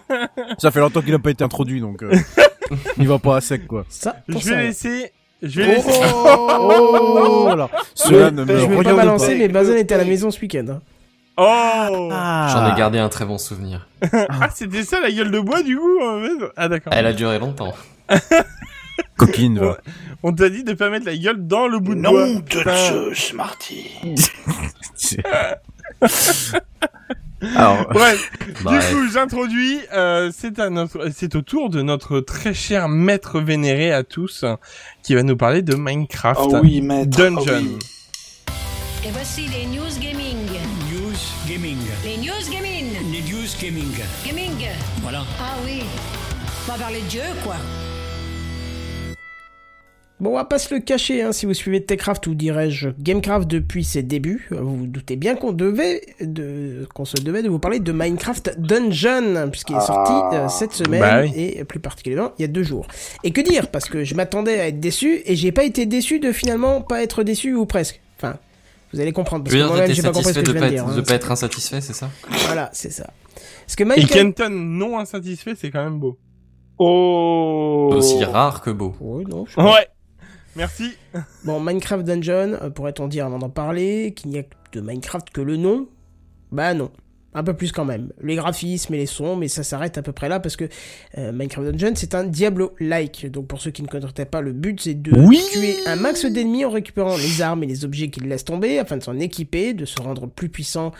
ça 0.58 0.70
fait 0.70 0.78
longtemps 0.78 1.02
qu'il 1.02 1.14
a 1.14 1.18
pas 1.18 1.30
été 1.30 1.42
introduit, 1.42 1.80
donc 1.80 2.04
euh, 2.04 2.14
il 2.98 3.08
va 3.08 3.18
pas 3.18 3.38
à 3.38 3.40
sec, 3.40 3.66
quoi. 3.66 3.84
Ça, 3.88 4.14
Je 4.28 4.34
vais 4.34 4.40
ça. 4.40 4.60
laisser. 4.60 5.12
Je 5.42 5.60
vais 5.60 5.66
laisser. 5.76 5.90
Oh, 6.14 7.48
alors, 7.50 7.70
cela 7.94 8.30
ne 8.30 8.44
me 8.44 8.58
Je 8.58 8.66
vais 8.66 8.82
pas 8.82 8.94
balancer, 8.94 9.32
pas. 9.32 9.38
mais 9.38 9.48
Bazen 9.48 9.76
était 9.76 9.94
à 9.94 9.98
la 9.98 10.04
maison 10.04 10.30
ce 10.30 10.40
week-end. 10.40 10.66
hein. 10.70 10.80
Oh 11.36 12.08
J'en 12.10 12.72
ai 12.72 12.78
gardé 12.78 12.98
un 12.98 13.08
très 13.08 13.24
bon 13.24 13.38
souvenir. 13.38 13.88
Ah, 14.12 14.48
c'était 14.54 14.84
ça 14.84 15.00
la 15.00 15.10
gueule 15.10 15.30
de 15.32 15.40
bois 15.40 15.62
du 15.62 15.76
coup 15.76 16.00
en 16.02 16.20
fait 16.22 16.46
Ah 16.56 16.68
d'accord. 16.68 16.92
Elle 16.94 17.06
a 17.06 17.12
duré 17.12 17.38
longtemps. 17.40 17.74
Coquine, 19.16 19.58
va. 19.58 19.78
On 20.22 20.32
t'a 20.32 20.48
dit 20.48 20.62
de 20.64 20.72
pas 20.74 20.90
mettre 20.90 21.06
la 21.06 21.16
gueule 21.16 21.44
dans 21.46 21.66
le 21.66 21.78
bout 21.80 21.94
de 21.96 22.00
Non 22.00 22.10
bois. 22.12 22.26
de 22.28 22.40
Putain. 22.40 22.76
Zeus, 22.76 23.32
Marty. 23.34 23.90
C'est- 24.94 25.22
Alors, 27.56 27.86
Bref, 27.90 28.30
Bah, 28.64 28.70
du 28.70 28.76
ouais. 28.78 28.92
coup 28.92 29.08
j'introduis, 29.12 29.80
euh, 29.92 30.30
c'est 30.34 30.58
à 30.58 30.70
notre, 30.70 31.10
c'est 31.14 31.34
au 31.36 31.42
tour 31.42 31.68
de 31.68 31.82
notre 31.82 32.20
très 32.20 32.54
cher 32.54 32.88
maître 32.88 33.38
vénéré 33.40 33.92
à 33.92 34.02
tous, 34.02 34.44
hein, 34.44 34.58
qui 35.02 35.14
va 35.14 35.22
nous 35.22 35.36
parler 35.36 35.60
de 35.60 35.74
Minecraft. 35.74 36.40
Oui, 36.62 36.80
maître. 36.80 37.10
Dungeon. 37.16 37.58
oui. 37.62 37.78
Et 39.06 39.10
voici 39.10 39.42
les 39.48 39.66
news 39.66 39.84
gaming. 40.00 40.38
News 40.90 41.12
Gaming. 41.46 41.76
Les 42.04 42.16
news 42.16 42.50
gaming. 42.50 42.86
Les 43.12 43.20
news 43.20 43.48
gaming. 43.60 43.92
Gaming. 44.26 44.66
Voilà. 45.02 45.24
Ah 45.38 45.56
oui. 45.66 45.82
On 46.66 46.72
va 46.72 46.78
parler 46.78 47.02
de 47.02 47.10
jeu, 47.10 47.20
quoi. 47.42 47.56
Bon, 50.20 50.30
on 50.30 50.34
va 50.36 50.44
pas 50.44 50.58
se 50.58 50.72
le 50.72 50.80
cacher, 50.80 51.22
hein, 51.22 51.32
si 51.32 51.44
vous 51.44 51.54
suivez 51.54 51.82
Techcraft 51.84 52.28
ou 52.28 52.34
dirais-je 52.36 52.90
Gamecraft 53.00 53.48
depuis 53.48 53.82
ses 53.82 54.04
débuts, 54.04 54.48
euh, 54.52 54.60
vous 54.60 54.76
vous 54.76 54.86
doutez 54.86 55.16
bien 55.16 55.34
qu'on 55.34 55.50
devait, 55.52 56.02
de, 56.20 56.86
qu'on 56.94 57.04
se 57.04 57.16
devait 57.16 57.42
de 57.42 57.48
vous 57.48 57.58
parler 57.58 57.80
de 57.80 57.90
Minecraft 57.90 58.54
Dungeon, 58.60 59.48
puisqu'il 59.50 59.74
est 59.76 59.80
sorti 59.80 60.12
euh, 60.36 60.48
cette 60.48 60.72
semaine, 60.72 61.00
Bah 61.00 61.22
oui. 61.22 61.32
et 61.36 61.64
plus 61.64 61.80
particulièrement 61.80 62.30
il 62.38 62.42
y 62.42 62.44
a 62.44 62.48
deux 62.48 62.62
jours. 62.62 62.86
Et 63.24 63.32
que 63.32 63.40
dire, 63.40 63.68
parce 63.68 63.86
que 63.86 64.04
je 64.04 64.14
m'attendais 64.14 64.60
à 64.60 64.68
être 64.68 64.78
déçu, 64.78 65.20
et 65.26 65.34
j'ai 65.34 65.50
pas 65.50 65.64
été 65.64 65.84
déçu 65.84 66.20
de 66.20 66.30
finalement 66.30 66.80
pas 66.80 67.02
être 67.02 67.24
déçu, 67.24 67.54
ou 67.54 67.66
presque. 67.66 68.00
Enfin, 68.18 68.36
vous 68.92 69.00
allez 69.00 69.12
comprendre, 69.12 69.42
parce 69.44 69.56
que 69.56 69.66
moi-même 69.66 69.86
t'es 69.88 69.94
j'ai 69.94 70.02
pas 70.02 70.12
compris 70.12 70.32
ce 70.32 70.38
que 70.38 70.44
de 70.44 70.46
je 70.46 70.52
pas, 70.52 70.58
viens 70.60 70.68
de 70.70 70.74
être, 70.76 70.84
dire. 70.86 70.94
de 70.94 71.00
hein. 71.00 71.04
pas 71.08 71.14
être 71.14 71.32
insatisfait, 71.32 71.80
c'est 71.80 71.92
ça? 71.92 72.08
Voilà, 72.46 72.70
c'est 72.72 72.92
ça. 72.92 73.10
Parce 73.66 73.74
que 73.74 73.82
Et 73.82 73.86
Minecraft... 73.86 74.12
Kenton 74.12 74.50
non 74.50 74.96
insatisfait, 75.00 75.54
c'est 75.60 75.70
quand 75.72 75.82
même 75.82 75.98
beau. 75.98 76.16
Oh. 76.78 77.90
Aussi 77.94 78.22
rare 78.24 78.60
que 78.60 78.70
beau. 78.70 78.94
Ouais, 79.00 79.24
non, 79.28 79.44
je 79.46 79.60
Ouais. 79.60 79.88
Merci. 80.56 80.92
Bon, 81.44 81.60
Minecraft 81.60 82.04
Dungeon, 82.04 82.58
euh, 82.62 82.70
pourrait-on 82.70 83.08
dire 83.08 83.26
avant 83.26 83.38
d'en 83.38 83.50
parler, 83.50 84.12
qu'il 84.14 84.30
n'y 84.30 84.38
a 84.38 84.42
de 84.72 84.80
Minecraft 84.80 85.30
que 85.30 85.40
le 85.40 85.56
nom? 85.56 85.88
Bah 86.52 86.74
non. 86.74 86.90
un 87.34 87.42
peu 87.42 87.54
plus 87.54 87.72
quand 87.72 87.84
même. 87.84 88.12
Les 88.22 88.36
graphismes 88.36 88.94
et 88.94 88.98
les 88.98 89.06
sons, 89.06 89.34
mais 89.36 89.48
ça 89.48 89.64
s'arrête 89.64 89.98
à 89.98 90.02
peu 90.02 90.12
près 90.12 90.28
là 90.28 90.38
parce 90.38 90.56
que 90.56 90.68
euh, 91.18 91.32
Minecraft 91.32 91.72
Dungeon 91.72 91.92
c'est 91.96 92.14
un 92.14 92.24
Diablo-like. 92.24 93.30
Donc 93.30 93.48
pour 93.48 93.60
ceux 93.60 93.72
qui 93.72 93.82
ne 93.82 93.88
connaîtraient 93.88 94.24
pas, 94.24 94.40
le 94.40 94.52
but 94.52 94.80
c'est 94.80 94.94
de 94.94 95.12
Oui 95.18 95.40
tuer 95.52 95.76
un 95.86 95.96
max 95.96 96.24
d'ennemis 96.24 96.64
en 96.64 96.70
récupérant 96.70 97.16
les 97.16 97.42
armes 97.42 97.64
et 97.64 97.66
les 97.66 97.84
objets 97.84 98.08
qu'ils 98.08 98.28
laissent 98.28 98.44
tomber 98.44 98.78
afin 98.78 98.96
de 98.96 99.02
s'en 99.02 99.18
équiper, 99.18 99.74
de 99.74 99.84
se 99.84 100.00
rendre 100.00 100.28
plus 100.28 100.48
puissant, 100.48 100.92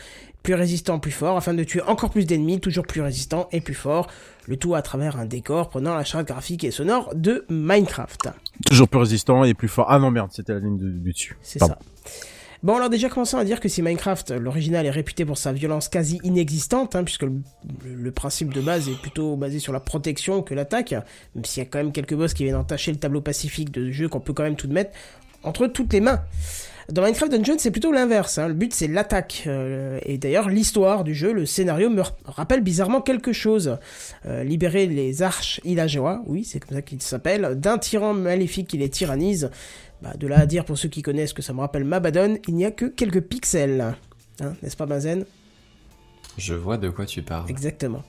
plus 0.45 0.53
résistant, 0.53 0.99
plus 0.99 1.11
fort, 1.11 1.35
afin 1.37 1.53
de 1.55 1.63
tuer 1.63 1.81
encore 1.81 2.11
plus 2.11 2.25
d'ennemis, 2.27 2.59
toujours 2.61 2.85
plus 2.85 3.01
résistants 3.01 3.49
et 3.51 3.61
plus 3.61 3.73
forts. 3.73 4.07
Le 4.47 4.57
tout 4.57 4.75
à 4.75 4.83
travers 4.83 5.17
un 5.17 5.25
décor 5.25 5.69
prenant 5.69 5.95
la 5.95 6.03
charte 6.03 6.27
graphique 6.27 6.63
et 6.63 6.69
sonore 6.69 7.13
de 7.15 7.45
Minecraft. 7.49 8.29
Toujours 8.67 8.87
plus 8.87 8.99
résistant 8.99 9.43
et 9.43 9.55
plus 9.55 9.67
fort. 9.67 9.87
Ah 9.89 9.97
non, 9.97 10.11
merde, 10.11 10.29
c'était 10.31 10.53
la 10.53 10.59
ligne 10.59 10.77
du, 10.77 10.99
du 10.99 11.11
dessus. 11.11 11.35
C'est 11.41 11.57
ça. 11.57 11.79
Bon, 12.61 12.75
alors 12.77 12.89
déjà 12.91 13.09
commençons 13.09 13.37
à 13.39 13.43
dire 13.43 13.59
que 13.59 13.67
si 13.69 13.81
Minecraft, 13.81 14.31
l'original, 14.31 14.85
est 14.85 14.91
réputé 14.91 15.25
pour 15.25 15.37
sa 15.39 15.51
violence 15.51 15.87
quasi 15.89 16.19
inexistante, 16.23 16.95
hein, 16.95 17.03
puisque 17.03 17.23
le, 17.23 17.33
le- 17.83 17.95
le 17.95 18.11
principe 18.11 18.53
de 18.53 18.61
base 18.61 18.87
est 18.87 18.99
plutôt 19.01 19.35
basé 19.35 19.57
sur 19.59 19.73
la 19.73 19.79
protection 19.79 20.43
que 20.43 20.53
l'attaque, 20.53 20.91
même 21.33 21.43
s'il 21.43 21.63
y 21.63 21.65
a 21.65 21.69
quand 21.69 21.79
même 21.79 21.91
quelques 21.91 22.13
boss 22.15 22.35
qui 22.35 22.43
viennent 22.43 22.55
entacher 22.55 22.91
le 22.91 22.97
tableau 22.99 23.21
pacifique 23.21 23.71
de 23.71 23.91
jeu 23.91 24.09
qu'on 24.09 24.19
peut 24.19 24.33
quand 24.33 24.43
même 24.43 24.55
tout 24.55 24.67
de 24.67 24.73
mettre 24.73 24.91
entre 25.41 25.65
toutes 25.67 25.91
les 25.93 26.01
mains. 26.01 26.21
Dans 26.91 27.01
Minecraft 27.01 27.31
Dungeon, 27.31 27.55
c'est 27.57 27.71
plutôt 27.71 27.91
l'inverse. 27.91 28.37
hein. 28.37 28.47
Le 28.47 28.53
but, 28.53 28.71
c'est 28.73 28.87
l'attaque. 28.87 29.43
Euh, 29.47 29.99
et 30.03 30.17
d'ailleurs, 30.19 30.49
l'histoire 30.49 31.03
du 31.03 31.15
jeu, 31.15 31.33
le 31.33 31.45
scénario 31.47 31.89
me 31.89 32.03
rappelle 32.25 32.61
bizarrement 32.61 33.01
quelque 33.01 33.33
chose. 33.33 33.77
Euh, 34.27 34.43
libérer 34.43 34.85
les 34.85 35.23
arches 35.23 35.59
Ilagewa, 35.63 36.21
oui, 36.27 36.43
c'est 36.43 36.59
comme 36.59 36.75
ça 36.77 36.81
qu'il 36.83 37.01
s'appelle, 37.01 37.55
d'un 37.59 37.79
tyran 37.79 38.13
maléfique 38.13 38.67
qui 38.67 38.77
les 38.77 38.89
tyrannise. 38.89 39.49
Bah, 40.03 40.13
de 40.15 40.27
là 40.27 40.39
à 40.39 40.45
dire, 40.45 40.63
pour 40.65 40.77
ceux 40.77 40.89
qui 40.89 41.01
connaissent 41.01 41.33
que 41.33 41.41
ça 41.41 41.53
me 41.53 41.61
rappelle 41.61 41.85
Mabadon, 41.85 42.37
il 42.47 42.53
n'y 42.55 42.65
a 42.65 42.71
que 42.71 42.85
quelques 42.85 43.21
pixels. 43.21 43.95
Hein, 44.41 44.53
N'est-ce 44.61 44.77
pas, 44.77 44.85
Benzen 44.85 45.25
Je 46.37 46.53
vois 46.53 46.77
de 46.77 46.89
quoi 46.89 47.05
tu 47.05 47.23
parles. 47.23 47.49
Exactement. 47.49 48.03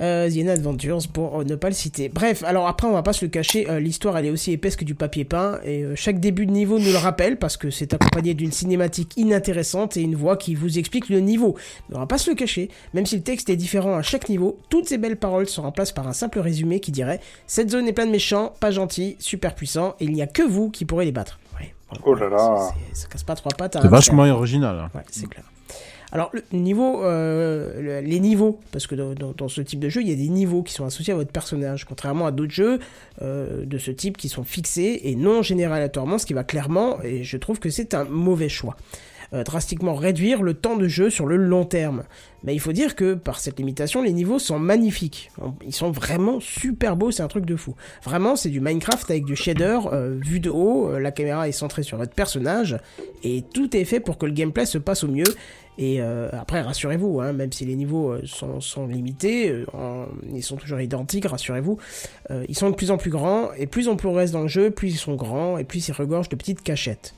Euh, 0.00 0.30
The 0.30 0.48
Adventures 0.48 1.08
pour 1.12 1.40
euh, 1.40 1.44
ne 1.44 1.56
pas 1.56 1.68
le 1.68 1.74
citer. 1.74 2.08
Bref, 2.08 2.44
alors 2.44 2.68
après 2.68 2.86
on 2.86 2.92
va 2.92 3.02
pas 3.02 3.12
se 3.12 3.24
le 3.24 3.30
cacher, 3.30 3.68
euh, 3.68 3.80
l'histoire 3.80 4.16
elle 4.16 4.26
est 4.26 4.30
aussi 4.30 4.52
épaisse 4.52 4.76
que 4.76 4.84
du 4.84 4.94
papier 4.94 5.24
peint 5.24 5.58
et 5.64 5.82
euh, 5.82 5.96
chaque 5.96 6.20
début 6.20 6.46
de 6.46 6.52
niveau 6.52 6.78
nous 6.78 6.92
le 6.92 6.98
rappelle 6.98 7.36
parce 7.36 7.56
que 7.56 7.70
c'est 7.70 7.94
accompagné 7.94 8.34
d'une 8.34 8.52
cinématique 8.52 9.16
inintéressante 9.16 9.96
et 9.96 10.02
une 10.02 10.14
voix 10.14 10.36
qui 10.36 10.54
vous 10.54 10.78
explique 10.78 11.08
le 11.08 11.18
niveau. 11.18 11.56
Mais 11.88 11.96
on 11.96 11.98
va 11.98 12.06
pas 12.06 12.18
se 12.18 12.30
le 12.30 12.36
cacher, 12.36 12.70
même 12.94 13.06
si 13.06 13.16
le 13.16 13.22
texte 13.22 13.50
est 13.50 13.56
différent 13.56 13.94
à 13.96 14.02
chaque 14.02 14.28
niveau, 14.28 14.58
toutes 14.68 14.86
ces 14.88 14.98
belles 14.98 15.16
paroles 15.18 15.48
se 15.48 15.60
remplacent 15.60 15.92
par 15.92 16.06
un 16.06 16.12
simple 16.12 16.38
résumé 16.38 16.78
qui 16.78 16.92
dirait 16.92 17.20
cette 17.48 17.70
zone 17.70 17.88
est 17.88 17.92
pleine 17.92 18.06
de 18.08 18.12
méchants, 18.12 18.54
pas 18.60 18.70
gentils, 18.70 19.16
super 19.18 19.54
puissants 19.56 19.96
et 19.98 20.04
il 20.04 20.12
n'y 20.12 20.22
a 20.22 20.26
que 20.28 20.42
vous 20.42 20.70
qui 20.70 20.84
pourrez 20.84 21.06
les 21.06 21.12
battre. 21.12 21.40
Ouais, 21.58 21.74
voilà. 21.88 22.02
Oh 22.06 22.14
là 22.14 22.28
là. 22.28 22.70
Ça 22.92 23.08
casse 23.08 23.24
pas 23.24 23.34
trois 23.34 23.52
pattes. 23.56 23.74
à 23.74 23.82
C'est 23.82 23.88
vachement 23.88 24.22
original. 24.24 24.78
hein. 24.78 24.90
Ouais, 24.94 25.02
c'est 25.10 25.28
clair. 25.28 25.44
Alors, 26.10 26.30
le 26.32 26.42
niveau, 26.52 27.04
euh, 27.04 28.00
le- 28.00 28.06
les 28.06 28.18
niveaux, 28.20 28.60
parce 28.72 28.86
que 28.86 28.94
dans, 28.94 29.48
ce 29.48 29.60
type 29.60 29.78
de 29.80 29.90
jeu, 29.90 30.00
il 30.00 30.08
y 30.08 30.12
a 30.12 30.16
des 30.16 30.28
niveaux 30.30 30.62
qui 30.62 30.72
sont 30.72 30.86
associés 30.86 31.12
à 31.12 31.16
votre 31.16 31.32
personnage, 31.32 31.84
contrairement 31.84 32.26
à 32.26 32.30
d'autres 32.32 32.52
jeux 32.54 32.78
euh, 33.20 33.66
de 33.66 33.76
ce 33.78 33.90
type 33.90 34.16
qui 34.16 34.28
sont 34.30 34.44
fixés 34.44 35.00
et 35.04 35.16
non 35.16 35.42
générés 35.42 35.74
aléatoirement, 35.74 36.16
ce 36.16 36.24
qui 36.24 36.32
va 36.32 36.44
clairement, 36.44 37.02
et 37.02 37.24
je 37.24 37.36
trouve 37.36 37.58
que 37.58 37.68
c'est 37.68 37.92
un 37.92 38.04
mauvais 38.04 38.48
choix. 38.48 38.76
Euh, 39.34 39.44
drastiquement 39.44 39.94
réduire 39.94 40.42
le 40.42 40.54
temps 40.54 40.76
de 40.76 40.88
jeu 40.88 41.10
sur 41.10 41.26
le 41.26 41.36
long 41.36 41.66
terme. 41.66 42.04
Mais 42.44 42.54
il 42.54 42.60
faut 42.60 42.72
dire 42.72 42.96
que 42.96 43.12
par 43.12 43.40
cette 43.40 43.58
limitation, 43.58 44.00
les 44.00 44.14
niveaux 44.14 44.38
sont 44.38 44.58
magnifiques. 44.58 45.30
Ils 45.66 45.74
sont 45.74 45.90
vraiment 45.90 46.40
super 46.40 46.96
beaux, 46.96 47.10
c'est 47.10 47.22
un 47.22 47.28
truc 47.28 47.44
de 47.44 47.54
fou. 47.54 47.74
Vraiment, 48.02 48.36
c'est 48.36 48.48
du 48.48 48.62
Minecraft 48.62 49.10
avec 49.10 49.26
du 49.26 49.36
shader 49.36 49.80
euh, 49.92 50.18
vu 50.18 50.40
de 50.40 50.48
haut, 50.48 50.88
euh, 50.88 50.98
la 50.98 51.10
caméra 51.10 51.46
est 51.46 51.52
centrée 51.52 51.82
sur 51.82 51.98
votre 51.98 52.14
personnage, 52.14 52.78
et 53.22 53.42
tout 53.52 53.76
est 53.76 53.84
fait 53.84 54.00
pour 54.00 54.16
que 54.16 54.24
le 54.24 54.32
gameplay 54.32 54.64
se 54.64 54.78
passe 54.78 55.04
au 55.04 55.08
mieux. 55.08 55.36
Et 55.80 56.00
après, 56.00 56.60
rassurez-vous, 56.60 57.20
hein, 57.20 57.32
même 57.32 57.52
si 57.52 57.64
les 57.64 57.76
niveaux 57.76 58.16
sont, 58.24 58.88
limités, 58.88 59.64
ils 60.34 60.42
sont 60.42 60.56
toujours 60.56 60.80
identiques, 60.80 61.26
rassurez-vous, 61.26 61.78
ils 62.48 62.56
sont 62.56 62.70
de 62.70 62.74
plus 62.74 62.90
en 62.90 62.96
plus 62.96 63.10
grands, 63.10 63.52
et 63.56 63.68
plus 63.68 63.86
on 63.86 63.94
progresse 63.94 64.32
dans 64.32 64.42
le 64.42 64.48
jeu, 64.48 64.72
plus 64.72 64.88
ils 64.88 64.98
sont 64.98 65.14
grands, 65.14 65.56
et 65.56 65.62
plus 65.62 65.86
ils 65.86 65.92
regorgent 65.92 66.30
de 66.30 66.34
petites 66.34 66.62
cachettes. 66.62 67.14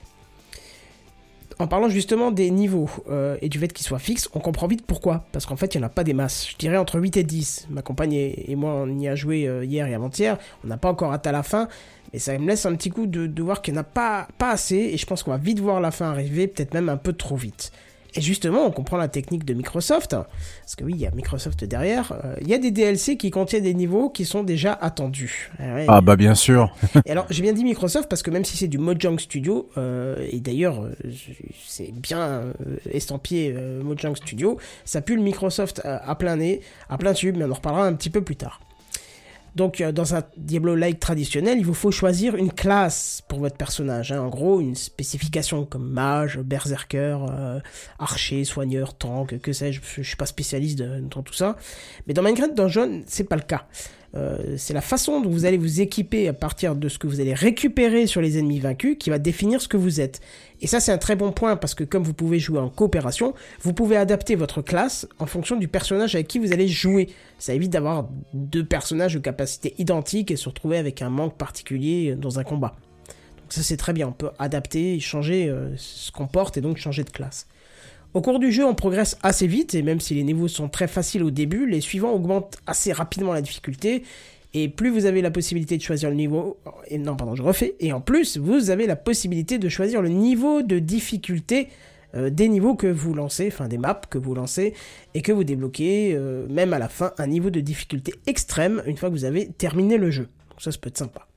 En 1.61 1.67
parlant 1.67 1.91
justement 1.91 2.31
des 2.31 2.51
niveaux 2.51 2.89
euh, 3.11 3.37
et 3.43 3.51
du 3.51 3.59
fait 3.59 3.71
qu'ils 3.71 3.85
soient 3.85 3.99
fixes, 3.99 4.31
on 4.33 4.41
comprend 4.41 4.67
vite 4.67 4.87
pourquoi. 4.87 5.27
Parce 5.31 5.45
qu'en 5.45 5.57
fait, 5.57 5.75
il 5.75 5.79
n'y 5.79 5.85
en 5.85 5.89
a 5.89 5.91
pas 5.91 6.05
des 6.05 6.15
masses. 6.15 6.49
Je 6.49 6.57
dirais 6.57 6.79
entre 6.79 6.99
8 6.99 7.19
et 7.19 7.23
10. 7.23 7.67
Ma 7.69 7.83
compagne 7.83 8.15
et 8.15 8.57
moi, 8.57 8.73
on 8.73 8.99
y 8.99 9.07
a 9.07 9.15
joué 9.15 9.47
euh, 9.47 9.63
hier 9.63 9.87
et 9.87 9.93
avant-hier. 9.93 10.39
On 10.65 10.69
n'a 10.69 10.79
pas 10.79 10.89
encore 10.89 11.13
atteint 11.13 11.33
la 11.33 11.43
fin. 11.43 11.69
Mais 12.15 12.19
ça 12.19 12.37
me 12.39 12.47
laisse 12.47 12.65
un 12.65 12.75
petit 12.77 12.89
coup 12.89 13.07
de, 13.07 13.27
de 13.27 13.43
voir 13.43 13.61
qu'il 13.61 13.75
n'y 13.75 13.79
en 13.79 13.83
a 13.83 13.85
pas, 13.85 14.27
pas 14.39 14.53
assez. 14.53 14.77
Et 14.77 14.97
je 14.97 15.05
pense 15.05 15.23
qu'on 15.23 15.33
va 15.33 15.37
vite 15.37 15.61
voir 15.61 15.83
la 15.83 15.91
fin 15.91 16.11
arriver, 16.11 16.47
peut-être 16.47 16.73
même 16.73 16.89
un 16.89 16.97
peu 16.97 17.13
trop 17.13 17.37
vite. 17.37 17.73
Et 18.15 18.21
justement, 18.21 18.65
on 18.65 18.71
comprend 18.71 18.97
la 18.97 19.09
technique 19.09 19.45
de 19.45 19.55
Microsoft. 19.55 20.11
Parce 20.11 20.77
que 20.77 20.85
oui, 20.85 20.93
il 20.95 21.01
y 21.01 21.07
a 21.07 21.11
Microsoft 21.11 21.65
derrière. 21.65 22.13
Euh, 22.25 22.35
Il 22.41 22.49
y 22.49 22.55
a 22.55 22.59
des 22.59 22.71
DLC 22.71 23.17
qui 23.17 23.31
contiennent 23.31 23.65
des 23.65 23.75
niveaux 23.75 24.11
qui 24.11 24.25
sont 24.25 24.43
déjà 24.43 24.73
attendus. 24.73 25.51
Ah 25.59 25.75
ouais. 25.75 25.87
Ah 25.89 26.01
bah 26.01 26.17
bien 26.17 26.35
sûr. 26.35 26.75
Et 27.07 27.13
alors, 27.13 27.27
j'ai 27.31 27.43
bien 27.43 27.53
dit 27.53 27.65
Microsoft 27.65 28.09
parce 28.09 28.23
que 28.23 28.31
même 28.31 28.45
si 28.45 28.57
c'est 28.57 28.69
du 28.69 28.79
Mojang 28.79 29.19
Studio, 29.19 29.69
euh, 29.77 30.27
et 30.31 30.41
d'ailleurs, 30.41 30.83
euh, 30.83 30.93
c'est 31.67 31.93
bien 31.93 32.53
estampillé 32.91 33.55
euh, 33.57 33.83
Mojang 33.83 34.17
Studio, 34.17 34.59
ça 34.85 35.01
pue 35.01 35.17
le 35.17 35.23
Microsoft 35.23 35.81
à, 35.85 36.11
à 36.11 36.15
plein 36.15 36.37
nez, 36.37 36.61
à 36.89 36.99
plein 36.99 37.13
tube, 37.13 37.37
mais 37.37 37.45
on 37.45 37.51
en 37.51 37.55
reparlera 37.55 37.87
un 37.87 37.95
petit 37.95 38.11
peu 38.11 38.23
plus 38.23 38.37
tard. 38.37 38.61
Donc, 39.57 39.81
euh, 39.81 39.93
dans 39.93 40.15
un 40.15 40.23
Diablo-like 40.37 41.01
traditionnel, 41.01 41.59
il 41.59 41.67
vous 41.67 41.75
faut 41.75 41.91
choisir 41.91 42.37
une 42.37 42.53
classe 42.53 43.23
pour 43.29 43.41
votre 43.41 43.57
personnage. 43.57 44.13
hein. 44.13 44.21
En 44.23 44.29
gros, 44.29 44.61
une 44.61 44.77
spécification 44.77 45.65
comme 45.65 45.89
mage, 45.91 46.39
berserker, 46.39 47.19
euh, 47.31 47.61
archer, 47.99 48.45
soigneur, 48.45 48.95
tank, 48.95 49.39
que 49.41 49.53
sais-je. 49.53 49.81
Je 49.97 50.03
suis 50.03 50.17
pas 50.17 50.27
spécialiste 50.27 50.79
de- 50.79 51.01
dans 51.01 51.23
tout 51.23 51.35
ça. 51.35 51.57
Mais 52.07 52.15
dans 52.15 52.23
Minecraft 52.23 52.55
Dungeon, 52.55 53.03
c'est 53.07 53.25
pas 53.25 53.37
le 53.37 53.43
cas. 53.43 53.67
Euh, 54.17 54.57
c'est 54.57 54.75
la 54.75 54.81
façon 54.81 55.21
dont 55.21 55.31
vous 55.31 55.45
allez 55.45 55.57
vous 55.59 55.81
équiper 55.81 56.27
à 56.27 56.33
partir 56.33 56.75
de 56.75 56.89
ce 56.89 56.99
que 56.99 57.07
vous 57.07 57.21
allez 57.21 57.33
récupérer 57.35 58.09
sur 58.09 58.21
les 58.21 58.39
ennemis 58.39 58.59
vaincus 58.59 58.97
qui 58.99 59.09
va 59.09 59.21
définir 59.21 59.61
ce 59.63 59.69
que 59.69 59.77
vous 59.77 60.01
êtes. 60.01 60.21
Et 60.61 60.67
ça 60.67 60.81
c'est 60.81 60.93
un 60.93 60.99
très 60.99 61.17
bon 61.17 61.33
point 61.33 61.57
parce 61.57 61.75
que 61.75 61.85
comme 61.85 62.03
vous 62.03 62.13
pouvez 62.13 62.39
jouer 62.39 62.59
en 62.59 62.69
coopération, 62.69 63.35
vous 63.63 63.73
pouvez 63.73 63.97
adapter 63.97 64.35
votre 64.35 64.63
classe 64.63 65.09
en 65.19 65.27
fonction 65.27 65.57
du 65.57 65.69
personnage 65.69 66.15
avec 66.15 66.29
qui 66.29 66.39
vous 66.39 66.53
allez 66.53 66.69
jouer. 66.69 67.09
Ça 67.39 67.55
évite 67.55 67.71
d'avoir 67.71 68.09
deux 68.35 68.65
personnages 68.65 69.15
de 69.15 69.19
capacités 69.21 69.75
identiques 69.79 70.31
et 70.31 70.37
se 70.37 70.49
retrouver 70.49 70.79
avec 70.79 71.03
un 71.03 71.11
manque 71.11 71.37
particulier 71.37 72.15
dans 72.15 72.39
un 72.39 72.45
combat. 72.45 72.77
Donc 73.39 73.53
ça 73.53 73.63
c'est 73.63 73.77
très 73.77 73.93
bien, 73.93 74.09
on 74.09 74.13
peut 74.13 74.31
adapter, 74.39 75.01
changer 75.01 75.49
euh, 75.49 75.75
ce 75.77 76.13
qu'on 76.13 76.27
porte 76.27 76.57
et 76.57 76.61
donc 76.61 76.77
changer 76.77 77.05
de 77.05 77.11
classe. 77.11 77.47
Au 78.13 78.21
cours 78.21 78.41
du 78.41 78.51
jeu, 78.51 78.65
on 78.65 78.75
progresse 78.75 79.17
assez 79.23 79.47
vite, 79.47 79.75
et 79.77 79.83
même 79.83 80.01
si 80.01 80.15
les 80.15 80.25
niveaux 80.25 80.49
sont 80.49 80.69
très 80.69 80.89
faciles 80.89 81.23
au 81.23 81.31
début, 81.31 81.69
les 81.69 81.81
suivants 81.81 82.11
augmentent 82.11 82.57
assez 82.67 82.93
rapidement 82.93 83.33
la 83.33 83.41
difficulté, 83.41 84.03
et 84.53 84.69
plus 84.69 84.91
vous 84.91 85.07
avez 85.07 85.23
la 85.23 85.31
possibilité 85.31 85.77
de 85.77 85.83
choisir 85.83 86.11
le 86.11 86.17
niveau... 86.17 86.59
Et 86.89 86.99
non, 86.99 87.17
pardon, 87.17 87.35
je 87.35 87.43
refais. 87.43 87.77
Et 87.79 87.93
en 87.93 88.01
plus, 88.01 88.37
vous 88.37 88.71
avez 88.71 88.87
la 88.87 88.97
possibilité 88.97 89.59
de 89.59 89.69
choisir 89.69 90.03
le 90.03 90.09
niveau 90.09 90.63
de 90.63 90.79
difficulté 90.79 91.69
euh, 92.17 92.31
des 92.31 92.49
niveaux 92.49 92.75
que 92.75 92.89
vous 92.89 93.15
lancez, 93.15 93.49
enfin 93.53 93.69
des 93.69 93.79
maps 93.79 94.01
que 94.11 94.19
vous 94.19 94.35
lancez, 94.35 94.75
et 95.15 95.23
que 95.23 95.31
vous 95.31 95.45
débloquez, 95.45 96.15
euh, 96.15 96.49
même 96.49 96.73
à 96.73 96.81
la 96.81 96.89
fin, 96.89 97.13
un 97.19 97.29
niveau 97.29 97.51
de 97.51 97.61
difficulté 97.61 98.13
extrême, 98.27 98.83
une 98.87 98.97
fois 98.97 99.09
que 99.09 99.15
vous 99.15 99.25
avez 99.25 99.49
terminé 99.49 99.97
le 99.97 100.11
jeu. 100.11 100.29
Donc 100.51 100.61
ça, 100.61 100.73
ça 100.73 100.79
peut 100.79 100.89
être 100.89 100.99
sympa. 100.99 101.29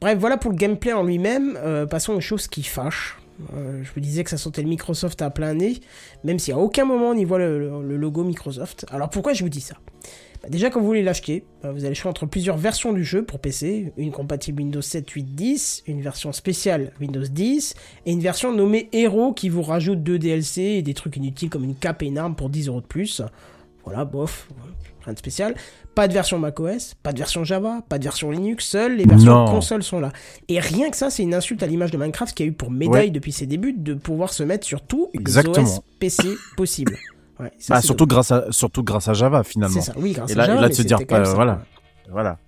Bref, 0.00 0.18
voilà 0.18 0.38
pour 0.38 0.50
le 0.50 0.56
gameplay 0.56 0.94
en 0.94 1.02
lui-même. 1.02 1.58
Euh, 1.62 1.84
passons 1.84 2.14
aux 2.14 2.20
choses 2.20 2.48
qui 2.48 2.62
fâchent. 2.62 3.18
Je 3.50 3.90
vous 3.92 4.00
disais 4.00 4.22
que 4.24 4.30
ça 4.30 4.36
sentait 4.36 4.62
le 4.62 4.68
Microsoft 4.68 5.20
à 5.20 5.30
plein 5.30 5.54
nez, 5.54 5.80
même 6.22 6.38
si 6.38 6.52
à 6.52 6.58
aucun 6.58 6.84
moment 6.84 7.08
on 7.08 7.14
y 7.14 7.24
voit 7.24 7.38
le 7.38 7.96
logo 7.96 8.22
Microsoft. 8.22 8.86
Alors 8.90 9.10
pourquoi 9.10 9.32
je 9.32 9.42
vous 9.42 9.48
dis 9.48 9.62
ça? 9.62 9.74
Bah, 10.42 10.48
Déjà, 10.50 10.70
quand 10.70 10.80
vous 10.80 10.86
voulez 10.86 11.02
l'acheter, 11.02 11.44
bah, 11.62 11.72
vous 11.72 11.84
allez 11.84 11.94
choisir 11.94 12.10
entre 12.10 12.26
plusieurs 12.26 12.56
versions 12.56 12.92
du 12.92 13.04
jeu 13.04 13.24
pour 13.24 13.38
PC, 13.38 13.92
une 13.96 14.10
compatible 14.12 14.60
Windows 14.62 14.82
7, 14.82 15.08
8, 15.08 15.22
10, 15.34 15.82
une 15.86 16.02
version 16.02 16.32
spéciale 16.32 16.92
Windows 17.00 17.22
10, 17.22 17.74
et 18.06 18.12
une 18.12 18.20
version 18.20 18.52
nommée 18.52 18.88
Hero 18.92 19.32
qui 19.32 19.48
vous 19.48 19.62
rajoute 19.62 20.02
deux 20.02 20.18
DLC 20.18 20.62
et 20.62 20.82
des 20.82 20.94
trucs 20.94 21.16
inutiles 21.16 21.50
comme 21.50 21.64
une 21.64 21.76
cape 21.76 22.02
et 22.02 22.06
une 22.06 22.18
arme 22.18 22.34
pour 22.34 22.50
10 22.50 22.68
euros 22.68 22.80
de 22.80 22.86
plus. 22.86 23.22
Voilà, 23.84 24.04
bof, 24.04 24.48
rien 25.04 25.12
de 25.12 25.18
spécial. 25.18 25.54
Pas 25.94 26.08
de 26.08 26.12
version 26.14 26.38
macOS, 26.38 26.94
pas 27.02 27.12
de 27.12 27.18
version 27.18 27.44
Java, 27.44 27.82
pas 27.88 27.98
de 27.98 28.04
version 28.04 28.30
Linux, 28.30 28.64
seules 28.64 28.96
les 28.96 29.04
versions 29.04 29.34
Non. 29.34 29.44
consoles 29.46 29.82
sont 29.82 30.00
là. 30.00 30.12
Et 30.48 30.58
rien 30.60 30.88
que 30.90 30.96
ça, 30.96 31.10
c'est 31.10 31.22
une 31.22 31.34
insulte 31.34 31.62
à 31.62 31.66
l'image 31.66 31.90
de 31.90 31.98
Minecraft 31.98 32.34
qui 32.34 32.44
a 32.44 32.46
eu 32.46 32.52
pour 32.52 32.70
médaille 32.70 33.10
depuis 33.10 33.32
ses 33.32 33.46
débuts 33.46 33.74
de 33.74 33.92
pouvoir 33.94 34.32
se 34.32 34.42
mettre 34.42 34.66
sur 34.66 34.80
tous 34.80 35.10
les. 35.12 35.20
OS 35.64 35.80
PC 35.98 36.28
possibles. 36.56 36.96
Ouais, 37.40 37.52
ça, 37.58 37.74
Bah, 37.74 37.82
surtout 37.82 38.06
grâce 38.06 38.30
à 38.30 38.50
surtout 38.50 38.82
grâce 38.82 39.08
à 39.08 39.14
Java 39.14 39.42
finalement. 39.42 39.80
C'est 39.80 39.92
ça, 39.92 39.94
oui, 39.96 40.12
grâce 40.12 40.30
Et 40.30 40.34
à 40.34 40.36
là, 40.36 40.44
Java, 40.46 40.58
et 40.58 40.60
là 40.60 40.68
mais 40.68 40.70
de 40.70 40.74
se 40.74 40.82
dire 40.82 40.98
ça, 41.08 41.34
voilà, 41.34 41.62
voilà. 42.10 42.38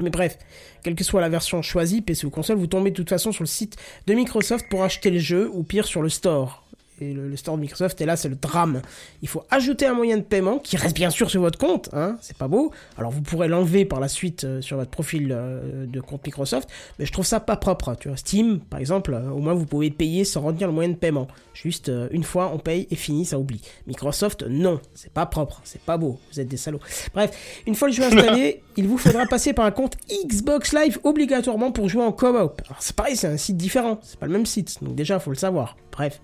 Mais 0.00 0.10
bref, 0.10 0.38
quelle 0.82 0.94
que 0.94 1.04
soit 1.04 1.20
la 1.20 1.28
version 1.28 1.62
choisie, 1.62 2.02
PC 2.02 2.26
ou 2.26 2.30
console, 2.30 2.58
vous 2.58 2.66
tombez 2.66 2.90
de 2.90 2.96
toute 2.96 3.08
façon 3.08 3.32
sur 3.32 3.42
le 3.42 3.48
site 3.48 3.76
de 4.06 4.14
Microsoft 4.14 4.66
pour 4.68 4.82
acheter 4.82 5.10
le 5.10 5.18
jeu, 5.18 5.50
ou 5.52 5.62
pire 5.62 5.86
sur 5.86 6.02
le 6.02 6.08
store. 6.08 6.65
Et 7.00 7.12
le, 7.12 7.28
le 7.28 7.36
store 7.36 7.56
de 7.56 7.60
Microsoft. 7.62 8.00
Et 8.00 8.06
là, 8.06 8.16
c'est 8.16 8.28
le 8.28 8.36
drame. 8.36 8.82
Il 9.22 9.28
faut 9.28 9.44
ajouter 9.50 9.86
un 9.86 9.94
moyen 9.94 10.16
de 10.16 10.22
paiement 10.22 10.58
qui 10.58 10.76
reste 10.76 10.94
bien 10.96 11.10
sûr 11.10 11.30
sur 11.30 11.40
votre 11.40 11.58
compte. 11.58 11.90
Hein, 11.92 12.16
c'est 12.20 12.36
pas 12.36 12.48
beau. 12.48 12.70
Alors 12.96 13.10
vous 13.10 13.22
pourrez 13.22 13.48
l'enlever 13.48 13.84
par 13.84 14.00
la 14.00 14.08
suite 14.08 14.44
euh, 14.44 14.60
sur 14.60 14.76
votre 14.76 14.90
profil 14.90 15.30
euh, 15.32 15.86
de 15.86 16.00
compte 16.00 16.24
Microsoft, 16.24 16.68
mais 16.98 17.06
je 17.06 17.12
trouve 17.12 17.26
ça 17.26 17.40
pas 17.40 17.56
propre. 17.56 17.90
hein, 17.90 17.96
Tu 17.98 18.08
vois, 18.08 18.16
Steam, 18.16 18.60
par 18.60 18.80
exemple, 18.80 19.14
euh, 19.14 19.30
au 19.30 19.38
moins 19.38 19.54
vous 19.54 19.66
pouvez 19.66 19.90
payer 19.90 20.24
sans 20.24 20.40
retenir 20.42 20.68
le 20.68 20.74
moyen 20.74 20.90
de 20.90 20.94
paiement. 20.96 21.28
Juste 21.54 21.90
une 22.10 22.22
fois, 22.24 22.50
on 22.54 22.58
paye 22.58 22.86
et 22.90 22.96
fini, 22.96 23.24
ça 23.24 23.38
oublie. 23.38 23.62
Microsoft, 23.86 24.44
non, 24.48 24.80
c'est 24.94 25.12
pas 25.12 25.24
propre, 25.26 25.60
c'est 25.64 25.80
pas 25.80 25.96
beau. 25.96 26.18
Vous 26.32 26.40
êtes 26.40 26.48
des 26.48 26.56
salauds. 26.58 26.80
Bref, 27.14 27.30
une 27.66 27.74
fois 27.74 27.88
le 27.88 27.94
jeu 27.94 28.02
installé, 28.04 28.62
il 28.76 28.86
vous 28.86 28.98
faudra 28.98 29.24
passer 29.26 29.52
par 29.54 29.64
un 29.64 29.70
compte 29.70 29.96
Xbox 30.26 30.74
Live 30.74 30.98
obligatoirement 31.04 31.72
pour 31.72 31.88
jouer 31.88 32.02
en 32.02 32.12
co-op. 32.12 32.60
Alors 32.68 32.82
c'est 32.82 32.94
pareil, 32.94 33.16
c'est 33.16 33.26
un 33.28 33.36
site 33.38 33.56
différent, 33.56 33.98
c'est 34.02 34.18
pas 34.18 34.26
le 34.26 34.32
même 34.32 34.46
site, 34.46 34.82
donc 34.82 34.94
déjà 34.94 35.18
faut 35.18 35.30
le 35.30 35.36
savoir. 35.36 35.76
Bref. 35.92 36.20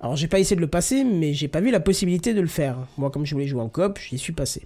Alors 0.00 0.16
j'ai 0.16 0.28
pas 0.28 0.38
essayé 0.38 0.56
de 0.56 0.60
le 0.60 0.66
passer, 0.66 1.04
mais 1.04 1.32
j'ai 1.32 1.48
pas 1.48 1.60
vu 1.60 1.70
la 1.70 1.80
possibilité 1.80 2.34
de 2.34 2.40
le 2.40 2.46
faire. 2.46 2.76
Moi, 2.98 3.10
comme 3.10 3.24
je 3.24 3.34
voulais 3.34 3.46
jouer 3.46 3.62
en 3.62 3.68
coop, 3.68 3.98
j'y 3.98 4.18
suis 4.18 4.32
passé. 4.32 4.62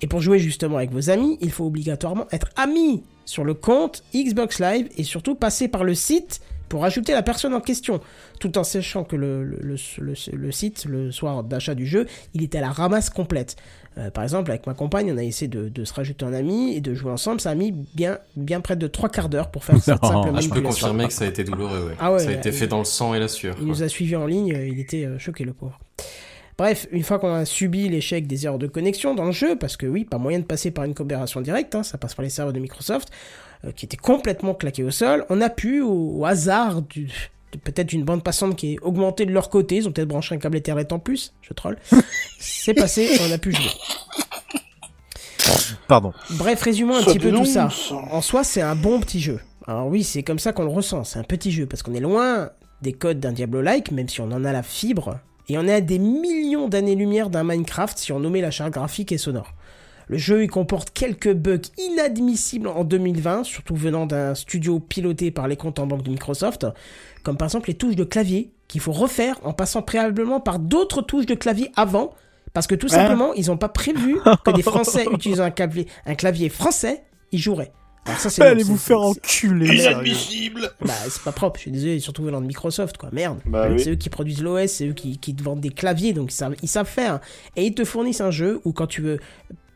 Et 0.00 0.06
pour 0.06 0.20
jouer 0.20 0.38
justement 0.38 0.76
avec 0.76 0.92
vos 0.92 1.10
amis, 1.10 1.38
il 1.40 1.50
faut 1.50 1.66
obligatoirement 1.66 2.26
être 2.32 2.50
ami 2.56 3.02
sur 3.24 3.44
le 3.44 3.54
compte 3.54 4.02
Xbox 4.14 4.60
Live 4.60 4.88
et 4.96 5.04
surtout 5.04 5.34
passer 5.34 5.68
par 5.68 5.84
le 5.84 5.94
site 5.94 6.40
pour 6.68 6.84
ajouter 6.84 7.12
la 7.12 7.22
personne 7.22 7.52
en 7.52 7.60
question, 7.60 8.00
tout 8.38 8.56
en 8.56 8.62
sachant 8.62 9.02
que 9.02 9.16
le, 9.16 10.52
site, 10.52 10.84
le 10.84 11.10
soir 11.10 11.42
d'achat 11.42 11.74
du 11.74 11.84
jeu, 11.84 12.06
il 12.32 12.44
était 12.44 12.58
à 12.58 12.60
la 12.60 12.70
ramasse 12.70 13.10
complète. 13.10 13.56
Euh, 13.98 14.10
par 14.10 14.22
exemple, 14.22 14.50
avec 14.50 14.66
ma 14.66 14.74
compagne, 14.74 15.12
on 15.12 15.16
a 15.16 15.22
essayé 15.22 15.48
de, 15.48 15.68
de 15.68 15.84
se 15.84 15.92
rajouter 15.92 16.24
un 16.24 16.32
ami 16.32 16.74
et 16.74 16.80
de 16.80 16.94
jouer 16.94 17.10
ensemble. 17.10 17.40
Ça 17.40 17.50
a 17.50 17.54
mis 17.54 17.72
bien, 17.72 18.18
bien 18.36 18.60
près 18.60 18.76
de 18.76 18.86
trois 18.86 19.08
quarts 19.08 19.28
d'heure 19.28 19.50
pour 19.50 19.64
faire 19.64 19.76
cette 19.82 20.04
simple 20.04 20.30
Ah, 20.34 20.40
je 20.40 20.48
peux 20.48 20.60
confirmer 20.60 21.06
que 21.06 21.12
ça 21.12 21.24
a 21.24 21.28
été 21.28 21.42
douloureux, 21.42 21.88
ouais. 21.88 21.94
Ah 21.98 22.12
ouais, 22.12 22.20
ça 22.20 22.30
a 22.30 22.32
été 22.32 22.52
fait 22.52 22.68
dans 22.68 22.78
le 22.78 22.84
sang 22.84 23.14
et 23.14 23.18
la 23.18 23.28
sueur. 23.28 23.54
Il 23.58 23.64
quoi. 23.64 23.68
nous 23.68 23.82
a 23.82 23.88
suivis 23.88 24.16
en 24.16 24.26
ligne, 24.26 24.54
euh, 24.54 24.68
il 24.68 24.78
était 24.78 25.04
euh, 25.04 25.18
choqué 25.18 25.44
le 25.44 25.52
pauvre. 25.52 25.78
Bref, 26.56 26.86
une 26.92 27.02
fois 27.02 27.18
qu'on 27.18 27.32
a 27.32 27.44
subi 27.46 27.88
l'échec 27.88 28.26
des 28.26 28.44
erreurs 28.44 28.58
de 28.58 28.66
connexion 28.66 29.14
dans 29.14 29.24
le 29.24 29.32
jeu, 29.32 29.56
parce 29.56 29.76
que 29.76 29.86
oui, 29.86 30.04
pas 30.04 30.18
moyen 30.18 30.38
de 30.40 30.44
passer 30.44 30.70
par 30.70 30.84
une 30.84 30.94
coopération 30.94 31.40
directe, 31.40 31.74
hein, 31.74 31.82
ça 31.82 31.98
passe 31.98 32.14
par 32.14 32.22
les 32.22 32.28
serveurs 32.28 32.52
de 32.52 32.60
Microsoft, 32.60 33.08
euh, 33.64 33.72
qui 33.72 33.86
étaient 33.86 33.96
complètement 33.96 34.54
claqués 34.54 34.84
au 34.84 34.90
sol, 34.90 35.24
on 35.30 35.40
a 35.40 35.48
pu, 35.48 35.80
au, 35.80 36.18
au 36.18 36.26
hasard 36.26 36.82
du, 36.82 37.10
peut-être 37.58 37.88
d'une 37.88 38.04
bande 38.04 38.22
passante 38.22 38.56
qui 38.56 38.74
est 38.74 38.78
augmentée 38.80 39.26
de 39.26 39.32
leur 39.32 39.50
côté, 39.50 39.76
ils 39.76 39.88
ont 39.88 39.92
peut-être 39.92 40.08
branché 40.08 40.34
un 40.34 40.38
câble 40.38 40.56
Ethernet 40.56 40.92
en 40.92 40.98
plus, 40.98 41.32
je 41.42 41.52
troll, 41.52 41.76
c'est 42.38 42.74
passé, 42.74 43.18
on 43.20 43.32
a 43.32 43.38
pu 43.38 43.52
jouer. 43.52 43.70
Pardon. 45.88 46.12
Bref, 46.30 46.62
résumons 46.62 46.96
un 46.96 47.00
Ça 47.00 47.06
petit 47.06 47.18
peu 47.18 47.30
tout 47.32 47.44
ça. 47.44 47.62
dénonce. 47.62 47.92
En 47.92 48.20
soi, 48.20 48.44
c'est 48.44 48.62
un 48.62 48.76
bon 48.76 49.00
petit 49.00 49.20
jeu. 49.20 49.40
Alors 49.66 49.88
oui, 49.88 50.04
c'est 50.04 50.22
comme 50.22 50.38
ça 50.38 50.52
qu'on 50.52 50.62
le 50.62 50.70
ressent. 50.70 51.04
C'est 51.04 51.18
un 51.18 51.24
petit 51.24 51.50
jeu 51.50 51.66
parce 51.66 51.82
qu'on 51.82 51.94
est 51.94 52.00
loin 52.00 52.50
des 52.82 52.92
codes 52.92 53.20
d'un 53.20 53.32
Diablo-like, 53.32 53.90
même 53.90 54.08
si 54.08 54.20
on 54.20 54.30
en 54.30 54.44
a 54.44 54.52
la 54.52 54.62
fibre. 54.62 55.18
Et 55.48 55.58
on 55.58 55.66
est 55.66 55.74
à 55.74 55.80
des 55.80 55.98
millions 55.98 56.68
d'années-lumière 56.68 57.28
d'un 57.30 57.42
Minecraft 57.42 57.98
si 57.98 58.12
on 58.12 58.20
nommait 58.20 58.40
la 58.40 58.50
charte 58.50 58.72
graphique 58.72 59.10
et 59.10 59.18
sonore. 59.18 59.52
Le 60.06 60.18
jeu 60.18 60.42
il 60.42 60.48
comporte 60.48 60.90
quelques 60.90 61.32
bugs 61.32 61.60
inadmissibles 61.78 62.66
en 62.68 62.82
2020, 62.82 63.44
surtout 63.44 63.76
venant 63.76 64.06
d'un 64.06 64.34
studio 64.34 64.80
piloté 64.80 65.30
par 65.30 65.46
les 65.46 65.56
comptes 65.56 65.78
en 65.78 65.86
banque 65.86 66.02
de 66.02 66.10
Microsoft, 66.10 66.66
comme 67.22 67.36
par 67.36 67.46
exemple 67.46 67.68
les 67.68 67.74
touches 67.74 67.96
de 67.96 68.04
clavier 68.04 68.52
qu'il 68.68 68.80
faut 68.80 68.92
refaire 68.92 69.36
en 69.42 69.52
passant 69.52 69.82
préalablement 69.82 70.40
par 70.40 70.58
d'autres 70.58 71.02
touches 71.02 71.26
de 71.26 71.34
clavier 71.34 71.70
avant, 71.76 72.14
parce 72.52 72.66
que 72.66 72.74
tout 72.74 72.86
Hein 72.90 72.96
simplement 72.96 73.34
ils 73.34 73.46
n'ont 73.46 73.56
pas 73.56 73.68
prévu 73.68 74.18
que 74.44 74.50
des 74.52 74.62
Français 74.62 75.06
utilisant 75.12 75.44
un 75.44 75.50
clavier, 75.50 75.86
un 76.06 76.14
clavier 76.14 76.48
français 76.48 77.02
y 77.32 77.38
joueraient. 77.38 77.72
Alors 78.06 78.18
ça 78.18 78.30
c'est 78.30 78.42
Allez 78.42 78.62
vous 78.62 78.78
faire 78.78 79.00
enculer. 79.00 79.76
Inadmissible 79.76 80.70
bah, 80.80 80.94
c'est 81.08 81.22
pas 81.22 81.32
propre, 81.32 81.58
je 81.58 81.62
suis 81.62 81.70
désolé, 81.70 82.00
surtout 82.00 82.22
venant 82.22 82.40
de 82.40 82.46
Microsoft, 82.46 82.96
quoi. 82.96 83.10
Merde. 83.12 83.40
Bah 83.44 83.68
oui. 83.70 83.80
C'est 83.80 83.90
eux 83.90 83.96
qui 83.96 84.08
produisent 84.08 84.42
l'OS, 84.42 84.70
c'est 84.70 84.88
eux 84.88 84.94
qui, 84.94 85.18
qui 85.18 85.34
te 85.34 85.42
vendent 85.42 85.60
des 85.60 85.70
claviers, 85.70 86.12
donc 86.12 86.32
ils 86.32 86.36
savent, 86.36 86.56
ils 86.62 86.68
savent 86.68 86.88
faire. 86.88 87.20
Et 87.56 87.66
ils 87.66 87.74
te 87.74 87.84
fournissent 87.84 88.22
un 88.22 88.30
jeu 88.30 88.60
où 88.64 88.72
quand 88.72 88.86
tu 88.86 89.02
veux, 89.02 89.18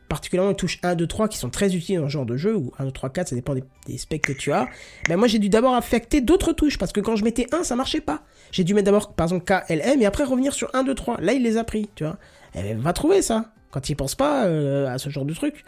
particulièrement 0.09 0.49
les 0.51 0.55
touches 0.55 0.79
1, 0.83 0.95
2, 0.95 1.07
3 1.07 1.27
qui 1.27 1.37
sont 1.37 1.49
très 1.49 1.75
utiles 1.75 1.99
dans 1.99 2.07
ce 2.07 2.11
genre 2.11 2.25
de 2.25 2.37
jeu, 2.37 2.55
ou 2.55 2.71
1, 2.79 2.85
2, 2.85 2.91
3, 2.91 3.09
4, 3.09 3.29
ça 3.29 3.35
dépend 3.35 3.55
des, 3.55 3.97
specs 3.97 4.21
que 4.21 4.33
tu 4.33 4.51
as. 4.51 4.67
Ben 5.07 5.17
moi 5.17 5.27
j'ai 5.27 5.39
dû 5.39 5.49
d'abord 5.49 5.73
affecter 5.73 6.21
d'autres 6.21 6.53
touches, 6.53 6.77
parce 6.77 6.91
que 6.91 6.99
quand 6.99 7.15
je 7.15 7.23
mettais 7.23 7.47
1, 7.51 7.63
ça 7.63 7.75
marchait 7.75 8.01
pas. 8.01 8.21
J'ai 8.51 8.63
dû 8.63 8.73
mettre 8.73 8.85
d'abord, 8.85 9.13
par 9.13 9.25
exemple, 9.25 9.45
K, 9.45 9.63
L, 9.69 9.81
M, 9.83 10.01
et 10.01 10.05
après 10.05 10.23
revenir 10.23 10.53
sur 10.53 10.69
1, 10.73 10.83
2, 10.83 10.93
3. 10.95 11.21
Là, 11.21 11.33
il 11.33 11.43
les 11.43 11.57
a 11.57 11.63
pris, 11.63 11.89
tu 11.95 12.03
vois. 12.03 12.17
Eh 12.55 12.61
ben, 12.61 12.79
va 12.79 12.93
trouver 12.93 13.21
ça, 13.21 13.51
quand 13.71 13.89
il 13.89 13.95
pense 13.95 14.15
pas 14.15 14.45
euh, 14.45 14.87
à 14.87 14.97
ce 14.97 15.09
genre 15.09 15.25
de 15.25 15.33
truc. 15.33 15.63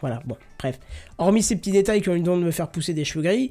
Voilà, 0.00 0.20
bon, 0.24 0.36
bref. 0.58 0.78
Hormis 1.18 1.42
ces 1.42 1.56
petits 1.56 1.72
détails 1.72 2.00
qui 2.02 2.08
ont 2.08 2.14
eu 2.14 2.18
le 2.18 2.22
don 2.22 2.36
de 2.36 2.44
me 2.44 2.52
faire 2.52 2.68
pousser 2.68 2.94
des 2.94 3.04
cheveux 3.04 3.22
gris, 3.22 3.50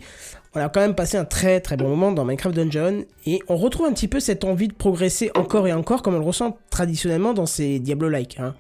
on 0.56 0.60
a 0.60 0.69
quand 0.69 0.80
même 0.80 0.95
passé 0.95 1.18
un 1.18 1.26
très 1.26 1.60
très 1.60 1.76
bon 1.76 1.90
moment 1.90 2.11
dans 2.11 2.24
Minecraft 2.24 2.56
Dungeon 2.56 3.03
et 3.26 3.41
on 3.49 3.57
retrouve 3.57 3.86
un 3.86 3.94
petit 3.94 4.07
peu 4.07 4.19
cette 4.19 4.45
envie 4.45 4.69
de 4.69 4.74
progresser 4.74 5.30
encore 5.36 5.68
et 5.68 5.74
encore 5.74 6.02
comme 6.02 6.15
on 6.15 6.19
le 6.19 6.26
ressent 6.26 6.57
traditionnellement 6.69 7.34
dans 7.34 7.45
ces 7.45 7.80
Diablo-like. 7.80 8.40
hein. 8.40 8.56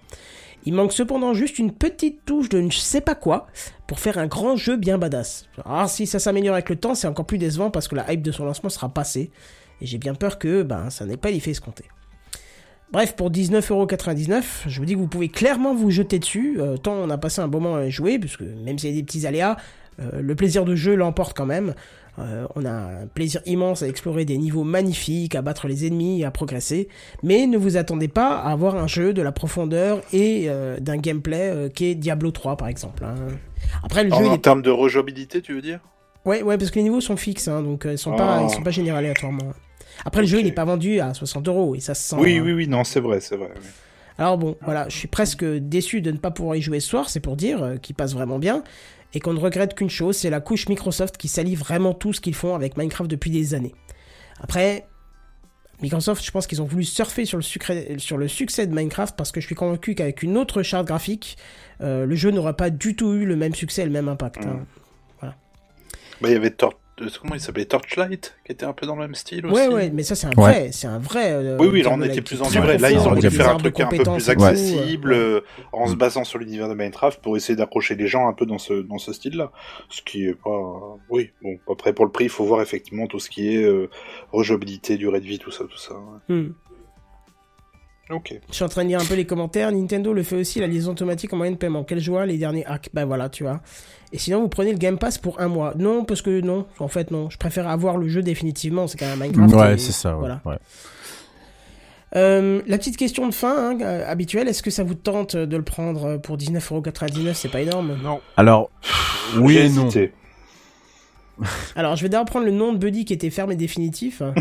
Il 0.67 0.73
manque 0.73 0.91
cependant 0.91 1.33
juste 1.33 1.59
une 1.59 1.71
petite 1.71 2.25
touche 2.25 2.49
de 2.49 2.61
je 2.69 2.77
sais 2.77 2.99
pas 2.99 3.15
quoi 3.15 3.47
pour 3.87 4.01
faire 4.01 4.17
un 4.17 4.27
grand 4.27 4.57
jeu 4.57 4.75
bien 4.75 4.97
badass. 4.97 5.47
Alors 5.63 5.89
si 5.89 6.05
ça 6.05 6.19
s'améliore 6.19 6.55
avec 6.55 6.67
le 6.67 6.75
temps, 6.75 6.93
c'est 6.93 7.07
encore 7.07 7.25
plus 7.25 7.37
décevant 7.37 7.71
parce 7.71 7.87
que 7.87 7.95
la 7.95 8.11
hype 8.11 8.21
de 8.21 8.33
son 8.33 8.43
lancement 8.43 8.69
sera 8.69 8.89
passée 8.89 9.31
et 9.79 9.85
j'ai 9.85 9.97
bien 9.97 10.13
peur 10.13 10.37
que 10.37 10.63
ben 10.63 10.89
ça 10.89 11.05
n'ait 11.05 11.15
pas 11.15 11.31
l'effet 11.31 11.51
escompté. 11.51 11.85
Bref, 12.91 13.15
pour 13.15 13.31
19,99€, 13.31 14.43
je 14.67 14.79
vous 14.79 14.85
dis 14.85 14.95
que 14.95 14.99
vous 14.99 15.07
pouvez 15.07 15.29
clairement 15.29 15.73
vous 15.73 15.89
jeter 15.89 16.19
dessus, 16.19 16.57
euh, 16.59 16.75
tant 16.75 16.95
on 16.95 17.09
a 17.09 17.17
passé 17.17 17.39
un 17.39 17.47
bon 17.47 17.61
moment 17.61 17.77
à 17.77 17.89
jouer, 17.89 18.19
puisque 18.19 18.41
même 18.41 18.77
s'il 18.77 18.89
y 18.89 18.93
a 18.93 18.95
des 18.97 19.03
petits 19.03 19.25
aléas, 19.25 19.55
euh, 20.01 20.21
le 20.21 20.35
plaisir 20.35 20.65
de 20.65 20.75
jeu 20.75 20.95
l'emporte 20.95 21.35
quand 21.35 21.45
même. 21.45 21.75
Euh, 22.19 22.47
on 22.55 22.65
a 22.65 22.71
un 22.71 23.07
plaisir 23.13 23.41
immense 23.45 23.83
à 23.83 23.87
explorer 23.87 24.25
des 24.25 24.37
niveaux 24.37 24.63
magnifiques, 24.63 25.35
à 25.35 25.41
battre 25.41 25.67
les 25.67 25.85
ennemis 25.85 26.23
à 26.23 26.31
progresser. 26.31 26.87
Mais 27.23 27.45
ne 27.45 27.57
vous 27.57 27.77
attendez 27.77 28.07
pas 28.07 28.37
à 28.39 28.51
avoir 28.51 28.75
un 28.75 28.87
jeu 28.87 29.13
de 29.13 29.21
la 29.21 29.31
profondeur 29.31 30.01
et 30.13 30.45
euh, 30.47 30.77
d'un 30.79 30.97
gameplay 30.97 31.49
euh, 31.53 31.69
qui 31.69 31.85
est 31.85 31.95
Diablo 31.95 32.31
3 32.31 32.57
par 32.57 32.67
exemple. 32.69 33.03
hein. 33.05 33.15
Après 33.83 34.03
le 34.03 34.11
En, 34.13 34.19
jeu, 34.19 34.27
en 34.29 34.33
est... 34.33 34.37
termes 34.39 34.61
de 34.63 34.71
rejouabilité, 34.71 35.41
tu 35.41 35.53
veux 35.53 35.61
dire? 35.61 35.79
Ouais 36.25 36.41
ouais 36.41 36.57
parce 36.57 36.71
que 36.71 36.75
les 36.75 36.83
niveaux 36.83 37.01
sont 37.01 37.17
fixes, 37.17 37.47
hein, 37.47 37.61
donc 37.61 37.85
euh, 37.85 37.93
ils 37.93 37.97
sont 37.97 38.15
pas 38.15 38.41
ils 38.43 38.49
sont 38.49 38.63
pas 38.63 38.71
générés 38.71 38.97
aléatoirement. 38.97 39.53
Après 40.03 40.21
le 40.21 40.27
jeu 40.27 40.39
il 40.39 40.47
est 40.47 40.51
pas 40.51 40.65
vendu 40.65 40.99
à 40.99 41.13
60 41.13 41.47
euros 41.47 41.75
et 41.75 41.79
ça 41.79 41.93
se 41.93 42.03
sent. 42.09 42.15
Oui, 42.19 42.37
hein. 42.37 42.43
oui, 42.43 42.51
oui, 42.53 42.67
non, 42.67 42.83
c'est 42.83 42.99
vrai, 42.99 43.19
c'est 43.21 43.37
vrai. 43.37 43.49
oui. 43.55 43.67
Alors 44.19 44.39
bon, 44.39 44.55
voilà, 44.63 44.89
je 44.89 44.97
suis 44.97 45.07
presque 45.07 45.45
déçu 45.45 46.01
de 46.01 46.09
ne 46.11 46.17
pas 46.17 46.31
pouvoir 46.31 46.55
y 46.55 46.61
jouer 46.61 46.79
ce 46.79 46.89
soir, 46.89 47.07
c'est 47.07 47.19
pour 47.19 47.35
dire 47.35 47.61
euh, 47.61 47.75
qu'il 47.77 47.95
passe 47.95 48.13
vraiment 48.15 48.39
bien, 48.39 48.63
et 49.13 49.19
qu'on 49.19 49.33
ne 49.33 49.39
regrette 49.39 49.73
qu'une 49.75 49.89
chose, 49.89 50.17
c'est 50.17 50.29
la 50.29 50.41
couche 50.41 50.67
Microsoft 50.69 51.17
qui 51.17 51.27
salit 51.27 51.55
vraiment 51.55 51.93
tout 51.93 52.13
ce 52.13 52.21
qu'ils 52.21 52.35
font 52.35 52.55
avec 52.55 52.77
Minecraft 52.77 53.09
depuis 53.09 53.31
des 53.31 53.53
années. 53.53 53.73
Après, 54.39 54.85
Microsoft, 55.81 56.23
je 56.25 56.31
pense 56.31 56.47
qu'ils 56.47 56.61
ont 56.61 56.65
voulu 56.65 56.83
surfer 56.83 57.25
sur 57.25 57.37
le, 57.37 57.43
sucré- 57.43 57.99
sur 57.99 58.17
le 58.17 58.27
succès 58.27 58.65
de 58.67 58.73
Minecraft 58.75 59.15
parce 59.15 59.31
que 59.31 59.39
je 59.39 59.45
suis 59.45 59.55
convaincu 59.55 59.93
qu'avec 59.95 60.23
une 60.23 60.35
autre 60.37 60.63
charte 60.63 60.87
graphique, 60.87 61.37
euh, 61.81 62.05
le 62.05 62.15
jeu 62.15 62.31
n'aurait 62.31 62.55
pas 62.55 62.69
du 62.69 62.95
tout 62.95 63.13
eu 63.13 63.25
le 63.25 63.35
même 63.35 63.53
succès 63.55 63.83
et 63.83 63.85
le 63.85 63.91
même 63.91 64.09
impact. 64.09 64.39
hein. 64.45 64.65
Bah, 66.19 66.29
il 66.29 66.31
y 66.31 66.35
avait 66.35 66.49
Tor- 66.49 66.79
comment 67.21 67.35
il 67.35 67.39
s'appelait 67.41 67.65
Torchlight, 67.65 68.35
qui 68.45 68.51
était 68.51 68.65
un 68.65 68.73
peu 68.73 68.85
dans 68.85 68.95
le 68.95 69.01
même 69.01 69.15
style 69.15 69.45
aussi. 69.45 69.55
Ouais, 69.55 69.67
ouais, 69.67 69.89
mais 69.93 70.03
ça 70.03 70.15
c'est 70.15 70.27
un 70.27 70.29
Ouais. 70.31 70.35
vrai, 70.51 70.69
c'est 70.71 70.87
un 70.87 70.99
vrai. 70.99 71.31
euh, 71.31 71.57
Oui, 71.59 71.67
oui, 71.71 71.81
là 71.83 71.89
on 71.93 72.01
était 72.01 72.21
plus 72.21 72.41
en 72.41 72.49
livret. 72.49 72.77
Là, 72.77 72.91
ils 72.91 72.99
ont 72.99 73.13
voulu 73.13 73.29
faire 73.31 73.49
un 73.49 73.57
truc 73.57 73.79
un 73.79 73.87
peu 73.87 74.03
plus 74.03 74.29
accessible, 74.29 75.11
ouais. 75.11 75.17
euh, 75.17 75.41
en 75.73 75.87
se 75.87 75.95
basant 75.95 76.23
sur 76.23 76.39
l'univers 76.39 76.69
de 76.69 76.73
Minecraft 76.73 77.21
pour 77.21 77.37
essayer 77.37 77.55
d'accrocher 77.55 77.95
les 77.95 78.07
gens 78.07 78.27
un 78.27 78.33
peu 78.33 78.45
dans 78.45 78.57
ce, 78.57 78.73
dans 78.81 78.97
ce 78.97 79.13
style-là. 79.13 79.51
Ce 79.89 80.01
qui 80.01 80.25
est 80.25 80.33
pas. 80.35 80.97
Oui, 81.09 81.31
bon, 81.41 81.57
après 81.71 81.93
pour 81.93 82.05
le 82.05 82.11
prix, 82.11 82.25
il 82.25 82.29
faut 82.29 82.45
voir 82.45 82.61
effectivement 82.61 83.07
tout 83.07 83.19
ce 83.19 83.29
qui 83.29 83.53
est 83.55 83.63
euh, 83.63 83.89
rejouabilité, 84.31 84.97
durée 84.97 85.19
de 85.19 85.25
vie, 85.25 85.39
tout 85.39 85.51
ça, 85.51 85.63
tout 85.65 85.77
ça. 85.77 85.93
ouais. 85.93 86.35
Hmm. 86.35 86.53
Ok. 88.09 88.33
Je 88.49 88.55
suis 88.55 88.63
en 88.63 88.69
train 88.69 88.83
de 88.83 88.89
lire 88.89 89.01
un 89.01 89.05
peu 89.05 89.15
les 89.15 89.25
commentaires. 89.25 89.71
Nintendo 89.71 90.13
le 90.13 90.23
fait 90.23 90.37
aussi, 90.37 90.59
la 90.59 90.67
liaison 90.67 90.91
automatique 90.91 91.33
en 91.33 91.37
moyen 91.37 91.51
de 91.51 91.57
paiement. 91.57 91.83
Quelle 91.83 91.99
joie, 91.99 92.25
les 92.25 92.37
derniers 92.37 92.65
hacks? 92.65 92.89
Ben 92.93 93.05
voilà, 93.05 93.27
tu 93.29 93.43
vois. 93.43 93.59
Et 94.13 94.17
sinon, 94.17 94.41
vous 94.41 94.47
prenez 94.47 94.71
le 94.71 94.77
Game 94.77 94.97
Pass 94.97 95.17
pour 95.17 95.41
un 95.41 95.49
mois. 95.49 95.73
Non, 95.77 96.05
parce 96.05 96.21
que 96.21 96.39
non, 96.39 96.65
en 96.79 96.87
fait, 96.87 97.11
non. 97.11 97.29
Je 97.29 97.37
préfère 97.37 97.67
avoir 97.67 97.97
le 97.97 98.07
jeu 98.07 98.21
définitivement. 98.21 98.87
C'est 98.87 98.97
quand 98.97 99.07
même 99.07 99.19
Minecraft. 99.19 99.53
Ouais, 99.55 99.73
et- 99.73 99.77
c'est 99.77 99.91
ça. 99.91 100.13
ouais, 100.13 100.19
Voilà. 100.19 100.41
ouais. 100.45 100.55
Euh, 102.15 102.61
la 102.67 102.77
petite 102.77 102.95
question 102.95 103.27
de 103.27 103.33
fin, 103.33 103.71
hein, 103.71 103.77
euh, 103.81 104.09
habituelle. 104.09 104.47
Est-ce 104.47 104.63
que 104.63 104.71
ça 104.71 104.83
vous 104.85 104.93
tente 104.95 105.35
de 105.35 105.57
le 105.57 105.63
prendre 105.63 106.15
pour 106.17 106.37
19,99€ 106.37 107.33
C'est 107.35 107.49
pas 107.51 107.59
énorme. 107.61 107.97
Non. 108.01 108.21
Alors, 108.37 108.71
oui 109.37 109.57
et 109.57 109.67
non. 109.69 109.83
hésité. 109.87 110.13
Alors, 111.75 111.97
je 111.97 112.03
vais 112.03 112.09
d'abord 112.09 112.25
prendre 112.25 112.45
le 112.45 112.51
nom 112.53 112.71
de 112.71 112.77
Buddy 112.77 113.03
qui 113.03 113.11
était 113.13 113.29
ferme 113.29 113.51
et 113.51 113.55
définitif. 113.57 114.21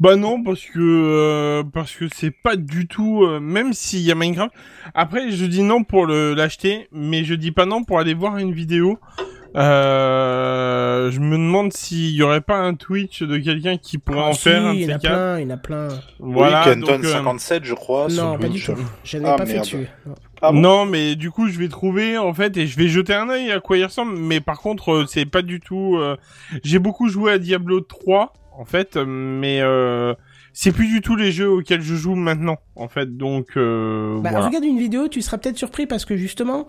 Bah 0.00 0.16
non, 0.16 0.42
parce 0.42 0.64
que 0.64 0.78
euh, 0.80 1.62
parce 1.62 1.94
que 1.94 2.06
c'est 2.14 2.30
pas 2.30 2.56
du 2.56 2.86
tout. 2.88 3.22
euh, 3.24 3.38
même 3.38 3.74
s'il 3.74 4.00
y 4.00 4.10
a 4.10 4.14
Minecraft. 4.14 4.50
Après, 4.94 5.30
je 5.30 5.44
dis 5.44 5.62
non 5.62 5.84
pour 5.84 6.06
le 6.06 6.32
l'acheter, 6.34 6.88
mais 6.90 7.22
je 7.24 7.34
dis 7.34 7.52
pas 7.52 7.66
non 7.66 7.84
pour 7.84 7.98
aller 7.98 8.14
voir 8.14 8.38
une 8.38 8.52
vidéo. 8.52 8.98
Euh, 9.56 11.10
je 11.10 11.20
me 11.20 11.32
demande 11.36 11.72
s'il 11.72 12.10
y 12.14 12.22
aurait 12.22 12.40
pas 12.40 12.56
un 12.58 12.74
Twitch 12.74 13.22
de 13.22 13.36
quelqu'un 13.38 13.76
qui 13.76 13.98
pourrait 13.98 14.20
en 14.20 14.32
si, 14.32 14.42
faire 14.42 14.64
un 14.66 14.74
il 14.74 14.82
y 14.82 14.92
en 14.92 14.96
a 14.96 14.98
plein, 14.98 15.38
il 15.40 15.42
y 15.42 15.46
en 15.46 15.54
a 15.54 15.56
plein. 15.56 15.88
Voilà. 16.18 16.64
oui, 16.68 16.80
donc, 16.80 17.04
euh, 17.04 17.12
57, 17.12 17.64
je 17.64 17.74
crois. 17.74 18.08
sur 18.08 18.24
non, 18.24 18.38
pas 18.38 18.48
du 18.48 18.62
tout. 18.62 18.72
Je 19.04 19.18
n'ai 19.18 19.28
Ah, 19.28 19.36
pas 19.36 19.46
fait 19.46 19.58
dessus. 19.60 19.88
Non. 20.06 20.14
Ah 20.42 20.52
bon 20.52 20.60
non, 20.60 20.84
mais 20.86 21.16
du 21.16 21.30
coup, 21.30 21.48
je 21.48 21.58
vais 21.58 21.68
trouver 21.68 22.16
en 22.16 22.32
fait 22.32 22.56
et 22.56 22.66
je 22.66 22.76
vais 22.78 22.88
jeter 22.88 23.12
un 23.12 23.28
œil 23.28 23.50
à 23.50 23.60
quoi 23.60 23.76
il 23.76 23.84
ressemble. 23.84 24.16
Mais 24.16 24.40
par 24.40 24.60
contre, 24.60 25.04
c'est 25.08 25.26
pas 25.26 25.42
du 25.42 25.60
tout. 25.60 25.96
euh, 25.98 26.16
J'ai 26.64 26.78
beaucoup 26.78 27.08
joué 27.08 27.32
à 27.32 27.38
Diablo 27.38 27.80
3 27.80 28.32
en 28.60 28.66
fait, 28.66 28.96
euh, 28.96 29.06
mais 29.06 29.62
euh, 29.62 30.12
c'est 30.52 30.70
plus 30.70 30.86
du 30.88 31.00
tout 31.00 31.16
les 31.16 31.32
jeux 31.32 31.48
auxquels 31.48 31.80
je 31.80 31.94
joue 31.94 32.14
maintenant, 32.14 32.58
en 32.76 32.88
fait. 32.88 33.16
Donc 33.16 33.56
euh, 33.56 34.20
Bah, 34.20 34.30
voilà. 34.32 34.46
regarde 34.46 34.64
une 34.64 34.78
vidéo, 34.78 35.08
tu 35.08 35.22
seras 35.22 35.38
peut-être 35.38 35.56
surpris 35.56 35.86
parce 35.86 36.04
que 36.04 36.14
justement, 36.14 36.68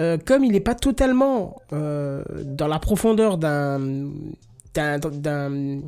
euh, 0.00 0.18
comme 0.18 0.44
il 0.44 0.50
n'est 0.50 0.58
pas 0.58 0.74
totalement 0.74 1.62
dans 1.70 2.66
la 2.68 2.78
profondeur 2.80 3.38
d'un 3.38 4.08
d'un 4.74 5.80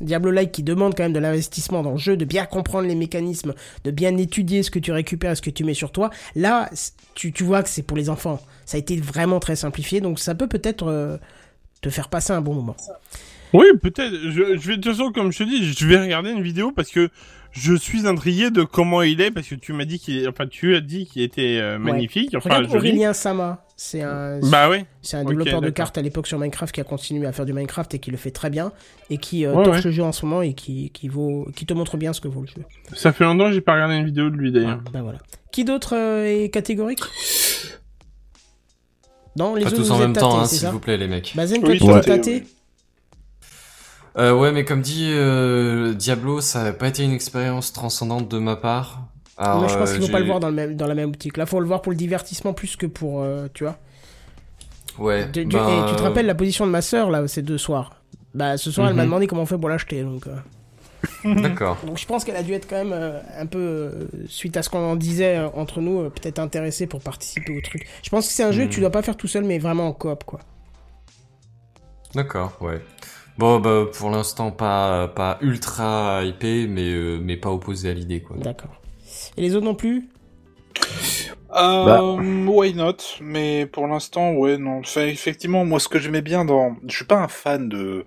Diablo-like 0.00 0.52
qui 0.52 0.62
demande 0.62 0.94
quand 0.94 1.02
même 1.02 1.12
de 1.12 1.18
l'investissement 1.18 1.82
dans 1.82 1.92
le 1.92 1.98
jeu, 1.98 2.16
de 2.16 2.24
bien 2.24 2.44
comprendre 2.46 2.86
les 2.86 2.94
mécanismes, 2.94 3.54
de 3.84 3.90
bien 3.90 4.16
étudier 4.16 4.62
ce 4.62 4.70
que 4.70 4.78
tu 4.78 4.92
récupères, 4.92 5.36
ce 5.36 5.42
que 5.42 5.50
tu 5.50 5.64
mets 5.64 5.74
sur 5.74 5.90
toi. 5.90 6.10
Là, 6.36 6.70
tu, 7.14 7.32
tu 7.32 7.44
vois 7.44 7.62
que 7.62 7.68
c'est 7.68 7.82
pour 7.82 7.96
les 7.96 8.08
enfants. 8.08 8.40
Ça 8.64 8.76
a 8.76 8.80
été 8.80 8.96
vraiment 8.96 9.40
très 9.40 9.56
simplifié, 9.56 10.00
donc 10.00 10.18
ça 10.18 10.34
peut 10.34 10.46
peut-être 10.46 11.18
te 11.82 11.90
faire 11.90 12.08
passer 12.08 12.32
un 12.32 12.40
bon 12.40 12.54
moment. 12.54 12.76
Oui, 13.52 13.64
peut-être. 13.80 14.12
Je, 14.24 14.56
je 14.58 14.68
vais 14.68 14.76
de 14.76 14.82
toute 14.82 14.92
façon, 14.92 15.10
comme 15.12 15.32
je 15.32 15.38
te 15.38 15.44
dis, 15.44 15.64
je 15.72 15.86
vais 15.86 15.98
regarder 16.00 16.30
une 16.30 16.42
vidéo 16.42 16.72
parce 16.72 16.90
que 16.90 17.08
je 17.50 17.74
suis 17.74 18.06
intrigué 18.06 18.50
de 18.50 18.62
comment 18.62 19.00
il 19.02 19.20
est 19.22 19.30
parce 19.30 19.48
que 19.48 19.54
tu 19.54 19.72
m'as 19.72 19.86
dit 19.86 19.98
qu'il, 19.98 20.28
enfin, 20.28 20.46
tu 20.46 20.74
as 20.76 20.80
dit 20.80 21.06
qu'il 21.06 21.22
était 21.22 21.58
euh, 21.58 21.78
magnifique, 21.78 22.34
enfin 22.36 22.56
Regarde. 22.56 22.76
Aurélien 22.76 23.14
Sama, 23.14 23.64
c'est 23.74 24.02
un, 24.02 24.38
Bah 24.50 24.68
oui. 24.68 24.84
C'est 25.00 25.16
un 25.16 25.24
développeur 25.24 25.62
de 25.62 25.70
cartes 25.70 25.96
à 25.96 26.02
l'époque 26.02 26.26
sur 26.26 26.38
Minecraft 26.38 26.74
qui 26.74 26.80
a 26.82 26.84
continué 26.84 27.26
à 27.26 27.32
faire 27.32 27.46
du 27.46 27.54
Minecraft 27.54 27.94
et 27.94 27.98
qui 28.00 28.10
le 28.10 28.18
fait 28.18 28.30
très 28.32 28.50
bien 28.50 28.70
et 29.08 29.16
qui 29.16 29.46
euh, 29.46 29.54
Ouais, 29.54 29.64
torche 29.64 29.78
ouais. 29.78 29.82
le 29.84 29.90
jeu 29.92 30.02
en 30.02 30.12
ce 30.12 30.26
moment 30.26 30.42
et 30.42 30.52
qui, 30.52 30.90
qui, 30.90 31.08
vaut, 31.08 31.48
qui 31.56 31.64
te 31.64 31.72
montre 31.72 31.96
bien 31.96 32.12
ce 32.12 32.20
que 32.20 32.28
vaut 32.28 32.42
le 32.42 32.46
jeu. 32.48 32.62
Ça 32.92 33.12
fait 33.12 33.24
longtemps 33.24 33.46
que 33.46 33.52
j'ai 33.52 33.62
pas 33.62 33.72
regardé 33.72 33.94
une 33.96 34.04
vidéo 34.04 34.28
de 34.28 34.36
lui 34.36 34.52
d'ailleurs. 34.52 34.82
Ben 34.92 35.00
voilà. 35.02 35.18
Qui 35.50 35.64
d'autre 35.64 35.96
euh, 35.96 36.24
est 36.44 36.50
catégorique? 36.50 37.00
Non, 39.36 39.54
les 39.54 39.62
Pas 39.62 39.68
autres 39.68 39.76
tous 39.78 39.90
en 39.90 39.98
même 39.98 40.12
tâtés, 40.12 40.20
temps, 40.26 40.40
hein, 40.40 40.44
s'il 40.46 40.68
vous 40.68 40.80
plaît, 40.80 40.96
les 40.96 41.06
mecs. 41.06 41.32
Bazen, 41.36 41.60
toi 41.62 41.70
Oui, 41.70 41.78
tu 41.78 41.86
t'es 41.86 42.00
tâté. 42.02 42.44
Euh, 44.18 44.32
ouais, 44.34 44.50
mais 44.52 44.64
comme 44.64 44.80
dit, 44.82 45.10
euh, 45.12 45.94
Diablo, 45.94 46.40
ça 46.40 46.64
n'a 46.64 46.72
pas 46.72 46.88
été 46.88 47.04
une 47.04 47.12
expérience 47.12 47.72
transcendante 47.72 48.28
de 48.28 48.38
ma 48.38 48.56
part. 48.56 49.02
Alors, 49.36 49.58
Moi 49.60 49.68
je 49.68 49.76
pense 49.76 49.90
euh, 49.90 49.94
qu'il 49.94 50.04
faut 50.06 50.10
pas 50.12 50.18
le 50.18 50.24
voir 50.26 50.40
dans, 50.40 50.48
le 50.48 50.54
même, 50.54 50.74
dans 50.76 50.88
la 50.88 50.94
même 50.96 51.10
boutique. 51.12 51.36
Là, 51.36 51.46
faut 51.46 51.60
le 51.60 51.66
voir 51.66 51.82
pour 51.82 51.92
le 51.92 51.96
divertissement 51.98 52.52
plus 52.52 52.74
que 52.74 52.86
pour. 52.86 53.22
euh, 53.22 53.46
tu 53.54 53.62
vois 53.64 53.76
Ouais. 54.98 55.30
Tu- 55.30 55.44
ben, 55.44 55.60
et 55.68 55.84
tu 55.88 55.94
te 55.94 56.02
rappelles 56.02 56.26
la 56.26 56.34
position 56.34 56.66
de 56.66 56.72
ma 56.72 56.82
sœur 56.82 57.10
là, 57.10 57.28
ces 57.28 57.42
deux 57.42 57.58
soirs? 57.58 57.92
Bah, 58.34 58.56
ce 58.56 58.72
soir, 58.72 58.88
elle 58.88 58.94
m'a 58.94 59.02
Mhm. 59.02 59.08
demandé 59.08 59.26
comment 59.28 59.42
on 59.42 59.46
fait 59.46 59.56
pour 59.58 59.68
l'acheter. 59.68 60.02
Donc, 60.02 60.26
euh, 60.26 60.34
D'accord. 61.40 61.78
donc 61.86 61.96
je 61.98 62.06
pense 62.06 62.24
qu'elle 62.24 62.34
a 62.36 62.42
dû 62.42 62.52
être 62.54 62.68
quand 62.68 62.76
même 62.76 62.92
euh, 62.92 63.20
un 63.38 63.46
peu, 63.46 63.58
euh, 63.58 64.08
suite 64.26 64.56
à 64.56 64.64
ce 64.64 64.68
qu'on 64.70 64.80
en 64.84 64.96
disait 64.96 65.36
euh, 65.38 65.48
entre 65.54 65.80
nous, 65.80 66.00
euh, 66.00 66.10
peut-être 66.10 66.40
intéressée 66.40 66.88
pour 66.88 67.00
participer 67.00 67.56
au 67.56 67.60
truc. 67.60 67.86
Je 68.02 68.10
pense 68.10 68.26
que 68.26 68.32
c'est 68.32 68.42
un 68.42 68.50
jeu 68.50 68.64
Mhm. 68.64 68.68
que 68.68 68.74
tu 68.74 68.80
dois 68.80 68.90
pas 68.90 69.02
faire 69.02 69.16
tout 69.16 69.28
seul, 69.28 69.44
mais 69.44 69.58
vraiment 69.60 69.86
en 69.86 69.92
coop, 69.92 70.24
quoi. 70.24 70.40
D'accord, 72.14 72.56
ouais. 72.60 72.80
Bon, 73.38 73.60
bah, 73.60 73.86
pour 73.92 74.10
l'instant, 74.10 74.50
pas, 74.50 75.08
pas 75.08 75.38
ultra 75.40 76.24
hypé, 76.24 76.66
mais, 76.66 76.92
euh, 76.92 77.18
mais 77.22 77.36
pas 77.36 77.50
opposé 77.50 77.88
à 77.90 77.94
l'idée, 77.94 78.20
quoi. 78.20 78.36
D'accord. 78.36 78.82
Et 79.36 79.42
les 79.42 79.54
autres 79.54 79.66
non 79.66 79.74
plus? 79.74 80.08
Euh, 81.56 81.84
Bah. 81.84 82.02
Why 82.46 82.74
not? 82.74 82.96
Mais 83.20 83.66
pour 83.66 83.86
l'instant, 83.86 84.32
ouais, 84.34 84.58
non. 84.58 84.80
Enfin, 84.80 85.06
effectivement, 85.06 85.64
moi, 85.64 85.80
ce 85.80 85.88
que 85.88 85.98
j'aimais 85.98 86.22
bien 86.22 86.44
dans... 86.44 86.76
Je 86.86 86.94
suis 86.96 87.04
pas 87.06 87.16
un 87.22 87.28
fan 87.28 87.68
de, 87.68 88.04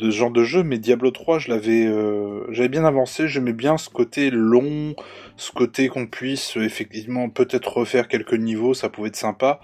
de 0.00 0.10
ce 0.10 0.16
genre 0.16 0.30
de 0.30 0.44
jeu, 0.44 0.62
mais 0.64 0.78
Diablo 0.78 1.10
3, 1.10 1.38
je 1.38 1.50
l'avais... 1.50 1.86
euh, 1.86 2.46
J'avais 2.52 2.68
bien 2.70 2.84
avancé, 2.84 3.28
j'aimais 3.28 3.52
bien 3.54 3.78
ce 3.78 3.90
côté 3.90 4.30
long, 4.30 4.94
ce 5.36 5.52
côté 5.52 5.88
qu'on 5.88 6.06
puisse, 6.06 6.56
effectivement, 6.56 7.30
peut-être 7.30 7.78
refaire 7.78 8.08
quelques 8.08 8.34
niveaux, 8.34 8.74
ça 8.74 8.88
pouvait 8.90 9.08
être 9.08 9.16
sympa. 9.16 9.60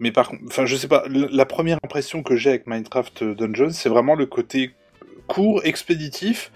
Mais 0.00 0.10
par 0.10 0.28
contre, 0.28 0.42
enfin, 0.46 0.66
je 0.66 0.76
sais 0.76 0.88
pas, 0.88 1.04
la 1.08 1.44
première 1.46 1.78
impression 1.84 2.22
que 2.22 2.34
j'ai 2.34 2.50
avec 2.50 2.66
Minecraft 2.66 3.22
Dungeons, 3.22 3.70
c'est 3.70 3.90
vraiment 3.90 4.14
le 4.14 4.26
côté 4.26 4.72
court, 5.26 5.60
expéditif. 5.64 6.50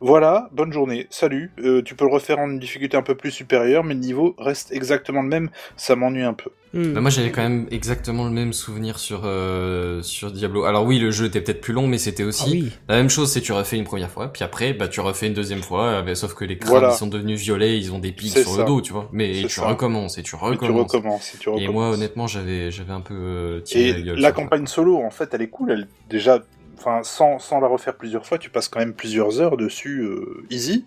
Voilà, 0.00 0.48
bonne 0.52 0.72
journée, 0.72 1.06
salut. 1.08 1.50
Euh, 1.58 1.80
tu 1.82 1.94
peux 1.94 2.04
le 2.04 2.12
refaire 2.12 2.38
en 2.38 2.50
une 2.50 2.58
difficulté 2.58 2.96
un 2.98 3.02
peu 3.02 3.14
plus 3.14 3.30
supérieure, 3.30 3.82
mais 3.82 3.94
le 3.94 4.00
niveau 4.00 4.34
reste 4.38 4.70
exactement 4.70 5.22
le 5.22 5.28
même. 5.28 5.48
Ça 5.76 5.96
m'ennuie 5.96 6.22
un 6.22 6.34
peu. 6.34 6.50
Hmm. 6.74 6.92
Bah, 6.92 7.00
moi, 7.00 7.08
j'avais 7.10 7.30
quand 7.30 7.42
même 7.42 7.66
exactement 7.70 8.24
le 8.26 8.30
même 8.30 8.52
souvenir 8.52 8.98
sur, 8.98 9.22
euh, 9.24 10.02
sur 10.02 10.30
Diablo. 10.30 10.64
Alors 10.64 10.84
oui, 10.84 10.98
le 10.98 11.10
jeu 11.10 11.24
était 11.26 11.40
peut-être 11.40 11.62
plus 11.62 11.72
long, 11.72 11.86
mais 11.86 11.96
c'était 11.96 12.24
Ah 12.24 12.26
aussi 12.26 12.50
oui. 12.50 12.72
la 12.90 12.96
même 12.96 13.08
chose. 13.08 13.30
C'est 13.32 13.40
tu 13.40 13.52
refais 13.52 13.78
une 13.78 13.84
première 13.84 14.10
fois, 14.10 14.30
puis 14.30 14.44
après, 14.44 14.74
bah, 14.74 14.86
tu 14.86 15.00
refais 15.00 15.28
une 15.28 15.32
deuxième 15.34 15.62
fois, 15.62 15.84
euh, 15.86 16.02
bah, 16.02 16.14
sauf 16.14 16.34
que 16.34 16.44
les 16.44 16.58
crabes, 16.58 16.72
Voilà. 16.72 16.90
ils 16.92 16.96
sont 16.98 17.06
devenus 17.06 17.40
violets, 17.40 17.78
ils 17.78 17.94
ont 17.94 17.98
des 17.98 18.12
pics 18.12 18.32
sur 18.36 18.50
ça. 18.50 18.58
le 18.60 18.64
dos, 18.66 18.82
tu 18.82 18.92
vois. 18.92 19.08
Mais 19.12 19.34
C'est 19.34 19.42
tu 19.48 19.60
ça. 19.60 19.66
recommences, 19.68 20.18
et 20.18 20.22
tu 20.22 20.36
Et 20.36 20.38
tu 20.38 20.44
recommences. 20.44 21.34
et 21.34 21.38
tu 21.38 21.48
Et 21.48 21.52
recommences. 21.52 21.72
moi, 21.72 21.88
honnêtement, 21.90 22.26
j'avais, 22.26 22.70
j'avais 22.70 22.92
un 22.92 23.00
peu 23.00 23.14
euh, 23.14 23.60
tiré 23.60 23.84
Et 23.88 23.92
la 23.94 24.00
gueule. 24.02 24.18
la 24.20 24.32
campagne 24.32 24.66
solo, 24.66 24.98
en 24.98 25.10
fait, 25.10 25.32
elle 25.32 25.40
est 25.42 25.48
cool. 25.48 25.70
Elle, 25.70 25.88
déjà, 26.10 26.40
enfin, 26.78 27.00
sans, 27.02 27.38
sans 27.38 27.60
la 27.60 27.68
refaire 27.68 27.96
plusieurs 27.96 28.26
fois, 28.26 28.38
tu 28.38 28.50
passes 28.50 28.68
quand 28.68 28.80
même 28.80 28.94
plusieurs 28.94 29.40
heures 29.40 29.56
dessus, 29.56 30.00
euh, 30.02 30.44
easy. 30.50 30.84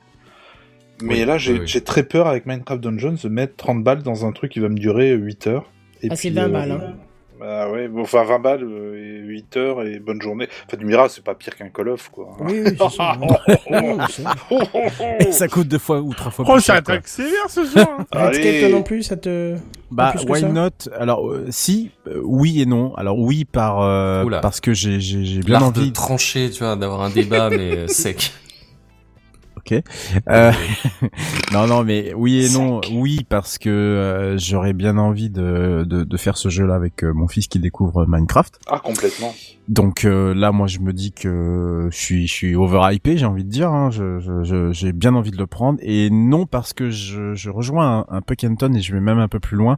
Mais 1.02 1.20
Oui, 1.20 1.26
là, 1.26 1.38
j'ai 1.38 1.60
oui, 1.60 1.82
très 1.82 2.03
peur 2.03 2.28
avec 2.28 2.45
Minecraft 2.45 2.82
Dungeons 2.82 3.16
de 3.24 3.30
mettre 3.30 3.56
30 3.56 3.84
balles 3.84 4.03
dans 4.03 4.26
un 4.26 4.32
truc 4.32 4.52
qui 4.52 4.60
va 4.60 4.70
me 4.70 4.78
durer 4.78 5.14
8 5.14 5.48
heures. 5.48 5.72
Et 6.02 6.07
Ah, 6.11 6.16
c'est 6.16 6.30
puis, 6.30 6.36
20 6.36 6.44
euh, 6.44 6.48
balles, 6.49 6.72
hein. 6.72 6.95
Bah 7.40 7.70
ouais, 7.72 7.88
bon, 7.88 8.02
enfin 8.02 8.24
20 8.24 8.40
balles 8.40 8.64
euh, 8.64 8.95
et 8.98 9.28
8 9.28 9.57
heures 9.57 9.84
et 9.84 9.99
bonne 9.99 10.22
journée. 10.22 10.48
Enfin, 10.68 10.78
tu 10.78 10.86
me 10.86 10.90
diras, 10.91 11.07
c'est 11.10 11.24
pas 11.24 11.36
pire 11.36 11.56
qu'un 11.56 11.70
Call 11.70 11.90
of, 11.90 12.10
quoi. 12.10 12.36
Oui, 12.41 12.61
oui, 12.66 12.72
c'est 12.78 12.90
ça. 12.98 13.18
Non, 13.20 13.28
non, 13.98 14.06
c'est 14.10 14.24
ça. 14.24 14.36
Et 15.20 15.32
ça 15.32 15.48
coûte 15.48 15.68
deux 15.68 15.78
fois 15.78 16.02
ou 16.02 16.14
trois 16.14 16.32
fois 16.32 16.45
Oh, 16.48 16.53
plus 16.53 16.61
ça 16.61 16.74
cher, 16.76 16.84
quoi. 16.84 16.94
attaque 16.95 17.07
sévère 17.07 17.49
ce 17.49 17.64
soir. 17.66 17.88
hein. 17.99 18.06
Redscape, 18.14 18.45
Allez. 18.45 18.60
toi 18.61 18.70
non 18.70 18.84
plus, 18.84 19.03
ça 19.03 19.16
te. 19.16 19.56
Bah, 19.91 20.11
plus 20.16 20.26
que 20.26 20.32
why 20.32 20.41
ça 20.41 20.49
not? 20.49 20.70
Alors, 20.99 21.28
euh, 21.30 21.48
si, 21.49 21.91
euh, 22.07 22.22
oui 22.24 22.61
et 22.61 22.66
non. 22.66 22.94
Alors, 22.95 23.18
oui, 23.18 23.45
par 23.45 23.82
euh, 23.82 24.24
Oula. 24.24 24.40
parce 24.40 24.60
que 24.60 24.74
j'ai 24.74 24.99
j'ai 24.99 25.24
j'ai 25.26 25.40
bien 25.40 25.60
L'art 25.60 25.72
de 25.72 25.80
envie. 25.80 25.94
trancher, 25.94 26.49
tu 26.52 26.64
vois, 26.64 26.76
d'avoir 26.76 27.02
un 27.02 27.10
débat, 27.10 27.49
mais 27.49 27.78
euh, 27.78 27.88
sec. 29.69 29.85
Euh, 30.29 30.51
non, 31.53 31.67
non, 31.67 31.83
mais 31.83 32.13
oui 32.15 32.45
et 32.45 32.49
non. 32.49 32.81
Oui, 32.91 33.25
parce 33.27 33.57
que 33.57 33.69
euh, 33.69 34.37
j'aurais 34.37 34.73
bien 34.73 34.97
envie 34.97 35.29
de, 35.29 35.85
de, 35.87 36.03
de 36.03 36.17
faire 36.17 36.37
ce 36.37 36.49
jeu-là 36.49 36.75
avec 36.75 37.03
euh, 37.03 37.13
mon 37.13 37.27
fils 37.27 37.47
qui 37.47 37.59
découvre 37.59 38.05
Minecraft. 38.07 38.59
Ah, 38.67 38.79
complètement. 38.79 39.33
Donc 39.69 40.03
euh, 40.03 40.33
là, 40.33 40.51
moi, 40.51 40.65
je 40.65 40.79
me 40.79 40.91
dis 40.93 41.11
que 41.11 41.87
je 41.91 41.95
suis, 41.97 42.25
je 42.27 42.33
suis 42.33 42.55
overhypé, 42.55 43.17
j'ai 43.19 43.25
envie 43.27 43.43
de 43.45 43.49
dire. 43.51 43.69
Hein, 43.69 43.91
je, 43.91 44.19
je, 44.19 44.43
je- 44.43 44.71
j'ai 44.71 44.91
bien 44.93 45.13
envie 45.13 45.29
de 45.29 45.37
le 45.37 45.45
prendre. 45.45 45.77
Et 45.83 46.09
non 46.09 46.47
parce 46.47 46.73
que 46.73 46.89
je, 46.89 47.49
rejoins 47.49 48.05
un, 48.09 48.21
peu 48.21 48.33
Kenton 48.33 48.73
et 48.73 48.81
je 48.81 48.91
vais 48.93 48.99
même 48.99 49.19
un 49.19 49.27
peu 49.27 49.39
plus 49.39 49.57
loin 49.57 49.77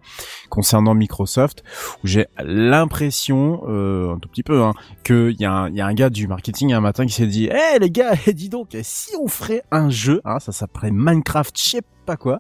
concernant 0.50 0.94
Microsoft, 0.96 1.64
où 2.04 2.08
j'ai 2.08 2.28
l'impression, 2.42 3.64
euh, 3.68 4.14
un 4.14 4.20
tout 4.20 4.30
petit 4.30 4.44
peu, 4.44 4.64
hein, 4.64 4.74
qu'il 5.04 5.36
y, 5.40 5.46
a 5.46 5.52
un- 5.52 5.70
y 5.72 5.82
a 5.82 5.86
un 5.88 5.94
gars 5.94 6.10
du 6.10 6.26
marketing 6.26 6.72
un 6.72 6.80
matin 6.82 7.06
qui 7.06 7.14
s'est 7.14 7.28
dit, 7.28 7.46
hé 7.48 7.80
les 7.80 7.92
gars, 7.92 8.14
dis 8.34 8.48
donc, 8.50 8.70
si 8.84 9.12
on 9.22 9.28
ferait 9.28 9.62
un 9.72 9.90
jeu, 9.90 10.22
hein, 10.24 10.40
ça 10.40 10.54
s'appellerait 10.54 10.92
Minecraft, 10.92 11.54
je 11.58 11.64
sais 11.70 11.82
quoi, 12.18 12.40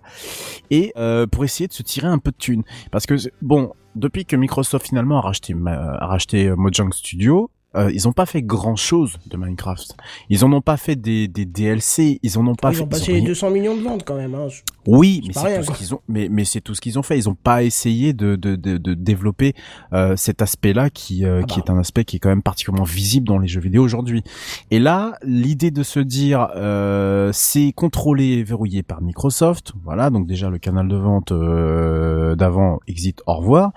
et 0.69 0.93
euh, 0.97 1.27
pour 1.27 1.43
essayer 1.43 1.67
de 1.67 1.73
se 1.73 1.83
tirer 1.83 2.07
un 2.07 2.17
peu 2.17 2.31
de 2.31 2.37
thunes. 2.37 2.63
Parce 2.91 3.05
que 3.05 3.15
bon, 3.41 3.73
depuis 3.95 4.25
que 4.25 4.35
Microsoft 4.35 4.87
finalement 4.87 5.17
a 5.17 5.21
racheté, 5.21 5.55
a 5.65 6.05
racheté 6.05 6.47
euh, 6.47 6.55
Mojang 6.55 6.93
Studio, 6.93 7.49
euh, 7.75 7.91
ils 7.93 8.07
ont 8.07 8.11
pas 8.13 8.25
fait 8.25 8.41
grand 8.41 8.75
chose 8.75 9.17
de 9.29 9.37
Minecraft. 9.37 9.95
Ils 10.29 10.43
en 10.43 10.51
ont 10.53 10.61
pas 10.61 10.77
fait 10.77 10.95
des, 10.95 11.27
des 11.27 11.45
DLC, 11.45 12.19
ils 12.21 12.37
en 12.37 12.45
ont 12.47 12.55
pas 12.55 12.71
Ils 12.71 12.75
fait. 12.77 12.81
ont 12.83 12.87
passé 12.87 13.11
ont 13.11 13.13
les 13.15 13.19
rien- 13.21 13.27
200 13.29 13.49
millions 13.51 13.75
de 13.77 13.81
ventes 13.81 14.03
quand 14.05 14.15
même. 14.15 14.35
Hein. 14.35 14.47
oui, 14.87 15.21
mais 15.27 15.33
c'est 15.33 15.59
tout 15.59 15.73
ce 15.73 15.77
qu'ils 15.77 15.93
ont. 15.95 16.01
Mais 16.07 16.27
mais 16.29 16.43
c'est 16.45 16.61
tout 16.61 16.75
ce 16.75 16.81
qu'ils 16.81 16.99
ont 16.99 17.03
fait. 17.03 17.17
Ils 17.17 17.29
ont 17.29 17.35
pas 17.35 17.63
essayé 17.63 18.13
de 18.13 18.35
de 18.35 18.55
de, 18.55 18.77
de 18.77 18.93
développer 18.93 19.53
euh, 19.93 20.15
cet 20.17 20.41
aspect-là 20.41 20.89
qui 20.89 21.23
euh, 21.25 21.41
Ah 21.43 21.45
qui 21.45 21.59
bah. 21.59 21.65
est 21.67 21.71
un 21.71 21.77
aspect 21.79 22.03
qui 22.03 22.17
est 22.17 22.19
quand 22.19 22.29
même 22.29 22.41
particulièrement 22.43 22.83
visible 22.85 23.27
dans 23.27 23.37
les 23.39 23.47
jeux 23.47 23.61
vidéo 23.61 23.83
aujourd'hui. 23.83 24.23
Et 24.71 24.79
là, 24.79 25.13
l'idée 25.23 25.71
de 25.71 25.83
se 25.83 25.99
dire 25.99 26.49
euh, 26.55 27.29
c'est 27.33 27.71
contrôlé 27.73 28.25
et 28.25 28.43
verrouillé 28.43 28.83
par 28.83 29.01
Microsoft. 29.01 29.73
Voilà, 29.83 30.09
donc 30.09 30.27
déjà 30.27 30.49
le 30.49 30.57
canal 30.57 30.87
de 30.87 30.95
vente 30.97 31.31
euh, 31.31 32.35
d'avant 32.35 32.79
exit 32.87 33.21
au 33.27 33.35
revoir. 33.35 33.71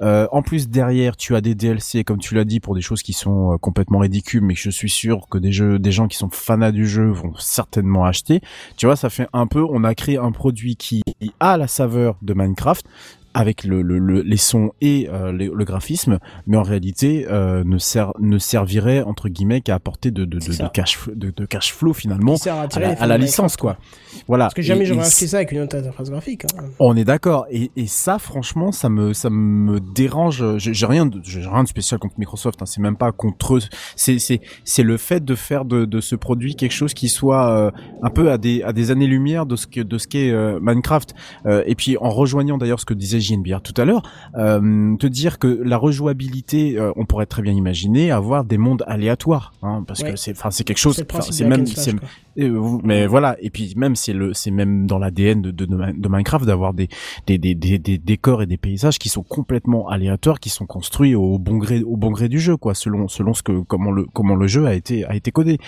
Euh, 0.00 0.26
en 0.32 0.42
plus 0.42 0.68
derrière, 0.68 1.16
tu 1.16 1.34
as 1.36 1.40
des 1.40 1.54
DLC 1.54 2.04
comme 2.04 2.18
tu 2.18 2.34
l'as 2.34 2.44
dit 2.44 2.60
pour 2.60 2.74
des 2.74 2.80
choses 2.80 3.02
qui 3.02 3.12
sont 3.12 3.25
euh, 3.26 3.58
complètement 3.58 3.98
ridicules, 3.98 4.42
mais 4.42 4.54
que 4.54 4.60
je 4.60 4.70
suis 4.70 4.90
sûr 4.90 5.26
que 5.30 5.38
des 5.38 5.52
jeux, 5.52 5.78
des 5.78 5.92
gens 5.92 6.08
qui 6.08 6.16
sont 6.16 6.30
fanats 6.30 6.72
du 6.72 6.86
jeu 6.86 7.10
vont 7.10 7.34
certainement 7.38 8.04
acheter. 8.04 8.40
Tu 8.76 8.86
vois, 8.86 8.96
ça 8.96 9.10
fait 9.10 9.28
un 9.32 9.46
peu, 9.46 9.64
on 9.68 9.84
a 9.84 9.94
créé 9.94 10.18
un 10.18 10.32
produit 10.32 10.76
qui 10.76 11.02
a 11.40 11.56
la 11.56 11.68
saveur 11.68 12.16
de 12.22 12.34
Minecraft 12.34 12.86
avec 13.36 13.64
le, 13.64 13.82
le, 13.82 13.98
le- 13.98 14.22
les 14.22 14.36
sons 14.38 14.70
et 14.80 15.08
euh, 15.12 15.30
le 15.30 15.64
graphisme, 15.64 16.18
mais 16.46 16.56
en 16.56 16.62
réalité 16.62 17.26
euh, 17.30 17.64
ne, 17.66 17.76
ser- 17.76 18.12
ne 18.18 18.38
servirait 18.38 19.02
entre 19.02 19.28
guillemets 19.28 19.60
qu'à 19.60 19.74
apporter 19.74 20.10
de, 20.10 20.24
de, 20.24 20.38
de, 20.38 20.62
de 20.62 20.68
cash 20.72 20.98
de, 21.14 21.30
de 21.36 21.44
cash 21.44 21.74
flow 21.74 21.92
finalement 21.92 22.36
à 22.46 22.80
la, 22.80 22.88
à 23.02 23.18
licence 23.18 23.56
quoi. 23.58 23.76
Voilà. 24.26 24.44
Parce 24.46 24.54
que 24.54 24.62
jamais 24.62 24.86
j'aurais 24.86 25.04
et 25.04 25.06
acheté 25.08 25.26
ça 25.26 25.36
avec 25.36 25.52
une 25.52 25.60
autre 25.60 25.76
interface 25.76 26.10
graphique. 26.10 26.44
hein. 26.58 26.64
on 26.80 26.96
est 26.96 27.04
d'accord 27.04 27.44
et, 27.50 27.70
et 27.76 27.86
ça 27.86 28.18
franchement 28.18 28.72
ça 28.72 28.88
me 28.88 29.12
ça 29.12 29.28
me 29.30 29.80
dérange 29.80 30.56
j'ai 30.56 30.86
rien 30.86 31.04
de 31.04 31.20
rien 31.50 31.62
de 31.62 31.68
spécial 31.68 32.00
contre 32.00 32.14
Microsoft 32.18 32.62
hein, 32.62 32.66
c'est 32.66 32.80
même 32.80 32.96
pas 32.96 33.12
contre 33.12 33.56
eux 33.56 33.60
c'est 33.96 34.18
c'est 34.18 34.40
c'est 34.64 34.82
le 34.82 34.96
fait 34.96 35.22
de 35.22 35.34
faire 35.34 35.66
de, 35.66 35.84
de 35.84 36.00
ce 36.00 36.16
produit 36.16 36.56
quelque 36.56 36.72
chose 36.72 36.94
qui 36.94 37.08
soit 37.10 37.50
euh, 37.50 37.70
un 38.02 38.10
peu 38.10 38.30
à 38.30 38.38
des 38.38 38.62
à 38.62 38.72
des 38.72 38.90
années 38.90 39.06
lumière 39.06 39.44
de 39.44 39.56
ce 39.56 39.66
que 39.66 39.82
de 39.82 39.98
ce 39.98 40.06
qu'est 40.08 40.30
euh, 40.30 40.58
Minecraft 40.62 41.14
Euh, 41.44 41.62
et 41.66 41.74
puis 41.74 41.96
en 41.98 42.08
rejoignant 42.10 42.56
d'ailleurs 42.56 42.80
ce 42.80 42.86
que 42.86 42.94
disait 42.94 43.20
JNBR 43.26 43.60
tout 43.62 43.74
à 43.80 43.84
l'heure, 43.84 44.02
euh, 44.36 44.96
te 44.96 45.06
dire 45.06 45.38
que 45.38 45.46
la 45.64 45.76
rejouabilité, 45.76 46.78
euh, 46.78 46.92
on 46.96 47.04
pourrait 47.04 47.26
très 47.26 47.42
bien 47.42 47.52
imaginer 47.52 48.10
avoir 48.10 48.44
des 48.44 48.58
mondes 48.58 48.84
aléatoires, 48.86 49.52
hein, 49.62 49.84
parce 49.86 50.00
Ouais. 50.02 50.12
que 50.12 50.16
c'est, 50.16 50.32
enfin, 50.32 50.50
c'est 50.50 50.64
quelque 50.64 50.78
chose, 50.78 50.96
C'est 51.30 51.44
même, 51.46 51.66
slash, 51.66 51.94
euh, 52.38 52.78
mais 52.84 53.06
voilà, 53.06 53.36
et 53.40 53.50
puis 53.50 53.72
même 53.76 53.96
c'est 53.96 54.12
le, 54.12 54.34
c'est 54.34 54.50
même 54.50 54.86
dans 54.86 54.98
l'ADN 54.98 55.40
de, 55.42 55.50
de, 55.50 55.64
de 55.66 56.08
Minecraft 56.08 56.44
d'avoir 56.44 56.74
des, 56.74 56.88
des, 57.26 57.38
des, 57.38 57.54
des, 57.54 57.78
des 57.78 57.98
décors 57.98 58.42
et 58.42 58.46
des 58.46 58.56
paysages 58.58 58.98
qui 58.98 59.08
sont 59.08 59.22
complètement 59.22 59.88
aléatoires, 59.88 60.38
qui 60.40 60.50
sont 60.50 60.66
construits 60.66 61.14
au 61.14 61.38
bon 61.38 61.56
gré, 61.56 61.82
au 61.82 61.96
bon 61.96 62.10
gré 62.10 62.28
du 62.28 62.38
jeu, 62.40 62.56
quoi, 62.56 62.74
selon, 62.74 63.08
selon 63.08 63.34
ce 63.34 63.42
que, 63.42 63.60
comment 63.62 63.90
le, 63.90 64.04
comment 64.12 64.34
le 64.34 64.46
jeu 64.46 64.66
a 64.66 64.74
été, 64.74 65.04
a 65.06 65.14
été 65.16 65.30
codé. 65.32 65.58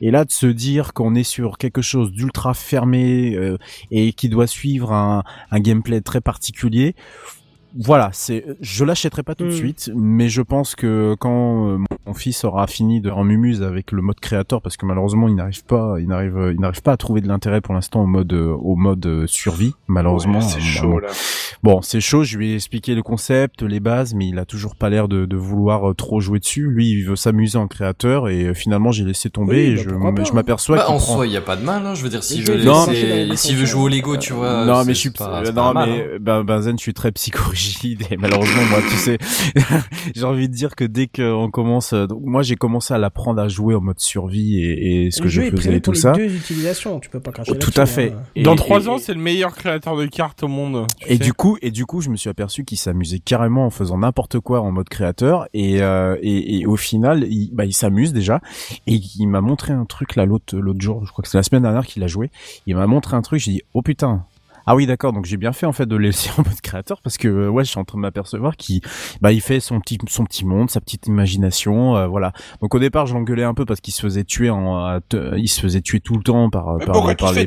Et 0.00 0.10
là, 0.10 0.24
de 0.24 0.32
se 0.32 0.46
dire 0.46 0.92
qu'on 0.94 1.14
est 1.14 1.22
sur 1.22 1.58
quelque 1.58 1.82
chose 1.82 2.12
d'ultra 2.12 2.54
fermé 2.54 3.34
euh, 3.36 3.58
et 3.90 4.12
qui 4.12 4.28
doit 4.28 4.46
suivre 4.46 4.92
un, 4.92 5.22
un 5.50 5.60
gameplay 5.60 6.00
très 6.00 6.20
particulier 6.20 6.85
janvier 6.86 7.35
voilà, 7.78 8.10
c'est, 8.12 8.44
je 8.60 8.84
l'achèterai 8.84 9.22
pas 9.22 9.34
tout 9.34 9.44
de 9.44 9.48
Mm. 9.50 9.52
suite, 9.52 9.90
mais 9.94 10.28
je 10.28 10.40
pense 10.42 10.74
que 10.74 11.14
quand 11.18 11.68
euh, 11.68 11.78
mon 12.06 12.14
fils 12.14 12.44
aura 12.44 12.66
fini 12.66 13.00
de 13.00 13.10
en 13.10 13.24
mumuse 13.24 13.62
avec 13.62 13.92
le 13.92 14.02
mode 14.02 14.18
créateur, 14.20 14.62
parce 14.62 14.76
que 14.76 14.86
malheureusement 14.86 15.28
il 15.28 15.34
n'arrive 15.34 15.64
pas, 15.64 15.96
il 16.00 16.08
n'arrive, 16.08 16.52
il 16.54 16.60
n'arrive 16.60 16.82
pas 16.82 16.92
à 16.92 16.96
trouver 16.96 17.20
de 17.20 17.28
l'intérêt 17.28 17.60
pour 17.60 17.74
l'instant 17.74 18.02
au 18.02 18.06
mode, 18.06 18.32
euh, 18.32 18.52
au 18.52 18.76
mode 18.76 19.04
euh, 19.06 19.26
survie, 19.26 19.74
malheureusement. 19.88 20.38
Ouais, 20.38 20.44
c'est 20.44 20.58
Euh, 20.58 20.60
chaud 20.62 20.90
bon. 20.90 20.98
là. 20.98 21.08
Bon, 21.62 21.82
c'est 21.82 22.00
chaud, 22.00 22.22
je 22.24 22.38
lui 22.38 22.52
ai 22.52 22.54
expliqué 22.54 22.94
le 22.94 23.02
concept, 23.02 23.62
les 23.62 23.80
bases, 23.80 24.14
mais 24.14 24.28
il 24.28 24.38
a 24.38 24.44
toujours 24.44 24.76
pas 24.76 24.88
l'air 24.90 25.08
de, 25.08 25.24
de 25.26 25.36
vouloir 25.36 25.94
trop 25.96 26.20
jouer 26.20 26.38
dessus. 26.38 26.68
Lui, 26.70 26.90
il 26.90 27.02
veut 27.04 27.16
s'amuser 27.16 27.58
en 27.58 27.66
créateur 27.66 28.28
et 28.28 28.54
finalement 28.54 28.90
j'ai 28.92 29.04
laissé 29.04 29.30
tomber 29.30 29.54
Oui, 29.66 29.72
et 29.72 29.74
bah, 29.76 29.82
je, 29.84 29.88
pourquoi 29.90 30.14
pas, 30.14 30.24
je 30.24 30.30
hein. 30.30 30.34
m'aperçois 30.34 30.76
Bah, 30.76 30.84
en 30.88 30.96
prend... 30.98 31.16
soi, 31.16 31.26
il 31.26 31.32
y 31.32 31.36
a 31.36 31.40
pas 31.42 31.56
de 31.56 31.64
mal, 31.64 31.84
hein. 31.86 31.94
Je 31.94 32.02
veux 32.02 32.08
dire, 32.08 32.22
s'il 32.22 32.42
Je 32.46 32.52
veut, 32.52 32.58
laisser 32.58 33.36
s'il 33.36 33.56
veut 33.56 33.66
jouer 33.66 33.82
au 33.82 33.88
Lego, 33.88 34.16
tu 34.16 34.32
vois. 34.32 34.64
non, 34.64 34.84
mais 34.84 34.94
je 34.94 34.98
suis, 35.00 35.10
pas- 35.10 35.42
non, 35.42 35.52
pas 35.52 35.72
mal, 35.72 35.88
mais 35.90 36.00
hein. 36.14 36.18
ben, 36.20 36.42
Benzen, 36.44 36.78
je 36.78 36.82
suis 36.82 36.94
très 36.94 37.10
psychorigide 37.12 37.65
et 38.10 38.16
malheureusement, 38.16 38.62
moi, 38.70 38.78
tu 38.88 38.96
sais, 38.96 39.18
j'ai 40.14 40.24
envie 40.24 40.48
de 40.48 40.54
dire 40.54 40.74
que 40.76 40.84
dès 40.84 41.06
qu'on 41.08 41.50
commence, 41.50 41.92
euh, 41.92 42.06
donc, 42.06 42.20
moi, 42.24 42.42
j'ai 42.42 42.56
commencé 42.56 42.94
à 42.94 42.98
l'apprendre 42.98 43.40
à 43.40 43.48
jouer 43.48 43.74
en 43.74 43.80
mode 43.80 44.00
survie 44.00 44.58
et, 44.62 45.06
et 45.06 45.10
ce 45.10 45.20
Le 45.20 45.24
que 45.24 45.28
je 45.30 45.42
faisais 45.50 45.76
et 45.76 45.80
tout 45.80 45.90
pour 45.90 45.94
les 45.94 46.00
ça. 46.00 46.12
deux 46.12 46.34
utilisations, 46.34 47.00
tu 47.00 47.10
peux 47.10 47.20
pas 47.20 47.32
cracher 47.32 47.52
Oh, 47.52 47.56
tout 47.56 47.72
à 47.76 47.86
fait. 47.86 48.12
hein. 48.12 48.22
Et- 48.34 48.42
Dans 48.42 48.56
trois 48.56 48.88
ans, 48.88 48.98
c'est 48.98 49.14
le 49.14 49.20
meilleur 49.20 49.54
créateur 49.54 49.96
de 49.96 50.06
cartes 50.06 50.42
au 50.42 50.48
monde. 50.48 50.86
tu 51.00 51.06
Et 51.08 51.16
sais. 51.16 51.24
du 51.24 51.32
coup, 51.32 51.56
et 51.62 51.70
du 51.70 51.86
coup, 51.86 52.00
je 52.00 52.10
me 52.10 52.16
suis 52.16 52.30
aperçu 52.30 52.64
qu'il 52.64 52.78
s'amusait 52.78 53.18
carrément 53.18 53.66
en 53.66 53.70
faisant 53.70 53.98
n'importe 53.98 54.40
quoi 54.40 54.60
en 54.60 54.72
mode 54.72 54.88
créateur. 54.88 55.46
Et, 55.54 55.82
euh, 55.82 56.16
et, 56.22 56.58
et 56.60 56.66
au 56.66 56.76
final, 56.76 57.26
il, 57.30 57.50
bah, 57.52 57.64
il 57.64 57.72
s'amuse 57.74 58.12
déjà. 58.12 58.40
Et 58.86 59.00
il 59.18 59.26
m'a 59.26 59.40
montré 59.40 59.72
un 59.72 59.84
truc 59.84 60.16
là 60.16 60.24
l'autre 60.26 60.56
l'autre 60.56 60.80
jour. 60.80 61.04
Je 61.06 61.10
crois 61.12 61.22
que 61.22 61.28
c'est 61.28 61.38
la 61.38 61.42
semaine 61.42 61.62
dernière 61.62 61.86
qu'il 61.86 62.02
a 62.02 62.06
joué. 62.06 62.30
Il 62.66 62.76
m'a 62.76 62.86
montré 62.86 63.16
un 63.16 63.22
truc. 63.22 63.40
J'ai 63.40 63.52
dit 63.52 63.62
oh 63.74 63.82
putain. 63.82 64.24
Ah 64.66 64.74
oui 64.74 64.86
d'accord 64.86 65.12
donc 65.12 65.24
j'ai 65.26 65.36
bien 65.36 65.52
fait 65.52 65.66
en 65.66 65.72
fait 65.72 65.86
de 65.86 65.96
le 65.96 66.06
laisser 66.06 66.30
en 66.38 66.42
mode 66.42 66.60
créateur 66.60 67.00
parce 67.02 67.18
que 67.18 67.28
euh, 67.28 67.48
ouais 67.48 67.64
je 67.64 67.70
suis 67.70 67.78
en 67.78 67.84
train 67.84 67.98
de 67.98 68.02
m'apercevoir 68.02 68.56
qu'il 68.56 68.80
bah 69.20 69.32
il 69.32 69.40
fait 69.40 69.60
son 69.60 69.80
petit 69.80 69.98
son 70.08 70.24
petit 70.24 70.44
monde 70.44 70.70
sa 70.70 70.80
petite 70.80 71.06
imagination 71.06 71.96
euh, 71.96 72.06
voilà 72.06 72.32
donc 72.60 72.74
au 72.74 72.78
départ 72.78 73.06
je 73.06 73.14
l'engueulais 73.14 73.44
un 73.44 73.54
peu 73.54 73.64
parce 73.64 73.80
qu'il 73.80 73.94
se 73.94 74.00
faisait 74.02 74.24
tuer 74.24 74.50
en 74.50 74.98
te- 75.08 75.36
il 75.38 75.48
se 75.48 75.60
faisait 75.60 75.80
tuer 75.80 76.00
tout 76.00 76.16
le 76.16 76.22
temps 76.22 76.50
par 76.50 76.78
par, 76.78 76.94
par 76.94 77.06
les 77.06 77.14
par 77.14 77.32
les. 77.32 77.46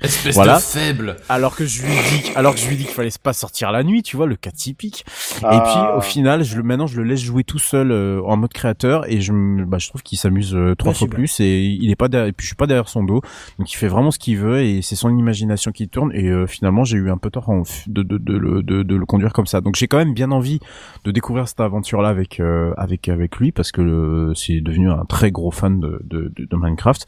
Espèce 0.00 0.34
Voilà. 0.34 0.56
de 0.56 0.62
faible. 0.62 1.16
alors 1.28 1.54
que 1.56 1.66
je 1.66 1.82
lui 1.82 1.88
dis 1.92 2.30
alors 2.34 2.54
que 2.54 2.60
je 2.60 2.68
lui 2.68 2.76
dis 2.76 2.84
qu'il 2.84 2.94
fallait 2.94 3.10
pas 3.22 3.32
sortir 3.32 3.70
la 3.72 3.82
nuit 3.82 4.02
tu 4.02 4.16
vois 4.16 4.26
le 4.26 4.36
cas 4.36 4.50
typique 4.50 5.04
et 5.42 5.44
Ah. 5.44 5.60
puis 5.92 5.98
au 5.98 6.00
final, 6.00 6.44
je 6.44 6.56
le 6.56 6.62
maintenant 6.62 6.86
je 6.86 6.96
le 6.96 7.04
laisse 7.04 7.20
jouer 7.20 7.44
tout 7.44 7.58
seul 7.58 7.90
euh, 7.92 8.20
en 8.24 8.36
mode 8.36 8.52
créateur 8.52 9.10
et 9.10 9.20
je 9.20 9.32
me- 9.32 9.64
bah, 9.64 9.78
je 9.78 9.88
trouve 9.88 10.02
qu'il 10.02 10.18
s'amuse 10.18 10.54
euh, 10.54 10.74
trois 10.74 10.92
Ouais, 10.92 10.98
fois 10.98 11.08
plus 11.08 11.40
et 11.40 11.64
il 11.64 11.90
est 11.90 11.96
pas 11.96 12.08
derrière, 12.08 12.28
et 12.28 12.32
puis 12.32 12.44
je 12.44 12.48
suis 12.48 12.56
pas 12.56 12.66
derrière 12.66 12.88
son 12.88 13.02
dos 13.04 13.20
donc 13.58 13.72
il 13.72 13.76
fait 13.76 13.88
vraiment 13.88 14.10
ce 14.10 14.18
qu'il 14.18 14.38
veut 14.38 14.62
et 14.62 14.80
c'est 14.82 14.96
son 14.96 15.16
imagination 15.16 15.70
qui 15.72 15.88
tourne 15.88 16.10
et 16.14 16.28
euh, 16.28 16.46
finalement 16.54 16.84
j'ai 16.84 16.96
eu 16.96 17.10
un 17.10 17.18
peu 17.18 17.30
tort 17.30 17.50
de 17.86 18.02
de, 18.02 18.18
de, 18.18 18.36
le- 18.36 18.62
de, 18.62 18.94
le 18.96 19.06
conduire 19.06 19.32
comme 19.32 19.46
ça. 19.46 19.60
Donc 19.60 19.76
j'ai 19.76 19.86
quand 19.88 19.98
même 19.98 20.14
bien 20.14 20.30
envie 20.30 20.60
de 21.04 21.10
découvrir 21.10 21.48
cette 21.48 21.60
aventure 21.60 22.00
là 22.02 22.08
avec 22.08 22.40
euh, 22.40 22.72
avec 22.76 23.08
avec 23.08 23.36
lui 23.36 23.52
parce 23.52 23.72
que 23.72 23.80
euh, 23.82 24.34
c'est 24.34 24.60
devenu 24.60 24.90
un 24.90 25.04
très 25.04 25.30
gros 25.30 25.50
fan 25.50 25.80
de, 25.80 26.00
de, 26.04 26.32
de, 26.34 26.44
de 26.44 26.56
Minecraft. 26.56 27.06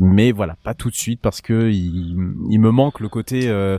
Mais 0.00 0.32
voilà 0.32 0.56
pas 0.62 0.74
tout 0.74 0.90
de 0.90 0.94
suite 0.96 1.20
parce 1.20 1.40
que 1.40 1.70
il, 1.70 2.16
il 2.50 2.58
me 2.60 2.70
manque 2.70 3.00
le 3.00 3.08
côté 3.08 3.48
euh, 3.48 3.78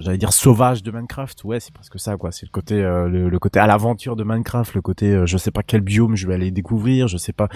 j'allais 0.00 0.18
dire 0.18 0.32
sauvage 0.32 0.82
de 0.82 0.90
Minecraft. 0.90 1.44
Ouais 1.44 1.60
c'est 1.60 1.72
presque 1.72 1.98
ça 1.98 2.16
quoi. 2.16 2.32
C'est 2.32 2.46
le 2.46 2.50
côté 2.50 2.74
euh, 2.82 3.08
le, 3.08 3.28
le 3.28 3.38
côté 3.38 3.58
à 3.58 3.66
l'aventure 3.66 4.16
de 4.16 4.24
Minecraft 4.24 4.74
le 4.74 4.82
côté 4.82 5.12
euh, 5.12 5.26
je 5.26 5.36
sais 5.36 5.50
pas 5.50 5.62
quel 5.62 5.80
biome 5.80 6.16
je 6.16 6.26
vais 6.26 6.34
aller 6.34 6.50
découvrir 6.50 7.08
je 7.08 7.16
sais 7.16 7.32
pas 7.32 7.48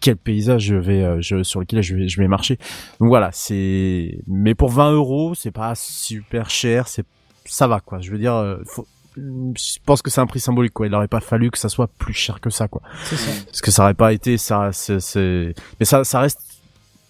quel 0.00 0.16
paysage 0.16 0.62
je 0.62 0.76
vais 0.76 1.02
euh, 1.02 1.20
je, 1.20 1.42
sur 1.42 1.60
lequel 1.60 1.82
je 1.82 1.94
vais 1.96 2.08
je 2.08 2.20
vais 2.20 2.28
marcher. 2.28 2.58
Donc 3.00 3.08
voilà 3.08 3.30
c'est 3.32 4.18
mais 4.26 4.54
pour 4.54 4.70
20 4.70 4.92
euros 4.92 5.34
c'est 5.34 5.50
pas 5.52 5.74
super 5.74 6.50
cher 6.50 6.88
c'est 6.88 7.04
ça 7.44 7.66
va 7.66 7.80
quoi. 7.80 8.00
Je 8.00 8.10
veux 8.10 8.18
dire 8.18 8.34
euh, 8.34 8.58
faut 8.66 8.86
je 9.16 9.76
pense 9.84 10.00
que 10.00 10.08
c'est 10.08 10.22
un 10.22 10.26
prix 10.26 10.40
symbolique 10.40 10.72
quoi. 10.72 10.86
Il 10.86 10.94
aurait 10.94 11.06
pas 11.08 11.20
fallu 11.20 11.50
que 11.50 11.58
ça 11.58 11.68
soit 11.68 11.86
plus 11.86 12.14
cher 12.14 12.40
que 12.40 12.48
ça 12.48 12.66
quoi. 12.68 12.80
C'est 13.04 13.16
ça. 13.16 13.30
parce 13.44 13.60
que 13.60 13.70
ça 13.70 13.82
aurait 13.82 13.94
pas 13.94 14.12
été 14.12 14.38
ça 14.38 14.70
c'est 14.72 15.54
mais 15.78 15.84
ça 15.84 16.02
ça 16.04 16.20
reste 16.20 16.40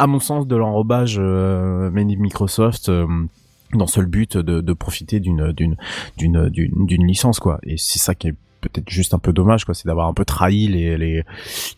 à 0.03 0.09
mon 0.09 0.19
sens 0.19 0.49
de 0.49 0.57
l'enrobage 0.57 1.17
euh, 1.21 1.91
Microsoft 1.93 2.89
euh, 2.89 3.07
dans 3.73 3.87
seul 3.87 4.07
but 4.07 4.37
de, 4.37 4.61
profiter 4.73 5.21
d'une 5.21 5.53
d'une 5.53 5.77
d'une 6.17 6.51
d'une 6.51 7.07
licence 7.07 7.41
quoi. 7.41 7.59
Et 7.63 7.77
c'est 7.77 7.99
ça 7.99 8.15
qui 8.15 8.29
est 8.29 8.35
peut-être 8.61 8.89
juste 8.89 9.13
un 9.15 9.19
peu 9.19 9.33
dommage 9.33 9.65
quoi. 9.65 9.75
C'est 9.75 9.87
d'avoir 9.87 10.07
un 10.09 10.15
peu 10.15 10.25
trahi 10.25 10.69
les 10.69 10.97
les 10.97 11.25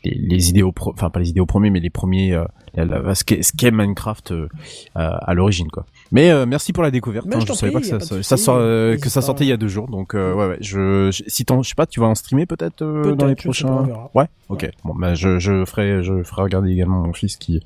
les, 0.05 0.51
idéaux 0.51 0.71
pro- 0.73 0.93
enfin 0.93 1.09
pas 1.11 1.21
les 1.21 1.31
idéaux 1.31 1.47
premiers 1.47 1.71
mais 1.71 1.81
les 1.81 1.91
premiers 1.91 2.35
euh, 2.35 2.45
la- 2.75 3.15
ce 3.15 3.25
qu'est 3.25 3.71
Minecraft 3.71 4.33
euh, 4.33 4.49
à 4.95 5.33
l'origine 5.35 5.69
quoi 5.69 5.87
mais 6.15 6.31
euh, 6.31 6.47
merci 6.47 6.73
pour 6.73 6.83
la 6.83 6.91
découverte 6.91 7.27
hein, 7.31 7.41
je 7.41 7.45
t'en 7.47 7.53
savais 7.55 7.73
prie, 7.73 7.83
pas 7.91 7.99
que 7.99 8.03
ça 8.23 8.37
pas 8.37 8.37
sort 8.41 8.57
euh, 8.59 8.89
n'hésite 8.93 9.05
que 9.05 9.11
ça 9.11 9.21
pas. 9.21 9.27
sortait 9.27 9.45
il 9.45 9.49
y 9.49 9.53
a 9.53 9.59
deux 9.59 9.69
jours 9.69 9.89
donc 9.89 10.15
euh, 10.15 10.33
ouais 10.33 10.47
ouais 10.49 10.59
je, 10.63 11.11
je 11.13 11.23
si 11.27 11.45
t'en 11.45 11.63
je 11.63 11.69
sais 11.69 11.75
pas 11.75 11.85
tu 11.87 12.01
vas 12.01 12.07
en 12.07 12.15
streamer 12.15 12.47
peut-être 12.47 12.81
euh, 12.81 13.03
Peut-être, 13.03 13.17
dans 13.19 13.27
les 13.27 13.35
pas, 13.35 13.43
prochains 13.43 13.83
verra. 13.83 14.11
Ouais, 14.15 14.27
ok. 14.49 14.71
Bon, 14.85 14.95
bah, 14.95 15.15
je, 15.15 15.39
je 15.39 15.65
ferai, 15.67 16.03
je 16.03 16.23
ferai 16.23 16.43
regarder 16.43 16.71
également 16.71 17.01
mon 17.01 17.13
fils 17.13 17.37
qui, 17.37 17.61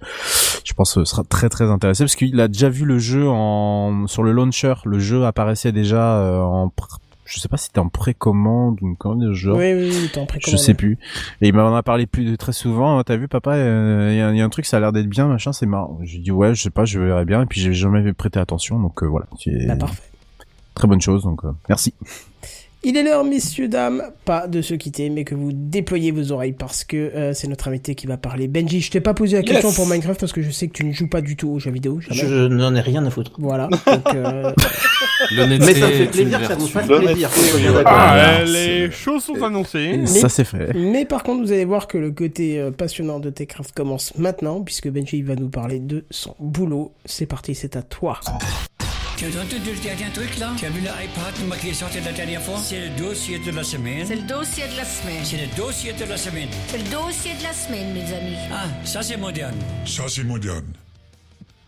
je 0.64 0.72
pense, 0.72 0.96
euh, 0.98 1.04
sera 1.04 1.22
très 1.24 1.48
très 1.48 1.64
intéressé 1.70 2.04
parce 2.04 2.16
qu'il 2.16 2.40
a 2.40 2.48
déjà 2.48 2.68
vu 2.68 2.84
le 2.84 2.98
jeu 2.98 3.28
en, 3.28 4.06
sur 4.06 4.22
le 4.22 4.32
launcher. 4.32 4.74
Le 4.84 4.98
jeu 4.98 5.24
apparaissait 5.26 5.72
déjà 5.72 6.16
euh, 6.18 6.40
en, 6.40 6.68
pr- 6.68 6.96
je 7.28 7.38
sais 7.40 7.48
pas 7.48 7.56
si 7.58 7.66
c'était 7.66 7.78
en 7.78 7.88
précommande 7.90 8.78
ou 8.80 8.88
une 8.88 8.96
commande 8.96 9.20
de 9.22 9.32
jeu. 9.34 9.52
Oui, 9.52 9.72
oui, 9.74 9.90
oui, 9.92 10.08
t'es 10.12 10.18
en 10.18 10.22
Je 10.22 10.28
précommande. 10.28 10.58
sais 10.60 10.72
plus. 10.74 10.98
Et 11.42 11.48
il 11.48 11.54
m'en 11.54 11.74
a 11.76 11.82
parlé 11.82 12.06
plus 12.06 12.36
très 12.38 12.52
souvent. 12.52 13.02
T'as 13.04 13.16
vu, 13.16 13.28
papa, 13.28 13.52
euh, 13.54 14.08
il 14.12 14.16
y, 14.16 14.20
a- 14.22 14.30
il 14.32 14.38
y 14.38 14.40
a 14.40 14.44
un 14.44 14.48
truc, 14.48 14.64
ça 14.64 14.78
a 14.78 14.80
l'air 14.80 14.92
d'être 14.92 15.08
bien, 15.08 15.28
machin, 15.28 15.52
c'est 15.52 15.66
marrant. 15.66 15.98
J'ai 16.02 16.18
dit 16.18 16.30
ouais, 16.32 16.54
je 16.54 16.62
sais 16.62 16.70
pas, 16.70 16.84
je 16.86 16.98
verrai 16.98 17.24
bien. 17.26 17.42
Et 17.42 17.46
puis 17.46 17.60
j'ai 17.60 17.74
jamais 17.74 18.12
prêté 18.14 18.38
attention, 18.40 18.80
donc 18.80 19.02
euh, 19.02 19.06
voilà. 19.06 19.26
C'est 19.38 19.66
Bah, 19.66 19.76
parfait. 19.76 20.02
très 20.74 20.88
bonne 20.88 21.00
chose, 21.02 21.24
donc 21.24 21.44
euh, 21.44 21.52
merci. 21.68 21.92
Il 22.84 22.96
est 22.96 23.02
l'heure, 23.02 23.24
messieurs, 23.24 23.66
dames, 23.66 24.04
pas 24.24 24.46
de 24.46 24.62
se 24.62 24.72
quitter, 24.74 25.10
mais 25.10 25.24
que 25.24 25.34
vous 25.34 25.50
déployez 25.52 26.12
vos 26.12 26.30
oreilles 26.30 26.52
parce 26.52 26.84
que 26.84 26.96
euh, 26.96 27.34
c'est 27.34 27.48
notre 27.48 27.66
invité 27.66 27.96
qui 27.96 28.06
va 28.06 28.16
parler. 28.16 28.46
Benji, 28.46 28.80
je 28.80 28.92
t'ai 28.92 29.00
pas 29.00 29.14
posé 29.14 29.36
la 29.36 29.42
Yes. 29.42 29.50
question 29.50 29.72
pour 29.72 29.86
Minecraft 29.88 30.20
parce 30.20 30.32
que 30.32 30.42
je 30.42 30.50
sais 30.50 30.68
que 30.68 30.74
tu 30.74 30.84
ne 30.84 30.92
joues 30.92 31.08
pas 31.08 31.20
du 31.20 31.34
tout 31.34 31.48
aux 31.50 31.58
jeux 31.58 31.72
vidéo. 31.72 31.98
Jamais. 32.00 32.20
Je 32.20 32.46
n'en 32.46 32.72
ai 32.76 32.80
rien 32.80 33.04
à 33.04 33.10
foutre. 33.10 33.32
Voilà. 33.38 33.66
Donc, 33.86 34.14
euh, 34.14 34.52
Mais 35.32 35.58
ça 35.74 35.88
me 35.88 35.92
fait 35.92 36.06
plaisir 36.06 36.40
que 36.40 36.46
ça 36.46 36.82
Bonne 36.86 37.04
plaisir. 37.04 37.30
Ah, 37.84 38.44
les 38.44 38.92
choses 38.92 39.24
sont 39.24 39.42
annoncées. 39.42 40.06
Ça 40.06 40.28
c'est 40.28 40.44
fait. 40.44 40.72
Mais 40.74 41.04
par 41.04 41.24
contre, 41.24 41.42
vous 41.42 41.50
allez 41.52 41.64
voir 41.64 41.88
que 41.88 41.98
le 41.98 42.12
côté 42.12 42.60
euh, 42.60 42.70
passionnant 42.70 43.18
de 43.18 43.30
Techcraft 43.30 43.72
commence 43.74 44.16
maintenant, 44.16 44.62
puisque 44.62 44.88
Benji 44.88 45.22
va 45.22 45.34
nous 45.34 45.48
parler 45.48 45.80
de 45.80 46.04
son 46.10 46.36
boulot. 46.38 46.92
C'est 47.06 47.26
parti, 47.26 47.56
c'est 47.56 47.74
à 47.74 47.82
toi. 47.82 48.20
Tu 49.18 49.24
as 49.24 49.30
entendu 49.30 49.72
le 49.74 49.82
dernier 49.82 50.12
truc 50.14 50.38
là? 50.38 50.50
Tu 50.56 50.64
as 50.64 50.70
vu 50.70 50.78
l'iPad 50.78 51.58
qui 51.60 51.70
est 51.70 51.72
sorti 51.74 51.98
la 52.04 52.12
dernière 52.12 52.40
fois? 52.40 52.54
C'est 52.62 52.78
le 52.78 52.90
dossier 52.96 53.40
de 53.40 53.50
la 53.50 53.64
semaine. 53.64 54.06
C'est 54.06 54.14
le 54.14 54.22
dossier 54.22 54.62
de 54.72 54.76
la 54.76 54.84
semaine. 54.84 55.24
C'est 55.24 55.36
le 55.38 55.56
dossier 55.56 55.92
de 55.92 56.08
la 56.08 56.16
semaine. 56.16 56.48
C'est 56.68 56.78
le 56.78 56.84
dossier 56.84 57.32
de 57.36 57.42
la 57.42 57.52
semaine, 57.52 57.92
mes 57.92 58.14
amis. 58.14 58.36
Ah, 58.52 58.66
ça 58.84 59.02
c'est 59.02 59.16
moderne. 59.16 59.56
Ça, 59.84 60.04
c'est 60.06 60.22
moderne. 60.22 60.66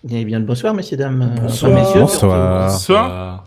Eh 0.08 0.24
bien, 0.24 0.38
bonsoir, 0.38 0.74
messieurs, 0.74 0.96
dames. 0.96 1.34
Bonsoir. 1.42 1.72
enfin, 1.72 1.80
messieurs, 1.80 2.00
Bonsoir. 2.02 2.70
Bonsoir. 2.70 3.44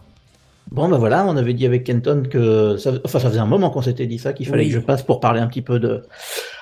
Bon, 0.70 0.90
bah 0.90 0.98
voilà, 0.98 1.26
on 1.26 1.38
avait 1.38 1.54
dit 1.54 1.66
avec 1.66 1.86
Kenton 1.86 2.24
que 2.30 2.76
ça, 2.76 2.92
enfin, 3.06 3.20
ça 3.20 3.30
faisait 3.30 3.40
un 3.40 3.46
moment 3.46 3.70
qu'on 3.70 3.84
s'était 3.84 4.08
dit 4.08 4.20
ça, 4.20 4.34
qu'il 4.34 4.48
fallait 4.48 4.64
Oui. 4.64 4.70
que 4.70 4.76
je 4.76 4.80
passe 4.82 5.04
pour 5.04 5.22
parler 5.22 5.40
un 5.40 5.48
petit 5.48 5.62
peu 5.62 5.80
de, 5.80 6.04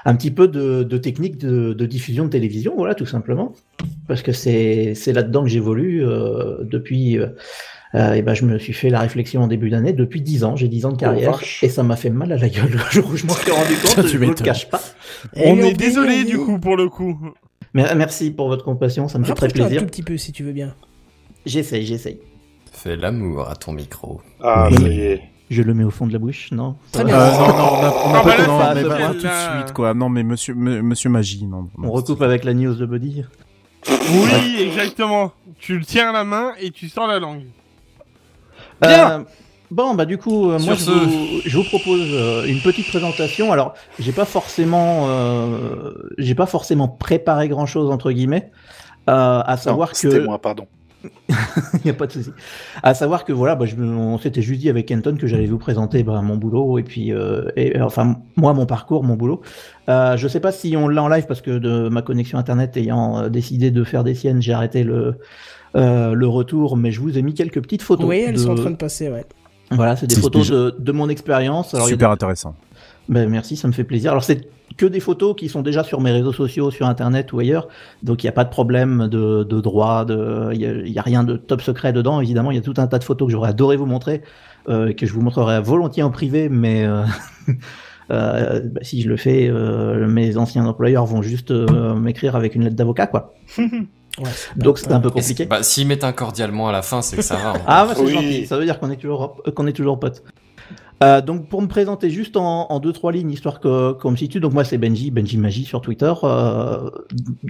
un 0.06 0.16
petit 0.16 0.32
peu 0.32 0.48
de, 0.48 0.84
de 0.84 0.98
technique 0.98 1.38
de, 1.38 1.74
de 1.74 1.86
diffusion 1.86 2.26
de 2.26 2.30
télévision, 2.30 2.74
voilà, 2.76 2.96
tout 2.96 3.06
simplement. 3.06 3.54
Parce 4.08 4.22
que 4.22 4.32
c'est, 4.32 4.94
c'est 4.96 5.14
là-dedans 5.14 5.44
que 5.44 5.50
j'évolue 5.50 6.04
euh, 6.06 6.64
depuis. 6.64 7.18
Euh, 7.18 7.28
euh, 7.94 8.14
et 8.14 8.22
ben, 8.22 8.34
je 8.34 8.46
me 8.46 8.58
suis 8.58 8.72
fait 8.74 8.90
la 8.90 9.00
réflexion 9.02 9.42
en 9.42 9.48
début 9.48 9.70
d'année. 9.70 9.92
Depuis 9.92 10.22
10 10.22 10.44
ans, 10.46 10.56
j'ai 10.56 10.70
10 10.70 10.86
ans 10.86 10.92
de 10.94 10.98
carrière 10.98 11.34
vache. 11.34 11.62
et 11.64 11.68
ça 11.70 11.84
m'a 11.84 11.98
fait 11.98 12.10
mal 12.10 12.32
à 12.32 12.38
la 12.38 12.48
gueule 12.48 12.72
le 12.72 12.80
jour 12.90 13.10
où 13.12 13.18
je 13.18 13.26
m'en 13.26 13.34
suis 13.34 13.52
rendu 13.52 13.74
compte. 13.84 14.06
Tu 14.08 14.14
je 14.14 14.18
vous 14.18 14.30
le 14.30 14.34
cache 14.34 14.70
pas. 14.70 14.82
On 15.36 15.58
est 15.58 15.74
désolé 15.74 16.24
du 16.24 16.38
coup 16.38 16.58
pour 16.58 16.78
le 16.78 16.88
coup. 16.88 17.20
Mais 17.74 17.94
merci 17.96 18.32
pour 18.32 18.48
votre 18.48 18.64
compassion, 18.66 19.08
ça 19.08 19.20
me 19.20 19.24
fait 19.26 19.34
très 19.34 19.48
Rapproche-toi 19.48 19.66
un 19.66 19.68
plaisir. 19.70 19.82
tout 19.82 19.92
petit 19.92 20.04
peu 20.04 20.18
si 20.18 20.32
tu 20.32 20.44
veux 20.44 20.52
bien. 20.54 20.74
J'essaye, 21.46 21.86
j'essaye. 21.86 22.20
Fais 22.72 22.96
l'amour 22.96 23.50
à 23.50 23.56
ton 23.56 23.74
micro. 23.74 24.22
Ah, 24.42 24.70
Oui. 24.72 24.78
ça 24.78 24.88
y 24.90 25.00
est. 25.02 25.22
Je 25.52 25.62
le 25.62 25.74
mets 25.74 25.84
au 25.84 25.92
fond 25.92 26.08
de 26.08 26.14
la 26.14 26.20
bouche, 26.20 26.50
non 26.52 26.78
Très 26.94 27.04
bien. 27.04 27.14
Euh, 27.20 27.32
non, 27.34 27.48
non, 27.50 27.54
on 27.54 27.84
a, 27.84 27.94
on 28.08 28.14
a 28.16 28.22
pas, 28.22 28.38
bah 28.38 28.48
non, 28.48 28.58
mais 28.74 28.84
pas 28.84 28.98
ça. 29.00 29.08
tout 29.10 29.16
de 29.16 29.20
suite, 29.64 29.74
quoi. 29.74 29.94
Non, 29.94 30.08
mais 30.08 30.24
monsieur, 30.24 30.56
monsieur 30.56 31.10
Magie, 31.10 31.46
non. 31.46 31.68
non. 31.78 31.90
On 31.90 31.92
recoupe 31.92 32.22
avec 32.22 32.46
la 32.46 32.54
news 32.54 32.74
de 32.74 32.86
Buddy. 32.86 33.26
Oui, 33.90 34.58
exactement. 34.62 35.34
Tu 35.60 35.78
le 35.78 35.84
tiens 35.86 36.10
à 36.10 36.14
la 36.14 36.24
main 36.24 36.54
et 36.60 36.72
tu 36.72 36.88
sors 36.88 37.06
la 37.06 37.20
langue. 37.20 37.44
Bien. 38.82 39.12
Euh, 39.12 39.24
Bon, 39.72 39.94
bah 39.94 40.04
du 40.04 40.18
coup, 40.18 40.52
euh, 40.52 40.60
moi 40.60 40.74
je 40.74 40.92
vous, 40.92 41.42
je 41.46 41.58
vous 41.58 41.64
propose 41.64 42.02
euh, 42.12 42.44
une 42.46 42.60
petite 42.60 42.90
présentation. 42.90 43.54
Alors, 43.54 43.74
j'ai 44.00 44.12
pas 44.12 44.26
forcément, 44.26 45.06
euh, 45.08 45.94
j'ai 46.18 46.36
pas 46.36 46.46
forcément 46.46 46.90
préparé 46.90 47.48
grand 47.48 47.66
chose 47.66 47.90
entre 47.90 48.12
guillemets. 48.12 48.52
Euh, 49.10 49.42
à 49.46 49.56
savoir 49.56 49.88
Non, 49.88 49.92
que 49.94 49.98
C'était 49.98 50.20
moi, 50.20 50.40
pardon. 50.40 50.68
Il 51.74 51.82
n'y 51.86 51.92
a 51.92 51.94
pas 51.94 52.08
de 52.08 52.12
souci. 52.12 52.32
À 52.84 52.94
savoir 52.94 53.26
que 53.26 53.34
voilà, 53.34 53.56
bah, 53.56 53.66
je, 53.66 53.76
on 53.76 54.18
s'était 54.18 54.42
juste 54.42 54.62
dit 54.62 54.70
avec 54.70 54.88
Kenton 54.88 55.16
que 55.20 55.28
j'allais 55.28 55.48
vous 55.48 55.58
présenter 55.58 56.04
bah, 56.04 56.22
mon 56.22 56.36
boulot 56.38 56.78
et 56.78 56.84
puis, 56.84 57.12
euh, 57.14 57.50
et, 57.56 57.78
euh, 57.78 57.86
enfin, 57.86 58.18
moi, 58.36 58.54
mon 58.54 58.66
parcours, 58.66 59.04
mon 59.04 59.16
boulot. 59.16 59.42
Euh, 59.90 60.18
je 60.18 60.28
sais 60.28 60.40
pas 60.40 60.52
si 60.52 60.76
on 60.78 60.88
l'a 60.88 61.02
en 61.04 61.08
live 61.08 61.26
parce 61.28 61.42
que 61.42 61.58
de 61.58 61.90
ma 61.90 62.02
connexion 62.02 62.38
internet 62.38 62.78
ayant 62.78 63.30
décidé 63.30 63.72
de 63.72 63.84
faire 63.84 64.04
des 64.04 64.14
siennes, 64.16 64.42
j'ai 64.42 64.54
arrêté 64.54 64.84
le, 64.84 65.16
euh, 65.76 66.14
le 66.14 66.28
retour, 66.28 66.78
mais 66.78 66.92
je 66.92 67.02
vous 67.02 67.18
ai 67.18 67.22
mis 67.22 67.34
quelques 67.34 67.62
petites 67.62 67.82
photos. 67.82 68.06
Oui, 68.08 68.24
elles 68.28 68.34
de- 68.36 68.40
sont 68.40 68.52
en 68.52 68.56
train 68.56 68.72
de 68.72 68.76
passer, 68.76 69.10
ouais. 69.10 69.26
Voilà, 69.72 69.96
c'est 69.96 70.08
des 70.08 70.16
photos 70.18 70.50
de, 70.50 70.76
de 70.78 70.92
mon 70.92 71.08
expérience. 71.08 71.76
Super 71.88 72.12
intéressant. 72.12 72.56
ben, 73.08 73.30
merci, 73.30 73.56
ça 73.56 73.68
me 73.70 73.74
fait 73.74 73.86
plaisir. 73.86 74.12
Alors 74.12 74.24
c'est 74.24 74.42
que 74.78 74.86
des 74.86 75.00
photos 75.00 75.36
qui 75.36 75.50
sont 75.50 75.62
déjà 75.62 75.84
sur 75.84 76.02
mes 76.02 76.12
réseaux 76.12 76.32
sociaux, 76.34 76.72
sur 76.72 76.88
internet 76.88 77.34
ou 77.34 77.40
ailleurs, 77.40 77.68
donc 78.04 78.24
il 78.24 78.26
n'y 78.26 78.30
a 78.30 78.34
pas 78.34 78.44
de 78.46 78.50
problème 78.50 79.08
de, 79.08 79.44
de 79.44 79.62
droit, 79.62 80.06
de, 80.06 80.50
il 80.54 80.62
y 80.62 80.66
a, 80.66 80.72
il 80.72 80.92
y 80.92 81.00
a 81.00 81.02
rien 81.02 81.24
de 81.24 81.36
top 81.38 81.62
secret 81.62 81.94
dedans. 81.94 82.22
Évidemment, 82.22 82.52
il 82.52 82.56
y 82.56 82.60
a 82.60 82.62
tout 82.64 82.74
un 82.78 82.88
tas 82.88 83.00
de 83.00 83.04
photos 83.04 83.28
que 83.28 83.32
j'aurais 83.32 83.50
adoré 83.50 83.76
vous 83.78 83.86
montrer, 83.86 84.22
euh, 84.70 84.94
que 84.94 85.06
je 85.06 85.14
vous 85.14 85.22
montrerai 85.22 85.62
volontiers 85.62 86.04
en 86.04 86.12
privé, 86.12 86.48
mais 86.50 86.86
euh, 86.86 87.04
euh, 88.12 88.62
bah, 88.66 88.82
si 88.84 89.02
je 89.02 89.10
le 89.10 89.18
fais, 89.18 89.48
euh, 89.50 90.08
mes 90.08 90.38
anciens 90.38 90.66
employeurs 90.66 91.06
vont 91.06 91.22
juste 91.22 91.52
euh, 91.52 91.94
m'écrire 91.96 92.36
avec 92.36 92.56
une 92.56 92.64
lettre 92.64 92.76
d'avocat, 92.76 93.08
quoi. 93.08 93.34
Ouais, 94.20 94.26
c'est 94.34 94.58
Donc 94.58 94.78
c'est 94.78 94.92
un 94.92 95.00
peu 95.00 95.08
Est-ce- 95.08 95.30
compliqué. 95.30 95.46
Bah, 95.46 95.64
s'ils 95.64 95.88
mettent 95.88 96.04
un 96.04 96.12
cordialement 96.12 96.68
à 96.68 96.74
la 96.74 96.82
fin, 96.82 97.02
c'est 97.02 97.16
que 97.16 97.22
ça 97.22 97.38
va. 97.38 97.54
Ah, 97.66 97.86
bah, 97.86 97.94
c'est 97.96 98.04
Oui. 98.04 98.12
gentil. 98.12 98.46
Ça 98.46 98.58
veut 98.58 98.66
dire 98.66 98.78
qu'on 98.78 98.92
est 98.92 98.98
toujours, 98.98 99.38
euh, 99.48 99.52
qu'on 99.52 99.68
est 99.68 99.72
toujours 99.72 99.98
potes. 100.02 100.22
Euh, 101.04 101.22
donc 101.22 101.50
pour 101.50 101.62
me 101.62 101.68
présenter 101.68 102.10
juste 102.10 102.38
en, 102.38 102.68
en 102.70 102.80
deux 102.80 102.94
trois 102.94 103.12
lignes 103.12 103.32
histoire 103.32 103.60
que 103.60 103.94
qu'on 103.94 104.12
me 104.12 104.16
situe. 104.16 104.40
Donc 104.40 104.54
moi 104.54 104.64
c'est 104.64 104.78
Benji 104.78 105.12
Benji 105.12 105.38
Magie 105.38 105.66
sur 105.66 105.82
Twitter. 105.82 106.14
Euh, 106.24 106.90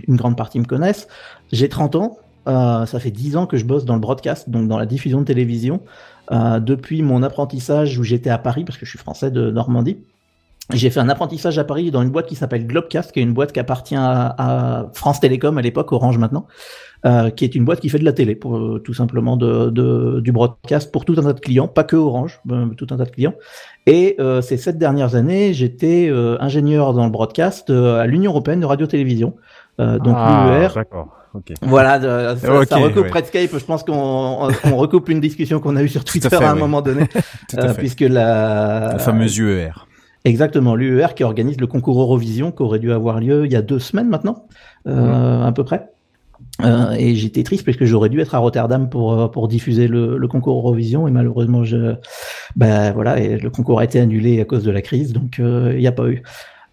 une 0.08 0.16
grande 0.16 0.38
partie 0.38 0.60
me 0.60 0.66
connaissent. 0.66 1.08
J'ai 1.52 1.70
30 1.70 1.96
ans. 1.96 2.18
Euh, 2.48 2.86
ça 2.88 3.00
fait 3.00 3.12
10 3.12 3.38
ans 3.38 3.46
que 3.46 3.56
je 3.58 3.66
bosse 3.66 3.86
dans 3.86 3.94
le 3.94 4.00
broadcast 4.00 4.50
donc 4.50 4.68
dans 4.68 4.80
la 4.80 4.88
diffusion 4.88 5.20
de 5.20 5.26
télévision 5.26 5.80
euh, 6.32 6.60
depuis 6.60 7.04
mon 7.04 7.22
apprentissage 7.22 8.00
où 8.00 8.04
j'étais 8.04 8.32
à 8.32 8.40
Paris 8.40 8.64
parce 8.64 8.80
que 8.80 8.86
je 8.86 8.90
suis 8.90 8.98
français 8.98 9.30
de 9.30 9.52
Normandie 9.52 10.00
j'ai 10.74 10.90
fait 10.90 11.00
un 11.00 11.10
apprentissage 11.10 11.58
à 11.60 11.64
Paris 11.64 11.92
dans 11.92 12.02
une 12.02 12.12
boîte 12.12 12.28
qui 12.28 12.36
s'appelle 12.36 12.66
Globecast 12.66 13.12
qui 13.12 13.20
est 13.20 13.24
une 13.24 13.34
boîte 13.34 13.52
qui 13.52 13.60
appartient 13.60 13.96
à, 13.96 14.36
à 14.38 14.86
France 14.94 15.20
Télécom 15.20 15.58
à 15.58 15.62
l'époque 15.62 15.92
Orange 15.92 16.18
maintenant 16.18 16.46
euh, 17.06 17.30
qui 17.32 17.46
est 17.46 17.56
une 17.56 17.66
boîte 17.66 17.80
qui 17.80 17.90
fait 17.90 17.98
de 17.98 18.06
la 18.06 18.14
télé, 18.14 18.36
pour, 18.36 18.58
euh, 18.58 18.80
tout 18.80 18.94
simplement 18.94 19.36
de, 19.36 19.72
de- 19.72 20.20
du 20.20 20.32
broadcast 20.32 20.92
pour 20.92 21.04
tout 21.04 21.16
un 21.18 21.24
tas 21.24 21.34
de 21.34 21.40
clients, 21.40 21.68
pas 21.68 21.84
que 21.84 21.96
Orange, 21.96 22.40
euh, 22.52 22.68
tout 22.78 22.86
un 22.92 22.98
tas 22.98 23.06
de 23.06 23.10
clients. 23.10 23.34
Et 23.88 24.16
euh, 24.20 24.42
ces 24.44 24.56
sept 24.56 24.78
dernières 24.78 25.16
années, 25.16 25.52
j'étais 25.56 26.08
euh, 26.12 26.38
ingénieur 26.40 26.94
dans 26.94 27.04
le 27.06 27.10
broadcast 27.10 27.72
euh, 27.72 28.00
à 28.00 28.06
l'Union 28.06 28.30
européenne 28.30 28.60
de 28.60 28.68
radio-télévision, 28.68 29.36
euh, 29.80 29.98
donc 29.98 30.14
Ah, 30.16 30.46
l'UER. 30.60 30.68
D'accord. 30.76 31.08
Ok. 31.34 31.54
Voilà, 31.64 31.98
de- 31.98 32.38
ça, 32.40 32.78
recoupe 32.78 33.06
ouais. 33.06 33.12
Redscape. 33.12 33.50
Je 33.58 33.66
pense 33.66 33.84
qu'on 33.84 34.52
on, 34.66 34.76
recoupe 34.78 35.10
une 35.10 35.22
discussion 35.22 35.60
qu'on 35.60 35.78
a 35.78 35.82
eue 35.82 35.88
sur 35.90 36.04
Twitter 36.06 36.30
fait, 36.30 36.36
à 36.36 36.52
un 36.52 36.54
oui. 36.54 36.60
moment 36.60 36.84
donné, 36.84 37.08
euh, 37.58 37.74
puisque 37.74 38.02
la, 38.02 38.90
La 38.92 39.00
fameuse 39.00 39.36
UER. 39.40 39.72
Exactement, 40.24 40.76
l'UER 40.76 41.08
qui 41.16 41.24
organise 41.24 41.60
le 41.60 41.68
concours 41.68 42.00
Eurovision 42.00 42.52
qui 42.52 42.62
aurait 42.62 42.80
dû 42.80 42.92
avoir 42.92 43.20
lieu 43.20 43.46
il 43.46 43.52
y 43.52 43.56
a 43.56 43.62
deux 43.64 43.80
semaines 43.80 44.08
maintenant, 44.08 44.46
euh, 44.88 45.44
à 45.44 45.52
peu 45.52 45.64
près. 45.64 45.90
Euh, 46.64 46.92
et 46.92 47.16
j'étais 47.16 47.44
triste 47.44 47.66
parce 47.66 47.78
que 47.78 47.86
j'aurais 47.86 48.10
dû 48.10 48.20
être 48.20 48.36
à 48.36 48.40
Rotterdam 48.40 48.90
pour 48.90 49.14
euh, 49.14 49.28
pour 49.28 49.48
diffuser 49.48 49.88
le, 49.88 50.18
le 50.18 50.28
concours 50.28 50.58
Eurovision 50.58 51.08
et 51.08 51.12
malheureusement 51.12 51.64
je 51.64 51.96
ben 52.56 52.92
voilà 52.92 53.20
et 53.20 53.38
le 53.38 53.50
concours 53.50 53.80
a 53.80 53.84
été 53.84 54.00
annulé 54.00 54.42
à 54.42 54.46
cause 54.46 54.64
de 54.64 54.72
la 54.72 54.82
crise 54.82 55.14
donc 55.14 55.40
euh, 55.40 55.72
il 55.74 55.80
n'y 55.80 55.88
a 55.88 55.92
pas 55.92 56.08
eu. 56.08 56.24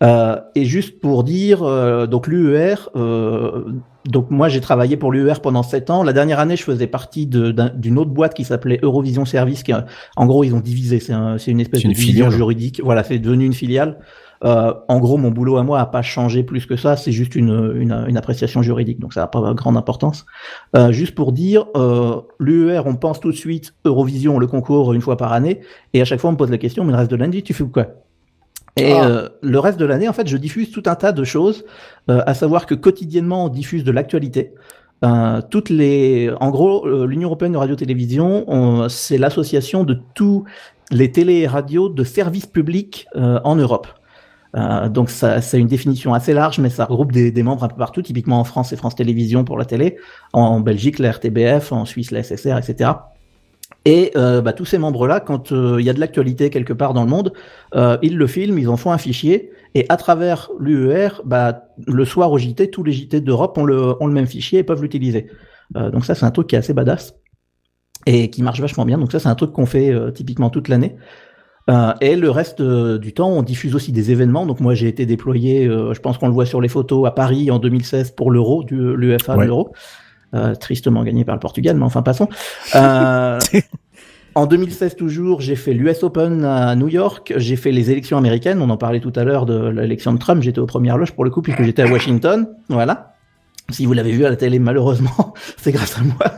Euh, 0.02 0.40
et 0.54 0.64
juste 0.64 1.00
pour 1.00 1.24
dire 1.24 1.62
euh, 1.62 2.06
donc 2.06 2.26
l'UER 2.28 2.76
euh, 2.96 3.64
donc 4.08 4.30
moi 4.30 4.48
j'ai 4.48 4.60
travaillé 4.60 4.96
pour 4.96 5.12
l'UER 5.12 5.34
pendant 5.42 5.62
sept 5.62 5.90
ans. 5.90 6.02
La 6.02 6.12
dernière 6.12 6.40
année 6.40 6.56
je 6.56 6.64
faisais 6.64 6.86
partie 6.86 7.26
d'une 7.26 7.98
autre 7.98 8.10
boîte 8.10 8.34
qui 8.34 8.44
s'appelait 8.44 8.80
Eurovision 8.82 9.24
Service 9.24 9.62
qui 9.62 9.72
a- 9.72 9.86
en 10.16 10.26
gros 10.26 10.42
ils 10.44 10.54
ont 10.54 10.60
divisé 10.60 10.98
c'est 11.00 11.12
un- 11.12 11.38
c'est 11.38 11.50
une 11.50 11.60
espèce 11.60 11.82
de 11.82 11.94
filiale. 11.94 12.30
juridique 12.30 12.80
voilà 12.82 13.04
c'est 13.04 13.18
devenu 13.18 13.44
une 13.46 13.52
filiale. 13.54 13.98
Euh, 14.44 14.72
en 14.86 15.00
gros, 15.00 15.16
mon 15.16 15.32
boulot 15.32 15.56
à 15.56 15.64
moi 15.64 15.80
a 15.80 15.86
pas 15.86 16.00
changé 16.00 16.44
plus 16.44 16.64
que 16.64 16.76
ça. 16.76 16.96
C'est 16.96 17.10
juste 17.10 17.34
une, 17.34 17.72
une, 17.74 18.04
une 18.06 18.16
appréciation 18.16 18.62
juridique, 18.62 19.00
donc 19.00 19.12
ça 19.12 19.22
n'a 19.22 19.26
pas 19.26 19.52
grande 19.52 19.76
importance. 19.76 20.26
Euh, 20.76 20.92
juste 20.92 21.16
pour 21.16 21.32
dire, 21.32 21.64
euh, 21.76 22.20
l'UER, 22.38 22.82
on 22.86 22.94
pense 22.94 23.18
tout 23.18 23.32
de 23.32 23.36
suite 23.36 23.74
Eurovision, 23.84 24.38
le 24.38 24.46
concours 24.46 24.92
une 24.92 25.00
fois 25.00 25.16
par 25.16 25.32
année, 25.32 25.58
et 25.92 26.00
à 26.00 26.04
chaque 26.04 26.20
fois 26.20 26.30
on 26.30 26.34
me 26.34 26.38
pose 26.38 26.52
la 26.52 26.58
question, 26.58 26.84
mais 26.84 26.92
le 26.92 26.98
reste 26.98 27.10
de 27.10 27.16
l'année, 27.16 27.42
tu 27.42 27.52
fais 27.52 27.64
quoi? 27.64 27.86
Et 28.78 28.92
Ah. 28.92 29.06
euh, 29.06 29.28
le 29.42 29.58
reste 29.58 29.78
de 29.78 29.84
l'année, 29.84 30.08
en 30.08 30.12
fait, 30.12 30.26
je 30.28 30.36
diffuse 30.36 30.70
tout 30.70 30.82
un 30.86 30.94
tas 30.94 31.12
de 31.12 31.24
choses, 31.24 31.64
euh, 32.10 32.22
à 32.26 32.34
savoir 32.34 32.66
que 32.66 32.74
quotidiennement, 32.74 33.44
on 33.46 33.48
diffuse 33.48 33.84
de 33.84 33.92
l'actualité. 33.92 34.52
Euh, 35.04 35.40
toutes 35.50 35.70
les, 35.70 36.30
en 36.40 36.50
gros, 36.50 36.86
l'Union 37.06 37.28
européenne 37.28 37.52
de 37.52 37.56
radio-télévision, 37.58 38.44
on- 38.48 38.88
c'est 38.88 39.18
l'association 39.18 39.84
de 39.84 39.98
tous 40.14 40.44
les 40.90 41.12
télé 41.12 41.34
et 41.40 41.46
radios 41.46 41.88
de 41.88 42.02
services 42.04 42.46
publics 42.46 43.06
en 43.14 43.54
Europe. 43.56 43.86
Donc 44.90 45.10
ça, 45.10 45.40
c'est 45.42 45.58
une 45.60 45.66
définition 45.68 46.14
assez 46.14 46.32
large, 46.32 46.58
mais 46.58 46.70
ça 46.70 46.86
regroupe 46.86 47.12
des, 47.12 47.30
des 47.30 47.42
membres 47.42 47.62
un 47.64 47.68
peu 47.68 47.76
partout. 47.76 48.00
Typiquement 48.02 48.40
en 48.40 48.44
France, 48.44 48.70
c'est 48.70 48.76
France 48.76 48.94
Télévisions 48.96 49.44
pour 49.44 49.58
la 49.58 49.66
télé, 49.66 49.96
en 50.32 50.60
Belgique, 50.60 50.98
la 50.98 51.10
RTBF, 51.12 51.70
en 51.72 51.84
Suisse, 51.84 52.10
la 52.10 52.22
SSR, 52.22 52.56
etc. 52.58 52.90
Et 53.84 54.10
euh, 54.16 54.40
bah, 54.40 54.52
tous 54.52 54.64
ces 54.64 54.78
membres-là, 54.78 55.20
quand 55.20 55.52
euh, 55.52 55.76
il 55.78 55.86
y 55.86 55.90
a 55.90 55.92
de 55.92 56.00
l'actualité 56.00 56.50
quelque 56.50 56.72
part 56.72 56.94
dans 56.94 57.04
le 57.04 57.10
monde, 57.10 57.32
euh, 57.74 57.96
ils 58.02 58.16
le 58.16 58.26
filment, 58.26 58.58
ils 58.58 58.68
en 58.68 58.76
font 58.76 58.92
un 58.92 58.98
fichier, 58.98 59.50
et 59.74 59.86
à 59.88 59.96
travers 59.96 60.50
l'UER, 60.58 61.08
bah, 61.24 61.62
le 61.86 62.04
soir 62.04 62.32
au 62.32 62.38
JT, 62.38 62.70
tous 62.70 62.82
les 62.82 62.92
JT 62.92 63.20
d'Europe 63.20 63.56
ont 63.56 63.64
le, 63.64 63.94
ont 64.02 64.06
le 64.06 64.12
même 64.12 64.26
fichier 64.26 64.60
et 64.60 64.62
peuvent 64.62 64.82
l'utiliser. 64.82 65.28
Euh, 65.76 65.90
donc 65.90 66.04
ça, 66.04 66.14
c'est 66.14 66.26
un 66.26 66.30
truc 66.30 66.48
qui 66.48 66.54
est 66.56 66.58
assez 66.58 66.74
badass 66.74 67.14
et 68.06 68.30
qui 68.30 68.42
marche 68.42 68.60
vachement 68.60 68.84
bien. 68.84 68.98
Donc 68.98 69.12
ça, 69.12 69.18
c'est 69.18 69.28
un 69.28 69.34
truc 69.34 69.52
qu'on 69.52 69.66
fait 69.66 69.90
euh, 69.90 70.10
typiquement 70.10 70.50
toute 70.50 70.68
l'année. 70.68 70.96
Euh, 71.68 71.92
et 72.00 72.16
le 72.16 72.30
reste 72.30 72.62
du 72.62 73.12
temps, 73.12 73.28
on 73.28 73.42
diffuse 73.42 73.74
aussi 73.74 73.92
des 73.92 74.10
événements. 74.10 74.46
Donc 74.46 74.60
moi, 74.60 74.74
j'ai 74.74 74.88
été 74.88 75.04
déployé, 75.04 75.66
euh, 75.66 75.92
je 75.92 76.00
pense 76.00 76.16
qu'on 76.16 76.28
le 76.28 76.32
voit 76.32 76.46
sur 76.46 76.60
les 76.60 76.68
photos, 76.68 77.06
à 77.06 77.10
Paris 77.10 77.50
en 77.50 77.58
2016 77.58 78.12
pour 78.12 78.30
l'Euro, 78.30 78.64
du 78.64 78.96
l'UEFA 78.96 79.36
Ouais. 79.36 79.46
l'Euro. 79.46 79.72
Euh, 80.34 80.54
tristement 80.54 81.04
gagné 81.04 81.24
par 81.24 81.34
le 81.34 81.40
Portugal, 81.40 81.74
mais 81.76 81.84
enfin 81.84 82.02
passons. 82.02 82.28
Euh, 82.74 83.38
en 84.34 84.44
2016 84.44 84.94
toujours, 84.94 85.40
j'ai 85.40 85.56
fait 85.56 85.72
l'US 85.72 86.02
Open 86.02 86.44
à 86.44 86.76
New 86.76 86.88
York, 86.88 87.32
j'ai 87.36 87.56
fait 87.56 87.72
les 87.72 87.90
élections 87.90 88.18
américaines, 88.18 88.60
on 88.60 88.68
en 88.68 88.76
parlait 88.76 89.00
tout 89.00 89.12
à 89.16 89.24
l'heure 89.24 89.46
de 89.46 89.68
l'élection 89.70 90.12
de 90.12 90.18
Trump, 90.18 90.42
j'étais 90.42 90.58
aux 90.58 90.66
premières 90.66 90.98
loges 90.98 91.12
pour 91.12 91.24
le 91.24 91.30
coup 91.30 91.40
puisque 91.40 91.62
j'étais 91.62 91.80
à 91.80 91.86
Washington, 91.86 92.46
voilà. 92.68 93.14
Si 93.70 93.86
vous 93.86 93.94
l'avez 93.94 94.12
vu 94.12 94.26
à 94.26 94.28
la 94.30 94.36
télé, 94.36 94.58
malheureusement, 94.58 95.32
c'est 95.56 95.72
grâce 95.72 95.96
à 95.98 96.02
moi, 96.02 96.30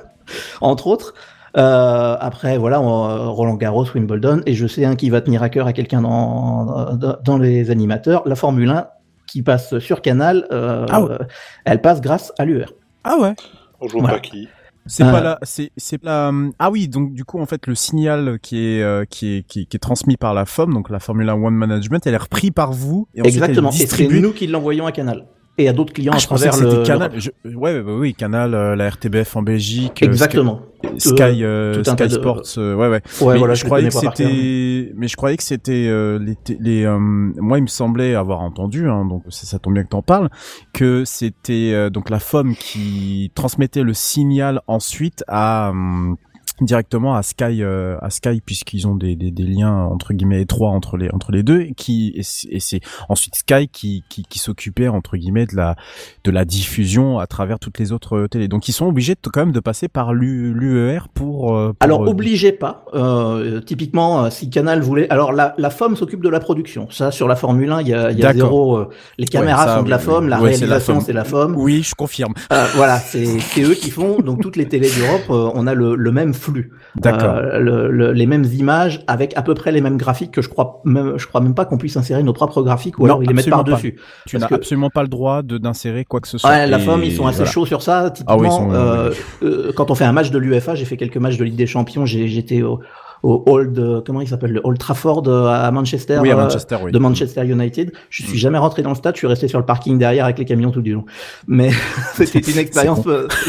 entre 0.60 0.86
autres. 0.86 1.14
Euh, 1.56 2.16
après, 2.20 2.58
voilà, 2.58 2.80
on- 2.80 3.32
Roland 3.32 3.54
Garros, 3.56 3.86
Wimbledon, 3.92 4.40
et 4.46 4.54
je 4.54 4.68
sais 4.68 4.84
un 4.84 4.94
qui 4.94 5.10
va 5.10 5.20
tenir 5.20 5.42
à 5.42 5.48
cœur 5.48 5.66
à 5.66 5.72
quelqu'un 5.72 6.02
dans, 6.02 6.94
dans, 6.94 7.16
dans 7.24 7.38
les 7.38 7.72
animateurs, 7.72 8.22
la 8.26 8.36
Formule 8.36 8.70
1 8.70 8.86
qui 9.26 9.42
passe 9.42 9.80
sur 9.80 10.00
Canal, 10.00 10.46
euh, 10.52 10.86
Ah 10.90 11.02
ouais. 11.02 11.16
elle 11.64 11.80
passe 11.80 12.00
grâce 12.00 12.32
à 12.38 12.44
l'UR. 12.44 12.72
Ah 13.02 13.16
ouais. 13.20 13.34
On 13.80 13.88
joue 13.88 14.00
Voilà. 14.00 14.14
pas 14.14 14.20
qui. 14.20 14.48
C'est 14.86 15.04
Euh, 15.04 15.12
pas 15.12 15.20
la, 15.20 15.38
c'est, 15.42 15.70
c'est 15.76 16.02
la, 16.02 16.32
ah 16.58 16.70
oui, 16.70 16.88
donc 16.88 17.12
du 17.12 17.24
coup 17.24 17.38
en 17.38 17.46
fait 17.46 17.66
le 17.66 17.74
signal 17.74 18.38
qui 18.40 18.58
est, 18.64 18.82
euh, 18.82 19.04
qui 19.04 19.36
est, 19.36 19.46
qui 19.46 19.60
est, 19.60 19.64
qui 19.66 19.76
est 19.76 19.80
transmis 19.80 20.16
par 20.16 20.32
la 20.32 20.46
FOM, 20.46 20.72
donc 20.72 20.88
la 20.88 21.00
Formula 21.00 21.36
One 21.36 21.54
Management, 21.54 22.06
elle 22.06 22.14
est 22.14 22.16
repris 22.16 22.50
par 22.50 22.72
vous 22.72 23.06
et 23.14 23.20
ensuite 23.20 23.34
Exactement, 23.34 23.70
elle 23.70 23.82
et 23.82 23.84
est 23.84 23.86
c'est 23.86 23.86
distribuée. 23.86 24.20
nous 24.20 24.32
qui 24.32 24.46
l'envoyons 24.46 24.86
à 24.86 24.92
Canal. 24.92 25.26
Et 25.60 25.68
à 25.68 25.72
d'autres 25.74 25.92
clients 25.92 26.12
Ah, 26.14 26.16
à 26.16 26.18
je 26.20 26.26
pensais 26.26 26.46
que 26.46 26.50
travers 26.56 26.70
c'était 26.70 26.80
le. 26.80 26.86
Canal. 26.86 27.10
Je- 27.20 27.30
Ouais, 27.44 27.74
ouais, 27.74 27.80
ouais, 27.80 27.92
oui, 27.92 28.14
Canal, 28.14 28.54
euh, 28.54 28.74
la 28.76 28.88
RTBF 28.88 29.36
en 29.36 29.42
Belgique. 29.42 30.02
euh, 30.02 30.06
Exactement. 30.06 30.62
Sky, 30.96 31.10
Sky, 31.10 31.44
euh, 31.44 31.82
tas 31.82 31.92
Sky 31.92 32.04
de- 32.04 32.08
Sports, 32.08 32.42
euh, 32.56 32.74
ouais, 32.74 32.88
ouais. 32.88 33.02
Ouais, 33.20 33.32
mais 33.34 33.38
voilà, 33.38 33.52
je 33.54 33.64
croyais 33.66 33.88
que 33.88 33.94
c'était, 33.94 34.92
mais 34.96 35.08
je 35.08 35.16
croyais 35.16 35.36
que 35.36 35.42
c'était 35.42 35.86
euh, 35.88 36.18
les, 36.18 36.36
les 36.58 36.84
euh, 36.86 36.98
moi 36.98 37.58
il 37.58 37.62
me 37.62 37.66
semblait 37.66 38.14
avoir 38.14 38.40
entendu, 38.40 38.88
hein, 38.88 39.04
donc 39.04 39.22
ça, 39.28 39.44
ça 39.44 39.58
tombe 39.58 39.74
bien 39.74 39.82
que 39.84 39.90
t'en 39.90 40.00
parles, 40.00 40.30
que 40.72 41.04
c'était 41.04 41.72
euh, 41.74 41.90
donc 41.90 42.08
la 42.08 42.18
FOM 42.18 42.54
qui 42.56 43.30
transmettait 43.34 43.82
le 43.82 43.92
signal 43.92 44.62
ensuite 44.68 45.22
à 45.28 45.68
hum, 45.70 46.16
directement 46.64 47.14
à 47.14 47.22
Sky 47.22 47.62
euh, 47.62 47.96
à 48.00 48.10
Sky 48.10 48.40
puisqu'ils 48.44 48.86
ont 48.86 48.94
des, 48.94 49.16
des, 49.16 49.30
des 49.30 49.44
liens 49.44 49.74
entre 49.84 50.12
guillemets 50.12 50.42
étroits 50.42 50.70
entre 50.70 50.96
les 50.96 51.10
entre 51.12 51.32
les 51.32 51.42
deux 51.42 51.60
et 51.62 51.72
qui 51.74 52.12
et 52.16 52.22
c'est- 52.22 52.80
ensuite 53.08 53.34
Sky 53.36 53.68
qui 53.68 54.04
qui, 54.08 54.22
qui 54.24 54.38
s'occupait 54.38 54.88
entre 54.88 55.16
guillemets 55.16 55.46
de 55.46 55.56
la 55.56 55.76
de 56.24 56.30
la 56.30 56.44
diffusion 56.44 57.18
à 57.18 57.26
travers 57.26 57.58
toutes 57.58 57.78
les 57.78 57.92
autres 57.92 58.16
euh, 58.16 58.28
télés 58.28 58.48
donc 58.48 58.68
ils 58.68 58.72
sont 58.72 58.86
obligés 58.86 59.14
de, 59.14 59.20
quand 59.30 59.40
même 59.40 59.52
de 59.52 59.60
passer 59.60 59.88
par 59.88 60.12
l'U- 60.12 60.52
l'UER 60.54 61.00
pour, 61.14 61.54
euh, 61.56 61.68
pour 61.68 61.76
Alors, 61.80 62.02
euh, 62.04 62.10
obligez 62.10 62.52
pas. 62.52 62.84
Euh, 62.94 63.60
typiquement, 63.60 64.24
euh, 64.24 64.30
si 64.30 64.50
Canal 64.50 64.80
voulait. 64.80 65.08
Alors, 65.10 65.32
la, 65.32 65.54
la 65.58 65.70
FOM 65.70 65.96
s'occupe 65.96 66.22
de 66.22 66.28
la 66.28 66.40
production. 66.40 66.88
Ça, 66.90 67.10
sur 67.10 67.28
la 67.28 67.36
Formule 67.36 67.70
1, 67.70 67.80
il 67.82 67.88
y 67.88 67.94
a, 67.94 68.10
y 68.10 68.20
zéro. 68.34 68.76
euh, 68.78 68.88
les 69.18 69.26
caméras 69.26 69.66
ça, 69.66 69.76
sont 69.78 69.82
de 69.84 69.90
la 69.90 69.98
FOM, 69.98 70.28
la 70.28 70.40
Ouais, 70.40 70.50
réalisation, 70.50 71.00
c'est 71.00 71.12
la 71.12 71.24
FOM. 71.24 71.54
Oui, 71.56 71.82
je 71.82 71.94
confirme. 71.94 72.34
Euh, 72.52 72.64
voilà, 72.74 72.98
c'est 72.98 73.26
eux 73.62 73.74
qui 73.74 73.90
font. 73.90 74.18
Donc, 74.20 74.40
toutes 74.42 74.56
les 74.56 74.66
télés 74.68 74.90
d'Europe, 74.90 75.22
euh, 75.30 75.50
on 75.54 75.66
a 75.66 75.74
le, 75.74 75.94
le 75.94 76.12
même 76.12 76.34
flux 76.34 76.49
flux. 76.50 76.72
D'accord. 76.96 77.34
Euh, 77.36 77.58
le- 77.58 77.90
le- 77.90 78.12
les 78.12 78.26
mêmes 78.26 78.44
images 78.44 79.02
avec 79.06 79.36
à 79.36 79.42
peu 79.42 79.54
près 79.54 79.72
les 79.72 79.80
mêmes 79.80 79.96
graphiques 79.96 80.30
que 80.32 80.42
je 80.42 80.48
crois 80.48 80.80
même, 80.84 81.14
je 81.18 81.26
crois 81.26 81.40
même 81.40 81.54
pas 81.54 81.64
qu'on 81.64 81.78
puisse 81.78 81.96
insérer 81.96 82.22
nos 82.22 82.32
propres 82.32 82.62
graphiques 82.62 82.98
ou 82.98 83.02
Non, 83.02 83.06
alors 83.14 83.22
ils 83.22 83.28
les 83.28 83.34
mettent 83.34 83.50
par 83.50 83.64
dessus. 83.64 83.96
tu 84.26 84.38
n'as 84.38 84.46
que- 84.46 84.54
absolument 84.54 84.90
pas 84.90 85.02
le 85.02 85.08
droit 85.08 85.42
d'insérer 85.42 86.04
quoi 86.04 86.20
que 86.20 86.28
ce 86.28 86.38
soit. 86.38 86.50
Ouais, 86.50 86.66
la 86.66 86.78
forme, 86.78 87.02
ils 87.04 87.12
sont 87.14 87.26
assez 87.26 87.38
voilà. 87.38 87.50
chauds 87.52 87.66
sur 87.66 87.82
ça. 87.82 87.98
Ah 88.26 88.36
oui, 88.36 88.48
Typiquement, 88.48 88.50
sont- 88.50 88.72
euh, 88.72 89.10
euh, 89.42 89.72
quand 89.74 89.90
on 89.90 89.94
fait 89.94 90.04
un 90.04 90.12
match 90.12 90.30
de 90.30 90.38
l'UFA, 90.38 90.74
j'ai 90.74 90.84
fait 90.84 90.96
quelques 90.96 91.16
matchs 91.16 91.36
de 91.38 91.44
Ligue 91.44 91.56
des 91.56 91.66
Champions. 91.66 92.06
J'étais 92.06 92.62
au, 92.62 92.80
au 93.22 93.42
Old, 93.46 93.78
euh, 93.78 94.00
comment 94.04 94.22
il 94.22 94.28
s'appelle, 94.28 94.52
le 94.52 94.60
Old 94.64 94.78
Trafford 94.78 95.28
à 95.28 95.70
Manchester. 95.70 96.18
Oui, 96.22 96.30
à 96.30 96.34
euh, 96.34 96.42
Manchester, 96.42 96.76
oui. 96.82 96.90
de 96.92 96.98
Manchester 96.98 97.44
United. 97.46 97.92
Je 98.08 98.22
suis 98.22 98.32
Mm. 98.32 98.36
jamais 98.36 98.58
rentré 98.58 98.82
dans 98.82 98.88
le 98.90 98.94
stade, 98.96 99.14
je 99.14 99.18
suis 99.18 99.26
resté 99.26 99.46
sur 99.46 99.58
le 99.58 99.66
parking 99.66 99.98
derrière 99.98 100.24
avec 100.24 100.38
les 100.38 100.44
camions 100.46 100.70
tout 100.70 100.80
du 100.82 100.94
long. 100.94 101.04
Mais 101.46 101.70
c'était 102.14 102.38
une 102.40 102.58
expérience 102.58 103.00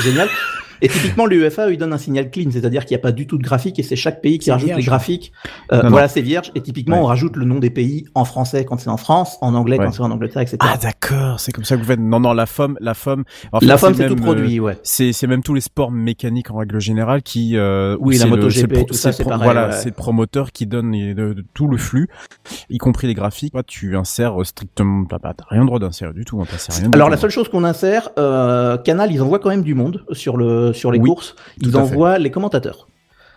géniale. 0.01 0.27
Et 0.81 0.87
typiquement, 0.87 1.25
l'UEFA, 1.25 1.67
eux, 1.67 1.73
ils 1.73 1.77
donnent 1.77 1.93
un 1.93 1.97
signal 1.97 2.29
clean, 2.31 2.49
c'est-à-dire 2.51 2.85
qu'il 2.85 2.95
n'y 2.95 3.01
a 3.01 3.03
pas 3.03 3.11
du 3.11 3.27
tout 3.27 3.37
de 3.37 3.43
graphique 3.43 3.77
et 3.79 3.83
c'est 3.83 3.95
chaque 3.95 4.21
pays 4.21 4.39
qui 4.39 4.51
rajoute 4.51 4.65
vierge. 4.67 4.79
les 4.79 4.85
graphiques. 4.85 5.31
Euh, 5.71 5.83
Non, 5.83 5.89
voilà, 5.89 6.07
c'est 6.07 6.21
vierge. 6.21 6.51
Et 6.55 6.61
typiquement, 6.61 6.97
Ouais. 6.97 7.01
on 7.03 7.05
rajoute 7.05 7.35
le 7.35 7.45
nom 7.45 7.59
des 7.59 7.69
pays 7.69 8.05
en 8.15 8.25
français 8.25 8.65
quand 8.65 8.79
c'est 8.79 8.89
en 8.89 8.97
France, 8.97 9.37
en 9.41 9.53
anglais 9.53 9.77
Ouais. 9.77 9.85
quand 9.85 9.91
c'est 9.91 10.01
en 10.01 10.11
Angleterre, 10.11 10.41
etc. 10.41 10.57
Ah 10.61 10.77
d'accord, 10.81 11.39
c'est 11.39 11.51
comme 11.51 11.63
ça 11.63 11.75
que 11.75 11.81
vous 11.81 11.87
faites. 11.87 11.99
Non 11.99 12.19
non, 12.19 12.33
la 12.33 12.45
FOM, 12.45 12.77
la 12.79 12.93
FOM. 12.93 13.23
La 13.61 13.77
femme, 13.77 13.93
c'est 13.93 14.07
tout 14.07 14.13
euh, 14.13 14.17
produit, 14.17 14.59
ouais. 14.59 14.77
C'est 14.83 15.13
c'est 15.13 15.27
même 15.27 15.43
tous 15.43 15.53
les 15.53 15.61
sports 15.61 15.91
mécaniques 15.91 16.51
en 16.51 16.57
règle 16.57 16.79
générale 16.79 17.21
qui 17.21 17.55
euh, 17.57 17.95
Oui, 17.99 18.17
la 18.17 18.25
le 18.25 18.67
pro- 18.67 18.83
tout 18.85 18.93
ça, 18.93 19.11
c'est 19.11 19.23
pareil, 19.23 19.43
Voilà, 19.43 19.67
ouais. 19.67 19.73
c'est 19.73 19.89
le 19.89 19.95
promoteur 19.95 20.51
qui 20.51 20.65
donne 20.65 20.91
les- 20.91 21.13
de- 21.13 21.33
de 21.33 21.45
tout 21.53 21.67
le 21.67 21.77
flux, 21.77 22.09
y 22.69 22.77
compris 22.77 23.07
les 23.07 23.13
graphiques. 23.13 23.53
Toi, 23.53 23.63
tu 23.63 23.95
insères 23.95 24.35
strictement, 24.43 25.05
t'as 25.05 25.17
rien 25.49 25.61
le 25.61 25.67
droit 25.67 25.79
d'insérer 25.79 26.13
du 26.13 26.25
tout. 26.25 26.41
hein, 26.41 26.45
rien 26.69 26.89
Alors 26.93 27.09
la 27.09 27.17
seule 27.17 27.29
chose 27.29 27.47
qu'on 27.49 27.63
insère, 27.63 28.09
euh, 28.17 28.77
Canal, 28.77 29.11
ils 29.11 29.21
envoient 29.21 29.39
quand 29.39 29.49
même 29.49 29.63
du 29.63 29.73
monde 29.75 30.03
sur 30.11 30.37
le 30.37 30.70
sur 30.73 30.91
les 30.91 30.99
Oui, 30.99 31.09
courses. 31.09 31.35
Ils 31.61 31.71
fait. 31.71 31.77
envoient 31.77 32.17
les 32.17 32.31
commentateurs. 32.31 32.87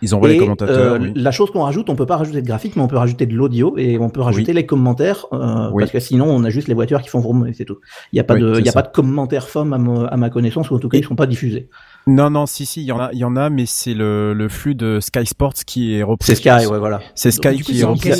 Ils 0.01 0.13
envoient 0.13 0.29
Et, 0.29 0.33
les 0.33 0.39
commentateurs. 0.39 0.77
euh, 0.95 0.99
oui. 0.99 1.13
La 1.15 1.31
chose 1.31 1.49
qu'on 1.51 1.61
rajoute, 1.63 1.89
on 1.89 1.95
peut 1.95 2.05
pas 2.05 2.17
rajouter 2.17 2.41
de 2.41 2.45
graphique, 2.47 2.75
mais 2.75 2.81
on 2.81 2.87
peut 2.87 2.97
rajouter 2.97 3.25
de 3.25 3.33
l'audio 3.33 3.75
et 3.77 3.97
on 3.97 4.09
peut 4.09 4.19
rajouter 4.19 4.51
les 4.51 4.65
commentaires 4.65 5.25
euh, 5.31 5.69
Oui. 5.71 5.83
parce 5.83 5.91
que 5.93 6.01
sinon 6.01 6.25
on 6.25 6.43
a 6.43 6.49
juste 6.49 6.67
les 6.67 6.73
voitures 6.73 7.01
qui 7.01 7.07
font 7.07 7.21
vroom 7.21 7.47
et 7.47 7.53
c'est 7.53 7.63
tout. 7.63 7.77
Il 8.11 8.17
y 8.17 8.19
a 8.19 8.25
pas 8.25 8.33
Oui, 8.33 8.41
de, 8.41 8.55
il 8.59 8.65
y 8.65 8.69
a 8.69 8.71
ça. 8.73 8.81
pas 8.81 8.87
de 8.87 8.93
commentaires 8.93 9.47
FOM 9.47 9.71
à, 9.71 9.77
mo- 9.77 10.05
à 10.05 10.17
ma 10.17 10.29
connaissance 10.29 10.69
ou 10.69 10.75
en 10.75 10.79
tout 10.79 10.89
cas 10.89 10.97
ils 10.97 11.05
sont 11.05 11.15
pas 11.15 11.27
diffusés. 11.27 11.69
Non 12.07 12.29
non, 12.29 12.45
si 12.45 12.65
si, 12.65 12.81
il 12.81 12.85
y 12.87 12.91
en 12.91 12.99
a, 12.99 13.09
il 13.13 13.19
y 13.19 13.23
en 13.23 13.37
a, 13.37 13.49
mais 13.49 13.65
c'est 13.65 13.93
le 13.93 14.33
le 14.33 14.49
flux 14.49 14.75
de 14.75 14.99
Sky 14.99 15.25
Sports 15.25 15.53
qui 15.65 15.95
est 15.95 16.03
repris. 16.03 16.27
C'est 16.27 16.35
Sky, 16.35 16.67
ouais 16.67 16.77
voilà. 16.77 16.99
C'est 17.15 17.31
Sky 17.31 17.61
qui 17.61 17.79
est 17.79 17.83
repris. 17.85 18.11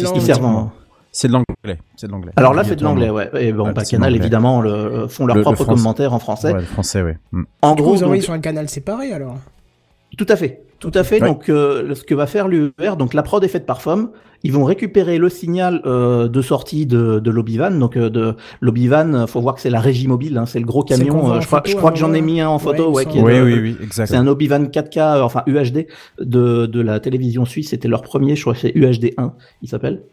C'est 1.17 1.29
de 1.29 1.33
l'anglais, 1.33 1.79
c'est 1.95 2.07
de 2.07 2.11
l'anglais. 2.11 2.33
Alors 2.35 2.53
là 2.53 2.65
c'est 2.65 2.75
de 2.75 2.83
l'anglais, 2.83 3.09
ouais. 3.09 3.29
Et 3.39 3.53
bon, 3.53 3.71
bah, 3.71 3.83
Canal 3.85 4.13
évidemment 4.13 4.59
le, 4.59 5.07
font 5.07 5.25
leurs 5.25 5.37
Le- 5.37 5.39
le 5.39 5.43
propres 5.45 5.63
commentaires 5.63 6.13
en 6.13 6.19
français. 6.19 6.51
Ouais, 6.51 6.59
le 6.59 6.65
français, 6.65 7.01
ouais. 7.03 7.17
Mm. 7.31 7.43
En 7.61 7.69
Du 7.75 7.81
coup, 7.81 7.83
gros, 7.87 7.95
vous 7.95 8.03
envoyez 8.03 8.19
donc- 8.19 8.25
sur 8.25 8.33
un 8.33 8.39
canal 8.39 8.67
séparé 8.67 9.13
alors. 9.13 9.37
Tout 10.17 10.25
à 10.27 10.35
fait, 10.35 10.63
tout 10.79 10.91
à 10.93 11.05
fait. 11.05 11.21
Ouais. 11.21 11.27
Donc, 11.29 11.47
euh, 11.47 11.95
ce 11.95 12.03
que 12.03 12.13
va 12.15 12.27
faire 12.27 12.49
l'UER, 12.49 12.97
donc 12.99 13.13
la 13.13 13.23
prod 13.23 13.41
est 13.45 13.47
faite 13.47 13.65
par 13.65 13.81
FOM. 13.81 14.11
Ils 14.43 14.51
vont 14.51 14.65
récupérer 14.65 15.17
le 15.17 15.29
signal 15.29 15.81
euh, 15.85 16.27
de 16.27 16.41
sortie 16.41 16.85
de, 16.85 17.19
de 17.19 17.31
l'Obivan. 17.31 17.71
Donc, 17.71 17.95
euh, 17.95 18.09
de 18.09 18.35
l'Obivan, 18.59 19.13
euh, 19.13 19.25
faut 19.25 19.39
voir 19.39 19.55
que 19.55 19.61
c'est 19.61 19.69
la 19.69 19.79
régie 19.79 20.07
mobile, 20.09 20.37
hein, 20.37 20.45
c'est 20.45 20.59
le 20.59 20.65
gros 20.65 20.83
camion. 20.83 21.31
euh, 21.31 21.39
je 21.39 21.47
crois, 21.47 21.59
photo 21.59 21.71
je 21.71 21.75
crois 21.77 21.89
à 21.91 21.93
que 21.93 21.99
j'en 21.99 22.13
ai 22.13 22.21
mis 22.21 22.41
un 22.41 22.49
en 22.49 22.59
photo, 22.59 22.91
Ouais. 22.91 23.05
Oui, 23.13 23.39
oui, 23.39 23.59
oui, 23.59 23.77
exact. 23.81 24.07
C'est 24.07 24.15
un 24.17 24.27
Obivan 24.27 24.65
4K, 24.65 24.97
euh, 24.99 25.21
enfin 25.23 25.43
UHD 25.47 25.87
de, 26.19 26.65
de 26.65 26.81
la 26.81 26.99
télévision 26.99 27.45
suisse. 27.45 27.69
C'était 27.69 27.87
leur 27.87 28.01
premier, 28.01 28.35
je 28.35 28.41
crois 28.41 28.53
que 28.53 28.59
c'est 28.59 28.73
UHD 28.75 29.13
1, 29.17 29.33
il 29.63 29.69
s'appelle. 29.69 30.03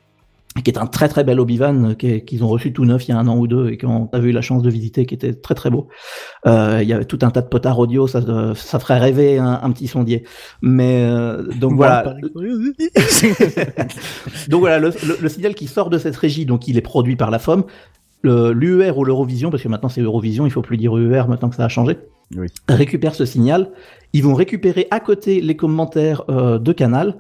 Qui 0.63 0.71
est 0.71 0.77
un 0.79 0.87
très 0.87 1.09
très 1.09 1.25
bel 1.25 1.41
Obivan 1.41 1.91
euh, 1.91 1.95
qu'ils 1.95 2.45
ont 2.45 2.49
reçu 2.49 2.75
tout 2.75 2.85
neuf 2.85 3.09
il 3.09 3.13
y 3.13 3.15
a 3.15 3.19
un 3.19 3.27
an 3.27 3.39
ou 3.39 3.47
deux 3.47 3.71
et 3.71 3.79
qu'on 3.79 4.11
a 4.13 4.19
eu 4.19 4.33
la 4.33 4.43
chance 4.43 4.63
de 4.63 4.69
visiter, 4.69 5.07
qui 5.07 5.15
était 5.15 5.33
très 5.33 5.55
très 5.55 5.71
beau. 5.71 5.89
Euh, 6.47 6.81
il 6.83 6.89
y 6.89 6.93
avait 6.93 7.07
tout 7.07 7.19
un 7.23 7.31
tas 7.31 7.41
de 7.41 7.49
potards 7.49 7.79
audio, 7.79 8.07
ça, 8.07 8.19
euh, 8.19 8.55
ça 8.55 8.79
ferait 8.79 8.99
rêver 8.99 9.39
un, 9.39 9.61
un 9.63 9.71
petit 9.71 9.87
sondier. 9.89 10.25
Mais 10.61 11.05
euh, 11.07 11.43
donc 11.59 11.73
voilà. 11.77 12.15
donc 14.49 14.61
voilà, 14.61 14.79
le, 14.79 14.91
le- 15.07 15.19
le 15.21 15.29
signal 15.29 15.55
qui 15.55 15.67
sort 15.67 15.91
de 15.91 15.99
cette 15.99 16.17
régie, 16.17 16.47
donc 16.47 16.69
il 16.69 16.77
est 16.77 16.83
produit 16.83 17.17
par 17.17 17.31
la 17.31 17.39
FOM. 17.39 17.65
Le- 18.23 18.53
L'UER 18.53 18.93
ou 18.97 19.05
l'Eurovision, 19.05 19.51
parce 19.51 19.63
que 19.63 19.69
maintenant 19.69 19.89
c'est 19.89 20.01
Eurovision, 20.01 20.47
il 20.47 20.51
faut 20.51 20.63
plus 20.63 20.77
dire 20.77 20.97
UER 20.97 21.25
maintenant 21.29 21.49
que 21.49 21.57
ça 21.57 21.65
a 21.65 21.69
changé, 21.69 21.99
Oui. 22.37 22.47
récupère 22.69 23.15
ce 23.15 23.25
signal. 23.25 23.71
Ils 24.13 24.23
vont 24.23 24.35
récupérer 24.35 24.87
à 24.91 25.01
côté 25.01 25.41
les 25.41 25.57
commentaires 25.57 26.23
euh, 26.29 26.59
de 26.59 26.73
Canal, 26.73 27.17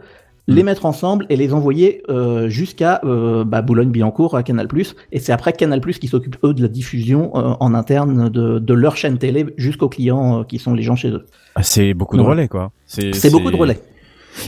les 0.48 0.62
mettre 0.62 0.86
ensemble 0.86 1.26
et 1.28 1.36
les 1.36 1.52
envoyer 1.52 2.02
euh, 2.08 2.48
jusqu'à 2.48 3.00
euh, 3.04 3.44
bah, 3.44 3.62
Boulogne-Billancourt 3.62 4.36
à 4.36 4.42
Canal+. 4.42 4.68
Et 5.12 5.18
c'est 5.20 5.32
après 5.32 5.52
Canal+, 5.52 5.80
qui 5.80 6.08
s'occupe 6.08 6.36
eux 6.44 6.54
de 6.54 6.62
la 6.62 6.68
diffusion 6.68 7.30
euh, 7.36 7.54
en 7.60 7.74
interne 7.74 8.28
de, 8.28 8.58
de 8.58 8.74
leur 8.74 8.96
chaîne 8.96 9.18
télé 9.18 9.46
jusqu'aux 9.56 9.88
clients 9.88 10.40
euh, 10.40 10.44
qui 10.44 10.58
sont 10.58 10.74
les 10.74 10.82
gens 10.82 10.96
chez 10.96 11.10
eux. 11.10 11.26
Ah, 11.54 11.62
c'est 11.62 11.94
beaucoup 11.94 12.16
de 12.16 12.22
relais, 12.22 12.48
quoi. 12.48 12.72
C'est 12.86 13.30
beaucoup 13.30 13.50
de 13.50 13.56
relais. 13.56 13.80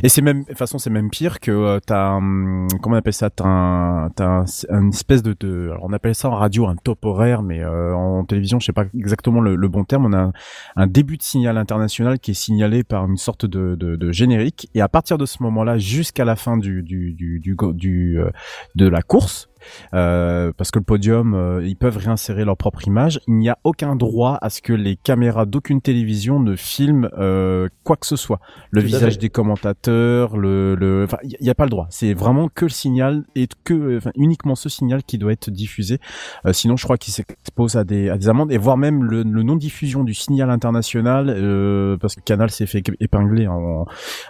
Et 0.03 0.09
c'est 0.09 0.23
même, 0.23 0.43
de 0.43 0.49
toute 0.49 0.59
façon, 0.59 0.79
c'est 0.79 0.91
même 0.91 1.11
pire 1.11 1.41
que 1.41 1.51
euh, 1.51 1.79
t'as, 1.85 2.19
comment 2.19 2.69
on 2.87 2.95
appelle 2.95 3.13
ça, 3.13 3.31
t'as 3.31 3.45
un, 3.45 4.11
t'as 4.11 4.27
un, 4.27 4.45
un 4.71 4.89
espèce 4.89 5.23
de, 5.23 5.35
de, 5.39 5.71
alors 5.71 5.85
on 5.85 5.93
appelle 5.93 6.15
ça 6.15 6.29
en 6.29 6.35
radio 6.35 6.67
un 6.67 6.77
top 6.77 7.05
horaire, 7.05 7.43
mais 7.43 7.61
euh, 7.63 7.95
en 7.95 8.25
télévision, 8.25 8.61
je 8.61 8.67
sais 8.67 8.73
pas 8.73 8.85
exactement 8.97 9.41
le, 9.41 9.57
le 9.57 9.69
bon 9.69 9.85
terme. 9.85 10.07
On 10.07 10.13
a 10.13 10.33
un, 10.77 10.87
début 10.87 11.17
de 11.17 11.23
signal 11.23 11.59
international 11.59 12.19
qui 12.19 12.33
est 12.33 12.35
signalé 12.35 12.85
par 12.85 13.07
une 13.07 13.17
sorte 13.17 13.47
de, 13.47 13.75
de, 13.75 13.97
de 13.97 14.13
générique, 14.13 14.69
et 14.75 14.81
à 14.81 14.89
partir 14.89 15.19
de 15.19 15.27
ce 15.27 15.43
moment-là, 15.43 15.79
jusqu'à 15.79 16.25
la 16.25 16.37
fin 16.37 16.57
du, 16.57 16.83
du, 16.83 17.13
du, 17.13 17.41
du, 17.41 17.57
du, 17.75 18.19
euh, 18.19 18.31
de 18.75 18.89
la 18.89 19.03
course. 19.03 19.49
Euh, 19.95 20.53
parce 20.57 20.71
que 20.71 20.79
le 20.79 20.85
podium, 20.85 21.35
euh, 21.35 21.67
ils 21.67 21.77
peuvent 21.77 21.97
réinsérer 21.97 22.45
leur 22.45 22.57
propre 22.57 22.87
image. 22.87 23.21
Il 23.27 23.35
n'y 23.35 23.49
a 23.49 23.59
aucun 23.65 23.97
droit 23.97 24.39
à 24.41 24.51
ce 24.51 24.63
que 24.63 24.73
les 24.73 24.97
caméras 24.97 25.47
d'aucune 25.47 25.81
télévision 25.81 26.41
ne 26.41 26.57
filment 26.57 27.09
euh, 27.19 27.69
quoi 27.85 27.97
que 27.97 28.07
ce 28.07 28.17
soit 28.17 28.41
le 28.71 28.81
Tout 28.81 28.87
visage 28.87 29.19
des 29.19 29.31
commentateurs, 29.31 30.37
le, 30.37 30.75
le, 30.75 31.05
enfin, 31.05 31.19
il 31.23 31.37
y, 31.41 31.51
a 31.51 31.55
pas 31.55 31.65
le 31.65 31.71
droit. 31.71 31.87
C'est 31.91 32.15
vraiment 32.15 32.49
que 32.49 32.65
le 32.65 32.71
signal 32.71 33.25
et 33.35 33.49
que, 33.65 33.99
enfin, 33.99 34.11
uniquement 34.17 34.55
ce 34.55 34.69
signal 34.69 35.03
qui 35.03 35.19
doit 35.19 35.33
être 35.33 35.51
diffusé. 35.51 35.99
Euh, 36.47 36.53
sinon, 36.53 36.77
je 36.77 36.85
crois 36.85 36.99
qu'il 36.99 37.13
s'expose 37.13 37.77
à 37.77 37.85
des, 37.85 38.09
à 38.11 38.19
des 38.19 38.29
amendes 38.29 38.53
et 38.53 38.59
voire 38.59 38.77
même 38.77 39.05
le, 39.05 39.23
le 39.23 39.43
non 39.43 39.57
diffusion 39.57 40.05
du 40.05 40.15
signal 40.15 40.51
international, 40.51 41.29
euh, 41.29 41.97
parce 41.99 42.15
que 42.15 42.21
Canal 42.21 42.51
s'est 42.51 42.67
fait 42.67 42.83
épingler 43.01 43.47
en, 43.47 43.87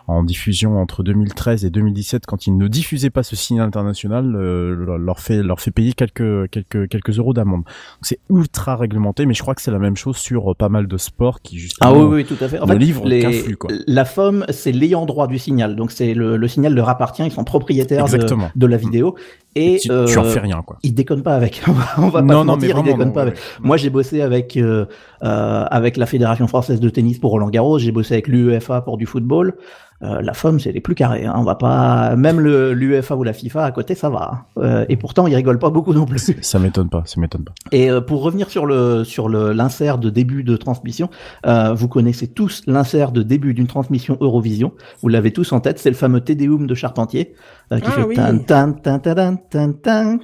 en 0.07 0.23
diffusion 0.23 0.81
entre 0.81 1.03
2013 1.03 1.65
et 1.65 1.71
2017 1.71 2.27
quand 2.27 2.47
ils 2.47 2.57
ne 2.57 2.69
diffusaient 2.69 3.11
pas 3.11 3.23
ce 3.23 3.37
signal 3.37 3.67
international, 3.67 4.35
euh, 4.37 4.97
leur 4.99 5.21
fait, 5.25 5.43
leur 5.43 5.61
fait 5.61 5.71
payer 5.71 5.93
quelques, 5.93 6.51
quelques, 6.51 6.89
quelques 6.89 7.19
euros 7.19 7.33
d'amende. 7.35 7.63
C'est 8.03 8.19
ultra 8.31 8.77
réglementé, 8.77 9.27
mais 9.27 9.35
je 9.35 9.43
crois 9.43 9.55
que 9.55 9.63
c'est 9.63 9.71
la 9.71 9.79
même 9.79 9.97
chose 9.97 10.17
sur 10.17 10.53
euh, 10.53 10.55
pas 10.55 10.69
mal 10.69 10.87
de 10.87 10.97
sports 10.97 11.41
qui 11.41 11.59
justement. 11.59 11.91
Ah 11.91 11.95
oui, 11.95 12.05
oui, 12.05 12.25
tout 12.25 12.43
à 12.45 12.49
fait. 12.49 12.59
En 12.61 12.67
ne 12.67 12.73
fait, 12.73 12.79
livrent 12.79 13.07
les- 13.07 13.33
flux, 13.33 13.57
quoi. 13.57 13.71
La 13.87 14.05
FOM, 14.05 14.45
c'est 14.51 14.73
l'ayant 14.73 15.07
droit 15.07 15.27
du 15.27 15.39
signal. 15.39 15.75
Donc, 15.77 15.91
c'est 15.93 16.15
le, 16.15 16.37
le 16.37 16.49
signal 16.49 16.75
leur 16.75 16.89
appartient. 16.89 17.25
Ils 17.25 17.33
sont 17.33 17.45
propriétaires 17.45 18.05
de, 18.07 18.27
de 18.55 18.67
la 18.67 18.77
vidéo. 18.77 19.15
Et 19.57 19.79
tu, 19.81 19.89
tu 19.89 19.93
en 20.19 20.25
euh, 20.25 20.25
fais 20.25 20.41
rien, 20.41 20.63
quoi. 20.63 20.79
ils 20.83 20.93
déconnent 20.95 21.23
pas 21.23 21.35
avec. 21.37 21.63
On 21.99 22.09
va- 22.09 22.11
pas 22.21 22.23
non, 22.23 22.43
se 22.43 22.47
non, 22.47 22.57
mais 22.57 22.69
mentir, 22.69 22.79
ils 22.79 22.83
déconnent 22.85 23.07
non, 23.09 23.13
pas 23.13 23.23
avec. 23.23 23.35
ouais. 23.35 23.41
Moi, 23.63 23.77
j'ai 23.77 23.89
bossé 23.91 24.21
avec 24.21 24.57
euh, 24.57 24.87
euh, 25.23 25.65
avec 25.71 25.97
la 25.97 26.07
Fédération 26.07 26.47
française 26.49 26.81
de 26.81 26.89
tennis 26.89 27.19
pour 27.19 27.31
Roland 27.31 27.51
Garros. 27.51 27.79
J'ai 27.79 27.93
bossé 27.93 28.15
avec 28.15 28.27
l'UEFA 28.29 28.81
pour 28.81 28.97
du 28.99 29.07
football. 29.07 29.55
Euh, 30.05 30.21
la 30.23 30.35
FOM, 30.35 30.61
c'est 30.61 30.71
les 30.73 30.81
plus 30.81 30.95
carrés. 30.95 31.25
Hein. 31.25 31.33
On 31.37 31.43
va 31.45 31.55
pas, 31.55 32.15
même 32.17 32.39
le 32.41 32.75
l'UEFA 32.75 33.17
ou 33.17 33.23
la 33.25 33.33
FIFA 33.33 33.65
à 33.65 33.71
côté, 33.73 33.95
ça 33.95 34.11
va. 34.11 34.31
hein. 34.33 34.45
Euh, 34.59 34.85
et 34.89 34.97
pourtant, 34.97 35.27
ils 35.27 35.35
rigolent 35.35 35.59
pas 35.59 35.71
beaucoup 35.71 35.95
non 35.95 36.05
plus. 36.05 36.35
Ça 36.43 36.59
m'étonne 36.59 36.89
pas, 36.91 37.03
ça 37.07 37.21
m'étonne 37.21 37.45
pas. 37.45 37.53
Et 37.73 37.91
euh, 37.91 38.01
pour 38.01 38.23
revenir 38.23 38.51
sur 38.51 38.67
le 38.67 39.03
sur 39.05 39.29
le 39.29 39.53
l'insert 39.53 39.99
de 39.99 40.11
début 40.11 40.45
de 40.45 40.57
transmission, 40.57 41.09
euh, 41.47 41.73
vous 41.75 41.89
connaissez 41.89 42.29
tous 42.29 42.63
l'insert 42.67 43.13
de 43.13 43.23
début 43.23 43.55
d'une 43.55 43.67
transmission 43.67 44.19
Eurovision. 44.21 44.73
Vous 45.01 45.09
l'avez 45.09 45.33
tous 45.33 45.53
en 45.53 45.61
tête. 45.61 45.79
C'est 45.79 45.91
le 45.91 45.97
fameux 45.97 46.21
Tédéum 46.21 46.67
de 46.67 46.75
Charpentier 46.75 47.35
euh, 47.73 47.79
qui 47.81 47.87
Ah 47.89 47.93
fait 47.93 48.03
oui. 48.03 48.15
tan 48.15 48.39
tan 48.39 48.73
tan 48.73 48.99
tan 48.99 49.37
tan 49.51 49.73
tan. 49.73 50.19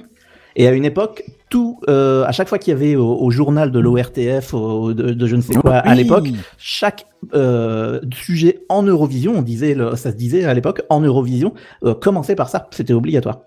Et 0.55 0.67
à 0.67 0.71
une 0.71 0.85
époque, 0.85 1.23
tout, 1.49 1.79
euh, 1.89 2.23
à 2.25 2.31
chaque 2.31 2.47
fois 2.49 2.57
qu'il 2.57 2.71
y 2.71 2.75
avait 2.75 2.95
au, 2.95 3.15
au 3.15 3.29
journal 3.31 3.71
de 3.71 3.79
l'ORTF, 3.79 4.53
de, 4.53 4.93
de 4.93 5.27
je 5.27 5.35
ne 5.35 5.41
sais 5.41 5.53
quoi, 5.55 5.75
à 5.77 5.91
Oui. 5.91 5.97
l'époque, 5.97 6.27
chaque 6.57 7.05
euh, 7.33 7.99
sujet 8.13 8.59
en 8.69 8.83
Eurovision, 8.83 9.33
on 9.37 9.41
disait, 9.41 9.73
le- 9.73 9.95
ça 9.95 10.11
se 10.11 10.15
disait 10.15 10.43
à 10.45 10.53
l'époque, 10.53 10.81
en 10.89 11.01
Eurovision, 11.01 11.53
euh, 11.83 11.93
commençait 11.93 12.35
par 12.35 12.49
ça, 12.49 12.67
c'était 12.71 12.93
obligatoire. 12.93 13.39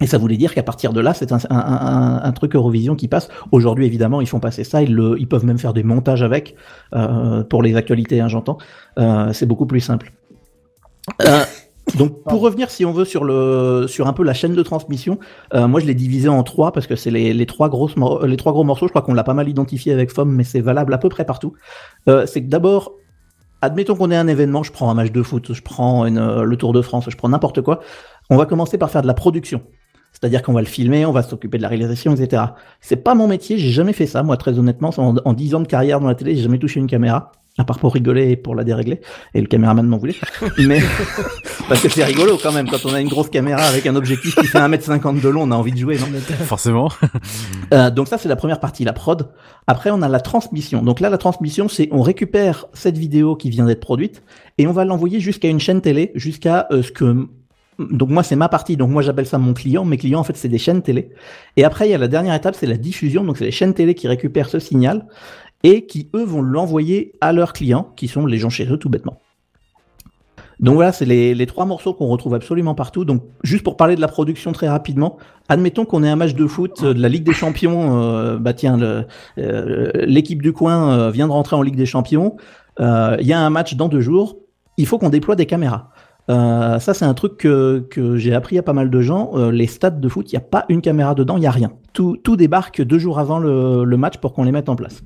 Et 0.00 0.06
ça 0.06 0.16
voulait 0.16 0.36
dire 0.36 0.54
qu'à 0.54 0.62
partir 0.62 0.92
de 0.92 1.00
là, 1.00 1.12
c'est 1.12 1.32
un, 1.32 1.38
un, 1.50 1.56
un, 1.56 2.22
un 2.22 2.32
truc 2.32 2.54
Eurovision 2.54 2.94
qui 2.94 3.08
passe. 3.08 3.28
Aujourd'hui, 3.50 3.84
évidemment, 3.84 4.20
ils 4.20 4.28
font 4.28 4.38
passer 4.38 4.62
ça. 4.62 4.80
Ils, 4.80 4.94
le, 4.94 5.16
ils 5.18 5.26
peuvent 5.26 5.44
même 5.44 5.58
faire 5.58 5.72
des 5.72 5.82
montages 5.82 6.22
avec 6.22 6.54
euh, 6.94 7.42
pour 7.42 7.64
les 7.64 7.74
actualités, 7.74 8.20
hein, 8.20 8.28
j'entends. 8.28 8.58
Euh, 9.00 9.32
c'est 9.32 9.46
beaucoup 9.46 9.66
plus 9.66 9.80
simple. 9.80 10.12
Euh, 11.94 11.98
donc, 11.98 12.22
pour 12.24 12.40
revenir, 12.40 12.70
si 12.70 12.84
on 12.84 12.92
veut, 12.92 13.04
sur 13.04 13.24
le 13.24 13.86
sur 13.88 14.06
un 14.06 14.12
peu 14.12 14.22
la 14.22 14.34
chaîne 14.34 14.54
de 14.54 14.62
transmission, 14.62 15.18
euh, 15.54 15.66
moi 15.68 15.80
je 15.80 15.86
l'ai 15.86 15.94
divisé 15.94 16.28
en 16.28 16.42
trois 16.42 16.72
parce 16.72 16.86
que 16.86 16.96
c'est 16.96 17.10
les, 17.10 17.32
les 17.32 17.46
trois 17.46 17.68
grosses 17.68 17.96
mor- 17.96 18.26
les 18.26 18.36
trois 18.36 18.52
gros 18.52 18.64
morceaux. 18.64 18.86
Je 18.86 18.92
crois 18.92 19.02
qu'on 19.02 19.14
l'a 19.14 19.24
pas 19.24 19.34
mal 19.34 19.48
identifié 19.48 19.92
avec 19.92 20.10
FOM, 20.10 20.30
mais 20.32 20.44
c'est 20.44 20.60
valable 20.60 20.92
à 20.94 20.98
peu 20.98 21.08
près 21.08 21.24
partout. 21.24 21.54
Euh, 22.08 22.26
c'est 22.26 22.42
que 22.42 22.48
d'abord, 22.48 22.92
admettons 23.62 23.94
qu'on 23.96 24.10
ait 24.10 24.16
un 24.16 24.28
événement, 24.28 24.62
je 24.62 24.72
prends 24.72 24.90
un 24.90 24.94
match 24.94 25.12
de 25.12 25.22
foot, 25.22 25.52
je 25.52 25.62
prends 25.62 26.04
une, 26.06 26.18
euh, 26.18 26.42
le 26.42 26.56
Tour 26.56 26.72
de 26.72 26.82
France, 26.82 27.06
je 27.08 27.16
prends 27.16 27.28
n'importe 27.28 27.62
quoi. 27.62 27.80
On 28.30 28.36
va 28.36 28.46
commencer 28.46 28.78
par 28.78 28.90
faire 28.90 29.02
de 29.02 29.06
la 29.06 29.14
production. 29.14 29.62
C'est-à-dire 30.12 30.42
qu'on 30.42 30.52
va 30.52 30.60
le 30.60 30.66
filmer, 30.66 31.04
on 31.06 31.12
va 31.12 31.22
s'occuper 31.22 31.58
de 31.58 31.62
la 31.62 31.68
réalisation, 31.68 32.14
etc. 32.14 32.42
C'est 32.80 32.96
pas 32.96 33.14
mon 33.14 33.28
métier, 33.28 33.58
j'ai 33.58 33.70
jamais 33.70 33.92
fait 33.92 34.06
ça, 34.06 34.22
moi 34.22 34.36
très 34.36 34.58
honnêtement. 34.58 34.90
En, 34.96 35.16
en 35.24 35.32
10 35.32 35.54
ans 35.54 35.60
de 35.60 35.66
carrière 35.66 36.00
dans 36.00 36.08
la 36.08 36.14
télé, 36.14 36.34
j'ai 36.34 36.42
jamais 36.42 36.58
touché 36.58 36.80
une 36.80 36.86
caméra. 36.86 37.32
À 37.58 37.64
part 37.64 37.78
pour 37.78 37.92
rigoler 37.92 38.30
et 38.30 38.36
pour 38.36 38.54
la 38.54 38.64
dérégler. 38.64 39.00
Et 39.34 39.40
le 39.40 39.46
caméraman 39.46 39.86
m'en 39.86 39.98
voulait. 39.98 40.14
Mais 40.58 40.80
parce 41.68 41.82
que 41.82 41.88
c'est 41.88 42.04
rigolo 42.04 42.38
quand 42.40 42.52
même 42.52 42.68
quand 42.68 42.84
on 42.86 42.94
a 42.94 43.00
une 43.00 43.08
grosse 43.08 43.28
caméra 43.28 43.62
avec 43.62 43.86
un 43.86 43.96
objectif 43.96 44.36
qui 44.36 44.46
fait 44.46 44.58
1m50 44.58 45.20
de 45.20 45.28
long, 45.28 45.42
on 45.42 45.50
a 45.50 45.56
envie 45.56 45.72
de 45.72 45.78
jouer, 45.78 45.98
non? 45.98 46.06
Forcément. 46.44 46.90
Euh, 47.74 47.90
donc 47.90 48.08
ça 48.08 48.16
c'est 48.16 48.28
la 48.30 48.36
première 48.36 48.60
partie, 48.60 48.82
la 48.84 48.94
prod. 48.94 49.30
Après 49.66 49.90
on 49.90 50.00
a 50.00 50.08
la 50.08 50.20
transmission. 50.20 50.80
Donc 50.82 51.00
là 51.00 51.10
la 51.10 51.18
transmission 51.18 51.68
c'est 51.68 51.88
on 51.92 52.00
récupère 52.00 52.66
cette 52.72 52.96
vidéo 52.96 53.36
qui 53.36 53.50
vient 53.50 53.66
d'être 53.66 53.80
produite 53.80 54.22
et 54.56 54.66
on 54.66 54.72
va 54.72 54.86
l'envoyer 54.86 55.20
jusqu'à 55.20 55.48
une 55.48 55.60
chaîne 55.60 55.82
télé, 55.82 56.12
jusqu'à 56.14 56.66
euh, 56.70 56.82
ce 56.82 56.92
que 56.92 57.28
donc 57.78 58.08
moi 58.08 58.22
c'est 58.22 58.36
ma 58.36 58.48
partie, 58.48 58.76
donc 58.76 58.90
moi 58.90 59.02
j'appelle 59.02 59.26
ça 59.26 59.38
mon 59.38 59.54
client. 59.54 59.84
Mes 59.84 59.98
clients 59.98 60.20
en 60.20 60.24
fait 60.24 60.36
c'est 60.36 60.48
des 60.48 60.58
chaînes 60.58 60.82
télé. 60.82 61.10
Et 61.56 61.64
après 61.64 61.88
il 61.88 61.90
y 61.90 61.94
a 61.94 61.98
la 61.98 62.08
dernière 62.08 62.34
étape, 62.34 62.54
c'est 62.54 62.66
la 62.66 62.76
diffusion. 62.76 63.22
Donc 63.24 63.36
c'est 63.36 63.44
les 63.44 63.50
chaînes 63.50 63.74
télé 63.74 63.94
qui 63.94 64.08
récupèrent 64.08 64.48
ce 64.48 64.58
signal 64.58 65.06
et 65.64 65.86
qui 65.86 66.08
eux 66.14 66.24
vont 66.24 66.42
l'envoyer 66.42 67.12
à 67.20 67.32
leurs 67.32 67.52
clients, 67.52 67.92
qui 67.96 68.08
sont 68.08 68.26
les 68.26 68.38
gens 68.38 68.50
chez 68.50 68.70
eux 68.70 68.76
tout 68.76 68.88
bêtement. 68.88 69.20
Donc 70.60 70.74
voilà, 70.74 70.90
c'est 70.90 71.04
les, 71.04 71.46
trois 71.46 71.66
morceaux 71.66 71.94
qu'on 71.94 72.08
retrouve 72.08 72.34
absolument 72.34 72.74
partout. 72.74 73.04
Donc 73.04 73.22
juste 73.42 73.62
pour 73.62 73.76
parler 73.76 73.94
de 73.94 74.00
la 74.00 74.08
production 74.08 74.52
très 74.52 74.68
rapidement, 74.68 75.16
admettons 75.48 75.84
qu'on 75.84 76.02
ait 76.02 76.08
un 76.08 76.16
match 76.16 76.34
de 76.34 76.46
foot 76.46 76.80
euh, 76.82 76.94
de 76.94 77.00
la 77.00 77.08
Ligue 77.08 77.24
des 77.24 77.32
Champions. 77.32 77.96
euh, 77.98 78.38
bah 78.38 78.52
tiens, 78.52 78.78
euh, 78.80 79.90
l'équipe 79.94 80.42
du 80.42 80.52
coin 80.52 81.10
vient 81.10 81.28
de 81.28 81.32
rentrer 81.32 81.56
en 81.56 81.62
Ligue 81.62 81.76
des 81.76 81.86
Champions. 81.86 82.36
Il 82.80 83.26
y 83.26 83.32
a 83.32 83.40
un 83.40 83.50
match 83.50 83.74
dans 83.74 83.88
deux 83.88 84.00
jours. 84.00 84.36
Il 84.76 84.86
faut 84.86 84.98
qu'on 84.98 85.10
déploie 85.10 85.36
des 85.36 85.46
caméras. 85.46 85.90
Ça, 86.28 86.78
c'est 86.92 87.04
un 87.04 87.14
truc 87.14 87.36
que, 87.36 88.16
j'ai 88.16 88.34
appris 88.34 88.58
à 88.58 88.62
pas 88.62 88.72
mal 88.72 88.90
de 88.90 89.00
gens. 89.00 89.32
Les 89.50 89.66
stades 89.66 90.00
de 90.00 90.08
foot, 90.08 90.30
il 90.32 90.36
n'y 90.36 90.38
a 90.38 90.46
pas 90.46 90.64
une 90.68 90.80
caméra 90.80 91.14
dedans, 91.14 91.36
il 91.36 91.40
n'y 91.40 91.46
a 91.46 91.50
rien. 91.50 91.72
Tout, 91.92 92.16
tout 92.22 92.36
débarque 92.36 92.82
deux 92.82 92.98
jours 92.98 93.18
avant 93.18 93.38
le 93.38 93.96
match 93.96 94.18
pour 94.18 94.32
qu'on 94.32 94.44
les 94.44 94.52
mette 94.52 94.68
en 94.68 94.76
place. 94.76 95.02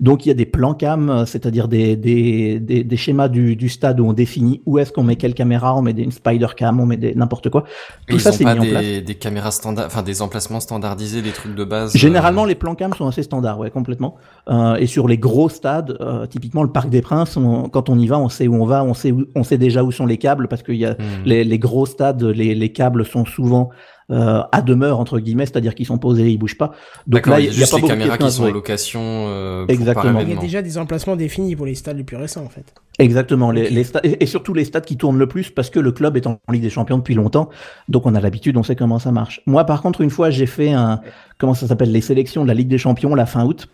Donc 0.00 0.24
il 0.24 0.30
y 0.30 0.32
a 0.32 0.34
des 0.34 0.46
plans 0.46 0.72
cam, 0.74 1.10
euh, 1.10 1.26
c'est-à-dire 1.26 1.68
des, 1.68 1.94
des, 1.94 2.58
des, 2.58 2.84
des 2.84 2.96
schémas 2.96 3.28
du, 3.28 3.54
du 3.54 3.68
stade 3.68 4.00
où 4.00 4.06
on 4.06 4.14
définit 4.14 4.62
où 4.64 4.78
est-ce 4.78 4.92
qu'on 4.92 5.02
met 5.02 5.16
quelle 5.16 5.34
caméra, 5.34 5.76
on 5.76 5.82
met 5.82 5.92
des, 5.92 6.02
une 6.02 6.10
spider 6.12 6.46
cam, 6.56 6.80
on 6.80 6.86
met 6.86 6.96
des 6.96 7.14
n'importe 7.14 7.50
quoi. 7.50 7.64
Tout 8.08 8.16
Ils 8.16 8.20
ça 8.20 8.32
c'est 8.32 8.44
pas 8.44 8.54
mis 8.54 8.68
en 8.68 8.70
place. 8.70 8.84
des, 9.04 9.14
caméras 9.14 9.50
standards, 9.50 9.86
enfin 9.86 10.02
des 10.02 10.22
emplacements 10.22 10.60
standardisés, 10.60 11.20
des 11.20 11.32
trucs 11.32 11.54
de 11.54 11.64
base. 11.64 11.94
Généralement, 11.94 12.44
euh, 12.44 12.48
les 12.48 12.54
plans 12.54 12.74
cam 12.74 12.94
sont 12.94 13.06
assez 13.06 13.22
standards, 13.22 13.58
ouais, 13.58 13.70
complètement. 13.70 14.16
Euh, 14.48 14.76
et 14.76 14.86
sur 14.86 15.06
les 15.06 15.18
gros 15.18 15.50
stades, 15.50 15.96
euh, 16.00 16.26
typiquement 16.26 16.62
le 16.62 16.72
Parc 16.72 16.88
des 16.88 17.02
Princes, 17.02 17.36
on- 17.36 17.68
quand 17.68 17.90
on 17.90 17.98
y 17.98 18.06
va, 18.06 18.18
on 18.18 18.30
sait 18.30 18.48
où 18.48 18.54
on 18.54 18.64
va, 18.64 18.82
on 18.82 18.94
sait, 18.94 19.12
où- 19.12 19.26
on 19.34 19.44
sait 19.44 19.58
déjà 19.58 19.84
où 19.84 19.92
sont 19.92 20.06
les 20.06 20.16
câbles, 20.16 20.48
parce 20.48 20.62
qu'il 20.62 20.76
y 20.76 20.86
a 20.86 20.92
hmm. 20.92 21.24
les, 21.26 21.44
les 21.44 21.58
gros 21.58 21.84
stades, 21.84 22.22
les, 22.22 22.54
les 22.54 22.72
câbles 22.72 23.04
sont 23.04 23.26
souvent 23.26 23.68
euh, 24.10 24.42
à 24.52 24.62
demeure 24.62 24.98
entre 25.00 25.18
guillemets, 25.20 25.46
c'est-à-dire 25.46 25.74
qu'ils 25.74 25.86
sont 25.86 25.98
posés, 25.98 26.30
ils 26.30 26.36
bougent 26.38 26.58
pas. 26.58 26.72
Donc 27.06 27.22
D'accord, 27.24 27.34
là, 27.34 27.40
il 27.40 27.46
y 27.46 27.48
a 27.48 27.52
y 27.52 27.54
pas 27.58 27.76
les 27.76 27.80
beaucoup 27.82 27.86
caméras 27.86 28.18
qui 28.18 28.30
sont 28.30 28.44
en 28.44 28.50
location 28.50 29.00
euh, 29.02 29.64
pour- 29.66 29.74
Exactement. 29.74 30.20
Il 30.20 30.28
y 30.28 30.32
a 30.32 30.36
déjà 30.36 30.62
des 30.62 30.78
emplacements 30.78 31.16
définis 31.16 31.56
pour 31.56 31.66
les 31.66 31.74
stades 31.74 31.96
les 31.96 32.04
plus 32.04 32.16
récents, 32.16 32.42
en 32.44 32.48
fait. 32.48 32.74
Exactement, 32.98 33.50
les, 33.50 33.70
les 33.70 33.86
et 34.02 34.22
et 34.22 34.26
surtout 34.26 34.52
les 34.52 34.64
stades 34.64 34.84
qui 34.84 34.96
tournent 34.96 35.18
le 35.18 35.26
plus 35.26 35.50
parce 35.50 35.70
que 35.70 35.80
le 35.80 35.90
club 35.92 36.16
est 36.18 36.26
en 36.26 36.38
Ligue 36.50 36.62
des 36.62 36.70
Champions 36.70 36.98
depuis 36.98 37.14
longtemps, 37.14 37.48
donc 37.88 38.04
on 38.04 38.14
a 38.14 38.20
l'habitude, 38.20 38.56
on 38.58 38.62
sait 38.62 38.76
comment 38.76 38.98
ça 38.98 39.10
marche. 39.10 39.40
Moi, 39.46 39.64
par 39.64 39.80
contre, 39.80 40.02
une 40.02 40.10
fois, 40.10 40.28
j'ai 40.30 40.44
fait 40.46 40.72
un, 40.72 41.00
comment 41.38 41.54
ça 41.54 41.66
s'appelle, 41.66 41.92
les 41.92 42.02
sélections 42.02 42.42
de 42.42 42.48
la 42.48 42.54
Ligue 42.54 42.68
des 42.68 42.78
Champions 42.78 43.14
la 43.14 43.26
fin 43.26 43.44
août. 43.46 43.68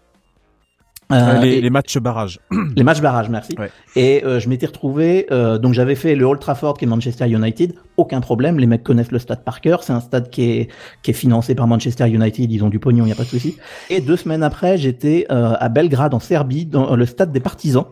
Euh, 1.13 1.39
les, 1.41 1.51
et- 1.53 1.61
les 1.61 1.71
matchs 1.71 1.99
barrages. 1.99 2.41
les 2.77 2.83
matchs 2.83 3.01
barrage, 3.01 3.29
merci. 3.29 3.55
Ouais. 3.59 3.71
Et 3.95 4.25
euh, 4.25 4.41
je 4.41 4.49
m'étais 4.49 4.67
retrouvé, 4.67 5.27
euh, 5.31 5.57
donc 5.57 5.73
j'avais 5.73 5.95
fait 5.95 6.17
le 6.17 6.25
Old 6.25 6.41
Trafford 6.41 6.77
qui 6.77 6.85
est 6.85 6.89
Manchester 6.89 7.29
United, 7.29 7.75
aucun 7.97 8.21
problème, 8.21 8.59
les 8.59 8.67
mecs 8.67 8.83
connaissent 8.83 9.13
le 9.13 9.21
stade 9.21 9.45
par 9.45 9.61
cœur, 9.61 9.85
c'est 9.85 9.93
un 9.93 10.01
stade 10.01 10.31
qui 10.31 10.43
est, 10.51 10.69
qui 11.03 11.13
est 11.13 11.15
financé 11.15 11.55
par 11.55 11.69
Manchester 11.69 12.09
United, 12.09 12.51
ils 12.51 12.65
ont 12.65 12.69
du 12.71 12.81
pognon, 12.81 13.05
il 13.05 13.07
n'y 13.07 13.13
a 13.13 13.17
pas 13.17 13.23
de 13.23 13.29
souci. 13.29 13.57
Et 13.89 14.01
deux 14.01 14.17
semaines 14.17 14.43
après, 14.43 14.79
j'étais 14.79 15.27
euh, 15.31 15.55
à 15.61 15.69
Belgrade 15.69 16.13
en 16.13 16.19
Serbie, 16.21 16.67
dans 16.67 16.97
le 16.97 17.07
stade 17.07 17.31
des 17.31 17.41
partisans. 17.41 17.85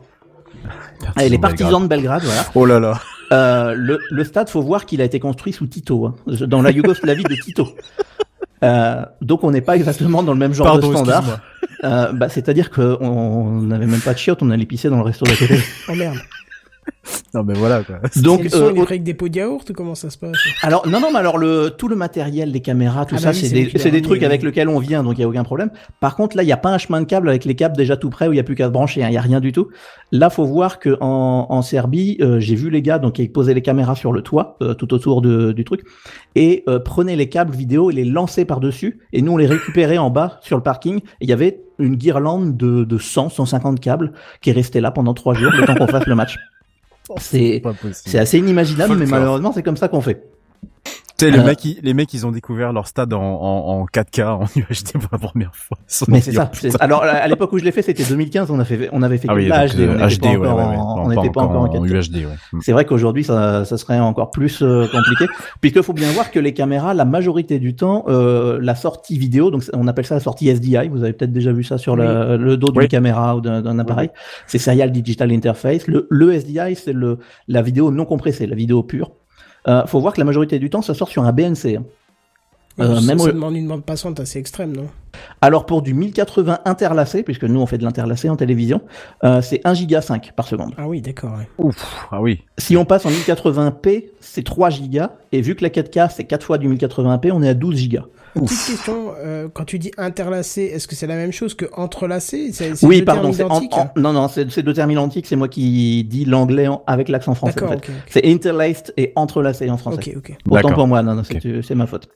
Et 1.20 1.28
les 1.28 1.38
partisans 1.38 1.82
de 1.82 1.86
Belgrade, 1.86 2.22
voilà. 2.24 2.42
Oh 2.56 2.66
là 2.66 2.80
là. 2.80 3.00
Euh, 3.32 3.74
le, 3.76 3.98
le 4.10 4.24
stade, 4.24 4.48
faut 4.48 4.60
voir 4.62 4.86
qu'il 4.86 5.00
a 5.00 5.04
été 5.04 5.20
construit 5.20 5.52
sous 5.52 5.66
Tito, 5.66 6.06
hein, 6.06 6.14
dans 6.46 6.62
la 6.62 6.70
Yougoslavie 6.72 7.22
de 7.22 7.34
Tito. 7.34 7.68
Euh, 8.62 9.04
donc 9.20 9.44
on 9.44 9.50
n'est 9.50 9.60
pas 9.60 9.76
exactement 9.76 10.22
dans 10.22 10.32
le 10.32 10.38
même 10.38 10.54
genre 10.54 10.66
Pardon, 10.66 10.88
de 10.88 10.94
standard. 10.96 11.40
Euh, 11.84 12.12
bah, 12.12 12.28
C'est-à-dire 12.28 12.70
qu'on 12.70 13.60
n'avait 13.60 13.86
même 13.86 14.00
pas 14.00 14.14
de 14.14 14.18
chiottes, 14.18 14.42
on 14.42 14.50
allait 14.50 14.66
pisser 14.66 14.88
dans 14.88 14.96
le 14.96 15.02
resto 15.02 15.24
d'à 15.26 15.36
côté. 15.36 15.58
Oh 15.88 15.94
merde. 15.94 16.18
Non 17.34 17.42
mais 17.42 17.54
voilà 17.54 17.82
quoi. 17.82 17.96
Donc, 18.22 18.48
euh, 18.54 18.82
avec 18.82 19.02
des 19.02 19.12
pots 19.14 19.28
de 19.28 19.36
yaourt 19.36 19.68
ou 19.68 19.72
comment 19.72 19.94
ça 19.94 20.08
se 20.08 20.16
passe? 20.18 20.36
Alors 20.62 20.86
non 20.88 21.00
non 21.00 21.08
mais 21.12 21.18
alors 21.18 21.36
le 21.36 21.70
tout 21.76 21.88
le 21.88 21.96
matériel, 21.96 22.52
les 22.52 22.60
caméras, 22.60 23.04
tout 23.06 23.16
Ah 23.16 23.20
ça, 23.20 23.30
bah 23.32 23.36
oui, 23.42 23.70
c'est 23.76 23.90
des, 23.90 24.02
trucs 24.02 24.22
avec 24.22 24.40
oui. 24.40 24.46
lesquels 24.46 24.68
on 24.68 24.78
vient, 24.78 25.02
donc 25.02 25.18
il 25.18 25.22
y 25.22 25.24
a 25.24 25.28
aucun 25.28 25.44
problème. 25.44 25.70
Par 26.00 26.14
contre 26.16 26.36
là, 26.36 26.42
il 26.42 26.48
y 26.48 26.52
a 26.52 26.56
pas 26.56 26.70
un 26.70 26.78
chemin 26.78 27.00
de 27.00 27.06
câble 27.06 27.28
avec 27.28 27.44
les 27.44 27.54
câbles 27.54 27.76
déjà 27.76 27.96
tout 27.96 28.08
prêts 28.10 28.28
où 28.28 28.32
il 28.32 28.36
y 28.36 28.40
a 28.40 28.44
plus 28.44 28.54
qu'à 28.54 28.66
se 28.66 28.70
brancher, 28.70 29.02
hein, 29.02 29.08
il 29.10 29.14
y 29.14 29.18
a 29.18 29.20
rien 29.20 29.40
du 29.40 29.52
tout. 29.52 29.68
Là, 30.12 30.30
faut 30.30 30.44
voir 30.44 30.78
que 30.78 30.96
en, 31.00 31.46
en 31.50 31.62
Serbie, 31.62 32.18
euh, 32.20 32.38
j'ai 32.38 32.54
vu 32.54 32.70
les 32.70 32.82
gars 32.82 32.98
donc 32.98 33.14
qui 33.14 33.28
posaient 33.28 33.54
les 33.54 33.62
caméras 33.62 33.96
sur 33.96 34.12
le 34.12 34.22
toit, 34.22 34.56
euh, 34.62 34.74
tout 34.74 34.94
autour 34.94 35.20
de- 35.22 35.50
du 35.52 35.64
truc, 35.64 35.82
et 36.36 36.62
euh, 36.68 36.78
prenaient 36.78 37.16
les 37.16 37.28
câbles 37.28 37.54
vidéo 37.54 37.90
et 37.90 37.94
les 37.94 38.04
lançaient 38.04 38.44
par 38.44 38.60
dessus, 38.60 39.00
et 39.12 39.22
nous 39.22 39.32
on 39.32 39.36
les 39.36 39.46
récupérait 39.46 39.98
en 39.98 40.10
bas 40.10 40.38
sur 40.42 40.56
le 40.56 40.62
parking. 40.62 40.98
Et 40.98 41.02
il 41.22 41.28
y 41.28 41.32
avait 41.32 41.62
une 41.80 41.96
guirlande 41.96 42.56
de, 42.56 42.84
de 42.84 42.98
100, 42.98 43.30
150 43.30 43.80
câbles 43.80 44.12
qui 44.40 44.50
est 44.50 44.52
restée 44.52 44.80
là 44.80 44.92
pendant 44.92 45.14
trois 45.14 45.34
jours, 45.34 45.50
le 45.52 45.64
temps 45.66 45.74
qu'on 45.74 45.88
fasse 45.88 46.06
le 46.06 46.14
match. 46.14 46.36
C'est 47.18 48.18
assez 48.18 48.38
inimaginable, 48.38 48.96
mais 48.96 49.06
malheureusement, 49.06 49.52
c'est 49.52 49.62
comme 49.62 49.76
ça 49.76 49.88
qu'on 49.88 50.00
fait. 50.00 50.24
Tu 51.16 51.26
sais, 51.26 51.30
les 51.30 51.38
Euh, 51.38 51.44
mecs, 51.44 51.64
ils- 51.64 51.78
les 51.82 51.94
mecs, 51.94 52.12
ils 52.12 52.26
ont 52.26 52.32
découvert 52.32 52.72
leur 52.72 52.88
stade 52.88 53.12
en, 53.12 53.22
en, 53.22 53.82
en 53.82 53.86
4K, 53.86 54.22
en 54.24 54.44
UHD 54.56 54.92
pour 54.94 55.08
la 55.12 55.18
première 55.18 55.54
fois. 55.54 55.78
Mais 56.08 56.20
c'est 56.20 56.32
ça. 56.32 56.50
c'est- 56.52 56.74
Alors, 56.82 57.04
à 57.04 57.28
l'époque 57.28 57.52
où 57.52 57.58
je 57.58 57.64
l'ai 57.64 57.70
fait, 57.70 57.82
c'était 57.82 58.02
2015. 58.02 58.50
On 58.50 58.58
a 58.58 58.64
fait, 58.64 58.88
on 58.90 59.00
avait 59.00 59.18
fait 59.18 59.28
Ah 59.30 59.34
que 59.34 59.38
oui, 59.38 59.48
donc, 59.48 59.56
HD. 59.56 59.80
euh, 59.80 59.96
on 60.00 60.06
n'était 60.08 60.16
HD, 60.16 60.20
pas 60.22 60.28
ouais, 60.28 60.36
encore 60.48 60.56
ouais, 60.58 60.64
ouais. 60.64 60.76
Non, 60.76 60.94
on 61.04 61.08
n'était 61.10 61.30
pas 61.30 61.42
encore 61.42 61.62
en 61.62 61.68
4K. 61.68 61.86
UHD, 61.88 62.16
ouais. 62.16 62.32
Mm. 62.52 62.58
C'est 62.62 62.72
vrai 62.72 62.84
qu'aujourd'hui, 62.84 63.22
ça, 63.22 63.64
ça 63.64 63.78
serait 63.78 64.00
encore 64.00 64.32
plus 64.32 64.60
euh, 64.62 64.88
compliqué, 64.90 65.26
puisqu'il 65.60 65.84
faut 65.84 65.92
bien 65.92 66.10
voir 66.10 66.32
que 66.32 66.40
les 66.40 66.52
caméras, 66.52 66.94
la 66.94 67.04
majorité 67.04 67.60
du 67.60 67.76
temps, 67.76 68.04
euh, 68.08 68.58
la 68.60 68.74
sortie 68.74 69.16
vidéo, 69.16 69.52
donc 69.52 69.62
on 69.72 69.86
appelle 69.86 70.06
ça 70.06 70.14
la 70.16 70.20
sortie 70.20 70.48
SDI. 70.48 70.88
Vous 70.88 71.04
avez 71.04 71.12
peut-être 71.12 71.32
déjà 71.32 71.52
vu 71.52 71.62
ça 71.62 71.78
sur 71.78 71.94
la- 71.96 72.36
le 72.36 72.56
dos 72.56 72.70
d'une 72.72 72.82
Oui. 72.82 72.88
caméra 72.88 73.36
ou 73.36 73.40
d'un 73.40 73.62
d'un 73.62 73.78
appareil. 73.78 74.10
C'est 74.48 74.58
Serial 74.58 74.90
Digital 74.90 75.30
Interface. 75.30 75.86
Le, 75.86 76.08
le 76.10 76.32
SDI, 76.32 76.74
c'est 76.74 76.92
le 76.92 77.18
la 77.46 77.62
vidéo 77.62 77.92
non 77.92 78.04
compressée, 78.04 78.46
la 78.48 78.56
vidéo 78.56 78.82
pure. 78.82 79.12
Euh, 79.68 79.86
faut 79.86 80.00
voir 80.00 80.12
que 80.14 80.20
la 80.20 80.24
majorité 80.24 80.58
du 80.58 80.70
temps, 80.70 80.82
ça 80.82 80.94
sort 80.94 81.08
sur 81.08 81.24
un 81.24 81.32
BNC. 81.32 81.76
hein. 81.76 81.84
Euh, 82.80 82.96
ça, 82.96 83.00
même 83.02 83.18
ça 83.20 83.30
demande 83.30 83.54
une 83.54 83.68
bande 83.68 83.84
passante 83.84 84.18
assez 84.18 84.38
extrême, 84.40 84.74
non? 84.74 84.88
Alors 85.40 85.64
pour 85.64 85.80
du 85.80 85.94
1080 85.94 86.58
interlacé, 86.64 87.22
puisque 87.22 87.44
nous 87.44 87.60
on 87.60 87.66
fait 87.66 87.78
de 87.78 87.84
l'interlacé 87.84 88.28
en 88.28 88.34
télévision, 88.34 88.80
euh, 89.22 89.40
c'est 89.42 89.60
1 89.64 89.74
giga 89.74 90.00
5 90.00 90.32
par 90.34 90.48
seconde. 90.48 90.74
Ah 90.76 90.88
oui, 90.88 91.00
d'accord. 91.00 91.34
ouais. 91.38 91.48
Ouf, 91.58 92.08
ah 92.10 92.20
oui. 92.20 92.42
Si 92.58 92.76
on 92.76 92.84
passe 92.84 93.06
en 93.06 93.10
1080p, 93.10 94.06
c'est 94.18 94.42
3 94.44 94.70
gigas, 94.70 95.12
et 95.30 95.40
vu 95.40 95.54
que 95.54 95.62
la 95.62 95.70
4K 95.70 96.10
c'est 96.10 96.24
4 96.24 96.42
fois 96.44 96.58
du 96.58 96.68
1080p, 96.68 97.30
on 97.32 97.42
est 97.44 97.48
à 97.48 97.54
12 97.54 97.76
gigas. 97.76 98.06
Petite 98.34 98.66
question, 98.66 99.12
euh, 99.18 99.48
quand 99.52 99.64
tu 99.64 99.78
dis 99.78 99.92
interlacé, 99.96 100.62
est-ce 100.62 100.88
que 100.88 100.94
c'est 100.96 101.06
la 101.06 101.14
même 101.16 101.32
chose 101.32 101.54
que 101.54 101.66
entrelacé? 101.72 102.50
Oui, 102.82 102.98
deux 102.98 103.04
pardon, 103.04 103.30
en- 103.30 103.56
en- 103.64 103.90
non, 103.96 104.12
non, 104.12 104.28
c'est 104.28 104.62
deux 104.62 104.72
termes 104.74 104.90
identiques, 104.90 105.26
c'est 105.26 105.36
moi 105.36 105.48
qui 105.48 106.04
dis 106.04 106.24
l'anglais 106.24 106.66
avec 106.86 107.08
l'accent 107.08 107.34
français. 107.34 107.54
D'accord, 107.60 107.76
en 107.76 107.80
fait. 107.80 107.92
C'est 108.08 108.26
interlaced 108.26 108.92
et 108.96 109.12
entrelacé 109.16 109.70
en 109.70 109.76
français. 109.76 110.14
Ok, 110.16 110.30
ok. 110.30 110.36
Autant 110.46 110.54
D'accord. 110.56 110.74
pour 110.74 110.86
moi, 110.88 111.02
non, 111.02 111.14
non, 111.14 111.22
c'est 111.24 111.74
ma 111.74 111.86
faute. 111.86 112.08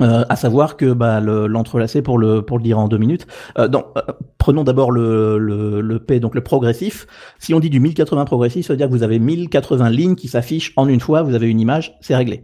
Euh, 0.00 0.24
à 0.30 0.36
savoir 0.36 0.76
que 0.78 0.92
bah, 0.94 1.20
le- 1.20 1.46
l'entrelacé, 1.46 2.00
pour 2.02 2.16
le 2.18 2.40
pour 2.42 2.56
le 2.56 2.64
dire 2.64 2.78
en 2.78 2.88
deux 2.88 2.96
minutes, 2.98 3.26
euh, 3.58 3.68
non, 3.68 3.84
euh, 3.98 4.00
prenons 4.38 4.64
d'abord 4.64 4.90
le, 4.90 5.38
le, 5.38 5.80
le 5.82 5.98
P, 5.98 6.18
donc 6.18 6.34
le 6.34 6.40
progressif. 6.40 7.06
Si 7.38 7.52
on 7.52 7.60
dit 7.60 7.68
du 7.70 7.78
1080 7.78 8.24
progressif, 8.24 8.66
ça 8.66 8.72
veut 8.72 8.78
dire 8.78 8.86
que 8.88 8.92
vous 8.92 9.02
avez 9.04 9.18
1080 9.18 9.90
lignes 9.90 10.14
qui 10.16 10.28
s'affichent 10.28 10.72
en 10.76 10.88
une 10.88 10.98
fois, 10.98 11.22
vous 11.22 11.34
avez 11.34 11.48
une 11.48 11.60
image, 11.60 11.94
c'est 12.00 12.16
réglé. 12.16 12.42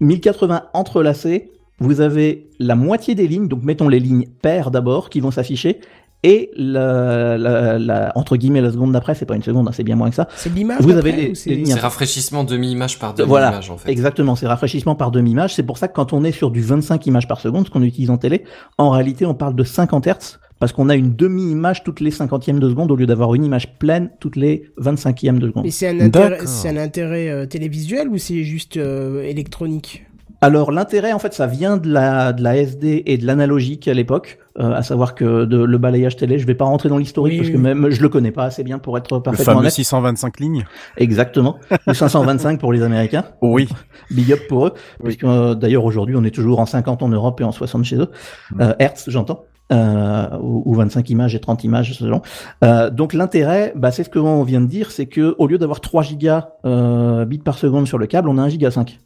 1080 0.00 0.64
entrelacé, 0.74 1.52
vous 1.78 2.00
avez 2.00 2.48
la 2.58 2.74
moitié 2.74 3.14
des 3.14 3.28
lignes, 3.28 3.48
donc 3.48 3.62
mettons 3.62 3.88
les 3.88 4.00
lignes 4.00 4.26
paires 4.42 4.70
d'abord 4.70 5.10
qui 5.10 5.20
vont 5.20 5.30
s'afficher, 5.30 5.80
et 6.22 6.50
la, 6.56 7.36
la, 7.38 7.78
la- 7.78 8.12
entre 8.16 8.36
guillemets 8.36 8.62
la 8.62 8.72
seconde 8.72 8.92
d'après, 8.92 9.14
c'est 9.14 9.26
pas 9.26 9.36
une 9.36 9.42
seconde, 9.42 9.68
hein, 9.68 9.72
c'est 9.72 9.84
bien 9.84 9.96
moins 9.96 10.08
que 10.08 10.16
ça. 10.16 10.26
C'est 10.36 10.52
l'image 10.52 10.80
Vous 10.80 10.92
avez 10.96 11.12
les- 11.12 11.34
c'est- 11.34 11.50
les 11.50 11.56
lignes 11.56 11.66
C'est 11.66 11.78
rafraîchissement 11.78 12.42
demi-image 12.42 12.98
par 12.98 13.14
Voilà, 13.26 13.46
demi-image 13.48 13.70
en 13.70 13.76
fait. 13.76 13.90
Exactement, 13.90 14.34
c'est 14.34 14.46
rafraîchissement 14.46 14.94
par 14.94 15.10
demi-image. 15.10 15.54
C'est 15.54 15.62
pour 15.62 15.76
ça 15.78 15.88
que 15.88 15.92
quand 15.94 16.12
on 16.14 16.24
est 16.24 16.32
sur 16.32 16.50
du 16.50 16.62
25 16.62 17.06
images 17.06 17.28
par 17.28 17.40
seconde, 17.40 17.66
ce 17.66 17.70
qu'on 17.70 17.82
utilise 17.82 18.10
en 18.10 18.16
télé, 18.16 18.44
en 18.78 18.90
réalité, 18.90 19.26
on 19.26 19.34
parle 19.34 19.54
de 19.54 19.62
50 19.62 20.06
Hz 20.06 20.38
parce 20.58 20.72
qu'on 20.72 20.88
a 20.88 20.94
une 20.96 21.14
demi-image 21.14 21.84
toutes 21.84 22.00
les 22.00 22.10
50e 22.10 22.58
de 22.58 22.70
seconde 22.70 22.90
au 22.90 22.96
lieu 22.96 23.06
d'avoir 23.06 23.34
une 23.34 23.44
image 23.44 23.78
pleine 23.78 24.10
toutes 24.18 24.36
les 24.36 24.70
25e 24.78 25.38
de 25.38 25.48
seconde. 25.48 25.64
Mais 25.64 25.70
c'est 25.70 25.88
un 25.88 26.00
intérêt, 26.00 26.30
D'accord. 26.30 26.48
c'est 26.48 26.70
un 26.70 26.78
intérêt 26.78 27.28
euh, 27.28 27.44
télévisuel 27.46 28.08
ou 28.08 28.16
c'est 28.16 28.42
juste 28.42 28.78
euh, 28.78 29.22
électronique? 29.22 30.06
Alors 30.46 30.70
l'intérêt, 30.70 31.12
en 31.12 31.18
fait, 31.18 31.34
ça 31.34 31.48
vient 31.48 31.76
de 31.76 31.92
la, 31.92 32.32
de 32.32 32.40
la 32.40 32.56
SD 32.56 33.02
et 33.06 33.18
de 33.18 33.26
l'analogique 33.26 33.88
à 33.88 33.94
l'époque, 33.94 34.38
euh, 34.60 34.74
à 34.74 34.84
savoir 34.84 35.16
que 35.16 35.44
de, 35.44 35.56
le 35.64 35.76
balayage 35.78 36.14
télé, 36.14 36.38
je 36.38 36.46
vais 36.46 36.54
pas 36.54 36.66
rentrer 36.66 36.88
dans 36.88 36.98
l'historique 36.98 37.32
Oui, 37.32 37.38
parce 37.40 37.50
que 37.50 37.56
même 37.60 37.90
je 37.90 38.00
le 38.00 38.08
connais 38.08 38.30
pas 38.30 38.44
assez 38.44 38.62
bien 38.62 38.78
pour 38.78 38.96
être 38.96 39.16
Le 39.16 39.22
parfaitement 39.22 39.44
fameux 39.44 39.58
honnête. 39.62 39.72
625 39.72 40.38
lignes. 40.38 40.64
Exactement, 40.98 41.56
ou 41.88 41.92
525 41.92 42.60
pour 42.60 42.72
les 42.72 42.84
Américains. 42.84 43.24
Oui. 43.42 43.68
Big 44.12 44.32
up 44.32 44.38
pour 44.48 44.68
eux, 44.68 44.74
Oui. 45.00 45.06
puisque 45.06 45.24
euh, 45.24 45.56
d'ailleurs 45.56 45.84
aujourd'hui 45.84 46.14
on 46.16 46.22
est 46.22 46.30
toujours 46.30 46.60
en 46.60 46.66
50 46.66 47.02
en 47.02 47.08
Europe 47.08 47.40
et 47.40 47.44
en 47.44 47.50
60 47.50 47.84
chez 47.84 47.96
eux. 47.96 48.10
Mm. 48.52 48.60
Euh, 48.60 48.74
Hertz, 48.78 49.06
j'entends. 49.08 49.46
Euh, 49.72 50.28
ou, 50.40 50.62
ou 50.64 50.74
25 50.74 51.10
images 51.10 51.34
et 51.34 51.40
30 51.40 51.64
images 51.64 51.92
selon. 51.94 52.22
Euh, 52.62 52.88
donc 52.88 53.12
l'intérêt, 53.14 53.72
bah, 53.74 53.90
c'est 53.90 54.04
ce 54.04 54.08
que 54.08 54.20
on 54.20 54.44
vient 54.44 54.60
de 54.60 54.66
dire, 54.66 54.92
c'est 54.92 55.06
que 55.06 55.34
au 55.38 55.48
lieu 55.48 55.58
d'avoir 55.58 55.80
3 55.80 56.04
gigas 56.04 56.50
euh, 56.64 57.24
bits 57.24 57.38
par 57.38 57.58
seconde 57.58 57.88
sur 57.88 57.98
le 57.98 58.06
câble, 58.06 58.28
on 58.28 58.38
a 58.38 58.42
1 58.42 58.48
giga 58.50 58.70
5. 58.70 59.00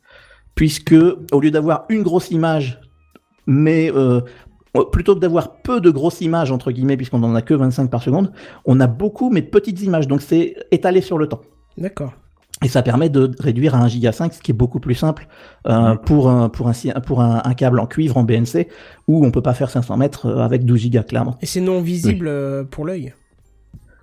Puisque 0.54 0.94
au 1.32 1.40
lieu 1.40 1.50
d'avoir 1.50 1.84
une 1.88 2.02
grosse 2.02 2.30
image, 2.30 2.80
mais 3.46 3.90
euh, 3.94 4.20
plutôt 4.92 5.14
que 5.14 5.20
d'avoir 5.20 5.56
peu 5.62 5.80
de 5.80 5.90
grosses 5.90 6.20
images 6.20 6.52
entre 6.52 6.70
guillemets, 6.70 6.96
puisqu'on 6.96 7.22
en 7.22 7.34
a 7.34 7.42
que 7.42 7.54
25 7.54 7.90
par 7.90 8.02
seconde, 8.02 8.32
on 8.66 8.78
a 8.80 8.86
beaucoup 8.86 9.30
mais 9.30 9.42
petites 9.42 9.82
images. 9.82 10.06
Donc 10.08 10.20
c'est 10.22 10.56
étalé 10.70 11.00
sur 11.00 11.18
le 11.18 11.26
temps. 11.28 11.40
D'accord. 11.78 12.12
Et 12.62 12.68
ça 12.68 12.82
permet 12.82 13.08
de 13.08 13.30
réduire 13.38 13.74
à 13.74 13.78
1 13.78 13.88
giga 13.88 14.12
5, 14.12 14.34
ce 14.34 14.42
qui 14.42 14.50
est 14.50 14.54
beaucoup 14.54 14.80
plus 14.80 14.94
simple 14.94 15.26
euh, 15.66 15.94
pour, 15.94 16.28
un, 16.28 16.50
pour, 16.50 16.68
un, 16.68 16.74
si- 16.74 16.92
pour 17.06 17.22
un, 17.22 17.40
un 17.42 17.54
câble 17.54 17.80
en 17.80 17.86
cuivre 17.86 18.18
en 18.18 18.22
BNC, 18.22 18.68
où 19.08 19.24
on 19.24 19.30
peut 19.30 19.40
pas 19.40 19.54
faire 19.54 19.70
500 19.70 19.96
mètres 19.96 20.26
euh, 20.26 20.40
avec 20.40 20.66
12 20.66 20.78
gigas, 20.78 21.04
clairement. 21.04 21.38
Et 21.40 21.46
c'est 21.46 21.60
non 21.62 21.80
visible 21.80 22.30
pour 22.70 22.84
l'œil. 22.84 23.14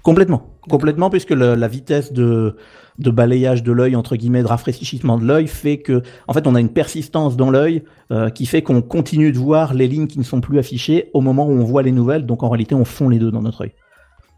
Complètement. 0.08 0.42
Complètement, 0.70 1.10
puisque 1.10 1.32
la 1.32 1.68
vitesse 1.68 2.14
de, 2.14 2.56
de 2.98 3.12
balayage 3.12 3.62
de 3.62 3.74
l'œil, 3.74 3.94
entre 3.98 4.16
guillemets, 4.16 4.42
de 4.42 4.48
rafraîchissement 4.48 5.18
de 5.18 5.26
l'œil, 5.26 5.48
fait 5.48 5.80
que, 5.80 6.02
en 6.30 6.34
fait, 6.34 6.48
on 6.48 6.56
a 6.56 6.62
une 6.62 6.70
persistance 6.70 7.36
dans 7.36 7.50
l'œil 7.50 7.84
euh, 8.14 8.30
qui 8.30 8.46
fait 8.46 8.62
qu'on 8.62 8.82
continue 8.82 9.34
de 9.34 9.38
voir 9.38 9.74
les 9.74 9.90
lignes 9.90 10.08
qui 10.08 10.18
ne 10.18 10.24
sont 10.24 10.40
plus 10.40 10.60
affichées 10.60 11.10
au 11.14 11.20
moment 11.20 11.46
où 11.46 11.52
on 11.52 11.66
voit 11.66 11.84
les 11.84 11.92
nouvelles. 11.92 12.26
Donc, 12.26 12.44
en 12.44 12.48
réalité, 12.48 12.74
on 12.74 12.86
fond 12.86 13.10
les 13.10 13.20
deux 13.20 13.32
dans 13.32 13.42
notre 13.42 13.64
œil. 13.64 13.74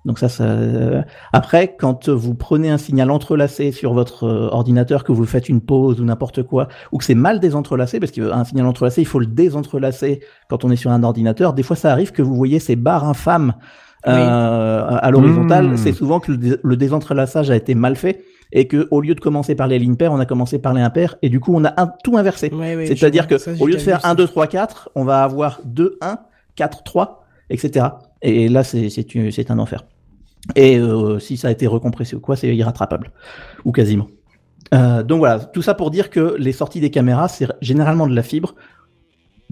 Donc 0.06 0.18
ça, 0.18 0.28
ça... 0.28 0.46
euh, 0.46 1.04
Après, 1.34 1.76
quand 1.78 2.10
vous 2.10 2.34
prenez 2.34 2.72
un 2.72 2.80
signal 2.80 3.12
entrelacé 3.12 3.72
sur 3.72 3.94
votre 3.94 4.24
euh, 4.24 4.50
ordinateur, 4.52 5.04
que 5.04 5.12
vous 5.12 5.26
faites 5.26 5.50
une 5.50 5.62
pause 5.62 6.02
ou 6.02 6.04
n'importe 6.04 6.42
quoi, 6.42 6.68
ou 6.92 6.98
que 6.98 7.04
c'est 7.04 7.14
mal 7.14 7.40
désentrelacé, 7.40 8.00
parce 8.00 8.12
qu'un 8.12 8.44
signal 8.44 8.66
entrelacé, 8.66 9.02
il 9.02 9.08
faut 9.08 9.20
le 9.20 9.28
désentrelacer 9.28 10.22
quand 10.50 10.66
on 10.66 10.72
est 10.72 10.78
sur 10.78 10.90
un 10.90 11.04
ordinateur. 11.04 11.54
Des 11.54 11.62
fois, 11.62 11.76
ça 11.76 11.92
arrive 11.92 12.12
que 12.12 12.24
vous 12.24 12.34
voyez 12.34 12.58
ces 12.58 12.76
barres 12.76 13.04
infâmes 13.04 13.54
euh, 14.08 14.98
à 15.02 15.12
l'horizontale. 15.12 15.70
Mmh. 15.70 15.78
C'est 15.78 15.94
souvent 15.94 16.20
que 16.20 16.32
le, 16.32 16.60
le 16.62 16.78
désentrelaçage 16.78 17.50
a 17.50 17.56
été 17.56 17.76
mal 17.76 17.96
fait 17.96 18.24
et 18.52 18.68
que 18.68 18.88
au 18.92 19.02
lieu 19.02 19.16
de 19.16 19.20
commencer 19.20 19.56
par 19.56 19.68
les 19.68 19.80
lignes 19.80 19.96
paires, 19.96 20.12
on 20.12 20.20
a 20.20 20.26
commencé 20.26 20.60
par 20.60 20.74
les 20.74 20.82
impaires 20.82 21.16
et 21.22 21.30
du 21.30 21.40
coup, 21.40 21.54
on 21.56 21.64
a 21.66 21.74
un, 21.82 21.92
tout 22.04 22.18
inversé. 22.18 22.50
Ouais, 22.52 22.76
ouais, 22.76 22.86
C'est-à-dire 22.88 23.28
que. 23.28 23.38
Ça, 23.38 23.52
au 23.60 23.68
lieu 23.68 23.76
de 23.76 23.80
faire 23.80 23.98
vu 23.98 24.04
ça. 24.04 24.10
1, 24.10 24.16
2, 24.16 24.28
3, 24.28 24.48
4, 24.48 24.90
on 24.96 25.04
va 25.04 25.24
avoir 25.24 25.62
2, 25.66 25.98
1, 26.02 26.20
4, 26.56 26.84
3, 26.84 27.26
etc. 27.50 27.86
Et 28.22 28.50
là, 28.50 28.64
c'est 28.64 29.52
un 29.52 29.60
enfer. 29.60 29.86
Et 30.56 30.78
euh, 30.78 31.20
si 31.20 31.38
ça 31.38 31.50
a 31.50 31.52
été 31.52 31.68
recompressé 31.68 32.16
ou 32.16 32.20
quoi, 32.20 32.36
c'est 32.36 32.56
irrattrapable. 32.56 33.12
Ou 33.66 33.72
quasiment. 33.72 34.08
Euh, 34.74 35.04
donc 35.04 35.20
voilà, 35.20 35.40
tout 35.40 35.62
ça 35.62 35.74
pour 35.74 35.92
dire 35.92 36.10
que 36.10 36.36
les 36.38 36.52
sorties 36.52 36.80
des 36.80 36.92
caméras, 36.92 37.28
c'est 37.28 37.48
généralement 37.62 38.08
de 38.08 38.16
la 38.16 38.24
fibre. 38.24 38.56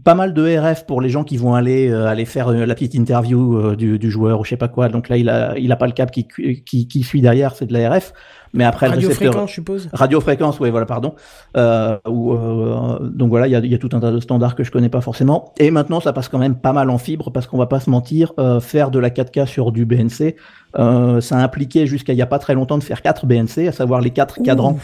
Pas 0.04 0.14
mal 0.16 0.34
de 0.34 0.58
RF 0.58 0.86
pour 0.86 1.02
les 1.02 1.10
gens 1.10 1.24
qui 1.24 1.38
vont 1.38 1.54
aller 1.56 1.90
euh, 1.90 2.08
aller 2.08 2.26
faire 2.26 2.50
euh, 2.50 2.66
la 2.66 2.76
petite 2.76 2.94
interview 2.94 3.58
euh, 3.58 3.76
du, 3.76 3.98
du 4.00 4.12
joueur 4.12 4.40
ou 4.40 4.44
je 4.46 4.52
sais 4.52 4.58
pas 4.58 4.68
quoi. 4.68 4.90
Donc 4.90 5.10
là, 5.10 5.18
il 5.18 5.28
a 5.28 5.58
il 5.58 5.72
a 5.72 5.76
pas 5.76 5.88
le 5.88 5.92
câble 5.92 6.12
qui, 6.12 6.28
qui, 6.28 6.88
qui 6.88 7.04
suit 7.04 7.22
derrière, 7.22 7.56
c'est 7.56 7.66
de 7.66 7.74
la 7.74 7.90
RF. 7.90 8.14
Mais 8.54 8.64
après, 8.64 8.88
le 8.88 8.94
récepteur- 8.94 9.18
Radiofréquence, 9.18 9.50
je 9.50 9.54
suppose. 9.56 9.90
Radiofréquence, 9.92 10.60
oui, 10.62 10.70
voilà, 10.70 10.86
pardon. 10.86 11.16
Euh, 11.58 11.98
euh, 12.08 13.00
donc 13.10 13.30
voilà, 13.30 13.48
il 13.48 13.52
y 13.52 13.56
a, 13.56 13.60
il 13.60 13.70
y 13.72 13.76
a 13.76 13.78
tout 13.78 13.90
un 13.92 14.00
tas 14.00 14.12
de 14.12 14.20
standards 14.22 14.56
que 14.56 14.64
je 14.64 14.72
connais 14.72 14.88
pas 14.88 15.02
forcément. 15.02 15.54
Et 15.60 15.70
maintenant, 15.72 16.00
ça 16.00 16.14
passe 16.14 16.30
quand 16.30 16.40
même 16.40 16.56
pas 16.56 16.72
mal 16.74 16.90
en 16.90 16.98
fibre 16.98 17.30
parce 17.32 17.46
qu'on 17.48 17.58
va 17.58 17.66
pas 17.68 17.80
se 17.82 17.90
mentir, 17.90 18.32
euh, 18.40 18.60
faire 18.62 18.90
de 18.90 19.00
la 19.00 19.10
4K 19.10 19.46
sur 19.48 19.72
du 19.74 19.86
BNC, 19.86 20.36
euh, 20.80 21.20
ça 21.22 21.38
impliquait 21.40 21.88
jusqu'à 21.88 22.14
il 22.14 22.20
y 22.20 22.22
a 22.22 22.26
pas 22.26 22.40
très 22.40 22.54
longtemps 22.54 22.78
de 22.78 22.84
faire 22.84 23.02
4 23.02 23.26
BNC, 23.26 23.68
à 23.68 23.72
savoir 23.74 24.00
les 24.00 24.12
quatre 24.12 24.42
cadrans 24.42 24.78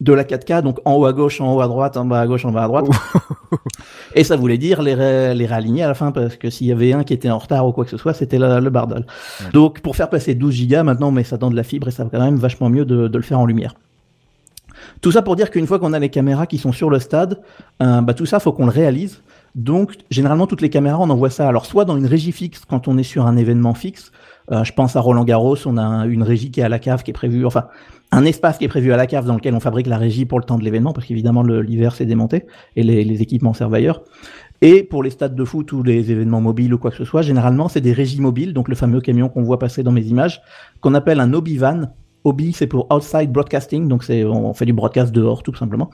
de 0.00 0.12
la 0.14 0.24
4K, 0.24 0.62
donc 0.62 0.78
en 0.86 0.94
haut 0.94 1.04
à 1.04 1.12
gauche, 1.12 1.40
en 1.42 1.54
haut 1.54 1.60
à 1.60 1.68
droite, 1.68 1.96
en 1.98 2.06
bas 2.06 2.20
à 2.20 2.26
gauche, 2.26 2.44
en 2.46 2.52
bas 2.52 2.64
à 2.64 2.68
droite. 2.68 2.86
Et 4.14 4.24
ça 4.24 4.36
voulait 4.36 4.56
dire 4.58 4.80
les, 4.82 4.94
ré- 4.94 5.34
les 5.34 5.46
réaligner 5.46 5.82
à 5.82 5.88
la 5.88 5.94
fin 5.94 6.10
parce 6.10 6.36
que 6.36 6.48
s'il 6.50 6.66
y 6.68 6.72
avait 6.72 6.92
un 6.92 7.04
qui 7.04 7.12
était 7.12 7.30
en 7.30 7.38
retard 7.38 7.66
ou 7.66 7.72
quoi 7.72 7.84
que 7.84 7.90
ce 7.90 7.96
soit, 7.96 8.14
c'était 8.14 8.38
le 8.38 8.70
bardal. 8.70 9.06
Donc 9.52 9.80
pour 9.80 9.96
faire 9.96 10.08
passer 10.08 10.34
12 10.34 10.54
gigas, 10.54 10.82
maintenant 10.82 11.08
on 11.08 11.12
met 11.12 11.24
ça 11.24 11.36
dans 11.36 11.50
de 11.50 11.56
la 11.56 11.62
fibre 11.62 11.88
et 11.88 11.90
ça 11.90 12.04
va 12.04 12.10
quand 12.10 12.20
même 12.24 12.36
vachement 12.36 12.70
mieux 12.70 12.84
de, 12.84 13.08
de 13.08 13.16
le 13.18 13.22
faire 13.22 13.38
en 13.38 13.46
lumière. 13.46 13.74
Tout 15.02 15.12
ça 15.12 15.22
pour 15.22 15.36
dire 15.36 15.50
qu'une 15.50 15.66
fois 15.66 15.78
qu'on 15.78 15.92
a 15.92 15.98
les 15.98 16.08
caméras 16.08 16.46
qui 16.46 16.58
sont 16.58 16.72
sur 16.72 16.90
le 16.90 16.98
stade, 16.98 17.40
euh, 17.82 18.00
bah, 18.00 18.14
tout 18.14 18.26
ça 18.26 18.40
faut 18.40 18.52
qu'on 18.52 18.64
le 18.66 18.72
réalise. 18.72 19.20
Donc 19.54 19.96
généralement 20.10 20.46
toutes 20.46 20.60
les 20.62 20.70
caméras 20.70 20.98
on 21.00 21.10
envoie 21.10 21.28
ça 21.30 21.48
alors 21.48 21.66
soit 21.66 21.84
dans 21.84 21.96
une 21.96 22.06
régie 22.06 22.30
fixe 22.32 22.62
quand 22.68 22.86
on 22.88 22.96
est 22.98 23.02
sur 23.02 23.26
un 23.26 23.36
événement 23.36 23.74
fixe. 23.74 24.12
Euh, 24.52 24.64
je 24.64 24.72
pense 24.72 24.96
à 24.96 25.00
Roland 25.00 25.24
Garros, 25.24 25.56
on 25.66 25.76
a 25.76 25.82
un- 25.82 26.08
une 26.08 26.22
régie 26.22 26.50
qui 26.50 26.60
est 26.60 26.64
à 26.64 26.68
la 26.68 26.78
cave 26.78 27.02
qui 27.02 27.10
est 27.10 27.14
prévue, 27.14 27.44
enfin 27.44 27.66
un 28.12 28.24
espace 28.24 28.58
qui 28.58 28.64
est 28.64 28.68
prévu 28.68 28.92
à 28.92 28.96
la 28.96 29.06
cave 29.06 29.26
dans 29.26 29.34
lequel 29.34 29.54
on 29.54 29.60
fabrique 29.60 29.86
la 29.86 29.98
régie 29.98 30.24
pour 30.24 30.38
le 30.38 30.44
temps 30.44 30.58
de 30.58 30.64
l'événement 30.64 30.92
parce 30.92 31.06
qu'évidemment 31.06 31.42
l'hiver 31.42 31.94
c'est 31.94 32.06
démonté 32.06 32.46
et 32.76 32.82
les, 32.82 33.04
les 33.04 33.22
équipements 33.22 33.54
servent 33.54 33.74
ailleurs. 33.74 34.02
Et 34.62 34.82
pour 34.82 35.02
les 35.02 35.10
stades 35.10 35.34
de 35.34 35.44
foot 35.44 35.72
ou 35.72 35.82
les 35.82 36.10
événements 36.10 36.40
mobiles 36.40 36.74
ou 36.74 36.78
quoi 36.78 36.90
que 36.90 36.96
ce 36.96 37.04
soit, 37.04 37.22
généralement 37.22 37.68
c'est 37.68 37.80
des 37.80 37.92
régies 37.92 38.20
mobiles, 38.20 38.52
donc 38.52 38.68
le 38.68 38.74
fameux 38.74 39.00
camion 39.00 39.28
qu'on 39.28 39.42
voit 39.42 39.58
passer 39.58 39.82
dans 39.82 39.92
mes 39.92 40.02
images, 40.02 40.42
qu'on 40.80 40.94
appelle 40.94 41.20
un 41.20 41.32
Obi-Van. 41.32 41.82
Obi 42.24 42.52
c'est 42.52 42.66
pour 42.66 42.86
Outside 42.92 43.32
Broadcasting, 43.32 43.88
donc 43.88 44.04
c'est 44.04 44.24
on 44.24 44.52
fait 44.52 44.66
du 44.66 44.72
broadcast 44.72 45.10
dehors 45.12 45.42
tout 45.42 45.54
simplement. 45.54 45.90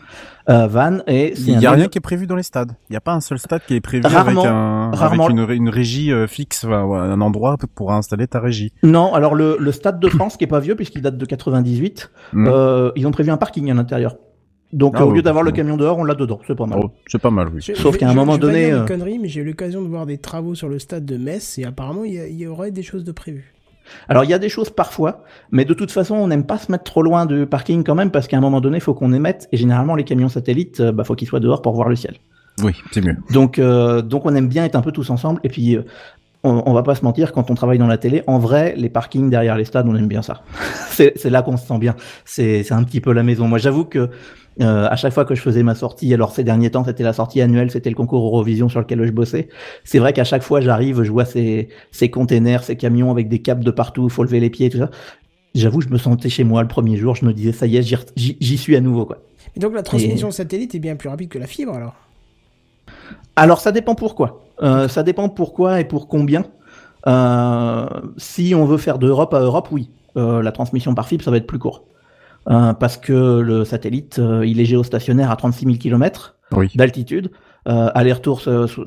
Euh, 0.49 0.67
van 0.67 0.99
et 1.07 1.35
Il 1.39 1.57
n'y 1.59 1.67
a 1.67 1.71
un- 1.71 1.75
rien 1.75 1.89
qui 1.89 1.99
est 1.99 2.01
prévu 2.01 2.27
dans 2.27 2.35
les 2.37 2.43
stades. 2.43 2.73
Il 2.89 2.93
n'y 2.93 2.97
a 2.97 3.01
pas 3.01 3.13
un 3.15 3.21
seul 3.21 3.39
stade 3.39 3.63
qui 3.67 3.75
est 3.75 3.81
prévu 3.81 4.03
Rarement- 4.05 4.41
avec, 4.43 4.51
un, 4.53 4.91
rarement. 4.93 5.27
avec 5.27 5.37
une, 5.39 5.51
une 5.51 5.69
régie 5.69 6.13
euh, 6.13 6.27
fixe, 6.27 6.65
enfin, 6.65 6.85
ouais, 6.85 6.99
un 6.99 7.21
endroit 7.21 7.57
pour 7.75 7.93
installer 7.93 8.27
ta 8.27 8.41
régie. 8.41 8.73
Non, 8.83 9.15
alors 9.15 9.35
le, 9.35 9.57
le 9.61 9.73
stade 9.73 10.01
de 10.01 10.09
France 10.09 10.37
qui 10.37 10.45
est 10.45 10.49
pas 10.49 10.61
vieux 10.61 10.75
puisqu'il 10.75 11.03
date 11.03 11.17
de 11.17 11.25
98, 11.27 12.11
Mm. 12.33 12.49
euh, 12.49 12.91
ils 12.97 13.07
ont 13.07 13.11
prévu 13.13 13.31
un 13.31 13.37
parking 13.37 13.71
à 13.71 13.75
l'intérieur. 13.75 14.17
Donc 14.73 14.95
Ah 14.99 15.07
au 15.07 15.13
lieu 15.13 15.23
d'avoir 15.23 15.45
le 15.45 15.53
camion 15.53 15.77
dehors, 15.77 15.97
on 15.97 16.03
l'a 16.05 16.15
dedans, 16.17 16.41
c'est 16.45 16.57
pas 16.57 16.67
mal. 16.67 16.81
Oh, 16.83 16.91
c'est 17.07 17.21
pas 17.23 17.31
mal, 17.31 17.49
oui. 17.55 17.61
Je- 17.63 17.75
Sauf 17.75 17.97
qu'à 17.99 18.09
un 18.09 18.11
je- 18.13 18.17
moment 18.17 18.35
je 18.35 18.41
donné, 18.41 18.67
dire 18.67 18.81
des 18.83 18.87
conneries, 18.89 19.19
mais 19.21 19.29
j'ai 19.29 19.41
eu 19.43 19.45
l'occasion 19.45 19.81
de 19.81 19.87
voir 19.87 20.07
des 20.07 20.19
travaux 20.19 20.57
sur 20.57 20.69
le 20.69 20.81
stade 20.81 21.05
de 21.07 21.17
Metz 21.17 21.57
et 21.59 21.65
apparemment 21.65 22.03
il 22.05 22.15
y, 22.15 22.35
y 22.43 22.47
aurait 22.49 22.73
des 22.73 22.83
choses 22.83 23.05
de 23.05 23.13
prévues. 23.13 23.55
Alors 24.09 24.25
il 24.25 24.31
y 24.31 24.35
a 24.35 24.39
des 24.39 24.49
choses 24.49 24.71
parfois, 24.71 25.25
mais 25.51 25.65
de 25.65 25.75
toute 25.75 25.91
façon 25.91 26.15
on 26.15 26.29
n'aime 26.29 26.45
pas 26.45 26.59
se 26.59 26.71
mettre 26.71 26.85
trop 26.85 27.03
loin 27.03 27.27
du 27.27 27.47
parking 27.47 27.85
quand 27.85 27.95
même 27.95 28.11
parce 28.11 28.29
qu'à 28.29 28.37
un 28.37 28.41
moment 28.41 28.61
donné 28.61 28.79
il 28.79 28.83
faut 28.83 28.95
qu'on 28.95 29.13
émette 29.13 29.49
et 29.53 29.57
généralement 29.57 29.95
les 29.95 30.05
camions 30.05 30.29
satellites, 30.29 30.81
euh, 30.81 30.93
bah 30.93 31.05
faut 31.05 31.15
qu'ils 31.15 31.29
soient 31.29 31.41
dehors 31.41 31.63
pour 31.63 31.75
voir 31.75 31.89
le 31.89 31.97
ciel. 31.97 32.17
Oui, 32.63 32.73
c'est 32.93 33.05
mieux. 33.05 33.17
Donc 33.31 33.59
euh, 33.59 34.03
donc 34.03 34.25
on 34.27 34.35
aime 34.35 34.49
bien 34.49 34.65
être 34.65 34.77
un 34.77 34.83
peu 34.83 34.93
tous 34.93 35.11
ensemble 35.11 35.41
et 35.45 35.49
puis 35.49 35.77
euh, 35.77 35.83
on, 36.43 36.63
on 36.67 36.73
va 36.73 36.83
pas 36.83 36.95
se 36.95 37.05
mentir 37.05 37.33
quand 37.33 37.51
on 37.51 37.55
travaille 37.55 37.79
dans 37.79 37.87
la 37.87 37.99
télé, 37.99 38.23
en 38.27 38.39
vrai 38.39 38.75
les 38.77 38.89
parkings 38.89 39.31
derrière 39.31 39.57
les 39.57 39.65
stades 39.65 39.87
on 39.89 39.95
aime 39.95 40.09
bien 40.09 40.23
ça. 40.23 40.43
c'est 40.91 41.13
c'est 41.17 41.31
là 41.31 41.43
qu'on 41.43 41.57
se 41.57 41.67
sent 41.67 41.79
bien. 41.79 41.95
C'est 42.25 42.63
c'est 42.63 42.75
un 42.75 42.85
petit 42.85 43.01
peu 43.01 43.13
la 43.13 43.23
maison. 43.23 43.49
Moi 43.49 43.59
j'avoue 43.59 43.85
que 43.85 44.11
euh, 44.63 44.89
à 44.89 44.97
chaque 44.97 45.13
fois 45.13 45.27
que 45.27 45.35
je 45.35 45.43
faisais 45.43 45.63
ma 45.63 45.75
sortie, 45.75 46.15
alors 46.15 46.33
ces 46.33 46.43
derniers 46.43 46.71
temps 46.71 46.85
c'était 46.85 47.03
la 47.03 47.13
sortie 47.13 47.43
annuelle, 47.43 47.71
c'était 47.71 47.91
le 47.91 47.95
concours 47.95 48.25
Eurovision 48.25 48.71
sur 48.71 48.81
lequel 48.81 49.05
je 49.05 49.13
bossais. 49.13 49.49
C'est 49.85 49.99
vrai 49.99 50.15
qu'à 50.15 50.25
chaque 50.25 50.43
fois 50.43 50.63
j'arrive, 50.63 51.03
je 51.03 51.13
vois 51.13 51.27
ces 51.27 51.69
ces 51.91 52.11
containers, 52.11 52.65
ces 52.65 52.77
camions 52.77 53.11
avec 53.11 53.29
des 53.29 53.41
câbles 53.41 53.65
de 53.65 53.71
partout, 53.71 54.09
faut 54.09 54.25
lever 54.25 54.41
les 54.41 54.49
pieds, 54.49 54.71
tout 54.71 54.79
ça. 54.79 54.91
J'avoue, 55.55 55.83
je 55.83 55.89
me 55.89 55.99
sentais 55.99 56.31
chez 56.31 56.45
moi 56.45 56.63
le 56.63 56.69
premier 56.69 56.97
jour, 56.97 57.15
je 57.15 57.27
me 57.27 57.35
disais 57.35 57.53
ça 57.53 57.67
y 57.67 57.77
est, 57.77 57.83
j'y 58.17 58.59
suis 58.59 58.77
à 58.77 58.81
nouveau 58.81 59.05
quoi. 59.05 59.19
Et 59.57 59.61
donc 59.61 59.75
la 59.75 59.83
transmission 59.83 60.31
satellite 60.31 60.75
est 60.75 60.81
bien 60.81 60.97
plus 60.97 61.11
rapide 61.11 61.29
que 61.29 61.39
la 61.39 61.47
fibre 61.47 61.75
alors? 61.75 61.95
Alors 63.37 63.61
ça 63.61 63.73
dépend 63.73 63.95
pourquoi. 63.95 64.43
Euh, 64.63 64.89
ça 64.89 65.03
dépend 65.03 65.29
pourquoi 65.29 65.81
et 65.81 65.85
pour 65.85 66.09
combien. 66.09 66.47
Euh, 67.07 67.87
si 68.17 68.55
on 68.55 68.65
veut 68.65 68.79
faire 68.79 68.99
d'Europe 68.99 69.35
à 69.35 69.41
Europe, 69.41 69.69
oui, 69.71 69.91
la 70.15 70.51
transmission 70.51 70.95
par 70.95 71.09
fibre 71.09 71.23
ça 71.23 71.31
va 71.31 71.37
être 71.37 71.47
plus 71.47 71.59
court. 71.59 71.85
Euh, 72.49 72.73
parce 72.75 72.97
que 72.97 73.41
le 73.41 73.65
satellite, 73.65 74.19
euh, 74.19 74.47
il 74.47 74.61
est 74.61 74.65
géostationnaire 74.67 75.31
à 75.31 75.37
36 75.37 75.65
000 75.67 75.77
km 75.79 76.37
Oui. 76.53 76.69
d'altitude. 76.77 77.31
Euh, 77.69 77.89
aller-retour 77.95 78.41
so- 78.41 78.69
so- 78.69 78.85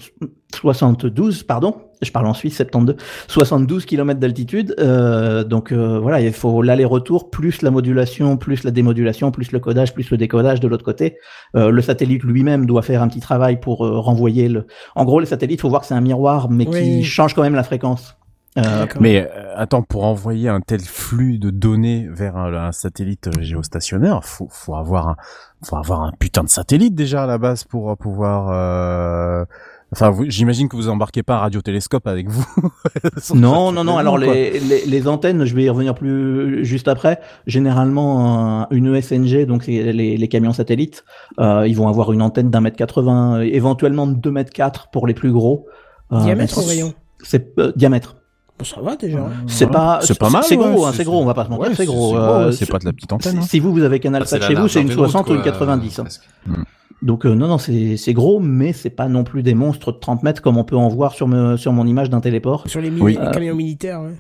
72, 0.56 1.44
pardon, 1.44 1.76
je 2.02 2.12
parle 2.12 2.28
en 2.28 2.34
Suisse, 2.34 2.56
72, 2.56 2.96
72 3.28 3.86
km 3.86 4.20
d'altitude. 4.20 4.74
Euh, 4.80 5.44
donc 5.44 5.72
euh, 5.74 6.00
voilà, 6.00 6.22
il 6.22 6.32
faut 6.32 6.62
l'aller-retour 6.62 7.30
plus 7.30 7.62
la 7.62 7.72
modulation, 7.72 8.38
plus 8.38 8.64
la 8.64 8.72
démodulation, 8.72 9.32
plus 9.32 9.52
le 9.52 9.60
codage, 9.60 9.94
plus 9.94 10.10
le 10.10 10.18
décodage 10.18 10.60
de 10.62 10.68
l'autre 10.70 10.86
côté. 10.86 11.18
Euh, 11.58 11.70
le 11.70 11.82
satellite 11.82 12.24
lui-même 12.24 12.66
doit 12.66 12.82
faire 12.82 13.02
un 13.04 13.10
petit 13.10 13.20
travail 13.20 13.60
pour 13.60 13.86
euh, 13.86 14.00
renvoyer 14.00 14.48
le. 14.48 14.66
En 14.96 15.04
gros, 15.06 15.20
les 15.20 15.26
satellites, 15.26 15.60
faut 15.62 15.70
voir 15.70 15.82
que 15.82 15.88
c'est 15.88 15.94
un 15.94 16.02
miroir, 16.02 16.50
mais 16.50 16.66
Oui. 16.68 16.80
qui 16.82 17.04
change 17.04 17.34
quand 17.34 17.44
même 17.44 17.56
la 17.56 17.64
fréquence. 17.64 18.16
Euh. 18.58 18.86
Mais 19.00 19.22
euh, 19.32 19.54
attends, 19.56 19.84
pour 19.84 20.04
envoyer 20.06 20.50
un 20.50 20.60
tel 20.60 20.82
flux 20.82 21.38
de 21.38 21.50
données 21.52 22.08
vers 22.10 22.36
un, 22.36 22.52
un 22.54 22.72
satellite 22.72 23.30
géostationnaire, 23.42 24.24
faut, 24.26 24.48
faut 24.50 24.76
avoir 24.76 25.08
un, 25.10 25.16
faut 25.64 25.78
avoir 25.78 26.02
un 26.02 26.12
putain 26.20 26.44
de 26.44 26.50
satellite 26.50 26.96
déjà 26.96 27.24
à 27.24 27.28
la 27.28 27.38
base 27.38 27.64
pour 27.64 27.92
euh, 27.92 27.96
pouvoir. 27.96 28.50
euh, 28.52 29.46
Enfin, 29.92 30.12
vous- 30.12 30.26
j'imagine 30.30 30.70
que 30.70 30.76
vous 30.76 30.88
embarquez 30.88 31.24
pas 31.24 31.36
un 31.38 31.40
radiotélescope 31.40 32.06
avec 32.06 32.30
vous. 32.30 32.46
Non, 33.34 33.72
non, 33.72 33.84
non. 33.84 33.98
Alors 33.98 34.18
les, 34.20 34.60
les, 34.60 34.86
les 34.86 35.08
antennes, 35.08 35.46
je 35.46 35.56
vais 35.56 35.64
y 35.64 35.70
revenir 35.70 35.96
plus 35.96 36.64
juste 36.64 36.88
après. 36.88 37.20
Généralement, 37.48 38.62
un- 38.62 38.68
une 38.72 38.94
ESNG, 38.96 39.46
donc 39.48 39.66
les, 39.66 39.92
les 40.18 40.28
camions 40.28 40.54
satellites, 40.54 41.04
euh, 41.40 41.68
ils 41.68 41.76
vont 41.76 41.88
avoir 41.88 42.12
une 42.14 42.22
antenne 42.22 42.50
d'un 42.52 42.62
mètre 42.62 42.78
80, 42.78 43.42
éventuellement 43.42 44.06
de 44.08 44.14
2 44.14 44.30
mètres 44.32 44.54
4 44.54 44.90
pour 44.92 45.08
les 45.08 45.14
plus 45.16 45.32
gros. 45.32 45.66
Euh, 46.12 46.22
Diamètre 46.22 46.58
ou 46.60 46.62
rayon? 46.68 46.94
C'est 47.24 47.58
euh, 47.60 47.72
diamètre. 47.76 48.16
Ça 48.64 48.82
va 48.82 48.96
déjà. 48.96 49.20
hein. 49.20 49.30
C'est 49.48 49.66
Voilà. 49.66 49.80
pas, 49.80 50.00
C'est 50.02 50.20
pas 50.20 50.30
mal, 50.30 50.44
C'est 50.44 50.58
ouais, 50.58 50.72
gros, 50.74 50.86
hein, 50.86 50.92
c'est- 50.92 50.98
c'est 50.98 51.04
gros. 51.06 51.22
On 51.22 51.26
va 51.26 51.34
pas 51.34 51.46
se 51.46 51.50
mentir, 51.50 51.70
Ouais, 51.70 51.76
c'est 51.76 51.86
gros. 51.86 52.12
c'est 52.12 52.18
Euh, 52.20 52.52
c'est 52.52 52.66
pas 52.70 52.80
de 52.80 52.86
la 52.86 52.94
petite 52.94 53.12
antenne. 53.14 53.32
si, 53.34 53.38
hein. 53.38 53.42
si 53.42 53.60
vous 53.60 53.72
vous 53.72 53.84
avez 53.84 54.00
Canal 54.00 54.22
Ah, 54.24 54.26
c'est 54.26 54.36
7 54.36 54.42
la 54.42 54.48
chez 54.48 54.56
vous, 54.56 54.68
c'est 54.68 54.82
une 54.82 54.88
d'une 54.88 54.98
route, 55.00 55.06
60 55.10 55.30
ou 55.30 55.34
une 55.36 55.42
quoi, 55.42 55.52
90. 55.52 56.00
hein. 56.00 56.04
presque. 56.04 56.28
Donc 57.02 57.26
euh, 57.26 57.34
non, 57.34 57.48
non, 57.48 57.58
c'est 57.58 57.96
c'est 57.96 58.12
gros, 58.14 58.40
mais 58.42 58.74
c'est 58.74 58.90
pas 58.90 59.08
non 59.08 59.24
plus 59.24 59.42
des 59.44 59.54
monstres 59.54 59.94
de 59.94 59.98
30 60.00 60.24
mètres 60.24 60.42
comme 60.42 60.58
on 60.58 60.66
peut 60.66 60.76
en 60.76 60.90
voir 60.90 61.14
sur, 61.14 61.28
me, 61.30 61.56
sur 61.56 61.72
mon 61.72 61.86
image 61.88 62.10
d'un 62.10 62.20
téléport. 62.20 62.64
Sur 62.68 62.82
les, 62.82 62.90
mini- 62.90 63.02
Oui. 63.02 63.18
les 63.24 63.32
camions 63.32 63.56
militaires, 63.56 64.02
ouais. 64.02 64.16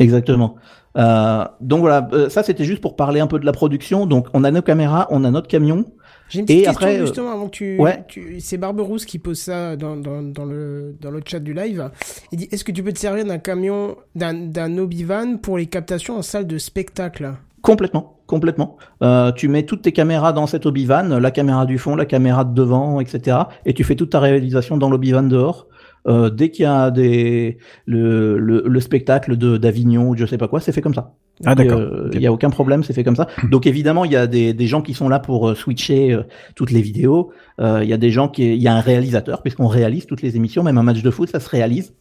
Exactement. 0.00 0.56
Euh, 0.98 1.44
donc 1.60 1.80
voilà, 1.80 2.08
ça 2.28 2.42
c'était 2.42 2.64
juste 2.64 2.80
pour 2.82 2.96
parler 2.96 3.20
un 3.20 3.26
peu 3.28 3.38
de 3.38 3.46
la 3.46 3.52
production. 3.52 4.06
Donc 4.06 4.26
on 4.34 4.42
a 4.44 4.50
nos 4.50 4.62
caméras, 4.62 5.06
on 5.10 5.22
a 5.24 5.30
notre 5.30 5.46
camion. 5.48 5.84
J'ai 6.32 6.40
une 6.40 6.46
petite 6.46 6.60
Et 6.60 6.64
question 6.64 6.72
après, 6.86 6.96
euh, 6.98 7.00
justement 7.06 7.30
avant 7.32 7.46
que 7.46 7.50
tu. 7.56 7.78
ouais. 7.78 8.04
tu- 8.08 8.40
C'est 8.40 8.56
Barberousse 8.56 9.04
qui 9.04 9.18
pose 9.18 9.38
ça 9.38 9.76
dans, 9.76 9.96
dans, 9.96 10.22
dans, 10.22 10.44
le, 10.46 10.96
dans 11.00 11.10
le 11.10 11.20
chat 11.26 11.40
du 11.40 11.52
live. 11.52 11.90
Il 12.32 12.38
dit 12.38 12.48
Est-ce 12.50 12.64
que 12.64 12.72
tu 12.72 12.82
peux 12.82 12.92
te 12.92 12.98
servir 12.98 13.24
d'un 13.26 13.38
camion, 13.38 13.96
d'un 14.14 14.32
d'un 14.32 14.78
Obi-Wan 14.78 15.38
pour 15.40 15.58
les 15.58 15.66
captations 15.66 16.16
en 16.16 16.22
salle 16.22 16.46
de 16.46 16.56
spectacle? 16.58 17.32
Complètement, 17.60 18.16
complètement. 18.26 18.76
Euh, 19.02 19.30
tu 19.32 19.46
mets 19.48 19.64
toutes 19.64 19.82
tes 19.82 19.92
caméras 19.92 20.32
dans 20.32 20.46
cette 20.46 20.64
Obi-Wan, 20.66 21.16
la 21.18 21.30
caméra 21.30 21.66
du 21.66 21.78
fond, 21.78 21.94
la 21.94 22.06
caméra 22.06 22.44
de 22.44 22.54
devant, 22.54 22.98
etc. 22.98 23.36
Et 23.66 23.74
tu 23.74 23.84
fais 23.84 23.94
toute 23.94 24.10
ta 24.10 24.18
réalisation 24.20 24.76
dans 24.78 24.88
l'Obi-Wan 24.90 25.28
dehors. 25.28 25.68
Euh, 26.08 26.30
dès 26.30 26.50
qu'il 26.50 26.64
y 26.64 26.66
a 26.66 26.90
des 26.90 27.58
le, 27.86 28.36
le, 28.38 28.64
le 28.66 28.80
spectacle 28.80 29.36
de 29.36 29.56
d'Avignon 29.58 30.08
ou 30.08 30.16
je 30.16 30.26
sais 30.26 30.38
pas 30.38 30.48
quoi, 30.48 30.58
c'est 30.60 30.72
fait 30.72 30.80
comme 30.80 30.94
ça. 30.94 31.12
Ah, 31.44 31.54
d'accord. 31.54 31.78
Euh, 31.80 32.08
Il 32.12 32.16
Ok. 32.18 32.22
y 32.22 32.26
a 32.26 32.32
aucun 32.32 32.50
problème, 32.50 32.82
c'est 32.84 32.92
fait 32.92 33.04
comme 33.04 33.16
ça. 33.16 33.26
Donc 33.50 33.66
évidemment, 33.66 34.04
il 34.04 34.12
y 34.12 34.16
a 34.16 34.26
des, 34.26 34.52
des 34.54 34.66
gens 34.66 34.82
qui 34.82 34.94
sont 34.94 35.08
là 35.08 35.18
pour 35.18 35.48
euh, 35.50 35.54
switcher 35.54 36.12
euh, 36.12 36.22
toutes 36.54 36.70
les 36.70 36.82
vidéos. 36.82 37.32
Il 37.60 37.84
y 37.88 37.92
a 37.92 37.96
des 37.96 38.10
gens 38.10 38.28
qui, 38.28 38.54
il 38.54 38.62
y 38.62 38.66
a 38.68 38.74
un 38.74 38.80
réalisateur 38.80 39.40
puisqu'on 39.42 39.68
réalise 39.68 40.06
toutes 40.06 40.22
les 40.22 40.36
émissions, 40.36 40.62
même 40.64 40.78
un 40.78 40.82
match 40.82 41.02
de 41.02 41.10
foot, 41.10 41.28
ça 41.28 41.38
se 41.38 41.48
réalise 41.48 41.94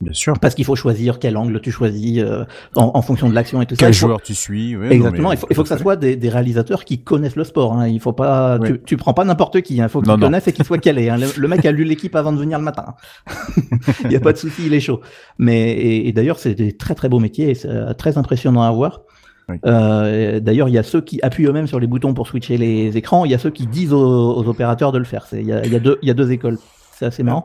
Bien 0.00 0.12
sûr. 0.12 0.38
parce 0.38 0.54
qu'il 0.54 0.66
faut 0.66 0.76
choisir 0.76 1.18
quel 1.18 1.38
angle 1.38 1.58
tu 1.62 1.70
choisis 1.70 2.18
euh, 2.18 2.44
en, 2.74 2.90
en 2.94 3.00
fonction 3.02 3.30
de 3.30 3.34
l'action 3.34 3.62
et 3.62 3.66
tout 3.66 3.74
ça. 3.76 3.78
Quel 3.86 3.94
Il 3.94 3.96
faut- 3.96 4.06
joueur 4.08 4.20
tu 4.20 4.34
suis 4.34 4.76
ouais, 4.76 4.92
Exactement. 4.92 5.28
non, 5.28 5.32
il, 5.32 5.38
faut, 5.38 5.46
il 5.48 5.56
faut 5.56 5.62
que 5.62 5.68
ça 5.70 5.78
soit 5.78 5.96
des, 5.96 6.16
des 6.16 6.28
réalisateurs 6.28 6.84
qui 6.84 7.02
connaissent 7.02 7.36
le 7.36 7.44
sport. 7.44 7.72
Hein. 7.72 7.88
Il 7.88 7.98
faut 7.98 8.12
pas. 8.12 8.58
Ouais. 8.58 8.72
Tu, 8.72 8.80
tu 8.84 8.96
prends 8.98 9.14
pas 9.14 9.24
n'importe 9.24 9.62
qui. 9.62 9.76
Il 9.76 9.80
hein. 9.80 9.88
faut 9.88 10.00
qu'il 10.02 10.08
Non, 10.10 10.18
non. 10.18 10.26
connaisse 10.26 10.46
et 10.48 10.52
qu'il 10.52 10.64
soit 10.66 10.76
calé. 10.78 11.08
Hein. 11.08 11.16
Le, 11.16 11.26
le 11.34 11.48
mec 11.48 11.64
a 11.64 11.72
lu 11.72 11.84
l'équipe 11.84 12.14
avant 12.14 12.32
de 12.32 12.38
venir 12.38 12.58
le 12.58 12.64
matin. 12.64 12.94
il 14.04 14.12
y 14.12 14.16
a 14.16 14.20
pas 14.20 14.32
de 14.34 14.38
souci, 14.38 14.66
il 14.66 14.74
est 14.74 14.80
chaud. 14.80 15.00
Mais 15.38 15.70
et, 15.72 16.08
et 16.08 16.12
d'ailleurs, 16.12 16.38
c'est 16.38 16.54
des 16.54 16.76
très 16.76 16.94
très 16.94 17.08
beaux 17.08 17.20
métiers 17.20 17.50
et 17.50 17.54
c'est 17.54 17.94
très 17.94 18.18
impressionnant 18.18 18.62
à 18.62 18.70
voir. 18.72 19.00
Oui. 19.48 19.56
Euh, 19.64 20.40
d'ailleurs, 20.40 20.68
il 20.68 20.74
y 20.74 20.78
a 20.78 20.82
ceux 20.82 21.00
qui 21.00 21.20
appuient 21.22 21.46
eux-mêmes 21.46 21.68
sur 21.68 21.78
les 21.80 21.86
boutons 21.86 22.12
pour 22.14 22.26
switcher 22.26 22.58
les 22.58 22.96
écrans. 22.98 23.24
Il 23.24 23.30
y 23.30 23.34
a 23.34 23.38
ceux 23.38 23.50
qui 23.50 23.66
disent 23.66 23.92
aux, 23.92 24.34
aux 24.36 24.46
opérateurs 24.48 24.92
de 24.92 24.98
le 24.98 25.04
faire. 25.04 25.26
Il 25.32 25.46
y 25.46 25.52
a, 25.52 25.64
il 25.64 25.72
y 25.72 25.76
a 25.76 25.80
il 26.02 26.06
y 26.08 26.10
a 26.10 26.14
deux 26.14 26.32
écoles. 26.32 26.58
C'est 26.92 27.06
assez 27.06 27.22
marrant. 27.22 27.44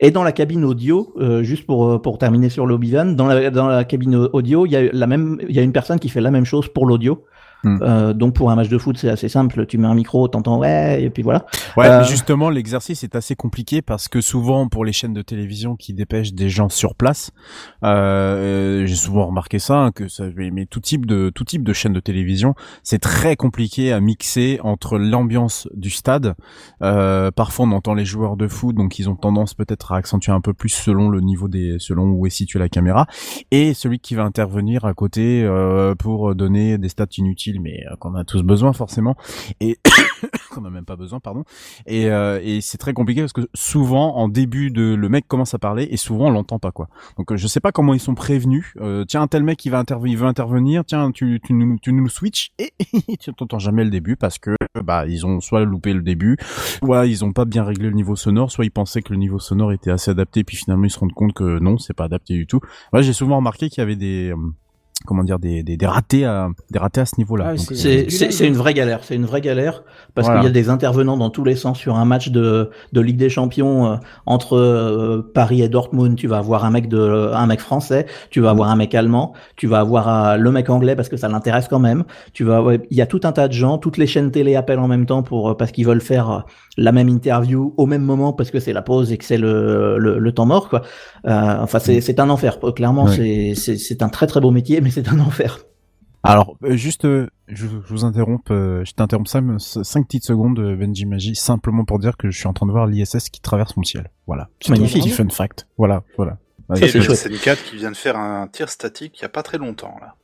Et 0.00 0.10
dans 0.12 0.22
la 0.22 0.32
cabine 0.32 0.64
audio, 0.64 1.12
euh, 1.16 1.42
juste 1.42 1.66
pour 1.66 1.88
euh, 1.88 1.98
pour 1.98 2.18
terminer 2.18 2.50
sur 2.50 2.66
l'Obi-Wan, 2.66 3.16
dans 3.16 3.26
la 3.26 3.50
dans 3.50 3.66
la 3.66 3.84
cabine 3.84 4.14
audio, 4.32 4.64
il 4.64 4.72
y 4.72 4.76
a 4.76 4.92
la 4.92 5.06
même 5.08 5.40
il 5.48 5.54
y 5.54 5.58
a 5.58 5.62
une 5.62 5.72
personne 5.72 5.98
qui 5.98 6.08
fait 6.08 6.20
la 6.20 6.30
même 6.30 6.44
chose 6.44 6.68
pour 6.68 6.86
l'audio. 6.86 7.24
Hmm. 7.64 7.78
Euh, 7.82 8.12
donc 8.12 8.34
pour 8.34 8.50
un 8.50 8.56
match 8.56 8.68
de 8.68 8.78
foot, 8.78 8.96
c'est 8.98 9.08
assez 9.08 9.28
simple. 9.28 9.66
Tu 9.66 9.78
mets 9.78 9.88
un 9.88 9.94
micro, 9.94 10.28
t'entends 10.28 10.58
ouais, 10.58 11.02
et 11.02 11.10
puis 11.10 11.22
voilà. 11.22 11.46
Ouais, 11.76 11.88
Euh, 11.88 12.00
mais 12.00 12.04
justement, 12.04 12.50
l'exercice 12.50 13.02
est 13.04 13.16
assez 13.16 13.34
compliqué 13.34 13.82
parce 13.82 14.08
que 14.08 14.20
souvent, 14.20 14.68
pour 14.68 14.84
les 14.84 14.92
chaînes 14.92 15.12
de 15.12 15.22
télévision 15.22 15.76
qui 15.76 15.94
dépêchent 15.94 16.32
des 16.32 16.48
gens 16.48 16.68
sur 16.68 16.94
place, 16.94 17.30
euh, 17.84 18.86
j'ai 18.86 18.94
souvent 18.94 19.26
remarqué 19.26 19.58
ça, 19.58 19.78
hein, 19.78 19.92
que 19.92 20.08
ça, 20.08 20.24
mais 20.36 20.66
tout 20.66 20.80
type 20.80 21.06
de 21.06 21.30
tout 21.34 21.44
type 21.44 21.64
de 21.64 21.72
chaîne 21.72 21.92
de 21.92 22.00
télévision, 22.00 22.54
c'est 22.82 23.00
très 23.00 23.36
compliqué 23.36 23.92
à 23.92 24.00
mixer 24.00 24.60
entre 24.62 24.98
l'ambiance 24.98 25.68
du 25.74 25.90
stade. 25.90 26.34
Euh, 26.82 27.30
parfois, 27.30 27.66
on 27.66 27.72
entend 27.72 27.94
les 27.94 28.04
joueurs 28.04 28.36
de 28.36 28.48
foot, 28.48 28.76
donc 28.76 28.98
ils 28.98 29.08
ont 29.08 29.16
tendance 29.16 29.54
peut-être 29.54 29.92
à 29.92 29.96
accentuer 29.96 30.32
un 30.32 30.40
peu 30.40 30.54
plus 30.54 30.68
selon 30.68 31.08
le 31.08 31.20
niveau 31.20 31.48
des, 31.48 31.76
selon 31.78 32.10
où 32.10 32.26
est 32.26 32.30
située 32.30 32.58
la 32.58 32.68
caméra, 32.68 33.06
et 33.50 33.74
celui 33.74 33.98
qui 33.98 34.14
va 34.14 34.24
intervenir 34.24 34.84
à 34.84 34.94
côté 34.94 35.42
euh, 35.42 35.94
pour 35.94 36.34
donner 36.34 36.78
des 36.78 36.88
stats 36.88 37.06
inutiles, 37.16 37.47
mais 37.60 37.84
euh, 37.90 37.96
qu'on 37.96 38.14
a 38.14 38.24
tous 38.24 38.42
besoin 38.42 38.72
forcément, 38.72 39.16
et 39.60 39.78
qu'on 40.50 40.60
n'a 40.60 40.70
même 40.70 40.84
pas 40.84 40.96
besoin, 40.96 41.20
pardon. 41.20 41.44
Et, 41.86 42.10
euh, 42.10 42.40
et 42.42 42.60
c'est 42.60 42.78
très 42.78 42.92
compliqué 42.92 43.20
parce 43.20 43.32
que 43.32 43.48
souvent 43.54 44.16
en 44.16 44.28
début 44.28 44.70
de 44.70 44.94
le 44.94 45.08
mec 45.08 45.26
commence 45.28 45.54
à 45.54 45.58
parler 45.58 45.88
et 45.90 45.96
souvent 45.96 46.26
on 46.26 46.30
l'entend 46.30 46.58
pas 46.58 46.72
quoi. 46.72 46.88
Donc 47.16 47.34
je 47.34 47.46
sais 47.46 47.60
pas 47.60 47.72
comment 47.72 47.94
ils 47.94 48.00
sont 48.00 48.14
prévenus. 48.14 48.74
Euh, 48.80 49.04
tiens 49.04 49.22
un 49.22 49.26
tel 49.28 49.42
mec 49.42 49.58
qui 49.58 49.70
va 49.70 49.78
intervenir, 49.78 50.12
il 50.12 50.18
veut 50.18 50.26
intervenir. 50.26 50.84
Tiens 50.84 51.10
tu 51.12 51.40
nous 51.50 51.78
tu 51.78 51.92
nous 51.92 52.08
switches 52.08 52.50
et 52.58 52.72
tu 53.20 53.32
t'entends 53.32 53.58
jamais 53.58 53.84
le 53.84 53.90
début 53.90 54.16
parce 54.16 54.38
que 54.38 54.54
bah 54.82 55.06
ils 55.06 55.26
ont 55.26 55.40
soit 55.40 55.64
loupé 55.64 55.92
le 55.92 56.02
début, 56.02 56.36
soit 56.82 57.06
ils 57.06 57.24
ont 57.24 57.32
pas 57.32 57.44
bien 57.44 57.64
réglé 57.64 57.88
le 57.88 57.94
niveau 57.94 58.16
sonore, 58.16 58.50
soit 58.50 58.64
ils 58.64 58.70
pensaient 58.70 59.02
que 59.02 59.12
le 59.12 59.18
niveau 59.18 59.38
sonore 59.38 59.72
était 59.72 59.90
assez 59.90 60.10
adapté 60.10 60.44
puis 60.44 60.56
finalement 60.56 60.84
ils 60.84 60.90
se 60.90 60.98
rendent 60.98 61.12
compte 61.12 61.32
que 61.32 61.58
non 61.58 61.78
c'est 61.78 61.94
pas 61.94 62.04
adapté 62.04 62.34
du 62.34 62.46
tout. 62.46 62.60
Moi 62.92 63.02
j'ai 63.02 63.12
souvent 63.12 63.36
remarqué 63.36 63.68
qu'il 63.68 63.80
y 63.80 63.82
avait 63.82 63.96
des 63.96 64.34
comment 65.06 65.24
dire 65.24 65.38
des, 65.38 65.62
des, 65.62 65.76
des 65.76 65.86
ratés 65.86 66.24
à 66.24 66.48
des 66.70 66.78
ratés 66.78 67.00
à 67.00 67.06
ce 67.06 67.14
niveau-là. 67.18 67.52
Ah, 67.54 67.56
c'est- 67.56 68.46
une 68.46 68.54
vraie 68.56 68.74
galère. 68.74 69.00
C'est 69.02 69.14
une 69.14 69.24
vraie 69.26 69.40
galère 69.40 69.84
parce 70.14 70.26
Voilà. 70.26 70.40
qu'il 70.40 70.48
y 70.48 70.50
a 70.50 70.52
des 70.52 70.68
intervenants 70.68 71.16
dans 71.16 71.30
tous 71.30 71.44
les 71.44 71.56
sens 71.56 71.78
sur 71.78 71.96
un 71.96 72.04
match 72.04 72.30
de 72.30 72.70
de 72.92 73.00
Ligue 73.00 73.16
des 73.16 73.30
Champions 73.30 73.86
euh, 73.92 73.96
entre 74.26 74.56
euh, 74.56 75.22
Paris 75.34 75.62
et 75.62 75.68
Dortmund. 75.68 76.16
Tu 76.16 76.26
vas 76.26 76.38
avoir 76.38 76.64
un 76.64 76.70
mec 76.70 76.88
de 76.88 77.30
un 77.32 77.46
mec 77.46 77.60
français, 77.60 78.06
tu 78.30 78.40
vas 78.40 78.50
avoir 78.50 78.70
un 78.70 78.76
mec 78.76 78.94
allemand, 78.94 79.32
tu 79.56 79.66
vas 79.66 79.80
avoir 79.80 80.08
euh, 80.08 80.36
le 80.36 80.50
mec 80.50 80.68
anglais 80.68 80.96
parce 80.96 81.08
que 81.08 81.16
ça 81.16 81.28
l'intéresse 81.28 81.68
quand 81.68 81.78
même. 81.78 82.04
Tu 82.32 82.44
vas 82.44 82.62
ouais, 82.62 82.80
il 82.90 82.96
y 82.96 83.00
a 83.02 83.06
tout 83.06 83.20
un 83.24 83.32
tas 83.32 83.48
de 83.48 83.52
gens. 83.52 83.78
Toutes 83.78 83.96
les 83.98 84.06
chaînes 84.06 84.30
télé 84.30 84.56
appellent 84.56 84.78
en 84.80 84.88
même 84.88 85.06
temps 85.06 85.22
pour 85.22 85.50
euh, 85.50 85.54
parce 85.56 85.70
qu'ils 85.72 85.86
veulent 85.86 86.00
faire 86.02 86.44
la 86.76 86.92
même 86.92 87.08
interview 87.08 87.74
au 87.76 87.86
même 87.86 88.02
moment 88.02 88.32
parce 88.32 88.50
que 88.50 88.60
c'est 88.60 88.72
la 88.72 88.82
pause 88.82 89.10
et 89.12 89.18
que 89.18 89.24
c'est 89.24 89.38
le, 89.38 89.98
le 89.98 90.18
le 90.18 90.32
temps 90.32 90.46
mort 90.46 90.68
quoi. 90.68 90.82
Euh, 91.26 91.56
enfin 91.60 91.78
c'est 91.78 92.00
c'est 92.00 92.20
un 92.20 92.30
enfer. 92.30 92.58
Clairement 92.74 93.04
Ouais. 93.04 93.54
c'est 93.56 94.02
un 94.02 94.08
très 94.08 94.26
très 94.26 94.40
beau 94.40 94.50
métier 94.50 94.80
mais 94.80 94.90
c'est 94.90 95.08
un 95.08 95.18
enfer. 95.20 95.58
Alors, 96.24 96.56
euh, 96.64 96.74
juste, 96.74 97.04
euh, 97.04 97.28
je, 97.46 97.66
je 97.68 97.94
vous 97.94 98.04
interromps, 98.04 98.42
je 98.48 98.92
t'interromps 98.92 99.30
ça, 99.30 99.40
5 99.84 100.04
petites 100.06 100.24
secondes, 100.26 100.58
Benji 100.76 101.06
Magie, 101.06 101.36
simplement 101.36 101.84
pour 101.84 102.00
dire 102.00 102.16
que 102.16 102.28
je 102.28 102.36
suis 102.36 102.48
en 102.48 102.52
train 102.52 102.66
de 102.66 102.72
voir 102.72 102.86
l'ISS 102.88 103.30
qui 103.30 103.40
traverse 103.40 103.76
mon 103.76 103.84
ciel. 103.84 104.10
Voilà. 104.26 104.48
C'est 104.60 104.70
Magnifique. 104.72 105.02
un 105.02 105.06
petit 105.06 105.10
fun 105.10 105.28
fact. 105.30 105.68
Voilà, 105.78 106.02
voilà. 106.16 106.36
Et 106.74 106.88
c'est 106.88 106.98
le 106.98 107.04
chouette. 107.04 107.18
SN4 107.30 107.62
qui 107.70 107.76
vient 107.76 107.92
de 107.92 107.96
faire 107.96 108.16
un 108.18 108.48
tir 108.48 108.68
statique 108.68 109.16
il 109.18 109.22
y 109.22 109.24
a 109.24 109.28
pas 109.30 109.42
très 109.44 109.58
longtemps 109.58 109.94
là. 110.00 110.16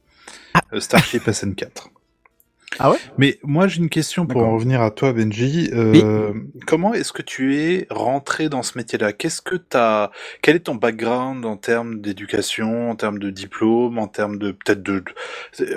Ah. 0.54 0.60
Le 0.72 0.80
Starship 0.80 1.22
SN4. 1.26 1.68
Ah 2.78 2.90
ouais? 2.90 2.98
Mais 3.18 3.38
moi 3.42 3.66
j'ai 3.68 3.78
une 3.80 3.88
question 3.88 4.26
pour 4.26 4.42
en 4.42 4.52
revenir 4.54 4.80
à 4.82 4.90
toi 4.90 5.12
Benji. 5.12 5.70
Euh, 5.72 6.32
Comment 6.66 6.94
est-ce 6.94 7.12
que 7.12 7.22
tu 7.22 7.56
es 7.58 7.86
rentré 7.90 8.48
dans 8.48 8.62
ce 8.62 8.76
métier-là? 8.78 9.12
Qu'est-ce 9.12 9.42
que 9.42 9.54
t'as 9.56 10.10
Quel 10.42 10.56
est 10.56 10.60
ton 10.60 10.74
background 10.74 11.44
en 11.44 11.56
termes 11.56 12.00
d'éducation, 12.00 12.90
en 12.90 12.96
termes 12.96 13.18
de 13.18 13.30
diplôme, 13.30 13.98
en 13.98 14.08
termes 14.08 14.38
de 14.38 14.52
peut-être 14.52 14.82
de, 14.82 15.02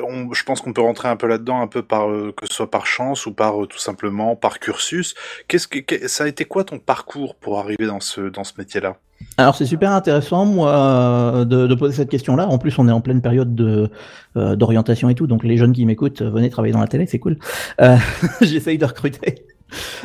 on- 0.08 0.34
Je 0.34 0.44
pense 0.44 0.62
qu'on 0.62 0.74
peut 0.74 0.82
rentrer 0.82 1.08
un 1.08 1.16
peu 1.16 1.28
là-dedans, 1.28 1.62
un 1.62 1.68
peu 1.68 1.82
par 1.84 2.10
euh, 2.10 2.34
que 2.36 2.46
ce 2.48 2.54
soit 2.54 2.72
par 2.72 2.86
chance 2.88 3.26
ou 3.26 3.34
par 3.34 3.62
euh, 3.64 3.68
tout 3.68 3.80
simplement 3.80 4.36
par 4.36 4.60
cursus. 4.60 5.14
Qu'est-ce 5.48 5.68
que 5.68 5.80
que- 5.80 6.08
ça 6.08 6.24
a 6.24 6.28
été 6.28 6.46
quoi 6.46 6.64
ton 6.64 6.80
parcours 6.80 7.36
pour 7.36 7.60
arriver 7.60 7.86
dans 7.86 8.00
ce 8.00 8.22
dans 8.22 8.44
ce 8.44 8.54
métier-là? 8.58 8.98
Alors 9.38 9.56
c'est 9.56 9.66
super 9.66 9.92
intéressant 9.92 10.46
moi 10.46 10.72
euh, 10.72 11.46
de, 11.46 11.68
de 11.68 11.76
poser 11.76 11.96
cette 11.96 12.10
question-là. 12.10 12.48
En 12.48 12.58
plus 12.58 12.78
on 12.80 12.88
est 12.88 12.92
en 12.92 13.02
pleine 13.02 13.22
période 13.22 13.54
de 13.56 13.90
euh, 14.36 14.56
d'orientation 14.56 15.10
et 15.10 15.16
tout, 15.16 15.28
donc 15.28 15.44
les 15.44 15.58
jeunes 15.58 15.74
qui 15.74 15.86
m'écoutent, 15.86 16.22
euh, 16.22 16.30
venez 16.30 16.50
travailler 16.50 16.74
dans 16.74 16.80
la 16.82 16.88
télé, 16.88 17.06
c'est 17.08 17.20
cool. 17.20 17.38
Euh, 17.82 17.98
J'essaye 18.42 18.78
de 18.78 18.86
recruter. 18.86 19.46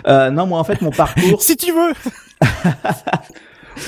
Euh, 0.07 0.31
non 0.31 0.47
moi 0.47 0.59
en 0.59 0.65
fait 0.65 0.81
mon 0.83 0.91
parcours, 0.91 1.41
Si 1.43 1.57
tu 1.57 1.73
veux 1.73 1.93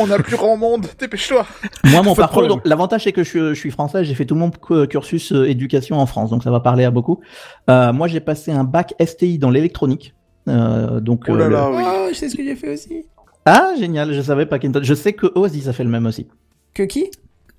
On 0.01 0.07
n'a 0.07 0.19
plus 0.19 0.37
grand 0.37 0.57
monde, 0.57 0.87
dépêche-toi. 0.99 1.47
moi 1.85 2.03
mon 2.03 2.15
parcours, 2.15 2.61
l'avantage 2.65 3.05
c'est 3.05 3.13
que 3.13 3.23
je, 3.23 3.29
suis- 3.29 3.39
je 3.41 3.55
suis 3.55 3.71
français, 3.71 4.03
j'ai 4.05 4.15
fait 4.15 4.25
tout 4.25 4.35
mon 4.35 4.51
cu- 4.51 4.87
cursus 4.89 5.31
euh, 5.33 5.45
éducation 5.49 5.99
en 6.01 6.07
France, 6.07 6.31
donc 6.31 6.43
ça 6.43 6.51
va 6.51 6.61
parler 6.61 6.85
à 6.85 6.91
beaucoup. 6.91 7.21
Euh, 7.69 7.93
moi 7.93 8.09
j'ai 8.09 8.21
passé 8.21 8.51
un 8.51 8.65
bac 8.65 8.95
STI 9.05 9.39
dans 9.39 9.51
l'électronique. 9.51 10.15
Euh, 10.49 11.01
donc 11.01 11.25
Oh 11.29 11.37
là 11.37 11.45
euh, 11.45 11.49
le- 11.49 11.55
là, 11.55 11.71
oui. 11.71 11.83
Oh, 11.87 12.07
je 12.11 12.15
sais 12.15 12.29
ce 12.31 12.37
que 12.37 12.43
j'ai 12.45 12.57
fait 12.57 12.73
aussi. 12.73 13.05
Ah 13.47 13.73
génial, 13.79 14.13
je 14.13 14.21
savais 14.23 14.47
pas 14.47 14.59
Kenton. 14.59 14.81
Je 14.83 14.95
sais 14.95 15.13
que 15.13 15.27
Oasis 15.35 15.69
a 15.69 15.73
fait 15.73 15.85
le 15.85 15.91
même 15.91 16.07
aussi. 16.07 16.27
Que 16.73 16.83
qui? 16.85 17.11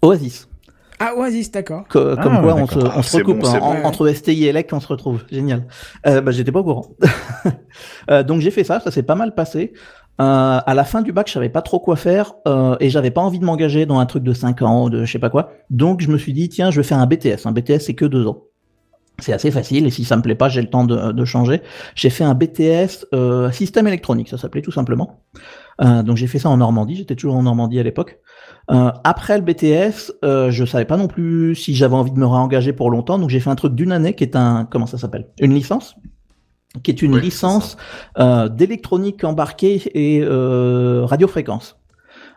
Oasis. 0.02 0.48
Ah, 1.00 1.14
Oasis, 1.18 1.52
d'accord. 1.52 1.84
Co- 1.90 2.16
Ah, 2.18 2.24
comme 2.24 2.42
quoi 2.42 2.56
on 2.56 2.68
se, 2.68 2.80
on 2.80 2.90
Ah, 2.90 3.04
se 3.04 3.18
recoupe 3.18 3.40
bon, 3.40 3.48
hein. 3.54 3.60
En- 3.62 3.84
entre 3.84 4.08
STI 4.14 4.46
et 4.46 4.54
LEC 4.54 4.70
on 4.72 4.80
se 4.80 4.88
retrouve. 4.88 5.24
Génial. 5.30 5.66
Euh, 6.08 6.22
bah, 6.22 6.32
j'étais 6.32 6.52
pas 6.52 6.60
au 6.60 6.64
courant. 6.64 6.88
Euh, 8.10 8.24
donc 8.24 8.40
j'ai 8.42 8.52
fait 8.52 8.64
ça 8.64 8.80
ça 8.80 8.92
s'est 8.92 9.04
pas 9.04 9.16
mal 9.16 9.34
passé. 9.36 9.74
Euh, 10.22 10.60
à 10.66 10.74
la 10.76 10.84
fin 10.86 11.02
du 11.02 11.12
bac 11.12 11.28
je 11.28 11.34
savais 11.34 11.50
pas 11.50 11.62
trop 11.62 11.80
quoi 11.80 11.96
faire 11.98 12.36
euh, 12.48 12.78
et 12.80 12.90
j'avais 12.90 13.12
pas 13.12 13.20
envie 13.22 13.40
de 13.40 13.44
m'engager 13.44 13.86
dans 13.86 14.00
un 14.00 14.06
truc 14.06 14.24
de 14.24 14.32
5 14.34 14.62
ans 14.62 14.90
de 14.90 15.04
je 15.04 15.12
sais 15.12 15.20
pas 15.20 15.30
quoi. 15.30 15.52
Donc 15.72 16.00
je 16.02 16.10
me 16.10 16.18
suis 16.18 16.32
dit 16.32 16.48
tiens 16.48 16.72
je 16.72 16.78
vais 16.80 16.88
faire 16.88 17.00
un 17.00 17.06
BTS 17.08 17.46
un 17.46 17.52
BTS 17.52 17.80
c'est 17.80 17.96
que 17.96 18.06
deux 18.06 18.28
ans. 18.28 18.44
C'est 19.20 19.34
assez 19.34 19.52
facile 19.52 19.86
et 19.88 19.90
si 19.90 20.06
ça 20.06 20.16
me 20.16 20.22
plaît 20.22 20.36
pas 20.36 20.48
j'ai 20.48 20.62
le 20.62 20.70
temps 20.70 20.86
de, 20.86 21.12
de 21.12 21.26
changer. 21.26 21.62
J'ai 21.96 22.10
fait 22.10 22.24
un 22.24 22.34
BTS 22.36 23.06
euh, 23.14 23.52
système 23.52 23.88
électronique 23.88 24.30
ça 24.30 24.38
s'appelait 24.38 24.62
tout 24.62 24.72
simplement 24.72 25.20
euh, 25.82 26.04
donc 26.04 26.18
j'ai 26.18 26.28
fait 26.28 26.40
ça 26.40 26.50
en 26.50 26.58
Normandie. 26.58 26.96
J'étais 26.96 27.16
toujours 27.16 27.36
en 27.36 27.44
Normandie 27.44 27.80
à 27.80 27.84
l'époque. 27.84 28.20
Euh, 28.72 28.92
après 29.04 29.38
le 29.38 29.44
BTS, 29.44 30.12
euh, 30.24 30.50
je 30.50 30.66
savais 30.66 30.86
pas 30.86 30.98
non 30.98 31.08
plus 31.08 31.56
si 31.56 31.76
j'avais 31.76 31.96
envie 31.96 32.12
de 32.12 32.18
me 32.18 32.26
réengager 32.26 32.74
pour 32.74 32.90
longtemps, 32.90 33.20
donc 33.20 33.30
j'ai 33.30 33.40
fait 33.40 33.50
un 33.50 33.56
truc 33.56 33.76
d'une 33.76 33.92
année 33.92 34.14
qui 34.14 34.24
est 34.24 34.36
un 34.36 34.66
comment 34.66 34.88
ça 34.88 34.98
s'appelle? 34.98 35.28
Une 35.40 35.54
licence. 35.54 35.96
Qui 36.84 36.92
est 36.92 37.02
une 37.02 37.16
Oui, 37.16 37.22
licence 37.22 37.78
euh, 38.18 38.50
d'électronique 38.50 39.24
embarquée 39.24 39.82
et 39.94 40.22
euh, 40.24 41.06
radiofréquence. 41.06 41.78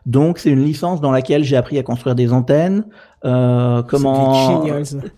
Donc 0.06 0.38
c'est 0.38 0.50
une 0.50 0.64
licence 0.64 1.00
dans 1.00 1.10
laquelle 1.10 1.44
j'ai 1.44 1.56
appris 1.56 1.78
à 1.78 1.82
construire 1.82 2.14
des 2.14 2.32
antennes. 2.32 2.84
Euh, 3.24 3.82
comment 3.82 4.64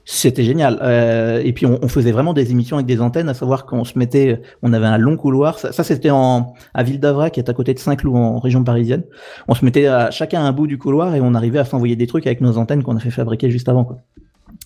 C'était 0.05 0.44
génial. 0.44 0.78
Euh, 0.83 1.42
et 1.44 1.52
puis 1.52 1.66
on, 1.66 1.78
on 1.83 1.89
faisait 1.89 2.12
vraiment 2.12 2.33
des 2.33 2.50
émissions 2.50 2.76
avec 2.76 2.86
des 2.86 3.00
antennes, 3.00 3.28
à 3.28 3.34
savoir 3.34 3.66
qu'on 3.66 3.84
se 3.84 3.99
mettait, 3.99 4.41
on 4.62 4.73
avait 4.73 4.86
un 4.86 4.99
long 4.99 5.16
couloir. 5.16 5.58
Ça, 5.58 5.73
ça, 5.73 5.84
c'était 5.84 6.10
en 6.10 6.55
à 6.73 6.83
Ville 6.83 7.00
d'Avray, 7.00 7.31
qui 7.31 7.41
est 7.41 7.50
à 7.50 7.52
côté 7.52 7.75
de 7.75 7.78
Saint-Cloud 7.78 8.16
en 8.16 8.39
région 8.39 8.65
parisienne. 8.65 9.05
On 9.49 9.55
se 9.55 9.65
mettait 9.65 9.86
à 9.86 10.10
chacun 10.10 10.42
à 10.42 10.44
un 10.44 10.52
bout 10.52 10.66
du 10.66 10.78
couloir 10.78 11.15
et 11.15 11.20
on 11.20 11.34
arrivait 11.34 11.58
à 11.58 11.65
s'envoyer 11.65 11.97
des 11.97 12.07
trucs 12.07 12.26
avec 12.26 12.41
nos 12.41 12.57
antennes 12.57 12.83
qu'on 12.83 12.97
a 12.97 13.00
fait 13.00 13.10
fabriquer 13.10 13.50
juste 13.50 13.68
avant. 13.68 13.89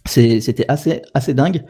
C'était 0.06 0.66
assez 0.68 1.02
assez 1.14 1.34
dingue. 1.34 1.64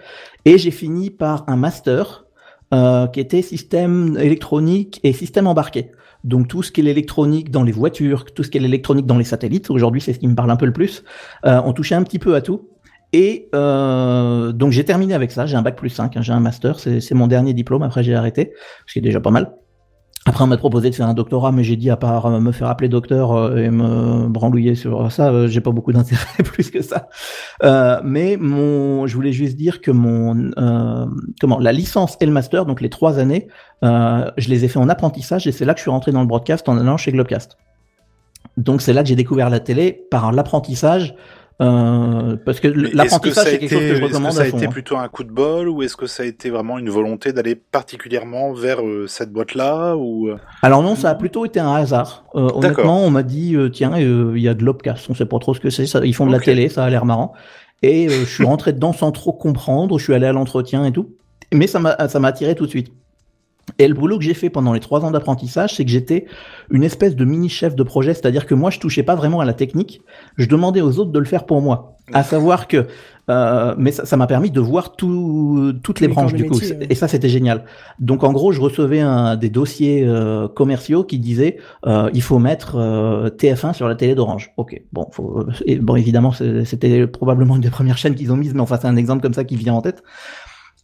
Et 0.44 0.58
j'ai 0.58 0.70
fini 0.70 1.10
par 1.10 1.44
un 1.47 1.56
master 1.56 2.24
euh, 2.72 3.06
qui 3.06 3.20
était 3.20 3.42
système 3.42 4.16
électronique 4.18 5.00
et 5.05 5.12
système 5.12 5.47
embarqué. 5.47 5.92
Donc 6.24 6.48
tout 6.48 6.62
ce 6.62 6.72
qui 6.72 6.80
est 6.80 6.84
l'électronique 6.84 7.50
dans 7.50 7.62
les 7.62 7.72
voitures, 7.72 8.24
tout 8.24 8.42
ce 8.42 8.50
qui 8.50 8.58
est 8.58 8.60
l'électronique 8.60 9.06
dans 9.06 9.18
les 9.18 9.24
satellites, 9.24 9.70
aujourd'hui 9.70 10.00
c'est 10.00 10.14
ce 10.14 10.18
qui 10.18 10.26
me 10.26 10.34
parle 10.34 10.50
un 10.50 10.56
peu 10.56 10.66
le 10.66 10.72
plus, 10.72 11.04
euh, 11.44 11.60
on 11.64 11.72
touchait 11.72 11.94
un 11.94 12.02
petit 12.02 12.18
peu 12.18 12.34
à 12.34 12.40
tout. 12.40 12.70
Et 13.12 13.48
euh, 13.54 14.50
donc 14.50 14.72
j'ai 14.72 14.84
terminé 14.84 15.14
avec 15.14 15.30
ça, 15.30 15.46
j'ai 15.46 15.56
un 15.56 15.62
bac 15.62 15.76
plus 15.76 15.90
5, 15.90 16.16
hein, 16.16 16.22
j'ai 16.22 16.32
un 16.32 16.40
master, 16.40 16.80
c'est 16.80 17.12
mon 17.12 17.28
dernier 17.28 17.54
diplôme, 17.54 17.82
après 17.82 18.02
j'ai 18.02 18.14
arrêté, 18.14 18.52
ce 18.86 18.94
qui 18.94 18.98
est 18.98 19.02
déjà 19.02 19.20
pas 19.20 19.30
mal. 19.30 19.52
Après 20.26 20.42
on 20.42 20.46
m'a 20.46 20.56
proposé 20.56 20.88
de 20.88 20.94
faire 20.94 21.06
un 21.06 21.12
doctorat, 21.12 21.52
mais 21.52 21.64
j'ai 21.64 21.76
dit 21.76 21.90
à 21.90 21.98
part 21.98 22.24
euh, 22.26 22.40
me 22.40 22.50
faire 22.50 22.68
appeler 22.68 22.88
docteur 22.88 23.32
euh, 23.32 23.56
et 23.56 23.68
me 23.68 24.26
branlouiller 24.28 24.74
sur 24.74 25.12
ça, 25.12 25.30
euh, 25.30 25.48
j'ai 25.48 25.60
pas 25.60 25.70
beaucoup 25.70 25.92
d'intérêt 25.92 26.24
plus 26.44 26.70
que 26.70 26.80
ça. 26.80 27.08
Euh, 27.62 28.00
mais 28.02 28.38
mon, 28.40 29.06
je 29.06 29.14
voulais 29.14 29.32
juste 29.32 29.56
dire 29.56 29.82
que 29.82 29.90
mon, 29.90 30.50
euh, 30.56 31.06
comment, 31.40 31.58
la 31.58 31.72
licence 31.72 32.16
et 32.20 32.26
le 32.26 32.32
master, 32.32 32.64
donc 32.64 32.80
les 32.80 32.88
trois 32.88 33.18
années, 33.18 33.48
euh, 33.84 34.30
je 34.38 34.48
les 34.48 34.64
ai 34.64 34.68
fait 34.68 34.78
en 34.78 34.88
apprentissage 34.88 35.46
et 35.46 35.52
c'est 35.52 35.66
là 35.66 35.74
que 35.74 35.78
je 35.78 35.82
suis 35.82 35.90
rentré 35.90 36.10
dans 36.10 36.22
le 36.22 36.26
broadcast 36.26 36.66
en 36.70 36.78
allant 36.78 36.96
chez 36.96 37.12
Globcast. 37.12 37.58
Donc 38.56 38.80
c'est 38.80 38.94
là 38.94 39.02
que 39.02 39.08
j'ai 39.10 39.16
découvert 39.16 39.50
la 39.50 39.60
télé 39.60 40.06
par 40.10 40.32
l'apprentissage, 40.32 41.14
euh, 41.62 42.36
parce 42.44 42.58
que 42.58 42.66
l'apprentissage 42.66 43.47
c'est 43.47 43.58
quelque 43.60 43.70
chose 43.70 43.78
que 43.78 43.86
je 43.86 43.92
est-ce 43.92 44.00
que 44.00 44.07
recommande 44.07 44.33
ça 44.33 44.42
a 44.42 44.44
fond. 44.47 44.57
été 44.57 44.66
hein. 44.66 44.70
plutôt 44.70 44.97
un 44.97 45.07
coup 45.07 45.23
de 45.23 45.31
bol 45.31 45.68
ou 45.68 45.83
est-ce 45.84 45.97
que 45.97 46.07
ça 46.07 46.24
a 46.24 46.26
été 46.26 46.50
vraiment 46.50 46.78
une 46.78 46.91
volonté 46.91 47.33
d'aller 47.33 47.55
particulièrement 47.55 48.52
vers 48.52 48.84
euh, 48.84 49.07
cette 49.07 49.31
boîte-là 49.31 49.97
ou 49.97 50.31
euh, 50.31 50.36
Alors 50.62 50.83
non, 50.83 50.97
ça 50.97 51.10
a 51.10 51.15
plutôt 51.15 51.44
été 51.47 51.60
un 51.60 51.73
hasard. 51.73 52.24
Euh, 52.34 52.49
honnêtement, 52.55 53.05
on 53.05 53.10
m'a 53.10 53.23
dit 53.23 53.55
euh, 53.55 53.68
tiens, 53.68 53.97
il 53.97 54.41
y 54.41 54.49
a 54.49 54.55
de 54.55 54.65
l'Opcast, 54.65 55.08
on 55.08 55.15
sait 55.15 55.26
pas 55.26 55.39
trop 55.39 55.55
ce 55.55 55.60
que 55.60 55.70
c'est, 55.70 55.84
ils 56.05 56.15
font 56.15 56.26
de 56.26 56.33
la 56.33 56.41
télé, 56.41 56.68
ça 56.68 56.84
a 56.84 56.91
l'air 56.91 57.05
marrant. 57.05 57.34
Et 57.83 58.08
euh, 58.08 58.10
je 58.10 58.34
suis 58.34 58.44
rentré 58.52 58.73
dedans 58.73 58.92
sans 58.92 59.12
trop 59.12 59.33
comprendre, 59.33 59.97
je 59.97 60.02
suis 60.02 60.15
allé 60.15 60.26
à 60.26 60.33
l'entretien 60.33 60.84
et 60.84 60.91
tout, 60.91 61.15
mais 61.52 61.68
ça 61.68 61.78
m'a 61.78 62.08
ça 62.08 62.18
m'a 62.18 62.28
attiré 62.28 62.57
tout 62.57 62.65
de 62.65 62.70
suite. 62.70 62.92
Et 63.78 63.89
le 63.89 63.94
boulot 63.94 64.18
que 64.18 64.25
j'ai 64.25 64.34
fait 64.34 64.51
pendant 64.51 64.73
les 64.73 64.81
trois 64.81 65.05
ans 65.05 65.10
d'apprentissage, 65.10 65.75
c'est 65.75 65.84
que 65.84 65.91
j'étais 65.91 66.26
une 66.70 66.84
espèce 66.84 67.17
de 67.17 67.25
mini 67.25 67.49
chef 67.49 67.75
de 67.75 67.83
projet, 67.83 68.15
c'est-à-dire 68.15 68.47
que 68.47 68.55
moi 68.55 68.70
je 68.70 68.78
touchais 68.78 69.02
pas 69.02 69.15
vraiment 69.15 69.41
à 69.41 69.44
la 69.44 69.52
technique, 69.52 70.02
je 70.36 70.47
demandais 70.47 70.81
aux 70.81 70.99
autres 70.99 71.10
de 71.10 71.18
le 71.18 71.25
faire 71.25 71.44
pour 71.44 71.60
moi. 71.60 71.97
À 72.12 72.23
savoir 72.23 72.68
que, 72.68 72.86
euh, 73.31 73.75
mais 73.78 73.91
ça 73.91 74.17
m'a 74.18 74.26
permis 74.26 74.51
de 74.51 74.60
voir 74.60 74.94
tout, 74.94 75.73
toutes 75.83 76.01
les 76.01 76.09
branches 76.09 76.34
du 76.34 76.44
coup, 76.44 76.59
ouais. 76.59 76.86
et 76.91 76.94
ça 76.94 77.09
c'était 77.09 77.31
génial. 77.31 77.65
Donc 77.99 78.23
en 78.25 78.33
gros, 78.33 78.52
je 78.52 78.60
recevais 78.60 79.01
un, 79.01 79.36
des 79.36 79.49
dossiers 79.49 80.05
euh, 80.07 80.47
commerciaux 80.47 81.05
qui 81.05 81.18
disaient 81.18 81.57
euh, 81.86 82.10
il 82.12 82.20
faut 82.20 82.39
mettre 82.39 82.76
euh, 82.76 83.31
TF1 83.31 83.73
sur 83.73 83.89
la 83.89 83.94
télé 83.94 84.15
d'Orange. 84.15 84.52
Ok, 84.59 84.83
bon, 84.93 85.07
faut, 85.10 85.47
et 85.65 85.76
bon 85.76 85.97
évidemment 85.97 86.33
c'était 86.33 87.07
probablement 87.07 87.57
une 87.57 87.62
des 87.62 87.70
premières 87.70 87.97
chaînes 87.97 88.15
qu'ils 88.15 88.31
ont 88.31 88.36
mises, 88.36 88.52
mais 88.52 88.60
enfin 88.60 88.78
c'est 88.78 88.89
un 88.89 88.97
exemple 88.97 89.23
comme 89.23 89.34
ça 89.34 89.44
qui 89.44 89.57
vient 89.57 89.75
en 89.75 89.81
tête. 89.81 90.02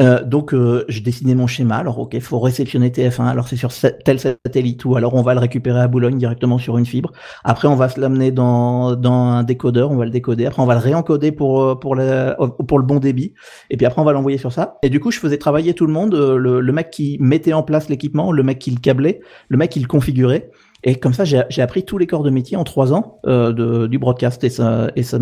Euh, 0.00 0.24
donc 0.24 0.54
euh, 0.54 0.84
je 0.88 1.00
dessinais 1.00 1.34
mon 1.34 1.46
schéma. 1.46 1.76
Alors 1.76 1.98
ok, 1.98 2.18
faut 2.20 2.38
réceptionner 2.38 2.90
TF1. 2.90 3.26
Alors 3.26 3.48
c'est 3.48 3.56
sur 3.56 3.70
tel 3.72 4.18
satellite 4.18 4.84
ou 4.84 4.96
alors 4.96 5.14
on 5.14 5.22
va 5.22 5.34
le 5.34 5.40
récupérer 5.40 5.80
à 5.80 5.88
Boulogne 5.88 6.18
directement 6.18 6.58
sur 6.58 6.78
une 6.78 6.86
fibre. 6.86 7.12
Après 7.44 7.68
on 7.68 7.76
va 7.76 7.88
se 7.88 8.00
l'amener 8.00 8.30
dans 8.30 8.96
un 9.04 9.42
décodeur, 9.42 9.90
on 9.90 9.96
va 9.96 10.04
le 10.04 10.10
décoder. 10.10 10.46
Après 10.46 10.62
on 10.62 10.66
va 10.66 10.74
le 10.74 10.80
réencoder 10.80 11.32
pour 11.32 11.62
euh, 11.62 11.74
pour 11.74 11.94
le 11.94 12.84
bon 12.84 12.98
débit. 12.98 13.34
Et 13.68 13.76
puis 13.76 13.86
après 13.86 14.00
on 14.00 14.04
va 14.04 14.12
l'envoyer 14.12 14.38
sur 14.38 14.52
ça. 14.52 14.78
Et 14.82 14.88
du 14.88 15.00
coup 15.00 15.10
je 15.10 15.18
faisais 15.18 15.38
travailler 15.38 15.74
tout 15.74 15.86
le 15.86 15.92
monde, 15.92 16.14
euh, 16.14 16.36
le, 16.36 16.72
mec 16.72 16.90
qui 16.90 17.18
mettait 17.20 17.52
en 17.52 17.62
place 17.62 17.88
l'équipement, 17.88 18.32
le 18.32 18.42
mec 18.42 18.58
qui 18.58 18.70
le 18.70 18.80
câblait, 18.80 19.20
le 19.48 19.56
mec 19.56 19.70
qui 19.70 19.80
le 19.80 19.86
configurait. 19.86 20.50
Et 20.82 20.94
comme 20.94 21.12
ça, 21.12 21.24
j'ai 21.24 21.60
appris 21.60 21.84
tous 21.84 21.98
les 21.98 22.06
corps 22.06 22.22
de 22.22 22.30
métier 22.30 22.56
en 22.56 22.64
trois 22.64 22.94
ans 22.94 23.18
euh, 23.26 23.86
du 23.86 23.98
broadcast 23.98 24.42
et 24.44 24.48
ça 24.48 24.90
et 24.96 25.02
ça 25.02 25.18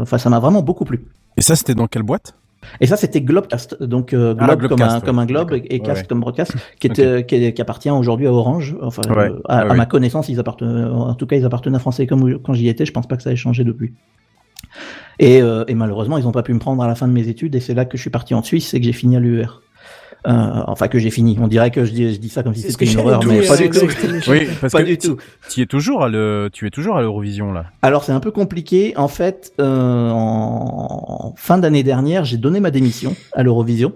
enfin 0.00 0.16
ça 0.16 0.30
m'a 0.30 0.38
vraiment 0.38 0.62
beaucoup 0.62 0.86
plu. 0.86 1.04
Et 1.36 1.42
ça, 1.42 1.54
c'était 1.54 1.74
dans 1.74 1.86
quelle 1.86 2.02
boîte? 2.02 2.34
Et 2.80 2.86
ça, 2.86 2.96
c'était 2.96 3.20
Globecast, 3.20 3.82
donc 3.82 4.12
euh, 4.12 4.34
Ah, 4.38 4.46
Globe 4.56 4.68
comme 4.68 4.82
un 4.82 4.94
ouais. 4.96 5.00
comme 5.04 5.18
un 5.18 5.26
globe 5.26 5.52
et, 5.52 5.74
et 5.74 5.80
cast 5.80 6.02
Ouais, 6.02 6.06
comme 6.06 6.20
broadcast, 6.20 6.54
qui, 6.80 6.86
était, 6.88 7.24
qui, 7.26 7.34
est- 7.36 7.52
qui 7.54 7.62
appartient 7.62 7.90
aujourd'hui 7.90 8.26
à 8.26 8.32
Orange. 8.32 8.76
Enfin, 8.82 9.02
Ouais, 9.08 9.30
euh, 9.30 9.40
à, 9.46 9.60
à 9.60 9.74
ma 9.74 9.86
connaissance, 9.86 10.28
ils 10.28 10.38
appartenaient, 10.40 10.84
en 10.84 11.14
tout 11.14 11.26
cas, 11.26 11.36
ils 11.36 11.44
appartenaient 11.44 11.76
à 11.76 11.80
Français 11.80 12.06
comme 12.06 12.38
quand 12.40 12.52
j'y 12.54 12.68
étais. 12.68 12.84
Je 12.86 12.92
pense 12.92 13.06
pas 13.06 13.16
que 13.16 13.22
ça 13.22 13.32
ait 13.32 13.36
changé 13.36 13.64
depuis. 13.64 13.94
Et, 15.18 15.40
euh, 15.40 15.64
et 15.68 15.74
malheureusement, 15.74 16.18
ils 16.18 16.24
n'ont 16.24 16.32
pas 16.32 16.42
pu 16.42 16.52
me 16.52 16.58
prendre 16.58 16.82
à 16.82 16.86
la 16.86 16.94
fin 16.94 17.08
de 17.08 17.12
mes 17.12 17.28
études, 17.28 17.54
et 17.54 17.60
c'est 17.60 17.74
là 17.74 17.84
que 17.86 17.96
je 17.96 18.02
suis 18.02 18.10
parti 18.10 18.34
en 18.34 18.42
Suisse 18.42 18.74
et 18.74 18.80
que 18.80 18.84
j'ai 18.84 18.92
fini 18.92 19.16
à 19.16 19.20
l'UR. 19.20 19.62
Euh, 20.26 20.62
enfin 20.66 20.88
que 20.88 20.98
j'ai 20.98 21.10
fini. 21.10 21.38
On 21.40 21.46
dirait 21.46 21.70
que 21.70 21.84
je 21.84 21.92
dis, 21.92 22.12
je 22.14 22.18
dis 22.18 22.28
ça 22.28 22.42
comme 22.42 22.52
si 22.54 22.62
c'était 22.62 22.84
une 22.84 22.98
horreur, 22.98 23.22
mais 23.24 23.46
pas 23.46 23.56
du 23.56 23.70
tout. 23.70 23.88
c'était 23.88 24.08
le- 24.08 24.20
Oui, 24.28 24.48
parce 24.60 24.72
Pas 24.72 24.80
que 24.82 24.86
du 24.86 24.98
tout. 24.98 25.16
Tu 25.48 25.60
es 25.62 25.66
toujours 25.66 26.02
à 26.02 26.08
le, 26.08 26.50
tu 26.52 26.66
es 26.66 26.70
toujours 26.70 26.96
à 26.96 27.00
l'Eurovision 27.00 27.52
là. 27.52 27.66
Alors 27.82 28.02
c'est 28.02 28.10
un 28.12 28.18
peu 28.18 28.32
compliqué. 28.32 28.92
En 28.96 29.06
fait, 29.06 29.52
euh, 29.60 30.10
en 30.10 31.32
fin 31.36 31.58
d'année 31.58 31.84
dernière, 31.84 32.24
j'ai 32.24 32.38
donné 32.38 32.58
ma 32.60 32.70
démission 32.72 33.14
à 33.34 33.42
l'Eurovision. 33.44 33.92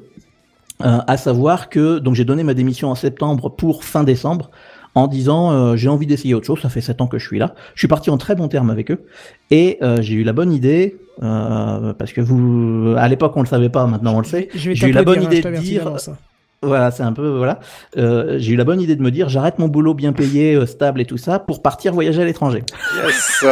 Euh, 0.82 0.98
à 1.06 1.16
savoir 1.18 1.68
que 1.68 1.98
donc 1.98 2.14
j'ai 2.14 2.24
donné 2.24 2.42
ma 2.42 2.54
démission 2.54 2.88
en 2.90 2.94
septembre 2.94 3.50
pour 3.50 3.84
fin 3.84 4.02
décembre 4.04 4.50
en 4.94 5.06
disant 5.06 5.52
euh, 5.52 5.76
j'ai 5.76 5.88
envie 5.88 6.06
d'essayer 6.06 6.34
autre 6.34 6.46
chose. 6.46 6.60
Ça 6.60 6.68
fait 6.68 6.80
sept 6.80 7.00
ans 7.00 7.06
que 7.06 7.18
je 7.18 7.26
suis 7.26 7.38
là. 7.38 7.54
Je 7.74 7.80
suis 7.80 7.88
parti 7.88 8.10
en 8.10 8.18
très 8.18 8.34
bon 8.34 8.48
terme 8.48 8.70
avec 8.70 8.90
eux 8.90 9.04
et 9.50 9.78
euh, 9.82 10.00
j'ai 10.00 10.14
eu 10.14 10.24
la 10.24 10.32
bonne 10.32 10.52
idée 10.52 10.96
euh, 11.22 11.92
parce 11.92 12.12
que 12.12 12.20
vous 12.20 12.94
à 12.96 13.06
l'époque 13.08 13.32
on 13.36 13.42
le 13.42 13.46
savait 13.46 13.68
pas, 13.68 13.86
maintenant 13.86 14.14
on 14.14 14.20
le 14.20 14.24
sait. 14.24 14.48
J'ai 14.54 14.88
eu 14.88 14.92
la 14.92 15.02
bonne 15.02 15.18
hein, 15.18 15.30
idée 15.30 15.42
de 15.42 15.56
dire 15.58 15.86
hein. 15.86 16.14
voilà, 16.62 16.90
c'est 16.90 17.02
un 17.02 17.12
peu 17.12 17.28
voilà. 17.36 17.60
Euh, 17.98 18.36
j'ai 18.38 18.52
eu 18.52 18.56
la 18.56 18.64
bonne 18.64 18.80
idée 18.80 18.96
de 18.96 19.02
me 19.02 19.10
dire 19.10 19.28
j'arrête 19.28 19.58
mon 19.58 19.68
boulot 19.68 19.92
bien 19.92 20.12
payé, 20.12 20.54
euh, 20.54 20.66
stable 20.66 21.00
et 21.00 21.04
tout 21.04 21.18
ça 21.18 21.38
pour 21.38 21.60
partir 21.60 21.92
voyager 21.92 22.22
à 22.22 22.24
l'étranger. 22.24 22.64
Yes 23.04 23.44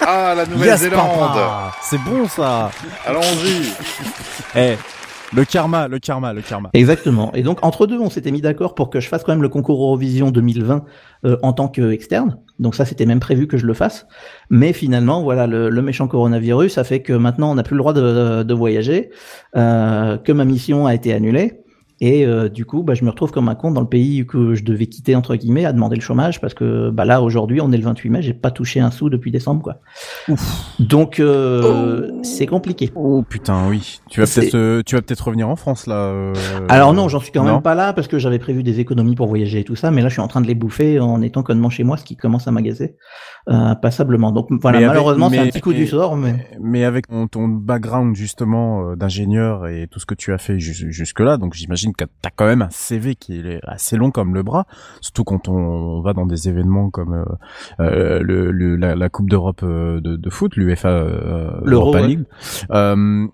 Ah, 0.00 0.34
la 0.36 0.46
Nouvelle-Zélande 0.46 1.38
C'est 1.82 2.00
bon 2.02 2.26
ça. 2.26 2.70
Allons-y 3.06 3.72
Eh, 4.56 4.74
le 5.34 5.44
karma, 5.44 5.88
le 5.88 5.98
karma, 5.98 6.32
le 6.32 6.42
karma. 6.42 6.70
Exactement. 6.74 7.32
Et 7.34 7.42
donc 7.42 7.64
entre 7.64 7.86
deux, 7.86 7.98
on 7.98 8.10
s'était 8.10 8.30
mis 8.30 8.40
d'accord 8.40 8.74
pour 8.74 8.90
que 8.90 9.00
je 9.00 9.08
fasse 9.08 9.24
quand 9.24 9.32
même 9.32 9.42
le 9.42 9.48
concours 9.48 9.82
Eurovision 9.82 10.30
2020 10.30 10.84
euh, 11.24 11.36
en 11.42 11.52
tant 11.52 11.68
qu'externe. 11.68 12.38
Donc 12.58 12.74
ça, 12.74 12.84
c'était 12.84 13.06
même 13.06 13.20
prévu 13.20 13.46
que 13.46 13.56
je 13.56 13.66
le 13.66 13.74
fasse. 13.74 14.06
Mais 14.50 14.72
finalement, 14.72 15.22
voilà, 15.22 15.46
le, 15.46 15.70
méchant 15.82 16.06
coronavirus 16.06 16.78
a 16.78 16.84
fait 16.84 17.00
que 17.00 17.12
maintenant, 17.12 17.50
on 17.50 17.54
n'a 17.54 17.62
plus 17.62 17.74
le 17.74 17.80
droit 17.80 17.92
de, 17.92 18.42
de 18.42 18.54
voyager, 18.54 19.10
euh, 19.56 20.18
que 20.18 20.32
ma 20.32 20.44
mission 20.44 20.86
a 20.86 20.94
été 20.94 21.12
annulée. 21.12 21.61
Et 22.04 22.26
euh, 22.26 22.48
du 22.48 22.64
coup, 22.64 22.82
bah, 22.82 22.94
je 22.94 23.04
me 23.04 23.10
retrouve 23.10 23.30
comme 23.30 23.48
un 23.48 23.54
con 23.54 23.70
dans 23.70 23.80
le 23.80 23.86
pays 23.86 24.26
que 24.26 24.56
je 24.56 24.64
devais 24.64 24.86
quitter 24.86 25.14
entre 25.14 25.36
guillemets, 25.36 25.64
à 25.64 25.72
demander 25.72 25.94
le 25.94 26.02
chômage 26.02 26.40
parce 26.40 26.52
que 26.52 26.90
bah 26.90 27.04
là 27.04 27.22
aujourd'hui, 27.22 27.60
on 27.60 27.70
est 27.70 27.76
le 27.76 27.84
28 27.84 28.10
mai, 28.10 28.22
j'ai 28.22 28.34
pas 28.34 28.50
touché 28.50 28.80
un 28.80 28.90
sou 28.90 29.08
depuis 29.08 29.30
décembre 29.30 29.62
quoi. 29.62 29.76
Donc 30.80 31.20
euh, 31.20 32.10
c'est 32.24 32.46
compliqué. 32.46 32.90
Oh 32.96 33.22
putain, 33.22 33.68
oui. 33.68 34.00
Tu 34.10 34.18
vas 34.18 34.26
peut-être, 34.26 34.56
euh, 34.56 34.82
tu 34.84 34.96
vas 34.96 35.02
peut-être 35.02 35.24
revenir 35.28 35.48
en 35.48 35.54
France 35.54 35.86
là. 35.86 35.94
euh, 35.94 36.34
Alors 36.68 36.92
non, 36.92 37.06
j'en 37.08 37.20
suis 37.20 37.30
quand 37.30 37.44
non 37.44 37.52
même 37.52 37.62
pas 37.62 37.76
là 37.76 37.92
parce 37.92 38.08
que 38.08 38.18
j'avais 38.18 38.40
prévu 38.40 38.64
des 38.64 38.80
économies 38.80 39.14
pour 39.14 39.28
voyager 39.28 39.60
et 39.60 39.64
tout 39.64 39.76
ça, 39.76 39.92
mais 39.92 40.02
là 40.02 40.08
je 40.08 40.14
suis 40.14 40.22
en 40.22 40.28
train 40.28 40.40
de 40.40 40.48
les 40.48 40.56
bouffer 40.56 40.98
en 40.98 41.22
étant 41.22 41.44
connement 41.44 41.70
chez 41.70 41.84
moi, 41.84 41.96
ce 41.96 42.04
qui 42.04 42.16
commence 42.16 42.48
à 42.48 42.50
m'agacer 42.50 42.96
passablement. 43.46 44.30
Donc 44.32 44.48
voilà, 44.60 44.80
Mais 44.80 44.86
malheureusement 44.86 45.28
c'est 45.30 45.38
un 45.38 45.46
petit 45.46 45.60
coup 45.60 45.72
du 45.72 45.86
sort, 45.86 46.16
mais 46.16 46.48
Mais 46.60 46.84
avec 46.84 47.08
ton, 47.08 47.26
ton 47.26 47.48
background 47.48 48.14
justement 48.14 48.90
euh, 48.90 48.96
d'ingénieur 48.96 49.66
et 49.66 49.88
tout 49.90 49.98
ce 49.98 50.06
que 50.06 50.14
tu 50.14 50.32
as 50.32 50.38
fait 50.38 50.58
jus- 50.58 50.92
jusque-là, 50.92 51.36
donc 51.38 51.54
j'imagine 51.54 51.92
que 51.94 52.04
t'as 52.22 52.30
quand 52.34 52.46
même 52.46 52.62
un 52.62 52.70
CV 52.70 53.14
qui 53.16 53.38
est 53.40 53.60
assez 53.66 53.96
long 53.96 54.10
comme 54.10 54.34
le 54.34 54.42
bras, 54.42 54.66
surtout 55.00 55.24
quand 55.24 55.48
on, 55.48 56.00
va 56.02 56.12
dans 56.12 56.26
des 56.26 56.48
événements 56.48 56.90
comme 56.90 57.14
euh, 57.14 57.24
euh, 57.80 58.20
le, 58.22 58.50
le- 58.50 58.76
la, 58.76 58.94
la 58.94 59.08
Coupe 59.08 59.28
d'Europe 59.28 59.60
euh, 59.62 60.00
de, 60.00 60.16
de 60.16 60.30
foot, 60.30 60.56
l'UEFA 60.56 60.88
euh, 60.88 61.50
Europa 61.64 62.00
ouais. 62.00 62.06
League. 62.08 62.24
Euh, 62.70 63.26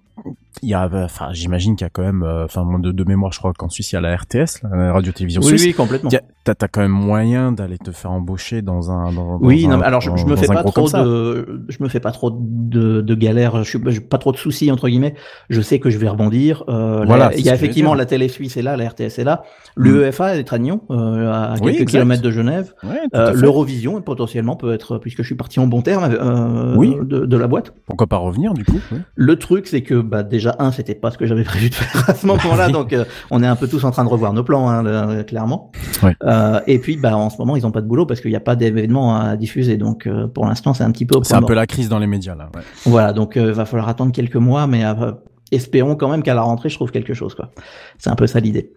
il 0.62 0.68
y 0.68 0.74
a, 0.74 0.88
enfin, 1.04 1.28
j'imagine 1.32 1.76
qu'il 1.76 1.84
y 1.84 1.86
a 1.86 1.90
quand 1.90 2.02
même, 2.02 2.22
euh, 2.22 2.44
enfin, 2.44 2.66
de, 2.80 2.90
de 2.92 3.04
mémoire, 3.04 3.32
je 3.32 3.38
crois 3.38 3.52
qu'en 3.52 3.68
Suisse 3.68 3.92
il 3.92 3.94
y 3.94 3.98
a 3.98 4.00
la 4.00 4.16
RTS, 4.16 4.62
la 4.70 4.92
radio-télévision 4.92 5.40
oui, 5.42 5.48
suisse. 5.48 5.64
oui, 5.66 5.72
complètement. 5.74 6.10
T'as, 6.44 6.54
t'as 6.54 6.66
quand 6.68 6.80
même 6.80 6.90
moyen 6.90 7.52
d'aller 7.52 7.78
te 7.78 7.90
faire 7.92 8.10
embaucher 8.10 8.62
dans 8.62 8.90
un, 8.90 9.12
dans, 9.12 9.38
Oui, 9.40 9.62
dans 9.64 9.68
non, 9.68 9.74
un- 9.74 9.78
mais 9.78 9.84
alors 9.86 10.00
je, 10.00 10.10
je 10.16 10.24
me 10.26 10.34
fais 10.34 10.46
pas 10.46 10.64
trop 10.64 10.88
de, 10.88 11.64
je 11.68 11.82
me 11.82 11.88
fais 11.88 12.00
pas 12.00 12.10
trop 12.10 12.30
de, 12.32 13.00
de 13.02 13.14
galères, 13.14 13.62
je 13.62 13.68
suis 13.70 14.00
pas 14.00 14.18
trop 14.18 14.32
de 14.32 14.36
soucis 14.38 14.70
entre 14.72 14.88
guillemets. 14.88 15.14
Je 15.50 15.60
sais 15.60 15.78
que 15.78 15.90
je 15.90 15.98
vais 15.98 16.08
rebondir. 16.08 16.64
Euh, 16.68 17.04
Voilà, 17.06 17.30
il 17.36 17.44
y 17.44 17.50
a 17.50 17.54
effectivement 17.54 17.94
la 17.94 18.06
télé 18.06 18.28
suisse 18.28 18.56
est 18.56 18.62
là, 18.62 18.76
la 18.76 18.88
RTS 18.88 19.18
est 19.18 19.24
là, 19.24 19.42
l'UEFA 19.76 20.36
est 20.36 20.52
à 20.52 20.58
Nyon, 20.58 20.80
euh, 20.90 21.30
à 21.30 21.52
Oui, 21.60 21.72
quelques 21.72 21.82
exact. 21.82 21.90
kilomètres 21.98 22.22
de 22.22 22.30
Genève. 22.30 22.74
Ouais, 22.82 22.98
Euh. 23.14 23.32
L'Eurovision 23.34 24.00
potentiellement 24.02 24.56
peut 24.56 24.72
être, 24.72 24.98
puisque 24.98 25.18
je 25.22 25.26
suis 25.26 25.34
parti 25.36 25.60
en 25.60 25.66
bon 25.66 25.82
terme 25.82 26.04
euh, 26.10 26.74
Oui. 26.76 26.96
de, 27.02 27.26
de 27.26 27.36
la 27.36 27.46
boîte. 27.46 27.74
Pourquoi 27.86 28.06
pas 28.06 28.16
revenir 28.16 28.54
du 28.54 28.64
coup 28.64 28.80
oui. 28.92 28.98
Le 29.14 29.36
truc, 29.38 29.66
c'est 29.66 29.82
que 29.82 29.94
bah, 30.08 30.22
déjà 30.22 30.56
un, 30.58 30.72
c'était 30.72 30.94
pas 30.94 31.10
ce 31.10 31.18
que 31.18 31.26
j'avais 31.26 31.44
prévu 31.52 31.70
de 31.70 31.74
faire 31.74 32.10
à 32.10 32.14
ce 32.14 32.26
moment-là, 32.26 32.68
donc 32.70 32.92
euh, 32.92 33.04
on 33.30 33.42
est 33.42 33.46
un 33.46 33.54
peu 33.56 33.68
tous 33.68 33.84
en 33.84 33.90
train 33.92 34.04
de 34.04 34.08
revoir 34.08 34.32
nos 34.32 34.42
plans, 34.42 34.68
hein, 34.68 34.82
le- 34.82 35.22
clairement. 35.22 35.70
Euh, 36.04 36.12
Euh, 36.24 36.60
et 36.66 36.78
puis, 36.78 36.96
bah, 36.96 37.16
en 37.16 37.30
ce 37.30 37.38
moment, 37.38 37.54
ils 37.56 37.66
ont 37.66 37.70
pas 37.70 37.80
de 37.80 37.86
boulot 37.86 38.06
parce 38.06 38.20
qu'il 38.20 38.30
n'y 38.30 38.36
a 38.36 38.40
pas 38.40 38.56
d'événements 38.56 39.16
à 39.20 39.36
diffuser. 39.36 39.76
Donc, 39.76 40.06
euh, 40.06 40.26
pour 40.26 40.46
l'instant, 40.46 40.74
c'est 40.74 40.84
un 40.84 40.90
petit 40.90 41.06
peu 41.06 41.18
C'est 41.22 41.34
un 41.34 41.42
peu 41.42 41.54
la 41.54 41.66
crise 41.66 41.88
dans 41.88 41.98
les 41.98 42.06
médias 42.06 42.34
là. 42.34 42.50
ouais. 42.54 42.62
Voilà, 42.86 43.12
donc 43.12 43.36
euh, 43.36 43.52
va 43.52 43.64
falloir 43.64 43.88
attendre 43.88 44.12
quelques 44.12 44.36
mois, 44.36 44.66
mais 44.66 44.84
euh, 44.84 45.12
espérons 45.52 45.94
quand 45.96 46.08
même 46.08 46.22
qu'à 46.22 46.34
la 46.34 46.42
rentrée, 46.42 46.68
je 46.68 46.74
trouve 46.76 46.90
quelque 46.90 47.14
chose. 47.14 47.34
quoi. 47.34 47.50
C'est 47.98 48.10
un 48.10 48.16
peu 48.16 48.26
ça 48.26 48.40
l'idée. 48.40 48.72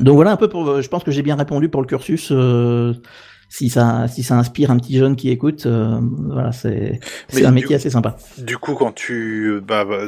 Donc 0.00 0.14
voilà 0.16 0.32
un 0.32 0.36
peu 0.36 0.48
pour. 0.48 0.68
euh, 0.68 0.82
Je 0.82 0.88
pense 0.88 1.04
que 1.04 1.10
j'ai 1.10 1.22
bien 1.22 1.36
répondu 1.36 1.68
pour 1.68 1.80
le 1.80 1.86
cursus. 1.86 2.28
euh, 2.32 2.92
si 3.52 3.68
ça, 3.68 4.06
si 4.06 4.22
ça 4.22 4.38
inspire 4.38 4.70
un 4.70 4.78
petit 4.78 4.96
jeune 4.96 5.16
qui 5.16 5.28
écoute, 5.28 5.66
euh, 5.66 6.00
voilà, 6.28 6.52
c'est 6.52 7.00
un 7.44 7.50
métier 7.50 7.74
assez 7.74 7.90
sympa. 7.90 8.16
Du 8.38 8.56
coup, 8.58 8.74
quand 8.74 8.92
tu, 8.92 9.60
bah, 9.66 9.84
bah, 9.84 10.02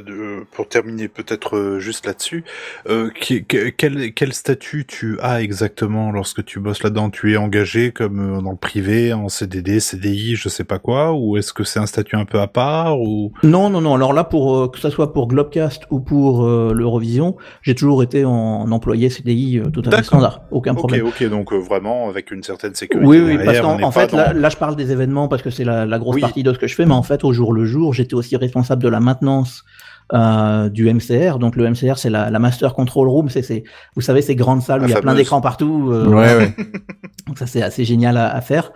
pour 0.52 0.68
terminer 0.68 1.08
peut-être 1.08 1.56
euh, 1.56 1.78
juste 1.80 2.06
là-dessus, 2.06 2.44
euh, 2.88 3.10
qui- 3.10 3.44
que- 3.44 3.68
quel, 3.70 4.14
quel 4.14 4.32
statut 4.32 4.86
tu 4.86 5.18
as 5.20 5.42
exactement 5.42 6.12
lorsque 6.12 6.44
tu 6.44 6.60
bosses 6.60 6.84
là-dedans? 6.84 7.10
Tu 7.10 7.32
es 7.32 7.36
engagé 7.36 7.90
comme 7.90 8.40
dans 8.42 8.52
le 8.52 8.56
privé, 8.56 9.12
en 9.12 9.28
CDD, 9.28 9.80
CDI, 9.80 10.36
je 10.36 10.48
sais 10.48 10.64
pas 10.64 10.78
quoi, 10.78 11.12
ou 11.12 11.36
est-ce 11.36 11.52
que 11.52 11.64
c'est 11.64 11.80
un 11.80 11.86
statut 11.86 12.14
un 12.14 12.24
peu 12.24 12.38
à 12.40 12.46
part 12.46 13.00
ou? 13.00 13.32
Non, 13.42 13.70
non, 13.70 13.80
non. 13.80 13.94
Alors 13.96 14.12
là, 14.12 14.22
pour 14.22 14.70
que 14.70 14.78
ça 14.78 14.90
soit 14.90 15.12
pour 15.12 15.26
Globecast 15.26 15.82
ou 15.90 15.98
pour 15.98 16.46
l'Eurovision, 16.48 17.36
j'ai 17.62 17.74
toujours 17.74 18.04
été 18.04 18.24
en, 18.24 18.30
en 18.32 18.70
employé 18.70 19.10
CDI 19.10 19.62
tout 19.72 19.80
à 19.80 19.84
fait 19.84 19.90
D'accord. 19.90 20.04
standard, 20.04 20.42
aucun 20.52 20.72
Ok, 20.72 20.78
problème. 20.78 21.06
ok, 21.06 21.28
donc 21.28 21.52
euh, 21.52 21.56
vraiment 21.58 22.08
avec 22.08 22.30
une 22.30 22.44
certaine 22.44 22.74
sécurité. 22.76 23.08
Oui, 23.08 23.18
oui, 23.18 23.31
parce 23.36 23.44
derrière, 23.52 23.68
on 23.68 23.78
qu'en 23.78 23.86
en 23.88 23.90
fait, 23.90 24.12
là, 24.12 24.48
je 24.48 24.56
parle 24.56 24.76
des 24.76 24.92
événements 24.92 25.28
parce 25.28 25.42
que 25.42 25.50
c'est 25.50 25.64
la, 25.64 25.86
la 25.86 25.98
grosse 25.98 26.16
Oui. 26.16 26.20
partie 26.20 26.42
de 26.42 26.52
ce 26.52 26.58
que 26.58 26.66
je 26.66 26.74
fais, 26.74 26.86
mais 26.86 26.94
en 26.94 27.02
fait, 27.02 27.24
au 27.24 27.32
jour 27.32 27.52
le 27.52 27.64
jour, 27.64 27.92
j'étais 27.94 28.14
aussi 28.14 28.36
responsable 28.36 28.82
de 28.82 28.88
la 28.88 29.00
maintenance 29.00 29.64
euh, 30.12 30.68
du 30.68 30.92
MCR. 30.92 31.38
Donc 31.38 31.56
le 31.56 31.68
MCR, 31.70 31.96
c'est 31.96 32.10
la, 32.10 32.28
la 32.30 32.38
Master 32.38 32.74
Control 32.74 33.08
Room. 33.08 33.28
C'est, 33.30 33.42
c'est, 33.42 33.64
vous 33.94 34.02
savez, 34.02 34.20
ces 34.22 34.34
grandes 34.36 34.60
salles 34.62 34.80
La 34.80 34.86
où 34.86 34.88
il 34.88 34.92
y 34.92 34.96
a 34.96 35.00
plein 35.00 35.14
d'écrans 35.14 35.40
partout. 35.40 35.88
euh, 35.90 36.06
Ouais, 36.06 36.36
ouais. 36.36 36.54
Donc 37.26 37.38
ça, 37.38 37.46
c'est 37.46 37.62
assez 37.62 37.84
génial 37.84 38.16
à, 38.16 38.34
à 38.34 38.40
faire. 38.40 38.72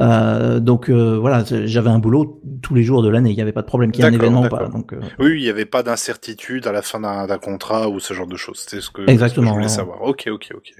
Euh, 0.00 0.60
donc 0.60 0.88
euh, 0.88 1.18
voilà, 1.18 1.44
c'est- 1.44 1.66
j'avais 1.66 1.90
un 1.90 1.98
boulot 1.98 2.40
tous 2.62 2.74
les 2.74 2.82
jours 2.82 3.02
de 3.02 3.08
l'année. 3.10 3.30
Il 3.30 3.36
n'y 3.36 3.42
avait 3.42 3.52
pas 3.52 3.60
de 3.60 3.66
problème 3.66 3.92
qu'il 3.92 4.02
y 4.02 4.06
ait 4.06 4.10
un 4.10 4.14
événement 4.14 4.44
ou 4.44 4.48
pas. 4.48 4.66
Donc, 4.68 4.94
Oui, 5.18 5.32
il 5.36 5.42
n'y 5.42 5.48
avait 5.50 5.66
pas 5.66 5.82
d'incertitude 5.82 6.66
à 6.66 6.72
la 6.72 6.80
fin 6.80 7.00
d'un 7.00 7.38
contrat 7.38 7.88
ou 7.90 8.00
ce 8.00 8.14
genre 8.14 8.26
de 8.26 8.36
choses. 8.36 8.60
C'était 8.66 8.80
ce 8.80 8.88
que, 8.90 9.02
Exactement, 9.08 9.48
ce 9.48 9.50
que 9.50 9.54
je 9.54 9.54
voulais 9.54 9.64
ouais. 9.66 9.76
savoir. 9.76 10.02
Ok, 10.02 10.28
ok, 10.32 10.52
ok. 10.56 10.72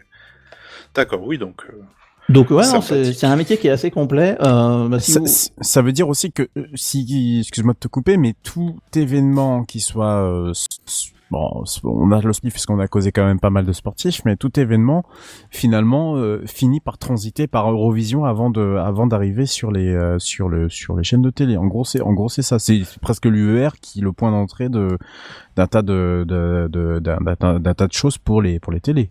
D'accord, 0.94 1.20
oui, 1.25 1.36
donc. 1.39 1.62
Donc 2.31 2.50
ouais, 2.50 2.65
c'est, 2.65 3.25
un 3.25 3.36
métier 3.36 3.59
qui 3.59 3.67
est 3.68 3.70
assez 3.70 3.91
complet. 3.91 4.36
Euh, 4.41 4.89
bah, 4.89 5.00
si 5.00 5.12
Ça, 5.12 5.20
vous- 5.20 5.26
ça 5.60 5.83
veut 5.83 5.92
dire 5.92 6.09
aussi 6.09 6.33
que 6.33 6.49
euh, 6.57 6.67
si, 6.75 7.39
excuse-moi 7.41 7.75
de 7.75 7.78
te 7.78 7.89
couper, 7.89 8.17
mais 8.17 8.34
tout 8.42 8.76
événement 8.94 9.65
qui 9.65 9.81
soit, 9.81 10.23
euh, 10.23 10.52
bon, 11.31 11.65
on 11.84 12.10
a 12.12 12.20
le 12.20 12.33
SPIF 12.33 12.52
parce 12.55 12.67
qu'on 12.67 12.78
a 12.81 12.89
causé 12.89 13.12
quand 13.12 13.25
même 13.25 13.41
pas 13.41 13.50
mal 13.50 13.65
de 13.65 13.73
sportifs, 13.73 14.23
mais 14.25 14.36
tout 14.36 14.59
événement 14.59 15.05
finalement 15.50 16.17
euh, 16.17 16.42
finit 16.47 16.81
par 16.81 16.99
transiter 16.99 17.47
par 17.47 17.70
Eurovision 17.70 18.25
avant 18.25 18.50
de, 18.50 18.76
avant 18.76 19.07
d'arriver 19.07 19.47
sur 19.47 19.70
les, 19.70 19.89
euh, 19.89 20.18
sur 20.18 20.49
le, 20.49 20.68
sur 20.68 20.97
les 20.97 21.05
chaînes 21.05 21.23
de 21.23 21.31
télé. 21.31 21.57
En 21.57 21.67
gros, 21.67 21.84
c'est, 21.84 22.00
en 22.00 22.12
gros, 22.12 22.28
c'est 22.28 22.42
ça. 22.42 22.59
C'est 22.59 22.83
presque 23.00 23.26
l'UER 23.26 23.70
qui 23.81 24.00
est 24.00 24.02
le 24.02 24.12
point 24.12 24.31
d'entrée 24.31 24.68
de, 24.68 24.99
d'un 25.57 25.67
tas 25.67 25.83
de, 25.83 26.25
d'un 26.28 27.75
tas 27.75 27.86
de 27.86 27.92
choses 27.92 28.18
pour 28.18 28.42
les, 28.42 28.59
pour 28.60 28.73
les 28.73 28.81
télés. 28.81 29.10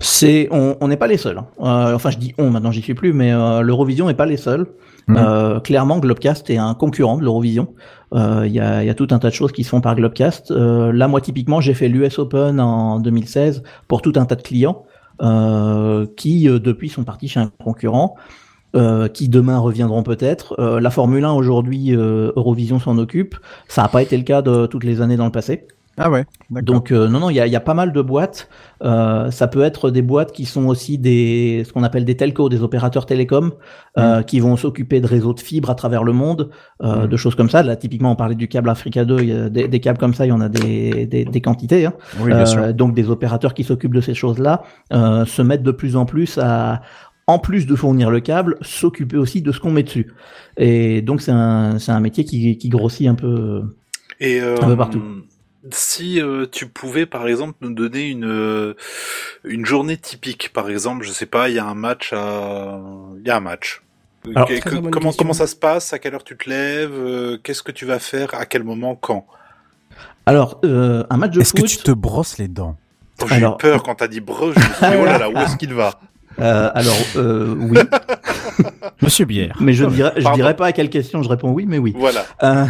C'est, 0.00 0.48
on 0.50 0.76
on 0.80 0.88
n'est 0.88 0.96
pas 0.96 1.06
les 1.06 1.16
seuls. 1.16 1.38
hein. 1.38 1.46
Euh, 1.60 1.94
enfin, 1.94 2.10
je 2.10 2.18
dis 2.18 2.34
on, 2.38 2.50
maintenant 2.50 2.70
j'y 2.70 2.82
suis 2.82 2.94
plus, 2.94 3.12
mais 3.12 3.32
euh, 3.32 3.62
l'Eurovision 3.62 4.06
n'est 4.06 4.14
pas 4.14 4.26
les 4.26 4.36
seuls. 4.36 4.66
Mhm. 5.06 5.16
Euh, 5.18 5.60
clairement, 5.60 5.98
Globecast 5.98 6.48
est 6.50 6.56
un 6.56 6.74
concurrent 6.74 7.18
de 7.18 7.22
l'Eurovision. 7.24 7.74
Euh, 8.14 8.44
Il 8.46 8.52
y, 8.52 8.60
a, 8.60 8.82
il 8.82 8.86
y 8.86 8.90
a 8.90 8.94
tout 8.94 9.08
un 9.10 9.18
tas 9.18 9.28
de 9.28 9.34
choses 9.34 9.52
qui 9.52 9.64
se 9.64 9.68
font 9.68 9.80
par 9.80 9.94
Globecast. 9.96 10.50
Euh, 10.50 10.92
là, 10.92 11.08
moi, 11.08 11.20
typiquement, 11.20 11.60
j'ai 11.60 11.74
fait 11.74 11.88
l'US 11.88 12.18
Open 12.18 12.58
en 12.60 13.00
2016 13.00 13.62
pour 13.88 14.00
tout 14.02 14.12
un 14.16 14.24
tas 14.24 14.36
de 14.36 14.42
clients 14.42 14.84
euh, 15.22 16.06
qui, 16.16 16.48
euh, 16.48 16.58
depuis, 16.58 16.88
sont 16.88 17.04
partis 17.04 17.28
chez 17.28 17.40
un 17.40 17.50
concurrent. 17.62 18.14
euh, 18.76 19.06
qui 19.06 19.28
demain 19.28 19.58
reviendront 19.58 20.02
peut-être. 20.02 20.56
Euh, 20.58 20.80
la 20.80 20.90
Formule 20.90 21.24
1 21.24 21.32
aujourd'hui, 21.32 21.94
euh, 21.94 22.32
Eurovision 22.34 22.80
s'en 22.80 22.98
occupe. 22.98 23.36
Ça 23.68 23.82
n'a 23.82 23.88
pas 23.88 24.02
été 24.02 24.16
le 24.16 24.24
cas 24.24 24.42
de 24.42 24.66
toutes 24.66 24.82
les 24.82 25.00
années 25.00 25.16
dans 25.16 25.26
le 25.26 25.30
passé. 25.30 25.66
Ah 25.96 26.10
ouais. 26.10 26.24
Donc 26.50 26.90
euh, 26.90 27.08
non, 27.08 27.20
non, 27.20 27.30
il 27.30 27.36
y 27.36 27.40
a, 27.40 27.46
il 27.46 27.52
y 27.52 27.56
a 27.56 27.60
pas 27.60 27.74
mal 27.74 27.92
de 27.92 28.02
boîtes. 28.02 28.48
Euh, 28.82 29.30
ça 29.30 29.46
peut 29.46 29.62
être 29.62 29.90
des 29.90 30.02
boîtes 30.02 30.32
qui 30.32 30.44
sont 30.44 30.66
aussi 30.66 30.98
des, 30.98 31.62
ce 31.66 31.72
qu'on 31.72 31.84
appelle 31.84 32.04
des 32.04 32.16
telcos, 32.16 32.48
des 32.48 32.62
opérateurs 32.62 33.06
télécoms, 33.06 33.52
euh, 33.96 34.22
qui 34.22 34.40
vont 34.40 34.56
s'occuper 34.56 35.00
de 35.00 35.06
réseaux 35.06 35.32
de 35.34 35.40
fibres 35.40 35.70
à 35.70 35.74
travers 35.76 36.02
le 36.02 36.12
monde, 36.12 36.50
euh, 36.82 37.04
Mm. 37.04 37.08
de 37.08 37.16
choses 37.16 37.34
comme 37.36 37.48
ça. 37.48 37.62
Là, 37.62 37.76
typiquement, 37.76 38.10
on 38.12 38.16
parlait 38.16 38.34
du 38.34 38.48
câble 38.48 38.70
Africa 38.70 39.04
2, 39.04 39.20
il 39.20 39.28
y 39.28 39.32
a 39.32 39.48
des, 39.48 39.68
des 39.68 39.80
câbles 39.80 39.98
comme 39.98 40.14
ça, 40.14 40.26
il 40.26 40.30
y 40.30 40.32
en 40.32 40.40
a 40.40 40.48
des, 40.48 41.06
des, 41.06 41.24
des 41.24 41.40
quantités. 41.40 41.86
Hein. 41.86 41.92
oui, 42.18 42.26
bien 42.28 42.40
Euh, 42.40 42.46
sûr. 42.46 42.74
donc 42.74 42.94
des 42.94 43.08
opérateurs 43.08 43.54
qui 43.54 43.62
s'occupent 43.64 43.94
de 43.94 44.00
ces 44.00 44.14
choses-là 44.14 44.62
euh, 44.92 45.24
se 45.24 45.42
mettent 45.42 45.62
de 45.62 45.70
plus 45.72 45.94
en 45.96 46.06
plus 46.06 46.38
à, 46.38 46.82
en 47.28 47.38
plus 47.38 47.66
de 47.66 47.74
fournir 47.76 48.10
le 48.10 48.20
câble, 48.20 48.56
s'occuper 48.62 49.16
aussi 49.16 49.42
de 49.42 49.52
ce 49.52 49.60
qu'on 49.60 49.70
met 49.70 49.84
dessus. 49.84 50.12
Et 50.56 51.02
donc 51.02 51.20
c'est 51.22 51.32
un, 51.32 51.78
c'est 51.78 51.92
un 51.92 52.00
métier 52.00 52.24
qui, 52.24 52.58
qui 52.58 52.68
grossit 52.68 53.06
un 53.06 53.14
peu. 53.14 53.62
Et 54.20 54.40
euh, 54.40 54.56
Un 54.60 54.66
peu 54.66 54.76
partout. 54.76 55.02
Si 55.70 56.20
euh, 56.20 56.46
tu 56.50 56.66
pouvais, 56.68 57.06
par 57.06 57.26
exemple, 57.26 57.54
nous 57.62 57.72
donner 57.72 58.08
une 58.10 58.26
euh, 58.26 58.74
une 59.44 59.64
journée 59.64 59.96
typique, 59.96 60.52
par 60.52 60.68
exemple, 60.68 61.04
je 61.04 61.10
sais 61.12 61.26
pas, 61.26 61.48
il 61.48 61.54
y 61.54 61.58
a 61.58 61.64
un 61.64 61.74
match 61.74 62.12
à, 62.12 62.80
il 63.18 63.26
y 63.26 63.30
a 63.30 63.36
un 63.36 63.40
match. 63.40 63.82
Alors, 64.34 64.48
Que- 64.48 64.60
que- 64.60 64.68
comment 64.68 64.90
question. 64.90 65.12
comment 65.18 65.32
ça 65.32 65.46
se 65.46 65.56
passe? 65.56 65.92
À 65.92 65.98
quelle 65.98 66.14
heure 66.14 66.24
tu 66.24 66.36
te 66.36 66.48
lèves? 66.50 66.92
Euh, 66.92 67.38
Qu'est-ce 67.42 67.62
que 67.62 67.72
tu 67.72 67.86
vas 67.86 67.98
faire? 67.98 68.34
À 68.34 68.44
quel 68.46 68.62
moment? 68.64 68.94
Quand? 68.94 69.26
Alors 70.26 70.60
euh, 70.64 71.04
un 71.10 71.16
match 71.16 71.32
de 71.32 71.40
Est-ce 71.40 71.50
foot. 71.52 71.62
que 71.62 71.66
tu 71.66 71.76
te 71.78 71.90
brosses 71.92 72.38
les 72.38 72.48
dents? 72.48 72.76
Oh, 73.22 73.26
J'ai 73.28 73.34
eu 73.34 73.38
Alors- 73.38 73.56
peur 73.58 73.82
quand 73.82 73.94
t'as 73.96 74.08
dit 74.08 74.20
breu. 74.20 74.52
Je 74.54 74.58
me 74.60 74.64
suis 74.64 74.72
dit, 74.86 74.96
oh 75.00 75.04
là 75.04 75.18
là, 75.18 75.30
où 75.30 75.36
est-ce 75.38 75.56
qu'il 75.56 75.72
va? 75.74 75.98
Euh, 76.40 76.70
alors 76.74 76.96
euh, 77.16 77.54
oui, 77.56 77.78
Monsieur 79.02 79.24
Bière. 79.24 79.56
mais 79.60 79.72
je 79.72 79.84
ne 79.84 79.90
dirais, 79.90 80.12
je 80.16 80.28
dirais 80.32 80.56
pas 80.56 80.66
à 80.66 80.72
quelle 80.72 80.90
question 80.90 81.22
je 81.22 81.28
réponds 81.28 81.50
oui, 81.52 81.64
mais 81.66 81.78
oui. 81.78 81.94
Voilà. 81.96 82.24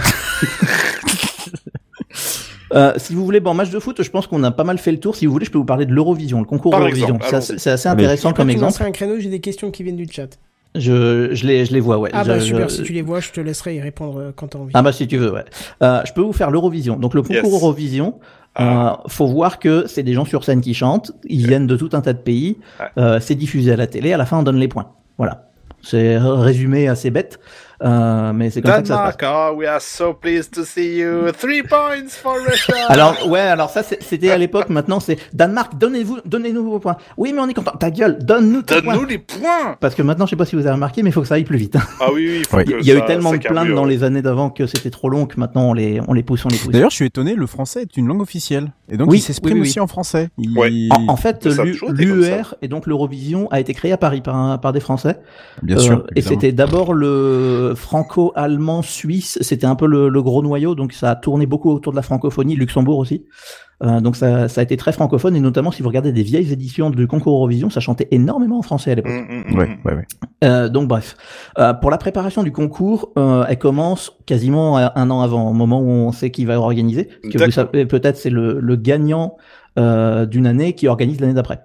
Euh, 2.74 2.92
si 2.96 3.14
vous 3.14 3.24
voulez, 3.24 3.40
bon, 3.40 3.54
match 3.54 3.70
de 3.70 3.78
foot, 3.78 4.02
je 4.02 4.10
pense 4.10 4.26
qu'on 4.26 4.42
a 4.42 4.50
pas 4.50 4.64
mal 4.64 4.78
fait 4.78 4.92
le 4.92 4.98
tour. 4.98 5.14
Si 5.16 5.26
vous 5.26 5.32
voulez, 5.32 5.46
je 5.46 5.50
peux 5.50 5.58
vous 5.58 5.64
parler 5.64 5.86
de 5.86 5.92
l'Eurovision, 5.92 6.38
le 6.40 6.44
concours 6.44 6.74
Eurovision. 6.76 7.18
C'est 7.40 7.70
assez, 7.70 7.88
intéressant 7.88 8.32
comme 8.32 8.50
exemple. 8.50 8.66
lanceras 8.72 8.86
un 8.86 8.90
créneau, 8.90 9.18
j'ai 9.18 9.28
des 9.30 9.40
questions 9.40 9.70
qui 9.70 9.82
viennent 9.82 9.96
du 9.96 10.06
chat. 10.10 10.28
Je, 10.74 11.28
je 11.32 11.46
les, 11.46 11.64
je 11.66 11.72
les 11.72 11.78
vois, 11.78 11.98
ouais. 11.98 12.10
Ah 12.12 12.24
Je- 12.24 12.28
bah 12.28 12.38
je- 12.40 12.44
super, 12.46 12.70
si 12.70 12.82
tu 12.82 12.92
les 12.92 13.02
vois, 13.02 13.20
je 13.20 13.30
te 13.30 13.40
laisserai 13.40 13.76
y 13.76 13.80
répondre 13.80 14.18
euh, 14.18 14.32
quand 14.34 14.48
t'as 14.48 14.58
envie. 14.58 14.72
Ah 14.74 14.82
bah 14.82 14.90
si 14.92 15.06
tu 15.06 15.16
veux, 15.18 15.32
ouais. 15.32 15.44
Euh, 15.84 16.00
je 16.04 16.12
peux 16.12 16.20
vous 16.22 16.32
faire 16.32 16.50
l'Eurovision. 16.50 16.96
Donc 16.96 17.14
le 17.14 17.22
concours 17.22 17.44
Yes. 17.44 17.52
Eurovision, 17.62 18.18
Ah. 18.56 18.98
euh, 19.04 19.08
faut 19.08 19.26
voir 19.28 19.60
que 19.60 19.84
c'est 19.86 20.02
des 20.02 20.14
gens 20.14 20.24
sur 20.24 20.42
scène 20.42 20.60
qui 20.60 20.74
chantent. 20.74 21.12
Ils 21.28 21.46
viennent 21.46 21.68
de 21.68 21.76
tout 21.76 21.90
un 21.92 22.00
tas 22.00 22.12
de 22.12 22.18
pays. 22.18 22.58
Ouais. 22.80 22.86
Euh, 22.98 23.20
c'est 23.20 23.36
diffusé 23.36 23.70
à 23.70 23.76
la 23.76 23.86
télé. 23.86 24.12
À 24.12 24.16
la 24.16 24.26
fin, 24.26 24.36
on 24.38 24.42
donne 24.42 24.58
les 24.58 24.66
points. 24.66 24.90
Voilà. 25.16 25.48
C'est 25.80 26.16
résumé 26.18 26.88
assez 26.88 27.10
bête, 27.10 27.38
euh, 27.82 28.32
mais 28.32 28.50
c'est 28.50 28.62
comme 28.62 28.70
ça 28.72 28.82
que 28.82 28.88
ça 28.88 28.94
se 28.94 29.00
passe. 29.00 29.16
Danemark, 29.16 29.52
oh, 29.54 29.58
we 29.58 29.66
are 29.68 29.80
so 29.80 30.12
pleased 30.14 30.52
to 30.52 30.64
see 30.64 30.98
you. 30.98 31.30
Three 31.38 31.62
points 31.62 32.08
for 32.10 32.34
Russia. 32.46 32.74
Alors 32.88 33.28
ouais, 33.28 33.40
alors 33.40 33.70
ça 33.70 33.82
c'était 33.82 34.30
à 34.30 34.38
l'époque. 34.38 34.68
Maintenant 34.68 35.00
c'est 35.00 35.18
Danemark. 35.32 35.76
Donnez-vous, 35.78 36.18
donnez-nous 36.24 36.64
vos 36.70 36.78
points. 36.78 36.96
Oui, 37.16 37.32
mais 37.34 37.40
on 37.40 37.48
est 37.48 37.54
content. 37.54 37.72
Ta 37.78 37.90
gueule, 37.90 38.18
donne-nous 38.24 38.62
tes 38.62 38.80
points. 38.82 38.94
Donne-nous 38.94 39.08
les 39.08 39.18
points. 39.18 39.76
Parce 39.80 39.94
que 39.94 40.02
maintenant, 40.02 40.26
je 40.26 40.30
sais 40.30 40.36
pas 40.36 40.44
si 40.46 40.54
vous 40.56 40.62
avez 40.66 40.74
remarqué, 40.74 41.02
mais 41.02 41.10
il 41.10 41.12
faut 41.12 41.22
que 41.22 41.26
ça 41.28 41.34
aille 41.34 41.44
plus 41.44 41.58
vite. 41.58 41.76
Ah 42.00 42.06
oui, 42.12 42.28
oui. 42.38 42.42
faut 42.48 42.56
Oui. 42.58 42.64
que 42.64 42.80
Il 42.80 42.86
y 42.86 42.92
a 42.92 42.96
eu 42.96 43.04
tellement 43.06 43.32
de 43.32 43.38
plaintes 43.38 43.68
dans 43.74 43.84
les 43.84 44.04
années 44.04 44.22
d'avant 44.22 44.50
que 44.50 44.66
c'était 44.66 44.90
trop 44.90 45.08
long 45.08 45.26
que 45.26 45.38
maintenant 45.40 45.68
on 45.70 45.72
les, 45.72 46.00
on 46.06 46.12
les 46.12 46.22
pousse, 46.22 46.44
on 46.44 46.48
les 46.48 46.56
pousse. 46.56 46.70
D'ailleurs, 46.72 46.90
je 46.90 46.96
suis 46.96 47.06
étonné, 47.06 47.34
le 47.34 47.46
français 47.46 47.82
est 47.82 47.96
une 47.96 48.06
langue 48.06 48.20
officielle. 48.22 48.72
Et 48.90 48.96
donc, 48.96 49.10
Oui, 49.10 49.18
il 49.18 49.20
s'exprime 49.22 49.54
oui, 49.54 49.60
oui, 49.60 49.64
oui. 49.64 49.68
aussi 49.70 49.80
en 49.80 49.86
français. 49.86 50.28
Il- 50.38 50.56
Ouais. 50.58 50.70
En, 50.90 51.08
en 51.12 51.16
fait, 51.16 51.46
l'UER 51.88 52.42
et 52.62 52.68
donc 52.68 52.86
l'Eurovision 52.86 53.48
a 53.50 53.58
été 53.60 53.74
créé 53.74 53.92
à 53.92 53.96
Paris 53.96 54.20
par, 54.20 54.36
un- 54.36 54.58
par 54.58 54.72
des 54.72 54.80
Français. 54.80 55.18
Bien 55.62 55.76
Euh, 55.76 55.80
sûr. 55.80 56.06
et 56.14 56.18
évidemment. 56.18 56.40
c'était 56.40 56.52
d'abord 56.52 56.92
le 56.94 57.63
franco-allemand 57.74 58.82
suisse. 58.82 59.38
C'était 59.40 59.66
un 59.66 59.76
peu 59.76 59.86
le, 59.86 60.08
le 60.10 60.22
gros 60.22 60.42
noyau, 60.42 60.74
donc 60.74 60.92
ça 60.92 61.10
a 61.10 61.16
tourné 61.16 61.46
beaucoup 61.46 61.70
autour 61.70 61.92
de 61.92 61.96
la 61.96 62.02
francophonie, 62.02 62.56
Luxembourg 62.56 62.98
aussi. 62.98 63.24
Euh, 63.82 64.00
donc 64.00 64.14
ça, 64.14 64.48
ça 64.48 64.60
a 64.60 64.64
été 64.64 64.76
très 64.76 64.92
francophone 64.92 65.34
et 65.34 65.40
notamment 65.40 65.72
si 65.72 65.82
vous 65.82 65.88
regardez 65.88 66.12
des 66.12 66.22
vieilles 66.22 66.52
éditions 66.52 66.90
du 66.90 67.06
concours 67.08 67.34
Eurovision, 67.36 67.70
ça 67.70 67.80
chantait 67.80 68.06
énormément 68.12 68.58
en 68.58 68.62
français 68.62 68.92
à 68.92 68.94
l'époque. 68.94 69.12
Mm, 69.12 69.34
mm, 69.34 69.52
mm, 69.52 69.58
Ouais, 69.58 69.78
ouais, 69.84 69.94
ouais. 69.94 70.06
Euh, 70.44 70.68
donc 70.68 70.86
bref, 70.88 71.16
Euh, 71.58 71.74
pour 71.74 71.90
la 71.90 71.98
préparation 71.98 72.42
du 72.44 72.52
concours, 72.52 73.10
euh, 73.18 73.44
elle 73.48 73.58
commence 73.58 74.12
quasiment 74.26 74.78
un 74.78 74.92
un 74.94 75.10
an 75.10 75.22
avant, 75.22 75.50
au 75.50 75.54
moment 75.54 75.80
où 75.80 75.88
on 75.88 76.12
sait 76.12 76.30
qui 76.30 76.44
va 76.44 76.58
organiser. 76.60 77.06
Que 77.06 77.32
vous 77.32 77.38
D'accord. 77.38 77.52
savez 77.52 77.86
peut-être 77.86 78.16
c'est 78.16 78.30
le, 78.30 78.60
le 78.60 78.76
gagnant 78.76 79.36
euh, 79.78 80.24
d'une 80.24 80.46
année 80.46 80.74
qui 80.74 80.86
organise 80.88 81.20
l'année 81.20 81.34
d'après. 81.34 81.60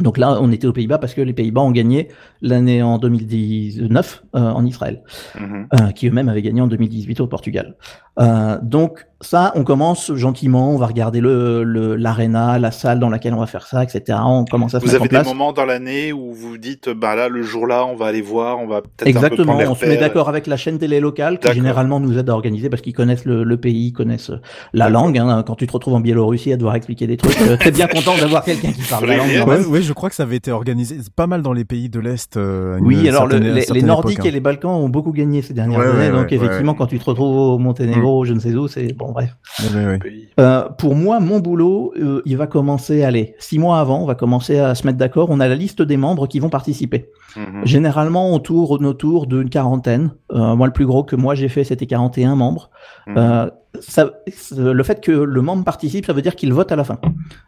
Donc 0.00 0.16
là, 0.16 0.38
on 0.40 0.52
était 0.52 0.66
aux 0.68 0.72
Pays-Bas 0.72 0.98
parce 0.98 1.12
que 1.14 1.20
les 1.20 1.32
Pays-Bas 1.32 1.60
ont 1.62 1.72
gagné 1.72 2.06
l'année 2.40 2.82
en 2.84 2.98
2019 2.98 4.22
euh, 4.36 4.38
en 4.38 4.64
Israël, 4.64 5.02
Mhm. 5.38 5.66
euh, 5.74 5.90
qui 5.90 6.06
eux-mêmes 6.08 6.28
avaient 6.28 6.42
gagné 6.42 6.60
en 6.60 6.68
2018 6.68 7.20
au 7.20 7.26
Portugal. 7.26 7.74
Euh, 8.20 8.58
donc 8.62 9.06
ça, 9.20 9.52
on 9.56 9.64
commence 9.64 10.12
gentiment, 10.14 10.70
on 10.72 10.76
va 10.78 10.86
regarder 10.86 11.20
le 11.20 11.62
le- 11.64 11.96
l'arena, 11.96 12.58
la 12.60 12.70
salle 12.70 12.98
dans 13.00 13.08
laquelle 13.10 13.34
on 13.34 13.38
va 13.40 13.46
faire 13.46 13.66
ça, 13.66 13.82
etc. 13.82 14.18
On 14.24 14.44
commence 14.44 14.74
à 14.74 14.80
se 14.80 14.84
Vous 14.84 14.90
mettre 14.92 15.00
en 15.00 15.04
avez 15.04 15.08
des 15.08 15.14
place. 15.16 15.26
moments 15.26 15.52
dans 15.52 15.64
l'année 15.64 16.12
où 16.12 16.32
vous 16.32 16.50
vous 16.50 16.58
dites, 16.58 16.88
bah 16.88 17.14
là, 17.16 17.28
le 17.28 17.42
jour-là, 17.42 17.84
on 17.84 17.96
va 17.96 18.06
aller 18.06 18.22
voir, 18.22 18.58
on 18.60 18.66
va 18.68 18.82
peut-être 18.82 19.02
un 19.02 19.04
peu 19.04 19.08
Exactement, 19.10 19.58
on 19.68 19.74
se 19.74 19.84
met 19.86 19.96
d'accord 19.96 20.28
avec 20.28 20.46
la 20.46 20.56
chaîne 20.56 20.78
télé 20.78 21.00
locale 21.00 21.34
qui 21.38 21.42
D'accord. 21.42 21.54
généralement 21.54 21.98
nous 22.00 22.16
aide 22.18 22.30
à 22.30 22.34
organiser 22.34 22.68
parce 22.70 22.82
qu'ils 22.82 22.92
connaissent 22.94 23.24
le, 23.24 23.42
le 23.44 23.56
pays, 23.56 23.88
ils 23.88 23.92
connaissent 23.92 24.32
la 24.72 24.88
langue. 24.88 25.18
hein. 25.18 25.42
Quand 25.44 25.56
tu 25.56 25.66
te 25.66 25.72
retrouves 25.72 25.94
en 25.94 26.00
Biélorussie 26.00 26.52
à 26.52 26.56
devoir 26.56 26.76
expliquer 26.76 27.06
des 27.08 27.16
trucs, 27.16 27.40
euh, 27.42 27.56
t'es 27.60 27.72
bien 27.72 27.88
content 27.88 28.16
d'avoir 28.16 28.44
quelqu'un 28.44 28.70
qui 28.72 28.82
parle 28.82 29.06
la 29.06 29.16
langue. 29.16 29.48
Ouais, 29.48 29.64
ouais, 29.66 29.82
je 29.88 29.92
crois 29.94 30.08
que 30.10 30.14
ça 30.14 30.22
avait 30.24 30.36
été 30.36 30.52
organisé 30.52 30.96
pas 31.16 31.26
mal 31.26 31.42
dans 31.42 31.52
les 31.52 31.64
pays 31.64 31.88
de 31.88 31.98
l'Est. 31.98 32.36
euh, 32.36 32.78
Oui, 32.80 33.08
alors 33.08 33.22
certaine- 33.30 33.54
les, 33.72 33.82
Nordiques 33.82 34.18
époque, 34.18 34.26
et 34.26 34.30
les 34.30 34.40
Balkans 34.40 34.70
ont 34.70 34.88
beaucoup 34.88 35.12
gagné 35.12 35.40
ces 35.42 35.54
dernières 35.54 35.78
Ouais, 35.80 35.86
années, 35.86 35.98
ouais, 35.98 36.10
donc 36.10 36.28
ouais, 36.30 36.34
effectivement, 36.36 36.72
ouais. 36.72 36.78
quand 36.78 36.86
tu 36.86 36.98
te 36.98 37.04
retrouves 37.04 37.34
au 37.36 37.58
Monténégro, 37.58 38.24
je 38.24 38.34
ne 38.34 38.38
sais 38.38 38.54
où, 38.54 38.68
c'est 38.68 38.92
bon, 38.92 39.12
bref. 39.12 39.34
hein. 39.60 39.64
Ouais, 39.74 39.80
ouais, 39.80 39.86
ouais. 39.86 39.98
Pays. 39.98 40.28
Euh, 40.38 40.68
pour 40.68 40.94
moi, 40.94 41.18
mon 41.20 41.40
boulot, 41.40 41.92
euh, 41.98 42.22
il 42.26 42.36
va 42.36 42.46
commencer, 42.46 43.02
allez, 43.02 43.34
six 43.38 43.58
mois 43.58 43.80
avant, 43.80 44.02
on 44.02 44.06
va 44.06 44.14
commencer 44.14 44.58
à 44.58 44.74
se 44.74 44.86
mettre 44.86 44.98
d'accord. 44.98 45.28
On 45.30 45.40
a 45.40 45.48
la 45.48 45.54
liste 45.56 45.80
des 45.82 45.96
membres 45.96 46.26
qui 46.28 46.38
vont 46.38 46.50
participer. 46.50 47.08
Mhm. 47.36 47.64
Généralement, 47.64 48.32
on 48.34 48.38
tourne 48.38 48.84
autour 48.86 49.26
d'une 49.26 49.48
quarantaine. 49.50 50.10
Euh, 50.32 50.54
moi, 50.54 50.66
le 50.66 50.72
plus 50.72 50.86
gros 50.86 51.02
que 51.04 51.16
moi 51.16 51.34
j'ai 51.34 51.48
fait, 51.48 51.64
c'était 51.64 51.86
41 51.86 52.36
membres. 52.36 52.70
Mhm. 53.06 53.50
Ça, 53.80 54.10
le 54.56 54.82
fait 54.82 55.00
que 55.00 55.12
le 55.12 55.42
membre 55.42 55.62
participe, 55.62 56.06
ça 56.06 56.12
veut 56.12 56.22
dire 56.22 56.34
qu'il 56.34 56.52
vote 56.52 56.72
à 56.72 56.76
la 56.76 56.84
fin. 56.84 56.98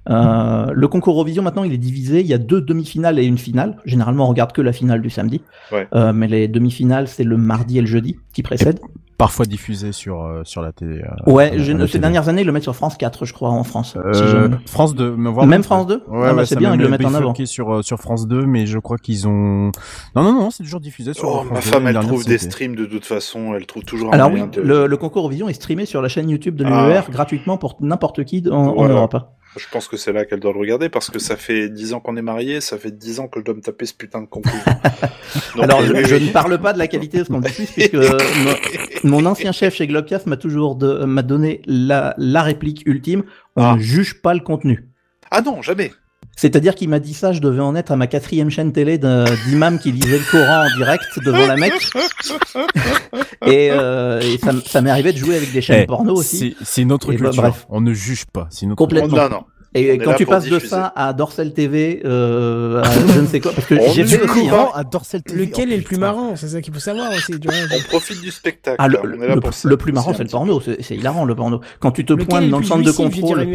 Euh, 0.08 0.70
le 0.72 0.88
concours 0.88 1.14
Eurovision, 1.14 1.42
maintenant, 1.42 1.64
il 1.64 1.72
est 1.72 1.78
divisé. 1.78 2.20
Il 2.20 2.26
y 2.26 2.34
a 2.34 2.38
deux 2.38 2.60
demi-finales 2.60 3.18
et 3.18 3.24
une 3.24 3.38
finale. 3.38 3.76
Généralement, 3.84 4.26
on 4.26 4.28
regarde 4.28 4.52
que 4.52 4.60
la 4.60 4.72
finale 4.72 5.00
du 5.00 5.10
samedi. 5.10 5.40
Ouais. 5.72 5.88
Euh, 5.94 6.12
mais 6.12 6.28
les 6.28 6.46
demi-finales, 6.46 7.08
c'est 7.08 7.24
le 7.24 7.36
mardi 7.36 7.78
et 7.78 7.80
le 7.80 7.86
jeudi 7.86 8.18
qui 8.32 8.42
précèdent. 8.42 8.80
Parfois 9.18 9.44
diffusé 9.44 9.92
sur 9.92 10.22
euh, 10.24 10.40
sur 10.44 10.62
la 10.62 10.72
télé. 10.72 11.02
euh, 11.02 11.30
Ouais, 11.30 11.50
à 11.52 11.58
je- 11.58 11.72
la 11.72 11.86
ces 11.86 11.92
télé. 11.92 12.00
dernières 12.02 12.30
années, 12.30 12.40
ils 12.40 12.46
le 12.46 12.52
mettent 12.52 12.62
sur 12.62 12.74
France 12.74 12.96
4, 12.96 13.26
je 13.26 13.34
crois, 13.34 13.50
en 13.50 13.64
France. 13.64 13.94
Euh, 14.02 14.14
si 14.14 14.22
je- 14.26 14.48
France 14.66 14.94
2, 14.94 15.14
me 15.14 15.28
voir 15.28 15.46
Même 15.46 15.62
France 15.62 15.86
2 15.86 15.96
Ouais, 16.08 16.28
Ah 16.28 16.32
bah, 16.32 16.36
ouais, 16.36 16.46
c'est 16.46 16.56
bien, 16.56 16.72
ils 16.72 16.80
le 16.80 16.88
mettent 16.88 17.04
en 17.04 17.08
avant. 17.08 17.18
bifurqué 17.18 17.44
sur 17.44 17.70
euh, 17.74 17.82
sur 17.82 17.98
France 17.98 18.26
2, 18.26 18.46
mais 18.46 18.64
je 18.64 18.78
crois 18.78 18.96
qu'ils 18.96 19.28
ont. 19.28 19.72
Non 20.16 20.22
non 20.22 20.32
non, 20.32 20.50
c'est 20.50 20.62
toujours 20.62 20.80
diffusé 20.80 21.12
sur. 21.12 21.28
Oh, 21.28 21.32
France 21.44 21.48
ma 21.50 21.54
2. 21.56 21.60
femme, 21.60 21.86
elle 21.88 21.98
trouve 21.98 22.22
hein. 22.22 22.28
des 22.28 22.38
streams 22.38 22.74
de 22.76 22.86
toute 22.86 23.04
façon, 23.04 23.52
elle 23.54 23.66
trouve 23.66 23.84
toujours 23.84 24.08
un 24.08 24.12
Alors 24.12 24.32
oui, 24.32 24.40
de... 24.50 24.62
le, 24.62 24.86
le 24.86 24.96
concours 24.96 25.20
Eurovision 25.20 25.50
est 25.50 25.52
streamé 25.52 25.84
sur 25.84 26.00
la 26.00 26.08
chaîne 26.08 26.30
YouTube 26.30 26.56
de 26.56 26.64
Ah. 26.66 26.86
l'UER 26.88 27.02
gratuitement 27.10 27.58
pour 27.58 27.76
n'importe 27.80 28.24
qui 28.24 28.42
en, 28.50 28.54
en. 28.56 28.88
Europe. 28.88 29.16
Je 29.56 29.66
pense 29.72 29.88
que 29.88 29.96
c'est 29.96 30.12
là 30.12 30.24
qu'elle 30.24 30.38
doit 30.38 30.52
le 30.52 30.60
regarder 30.60 30.88
parce 30.88 31.10
que 31.10 31.18
ça 31.18 31.36
fait 31.36 31.68
10 31.68 31.92
ans 31.94 32.00
qu'on 32.00 32.16
est 32.16 32.22
mariés, 32.22 32.60
ça 32.60 32.78
fait 32.78 32.92
10 32.96 33.18
ans 33.20 33.26
que 33.28 33.40
je 33.40 33.44
dois 33.44 33.54
me 33.54 33.60
taper 33.60 33.84
ce 33.84 33.94
putain 33.94 34.20
de 34.22 34.26
concours. 34.26 34.52
Donc, 35.56 35.64
Alors, 35.64 35.80
euh, 35.80 36.04
je, 36.04 36.14
ne 36.14 36.30
parle 36.30 36.60
pas 36.60 36.72
de 36.72 36.78
la 36.78 36.86
qualité 36.86 37.18
de 37.18 37.24
ce 37.24 37.28
qu'on 37.30 37.40
diffuse, 37.40 37.70
puisque 37.72 37.94
euh, 37.94 38.16
mon, 39.04 39.22
mon 39.22 39.26
ancien 39.26 39.50
chef 39.50 39.74
chez 39.74 39.88
Globcast 39.88 40.26
m'a 40.26 40.36
toujours 40.36 40.76
de- 40.76 41.04
m'a 41.04 41.22
donné 41.22 41.62
la, 41.66 42.14
la 42.16 42.42
réplique 42.42 42.82
ultime 42.86 43.24
on 43.56 43.64
Ah. 43.64 43.74
ne 43.76 43.80
juge 43.80 44.22
pas 44.22 44.34
le 44.34 44.40
contenu. 44.40 44.86
Ah 45.32 45.42
non, 45.42 45.62
jamais. 45.62 45.92
C'est-à-dire 46.40 46.74
qu'il 46.74 46.88
m'a 46.88 47.00
dit 47.00 47.12
ça, 47.12 47.32
je 47.32 47.40
devais 47.40 47.60
en 47.60 47.76
être 47.76 47.92
à 47.92 47.96
ma 47.96 48.06
quatrième 48.06 48.48
chaîne 48.48 48.72
télé 48.72 48.96
d'imam 48.96 49.78
qui 49.78 49.92
lisait 49.92 50.16
le 50.18 50.24
Coran 50.30 50.64
en 50.64 50.76
direct 50.78 51.04
devant 51.22 51.46
la 51.46 51.56
Mecque. 51.56 51.74
Et, 53.46 53.68
euh, 53.70 54.20
et 54.20 54.38
ça, 54.66 54.80
m'est 54.80 54.90
arrivé 54.90 55.12
de 55.12 55.18
jouer 55.18 55.36
avec 55.36 55.52
des 55.52 55.60
chaînes 55.62 55.80
Eh, 55.82 55.86
porno 55.86 56.14
aussi. 56.14 56.54
C'est 56.62 56.82
une 56.82 56.92
autre 56.92 57.12
Et 57.12 57.16
bah, 57.16 57.24
culture. 57.26 57.42
bref. 57.42 57.66
On 57.70 57.80
ne 57.80 57.92
juge 57.92 58.24
pas. 58.26 58.46
C'est 58.50 58.64
une 58.66 58.72
autre 58.72 58.78
Complètement. 58.78 59.16
Non, 59.16 59.28
non. 59.28 59.44
On 59.74 59.78
Et 59.78 59.98
quand 59.98 60.14
tu 60.14 60.26
passes 60.26 60.46
de 60.48 60.58
ça 60.58 60.92
à 60.96 61.12
Dorsel 61.12 61.52
TV, 61.54 62.02
euh, 62.04 62.82
à 62.82 62.90
je 63.14 63.20
ne 63.20 63.26
sais 63.26 63.40
quoi, 63.40 63.52
parce 63.52 63.66
que 63.66 63.76
j'ai 63.94 64.04
fait 64.04 64.20
aussi. 64.22 64.48
pas. 64.48 64.62
hein. 64.62 64.68
à 64.74 64.84
Dorsel 64.84 65.22
TV. 65.22 65.46
Lequel 65.46 65.68
Oh, 65.70 65.72
est 65.74 65.76
le 65.76 65.82
plus 65.82 65.96
marrant? 65.98 66.36
C'est 66.36 66.48
ça 66.48 66.60
qu'il 66.60 66.72
faut 66.74 66.80
savoir 66.80 67.10
aussi. 67.12 67.38
Tu 67.38 67.48
vois. 67.48 67.56
On 67.74 67.80
profite 67.88 68.20
du 68.20 68.30
spectacle. 68.30 68.76
Ah, 68.78 68.88
le, 68.88 68.94
là, 68.94 69.00
on 69.04 69.22
est 69.22 69.28
là 69.28 69.34
le- 69.36 69.68
le 69.70 69.76
plus 69.76 69.92
marrant, 69.92 70.12
c'est 70.14 70.24
le 70.24 70.28
porno. 70.28 70.60
C'est 70.60 70.94
hilarant, 70.96 71.24
le 71.24 71.34
porno. 71.34 71.60
Quand 71.80 71.92
tu 71.92 72.04
te 72.04 72.12
pointes 72.14 72.48
dans 72.50 72.58
le 72.58 72.64
centre 72.64 72.82
de 72.84 72.90
contrôle. 72.92 73.46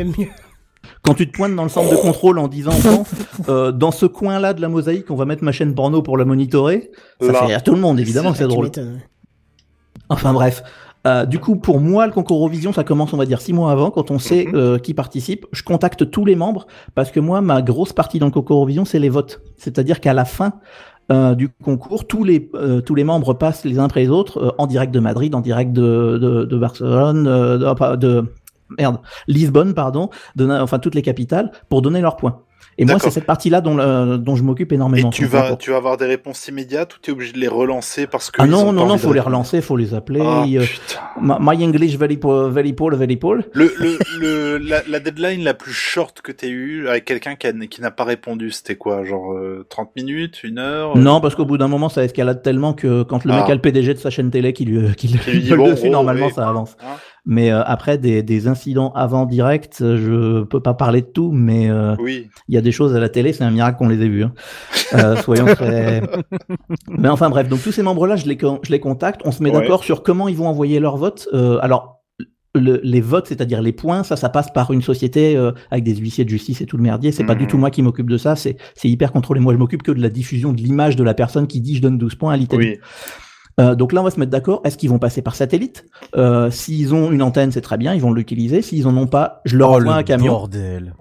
Quand 1.06 1.14
tu 1.14 1.30
te 1.30 1.36
pointes 1.38 1.56
dans 1.56 1.64
le 1.64 1.70
centre 1.70 1.90
de 1.92 1.96
contrôle 1.96 2.40
en 2.40 2.48
disant, 2.48 2.72
euh, 3.50 3.72
dans 3.72 3.92
ce 3.92 4.06
coin-là 4.06 4.54
de 4.54 4.62
la 4.62 4.70
mosaïque, 4.70 5.10
on 5.12 5.16
va 5.16 5.26
mettre 5.26 5.44
ma 5.44 5.52
chaîne 5.52 5.74
porno 5.76 6.02
pour 6.02 6.18
la 6.18 6.26
monitorer, 6.26 6.92
ça 7.22 7.32
Là. 7.32 7.40
fait 7.40 7.46
rire 7.46 7.64
tout 7.64 7.74
le 7.76 7.82
monde, 7.82 8.00
évidemment, 8.00 8.32
que 8.32 8.38
c'est 8.38 8.48
drôle. 8.48 8.70
Enfin 10.10 10.34
bref. 10.34 10.64
Euh, 11.08 11.26
du 11.26 11.38
coup, 11.38 11.56
pour 11.56 11.80
moi, 11.80 12.08
le 12.08 12.12
concours 12.12 12.38
Eurovision, 12.38 12.74
ça 12.74 12.84
commence, 12.84 13.14
on 13.14 13.18
va 13.18 13.28
dire, 13.28 13.40
six 13.40 13.54
mois 13.54 13.72
avant, 13.72 13.92
quand 13.92 14.10
on 14.10 14.18
sait 14.18 14.46
Mhm. 14.46 14.56
euh, 14.56 14.78
qui 14.80 14.96
participe. 14.96 15.46
Je 15.52 15.62
contacte 15.62 16.10
tous 16.10 16.26
les 16.26 16.36
membres, 16.36 16.66
parce 16.96 17.12
que 17.12 17.20
moi, 17.20 17.42
ma 17.42 17.62
grosse 17.62 17.94
partie 17.94 18.18
dans 18.18 18.26
le 18.26 18.32
concours 18.32 18.58
Eurovision, 18.58 18.86
c'est 18.86 18.98
les 18.98 19.10
votes. 19.10 19.42
C'est-à-dire 19.58 20.00
qu'à 20.00 20.14
la 20.16 20.26
fin 20.26 20.54
euh, 21.12 21.36
du 21.36 21.50
concours, 21.50 22.08
tous 22.08 22.24
les 22.24 22.50
euh, 22.56 22.82
tous 22.82 22.96
les 22.96 23.04
membres 23.04 23.36
passent 23.36 23.64
les 23.66 23.78
uns 23.78 23.84
après 23.84 24.00
les 24.02 24.10
autres 24.10 24.40
euh, 24.42 24.52
en 24.58 24.66
direct 24.66 24.92
de 24.92 25.00
Madrid, 25.00 25.36
en 25.36 25.42
direct 25.42 25.72
de 25.72 26.18
de, 26.20 26.46
de 26.46 26.58
Barcelone, 26.58 27.26
de 27.26 28.24
merde, 28.78 29.00
Lisbonne, 29.28 29.74
pardon, 29.74 30.10
de, 30.36 30.46
na- 30.46 30.64
enfin 30.64 30.80
toutes 30.80 30.96
les 30.96 31.02
capitales, 31.02 31.52
pour 31.70 31.82
donner 31.82 32.02
leurs 32.02 32.16
points. 32.18 32.42
Et 32.78 32.84
moi, 32.84 33.00
c'est 33.00 33.10
cette 33.12 33.26
partie-là 33.26 33.62
dont, 33.62 33.78
le- 33.78 34.18
dont 34.18 34.36
je 34.36 34.44
m'occupe 34.44 34.74
énormément. 34.74 35.10
Et 35.10 35.14
tu 35.14 35.26
vas, 35.28 35.56
tu 35.56 35.72
vas 35.72 35.78
avoir 35.78 35.96
des 35.96 36.08
réponses 36.08 36.46
immédiates 36.50 36.94
ou 36.96 37.00
tu 37.02 37.10
es 37.10 37.14
obligé 37.14 37.32
de 37.32 37.38
les 37.40 37.48
relancer 37.48 38.06
parce 38.06 38.32
que. 38.32 38.42
Ah 38.42 38.48
non, 38.48 38.74
non, 38.74 38.86
non, 38.86 38.98
faut 38.98 39.14
les 39.14 39.22
relancer, 39.22 39.62
faut 39.62 39.78
les 39.78 39.94
appeler. 39.94 40.20
Ah, 40.22 40.44
euh. 40.46 40.66
My 41.40 41.64
English 41.64 41.96
very 41.98 42.18
poor, 42.18 42.50
very 42.50 42.74
poor, 42.74 42.94
very 42.96 43.16
poor. 43.16 43.38
Le, 43.54 43.74
le, 43.80 43.98
le, 44.20 44.58
la, 44.58 44.82
la 44.90 45.00
deadline 45.00 45.42
la 45.44 45.54
plus 45.54 45.72
short 45.72 46.20
que 46.22 46.34
t'aies 46.34 46.50
eue 46.50 46.90
avec 46.90 47.06
quelqu'un 47.06 47.36
qui, 47.36 47.48
qui 47.70 47.80
n'a 47.82 47.92
pas 47.92 48.04
répondu, 48.04 48.52
c'était 48.52 48.76
quoi 48.76 49.06
Genre 49.06 49.32
euh, 49.34 49.66
30 49.70 49.96
minutes, 49.96 50.44
une 50.44 50.60
heure 50.60 50.98
Non, 50.98 51.22
parce 51.22 51.36
qu'au 51.36 51.46
bout 51.46 51.58
d'un 51.58 51.70
moment, 51.70 51.88
ça 51.88 52.04
escalade 52.04 52.42
tellement 52.42 52.74
que 52.74 53.04
quand 53.04 53.24
le 53.24 53.32
Ah. 53.32 53.40
mec 53.42 53.50
a 53.50 53.56
le 53.56 53.62
PDG 53.62 53.94
de 53.94 54.00
sa 54.00 54.10
chaîne 54.10 54.32
télé 54.32 54.52
qui 54.52 54.66
lui, 54.66 54.94
qui 54.96 55.08
lui, 55.08 55.20
Qui 55.20 55.32
lui 55.32 55.42
dit, 55.44 55.54
bon, 55.56 55.70
dessus, 55.70 55.84
oh, 55.88 55.92
normalement, 55.92 56.26
oui, 56.28 56.34
ça 56.34 56.46
avance. 56.50 56.76
hein? 56.82 56.96
Mais 57.28 57.52
euh, 57.52 57.64
après, 57.66 57.98
des, 57.98 58.22
des 58.22 58.48
incidents 58.48 58.92
avant 58.94 59.26
direct, 59.26 59.80
euh, 59.82 59.98
je 59.98 60.44
peux 60.44 60.60
pas 60.60 60.76
parler 60.76 61.02
de 61.02 61.08
tout, 61.08 61.32
mais 61.32 61.70
euh, 61.72 61.96
Oui. 62.00 62.28
il 62.48 62.54
y 62.56 62.58
a 62.58 62.62
des 62.62 62.72
choses 62.72 62.96
à 62.96 63.00
la 63.00 63.10
télé, 63.10 63.34
c'est 63.34 63.44
un 63.44 63.50
miracle 63.52 63.78
qu'on 63.80 63.88
les 63.88 64.02
ait 64.04 64.08
vues. 64.08 64.24
Hein. 64.26 64.34
Euh, 64.94 65.16
soyons 65.18 65.46
très... 65.56 66.02
Mais 66.88 67.10
enfin 67.10 67.30
bref, 67.30 67.48
donc 67.50 67.62
tous 67.64 67.72
ces 67.72 67.82
membres-là, 67.84 68.16
je 68.16 68.28
les, 68.28 68.38
con- 68.38 68.60
je 68.64 68.72
les 68.72 68.80
contacte, 68.80 69.22
on 69.26 69.32
se 69.32 69.42
met 69.42 69.50
Ouais. 69.50 69.62
d'accord 69.62 69.84
sur 69.84 70.04
comment 70.04 70.28
ils 70.28 70.36
vont 70.38 70.48
envoyer 70.48 70.80
leur 70.80 70.98
vote. 70.98 71.28
Euh, 71.34 71.58
alors, 71.62 72.04
le- 72.54 72.80
les 72.84 73.02
votes, 73.02 73.28
c'est-à-dire 73.28 73.62
les 73.62 73.74
points, 73.74 74.04
ça, 74.04 74.16
ça 74.16 74.30
passe 74.30 74.52
par 74.54 74.72
une 74.72 74.82
société 74.84 75.36
euh, 75.36 75.52
avec 75.72 75.84
des 75.84 75.96
huissiers 75.96 76.24
de 76.26 76.30
justice 76.30 76.62
et 76.62 76.66
tout 76.68 76.78
le 76.78 76.84
merdier. 76.84 77.12
C'est 77.12 77.24
pas 77.26 77.34
Mhm. 77.34 77.40
du 77.40 77.48
tout 77.48 77.58
moi 77.58 77.72
qui 77.72 77.82
m'occupe 77.82 78.10
de 78.10 78.18
ça, 78.18 78.36
c'est 78.36 78.56
c'est 78.76 78.88
hyper 78.88 79.12
contrôlé. 79.12 79.40
Moi, 79.42 79.52
je 79.54 79.58
m'occupe 79.58 79.82
que 79.84 79.92
de 79.92 80.02
la 80.02 80.10
diffusion 80.10 80.54
de 80.54 80.62
l'image 80.62 80.96
de 80.96 81.04
la 81.04 81.14
personne 81.16 81.48
qui 81.48 81.60
dit 81.60 81.76
je 81.76 81.82
donne 81.82 81.98
12 81.98 82.16
points 82.16 82.34
à 82.34 82.38
l'Italie. 82.38 82.76
Oui. 82.76 82.80
Euh, 83.60 83.76
donc 83.76 83.94
là, 83.94 84.02
on 84.02 84.04
va 84.04 84.12
se 84.12 84.20
mettre 84.20 84.32
d'accord. 84.32 84.62
Est-ce 84.66 84.78
qu'ils 84.78 84.90
vont 84.90 85.00
passer 85.00 85.22
par 85.22 85.36
satellite? 85.36 85.86
Euh, 86.18 86.52
S'ils 86.52 86.94
ont 86.94 87.12
une 87.12 87.22
antenne, 87.22 87.52
c'est 87.52 87.62
très 87.62 87.78
bien, 87.78 87.94
ils 87.94 88.02
vont 88.02 88.12
l'utiliser. 88.14 88.62
S'ils 88.62 88.88
en 88.88 88.96
ont 88.98 89.08
pas, 89.08 89.42
je 89.46 89.58
leur 89.58 89.70
Oh 89.72 89.76
envoie 89.76 89.94
le 89.94 90.00
un 90.00 90.04
camion. 90.04 90.32
bordel. 90.34 90.94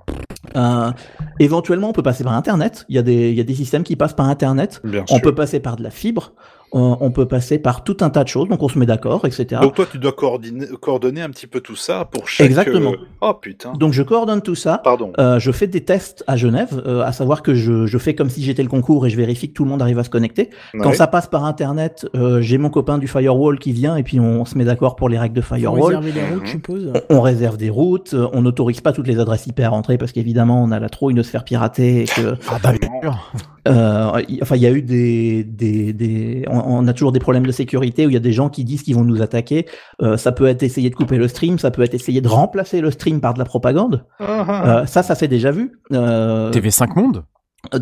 Euh, 0.56 0.92
éventuellement, 1.40 1.88
on 1.88 1.92
peut 1.92 2.02
passer 2.02 2.22
par 2.22 2.34
Internet. 2.34 2.84
Il 2.88 2.94
y 2.94 2.98
a 2.98 3.02
des, 3.02 3.30
il 3.30 3.34
y 3.36 3.40
a 3.40 3.44
des 3.44 3.54
systèmes 3.54 3.82
qui 3.82 3.96
passent 3.96 4.12
par 4.14 4.28
Internet. 4.28 4.80
Bien 4.84 5.02
On 5.10 5.14
sûr. 5.14 5.22
peut 5.22 5.34
passer 5.34 5.58
par 5.60 5.76
de 5.76 5.82
la 5.82 5.90
fibre. 5.90 6.32
On 6.76 7.10
peut 7.12 7.26
passer 7.26 7.58
par 7.58 7.84
tout 7.84 7.96
un 8.00 8.10
tas 8.10 8.24
de 8.24 8.28
choses. 8.28 8.48
Donc 8.48 8.62
on 8.62 8.68
se 8.68 8.78
met 8.78 8.86
d'accord, 8.86 9.24
etc. 9.26 9.60
Donc 9.62 9.74
toi, 9.76 9.86
tu 9.90 9.98
dois 9.98 10.12
coordonner, 10.12 10.66
coordonner 10.80 11.22
un 11.22 11.30
petit 11.30 11.46
peu 11.46 11.60
tout 11.60 11.76
ça 11.76 12.04
pour 12.04 12.28
chaque. 12.28 12.46
Exactement. 12.46 12.92
euh, 12.92 12.96
Oh 13.20 13.32
putain. 13.34 13.72
Donc 13.74 13.92
je 13.92 14.02
coordonne 14.02 14.42
tout 14.42 14.54
ça. 14.56 14.78
Pardon. 14.82 15.12
Euh, 15.18 15.38
je 15.38 15.52
fais 15.52 15.66
des 15.68 15.82
tests 15.84 16.24
à 16.26 16.36
Genève, 16.36 16.82
euh, 16.86 17.02
à 17.02 17.12
savoir 17.12 17.42
que 17.42 17.54
je, 17.54 17.86
je 17.86 17.98
fais 17.98 18.14
comme 18.14 18.28
si 18.28 18.42
j'étais 18.42 18.62
le 18.64 18.68
concours 18.68 19.06
et 19.06 19.10
je 19.10 19.16
vérifie 19.16 19.48
que 19.48 19.54
tout 19.54 19.64
le 19.64 19.70
monde 19.70 19.82
arrive 19.82 19.98
à 19.98 20.04
se 20.04 20.10
connecter. 20.10 20.50
Quand 20.80 20.92
ça 20.94 21.06
passe 21.06 21.28
par 21.28 21.44
Internet, 21.44 22.06
euh, 22.16 22.40
j'ai 22.40 22.58
mon 22.58 22.70
copain 22.70 22.98
du 22.98 23.06
Firewall 23.06 23.58
qui 23.58 23.72
vient 23.72 23.96
et 23.96 24.02
puis 24.02 24.18
on 24.18 24.44
se 24.44 24.58
met 24.58 24.64
d'accord 24.64 24.96
pour 24.96 25.08
les 25.08 25.18
règles 25.18 25.36
de 25.36 25.40
Firewall. 25.42 25.94
réserver 25.96 26.12
les 26.12 26.22
routes, 26.24 26.40
Mhm. 26.40 26.46
je 26.46 26.50
suppose. 26.50 26.92
On 27.08 27.20
réserve 27.20 27.56
des 27.56 27.70
routes, 27.70 28.14
on 28.32 28.42
n'autorise 28.42 28.80
pas 28.80 28.92
toutes 28.92 29.06
les 29.06 29.20
adresses 29.20 29.46
IP 29.46 29.60
à 29.60 29.68
rentrer 29.68 29.96
parce 29.96 30.10
qu'évidemment 30.12 30.62
on 30.62 30.72
a 30.72 30.80
la 30.80 30.88
trouille 30.88 31.14
de 31.14 31.22
se 31.22 31.30
faire 31.30 31.44
pirater 31.44 32.02
et 32.02 32.04
que 32.06 32.34
Ah 32.50 32.58
bah 32.62 32.72
Vraiment. 32.72 33.00
bien 33.00 33.12
sûr. 33.12 33.32
Euh, 33.66 34.20
y- 34.28 34.40
enfin, 34.42 34.56
il 34.56 34.62
y 34.62 34.66
a 34.66 34.70
eu 34.70 34.82
des, 34.82 35.42
des, 35.44 35.92
des 35.92 36.44
on, 36.50 36.58
on 36.66 36.86
a 36.86 36.92
toujours 36.92 37.12
des 37.12 37.18
problèmes 37.20 37.46
de 37.46 37.52
sécurité 37.52 38.06
où 38.06 38.10
il 38.10 38.12
y 38.12 38.16
a 38.16 38.20
des 38.20 38.32
gens 38.32 38.48
qui 38.50 38.64
disent 38.64 38.82
qu'ils 38.82 38.94
vont 38.94 39.04
nous 39.04 39.22
attaquer. 39.22 39.66
Euh, 40.02 40.16
ça 40.16 40.32
peut 40.32 40.46
être 40.46 40.62
essayer 40.62 40.90
de 40.90 40.94
couper 40.94 41.16
le 41.16 41.28
stream, 41.28 41.58
ça 41.58 41.70
peut 41.70 41.82
être 41.82 41.94
essayer 41.94 42.20
de 42.20 42.28
remplacer 42.28 42.80
le 42.80 42.90
stream 42.90 43.20
par 43.20 43.34
de 43.34 43.38
la 43.38 43.44
propagande. 43.44 44.04
Ah, 44.20 44.44
ah. 44.48 44.78
Euh, 44.80 44.86
ça, 44.86 45.02
ça 45.02 45.14
s'est 45.14 45.28
déjà 45.28 45.50
vu. 45.50 45.72
Euh, 45.92 46.50
TV5 46.50 46.94
Monde. 46.94 47.24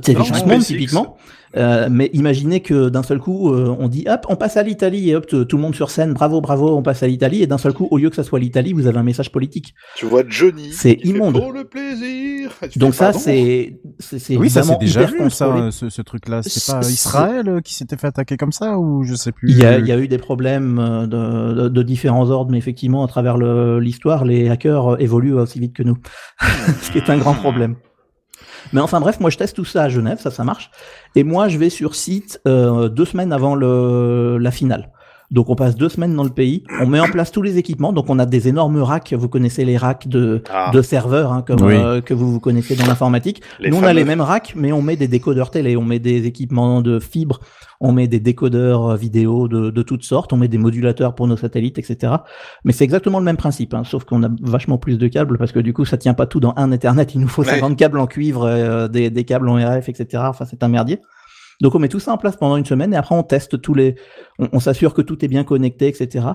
TV 0.02 0.18
Non, 0.18 0.24
Changement, 0.24 0.46
SpaceX. 0.54 0.66
typiquement. 0.66 1.16
Euh, 1.54 1.88
mais 1.90 2.08
imaginez 2.14 2.60
que 2.60 2.88
d'un 2.88 3.02
seul 3.02 3.18
coup, 3.18 3.52
euh, 3.52 3.76
on 3.78 3.88
dit 3.88 4.06
hop, 4.08 4.24
on 4.30 4.36
passe 4.36 4.56
à 4.56 4.62
l'Italie 4.62 5.10
et 5.10 5.16
hop, 5.16 5.26
tout 5.26 5.56
le 5.56 5.58
monde 5.62 5.74
sur 5.74 5.90
scène, 5.90 6.14
bravo, 6.14 6.40
bravo, 6.40 6.74
on 6.74 6.82
passe 6.82 7.02
à 7.02 7.06
l'Italie 7.06 7.42
et 7.42 7.46
d'un 7.46 7.58
seul 7.58 7.74
coup, 7.74 7.88
au 7.90 7.98
lieu 7.98 8.08
que 8.08 8.16
ça 8.16 8.22
soit 8.22 8.38
l'Italie, 8.38 8.72
vous 8.72 8.86
avez 8.86 8.96
un 8.96 9.02
message 9.02 9.30
politique. 9.30 9.74
Tu 9.96 10.06
vois 10.06 10.22
Johnny. 10.26 10.70
C'est 10.72 10.94
immonde. 11.04 11.38
Pour 11.38 11.52
le 11.52 11.64
plaisir. 11.64 12.50
Tu 12.70 12.78
Donc 12.78 12.94
ça, 12.94 13.12
c'est 13.12 13.78
c'est 13.98 14.18
c'est 14.18 14.36
Oui, 14.36 14.48
ça 14.48 14.62
c'est 14.62 14.72
évidemment 14.72 14.78
déjà 14.80 15.02
hyper 15.02 15.24
vu 15.24 15.30
ça, 15.30 15.68
ce, 15.70 15.90
ce 15.90 16.00
truc-là. 16.02 16.42
C'est 16.42 16.72
pas 16.72 16.82
C'est- 16.82 16.92
Israël 16.92 17.48
euh, 17.48 17.60
qui 17.60 17.74
s'était 17.74 17.96
fait 17.98 18.06
attaquer 18.06 18.36
comme 18.38 18.50
ça 18.52 18.78
ou 18.78 19.04
je 19.04 19.14
sais 19.14 19.30
plus. 19.32 19.50
Il 19.50 19.58
y, 19.58 19.64
a, 19.66 19.78
il 19.78 19.86
y 19.86 19.92
a 19.92 19.98
eu 19.98 20.08
des 20.08 20.18
problèmes 20.18 20.78
euh, 20.78 21.06
de, 21.06 21.62
de, 21.64 21.68
de 21.68 21.82
différents 21.82 22.30
ordres, 22.30 22.50
mais 22.50 22.58
effectivement, 22.58 23.04
à 23.04 23.08
travers 23.08 23.36
le- 23.36 23.78
l'histoire, 23.78 24.24
les 24.24 24.48
hackers 24.48 24.94
euh, 24.94 24.96
évoluent 24.98 25.34
aussi 25.34 25.60
vite 25.60 25.74
que 25.74 25.82
nous, 25.82 25.98
ce 26.80 26.90
qui 26.90 26.98
est 26.98 27.10
un 27.10 27.18
grand 27.18 27.34
problème. 27.34 27.76
Mais 28.72 28.80
enfin 28.80 29.00
bref, 29.00 29.20
moi 29.20 29.30
je 29.30 29.38
teste 29.38 29.56
tout 29.56 29.64
ça 29.64 29.84
à 29.84 29.88
Genève, 29.88 30.20
ça 30.20 30.30
ça 30.30 30.44
marche. 30.44 30.70
Et 31.14 31.24
moi 31.24 31.48
je 31.48 31.58
vais 31.58 31.70
sur 31.70 31.94
site 31.94 32.40
euh, 32.46 32.88
deux 32.88 33.04
semaines 33.04 33.32
avant 33.32 33.54
le, 33.54 34.38
la 34.38 34.50
finale. 34.50 34.90
Donc 35.32 35.48
on 35.48 35.56
passe 35.56 35.74
deux 35.76 35.88
semaines 35.88 36.14
dans 36.14 36.22
le 36.24 36.30
pays, 36.30 36.62
on 36.80 36.86
met 36.86 37.00
en 37.00 37.08
place 37.08 37.32
tous 37.32 37.42
les 37.42 37.56
équipements, 37.58 37.92
donc 37.92 38.08
on 38.10 38.18
a 38.18 38.26
des 38.26 38.48
énormes 38.48 38.76
racks, 38.82 39.12
vous 39.18 39.28
connaissez 39.28 39.64
les 39.64 39.76
racks 39.78 40.06
de, 40.06 40.42
Ah. 40.52 40.70
de 40.72 40.82
serveurs 40.82 41.32
hein, 41.32 41.42
comme 41.44 41.62
Oui. 41.62 41.74
euh, 41.74 42.00
que 42.02 42.12
vous 42.12 42.30
vous 42.30 42.38
connaissez 42.38 42.76
dans 42.76 42.86
l'informatique. 42.86 43.40
Les 43.58 43.70
Nous 43.70 43.78
on 43.78 43.82
a 43.82 43.94
les 43.94 44.04
mêmes 44.04 44.20
racks, 44.20 44.52
mais 44.54 44.72
on 44.72 44.82
met 44.82 44.96
des 44.96 45.08
décodeurs 45.08 45.50
télé, 45.50 45.76
on 45.76 45.82
met 45.84 45.98
des 45.98 46.26
équipements 46.26 46.82
de 46.82 47.00
fibre, 47.00 47.40
on 47.80 47.92
met 47.92 48.08
des 48.08 48.20
décodeurs 48.20 48.90
euh, 48.90 48.96
vidéo 48.96 49.48
de, 49.48 49.70
de 49.70 49.82
toutes 49.82 50.04
sortes, 50.04 50.32
on 50.34 50.36
met 50.36 50.48
des 50.48 50.58
modulateurs 50.58 51.14
pour 51.14 51.26
nos 51.26 51.38
satellites, 51.38 51.78
etc. 51.78 52.12
Mais 52.64 52.72
c'est 52.72 52.84
exactement 52.84 53.18
le 53.18 53.24
même 53.24 53.38
principe, 53.38 53.72
hein, 53.72 53.84
sauf 53.84 54.04
qu'on 54.04 54.22
a 54.24 54.28
vachement 54.42 54.76
plus 54.76 54.98
de 54.98 55.08
câbles 55.08 55.38
parce 55.38 55.52
que 55.52 55.60
du 55.60 55.72
coup 55.72 55.86
ça 55.86 55.96
tient 55.96 56.14
pas 56.14 56.26
tout 56.26 56.40
dans 56.40 56.52
un 56.56 56.70
Ethernet, 56.72 57.04
il 57.14 57.20
nous 57.22 57.28
faut 57.28 57.42
Ouais. 57.42 57.48
50 57.48 57.76
câbles 57.78 57.98
en 57.98 58.06
cuivre, 58.06 58.44
euh, 58.44 58.86
des, 58.86 59.08
des 59.08 59.24
câbles 59.24 59.48
en 59.48 59.54
RF, 59.54 59.88
etc. 59.88 60.24
Enfin 60.26 60.44
c'est 60.44 60.62
un 60.62 60.68
merdier. 60.68 61.00
Donc 61.60 61.74
on 61.74 61.78
met 61.78 61.88
tout 61.88 62.00
ça 62.00 62.12
en 62.12 62.18
place 62.18 62.36
pendant 62.36 62.56
une 62.56 62.64
semaine 62.64 62.92
et 62.92 62.96
après 62.96 63.14
on 63.14 63.22
teste 63.22 63.60
tous 63.60 63.74
les, 63.74 63.94
on, 64.38 64.48
on 64.52 64.60
s'assure 64.60 64.94
que 64.94 65.02
tout 65.02 65.24
est 65.24 65.28
bien 65.28 65.44
connecté, 65.44 65.86
etc. 65.88 66.26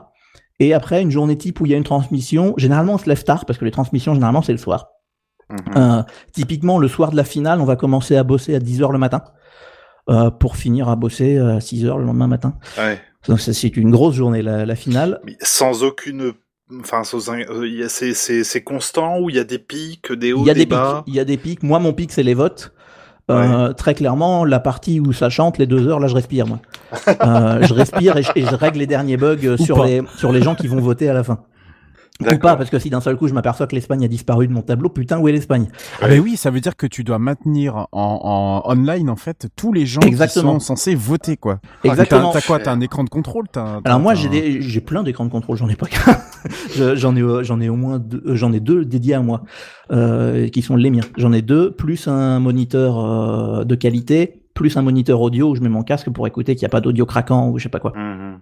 Et 0.59 0.73
après 0.73 1.01
une 1.01 1.11
journée 1.11 1.37
type 1.37 1.59
où 1.59 1.65
il 1.65 1.71
y 1.71 1.75
a 1.75 1.77
une 1.77 1.83
transmission, 1.83 2.53
généralement 2.57 2.93
on 2.93 2.97
se 2.97 3.07
lève 3.09 3.23
tard 3.23 3.45
parce 3.45 3.59
que 3.59 3.65
les 3.65 3.71
transmissions 3.71 4.13
généralement 4.13 4.41
c'est 4.41 4.53
le 4.53 4.57
soir. 4.57 4.87
Mhm. 5.49 5.57
Euh, 5.77 6.03
typiquement 6.33 6.77
le 6.79 6.87
soir 6.87 7.11
de 7.11 7.15
la 7.15 7.23
finale, 7.23 7.61
on 7.61 7.65
va 7.65 7.75
commencer 7.75 8.15
à 8.15 8.23
bosser 8.23 8.55
à 8.55 8.59
10h 8.59 8.91
le 8.91 8.97
matin 8.97 9.23
euh, 10.09 10.29
pour 10.31 10.55
finir 10.55 10.87
à 10.89 10.95
bosser 10.95 11.37
à 11.37 11.59
6h 11.59 11.97
le 11.97 12.05
lendemain 12.05 12.27
matin. 12.27 12.55
Ouais. 12.77 12.99
Donc 13.27 13.39
c'est 13.41 13.75
une 13.77 13.91
grosse 13.91 14.15
journée 14.15 14.41
la, 14.41 14.65
la 14.65 14.75
finale. 14.75 15.19
Mais 15.25 15.35
sans 15.41 15.83
aucune. 15.83 16.33
Enfin, 16.81 17.01
euh, 17.13 17.87
c'est- 17.87 18.63
constant 18.63 19.19
ou 19.19 19.29
il 19.29 19.37
y 19.37 19.39
a 19.39 19.43
des 19.45 19.59
pics, 19.59 20.11
des 20.11 20.33
hauts, 20.33 20.41
Il 20.41 20.47
y 20.47 20.49
a 20.49 20.53
des, 20.53 20.61
des 20.61 20.65
pics. 20.65 20.69
bas? 20.69 21.03
Il 21.07 21.13
y 21.15 21.19
a 21.19 21.25
des 21.25 21.37
pics. 21.37 21.63
Moi, 21.63 21.79
mon 21.79 21.93
pic, 21.93 22.11
c'est 22.11 22.23
les 22.23 22.33
votes. 22.33 22.73
Euh, 23.29 23.73
Très 23.73 23.93
clairement, 23.93 24.45
la 24.45 24.59
partie 24.59 24.99
où 24.99 25.11
ça 25.13 25.29
chante, 25.29 25.57
les 25.57 25.67
deux 25.67 25.87
heures, 25.87 25.99
là, 25.99 26.07
je 26.07 26.15
respire, 26.15 26.47
moi. 26.47 26.59
Euh, 27.25 27.61
je 27.63 27.73
respire 27.73 28.15
et 28.17 28.23
je, 28.23 28.31
et 28.35 28.41
je 28.45 28.55
règle 28.55 28.79
les 28.79 28.87
derniers 28.87 29.17
bugs 29.17 29.35
euh, 29.43 29.57
Ou 29.59 29.63
sur 29.63 29.77
pas. 29.77 29.85
les, 29.87 30.01
sur 30.17 30.31
les 30.31 30.41
gens 30.41 30.55
qui 30.55 30.67
vont 30.67 30.79
voter 30.79 31.09
à 31.09 31.13
la 31.13 31.23
fin. 31.23 31.39
Ou 32.19 32.37
pas, 32.39 32.55
parce 32.55 32.71
que 32.71 32.79
si 32.79 32.89
d'un 32.89 32.99
seul 33.01 33.15
coup 33.15 33.27
je 33.27 33.33
m'aperçois 33.35 33.67
que 33.67 33.75
l'Espagne 33.75 34.03
a 34.03 34.07
disparu 34.07 34.47
de 34.47 34.53
mon 34.53 34.61
tableau, 34.63 34.89
putain, 34.89 35.19
où 35.19 35.27
est 35.27 35.31
l'Espagne? 35.31 35.67
Ah 36.01 36.07
mais 36.07 36.17
oui, 36.17 36.35
ça 36.35 36.49
veut 36.49 36.59
dire 36.61 36.75
que 36.75 36.87
tu 36.87 37.03
dois 37.03 37.19
maintenir 37.19 37.85
en, 37.91 38.63
en 38.65 38.71
online 38.71 39.09
en 39.11 39.15
fait 39.15 39.47
tous 39.55 39.71
les 39.71 39.85
gens 39.85 39.99
Exactement. 40.01 40.53
qui 40.55 40.61
sont 40.61 40.75
censés 40.75 40.95
voter 40.95 41.37
quoi. 41.37 41.59
Exactement. 41.83 42.31
T'as 42.31 42.41
quoi? 42.41 42.57
T'as 42.59 42.71
un 42.71 42.81
écran 42.81 43.03
de 43.03 43.09
contrôle? 43.09 43.45
T'as- 43.51 43.81
t'as- 43.83 43.89
Alors 43.91 43.99
moi 43.99 44.15
j'ai 44.15 44.81
plein 44.81 45.03
d'écrans 45.03 45.25
de 45.25 45.29
contrôle, 45.31 45.57
j'en 45.57 45.69
ai 45.69 45.75
pas 45.75 45.85
qu'un. 45.85 46.17
Je- 46.75 46.95
j'en 46.95 47.15
ai 47.15 47.21
euh, 47.21 47.43
j'en 47.43 47.59
ai 47.59 47.69
au 47.69 47.75
moins 47.75 47.99
deux, 47.99 48.21
euh, 48.25 48.35
j'en 48.35 48.53
ai 48.53 48.59
deux 48.59 48.85
dédiés 48.85 49.15
à 49.15 49.21
moi 49.21 49.43
euh, 49.91 50.47
qui 50.49 50.61
sont 50.61 50.75
les 50.75 50.89
miens. 50.89 51.03
J'en 51.17 51.33
ai 51.33 51.41
deux 51.41 51.71
plus 51.71 52.07
un 52.07 52.39
moniteur 52.39 53.65
de 53.65 53.75
qualité 53.75 54.41
plus 54.57 54.75
un 54.75 54.81
moniteur 54.81 55.21
audio 55.21 55.51
où 55.51 55.55
je 55.55 55.61
mets 55.61 55.69
mon 55.69 55.83
casque 55.83 56.09
pour 56.09 56.25
écouter 56.25 56.55
qu'il 56.55 56.63
n'y 56.63 56.65
a 56.65 56.69
pas 56.69 56.81
d'audio 56.81 57.05
craquant 57.05 57.49
ou 57.49 57.59
je 57.59 57.63
sais 57.63 57.69
pas 57.69 57.79
quoi. 57.79 57.93
Mhm. 57.95 58.39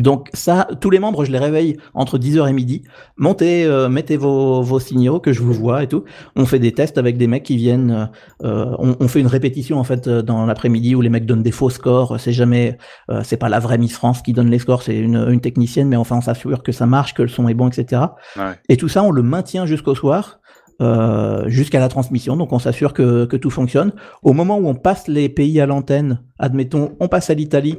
Donc 0.00 0.30
ça, 0.32 0.66
tous 0.80 0.88
les 0.88 0.98
membres, 0.98 1.26
je 1.26 1.30
les 1.30 1.38
réveille 1.38 1.76
entre 1.92 2.18
10h 2.18 2.48
et 2.48 2.54
midi. 2.54 2.84
Montez, 3.18 3.66
euh, 3.66 3.90
mettez 3.90 4.16
vos, 4.16 4.62
vos 4.62 4.80
signaux, 4.80 5.20
que 5.20 5.34
je 5.34 5.42
vous 5.42 5.52
vois 5.52 5.82
et 5.82 5.86
tout. 5.86 6.04
On 6.36 6.46
fait 6.46 6.58
des 6.58 6.72
tests 6.72 6.96
avec 6.96 7.18
des 7.18 7.26
mecs 7.26 7.42
qui 7.42 7.56
viennent. 7.58 8.08
euh, 8.44 8.74
on, 8.78 8.96
on 8.98 9.08
fait 9.08 9.20
une 9.20 9.26
répétition 9.26 9.78
en 9.78 9.84
fait 9.84 10.08
euh, 10.08 10.22
dans 10.22 10.46
l'après-midi 10.46 10.94
où 10.94 11.02
les 11.02 11.10
mecs 11.10 11.26
donnent 11.26 11.42
des 11.42 11.52
faux 11.52 11.68
scores. 11.68 12.18
C'est 12.18 12.32
jamais, 12.32 12.78
euh, 13.10 13.20
c'est 13.22 13.36
pas 13.36 13.50
la 13.50 13.58
vraie 13.58 13.76
Miss 13.76 13.92
France 13.92 14.22
qui 14.22 14.32
donne 14.32 14.48
les 14.48 14.58
scores, 14.58 14.82
c'est 14.82 14.96
une, 14.96 15.16
une 15.28 15.40
technicienne, 15.40 15.88
mais 15.88 15.96
enfin 15.96 16.16
on 16.16 16.22
s'assure 16.22 16.62
que 16.62 16.72
ça 16.72 16.86
marche, 16.86 17.12
que 17.12 17.22
le 17.22 17.28
son 17.28 17.46
est 17.46 17.54
bon, 17.54 17.68
etc. 17.68 18.02
Ouais. 18.36 18.54
Et 18.70 18.78
tout 18.78 18.88
ça, 18.88 19.02
on 19.02 19.10
le 19.10 19.22
maintient 19.22 19.66
jusqu'au 19.66 19.94
soir. 19.94 20.40
Euh, 20.80 21.48
jusqu'à 21.48 21.80
la 21.80 21.88
transmission, 21.88 22.36
donc 22.36 22.52
on 22.52 22.58
s'assure 22.58 22.92
que, 22.92 23.24
que 23.24 23.36
tout 23.36 23.50
fonctionne. 23.50 23.92
Au 24.22 24.32
moment 24.32 24.58
où 24.58 24.68
on 24.68 24.74
passe 24.74 25.08
les 25.08 25.28
pays 25.28 25.60
à 25.60 25.66
l'antenne, 25.66 26.22
admettons, 26.38 26.96
on 27.00 27.08
passe 27.08 27.30
à 27.30 27.34
l'Italie, 27.34 27.78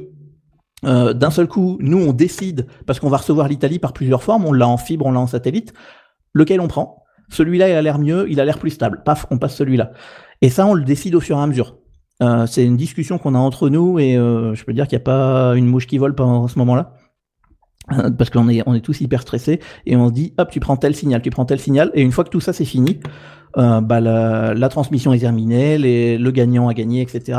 euh, 0.84 1.12
d'un 1.12 1.30
seul 1.30 1.46
coup, 1.46 1.78
nous, 1.80 1.98
on 1.98 2.12
décide, 2.12 2.66
parce 2.86 3.00
qu'on 3.00 3.10
va 3.10 3.18
recevoir 3.18 3.48
l'Italie 3.48 3.78
par 3.78 3.92
plusieurs 3.92 4.22
formes, 4.22 4.44
on 4.46 4.52
l'a 4.52 4.68
en 4.68 4.76
fibre, 4.76 5.06
on 5.06 5.12
l'a 5.12 5.20
en 5.20 5.26
satellite, 5.26 5.72
lequel 6.34 6.60
on 6.60 6.68
prend? 6.68 7.04
Celui-là, 7.30 7.68
il 7.68 7.74
a 7.74 7.82
l'air 7.82 7.98
mieux, 7.98 8.26
il 8.28 8.40
a 8.40 8.44
l'air 8.44 8.58
plus 8.58 8.70
stable. 8.70 9.02
Paf, 9.04 9.26
on 9.30 9.38
passe 9.38 9.54
celui-là. 9.54 9.92
Et 10.42 10.48
ça, 10.48 10.66
on 10.66 10.74
le 10.74 10.84
décide 10.84 11.14
au 11.14 11.20
fur 11.20 11.38
et 11.38 11.40
à 11.40 11.46
mesure. 11.46 11.76
Euh, 12.22 12.46
c'est 12.46 12.64
une 12.64 12.76
discussion 12.76 13.18
qu'on 13.18 13.34
a 13.34 13.38
entre 13.38 13.68
nous 13.70 13.98
et 13.98 14.16
euh, 14.16 14.54
je 14.54 14.64
peux 14.64 14.74
dire 14.74 14.86
qu'il 14.86 14.98
n'y 14.98 15.02
a 15.02 15.04
pas 15.04 15.54
une 15.56 15.66
mouche 15.66 15.86
qui 15.86 15.96
vole 15.96 16.14
pendant 16.14 16.48
ce 16.48 16.58
moment-là. 16.58 16.92
Parce 18.18 18.30
qu'on 18.30 18.48
est, 18.48 18.62
on 18.66 18.74
est 18.74 18.80
tous 18.80 19.00
hyper 19.00 19.22
stressés 19.22 19.60
et 19.86 19.96
on 19.96 20.08
se 20.08 20.12
dit, 20.12 20.32
hop, 20.38 20.50
tu 20.50 20.60
prends 20.60 20.76
tel 20.76 20.94
signal, 20.94 21.22
tu 21.22 21.30
prends 21.30 21.44
tel 21.44 21.58
signal. 21.60 21.90
Et 21.94 22.02
une 22.02 22.12
fois 22.12 22.24
que 22.24 22.30
tout 22.30 22.40
ça 22.40 22.52
c'est 22.52 22.64
fini, 22.64 23.00
euh, 23.56 23.80
bah, 23.80 24.00
la, 24.00 24.54
la 24.54 24.68
transmission 24.68 25.12
est 25.12 25.18
terminée, 25.20 25.76
les, 25.78 26.16
le 26.18 26.30
gagnant 26.30 26.68
a 26.68 26.74
gagné, 26.74 27.00
etc. 27.02 27.38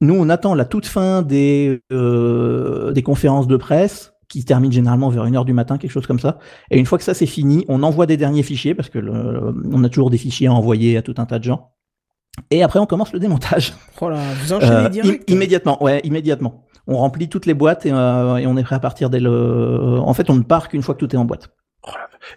Nous, 0.00 0.14
on 0.14 0.28
attend 0.28 0.54
la 0.54 0.64
toute 0.64 0.86
fin 0.86 1.22
des, 1.22 1.80
euh, 1.92 2.92
des 2.92 3.02
conférences 3.02 3.48
de 3.48 3.56
presse 3.56 4.12
qui 4.28 4.42
se 4.42 4.46
terminent 4.46 4.72
généralement 4.72 5.08
vers 5.08 5.24
1h 5.26 5.44
du 5.44 5.52
matin, 5.54 5.76
quelque 5.78 5.90
chose 5.90 6.06
comme 6.06 6.20
ça. 6.20 6.38
Et 6.70 6.78
une 6.78 6.84
fois 6.86 6.98
que 6.98 7.04
ça 7.04 7.14
c'est 7.14 7.26
fini, 7.26 7.64
on 7.68 7.82
envoie 7.82 8.06
des 8.06 8.16
derniers 8.16 8.42
fichiers 8.42 8.74
parce 8.74 8.90
que 8.90 8.98
le- 8.98 9.54
on 9.72 9.82
a 9.84 9.88
toujours 9.88 10.10
des 10.10 10.18
fichiers 10.18 10.48
à 10.48 10.52
envoyer 10.52 10.96
à 10.98 11.02
tout 11.02 11.14
un 11.18 11.24
tas 11.26 11.38
de 11.38 11.44
gens. 11.44 11.70
Et 12.52 12.62
après, 12.62 12.78
on 12.78 12.86
commence 12.86 13.12
le 13.12 13.18
démontage. 13.18 13.72
Oh 14.00 14.08
là, 14.08 14.20
vous 14.42 14.52
enchaînez 14.52 14.72
Euh, 14.72 14.88
direct. 14.88 15.28
im- 15.28 15.32
immédiatement, 15.34 15.82
ouais, 15.82 16.00
immédiatement. 16.04 16.64
On 16.88 16.96
remplit 16.96 17.28
toutes 17.28 17.46
les 17.46 17.54
boîtes 17.54 17.86
et, 17.86 17.92
euh, 17.92 18.36
et 18.38 18.46
on 18.46 18.56
est 18.56 18.62
prêt 18.64 18.74
à 18.76 18.80
partir 18.80 19.10
dès 19.10 19.20
le. 19.20 19.30
En 20.00 20.12
fait, 20.14 20.30
on 20.30 20.34
ne 20.34 20.42
part 20.42 20.68
qu'une 20.68 20.82
fois 20.82 20.94
que 20.94 21.00
tout 21.00 21.14
est 21.14 21.18
en 21.18 21.24
boîte. 21.26 21.50
Oh 21.86 21.90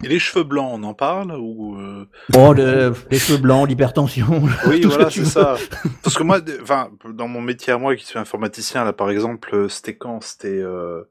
Et 0.04 0.08
les 0.08 0.18
cheveux 0.18 0.44
blancs, 0.44 0.70
on 0.74 0.82
en 0.84 0.94
parle 0.94 1.32
ou 1.38 1.76
euh, 1.78 2.06
Oh, 2.36 2.52
le- 2.52 2.94
les 3.10 3.18
cheveux 3.18 3.38
blancs, 3.38 3.68
l'hypertension. 3.68 4.42
Oui, 4.66 4.82
voilà, 4.84 5.10
c'est 5.10 5.24
ça. 5.24 5.56
Parce 6.02 6.16
que 6.16 6.22
moi, 6.22 6.38
enfin, 6.62 6.90
dans 7.12 7.28
mon 7.28 7.40
métier 7.40 7.72
à 7.72 7.78
moi, 7.78 7.96
qui 7.96 8.06
suis 8.06 8.18
informaticien, 8.18 8.84
là, 8.84 8.92
par 8.92 9.10
exemple, 9.10 9.54
euh, 9.54 9.68
c'était 9.68 9.96
quand? 9.96 10.20
C'était 10.22 10.48
euh, 10.48 11.02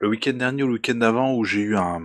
le 0.00 0.08
week-end 0.08 0.32
dernier 0.34 0.62
ou 0.64 0.66
le 0.66 0.74
week-end 0.74 0.94
d'avant 0.96 1.32
où 1.34 1.44
j'ai 1.44 1.60
eu 1.60 1.76
un 1.76 2.02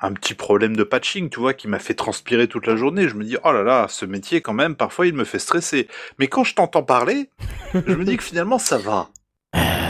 un 0.00 0.12
petit 0.12 0.34
problème 0.34 0.76
de 0.76 0.84
patching, 0.84 1.30
tu 1.30 1.40
vois, 1.40 1.54
qui 1.54 1.66
m'a 1.66 1.78
fait 1.78 1.94
transpirer 1.94 2.46
toute 2.46 2.66
la 2.66 2.76
journée. 2.76 3.08
Je 3.08 3.14
me 3.14 3.24
dis, 3.24 3.38
oh 3.42 3.52
là 3.52 3.62
là, 3.62 3.86
ce 3.88 4.04
métier, 4.04 4.42
quand 4.42 4.52
même, 4.52 4.74
parfois, 4.76 5.06
il 5.06 5.14
me 5.14 5.24
fait 5.24 5.38
stresser. 5.38 5.88
Mais 6.18 6.26
quand 6.26 6.44
je 6.44 6.54
t'entends 6.54 6.82
parler, 6.82 7.30
je 7.72 7.94
me 7.94 8.04
dis 8.04 8.16
que 8.18 8.22
finalement, 8.22 8.58
ça 8.58 8.76
va. 8.76 9.08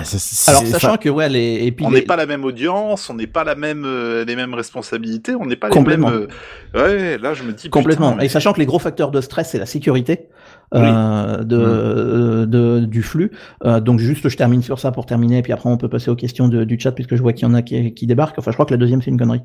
Euh, 0.04 0.18
c'est- 0.18 0.50
Alors, 0.50 0.62
c'est- 0.62 0.70
sachant 0.72 0.96
que, 0.96 1.08
ouais, 1.08 1.28
les. 1.28 1.64
Et 1.66 1.72
puis 1.72 1.84
on 1.86 1.90
les- 1.90 2.00
n'est 2.00 2.04
pas 2.06 2.16
la 2.16 2.26
même 2.26 2.44
audience, 2.44 3.08
on 3.10 3.14
n'est 3.14 3.26
pas 3.26 3.42
la 3.44 3.54
même, 3.54 3.84
euh, 3.86 4.24
les 4.24 4.36
mêmes 4.36 4.54
responsabilités, 4.54 5.34
on 5.34 5.46
n'est 5.46 5.56
pas 5.56 5.68
Complètement. 5.70 6.10
les 6.10 6.16
mêmes. 6.18 6.28
euh, 6.74 6.82
Ouais, 7.14 7.18
là, 7.18 7.34
je 7.34 7.42
me 7.42 7.52
dis. 7.52 7.68
Complètement. 7.70 8.08
putain, 8.10 8.18
mais- 8.20 8.26
Et 8.26 8.28
sachant 8.28 8.52
que 8.52 8.58
les 8.60 8.66
gros 8.66 8.78
facteurs 8.78 9.10
de 9.10 9.20
stress, 9.20 9.50
c'est 9.50 9.58
la 9.58 9.66
sécurité 9.66 10.28
Oui. 10.74 10.80
euh, 10.84 11.44
de, 11.44 11.56
euh, 11.58 12.46
de- 12.46 12.84
du 12.84 13.02
flux. 13.02 13.30
Euh, 13.64 13.80
donc 13.80 13.98
juste, 14.00 14.28
je 14.28 14.36
termine 14.36 14.62
sur 14.62 14.78
ça 14.78 14.92
pour 14.92 15.06
terminer, 15.06 15.38
et 15.38 15.42
puis 15.42 15.52
après 15.52 15.68
on 15.70 15.76
peut 15.76 15.88
passer 15.88 16.10
aux 16.10 16.16
questions 16.16 16.48
de- 16.48 16.64
du 16.64 16.78
chat 16.78 16.92
puisque 16.92 17.14
je 17.16 17.22
vois 17.22 17.32
qu'il 17.32 17.46
y 17.48 17.50
en 17.50 17.54
a 17.54 17.62
qui, 17.62 17.94
qui 17.94 18.06
débarquent. 18.06 18.38
Enfin, 18.38 18.50
je 18.50 18.56
crois 18.56 18.66
que 18.66 18.72
la 18.72 18.78
deuxième 18.78 19.00
c'est 19.02 19.10
une 19.10 19.18
connerie. 19.18 19.42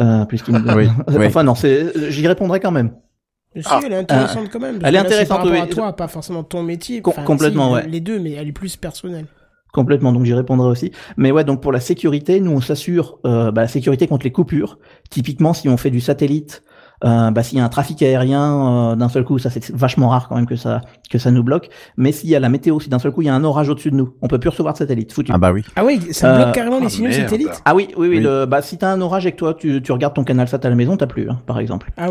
Euh, 0.00 0.24
puisqu'il 0.26 0.52
me- 0.54 0.74
Oui, 0.76 0.88
oui. 1.08 1.26
Enfin 1.26 1.42
non, 1.42 1.54
c'est, 1.54 2.10
j'y 2.10 2.26
répondrai 2.28 2.60
quand 2.60 2.70
même. 2.72 2.92
Si, 3.56 3.62
Ah. 3.70 3.80
elle 3.86 3.92
est 3.92 3.96
intéressante 3.96 4.50
quand 4.52 4.60
même. 4.60 4.78
elle 4.82 4.88
est 4.88 4.88
que 4.88 4.92
là, 4.92 5.00
c'est 5.00 5.06
intéressante, 5.06 5.28
Par 5.28 5.46
rapport 5.46 5.52
oui. 5.52 5.60
à 5.60 5.66
toi, 5.74 5.96
pas 5.96 6.08
forcément 6.08 6.42
ton 6.42 6.62
métier. 6.62 7.00
Com- 7.00 7.14
Enfin, 7.16 7.22
complètement, 7.22 7.68
si, 7.70 7.74
ouais. 7.84 7.88
Les 7.88 8.00
deux, 8.00 8.18
mais 8.18 8.32
elle 8.32 8.48
est 8.48 8.52
plus 8.52 8.76
personnelle. 8.76 9.24
Complètement, 9.76 10.10
donc 10.10 10.24
j'y 10.24 10.32
répondrai 10.32 10.70
aussi. 10.70 10.90
Mais 11.18 11.30
ouais, 11.32 11.44
donc 11.44 11.60
pour 11.60 11.70
la 11.70 11.80
sécurité, 11.80 12.40
nous 12.40 12.50
on 12.50 12.62
s'assure 12.62 13.18
euh, 13.26 13.52
bah, 13.52 13.60
la 13.60 13.68
sécurité 13.68 14.06
contre 14.06 14.24
les 14.24 14.32
coupures. 14.32 14.78
Typiquement, 15.10 15.52
si 15.52 15.68
on 15.68 15.76
fait 15.76 15.90
du 15.90 16.00
satellite, 16.00 16.62
euh, 17.04 17.30
bah, 17.30 17.42
s'il 17.42 17.58
y 17.58 17.60
a 17.60 17.64
un 17.66 17.68
trafic 17.68 18.00
aérien 18.00 18.92
euh, 18.92 18.96
d'un 18.96 19.10
seul 19.10 19.22
coup, 19.22 19.38
ça 19.38 19.50
c'est 19.50 19.70
vachement 19.74 20.08
rare 20.08 20.28
quand 20.30 20.36
même 20.36 20.46
que 20.46 20.56
ça 20.56 20.80
que 21.10 21.18
ça 21.18 21.30
nous 21.30 21.42
bloque. 21.42 21.68
Mais 21.98 22.10
s'il 22.10 22.30
y 22.30 22.34
a 22.34 22.40
la 22.40 22.48
météo, 22.48 22.80
si 22.80 22.88
d'un 22.88 22.98
seul 22.98 23.12
coup 23.12 23.20
il 23.20 23.26
y 23.26 23.28
a 23.28 23.34
un 23.34 23.44
orage 23.44 23.68
au-dessus 23.68 23.90
de 23.90 23.96
nous, 23.96 24.14
on 24.22 24.28
peut 24.28 24.38
plus 24.38 24.48
recevoir 24.48 24.72
de 24.72 24.78
satellite, 24.78 25.12
foutu. 25.12 25.30
Ah 25.34 25.36
bah 25.36 25.52
oui. 25.52 25.62
Ah 25.76 25.84
oui, 25.84 26.00
ça 26.12 26.32
Euh, 26.32 26.36
bloque 26.38 26.54
carrément 26.54 26.80
les 26.80 26.86
ah, 26.86 26.88
signaux 26.88 27.10
merde. 27.10 27.28
satellites? 27.28 27.62
Ah 27.66 27.74
oui, 27.74 27.88
oui, 27.98 28.08
oui. 28.08 28.16
Oui. 28.16 28.22
Le, 28.22 28.46
bah, 28.46 28.62
si 28.62 28.78
t'as 28.78 28.90
un 28.90 29.02
orage 29.02 29.26
et 29.26 29.32
que 29.32 29.36
toi 29.36 29.52
tu, 29.52 29.82
tu 29.82 29.92
regardes 29.92 30.14
ton 30.14 30.24
canal 30.24 30.48
sat 30.48 30.60
à 30.64 30.70
la 30.70 30.74
maison, 30.74 30.96
t'as 30.96 31.06
plus, 31.06 31.28
hein, 31.28 31.38
par 31.44 31.58
exemple. 31.58 31.90
Ah 31.98 32.08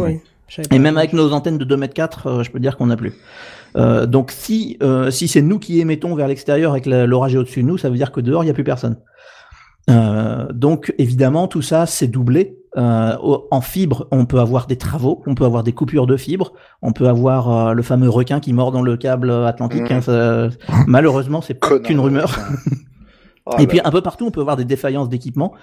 savais 0.47 0.67
Et 0.71 0.77
même 0.77 0.97
avec 0.97 1.13
nos 1.13 1.33
antennes 1.33 1.57
de 1.57 1.65
2 1.65 1.77
mètres 1.77 1.95
4, 1.95 2.27
euh, 2.27 2.43
je 2.43 2.51
peux 2.51 2.59
dire 2.59 2.77
qu'on 2.77 2.85
n'a 2.85 2.95
plus. 2.95 3.13
Euh, 3.75 4.05
donc 4.05 4.31
si 4.31 4.77
euh, 4.81 5.11
si 5.11 5.27
c'est 5.27 5.41
nous 5.41 5.59
qui 5.59 5.79
émettons 5.81 6.15
vers 6.15 6.27
l'extérieur 6.27 6.71
avec 6.71 6.85
l'orage 6.85 7.35
au-dessus 7.35 7.61
de 7.61 7.67
nous, 7.67 7.77
ça 7.77 7.89
veut 7.89 7.97
dire 7.97 8.11
que 8.11 8.21
dehors 8.21 8.43
il 8.43 8.47
y 8.47 8.49
a 8.49 8.53
plus 8.53 8.63
personne. 8.63 8.97
Euh, 9.89 10.47
donc 10.53 10.93
évidemment 10.97 11.47
tout 11.47 11.61
ça 11.61 11.85
c'est 11.85 12.07
doublé. 12.07 12.57
Euh, 12.77 13.15
en 13.51 13.61
fibre, 13.61 14.05
on 14.11 14.25
peut 14.25 14.39
avoir 14.39 14.67
des 14.67 14.75
travaux, 14.77 15.23
on 15.27 15.33
peut 15.35 15.45
avoir 15.45 15.63
des 15.63 15.71
coupures 15.71 16.07
de 16.07 16.17
fibres, 16.17 16.51
on 16.81 16.91
peut 16.91 17.07
avoir 17.07 17.69
euh, 17.69 17.73
le 17.73 17.81
fameux 17.83 18.09
requin 18.09 18.41
qui 18.41 18.51
mord 18.51 18.73
dans 18.73 18.81
le 18.81 18.97
câble 18.97 19.31
atlantique. 19.31 19.89
Mhm. 19.89 19.97
hein, 19.97 20.01
ça- 20.01 20.49
malheureusement, 20.85 21.41
c'est 21.41 21.57
qu'une 21.83 21.99
rumeur. 22.01 22.37
Oh 23.47 23.55
Et 23.59 23.67
puis 23.67 23.79
un 23.83 23.91
peu 23.91 24.01
partout, 24.01 24.25
on 24.25 24.31
peut 24.31 24.41
avoir 24.41 24.57
des 24.57 24.65
défaillances 24.65 25.07
d'équipement. 25.07 25.53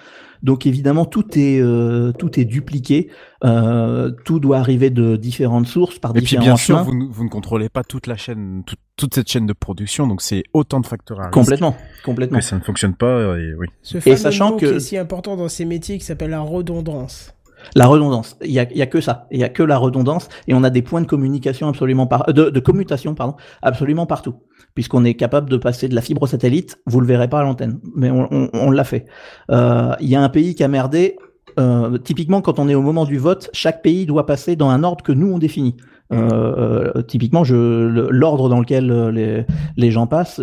Donc 0.45 0.67
évidemment, 0.67 1.05
tout 1.05 1.37
est 1.37 1.61
euh, 1.61 2.13
tout 2.13 2.39
est 2.39 2.45
dupliqué. 2.45 3.11
Euh, 3.45 4.13
tout 4.25 4.39
doit 4.39 4.59
arriver 4.59 4.91
de 4.91 5.17
différentes 5.17 5.67
sources 5.67 5.99
par 5.99 6.13
Et 6.13 6.15
puis 6.15 6.23
différents 6.23 6.45
bien 6.45 6.57
sûr, 6.57 6.83
vous, 6.85 6.95
ne- 6.95 7.05
vous 7.07 7.25
ne 7.25 7.29
contrôlez 7.29 7.69
pas 7.69 7.83
toute 7.83 8.07
la 8.07 8.17
chaîne, 8.17 8.63
toute, 8.65 8.79
toute 8.97 9.15
cette 9.15 9.29
chaîne 9.29 9.47
de 9.47 9.53
production, 9.53 10.07
donc 10.07 10.23
c'est 10.23 10.45
autant 10.53 10.79
de 10.81 10.87
facteurs 10.87 11.19
à 11.19 11.25
risque 11.25 11.35
Complètement, 11.35 11.77
complètement. 12.05 12.39
que 12.39 12.45
ça 12.45 12.55
ne 12.57 12.61
fonctionne 12.63 12.95
pas. 12.95 13.37
Et 13.37 13.53
oui. 13.59 13.67
Ce 13.83 13.99
fameux 13.99 14.17
sachant 14.17 14.51
mot 14.53 14.57
que- 14.59 14.67
qui 14.67 14.75
est 14.75 14.81
si 14.81 14.97
important 14.97 15.37
dans 15.37 15.49
ces 15.49 15.65
métiers 15.65 15.99
qui 15.99 16.05
s'appelle 16.05 16.31
la 16.31 16.41
redondance. 16.41 17.35
La 17.77 17.87
redondance. 17.87 18.37
Il 18.45 18.51
y 18.51 18.59
a, 18.59 18.69
il 18.71 18.77
y 18.77 18.83
a 18.83 18.87
que 18.87 19.01
ça. 19.01 19.29
Il 19.31 19.39
y 19.39 19.45
a 19.45 19.49
que 19.49 19.63
la 19.63 19.79
redondance 19.79 20.29
et 20.49 20.55
on 20.55 20.65
a 20.65 20.71
des 20.71 20.83
points 20.83 21.01
de 21.01 21.07
communication 21.07 21.69
absolument 21.69 22.09
par, 22.09 22.27
de, 22.33 22.51
de 22.51 22.61
commutation 22.61 23.15
pardon, 23.15 23.37
absolument 23.63 24.05
partout. 24.05 24.35
Puisqu'on 24.75 25.05
est 25.05 25.15
capable 25.15 25.51
de 25.51 25.57
passer 25.57 25.89
de 25.89 25.95
la 25.95 26.01
fibre 26.01 26.23
au 26.23 26.27
satellite, 26.27 26.79
vous 26.87 27.01
le 27.01 27.07
verrez 27.07 27.29
pas 27.29 27.41
à 27.41 27.43
l'antenne, 27.43 27.79
mais 27.95 28.11
on, 28.11 28.71
l'a 28.71 28.85
fait. 28.85 29.05
Euh, 29.51 29.95
Il 30.01 30.09
y 30.09 30.17
a 30.17 30.23
un 30.23 30.29
pays 30.29 30.55
qui 30.55 30.65
a 30.65 30.69
merdé. 30.69 31.17
Euh, 31.61 31.99
typiquement, 31.99 32.41
quand 32.41 32.59
on 32.59 32.69
est 32.69 32.75
au 32.75 32.81
moment 32.81 33.05
du 33.05 33.19
vote, 33.19 33.51
chaque 33.53 33.83
pays 33.83 34.07
doit 34.07 34.25
passer 34.25 34.57
dans 34.57 34.71
un 34.71 34.83
ordre 34.83 35.05
que 35.05 35.13
nous 35.13 35.31
on 35.33 35.39
définit. 35.39 35.77
Euh, 36.13 37.03
typiquement, 37.03 37.43
l'ordre 37.51 38.49
dans 38.49 38.61
lequel 38.61 39.45
les, 39.77 39.91
gens 39.91 40.07
passent. 40.07 40.41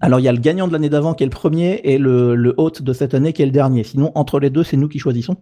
alors, 0.00 0.20
il 0.20 0.22
y 0.22 0.28
a 0.28 0.32
le 0.32 0.38
gagnant 0.38 0.66
de 0.66 0.72
l'année 0.72 0.88
d'avant 0.88 1.12
qui 1.12 1.24
est 1.24 1.26
le 1.26 1.30
premier 1.30 1.80
et 1.84 1.98
le, 1.98 2.34
le 2.34 2.54
hôte 2.56 2.82
de 2.82 2.92
cette 2.94 3.12
année 3.12 3.34
qui 3.34 3.42
est 3.42 3.46
le 3.46 3.52
dernier. 3.52 3.84
Sinon, 3.84 4.12
entre 4.14 4.40
les 4.40 4.48
deux, 4.48 4.64
c'est 4.64 4.78
nous 4.78 4.88
qui 4.88 4.98
choisissons. 4.98 5.36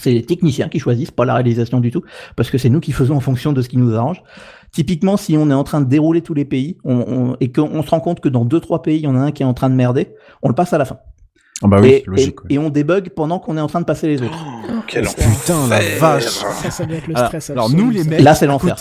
C'est 0.00 0.12
les 0.12 0.22
techniciens 0.22 0.68
qui 0.68 0.78
choisissent, 0.78 1.10
pas 1.10 1.24
la 1.24 1.34
réalisation 1.34 1.80
du 1.80 1.90
tout, 1.90 2.02
parce 2.34 2.50
que 2.50 2.56
c'est 2.56 2.70
nous 2.70 2.80
qui 2.80 2.92
faisons 2.92 3.16
en 3.16 3.20
fonction 3.20 3.52
de 3.52 3.60
ce 3.60 3.68
qui 3.68 3.76
nous 3.76 3.94
arrange. 3.94 4.22
Typiquement, 4.72 5.18
si 5.18 5.36
on 5.36 5.50
est 5.50 5.54
en 5.54 5.64
train 5.64 5.82
de 5.82 5.86
dérouler 5.86 6.22
tous 6.22 6.32
les 6.32 6.46
pays 6.46 6.78
et 7.40 7.52
qu'on 7.52 7.82
se 7.82 7.90
rend 7.90 8.00
compte 8.00 8.20
que 8.20 8.28
dans 8.30 8.46
deux 8.46 8.58
trois 8.58 8.80
pays, 8.80 8.98
il 8.98 9.04
y 9.04 9.06
en 9.06 9.16
a 9.16 9.20
un 9.20 9.30
qui 9.30 9.42
est 9.42 9.46
en 9.46 9.52
train 9.52 9.68
de 9.68 9.74
merder, 9.74 10.14
on 10.42 10.48
le 10.48 10.54
passe 10.54 10.72
à 10.72 10.78
la 10.78 10.86
fin. 10.86 10.98
Ah 11.62 11.68
bah 11.68 11.78
oui, 11.80 11.88
et, 11.88 12.04
logique. 12.06 12.36
et- 12.50 12.54
et 12.54 12.58
on 12.58 12.70
débug 12.70 13.10
pendant 13.10 13.38
qu'on 13.38 13.56
est 13.56 13.60
en 13.60 13.66
train 13.68 13.80
de 13.80 13.84
passer 13.86 14.08
les 14.08 14.22
autres. 14.22 14.38
Quel 14.88 15.06
Oh, 15.06 15.10
Putain, 15.16 15.68
la 15.68 15.80
vache. 15.98 16.24
Ça, 16.24 16.70
ça 16.70 16.84
doit 16.84 16.96
être 16.96 17.06
le 17.06 17.14
Alors, 17.16 17.28
stress 17.28 17.50
alors 17.50 17.64
absolu, 17.66 17.82
nous 17.82 17.90
les 17.90 18.04
mecs, 18.04 18.20
Là, 18.20 18.34
c'est 18.34 18.46
l'enfer. 18.46 18.74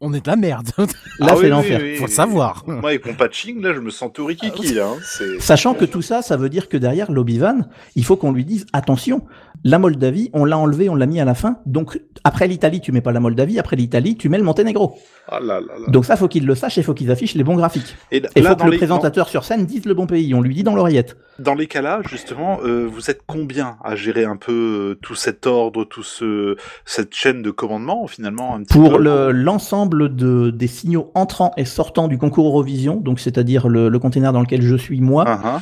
on 0.00 0.12
est 0.14 0.24
de 0.24 0.30
la 0.30 0.36
merde. 0.36 0.68
Là, 0.78 0.84
Ah 1.20 1.26
c'est 1.34 1.42
oui, 1.44 1.48
l'enfer. 1.48 1.80
oui, 1.82 1.90
oui, 1.92 1.96
Faut 1.96 2.06
le 2.06 2.10
savoir. 2.10 2.62
Moi, 2.66 2.90
avec 2.90 3.04
mon 3.06 3.14
patching, 3.14 3.60
là, 3.60 3.72
je 3.74 3.80
me 3.80 3.90
sens 3.90 4.10
tout 4.14 4.24
rikiki, 4.26 4.74
là. 4.74 4.86
hein. 4.86 5.24
Sachant 5.40 5.74
que 5.74 5.84
tout 5.84 6.02
ça, 6.02 6.22
ça 6.22 6.36
veut 6.36 6.48
dire 6.48 6.68
que 6.68 6.76
derrière 6.76 7.10
l'Obivan, 7.10 7.62
il 7.96 8.04
faut 8.04 8.16
qu'on 8.16 8.32
lui 8.32 8.44
dise 8.44 8.66
attention, 8.72 9.22
la 9.64 9.78
Moldavie, 9.80 10.30
on 10.32 10.44
l'a 10.44 10.56
enlevé, 10.56 10.88
on 10.88 10.94
l'a 10.94 11.06
mis 11.06 11.20
à 11.20 11.24
la 11.24 11.34
fin. 11.34 11.56
Donc 11.66 12.00
après 12.22 12.46
l'Italie, 12.46 12.80
tu 12.80 12.92
mets 12.92 13.00
pas 13.00 13.10
la 13.12 13.18
Moldavie, 13.20 13.58
après 13.58 13.74
l'Italie, 13.76 14.16
tu 14.16 14.28
mets 14.28 14.38
le 14.38 14.44
Monténégro. 14.44 14.96
Ah 15.28 15.40
là 15.40 15.60
là 15.60 15.66
là. 15.78 15.86
Donc 15.88 16.04
ça, 16.04 16.16
faut 16.16 16.28
qu'il 16.28 16.46
le 16.46 16.54
sache 16.54 16.78
et 16.78 16.82
faut 16.82 16.94
qu'ils 16.94 17.10
affichent 17.10 17.34
les 17.34 17.42
bons 17.44 17.56
graphiques. 17.56 17.96
Et 18.12 18.22
Et 18.36 18.40
là, 18.40 18.50
faut 18.50 18.56
que 18.56 18.64
le 18.64 18.70
les, 18.70 18.76
présentateur 18.78 19.28
sur 19.28 19.42
scène 19.44 19.66
dise 19.66 19.84
le 19.84 19.94
bon 19.94 20.06
pays. 20.06 20.32
On 20.34 20.40
lui 20.40 20.54
dit 20.54 20.62
dans 20.62 20.74
l'oreillette. 20.76 21.16
dans, 21.38 21.52
dans 21.52 21.54
les 21.58 21.66
cas-là, 21.66 22.00
justement, 22.08 22.27
euh, 22.36 22.86
vous 22.90 23.10
êtes 23.10 23.22
combien 23.26 23.76
à 23.84 23.96
gérer 23.96 24.24
un 24.24 24.36
peu 24.36 24.52
euh, 24.52 24.94
tout 25.02 25.14
cet 25.14 25.46
ordre, 25.46 25.84
tout 25.84 26.02
ce, 26.02 26.56
cette 26.84 27.14
chaîne 27.14 27.42
de 27.42 27.50
commandement, 27.50 28.06
finalement, 28.06 28.54
un 28.54 28.62
petit 28.62 28.72
Pour 28.78 28.92
peu 28.96 29.02
le- 29.02 29.32
l'ensemble 29.32 30.14
de, 30.14 30.50
des 30.50 30.66
signaux 30.66 31.10
entrants 31.14 31.52
et 31.56 31.64
sortants 31.64 32.08
du 32.08 32.18
concours 32.18 32.46
Eurovision, 32.48 32.96
donc 32.96 33.20
c'est-à-dire 33.20 33.68
le, 33.68 33.88
le 33.88 33.98
container 33.98 34.32
dans 34.32 34.40
lequel 34.40 34.62
je 34.62 34.76
suis 34.76 35.00
moi, 35.00 35.24
Ah, 35.26 35.40
ah. 35.44 35.60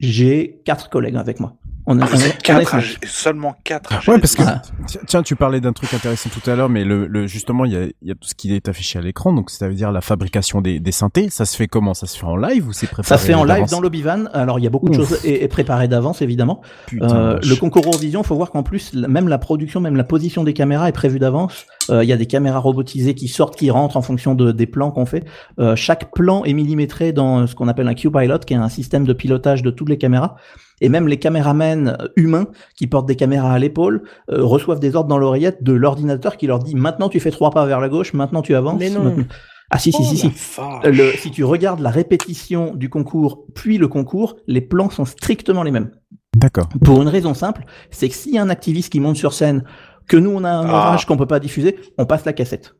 j'ai 0.00 0.60
quatre 0.64 0.90
collègues 0.90 1.16
avec 1.16 1.40
moi. 1.40 1.54
On 1.84 2.00
Ah, 2.00 2.04
on 2.04 2.06
vous 2.06 2.22
on 2.22 2.26
est 2.26 2.42
quatre, 2.42 2.80
seulement 3.06 3.56
quatre. 3.64 3.92
à 3.92 4.10
Ouais, 4.10 4.20
parce 4.20 4.36
que. 4.36 4.42
Ah. 4.46 4.62
tiens, 5.06 5.22
tu 5.22 5.34
parlais 5.34 5.60
d'un 5.60 5.72
truc 5.72 5.92
intéressant 5.94 6.30
tout 6.30 6.48
à 6.48 6.54
l'heure, 6.54 6.68
mais 6.68 6.84
le, 6.84 7.06
le 7.08 7.26
justement, 7.26 7.64
il 7.64 7.72
y 7.72 7.76
a, 7.76 7.84
il 7.84 8.08
y 8.08 8.10
a 8.12 8.14
tout 8.14 8.28
ce 8.28 8.34
qui 8.36 8.54
est 8.54 8.68
affiché 8.68 9.00
à 9.00 9.02
l'écran, 9.02 9.32
donc 9.32 9.50
ça 9.50 9.68
veut 9.68 9.74
dire 9.74 9.90
la 9.90 10.00
fabrication 10.00 10.60
des, 10.60 10.78
des 10.78 10.92
synthés. 10.92 11.28
Ça 11.30 11.44
se 11.44 11.56
fait 11.56 11.66
comment? 11.66 11.92
Ça 11.94 12.06
se 12.06 12.16
fait 12.16 12.24
en 12.24 12.36
live 12.36 12.68
ou 12.68 12.72
c'est 12.72 12.86
préparé 12.86 13.08
Ça 13.08 13.18
se 13.18 13.26
fait 13.26 13.34
en 13.34 13.42
live 13.44 13.66
dans 13.68 13.80
l'Obivan. 13.80 14.26
Alors 14.32 14.60
il 14.60 14.62
y 14.62 14.66
a 14.66 14.70
beaucoup 14.70 14.88
de 14.90 14.94
choses 14.94 15.24
et, 15.24 15.42
et 15.42 15.48
préparées 15.48 15.88
d'avance 15.88 16.22
évidemment. 16.22 16.60
Putain, 16.86 17.16
Euh, 17.16 17.40
le 17.42 17.56
concours 17.56 17.84
Eurovision, 17.84 18.22
faut 18.22 18.36
voir 18.36 18.50
qu'en 18.50 18.62
plus, 18.62 18.92
même 18.94 19.26
la 19.28 19.38
production, 19.38 19.80
même 19.80 19.96
la 19.96 20.04
position 20.04 20.44
des 20.44 20.52
caméras 20.54 20.88
est 20.88 20.92
prévue 20.92 21.18
d'avance. 21.18 21.66
Euh, 21.90 22.04
Il 22.04 22.08
y 22.08 22.12
a 22.12 22.16
des 22.16 22.26
caméras 22.26 22.60
robotisées 22.60 23.14
qui 23.14 23.26
sortent, 23.26 23.56
qui 23.56 23.70
rentrent 23.72 23.96
en 23.96 24.02
fonction 24.02 24.34
de, 24.36 24.52
des 24.52 24.66
plans 24.66 24.92
qu'on 24.92 25.06
fait. 25.06 25.24
Euh, 25.58 25.74
chaque 25.74 26.12
plan 26.12 26.44
est 26.44 26.52
millimétré 26.52 27.12
dans 27.12 27.46
ce 27.48 27.54
qu'on 27.56 27.66
appelle 27.66 27.88
un 27.88 27.94
Q-Pilot, 27.94 28.38
qui 28.46 28.54
est 28.54 28.56
un 28.56 28.68
système 28.68 29.04
de 29.04 29.12
pilotage 29.12 29.62
de 29.62 29.70
toutes 29.70 29.88
les 29.88 29.98
caméras. 29.98 30.36
Et 30.84 30.88
même 30.88 31.06
les 31.08 31.16
caméramens 31.18 31.86
euh, 31.88 32.08
humains 32.16 32.46
qui 32.76 32.86
portent 32.88 33.06
des 33.06 33.16
caméras 33.16 33.52
à 33.52 33.58
l'épaule 33.58 34.02
euh, 34.30 34.44
reçoivent 34.44 34.80
des 34.80 34.94
ordres 34.96 35.08
dans 35.08 35.16
l'oreillette 35.18 35.62
de 35.62 35.72
l'ordinateur 35.72 36.36
qui 36.36 36.46
leur 36.46 36.58
dit 36.58 36.74
maintenant 36.74 37.08
tu 37.08 37.20
fais 37.20 37.30
trois 37.30 37.50
pas 37.50 37.64
vers 37.66 37.80
la 37.80 37.88
gauche, 37.88 38.12
maintenant 38.12 38.42
tu 38.42 38.54
avances. 38.54 38.78
Mais 38.80 38.90
non. 38.90 39.04
maintenant- 39.04 39.24
Ah 39.70 39.78
si 39.78 39.90
si 39.92 40.02
Oh 40.02 40.04
si 40.04 40.26
la 40.26 40.32
si. 40.34 40.90
Le, 40.98 41.12
si 41.12 41.30
tu 41.30 41.44
regardes 41.44 41.80
la 41.80 41.88
répétition 41.90 42.74
du 42.74 42.90
concours 42.90 43.46
puis 43.54 43.78
le 43.78 43.88
concours, 43.88 44.36
les 44.46 44.60
plans 44.60 44.90
sont 44.90 45.06
strictement 45.06 45.62
les 45.62 45.70
mêmes. 45.70 45.90
D'accord. 46.36 46.68
Pour 46.84 47.00
une 47.00 47.08
raison 47.08 47.32
simple, 47.32 47.64
c'est 47.90 48.08
que 48.08 48.14
s'il 48.14 48.34
y 48.34 48.38
a 48.38 48.42
un 48.42 48.50
activiste 48.50 48.90
qui 48.92 49.00
monte 49.00 49.16
sur 49.16 49.32
scène, 49.32 49.64
que 50.08 50.16
nous 50.16 50.30
on 50.30 50.44
a 50.44 50.50
un 50.50 50.66
Ah. 50.68 50.72
orage 50.88 51.06
qu'on 51.06 51.16
peut 51.16 51.26
pas 51.26 51.38
diffuser, 51.40 51.76
on 51.96 52.04
passe 52.06 52.24
la 52.26 52.32
cassette. 52.32 52.74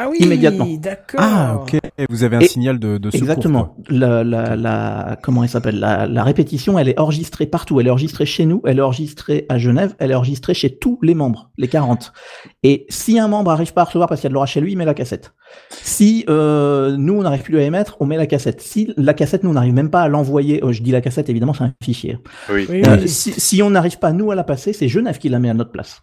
Ah 0.00 0.08
oui, 0.08 0.18
Immédiatement. 0.20 0.66
d'accord. 0.78 1.20
Ah, 1.22 1.56
ok. 1.60 1.74
Et 1.74 2.06
vous 2.08 2.22
avez 2.22 2.36
un 2.36 2.40
Et- 2.40 2.46
signal 2.46 2.78
de, 2.78 2.98
de 2.98 3.10
secours. 3.10 3.22
Exactement. 3.28 3.76
La, 3.90 4.22
la, 4.22 4.54
la, 4.54 5.18
comment 5.22 5.42
elle 5.42 5.48
s'appelle? 5.48 5.80
La, 5.80 6.06
la 6.06 6.22
répétition, 6.22 6.78
elle 6.78 6.88
est 6.88 7.00
enregistrée 7.00 7.46
partout. 7.46 7.80
Elle 7.80 7.88
est 7.88 7.90
enregistrée 7.90 8.24
chez 8.26 8.46
nous, 8.46 8.62
elle 8.64 8.78
est 8.78 8.82
enregistrée 8.82 9.44
à 9.48 9.58
Genève, 9.58 9.94
elle 9.98 10.12
est 10.12 10.14
enregistrée 10.14 10.54
chez 10.54 10.78
tous 10.78 10.98
les 11.02 11.14
membres, 11.14 11.50
les 11.58 11.66
40. 11.68 12.12
Et 12.62 12.86
si 12.88 13.18
un 13.18 13.26
membre 13.28 13.50
arrive 13.50 13.72
pas 13.72 13.80
à 13.82 13.84
recevoir 13.84 14.08
parce 14.08 14.20
qu'il 14.20 14.26
y 14.26 14.28
a 14.28 14.30
de 14.30 14.34
l'orage 14.34 14.52
chez 14.52 14.60
lui, 14.60 14.72
il 14.72 14.78
met 14.78 14.84
la 14.84 14.94
cassette. 14.94 15.34
Si 15.70 16.24
euh, 16.28 16.96
nous 16.96 17.14
on 17.14 17.22
n'arrive 17.22 17.42
plus 17.42 17.58
à 17.58 17.62
émettre, 17.62 17.96
on 18.00 18.06
met 18.06 18.16
la 18.16 18.26
cassette. 18.26 18.60
Si 18.60 18.92
la 18.96 19.14
cassette, 19.14 19.42
nous 19.42 19.50
on 19.50 19.54
n'arrive 19.54 19.74
même 19.74 19.90
pas 19.90 20.02
à 20.02 20.08
l'envoyer, 20.08 20.60
oh, 20.62 20.72
je 20.72 20.82
dis 20.82 20.92
la 20.92 21.00
cassette, 21.00 21.28
évidemment 21.28 21.54
c'est 21.54 21.64
un 21.64 21.74
fichier. 21.82 22.18
Oui. 22.52 22.66
Oui, 22.68 22.82
Euh, 22.86 22.98
oui. 23.00 23.08
si, 23.08 23.32
si 23.32 23.62
on 23.62 23.70
n'arrive 23.70 23.98
pas 23.98 24.12
nous 24.12 24.30
à 24.30 24.34
la 24.36 24.44
passer, 24.44 24.72
c'est 24.72 24.88
Genève 24.88 25.18
qui 25.18 25.28
la 25.28 25.38
met 25.40 25.50
à 25.50 25.54
notre 25.54 25.72
place. 25.72 26.02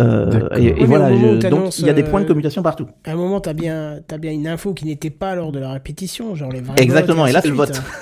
Euh, 0.00 0.48
et, 0.56 0.66
et 0.68 0.72
Oui, 0.80 0.84
voilà, 0.86 1.14
je- 1.14 1.48
donc 1.48 1.78
il 1.78 1.86
y 1.86 1.90
a 1.90 1.92
des 1.92 2.02
euh, 2.02 2.06
points 2.10 2.20
de 2.20 2.26
communication 2.26 2.62
partout. 2.62 2.86
À 3.04 3.12
un 3.12 3.16
moment, 3.16 3.40
t'as 3.40 3.52
bien, 3.52 4.00
t'as 4.06 4.18
bien 4.18 4.32
une 4.32 4.48
info 4.48 4.72
qui 4.74 4.86
n'était 4.86 5.10
pas 5.10 5.34
lors 5.34 5.52
de 5.52 5.58
la 5.58 5.72
répétition, 5.72 6.34
genre 6.34 6.50
les 6.50 6.60
vrais 6.60 6.80
Exactement, 6.82 7.22
votes 7.22 7.30
et 7.30 7.32
là, 7.32 7.40
de 7.42 7.48
le 7.48 7.54
vote. 7.54 7.82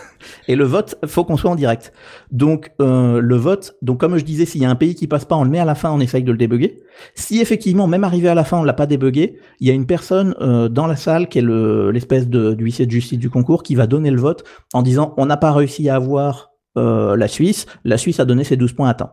Et 0.48 0.56
le 0.56 0.64
vote, 0.64 0.96
faut 1.06 1.24
qu'on 1.24 1.36
soit 1.36 1.50
en 1.50 1.54
direct. 1.54 1.92
Donc 2.32 2.72
euh, 2.80 3.20
le 3.20 3.36
vote, 3.36 3.76
donc 3.82 4.00
comme 4.00 4.18
je 4.18 4.24
disais, 4.24 4.46
s'il 4.46 4.60
y 4.60 4.64
a 4.64 4.70
un 4.70 4.74
pays 4.74 4.96
qui 4.96 5.06
passe 5.06 5.24
pas, 5.24 5.36
on 5.36 5.44
le 5.44 5.50
met 5.50 5.60
à 5.60 5.64
la 5.64 5.76
fin, 5.76 5.92
on 5.92 6.00
essaye 6.00 6.24
de 6.24 6.32
le 6.32 6.38
débugger. 6.38 6.80
Si 7.14 7.40
effectivement, 7.40 7.86
même 7.86 8.02
arrivé 8.02 8.28
à 8.28 8.34
la 8.34 8.42
fin, 8.42 8.58
on 8.58 8.64
l'a 8.64 8.72
pas 8.72 8.86
débugué, 8.86 9.38
il 9.60 9.68
y 9.68 9.70
a 9.70 9.74
une 9.74 9.86
personne 9.86 10.34
euh, 10.40 10.68
dans 10.68 10.88
la 10.88 10.96
salle 10.96 11.28
qui 11.28 11.38
est 11.38 11.42
le- 11.42 11.92
l'espèce 11.92 12.28
de 12.28 12.54
du 12.54 12.64
huissier 12.64 12.84
de 12.86 12.90
justice 12.90 13.18
du 13.18 13.30
concours 13.30 13.62
qui 13.62 13.76
va 13.76 13.86
donner 13.86 14.10
le 14.10 14.18
vote 14.20 14.42
en 14.74 14.82
disant 14.82 15.14
on 15.18 15.26
n'a 15.26 15.36
pas 15.36 15.52
réussi 15.52 15.88
à 15.88 15.94
avoir 15.94 16.50
euh, 16.76 17.16
la 17.16 17.28
Suisse, 17.28 17.66
la 17.84 17.96
Suisse 17.96 18.18
a 18.18 18.24
donné 18.24 18.42
ses 18.42 18.56
12 18.56 18.72
points 18.72 18.88
à 18.88 18.94
temps. 18.94 19.12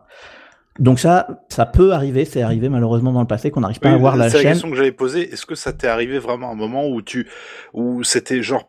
Donc 0.78 0.98
ça, 1.00 1.42
ça 1.48 1.64
peut 1.66 1.92
arriver, 1.92 2.24
c'est 2.24 2.42
arrivé 2.42 2.68
malheureusement 2.68 3.12
dans 3.12 3.20
le 3.20 3.26
passé 3.26 3.50
qu'on 3.50 3.60
n'arrive 3.60 3.80
pas 3.80 3.88
Oui, 3.88 3.94
à 3.94 3.96
avoir 3.96 4.16
la 4.16 4.28
c'est 4.28 4.36
la 4.36 4.42
chaîne. 4.42 4.52
question 4.52 4.70
que 4.70 4.76
j'avais 4.76 4.92
posée. 4.92 5.32
Est-ce 5.32 5.46
que 5.46 5.54
ça 5.54 5.72
t'est 5.72 5.86
arrivé 5.88 6.18
vraiment 6.18 6.48
à 6.50 6.52
un 6.52 6.56
moment 6.56 6.86
où 6.88 7.00
tu, 7.02 7.26
où 7.72 8.02
c'était 8.04 8.42
genre, 8.42 8.68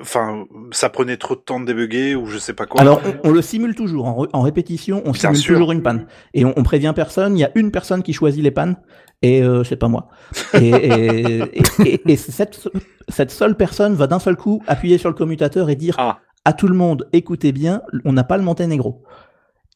enfin, 0.00 0.44
ça 0.70 0.88
prenait 0.88 1.16
trop 1.18 1.34
de 1.34 1.40
temps 1.40 1.60
de 1.60 1.66
débugger 1.66 2.14
ou 2.14 2.26
je 2.26 2.38
sais 2.38 2.54
pas 2.54 2.66
quoi? 2.66 2.80
Alors, 2.80 3.00
on, 3.24 3.28
on 3.28 3.32
le 3.32 3.42
simule 3.42 3.74
toujours. 3.74 4.26
En, 4.32 4.40
répétition, 4.40 5.02
on 5.04 5.10
Bien 5.10 5.20
simule 5.20 5.36
sûr. 5.36 5.54
toujours 5.56 5.72
une 5.72 5.82
panne. 5.82 6.06
Et 6.34 6.44
on, 6.44 6.54
on 6.56 6.62
prévient 6.62 6.92
personne. 6.96 7.36
Il 7.36 7.40
y 7.40 7.44
a 7.44 7.50
une 7.54 7.70
personne 7.70 8.02
qui 8.02 8.12
choisit 8.12 8.42
les 8.42 8.50
pannes. 8.50 8.76
Et 9.20 9.42
euh, 9.42 9.62
c'est 9.62 9.76
pas 9.76 9.88
moi. 9.88 10.08
Et, 10.54 10.70
et, 10.70 11.36
et- 11.38 11.62
et- 11.84 12.12
et 12.12 12.16
cette, 12.16 12.66
cette 13.08 13.30
seule 13.30 13.56
personne 13.56 13.94
va 13.94 14.06
d'un 14.08 14.18
seul 14.18 14.36
coup 14.36 14.62
appuyer 14.66 14.98
sur 14.98 15.08
le 15.10 15.14
commutateur 15.14 15.70
et 15.70 15.76
dire 15.76 15.94
Ah. 15.98 16.18
à 16.44 16.52
tout 16.54 16.66
le 16.66 16.74
monde, 16.74 17.08
écoutez 17.12 17.52
bien, 17.52 17.82
on 18.04 18.12
n'a 18.14 18.24
pas 18.24 18.36
le 18.36 18.42
Monténégro. 18.42 19.04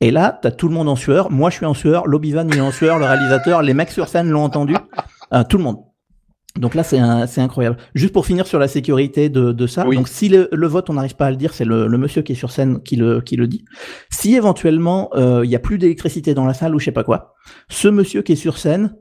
Et 0.00 0.10
là, 0.10 0.38
t'as 0.42 0.50
tout 0.50 0.68
le 0.68 0.74
monde 0.74 0.88
en 0.88 0.96
sueur. 0.96 1.30
Moi, 1.30 1.50
je 1.50 1.56
suis 1.56 1.66
en 1.66 1.74
sueur. 1.74 2.06
L'Obivan, 2.06 2.46
il 2.48 2.56
est 2.56 2.60
en 2.60 2.70
sueur. 2.70 2.98
Le 2.98 3.06
réalisateur, 3.06 3.62
les 3.62 3.74
mecs 3.74 3.90
sur 3.90 4.08
scène 4.08 4.28
l'ont 4.28 4.44
entendu. 4.44 4.74
Euh, 5.32 5.42
tout 5.48 5.56
le 5.56 5.64
monde. 5.64 5.78
Donc 6.58 6.74
là, 6.74 6.82
c'est 6.82 6.98
incroyable. 7.40 7.76
Juste 7.94 8.12
pour 8.12 8.24
finir 8.24 8.46
sur 8.46 8.58
la 8.58 8.68
sécurité 8.68 9.28
de, 9.28 9.52
de 9.52 9.66
ça. 9.66 9.86
Oui. 9.86 9.96
Donc 9.96 10.08
si 10.08 10.28
le, 10.28 10.48
le 10.52 10.66
vote, 10.66 10.88
on 10.88 10.94
n'arrive 10.94 11.16
pas 11.16 11.26
à 11.26 11.30
le 11.30 11.36
dire, 11.36 11.52
c'est 11.52 11.66
le, 11.66 11.86
le 11.86 11.98
monsieur 11.98 12.22
qui 12.22 12.32
est 12.32 12.36
sur 12.36 12.50
scène 12.50 12.82
qui 12.82 12.96
le, 12.96 13.20
qui 13.20 13.36
le 13.36 13.46
dit. 13.46 13.64
Si 14.10 14.34
éventuellement 14.34 15.10
euh, 15.14 15.42
il 15.44 15.50
y 15.50 15.56
a 15.56 15.58
plus 15.58 15.76
d'électricité 15.76 16.32
dans 16.32 16.46
la 16.46 16.54
salle 16.54 16.74
ou 16.74 16.78
je 16.78 16.86
sais 16.86 16.92
pas 16.92 17.04
quoi, 17.04 17.34
ce 17.68 17.88
monsieur 17.88 18.22
qui 18.22 18.32
est 18.32 18.36
sur 18.36 18.56
scène, 18.56 18.96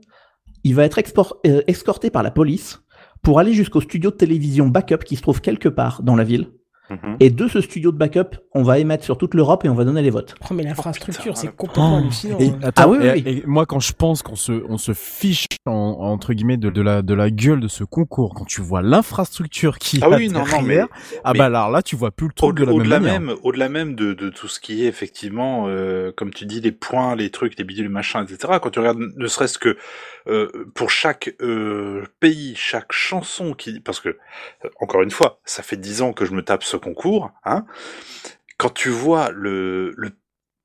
il 0.64 0.74
va 0.74 0.84
être 0.84 0.98
euh, 1.46 1.62
escorté 1.66 2.10
par 2.10 2.22
la 2.22 2.30
police 2.30 2.80
pour 3.22 3.38
aller 3.38 3.54
jusqu'au 3.54 3.80
studio 3.80 4.10
de 4.10 4.16
télévision 4.16 4.68
backup 4.68 5.04
qui 5.04 5.16
se 5.16 5.22
trouve 5.22 5.40
quelque 5.40 5.68
part 5.70 6.02
dans 6.02 6.16
la 6.16 6.24
ville. 6.24 6.50
Mhm. 6.88 7.16
Et 7.20 7.30
de 7.30 7.48
ce 7.48 7.60
studio 7.60 7.90
de 7.92 7.96
backup, 7.98 8.36
on 8.54 8.62
va 8.62 8.78
émettre 8.78 9.02
sur 9.04 9.18
toute 9.18 9.34
l'Europe 9.34 9.64
et 9.64 9.68
on 9.68 9.74
va 9.74 9.84
donner 9.84 10.02
les 10.02 10.10
votes. 10.10 10.34
Oh, 10.48 10.54
mais 10.54 10.62
l'infrastructure, 10.62 11.22
putain, 11.32 11.34
c'est 11.34 11.46
la- 11.48 11.52
complètement 11.52 11.94
Oh. 11.94 11.98
hallucinant. 11.98 12.38
Et, 12.38 12.48
hein. 12.50 12.58
attends, 12.62 12.82
Ah 12.84 12.88
oui, 12.88 12.98
oui, 13.00 13.06
et- 13.06 13.12
oui. 13.12 13.22
et 13.26 13.42
moi 13.46 13.66
quand 13.66 13.80
je 13.80 13.92
pense 13.92 14.22
qu'on 14.22 14.36
se 14.36 14.52
on 14.68 14.78
se 14.78 14.92
fiche 14.94 15.46
en, 15.66 15.72
entre 15.72 16.32
guillemets 16.32 16.56
de, 16.58 16.70
de 16.70 16.82
la 16.82 17.02
de 17.02 17.12
la 17.14 17.30
gueule 17.30 17.60
de 17.60 17.68
ce 17.68 17.82
concours 17.84 18.34
quand 18.34 18.44
tu 18.44 18.60
vois 18.60 18.82
l'infrastructure 18.82 19.78
qui 19.78 19.98
Ah 20.02 20.06
a 20.06 20.16
oui, 20.16 20.28
non, 20.28 20.44
non, 20.46 20.62
mais, 20.62 20.80
ah 21.24 21.32
mais- 21.32 21.38
bah 21.38 21.46
alors 21.46 21.70
là 21.70 21.82
tu 21.82 21.96
vois 21.96 22.10
plus 22.12 22.28
le 22.28 22.32
truc 22.34 22.56
de 22.56 22.62
Au- 22.62 22.66
la 22.66 22.70
même 22.72 22.80
Au-delà 22.80 23.00
manière. 23.00 23.20
même, 23.20 23.36
au-delà 23.42 23.68
même 23.68 23.94
de, 23.94 24.12
de 24.14 24.28
tout 24.30 24.46
ce 24.48 24.60
qui 24.60 24.84
est 24.84 24.88
effectivement, 24.88 25.64
euh, 25.68 26.12
comme 26.16 26.32
tu 26.32 26.46
dis, 26.46 26.60
les 26.60 26.72
points, 26.72 27.16
les 27.16 27.30
trucs, 27.30 27.58
les 27.58 27.64
bidules, 27.64 27.86
les 27.86 27.88
machins, 27.92 28.22
etc. 28.22 28.54
Quand 28.62 28.70
tu 28.70 28.78
regardes, 28.78 29.00
ne 29.16 29.26
serait-ce 29.26 29.58
que 29.58 29.76
euh, 30.28 30.48
pour 30.74 30.90
chaque 30.90 31.34
euh, 31.40 32.04
pays, 32.20 32.54
chaque 32.56 32.92
chanson 32.92 33.54
qui, 33.54 33.80
parce 33.80 34.00
que 34.00 34.08
euh, 34.10 34.68
encore 34.80 35.02
une 35.02 35.10
fois, 35.10 35.38
ça 35.44 35.62
fait 35.62 35.76
dix 35.76 36.02
ans 36.02 36.12
que 36.12 36.24
je 36.24 36.32
me 36.32 36.42
tape 36.42 36.64
ce 36.76 36.80
concours, 36.80 37.30
hein. 37.44 37.64
Quand 38.58 38.70
tu 38.72 38.88
vois 38.88 39.30
le, 39.32 39.92
le 39.96 40.12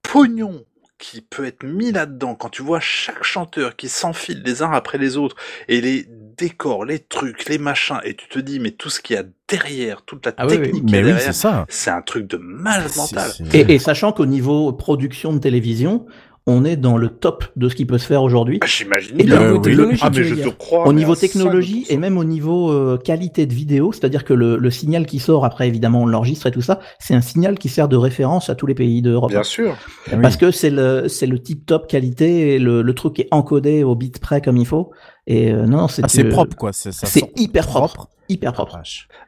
pognon 0.04 0.64
qui 0.98 1.22
peut 1.22 1.46
être 1.46 1.64
mis 1.64 1.92
là-dedans, 1.92 2.36
quand 2.36 2.50
tu 2.50 2.62
vois 2.62 2.80
chaque 2.80 3.24
chanteur 3.24 3.76
qui 3.76 3.90
s'enfile 3.90 4.44
les 4.46 4.62
uns 4.62 4.72
après 4.72 4.98
les 4.98 5.18
autres, 5.18 5.36
et 5.68 5.82
les 5.82 6.06
décors, 6.38 6.86
les 6.86 7.00
trucs, 7.00 7.50
les 7.50 7.58
machins, 7.58 8.00
et 8.04 8.16
tu 8.16 8.28
te 8.30 8.40
dis, 8.40 8.60
mais 8.60 8.72
tout 8.72 8.90
ce 8.90 9.00
qu'il 9.02 9.16
y 9.16 9.20
a 9.20 9.24
derrière, 9.48 10.04
toute 10.04 10.26
la 10.26 10.34
Ah 10.38 10.46
oui, 10.48 10.54
oui. 10.58 10.62
technique 10.66 10.84
Mais 10.92 11.00
oui, 11.00 11.06
derrière, 11.06 11.22
c'est 11.22 11.34
ça. 11.34 11.66
c'est 11.70 11.90
un 11.90 12.02
truc 12.02 12.28
de 12.28 12.38
malade 12.38 12.88
C'est- 12.90 12.98
mental. 13.00 13.32
et 13.54 13.80
sachant 13.80 14.12
qu'au 14.14 14.26
niveau 14.28 14.72
production 14.74 15.34
de 15.34 15.40
télévision, 15.40 16.06
on 16.48 16.66
est 16.66 16.76
dans 16.76 16.98
le 16.98 17.10
top 17.10 17.46
de 17.56 17.70
ce 17.70 17.76
qui 17.76 17.86
peut 17.86 17.98
se 18.00 18.06
faire 18.08 18.24
aujourd'hui. 18.24 18.58
Ah, 18.62 18.66
J'imagine 18.68 19.16
oui. 19.16 19.26
technologie, 19.62 20.00
Ah, 20.04 20.10
tu 20.10 20.20
mais 20.22 20.24
veux 20.24 20.30
je 20.30 20.36
dire. 20.36 20.46
te 20.46 20.58
crois. 20.58 20.88
au 20.88 20.94
niveau 20.94 21.16
technologie 21.16 21.86
100%. 21.88 21.94
et 21.94 21.98
même 21.98 22.18
au 22.18 22.24
niveau 22.24 22.72
euh, 22.72 22.98
qualité 22.98 23.46
de 23.46 23.54
vidéo, 23.54 23.92
c'est-à-dire 23.92 24.24
que 24.26 24.34
le, 24.34 24.58
le 24.58 24.72
signal 24.72 25.06
qui 25.06 25.20
sort 25.20 25.46
après 25.46 25.68
évidemment 25.68 26.02
on 26.02 26.06
l'enregistre 26.08 26.48
et 26.48 26.52
tout 26.52 26.62
ça, 26.62 26.80
c'est 27.00 27.14
un 27.14 27.22
signal 27.22 27.60
qui 27.60 27.70
sert 27.70 27.88
de 27.88 27.96
référence 27.96 28.50
à 28.50 28.56
tous 28.56 28.66
les 28.66 28.74
pays 28.76 29.02
d'Europe. 29.04 29.30
Bien 29.30 29.44
sûr. 29.44 29.78
Oui. 30.12 30.18
Parce 30.22 30.36
que 30.38 30.50
c'est 30.52 30.72
le 30.72 31.08
c'est 31.08 31.28
le 31.28 31.38
tip 31.40 31.66
top 31.66 31.88
qualité 31.88 32.56
et 32.56 32.60
le, 32.60 32.82
le 32.82 32.94
truc 32.96 33.20
est 33.20 33.28
encodé 33.32 33.84
au 33.84 33.96
bit 33.96 34.20
près 34.20 34.42
comme 34.42 34.58
il 34.58 34.66
faut 34.66 34.92
et 35.34 35.52
euh, 35.52 35.66
non 35.66 35.88
c'est 35.88 36.04
Ah, 36.04 36.08
c'est 36.10 36.26
euh, 36.26 36.30
propre 36.30 36.56
quoi. 36.56 36.74
C'est 36.74 36.92
ça 36.92 37.08
c'est 37.08 37.20
sort 37.22 37.30
hyper 37.36 37.66
propre, 37.68 38.10
hyper 38.30 38.50
Ah, 38.52 38.54
propre. 38.54 38.80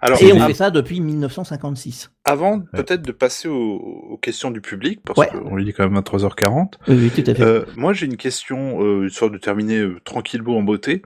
Alors, 0.02 0.22
Et 0.22 0.34
on 0.34 0.40
fait 0.40 0.54
ça 0.54 0.70
depuis 0.72 1.00
1956. 1.02 2.12
avant 2.26 2.60
peut-être 2.60 3.02
de 3.02 3.12
passer 3.12 3.48
aux, 3.48 3.76
aux 4.12 4.18
questions 4.18 4.52
du 4.52 4.62
public, 4.62 5.00
parce 5.06 5.20
Ouais. 5.20 5.28
qu'on 5.28 5.56
lui 5.56 5.66
dit 5.66 5.74
quand 5.74 5.84
même 5.84 5.98
à 5.98 6.02
3h40, 6.02 6.74
Oui, 6.88 6.96
oui, 7.16 7.24
tout 7.24 7.30
à 7.32 7.34
fait. 7.36 7.42
euh, 7.44 7.66
moi 7.76 7.94
j'ai 7.94 8.06
une 8.06 8.18
question, 8.18 8.82
euh, 8.84 9.08
histoire 9.08 9.32
de 9.32 9.38
terminer 9.38 9.80
euh, 9.80 10.00
tranquillement 10.04 10.58
en 10.58 10.64
beauté. 10.64 11.02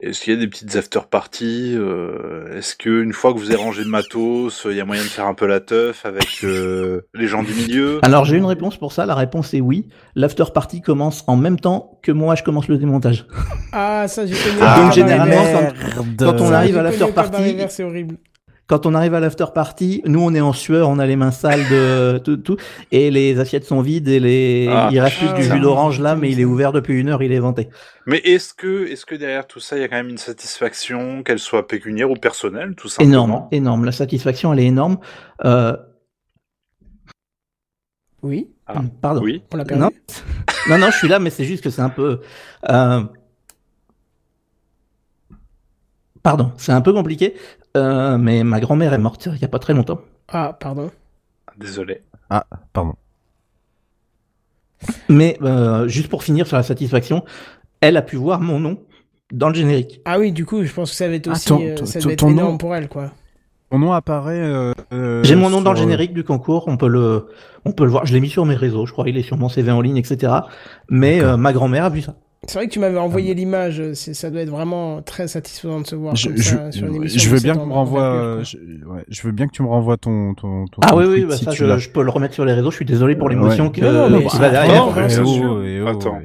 Est-ce 0.00 0.20
qu'il 0.20 0.32
y 0.32 0.36
a 0.36 0.40
des 0.40 0.48
petites 0.48 0.74
after 0.74 1.00
parties 1.10 1.74
euh, 1.76 2.56
Est-ce 2.56 2.76
que 2.76 3.02
une 3.02 3.12
fois 3.12 3.34
que 3.34 3.38
vous 3.38 3.50
avez 3.50 3.62
rangé 3.62 3.84
le 3.84 3.90
matos, 3.90 4.66
il 4.70 4.76
y 4.76 4.80
a 4.80 4.86
moyen 4.86 5.02
de 5.02 5.08
faire 5.08 5.26
un 5.26 5.34
peu 5.34 5.46
la 5.46 5.60
teuf 5.60 6.06
avec 6.06 6.44
euh, 6.44 7.02
les 7.14 7.26
gens 7.26 7.42
du 7.42 7.52
milieu? 7.52 7.98
Alors 8.02 8.24
j'ai 8.24 8.38
une 8.38 8.46
réponse 8.46 8.78
pour 8.78 8.92
ça. 8.92 9.04
La 9.04 9.14
réponse 9.14 9.52
est 9.52 9.60
oui. 9.60 9.88
L'after 10.14 10.44
party 10.54 10.80
commence 10.80 11.24
en 11.26 11.36
même 11.36 11.60
temps 11.60 11.98
que 12.02 12.10
moi 12.10 12.36
je 12.36 12.42
commence 12.42 12.68
le 12.68 12.78
démontage. 12.78 13.26
Ah, 13.72 14.08
ça, 14.08 14.26
j'ai 14.26 14.34
connu. 14.34 14.56
Ah, 14.60 14.82
donc, 14.82 14.92
généralement, 14.92 15.44
quand 16.18 16.40
on 16.40 16.52
arrive 16.52 16.78
à 16.78 16.82
connu 16.82 16.84
l'after 16.84 17.06
le 17.06 17.12
cabaret 17.12 17.30
party, 17.30 17.54
vert, 17.54 17.70
C'est 17.70 17.84
horrible. 17.84 18.16
Quand 18.72 18.86
on 18.86 18.94
arrive 18.94 19.12
à 19.12 19.20
l'after 19.20 19.44
party, 19.54 20.00
nous 20.06 20.20
on 20.22 20.32
est 20.32 20.40
en 20.40 20.54
sueur, 20.54 20.88
on 20.88 20.98
a 20.98 21.04
les 21.04 21.14
mains 21.16 21.30
sales 21.30 21.68
de 21.70 22.16
tout, 22.24 22.38
tout 22.38 22.56
et 22.90 23.10
les 23.10 23.38
assiettes 23.38 23.66
sont 23.66 23.82
vides 23.82 24.08
et 24.08 24.18
les 24.18 24.66
Ah. 24.70 24.88
il 24.90 24.98
reste 24.98 25.18
Ah, 25.20 25.34
du 25.34 25.42
ça. 25.42 25.54
jus 25.54 25.60
d'orange 25.60 26.00
là, 26.00 26.16
mais 26.16 26.30
il 26.30 26.40
est 26.40 26.46
ouvert 26.46 26.72
depuis 26.72 26.98
une 26.98 27.10
heure, 27.10 27.22
il 27.22 27.32
est 27.32 27.38
vanté. 27.38 27.68
Mais 28.06 28.16
est-ce 28.24 28.54
que, 28.54 28.86
est-ce 28.86 29.04
que 29.04 29.14
derrière 29.14 29.46
tout 29.46 29.60
ça, 29.60 29.76
il 29.76 29.82
y 29.82 29.84
a 29.84 29.88
quand 29.88 29.96
même 29.96 30.08
une 30.08 30.16
satisfaction, 30.16 31.22
qu'elle 31.22 31.38
soit 31.38 31.68
pécuniaire 31.68 32.10
ou 32.10 32.14
personnelle, 32.14 32.74
tout 32.74 32.88
simplement? 32.88 33.12
Énorme, 33.12 33.48
énorme. 33.52 33.84
La 33.84 33.92
satisfaction 33.92 34.54
elle 34.54 34.60
est 34.60 34.66
énorme. 34.66 34.96
Euh, 35.44 35.76
Oui, 38.22 38.48
Ah, 38.66 38.80
pardon. 39.02 39.20
Oui. 39.20 39.42
on 39.52 39.58
l'a 39.58 39.66
perdu. 39.66 39.82
Non, 39.82 39.90
non, 40.70 40.78
non, 40.78 40.90
je 40.90 40.96
suis 40.96 41.08
là, 41.08 41.18
mais 41.18 41.28
c'est 41.28 41.44
juste 41.44 41.62
que 41.62 41.68
c'est 41.68 41.82
un 41.82 41.90
peu. 41.90 42.20
euh, 42.70 43.02
Pardon, 46.22 46.52
c'est 46.56 46.72
un 46.72 46.80
peu 46.80 46.92
compliqué, 46.92 47.34
euh, 47.76 48.18
mais 48.18 48.44
ma 48.44 48.60
grand-mère 48.60 48.92
est 48.94 48.98
morte 48.98 49.28
il 49.32 49.40
y 49.40 49.44
a 49.44 49.48
pas 49.48 49.58
très 49.58 49.74
longtemps. 49.74 50.00
Ah, 50.28 50.56
pardon. 50.58 50.90
Désolé. 51.58 52.02
Pardon. 52.72 52.94
Mais 55.08 55.38
euh, 55.42 55.86
juste 55.88 56.08
pour 56.08 56.24
finir 56.24 56.46
sur 56.46 56.56
la 56.56 56.62
satisfaction, 56.62 57.24
elle 57.80 57.96
a 57.96 58.02
pu 58.02 58.16
voir 58.16 58.40
mon 58.40 58.58
nom 58.58 58.78
dans 59.32 59.48
le 59.48 59.54
générique. 59.54 60.00
Ah 60.04 60.18
oui, 60.18 60.32
du 60.32 60.44
coup, 60.44 60.64
je 60.64 60.72
pense 60.72 60.90
que 60.90 60.96
ça 60.96 61.08
va 61.08 61.14
être 61.14 61.28
Ah, 61.28 61.32
aussi, 61.32 61.46
ton- 61.46 61.60
euh, 61.62 61.74
ton- 61.76 61.86
ça 61.86 62.00
ton- 62.00 62.08
va 62.08 62.12
être 62.14 62.18
ton 62.18 62.30
énorme 62.30 62.52
nom- 62.52 62.58
pour 62.58 62.74
elle, 62.74 62.88
quoi. 62.88 63.10
Mon 63.70 63.78
nom 63.78 63.92
apparaît. 63.92 64.38
euh, 64.38 65.22
J'ai 65.24 65.34
mon 65.34 65.48
nom 65.48 65.62
dans 65.62 65.72
le 65.72 65.78
générique 65.78 66.12
du 66.12 66.24
concours, 66.24 66.64
on 66.68 66.76
peut 66.76 66.88
le, 66.88 67.28
on 67.64 67.72
peut 67.72 67.84
le 67.84 67.90
voir. 67.90 68.04
Je 68.04 68.12
l'ai 68.12 68.20
mis 68.20 68.28
sur 68.28 68.44
mes 68.44 68.54
réseaux, 68.54 68.84
je 68.86 68.92
crois, 68.92 69.08
il 69.08 69.16
est 69.16 69.22
sur 69.22 69.38
mon 69.38 69.48
CV 69.48 69.70
en 69.70 69.80
ligne, 69.80 69.96
etc. 69.96 70.32
Mais 70.90 71.22
euh, 71.22 71.36
ma 71.38 71.52
grand-mère 71.54 71.84
a 71.86 71.88
vu 71.88 72.02
ça. 72.02 72.14
C'est 72.48 72.58
vrai 72.58 72.66
que 72.66 72.72
tu 72.72 72.80
m'avais 72.80 72.98
envoyé 72.98 73.34
l'image, 73.34 73.80
euh, 73.80 73.94
c'est- 73.94 74.14
ça 74.14 74.28
doit 74.28 74.40
être 74.40 74.50
vraiment 74.50 75.00
très 75.00 75.28
satisfaisant 75.28 75.80
de 75.80 75.86
se 75.86 75.94
voir 75.94 76.16
Je, 76.16 76.26
comme 76.26 76.36
je, 76.38 76.42
ça 76.42 76.72
sur 76.72 76.88
une 76.88 76.96
émission. 76.96 77.20
je 77.22 77.28
veux 77.30 77.38
bien 77.40 77.54
que 77.54 77.60
tu 77.60 77.66
me 77.66 77.72
renvoies. 77.72 78.02
euh, 78.02 78.42
je, 78.42 78.56
ouais, 78.58 79.04
je 79.08 79.22
veux 79.22 79.30
bien 79.30 79.46
que 79.46 79.52
tu 79.52 79.62
me 79.62 79.68
renvoies 79.68 79.96
ton 79.96 80.34
ton. 80.34 80.64
ton 80.66 80.80
Ah 80.82 80.88
ton 80.90 80.98
oui, 80.98 81.04
oui, 81.08 81.24
bah 81.24 81.36
si 81.36 81.44
ça, 81.44 81.52
je, 81.52 81.88
peux 81.90 82.02
le 82.02 82.10
remettre 82.10 82.34
sur 82.34 82.44
les 82.44 82.52
réseaux. 82.52 82.72
Je 82.72 82.76
suis 82.76 82.84
désolé 82.84 83.14
pour 83.14 83.28
l'émotion 83.28 83.66
Ouais. 83.66 83.70
que 83.70 83.80
Non, 83.80 84.10
mais 84.10 84.50
derrière. 84.50 84.82
hein, 84.82 85.08
oh, 85.24 85.60
oh, 85.84 85.86
Attends. 85.86 86.18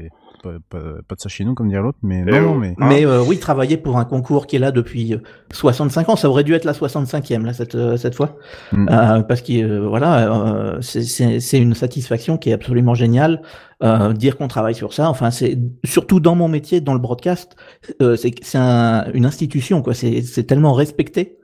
Pas, 0.69 0.79
pas, 0.79 0.83
pas 1.07 1.15
de 1.15 1.19
ça 1.19 1.29
chez 1.29 1.43
nous 1.45 1.53
comme 1.53 1.69
dirait 1.69 1.81
l'autre, 1.81 1.97
mais 2.03 2.23
Eh 2.27 2.31
non, 2.31 2.41
non, 2.41 2.55
mais. 2.55 2.75
Hein 2.79 2.87
Mais 2.89 3.05
euh, 3.05 3.21
oui, 3.23 3.37
travailler 3.39 3.77
pour 3.77 3.97
un 3.97 4.05
concours 4.05 4.47
qui 4.47 4.55
est 4.55 4.59
là 4.59 4.71
depuis 4.71 5.13
euh, 5.13 5.19
65 5.53 6.09
ans, 6.09 6.15
ça 6.15 6.29
aurait 6.29 6.43
dû 6.43 6.53
être 6.53 6.65
la 6.65 6.73
65e 6.73 7.43
là 7.45 7.53
cette 7.53 7.75
euh, 7.75 7.97
cette 7.97 8.15
fois, 8.15 8.37
Mm. 8.71 8.87
Euh, 8.91 9.21
parce 9.23 9.41
que 9.41 9.53
euh, 9.53 9.87
voilà, 9.87 10.31
euh, 10.33 10.81
c'est- 10.81 11.03
c'est 11.03 11.39
c'est 11.39 11.57
une 11.59 11.73
satisfaction 11.73 12.37
qui 12.37 12.49
est 12.49 12.53
absolument 12.53 12.93
géniale. 12.95 13.41
Euh, 13.83 14.11
dire 14.13 14.37
qu'on 14.37 14.47
travaille 14.47 14.73
sur 14.73 14.91
ça, 14.93 15.07
enfin 15.09 15.29
c'est 15.29 15.57
surtout 15.83 16.19
dans 16.19 16.33
mon 16.35 16.47
métier, 16.47 16.81
dans 16.81 16.93
le 16.93 16.99
broadcast, 16.99 17.55
euh, 18.01 18.15
c'est 18.15 18.33
c'est 18.41 18.57
un- 18.57 19.05
une 19.13 19.25
institution 19.25 19.81
quoi. 19.83 19.93
C'est 19.93 20.21
c'est 20.23 20.43
tellement 20.45 20.73
respecté. 20.73 21.37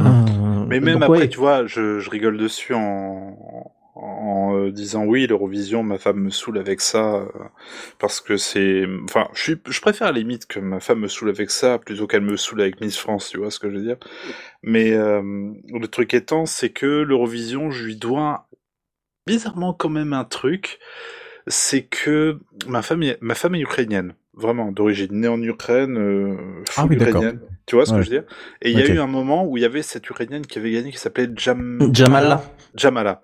Euh, 0.00 0.04
Mais 0.68 0.78
même 0.80 0.94
donc, 0.94 1.02
après, 1.04 1.18
ouais. 1.20 1.28
tu 1.28 1.38
vois, 1.38 1.66
je, 1.66 1.98
je 1.98 2.08
rigole 2.10 2.38
dessus 2.38 2.72
en, 2.74 3.36
en 3.98 4.56
euh, 4.56 4.70
disant 4.70 5.04
oui, 5.04 5.26
l'Eurovision, 5.26 5.82
ma 5.82 5.98
femme 5.98 6.20
me 6.20 6.30
saoule 6.30 6.58
avec 6.58 6.80
ça, 6.80 7.16
euh, 7.16 7.26
parce 7.98 8.20
que 8.20 8.36
c'est... 8.36 8.84
Enfin, 9.04 9.28
je, 9.34 9.42
suis, 9.42 9.56
je 9.68 9.80
préfère 9.80 10.08
à 10.08 10.12
la 10.12 10.18
limite 10.18 10.46
que 10.46 10.60
ma 10.60 10.80
femme 10.80 11.00
me 11.00 11.08
saoule 11.08 11.30
avec 11.30 11.50
ça, 11.50 11.78
plutôt 11.78 12.06
qu'elle 12.06 12.22
me 12.22 12.36
saoule 12.36 12.60
avec 12.60 12.80
Miss 12.80 12.96
France, 12.96 13.30
tu 13.30 13.38
vois 13.38 13.50
ce 13.50 13.58
que 13.58 13.70
je 13.70 13.76
veux 13.76 13.82
dire. 13.82 13.96
Mais 14.62 14.92
euh, 14.92 15.20
le 15.22 15.86
truc 15.88 16.14
étant, 16.14 16.46
c'est 16.46 16.70
que 16.70 16.86
l'Eurovision, 16.86 17.70
je 17.70 17.84
lui 17.84 17.96
dois 17.96 18.48
bizarrement 19.26 19.74
quand 19.74 19.90
même 19.90 20.12
un 20.12 20.24
truc, 20.24 20.78
c'est 21.46 21.82
que 21.82 22.38
ma 22.66 22.82
femme 22.82 23.04
ma 23.20 23.34
femme 23.34 23.54
est 23.54 23.60
ukrainienne, 23.60 24.14
vraiment, 24.38 24.70
d'origine, 24.72 25.08
née 25.12 25.28
en 25.28 25.42
Ukraine, 25.42 25.96
euh, 25.98 26.36
Ah 26.76 26.86
oui, 26.88 26.96
ukrainienne. 26.96 27.40
Tu 27.66 27.74
vois 27.76 27.84
ce 27.84 27.92
Ouais. 27.92 27.98
que 27.98 28.04
je 28.04 28.10
veux 28.10 28.16
dire? 28.20 28.24
Et 28.62 28.70
il 28.70 28.78
y 28.78 28.82
a 28.82 28.86
eu 28.86 28.98
un 28.98 29.06
moment 29.06 29.44
où 29.44 29.58
il 29.58 29.60
y 29.62 29.66
avait 29.66 29.82
cette 29.82 30.08
Ukrainienne 30.08 30.46
qui 30.46 30.58
avait 30.58 30.70
gagné 30.70 30.90
qui 30.90 30.96
s'appelait 30.96 31.28
Jam... 31.36 31.78
Jamala. 31.92 32.42
Jamala. 32.74 33.20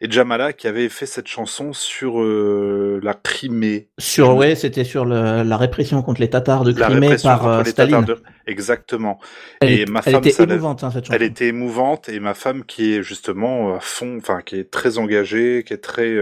Et 0.00 0.08
Jamala 0.10 0.52
qui 0.52 0.68
avait 0.68 0.88
fait 0.88 1.06
cette 1.06 1.26
chanson 1.26 1.72
sur 1.72 2.20
euh, 2.20 3.00
la 3.02 3.14
Crimée. 3.14 3.88
Sur 3.98 4.36
ouais, 4.36 4.54
c'était 4.54 4.84
sur 4.84 5.04
le- 5.04 5.42
la 5.42 5.56
répression 5.56 6.00
contre 6.02 6.20
les 6.20 6.30
Tatars 6.30 6.62
de 6.64 6.78
la 6.78 6.86
Crimée 6.86 7.16
par 7.22 7.46
euh, 7.48 7.62
les 7.64 7.70
Staline. 7.70 8.00
Tatars 8.04 8.16
de- 8.18 8.22
Exactement. 8.46 9.18
Elle, 9.60 9.70
Et 9.80 9.86
ma 9.86 10.00
elle 10.04 10.12
femme, 10.14 10.24
était 10.24 10.42
émouvante 10.44 10.84
hein, 10.84 10.90
cette 10.92 11.06
chanson. 11.06 11.16
Elle 11.16 11.22
était 11.26 11.46
émouvante 11.48 12.08
et 12.08 12.20
ma 12.20 12.34
femme 12.34 12.64
qui 12.64 12.94
est 12.94 13.02
justement 13.02 13.74
à 13.74 13.80
fond, 13.80 14.16
enfin 14.18 14.40
qui 14.44 14.56
est 14.56 14.70
très 14.70 14.98
engagée, 14.98 15.64
qui 15.66 15.72
est 15.74 15.78
très 15.78 16.16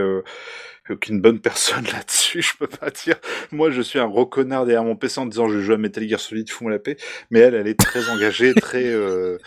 euh, 0.91 0.97
qui 0.97 1.11
est 1.11 1.15
une 1.15 1.21
bonne 1.21 1.41
personne 1.41 1.85
là-dessus, 1.93 2.43
je 2.43 2.57
peux 2.59 2.67
pas 2.67 2.91
dire. 2.91 3.17
Moi, 3.53 3.71
je 3.71 3.83
suis 3.83 3.99
un 3.99 4.09
gros 4.09 4.27
derrière 4.65 4.85
mon 4.85 4.97
PC 4.97 5.21
en 5.21 5.27
disant 5.27 5.49
je 5.49 5.61
joue 5.61 5.73
à 5.73 5.79
Metal 5.79 6.07
Gear 6.09 6.21
Solid, 6.21 6.49
fous-moi 6.51 6.73
la 6.73 6.79
paix. 6.79 6.97
Mais 7.31 7.41
elle, 7.41 7.55
elle 7.55 7.69
est 7.69 7.79
très 7.79 8.09
engagée, 8.11 8.55
très 8.55 8.87
euh, 8.87 9.39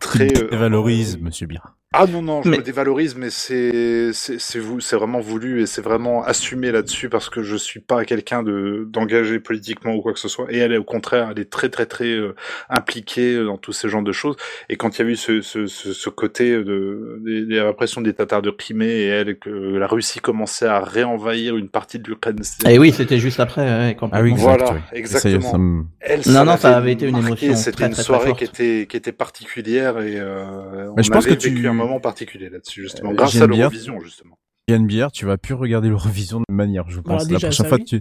très 0.00 0.26
euh, 0.26 0.48
te 0.48 0.54
valorises, 0.54 1.18
monsieur 1.18 1.46
Bien. 1.46 1.62
Ah 1.96 2.06
non 2.06 2.22
non, 2.22 2.42
je 2.42 2.48
Mais- 2.50 2.58
me 2.58 2.62
dévalorise, 2.62 3.14
mais 3.16 3.30
c'est 3.30 4.10
c'est 4.12 4.40
c'est 4.40 4.58
vous, 4.58 4.80
c'est 4.80 4.96
vraiment 4.96 5.20
voulu 5.20 5.62
et 5.62 5.66
c'est 5.66 5.80
vraiment 5.82 6.24
assumé 6.24 6.72
là-dessus 6.72 7.08
parce 7.08 7.30
que 7.30 7.42
je 7.42 7.54
suis 7.56 7.78
pas 7.80 8.04
quelqu'un 8.04 8.42
de 8.42 8.86
d'engagé 8.90 9.38
politiquement 9.38 9.94
ou 9.94 10.02
quoi 10.02 10.12
que 10.12 10.18
ce 10.18 10.28
soit. 10.28 10.46
Et 10.50 10.58
elle 10.58 10.72
est 10.72 10.76
au 10.76 10.84
contraire, 10.84 11.28
elle 11.30 11.40
est 11.40 11.50
très 11.50 11.68
très 11.68 11.86
très 11.86 12.08
euh, 12.10 12.34
impliquée 12.68 13.42
dans 13.44 13.56
tous 13.58 13.72
ces 13.72 13.88
genres 13.88 14.02
de 14.02 14.12
choses. 14.12 14.36
Et 14.68 14.76
quand 14.76 14.98
il 14.98 15.04
y 15.04 15.08
a 15.08 15.10
eu 15.10 15.16
ce 15.16 15.40
ce 15.40 15.66
ce, 15.66 15.92
ce 15.92 16.08
côté 16.10 16.50
de 16.52 17.20
des, 17.24 17.46
des 17.46 17.60
répressions 17.60 18.00
des 18.00 18.12
Tatars 18.12 18.42
de 18.42 18.50
Crimée 18.50 18.86
et 18.88 19.06
elle 19.06 19.38
que 19.38 19.50
la 19.50 19.86
Russie 19.86 20.18
commençait 20.20 20.66
à 20.66 20.80
réenvahir 20.80 21.56
une 21.56 21.68
partie 21.68 21.98
de 21.98 22.08
l'Ukraine. 22.10 22.38
Et 22.68 22.78
oui, 22.78 22.92
c'était 22.92 23.18
juste 23.18 23.38
après. 23.40 23.62
ouais. 23.62 23.96
Ah 24.12 24.20
oui, 24.22 24.30
exact, 24.32 24.42
Voilà, 24.42 24.72
oui. 24.72 24.78
exactement. 24.98 25.40
Ça, 25.42 25.50
ça 25.52 25.58
me- 25.58 25.84
Elle, 26.00 26.20
Non, 26.26 26.44
non, 26.44 26.56
ça 26.56 26.76
avait 26.76 26.92
été 26.92 27.06
une 27.06 27.12
marqué, 27.20 27.46
émotion 27.46 27.56
C'était 27.56 27.76
très, 27.76 27.84
une 27.86 27.92
très, 27.92 28.02
très 28.02 28.02
soirée 28.02 28.26
forte. 28.28 28.38
qui 28.38 28.44
était 28.44 28.86
qui 28.88 28.96
était 28.96 29.12
particulière 29.12 30.00
et 30.00 30.16
euh, 30.18 30.90
on 30.90 30.94
Mais 30.96 31.02
je 31.02 31.10
pense 31.10 31.26
avait 31.26 31.36
que 31.36 31.40
tu- 31.40 31.50
vécu 31.50 31.66
un 31.68 31.72
moment 31.84 32.00
particulier 32.00 32.48
là-dessus 32.50 32.82
justement, 32.82 33.10
Euh, 33.10 33.14
grâce 33.14 33.36
à 33.40 33.46
l'Eurovision 33.46 34.00
justement. 34.00 34.38
Yann 34.68 34.86
Bière, 34.86 35.12
tu 35.12 35.26
vas 35.26 35.36
plus 35.36 35.54
regarder 35.54 35.88
l'Eurovision 35.88 36.40
de 36.40 36.54
manière, 36.54 36.88
je 36.88 37.00
pense. 37.00 37.22
la 37.22 37.28
déjà, 37.28 37.48
prochaine 37.48 37.66
fois 37.66 37.78
que 37.78 37.84
tu... 37.84 38.00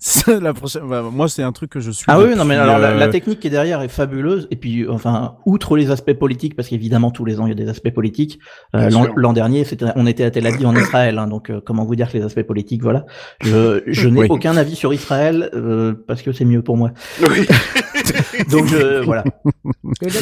La 0.40 0.54
prochaine... 0.54 0.82
bah, 0.88 1.02
moi, 1.12 1.28
c'est 1.28 1.42
un 1.42 1.50
truc 1.50 1.70
que 1.70 1.80
je 1.80 1.90
suis. 1.90 2.04
Ah 2.06 2.20
oui, 2.20 2.36
non, 2.36 2.44
mais 2.44 2.54
alors 2.54 2.78
la, 2.78 2.90
euh, 2.90 2.98
la 2.98 3.08
technique 3.08 3.40
qui 3.40 3.48
est 3.48 3.50
derrière 3.50 3.82
est 3.82 3.88
fabuleuse. 3.88 4.46
Et 4.52 4.56
puis, 4.56 4.86
enfin, 4.88 5.38
outre 5.44 5.76
les 5.76 5.90
aspects 5.90 6.12
politiques, 6.12 6.54
parce 6.54 6.68
qu'évidemment 6.68 7.10
tous 7.10 7.24
les 7.24 7.40
ans 7.40 7.46
il 7.46 7.48
y 7.48 7.52
a 7.52 7.56
des 7.56 7.68
aspects 7.68 7.90
politiques. 7.90 8.38
euh, 8.76 8.90
L'an 9.16 9.32
dernier, 9.32 9.64
c'était, 9.64 9.86
on 9.96 10.06
était 10.06 10.22
à 10.22 10.30
Tel 10.30 10.46
Aviv 10.46 10.66
en 10.68 10.76
Israël, 10.76 11.18
hein, 11.18 11.26
donc 11.26 11.50
euh, 11.50 11.60
comment 11.60 11.84
vous 11.84 11.96
dire 11.96 12.12
que 12.12 12.16
les 12.16 12.22
aspects 12.22 12.42
politiques, 12.44 12.80
voilà. 12.82 13.06
Je, 13.42 13.82
je 13.88 14.08
n'ai 14.08 14.20
Oui. 14.20 14.26
aucun 14.30 14.56
avis 14.56 14.76
sur 14.76 14.94
Israël 14.94 15.50
euh, 15.54 15.94
parce 16.06 16.22
que 16.22 16.30
c'est 16.30 16.44
mieux 16.44 16.62
pour 16.62 16.76
moi. 16.76 16.92
Oui. 17.28 17.44
Donc 18.50 18.66
je, 18.66 19.02
voilà. 19.04 19.24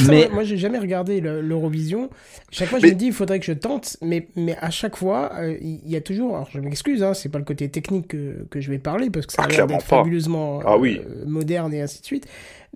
Mais 0.08 0.28
moi, 0.32 0.44
j'ai 0.44 0.56
jamais 0.56 0.78
regardé 0.78 1.20
le- 1.20 1.40
l'Eurovision. 1.40 2.10
Chaque 2.50 2.68
fois, 2.68 2.78
je 2.78 2.86
Mais- 2.86 2.92
me 2.92 2.96
dis, 2.98 3.06
il 3.06 3.12
faudrait 3.12 3.38
que 3.40 3.46
je 3.46 3.52
tente, 3.52 3.96
mais, 4.02 4.28
mais 4.36 4.56
à 4.60 4.70
chaque 4.70 4.96
fois, 4.96 5.32
euh, 5.38 5.56
il 5.60 5.88
y 5.88 5.96
a 5.96 6.00
toujours. 6.00 6.36
Alors, 6.36 6.48
je 6.52 6.60
m'excuse, 6.60 7.02
hein, 7.02 7.14
c'est 7.14 7.28
pas 7.28 7.38
le 7.38 7.44
côté 7.44 7.68
technique 7.68 8.08
que, 8.08 8.46
que 8.50 8.60
je 8.60 8.70
vais 8.70 8.78
parler, 8.78 9.10
parce 9.10 9.26
que 9.26 9.32
ça 9.32 9.42
Ah, 9.42 9.46
a 9.46 9.48
l'air 9.48 9.66
d'être 9.66 9.86
pas. 9.86 9.98
fabuleusement 9.98 10.60
Ah 10.64 10.76
oui. 10.78 11.00
euh, 11.04 11.24
moderne 11.26 11.72
et 11.74 11.80
ainsi 11.82 12.00
de 12.00 12.06
suite. 12.06 12.26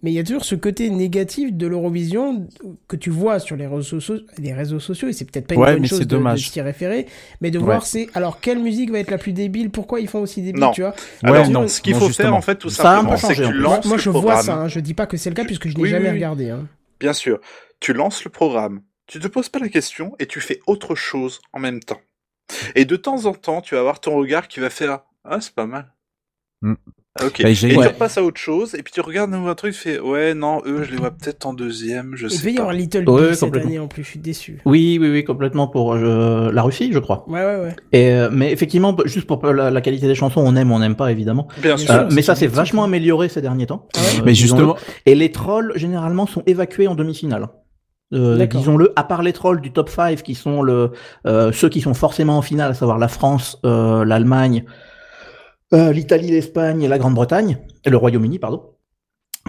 Mais 0.03 0.11
il 0.13 0.15
y 0.15 0.19
a 0.19 0.25
toujours 0.25 0.47
ce 0.47 0.55
côté 0.55 0.89
négatif 0.89 1.53
de 1.53 1.67
l'Eurovision 1.67 2.47
que 2.89 2.97
tu 2.97 3.11
vois 3.11 3.39
sur 3.39 3.55
les 3.57 3.67
réseaux, 3.67 3.83
sociaux, 4.01 4.17
les 4.39 4.55
réseaux 4.55 4.81
sociaux, 4.81 5.09
et 5.09 5.13
c'est 5.13 5.27
peut-être 5.31 5.47
pas 5.47 5.57
une 5.57 5.61
Ouais, 5.61 5.73
bonne 5.75 5.85
chose 5.85 6.07
de, 6.07 6.17
de 6.17 6.37
s'y 6.37 6.59
référer, 6.63 7.05
mais 7.43 7.51
de 7.51 7.59
Ouais. 7.59 7.65
voir 7.67 7.85
c'est 7.85 8.07
alors 8.15 8.41
quelle 8.41 8.61
musique 8.61 8.91
va 8.91 8.99
être 8.99 9.11
la 9.11 9.19
plus 9.19 9.33
débile, 9.35 9.69
pourquoi 9.69 10.01
ils 10.01 10.09
font 10.09 10.21
aussi 10.21 10.41
débile, 10.41 10.63
Non. 10.63 10.71
tu 10.71 10.81
vois. 10.81 10.95
Ouais, 11.23 11.29
Alors, 11.31 11.51
non, 11.51 11.69
ce 11.69 11.83
qu'il 11.83 11.95
faut 11.95 12.07
justement. 12.07 12.29
faire 12.31 12.35
en 12.37 12.41
fait 12.41 12.55
tout 12.57 12.71
Ça 12.71 12.93
a 12.93 12.99
un 13.01 13.05
peu 13.05 13.15
simplement, 13.15 13.17
c'est 13.19 13.29
que 13.29 13.35
changé, 13.43 13.53
tu 13.59 13.61
Moi, 13.63 13.77
lances 13.77 13.85
moi, 13.85 13.97
le 13.97 14.03
je 14.03 14.09
vois 14.11 14.37
ça, 14.43 14.55
hein, 14.55 14.69
je 14.69 14.81
dis 14.81 14.95
pas 14.95 15.05
que 15.05 15.19
c'est 15.19 15.30
le 15.31 15.35
cas 15.35 15.45
puisque 15.45 15.69
je 15.69 15.75
n'ai 15.75 15.83
Oui, 15.83 15.89
jamais 15.91 16.09
oui. 16.11 16.17
regardé. 16.17 16.51
Hein. 16.51 16.69
Bien 17.01 17.13
sûr, 17.15 17.41
tu 17.81 17.93
lances 17.95 18.25
le 18.25 18.31
programme, 18.31 18.83
tu 19.07 19.19
te 19.21 19.27
poses 19.29 19.49
pas 19.49 19.59
la 19.59 19.69
question 19.69 20.15
et 20.19 20.27
tu 20.27 20.41
fais 20.41 20.61
autre 20.67 20.95
chose 20.95 21.41
en 21.53 21.59
même 21.59 21.81
temps. 21.81 22.01
Et 22.75 22.85
de 22.85 22.97
temps 22.97 23.25
en 23.27 23.33
temps, 23.33 23.63
tu 23.63 23.75
vas 23.75 23.81
avoir 23.81 24.01
ton 24.01 24.17
regard 24.17 24.49
qui 24.49 24.61
va 24.61 24.71
faire 24.71 25.01
Ah, 25.25 25.41
c'est 25.41 25.55
pas 25.55 25.67
mal. 25.67 25.95
Mm. 26.63 26.75
Ok. 27.25 27.43
Bah, 27.43 27.51
et 27.51 27.55
tu 27.55 27.77
repasses 27.77 28.19
à 28.19 28.23
autre 28.23 28.39
chose, 28.39 28.75
et 28.77 28.83
puis 28.85 28.93
tu 28.93 29.01
regardes 29.01 29.35
un 29.35 29.39
nouveau 29.39 29.53
truc, 29.55 29.75
tu 29.75 29.81
fais 29.81 29.99
Ouais, 29.99 30.33
non, 30.33 30.63
eux, 30.65 30.85
je 30.85 30.93
les 30.93 30.97
vois 30.97 31.11
peut-être 31.11 31.45
en 31.45 31.53
deuxième, 31.53 32.13
je 32.15 32.27
Il 32.29 32.31
sais 32.31 32.53
y 32.53 32.55
pas. 32.55 32.61
avoir 32.63 32.73
Little 32.75 33.09
Ouais, 33.11 33.27
Big 33.31 33.35
cette 33.35 33.57
année 33.57 33.79
en 33.81 33.89
plus, 33.89 34.05
je 34.05 34.09
suis 34.11 34.21
déçu. 34.21 34.61
Oui, 34.65 34.97
oui, 35.01 35.11
oui, 35.11 35.25
complètement 35.25 35.67
pour 35.67 35.95
euh, 35.95 36.53
la 36.53 36.63
Russie, 36.63 36.91
je 36.93 37.01
crois. 37.01 37.25
Ouais, 37.29 37.45
ouais, 37.45 37.57
ouais. 37.63 37.77
Et, 37.93 38.13
euh, 38.13 38.29
mais 38.33 38.53
effectivement, 38.53 38.97
juste 39.07 39.27
pour 39.27 39.45
la, 39.45 39.73
la 39.73 39.81
qualité 39.81 40.07
des 40.07 40.15
chansons, 40.15 40.41
on 40.45 40.55
aime, 40.55 40.71
on 40.71 40.79
n'aime 40.79 40.95
pas, 40.95 41.11
évidemment. 41.11 41.49
Bien 41.61 41.75
Bien 41.75 41.77
sûr. 41.77 41.95
Euh, 41.95 42.09
mais 42.13 42.23
ça 42.23 42.37
c'est 42.37 42.47
vachement 42.47 42.85
amélioré 42.85 43.29
ces 43.29 43.43
derniers 43.43 43.67
temps. 43.67 43.89
Ah 43.97 44.01
ouais 44.01 44.07
Euh, 44.21 44.23
Mais 44.25 44.35
justement, 44.35 44.77
Et 45.05 45.17
les 45.17 45.33
trolls, 45.33 45.73
généralement, 45.75 46.27
sont 46.27 46.45
évacués 46.47 46.87
en 46.87 46.95
demi-finale. 46.95 47.49
Euh. 48.13 48.45
Disons-le, 48.47 48.93
à 48.97 49.05
part 49.05 49.23
les 49.23 49.33
trolls 49.33 49.61
du 49.61 49.73
top 49.73 49.89
5 49.89 50.23
qui 50.23 50.35
sont 50.35 50.63
le, 50.63 50.91
euh, 51.27 51.53
ceux 51.53 51.69
qui 51.69 51.81
sont 51.81 51.95
forcément 51.95 52.39
en 52.39 52.43
finale, 52.43 52.71
à 52.73 52.75
savoir 52.75 52.99
la 52.99 53.07
France, 53.09 53.59
euh, 53.65 54.05
l'Allemagne, 54.05 54.65
euh, 55.75 55.93
l'Italie, 55.93 56.31
l'Espagne 56.31 56.83
et 56.83 56.89
la 56.89 56.99
Grande-Bretagne, 56.99 57.59
et 57.85 57.91
le 57.91 57.97
Royaume-Uni, 57.97 58.39
pardon. 58.39 58.63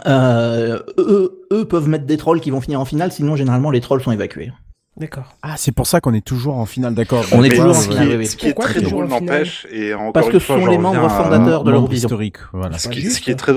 Euh, 0.07 0.79
eux, 0.97 1.41
eux 1.51 1.65
peuvent 1.65 1.89
mettre 1.89 2.05
des 2.05 2.17
trolls 2.17 2.39
qui 2.39 2.49
vont 2.51 2.61
finir 2.61 2.79
en 2.79 2.85
finale, 2.85 3.11
sinon 3.11 3.35
généralement 3.35 3.71
les 3.71 3.81
trolls 3.81 4.01
sont 4.01 4.11
évacués. 4.11 4.51
D'accord. 4.97 5.35
ah, 5.41 5.55
c'est 5.57 5.71
pour 5.71 5.87
ça 5.87 6.01
qu'on 6.01 6.13
est 6.13 6.25
toujours 6.25 6.57
en 6.57 6.65
finale, 6.65 6.93
d'accord. 6.93 7.23
On 7.31 7.43
est 7.43 7.49
Mais 7.49 7.55
toujours 7.55 7.71
en 7.71 7.73
ce 7.73 7.87
qui 7.87 7.93
finale, 7.93 8.07
est- 8.07 8.11
oui, 8.11 8.17
oui. 8.17 8.25
Ce 8.27 8.35
qui 8.35 8.47
est 8.47 8.53
Pourquoi 8.53 8.69
très 8.71 8.81
drôle 8.81 9.07
n'empêche, 9.07 9.65
et 9.71 9.93
encore 9.93 10.13
Parce 10.13 10.27
une 10.27 10.31
que 10.33 10.39
fois, 10.39 10.55
ce 10.55 10.59
sont 10.61 10.65
j'en 10.65 10.71
les 10.71 10.77
membres 10.77 11.03
à- 11.05 11.23
fondateurs 11.23 11.63
de 11.63 11.71
l'Eurovision. 11.71 12.07
historique, 12.07 12.37
voilà. 12.53 12.77
Ce 12.77 12.87
qui, 12.89 12.99
juste, 13.01 13.17
ce 13.17 13.21
qui 13.21 13.31
est 13.31 13.35
très, 13.35 13.53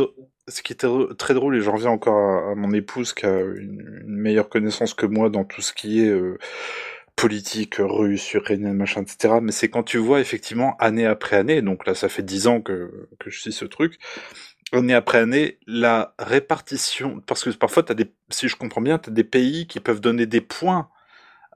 ce 0.49 0.62
qui 0.62 0.73
est 0.73 0.76
très, 0.76 0.89
très 1.18 1.34
drôle, 1.34 1.57
et 1.57 1.60
j'en 1.60 1.73
reviens 1.75 1.91
encore 1.91 2.17
à, 2.17 2.52
à 2.52 2.55
mon 2.55 2.73
épouse 2.73 3.12
qui 3.12 3.26
a 3.26 3.41
une, 3.41 4.02
une 4.07 4.17
meilleure 4.17 4.49
connaissance 4.49 4.94
que 4.94 5.07
moi 5.07 5.28
dans 5.28 5.44
tout 5.44 5.60
ce 5.60 5.73
qui 5.73 6.01
est 6.05 6.09
euh, 6.09 6.39
politique 7.17 7.76
russe, 7.78 8.34
ukrainienne, 8.34 8.75
machin, 8.75 9.02
etc. 9.02 9.36
Mais 9.43 9.52
c'est 9.52 9.68
quand 9.68 9.83
tu 9.83 9.99
vois 9.99 10.20
effectivement 10.20 10.76
année 10.78 11.07
après 11.07 11.36
année, 11.36 11.62
donc 11.62 11.86
là 11.86 11.94
ça 11.94 12.09
fait 12.09 12.23
dix 12.23 12.47
ans 12.47 12.60
que, 12.60 13.09
que 13.18 13.31
je 13.31 13.41
suis 13.41 13.52
ce 13.52 13.65
truc, 13.65 13.99
année 14.73 14.94
après 14.94 15.18
année, 15.18 15.59
la 15.67 16.15
répartition, 16.18 17.23
parce 17.26 17.44
que 17.44 17.51
parfois 17.51 17.83
t'as 17.83 17.94
des, 17.94 18.12
si 18.31 18.49
je 18.49 18.57
comprends 18.57 18.81
bien, 18.81 18.99
t'as 18.99 19.10
des 19.12 19.25
pays 19.25 19.67
qui 19.67 19.81
peuvent 19.81 20.01
donner 20.01 20.26
des 20.26 20.41
points 20.41 20.89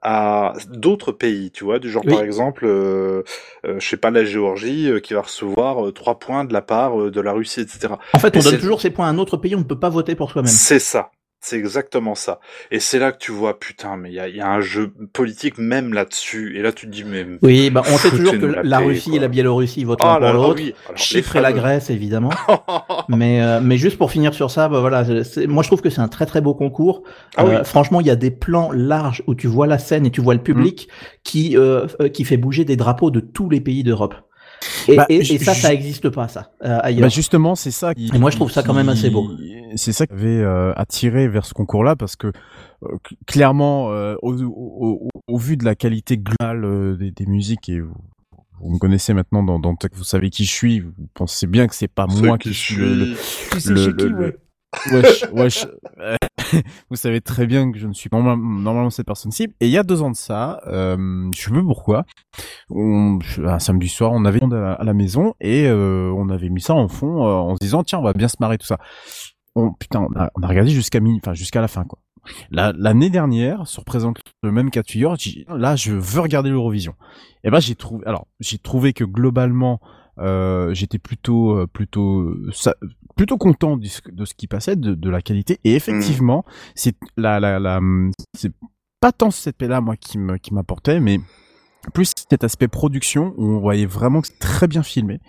à 0.01 0.53
d'autres 0.69 1.11
pays, 1.11 1.51
tu 1.51 1.65
vois, 1.65 1.79
du 1.79 1.89
genre 1.89 2.05
Oui. 2.05 2.13
par 2.13 2.23
exemple, 2.23 2.65
euh, 2.65 3.23
euh, 3.65 3.79
je 3.79 3.87
sais 3.87 3.97
pas, 3.97 4.11
la 4.11 4.23
Géorgie 4.23 4.89
euh, 4.89 4.99
qui 5.01 5.13
va 5.13 5.21
recevoir 5.23 5.85
euh, 5.85 5.91
trois 5.91 6.19
points 6.19 6.45
de 6.45 6.53
la 6.53 6.61
part 6.61 6.99
euh, 6.99 7.11
de 7.11 7.19
la 7.19 7.33
Russie, 7.33 7.61
etc. 7.61 7.95
En 8.13 8.19
fait, 8.19 8.35
on 8.37 8.39
Et 8.39 8.43
donne 8.43 8.57
toujours 8.59 8.81
ses 8.81 8.91
points 8.91 9.07
à 9.07 9.09
un 9.09 9.17
autre 9.17 9.35
pays, 9.37 9.55
on 9.55 9.59
ne 9.59 9.63
peut 9.65 9.79
pas 9.79 9.89
voter 9.89 10.15
pour 10.15 10.31
soi-même. 10.31 10.47
C'est 10.47 10.79
ça. 10.79 11.11
C'est 11.41 11.57
exactement 11.57 12.15
ça. 12.15 12.39
Et 12.69 12.79
c'est 12.81 12.99
là 12.99 13.13
que 13.13 13.17
tu 13.17 13.31
vois, 13.31 13.57
putain, 13.59 13.95
mais 13.95 14.09
il 14.09 14.15
y 14.15 14.19
a, 14.19 14.27
il 14.27 14.35
y 14.35 14.41
a 14.41 14.49
un 14.51 14.59
jeu 14.59 14.91
politique 15.13 15.57
même 15.57 15.93
là-dessus. 15.93 16.57
Et 16.57 16.61
là, 16.61 16.73
tu 16.73 16.85
te 16.85 16.91
dis, 16.91 17.05
mais... 17.05 17.25
Oui, 17.41 17.69
bah 17.69 17.81
on 17.89 17.97
sait 17.97 18.09
toujours 18.09 18.33
que 18.33 18.45
la 18.45 18.61
la 18.61 18.79
paix, 18.79 18.85
Russie 18.85 19.09
quoi. 19.11 19.17
et 19.17 19.21
la 19.21 19.27
Biélorussie 19.29 19.83
votent 19.85 20.01
Oh 20.03 20.05
l'un 20.05 20.19
là 20.19 20.31
pour 20.33 20.43
l'autre. 20.43 20.61
oui. 20.61 20.73
Et 21.35 21.39
la 21.39 21.53
Grèce, 21.53 21.89
évidemment. 21.89 22.31
mais 23.07 23.41
euh, 23.41 23.61
mais 23.63 23.77
juste 23.77 23.97
pour 23.97 24.11
finir 24.11 24.33
sur 24.33 24.51
ça, 24.51 24.67
bah 24.67 24.81
voilà, 24.81 25.05
moi 25.47 25.63
je 25.63 25.69
trouve 25.69 25.81
que 25.81 25.89
c'est 25.89 26.01
un 26.01 26.09
très 26.09 26.25
très 26.25 26.41
beau 26.41 26.53
concours. 26.53 27.03
Ah 27.37 27.45
oui. 27.45 27.55
Euh, 27.55 27.63
Franchement, 27.63 28.01
il 28.01 28.07
y 28.07 28.11
a 28.11 28.15
des 28.17 28.31
plans 28.31 28.71
larges 28.73 29.23
où 29.27 29.33
tu 29.33 29.47
vois 29.47 29.65
la 29.67 29.77
scène 29.79 30.05
et 30.05 30.11
tu 30.11 30.21
vois 30.21 30.33
le 30.33 30.41
public 30.43 30.59
Mm. 30.89 30.93
qui 31.23 31.57
euh, 31.57 31.87
qui 32.13 32.25
fait 32.25 32.37
bouger 32.37 32.65
des 32.65 32.75
drapeaux 32.75 33.11
de 33.11 33.19
tous 33.21 33.49
les 33.49 33.61
pays 33.61 33.83
d'Europe. 33.83 34.15
Et, 34.87 34.95
Bah, 34.97 35.05
et, 35.09 35.23
ça, 35.39 35.53
ça 35.53 35.73
existe 35.73 36.09
pas 36.09 36.27
ça 36.27 36.51
euh, 36.63 36.79
ailleurs. 36.81 37.01
Bah 37.03 37.09
justement, 37.09 37.55
c'est 37.55 37.71
ça. 37.71 37.93
Qui, 37.93 38.09
Et 38.13 38.17
moi, 38.17 38.29
je 38.31 38.35
trouve 38.35 38.51
ça 38.51 38.63
quand 38.63 38.73
même 38.73 38.89
assez 38.89 39.09
beau. 39.09 39.29
C'est 39.75 39.93
ça 39.93 40.05
qui 40.07 40.13
avait 40.13 40.27
euh, 40.41 40.73
attiré 40.75 41.27
vers 41.27 41.45
ce 41.45 41.53
concours-là 41.53 41.95
parce 41.95 42.15
que 42.15 42.27
euh, 42.27 42.31
cl- 42.81 43.15
clairement, 43.27 43.91
euh, 43.91 44.15
au, 44.21 44.33
au, 44.41 44.47
au- 44.47 45.09
au 45.27 45.37
vu 45.37 45.57
de 45.57 45.63
la 45.65 45.75
qualité 45.75 46.17
globale 46.17 46.65
euh, 46.65 46.95
des, 46.97 47.11
des 47.11 47.25
musiques 47.25 47.69
et 47.69 47.79
vous, 47.79 47.93
vous 48.59 48.69
me 48.71 48.79
connaissez 48.79 49.13
maintenant 49.13 49.43
dans, 49.43 49.59
dans 49.59 49.75
vous 49.93 50.03
savez 50.03 50.29
qui 50.29 50.43
je 50.45 50.51
suis, 50.51 50.79
vous 50.81 50.91
pensez 51.13 51.47
bien 51.47 51.67
que 51.67 51.75
c'est 51.75 51.87
pas 51.87 52.07
moi 52.07 52.37
qui 52.37 52.49
qui 52.49 52.55
suis 52.55 52.75
le, 52.77 52.95
le- 52.95 53.15
suis- 53.15 53.49
Tu 53.51 53.59
sais 53.61 53.69
Le- 53.69 53.75
chez 53.85 53.95
qui, 53.95 54.05
le- 54.05 54.15
ouais. 54.17 54.35
Wesh, 54.91 55.25
wesh. 55.33 55.65
Euh, 55.99 56.15
vous 56.89 56.95
savez 56.95 57.21
très 57.21 57.47
bien 57.47 57.71
que 57.71 57.77
je 57.79 57.87
ne 57.87 57.93
suis 57.93 58.09
pas 58.09 58.17
norma- 58.17 58.35
normalement 58.37 58.89
cette 58.89 59.05
personne 59.05 59.31
cible. 59.31 59.53
Et 59.59 59.67
il 59.67 59.71
y 59.71 59.77
a 59.77 59.83
deux 59.83 60.01
ans 60.01 60.11
de 60.11 60.15
ça, 60.15 60.61
euh, 60.67 61.29
je 61.35 61.41
sais 61.41 61.51
pas 61.51 61.61
pourquoi, 61.61 62.05
on, 62.69 63.19
un 63.43 63.59
samedi 63.59 63.89
soir, 63.89 64.11
on 64.13 64.25
avait 64.25 64.41
à 64.43 64.83
la, 64.83 64.93
maison 64.93 65.33
et 65.39 65.67
euh, 65.67 66.11
on 66.15 66.29
avait 66.29 66.49
mis 66.49 66.61
ça 66.61 66.73
en 66.73 66.87
fond 66.87 67.25
euh, 67.27 67.31
en 67.31 67.55
se 67.55 67.59
disant 67.61 67.83
tiens, 67.83 67.99
on 67.99 68.03
va 68.03 68.13
bien 68.13 68.27
se 68.27 68.37
marrer 68.39 68.57
tout 68.57 68.67
ça. 68.67 68.77
On, 69.55 69.73
putain, 69.73 70.01
on 70.01 70.19
a, 70.19 70.29
on 70.35 70.43
a 70.43 70.47
regardé 70.47 70.71
jusqu'à 70.71 70.99
enfin 71.17 71.33
jusqu'à 71.33 71.61
la 71.61 71.67
fin 71.67 71.83
quoi. 71.83 71.99
La- 72.51 72.73
L'année 72.75 73.09
dernière, 73.09 73.67
se 73.67 73.79
représente 73.79 74.19
le 74.43 74.51
même 74.51 74.69
cas 74.71 74.81
de 74.81 74.87
figure. 74.87 75.15
Là, 75.49 75.75
je 75.75 75.93
veux 75.93 76.21
regarder 76.21 76.49
l'Eurovision. 76.49 76.93
Et 77.43 77.49
ben, 77.49 77.59
j'ai 77.59 77.75
trouvé. 77.75 78.05
Alors, 78.05 78.27
j'ai 78.39 78.57
trouvé 78.57 78.93
que 78.93 79.03
globalement, 79.03 79.79
euh, 80.19 80.73
j'étais 80.73 80.99
plutôt, 80.99 81.57
euh, 81.57 81.67
plutôt, 81.67 82.21
euh, 82.21 82.51
plutôt 83.19 83.37
content 83.37 83.75
de 83.75 83.85
ce, 83.85 83.99
de 84.09 84.23
ce 84.23 84.33
qui 84.33 84.47
passait, 84.47 84.77
de, 84.77 84.93
de 84.95 85.09
la 85.09 85.21
qualité. 85.21 85.59
Et 85.65 85.75
effectivement, 85.75 86.45
c'est 86.73 86.95
la, 87.17 87.41
la, 87.41 87.59
la, 87.59 87.81
c'est 88.33 88.53
pas 89.01 89.11
tant 89.11 89.29
cet 89.29 89.55
aspect-là 89.55 89.81
moi 89.81 89.97
qui 89.97 90.17
me, 90.17 90.37
qui 90.37 90.53
m'apportait, 90.53 91.01
mais 91.01 91.19
plus 91.93 92.13
cet 92.29 92.45
aspect 92.45 92.69
production 92.69 93.33
où 93.37 93.45
on 93.55 93.59
voyait 93.59 93.85
vraiment 93.85 94.21
que 94.21 94.27
c'est 94.27 94.39
très 94.39 94.67
bien 94.67 94.83
filmé. 94.83 95.19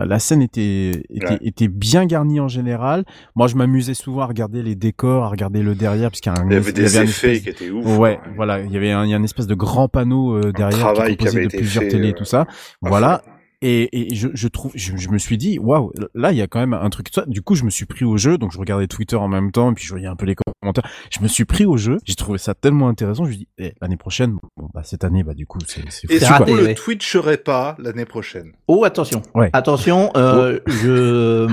Euh, 0.00 0.06
La 0.06 0.18
scène 0.20 0.40
était 0.40 1.02
était, 1.10 1.26
Ouais. 1.32 1.38
était 1.42 1.68
bien 1.68 2.06
garnie 2.06 2.40
en 2.40 2.48
général. 2.48 3.04
Moi, 3.34 3.46
je 3.46 3.56
m'amusais 3.56 3.92
souvent 3.94 4.22
à 4.22 4.26
regarder 4.26 4.62
les 4.62 4.74
décors, 4.74 5.24
à 5.24 5.28
regarder 5.28 5.62
le 5.62 5.74
derrière, 5.74 6.10
parce 6.10 6.20
qu'il 6.20 6.32
y 6.32 6.34
a 6.34 6.40
un, 6.40 6.46
Il 6.48 6.52
y 6.54 6.56
avait 6.56 6.72
des 6.72 6.96
effets 6.96 7.04
espèce- 7.36 7.42
qui 7.42 7.48
étaient 7.50 7.70
ouf. 7.70 7.98
Ouais, 7.98 8.20
quoi. 8.22 8.32
voilà, 8.36 8.60
il 8.62 8.72
y 8.72 8.76
avait 8.78 8.90
un, 8.92 9.04
il 9.04 9.10
y 9.10 9.14
a 9.14 9.18
une 9.18 9.24
espèce 9.24 9.46
de 9.46 9.54
grand 9.54 9.88
panneau 9.88 10.34
euh, 10.36 10.50
derrière 10.52 10.78
travail 10.78 11.10
qui 11.12 11.16
composé 11.18 11.36
avait 11.36 11.46
de 11.46 11.50
été 11.50 11.58
plusieurs 11.58 11.84
fait, 11.84 11.90
télés 11.90 12.08
et 12.08 12.12
euh, 12.12 12.14
tout 12.16 12.24
ça. 12.24 12.46
Voilà. 12.80 13.20
Et, 13.62 14.10
et 14.12 14.14
je, 14.14 14.28
je 14.34 14.48
trouve, 14.48 14.72
je, 14.74 14.96
je 14.96 15.08
me 15.08 15.18
suis 15.18 15.38
dit, 15.38 15.58
waouh, 15.58 15.92
là 16.14 16.32
il 16.32 16.38
y 16.38 16.42
a 16.42 16.46
quand 16.46 16.60
même 16.60 16.74
un 16.74 16.90
truc. 16.90 17.08
Du 17.28 17.40
coup, 17.42 17.54
je 17.54 17.64
me 17.64 17.70
suis 17.70 17.86
pris 17.86 18.04
au 18.04 18.16
jeu, 18.16 18.36
donc 18.36 18.52
je 18.52 18.58
regardais 18.58 18.86
Twitter 18.86 19.16
en 19.16 19.28
même 19.28 19.52
temps, 19.52 19.70
et 19.70 19.74
puis 19.74 19.84
je 19.84 19.90
voyais 19.90 20.06
un 20.06 20.16
peu 20.16 20.26
les 20.26 20.34
commentaires. 20.34 20.84
Je 21.10 21.20
me 21.22 21.28
suis 21.28 21.44
pris 21.44 21.64
au 21.64 21.76
jeu. 21.76 21.98
J'ai 22.04 22.14
trouvé 22.14 22.38
ça 22.38 22.54
tellement 22.54 22.88
intéressant. 22.88 23.24
Je 23.24 23.30
me 23.30 23.34
dis, 23.36 23.48
eh, 23.58 23.72
l'année 23.80 23.96
prochaine, 23.96 24.36
bon, 24.56 24.68
bah 24.74 24.82
cette 24.84 25.04
année, 25.04 25.22
bah 25.22 25.34
du 25.34 25.46
coup, 25.46 25.58
c'est 25.66 25.82
c'est 25.90 26.10
Et 26.10 26.14
fou, 26.14 26.20
C'est 26.20 26.26
quoi. 26.26 26.36
raté, 26.38 26.46
surtout, 26.50 26.60
le 26.62 26.66
ouais. 26.68 26.74
Twitcherait 26.74 27.36
pas 27.38 27.76
l'année 27.78 28.04
prochaine. 28.04 28.52
Oh 28.68 28.84
attention, 28.84 29.22
Ouais. 29.34 29.50
attention. 29.52 30.10
Euh, 30.16 30.58
je 30.66 31.46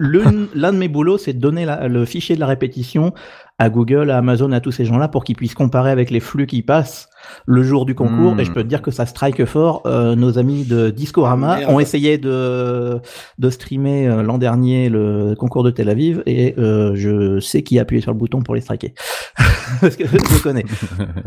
l'une- 0.00 0.48
l'un 0.54 0.72
de 0.72 0.78
mes 0.78 0.88
boulots, 0.88 1.18
c'est 1.18 1.32
de 1.34 1.40
donner 1.40 1.64
la- 1.64 1.88
le 1.88 2.04
fichier 2.04 2.34
de 2.34 2.40
la 2.40 2.46
répétition 2.46 3.12
à 3.58 3.70
Google, 3.70 4.10
à 4.10 4.18
Amazon, 4.18 4.52
à 4.52 4.60
tous 4.60 4.70
ces 4.72 4.84
gens-là 4.84 5.08
pour 5.08 5.24
qu'ils 5.24 5.36
puissent 5.36 5.54
comparer 5.54 5.90
avec 5.90 6.10
les 6.10 6.20
flux 6.20 6.46
qui 6.46 6.62
passent 6.62 7.07
le 7.46 7.62
jour 7.62 7.86
du 7.86 7.94
concours. 7.94 8.34
Hmm. 8.34 8.40
Et 8.40 8.44
je 8.44 8.52
peux 8.52 8.62
te 8.62 8.68
dire 8.68 8.82
que 8.82 8.90
ça 8.90 9.06
strike 9.06 9.44
fort. 9.44 9.82
Euh, 9.86 10.14
nos 10.14 10.38
amis 10.38 10.64
de 10.64 10.90
Discorama 10.90 11.58
merde. 11.58 11.72
ont 11.72 11.80
essayé 11.80 12.18
de 12.18 13.00
de 13.38 13.50
streamer 13.50 14.08
euh, 14.08 14.22
l'an 14.22 14.38
dernier 14.38 14.88
le 14.88 15.34
concours 15.38 15.62
de 15.62 15.70
Tel 15.70 15.88
Aviv 15.88 16.22
et 16.26 16.54
euh, 16.58 16.92
je 16.94 17.40
sais 17.40 17.62
qui 17.62 17.78
a 17.78 17.82
appuyé 17.82 18.00
sur 18.02 18.12
le 18.12 18.18
bouton 18.18 18.42
pour 18.42 18.54
les 18.54 18.60
striker 18.60 18.94
parce 19.80 19.96
que 19.96 20.06
je 20.06 20.12
le 20.12 20.42
connais. 20.42 20.64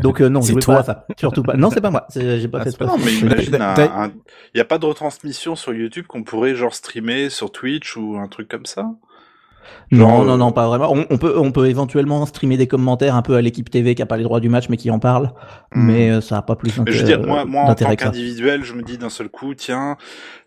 Donc 0.00 0.20
euh, 0.20 0.28
non, 0.28 0.42
C'est 0.42 0.54
je 0.54 0.58
toi. 0.58 0.74
pas 0.76 0.80
à 0.80 0.84
ça. 0.84 1.06
Surtout 1.18 1.42
pas. 1.42 1.54
Non, 1.54 1.70
c'est 1.70 1.80
pas 1.80 1.90
moi. 1.90 2.06
J'ai 2.14 2.48
pas 2.48 2.58
Ah, 2.60 2.64
fait 2.64 2.70
ça. 2.72 2.84
Non, 2.84 2.96
mais 3.04 3.12
imagine, 3.14 3.58
il 3.58 4.56
n'y 4.56 4.60
a 4.60 4.64
pas 4.64 4.78
de 4.78 4.86
retransmission 4.86 5.56
sur 5.56 5.72
YouTube 5.74 6.06
qu'on 6.06 6.22
pourrait 6.22 6.54
genre 6.54 6.74
streamer 6.74 7.30
sur 7.30 7.50
Twitch 7.52 7.96
ou 7.96 8.16
un 8.16 8.28
truc 8.28 8.48
comme 8.48 8.66
ça? 8.66 8.86
Genre, 9.90 10.24
non, 10.24 10.34
euh, 10.34 10.36
non, 10.36 10.52
pas 10.52 10.66
vraiment. 10.68 10.92
On, 10.92 11.06
on 11.10 11.18
peut, 11.18 11.34
on 11.38 11.52
peut 11.52 11.68
éventuellement 11.68 12.24
streamer 12.26 12.56
des 12.56 12.66
commentaires 12.66 13.14
un 13.14 13.22
peu 13.22 13.34
à 13.36 13.42
l'équipe 13.42 13.68
TV 13.70 13.94
qui 13.94 14.02
a 14.02 14.06
pas 14.06 14.16
les 14.16 14.24
droits 14.24 14.40
du 14.40 14.48
match 14.48 14.68
mais 14.68 14.76
qui 14.76 14.90
en 14.90 14.98
parle, 14.98 15.30
Hmm. 15.74 15.86
mais 15.86 16.10
euh, 16.10 16.20
ça 16.20 16.38
a 16.38 16.42
pas 16.42 16.54
plus 16.56 16.78
Mais 16.78 16.92
je 16.92 16.98
veux 16.98 17.04
d'intérêt 17.04 17.18
dire, 17.18 17.26
moi, 17.26 17.44
moi 17.44 17.62
en 17.62 17.66
d'intérêt 17.68 17.96
tant 17.96 18.06
qu'individuel, 18.06 18.64
je 18.64 18.74
me 18.74 18.82
dis 18.82 18.98
d'un 18.98 19.08
seul 19.10 19.28
coup, 19.28 19.54
tiens, 19.54 19.96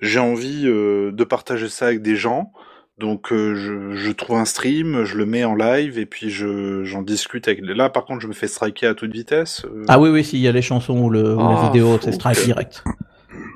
j'ai 0.02 0.19
envie 0.19 0.64
euh, 0.68 1.11
de 1.11 1.24
partager 1.24 1.68
ça 1.69 1.88
avec 1.88 2.02
des 2.02 2.16
gens. 2.16 2.52
Donc 2.98 3.34
euh, 3.34 3.56
je, 3.56 3.95
je 3.98 4.11
trouve 4.11 4.38
un 4.38 4.45
stream, 4.45 5.03
je 5.03 5.18
le 5.18 5.26
mets 5.26 5.44
en 5.44 5.53
live 5.53 6.00
et 6.00 6.06
puis 6.06 6.30
je 6.30 6.85
j'en 6.85 7.02
discute 7.02 7.45
avec. 7.50 7.60
Là, 7.61 7.90
par 7.90 8.06
contre, 8.06 8.22
je 8.22 8.27
me 8.27 8.34
fais 8.34 8.48
striker 8.48 8.88
à 8.88 8.94
toute 8.94 9.11
vitesse. 9.11 9.66
euh, 9.66 9.84
Ah 9.90 10.00
oui, 10.00 10.10
oui, 10.10 10.24
s'il 10.24 10.40
y 10.40 10.48
a 10.48 10.53
les 10.53 10.61
chansons 10.61 10.98
ou, 11.00 11.10
le, 11.10 11.35
ou 11.35 11.40
la 11.40 11.60
Ah, 11.60 11.66
vidéo, 11.74 11.98
c'est 12.02 12.14
strike 12.14 12.38
que- 12.40 12.45
direct. 12.45 12.84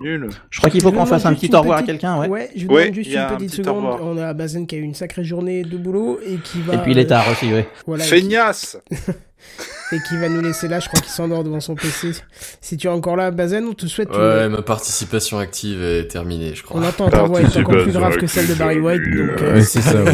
Nul. 0.01 0.29
Je 0.49 0.57
crois 0.59 0.69
qu'il 0.69 0.81
faut 0.81 0.91
qu'on 0.91 1.05
fasse 1.05 1.25
un 1.25 1.33
petit 1.33 1.49
au 1.53 1.59
revoir 1.59 1.79
à 1.79 1.83
quelqu'un, 1.83 2.17
ouais. 2.19 2.27
Ouais, 2.27 2.49
je 2.55 2.65
vous 2.65 2.73
Ouais, 2.73 2.83
demande 2.83 2.95
juste 2.95 3.11
une 3.11 3.17
un 3.17 3.35
petite 3.35 3.53
seconde. 3.53 3.85
On 4.01 4.17
a 4.17 4.33
Bazen 4.33 4.65
qui 4.67 4.75
a 4.75 4.77
eu 4.77 4.81
une 4.83 4.93
sacrée 4.95 5.23
journée 5.23 5.63
de 5.63 5.77
boulot 5.77 6.19
et 6.25 6.35
qui 6.37 6.61
va. 6.61 6.75
Et 6.75 6.77
puis 6.79 6.91
il 6.91 6.99
est 6.99 7.05
euh, 7.05 7.09
tard 7.09 7.25
aussi, 7.31 7.51
ouais. 7.53 7.67
Voilà, 7.87 8.03
et 8.05 8.07
qui, 8.07 8.13
Feignasse 8.15 8.77
et 9.91 9.97
qui 10.07 10.17
va 10.17 10.29
nous 10.29 10.41
laisser 10.41 10.67
là. 10.67 10.79
Je 10.79 10.87
crois 10.87 10.99
qu'il 11.01 11.11
s'endort 11.11 11.43
devant 11.43 11.59
son 11.59 11.75
PC. 11.75 12.11
Si 12.61 12.77
tu 12.77 12.87
es 12.87 12.89
encore 12.89 13.15
là, 13.15 13.31
Bazen, 13.31 13.65
on 13.65 13.73
te 13.73 13.85
souhaite. 13.87 14.09
une- 14.13 14.19
Ouais, 14.19 14.49
ma 14.49 14.61
participation 14.61 15.39
active 15.39 15.81
est 15.83 16.07
terminée, 16.07 16.53
je 16.55 16.63
crois. 16.63 16.79
On 16.79 16.83
entend 16.83 17.09
ta 17.09 17.23
voix 17.23 17.41
est 17.41 17.57
encore 17.57 17.83
plus 17.83 17.91
grave 17.91 18.17
que 18.17 18.27
celle 18.27 18.47
de 18.47 18.53
Barry 18.53 18.79
White, 18.79 19.01
donc. 19.01 19.41
Ouais, 19.41 19.61
c'est 19.61 19.81
ça, 19.81 20.01
ouais. 20.03 20.13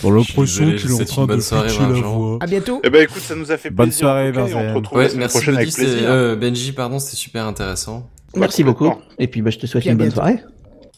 Pour 0.00 0.12
le 0.12 0.22
prochain, 0.32 0.72
qu'il 0.76 0.90
est 0.90 0.94
en 0.94 1.04
train 1.04 1.26
de 1.26 1.36
pitcher 1.36 1.54
la 1.80 2.00
voix. 2.00 2.38
À 2.40 2.46
bientôt. 2.46 2.80
Eh 2.84 2.90
ben 2.90 3.02
écoute, 3.02 3.22
ça 3.22 3.34
nous 3.34 3.50
a 3.52 3.56
fait 3.56 3.70
Bonne 3.70 3.86
plaisir. 3.88 4.00
soirée, 4.06 4.28
en 4.28 4.32
tout 4.32 4.38
cas, 4.40 4.46
et 4.46 4.52
Benzen. 4.52 4.66
On 4.66 4.70
te 4.70 4.74
retrouve 4.76 4.98
Ouais, 4.98 5.08
la 5.16 5.28
prochaine 5.28 5.54
Benji, 5.54 5.62
avec 5.62 5.74
plaisir. 5.74 6.10
euh, 6.10 6.36
Benji, 6.36 6.72
pardon, 6.72 6.98
c'était 6.98 7.16
super 7.16 7.46
intéressant. 7.46 8.08
Merci 8.36 8.64
beaucoup. 8.64 8.92
Et 9.18 9.28
puis 9.28 9.42
bah, 9.42 9.50
je 9.50 9.58
te 9.58 9.66
souhaite 9.66 9.84
une 9.86 9.96
bonne 9.96 10.10
soirée. 10.10 10.38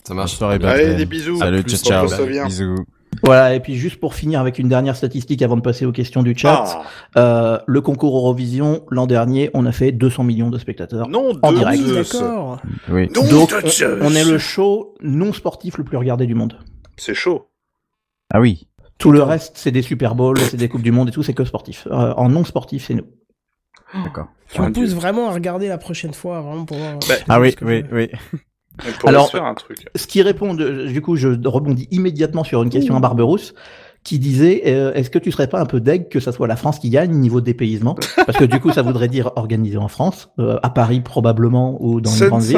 Ça 0.05 0.15
marche. 0.15 0.34
soirée, 0.34 0.58
Allez, 0.62 0.94
des 0.94 1.06
bisous. 1.06 1.36
Salut, 1.39 1.62
plus, 1.62 1.82
ciao, 1.82 2.08
ciao. 2.08 2.26
Bisous. 2.47 2.84
Voilà, 3.23 3.55
et 3.55 3.60
puis 3.60 3.76
juste 3.76 3.98
pour 3.98 4.15
finir 4.15 4.40
avec 4.40 4.58
une 4.58 4.68
dernière 4.68 4.94
statistique 4.94 5.40
avant 5.40 5.56
de 5.56 5.62
passer 5.62 5.86
aux 5.86 5.92
questions 5.92 6.23
du 6.23 6.36
chat, 6.36 6.65
Ah, 6.66 6.82
euh, 7.16 7.58
le 7.66 7.81
concours 7.81 8.15
Eurovision, 8.16 8.84
l'an 8.90 9.06
dernier, 9.06 9.50
on 9.55 9.65
a 9.65 9.73
fait 9.73 9.90
200 9.90 10.23
millions 10.24 10.50
de 10.50 10.58
spectateurs. 10.58 11.08
non, 11.08 11.32
En 11.42 11.52
direct. 11.52 11.82
D'accord. 11.82 12.60
Oui. 12.90 13.08
Non, 13.15 13.23
Donc, 13.26 13.50
de 13.65 13.68
Zeus. 13.70 13.84
on, 14.02 14.06
on 14.08 14.15
est 14.15 14.24
le 14.24 14.36
show 14.39 14.94
non 15.00 15.32
sportif 15.32 15.78
le 15.78 15.84
plus 15.84 15.97
regardé 15.97 16.26
du 16.26 16.34
monde. 16.34 16.58
C'est 16.98 17.15
chaud. 17.15 17.48
Ah 18.32 18.40
oui. 18.40 18.68
Tout 18.98 19.12
le 19.12 19.23
reste, 19.23 19.52
c'est 19.56 19.70
des 19.73 19.82
Super 19.82 20.15
Bowls, 20.15 20.39
c'est 20.39 20.56
des 20.56 20.68
Coupes 20.68 20.82
du 20.82 20.92
Monde 20.92 21.08
et 21.08 21.12
tout, 21.12 21.23
c'est 21.23 21.34
que 21.34 21.44
sportif. 21.44 21.86
Euh, 21.90 22.12
en 22.15 22.28
non 22.28 22.44
sportif, 22.44 22.86
c'est 22.86 22.94
nous. 22.94 23.06
D'accord. 24.05 24.26
Tu 24.52 24.60
me 24.60 24.73
pousses 24.73 24.94
vraiment 24.94 25.28
à 25.28 25.33
regarder 25.33 25.68
la 25.68 25.78
prochaine 25.78 26.15
fois, 26.15 26.41
vraiment 26.41 26.65
pour 26.65 26.76
voir. 26.76 26.99
Bah, 27.08 27.15
Ah 27.28 27.41
oui, 27.41 27.55
oui, 27.62 27.83
je- 27.91 27.94
oui. 27.94 28.10
Alors- 29.05 29.34
un 29.34 29.55
truc. 29.55 29.86
Ce 29.94 30.07
qui 30.07 30.23
répond, 30.23 30.55
de- 30.55 30.86
du 30.86 31.00
coup, 31.00 31.16
je 31.16 31.28
rebondis 31.49 31.89
immédiatement 31.91 32.44
sur 32.44 32.62
une 32.62 32.70
question 32.70 32.94
à 32.97 33.00
Barberousse 33.00 33.55
qui 34.05 34.18
disait 34.20 34.62
euh, 34.66 34.92
est-ce 34.94 35.10
que 35.10 35.18
tu 35.18 35.33
serais 35.33 35.49
pas 35.49 35.60
un 35.60 35.66
peu 35.66 35.81
deg 35.81 36.08
que 36.08 36.20
ça 36.20 36.31
soit 36.31 36.47
la 36.47 36.55
France 36.57 36.78
qui 36.78 36.91
gagne 36.91 37.10
niveau 37.12 37.41
dépaysement? 37.41 37.94
Parce 38.26 38.39
que 38.39 38.44
du 38.44 38.60
coup, 38.60 38.70
ça 38.73 38.83
voudrait 38.83 39.08
dire 39.08 39.33
organisé 39.36 39.78
en 39.78 39.89
France, 39.89 40.28
euh, 40.39 40.58
à 40.62 40.70
Paris 40.70 41.00
probablement 41.00 41.76
ou 41.81 42.00
dans 42.00 42.10
une 42.10 42.28
grande 42.28 42.42
ville. 42.42 42.57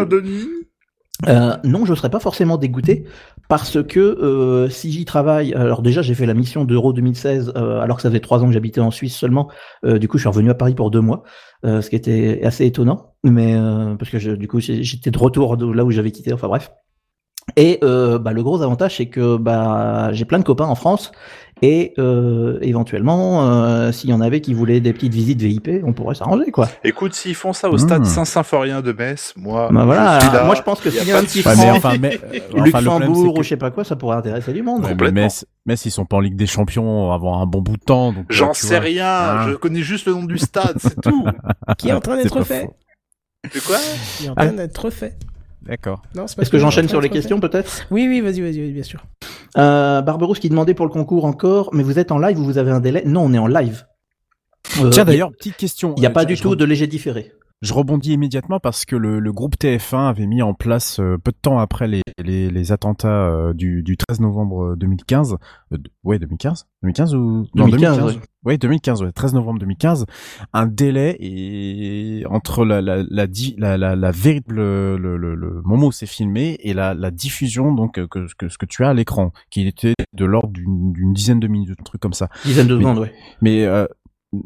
Euh, 1.26 1.57
non, 1.65 1.84
je 1.84 1.94
serais 1.94 2.10
pas 2.10 2.20
forcément 2.20 2.58
dégoûté 2.58 3.05
parce 3.49 3.83
que 3.83 3.99
euh, 4.01 4.68
si 4.68 4.93
j'y 4.93 5.05
travaille, 5.05 5.55
alors 5.55 5.83
déjà 5.83 6.02
j'ai 6.02 6.15
fait 6.15 6.27
la 6.27 6.35
mission 6.35 6.65
d'Euro 6.65 6.93
2016 6.93 7.52
euh, 7.57 7.81
alors 7.81 7.97
que 7.97 8.02
ça 8.02 8.10
faisait 8.10 8.20
trois 8.20 8.43
ans 8.43 8.47
que 8.47 8.52
j'habitais 8.52 8.81
en 8.81 8.91
Suisse 8.91 9.17
seulement. 9.17 9.49
Euh, 9.85 9.99
du 9.99 10.07
coup, 10.09 10.18
je 10.18 10.23
suis 10.23 10.28
revenu 10.28 10.51
à 10.51 10.55
Paris 10.55 10.75
pour 10.75 10.91
deux 10.91 11.01
mois, 11.01 11.23
euh, 11.65 11.81
ce 11.81 11.91
qui 11.91 11.97
était 11.97 12.41
assez 12.44 12.67
étonnant, 12.67 13.15
mais 13.25 13.55
parce 13.99 14.10
que 14.10 14.18
je- 14.18 14.33
du 14.33 14.49
coup 14.49 14.60
j'étais 14.60 15.10
de 15.10 15.18
retour 15.18 15.57
là 15.57 15.85
où 15.85 15.91
j'avais 15.91 16.10
quitté. 16.12 16.33
Enfin 16.33 16.49
bref. 16.49 16.70
Et 17.57 17.78
euh, 17.83 18.18
bah, 18.18 18.33
le 18.33 18.43
gros 18.43 18.62
avantage, 18.62 18.97
c'est 18.97 19.07
que 19.07 19.36
bah, 19.36 20.10
j'ai 20.12 20.25
plein 20.25 20.39
de 20.39 20.44
copains 20.44 20.67
en 20.67 20.75
France 20.75 21.10
et 21.60 21.93
euh, 21.99 22.59
éventuellement, 22.62 23.43
euh, 23.49 23.91
s'il 23.91 24.10
y 24.10 24.12
en 24.12 24.20
avait 24.20 24.41
qui 24.41 24.55
voulaient 24.55 24.78
des 24.81 24.93
petites 24.93 25.12
visites 25.12 25.43
VIP, 25.43 25.83
on 25.83 25.93
pourrait 25.93 26.15
s'arranger 26.15 26.52
quoi. 26.52 26.68
Écoute, 26.85 27.15
s'ils 27.15 27.35
font 27.35 27.52
ça 27.52 27.68
au 27.68 27.77
stade 27.78 28.02
Mmh. 28.02 28.05
Saint-Symphorien 28.05 28.81
de 28.81 28.93
Metz, 28.93 29.35
moi, 29.36 29.68
Bah 29.73 29.85
voilà, 29.85 30.20
je 30.20 30.27
suis 30.27 30.35
là. 30.36 30.44
moi 30.44 30.55
je 30.55 30.62
pense 30.62 30.78
que 30.81 30.89
s'il 30.89 31.09
y 31.09 31.10
a 31.10 31.18
un 31.18 31.23
de 31.23 31.27
petit 31.27 31.43
franc, 31.43 31.52
enfin, 31.73 31.94
mais, 32.01 32.20
euh, 32.23 32.39
enfin, 32.62 32.62
le 32.62 32.70
problème, 32.70 33.01
Luxembourg 33.09 33.17
c'est 33.17 33.28
ou 33.28 33.33
que- 33.33 33.43
je 33.43 33.49
sais 33.49 33.57
pas 33.57 33.70
quoi, 33.73 33.83
ça 33.83 33.97
pourrait 33.97 34.17
intéresser 34.18 34.52
du 34.52 34.62
monde. 34.62 34.85
Ouais, 34.85 34.94
mais. 35.01 35.10
Metz, 35.10 35.44
Metz, 35.67 35.85
ils 35.85 35.91
sont 35.91 36.05
pas 36.05 36.18
en 36.18 36.20
Ligue 36.20 36.36
des 36.36 36.47
Champions 36.47 37.10
avant 37.10 37.41
un 37.43 37.47
bon 37.47 37.60
bout 37.60 37.77
de 37.77 37.83
temps. 37.85 38.12
donc, 38.12 38.27
J'en 38.31 38.51
euh, 38.51 38.52
tu 38.52 38.65
sais 38.65 38.77
vois. 38.77 38.85
rien, 38.85 39.07
Hein. 39.09 39.49
je 39.49 39.55
connais 39.57 39.83
juste 39.83 40.07
le 40.07 40.12
nom 40.12 40.23
du 40.25 40.39
stade, 40.39 40.77
c'est 40.78 41.01
tout. 41.01 41.25
Qui 41.78 41.89
est 41.89 41.93
en 41.93 42.01
train 42.01 42.18
C'est 42.18 42.25
d'être 42.25 42.44
fait. 42.44 42.67
faux. 42.67 42.77
De 43.52 43.60
quoi? 43.67 43.77
Qui 44.18 44.27
est 44.27 44.28
en 44.28 44.35
Ah. 44.36 44.44
train 44.47 44.55
d'être 44.55 44.91
fait. 44.91 45.17
D'accord. 45.62 46.03
Non, 46.15 46.27
pas 46.27 46.43
Est-ce 46.43 46.51
que 46.51 46.57
en 46.57 46.61
j'enchaîne 46.61 46.89
sur 46.89 47.01
les 47.01 47.09
questions 47.09 47.41
peut-être? 47.41 47.87
Oui, 47.91 48.07
oui, 48.09 48.20
vas-y, 48.20 48.41
vas-y, 48.41 48.73
bien 48.73 48.83
sûr. 48.83 49.05
euh, 49.57 50.01
Barberousse 50.03 50.39
qui 50.39 50.49
demandait 50.49 50.75
pour 50.75 50.87
le 50.87 50.93
concours 50.93 51.25
encore, 51.25 51.70
mais 51.73 51.83
vous 51.83 51.99
êtes 51.99 52.12
en 52.12 52.19
Euh, 57.62 57.65
Euh, 57.65 57.69
je 57.69 57.75
rebondis 57.75 58.12
immédiatement 58.12 58.61
parce 58.61 58.85
que 58.85 58.95
le, 58.97 59.19
le 59.19 59.33
groupe 59.33 59.57
TF1 59.57 60.09
avait 60.09 60.27
mis 60.27 60.43
en 60.43 60.55
place 60.55 61.01
euh, 61.01 61.19
peu 61.19 61.33
de 61.33 61.37
temps 61.41 61.59
après 61.59 61.89
les, 61.89 62.03
les, 62.23 62.51
les 62.51 62.73
attentats 62.73 63.09
euh, 63.28 63.53
du, 63.53 63.83
du 63.83 63.97
13 63.97 64.20
novembre 64.20 64.77
2015. 64.77 65.37
Euh, 65.73 65.77
d- 65.77 65.91
ouais, 66.05 66.19
2015 66.19 66.67
2015 66.83 67.15
ou 67.17 67.47
non, 67.57 67.67
2015, 67.67 68.03
ouais. 68.05 68.20
Ouais, 68.45 68.57
2015, 68.59 69.03
ouais, 69.03 69.11
13 69.12 69.35
novembre 69.35 69.59
2015, 69.59 70.07
un 70.53 70.67
délai 70.67 71.17
et 71.19 72.23
entre 72.31 72.65
la 72.65 72.81
la 72.81 72.99
la 73.11 73.27
la, 73.59 73.77
la, 73.77 73.97
la 73.97 74.11
véritable 74.12 74.55
le, 74.57 75.17
le, 75.17 75.35
le 75.35 75.61
moment 75.65 75.89
où 75.89 75.93
c'est 75.93 76.07
filmé 76.07 76.57
et 76.61 76.73
la, 76.73 76.95
la 76.95 77.11
diffusion 77.11 77.73
donc 77.75 77.99
euh, 77.99 78.07
que, 78.07 78.27
que 78.39 78.49
ce 78.49 78.57
que 78.57 78.67
tu 78.67 78.85
as 78.85 78.91
à 78.91 78.95
l'écran, 78.95 79.33
qui 79.51 79.67
était 79.67 79.95
de 80.17 80.25
l'ordre 80.25 80.53
d'une 80.53 80.93
d'une 80.93 81.12
dizaine 81.12 81.41
de 81.41 81.49
minutes, 81.49 81.77
un 81.81 81.83
truc 81.83 82.01
comme 82.01 82.12
ça. 82.12 82.28
Dizaine 82.45 82.69
de 82.69 82.78
secondes, 82.78 82.99
ouais. 82.99 83.12
Mais 83.43 83.65
euh, 83.65 83.87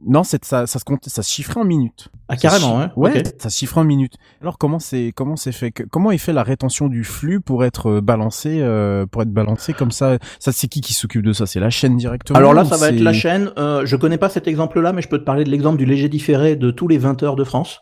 non, 0.07 0.23
c'est 0.23 0.45
ça, 0.45 0.67
ça 0.69 0.79
se 0.79 0.85
compte, 0.85 1.09
ça 1.09 1.23
se 1.25 1.31
chiffrait 1.31 1.61
en 1.61 1.65
minutes. 1.65 2.09
Ah, 2.29 2.37
carrément, 2.37 2.79
Ça 2.79 2.85
hein. 2.85 2.93
Ouais, 2.95 3.23
ça 3.39 3.51
se 3.51 3.59
chiffre 3.59 3.79
en 3.79 3.85
minutes. 3.85 4.15
Alors 4.41 4.57
comment 4.57 4.79
c'est 4.79 5.13
comment 5.17 5.35
c'est 5.35 5.51
fait 5.51 5.73
que- 5.73 5.83
Comment 5.83 6.13
est 6.13 6.19
fait 6.19 6.33
la 6.33 6.45
rétention 6.45 6.87
du 6.87 7.03
flux 7.03 7.41
pour 7.41 7.65
être 7.65 7.91
euh, 7.91 8.01
balancé 8.01 8.61
euh, 8.61 9.07
pour 9.07 9.23
être 9.23 9.33
balancé 9.33 9.73
comme 9.73 9.91
ça? 9.91 10.19
Ça 10.39 10.53
c'est 10.53 10.69
qui 10.69 10.81
qui 10.83 10.95
s'occupe 10.95 11.25
de 11.25 11.33
ça? 11.33 11.47
C'est 11.47 11.59
la 11.59 11.71
chaîne 11.71 11.97
directement 11.97 12.39
Alors 12.39 12.55
là, 12.55 12.65
ça 12.65 12.77
va 12.77 12.91
être 12.91 13.01
la 13.01 13.13
chaîne. 13.13 13.51
Euh, 13.59 13.85
je 13.85 13.97
connais 13.97 14.19
pas 14.19 14.29
cet 14.29 14.47
exemple-là, 14.47 14.93
mais 14.93 15.03
je 15.03 15.09
peux 15.09 15.19
te 15.19 15.25
parler 15.25 15.43
de 15.43 15.51
l'exemple 15.51 15.79
du 15.79 15.85
léger 15.85 16.09
différé 16.09 16.55
de 16.55 16.71
tous 16.71 16.87
les 16.87 16.99
20 16.99 17.21
heures 17.25 17.37
de 17.37 17.45
France. 17.45 17.81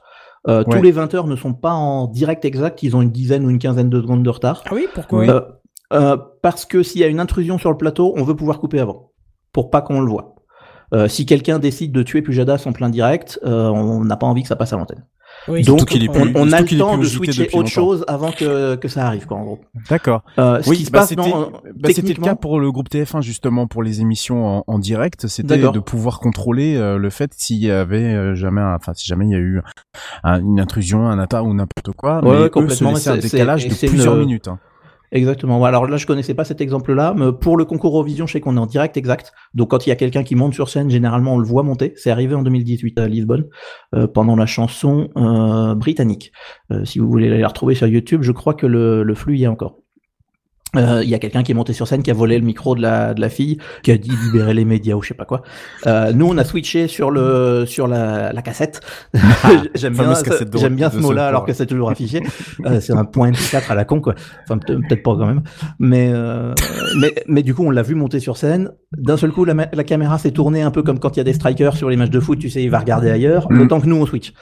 Euh, 0.49 0.65
Ouais. 0.67 0.77
Tous 0.77 0.83
les 0.83 0.93
20 0.93 1.13
heures 1.15 1.27
ne 1.27 1.37
sont 1.37 1.53
pas 1.53 1.73
en 1.73 2.07
direct 2.07 2.47
exact, 2.47 2.83
ils 2.83 2.97
ont 2.97 3.03
une 3.03 3.11
dizaine 3.13 3.45
ou 3.45 3.51
une 3.51 3.59
quinzaine 3.59 3.91
de 3.91 4.01
secondes 4.01 4.23
de 4.23 4.31
retard. 4.31 4.63
Ah 4.65 4.71
oui, 4.73 4.87
pourquoi 4.95 5.19
Oui. 5.19 5.29
Euh, 5.29 5.41
euh, 5.93 6.17
parce 6.43 6.65
que 6.65 6.83
s'il 6.83 7.03
y 7.03 7.05
a 7.05 7.09
une 7.09 7.21
intrusion 7.21 7.59
sur 7.59 7.71
le 7.71 7.77
plateau, 7.77 8.15
on 8.17 8.23
veut 8.23 8.35
pouvoir 8.35 8.59
couper 8.59 8.81
avant, 8.81 9.13
pour 9.53 9.69
pas 9.69 9.83
qu'on 9.83 10.01
le 10.01 10.09
voit. 10.11 10.37
Euh, 10.93 11.09
si 11.09 11.27
quelqu'un 11.27 11.59
décide 11.59 11.93
de 11.93 12.03
tuer 12.03 12.23
Pujadas 12.23 12.63
en 12.67 12.73
plein 12.73 12.89
direct, 12.91 13.39
euh, 13.45 13.69
on 13.69 14.05
n'a 14.05 14.17
pas 14.17 14.27
envie 14.27 14.43
que 14.43 14.49
ça 14.49 14.57
passe 14.57 14.73
à 14.73 14.77
l'antenne. 14.77 15.05
Oui, 15.49 15.63
Donc, 15.63 15.95
est 15.95 16.09
on- 16.09 16.13
plus- 16.13 16.33
on, 16.35 16.49
on 16.49 16.53
a 16.53 16.61
le 16.61 16.77
temps 16.79 16.99
de 16.99 17.05
switcher 17.05 17.45
autre 17.45 17.57
longtemps. 17.59 17.67
chose 17.69 18.05
avant 18.09 18.31
que, 18.33 18.75
que 18.75 18.89
ça 18.89 19.07
arrive, 19.07 19.27
quoi, 19.27 19.39
en 19.39 19.45
gros. 19.45 19.61
D'accord. 19.89 20.23
Euh, 20.39 20.61
ce 20.61 20.69
Oui, 20.69 20.77
qui 20.79 20.85
se 20.85 20.91
bah, 20.91 20.99
passe 20.99 21.11
c'était 21.11 21.23
bah, 21.23 21.31
c'était 21.63 21.89
le 21.89 21.95
techniquement- 21.95 22.27
cas 22.27 22.35
pour 22.35 22.59
le 22.61 22.71
groupe 22.73 22.89
TF1 22.91 23.23
justement 23.23 23.67
pour 23.67 23.83
les 23.83 24.01
émissions 24.03 24.45
en, 24.59 24.65
en 24.67 24.79
direct, 24.79 25.29
c'était 25.29 25.57
de 25.59 25.79
pouvoir 25.79 26.19
contrôler 26.19 26.77
euh, 26.77 26.99
le 26.99 27.09
fait 27.11 27.33
s'il 27.37 27.59
y 27.59 27.71
avait 27.71 28.03
euh, 28.13 28.35
jamais, 28.35 28.61
enfin 28.61 28.93
si 28.93 29.07
jamais 29.07 29.27
il 29.27 29.31
y 29.31 29.35
a 29.37 29.39
eu 29.39 29.63
un- 30.25 30.41
une 30.41 30.61
intrusion, 30.61 31.07
un 31.09 31.19
attaque 31.21 31.45
ou 31.45 31.55
n'importe 31.55 31.97
quoi, 31.97 32.17
Ouais, 32.17 32.23
mais 32.25 32.31
ouais, 32.31 32.37
eux 32.47 32.49
complètement, 32.51 32.91
se 32.91 32.95
laissaient 32.97 33.11
un 33.11 33.17
décalage 33.17 33.67
de 33.69 33.75
plusieurs 33.87 34.15
une- 34.15 34.21
minutes. 34.27 34.49
hein. 34.49 34.59
Exactement. 35.13 35.65
Alors 35.65 35.87
là, 35.87 35.97
je 35.97 36.07
connaissais 36.07 36.35
pas 36.35 36.45
cet 36.45 36.61
exemple-là, 36.61 37.15
mais 37.17 37.33
pour 37.33 37.57
le 37.57 37.65
concours 37.65 37.95
Eurovision, 37.95 38.27
je 38.27 38.35
sais 38.35 38.41
qu'on 38.41 38.57
est 38.57 38.61
en 38.61 38.67
direct 38.67 38.97
exact. 38.97 39.33
Donc 39.55 39.71
quand 39.71 39.87
il 39.87 39.89
y 39.89 39.93
a 39.93 39.97
quelqu'un 39.97 40.23
qui 40.23 40.37
monte 40.37 40.55
sur 40.55 40.69
scène, 40.69 40.89
généralement 40.89 41.35
on 41.35 41.39
le 41.39 41.47
voit 41.47 41.65
monter. 41.65 41.93
C'est 41.97 42.11
arrivé 42.11 42.35
en 42.35 42.43
2018 42.43 42.99
à 42.99 43.09
Lisbonne 43.09 43.47
euh, 43.95 44.07
pendant 44.07 44.37
la 44.37 44.47
chanson 44.47 45.09
euh, 45.17 45.75
britannique. 45.75 46.33
Euh, 46.71 46.85
si 46.85 47.01
vous 47.01 47.09
voulez 47.09 47.29
la 47.29 47.49
retrouver 47.49 47.75
sur 47.75 47.89
YouTube, 47.89 48.23
je 48.23 48.33
crois 48.33 48.55
que 48.55 48.67
le, 48.67 49.03
le 49.03 49.15
flux 49.15 49.37
y 49.37 49.45
est 49.45 49.49
encore. 49.49 49.80
Euh, 50.77 51.01
Il 51.03 51.09
y 51.11 51.15
a 51.15 51.19
quelqu'un 51.19 51.43
qui 51.43 51.53
est 51.53 51.55
monté 51.55 51.73
sur 51.73 51.89
scène, 51.89 52.03
qui 52.03 52.11
a 52.11 52.15
volé 52.15 52.39
le 52.39 52.45
micro 52.45 52.75
de 52.75 52.83
la, 52.83 53.13
de 53.15 53.21
la 53.21 53.29
fille, 53.29 53.59
qui 53.83 53.91
a 53.91 53.99
dit 53.99 54.11
libérer 54.25 54.55
les 54.55 54.65
médias 54.65 54.95
ou 54.95 55.03
je 55.03 55.09
sais 55.09 55.15
pas 55.15 55.25
quoi. 55.25 55.43
Euh, 55.87 56.13
nous, 56.13 56.27
on 56.29 56.39
a 56.39 56.45
switché 56.45 56.87
sur 56.89 57.11
le 57.11 57.65
sur 57.67 57.89
la, 57.89 58.33
la 58.33 58.43
cassette. 58.43 58.81
J'aime 59.75 59.95
bien, 59.95 60.15
j'aime 60.61 60.75
bien 60.77 60.91
ce 60.91 60.97
mot-là, 60.99 61.27
alors 61.27 61.45
que 61.45 61.53
c'est 61.53 61.67
toujours 61.67 61.91
affiché. 61.91 62.23
Euh, 62.67 62.79
c'est 62.81 62.93
un 62.93 63.05
point 63.07 63.31
MP4 63.31 63.71
à 63.71 63.75
la 63.75 63.85
con, 63.85 64.01
quoi. 64.01 64.15
Enfin, 64.45 64.59
peut- 64.59 64.79
peut-être 64.87 65.03
pas 65.03 65.17
quand 65.17 65.25
même. 65.27 65.43
Mais, 65.79 66.11
euh, 66.13 66.53
mais, 66.99 67.15
mais 67.27 67.43
du 67.43 67.55
coup, 67.55 67.65
on 67.65 67.71
l'a 67.71 67.83
vu 67.83 67.95
monter 67.95 68.21
sur 68.21 68.37
scène. 68.37 68.71
D'un 68.97 69.17
seul 69.17 69.31
coup, 69.33 69.45
la, 69.47 69.55
la 69.55 69.85
caméra 69.85 70.19
s'est 70.19 70.31
tournée 70.33 70.61
un 70.63 70.71
peu 70.71 70.83
comme 70.83 70.99
quand 70.99 71.17
il 71.17 71.21
y 71.21 71.21
a 71.21 71.25
des 71.25 71.33
strikers 71.33 71.75
sur 71.77 71.89
les 71.89 71.97
matchs 71.97 72.11
de 72.11 72.21
foot. 72.21 72.39
Tu 72.39 72.51
sais, 72.51 72.63
il 72.63 72.71
va 72.71 72.79
regarder 72.81 73.11
ailleurs. 73.11 73.51
Mm. 73.51 73.59
Le 73.59 73.69
temps 73.69 73.81
que 73.81 73.87
nous, 73.87 73.97
on 73.97 74.05
switch. 74.07 74.33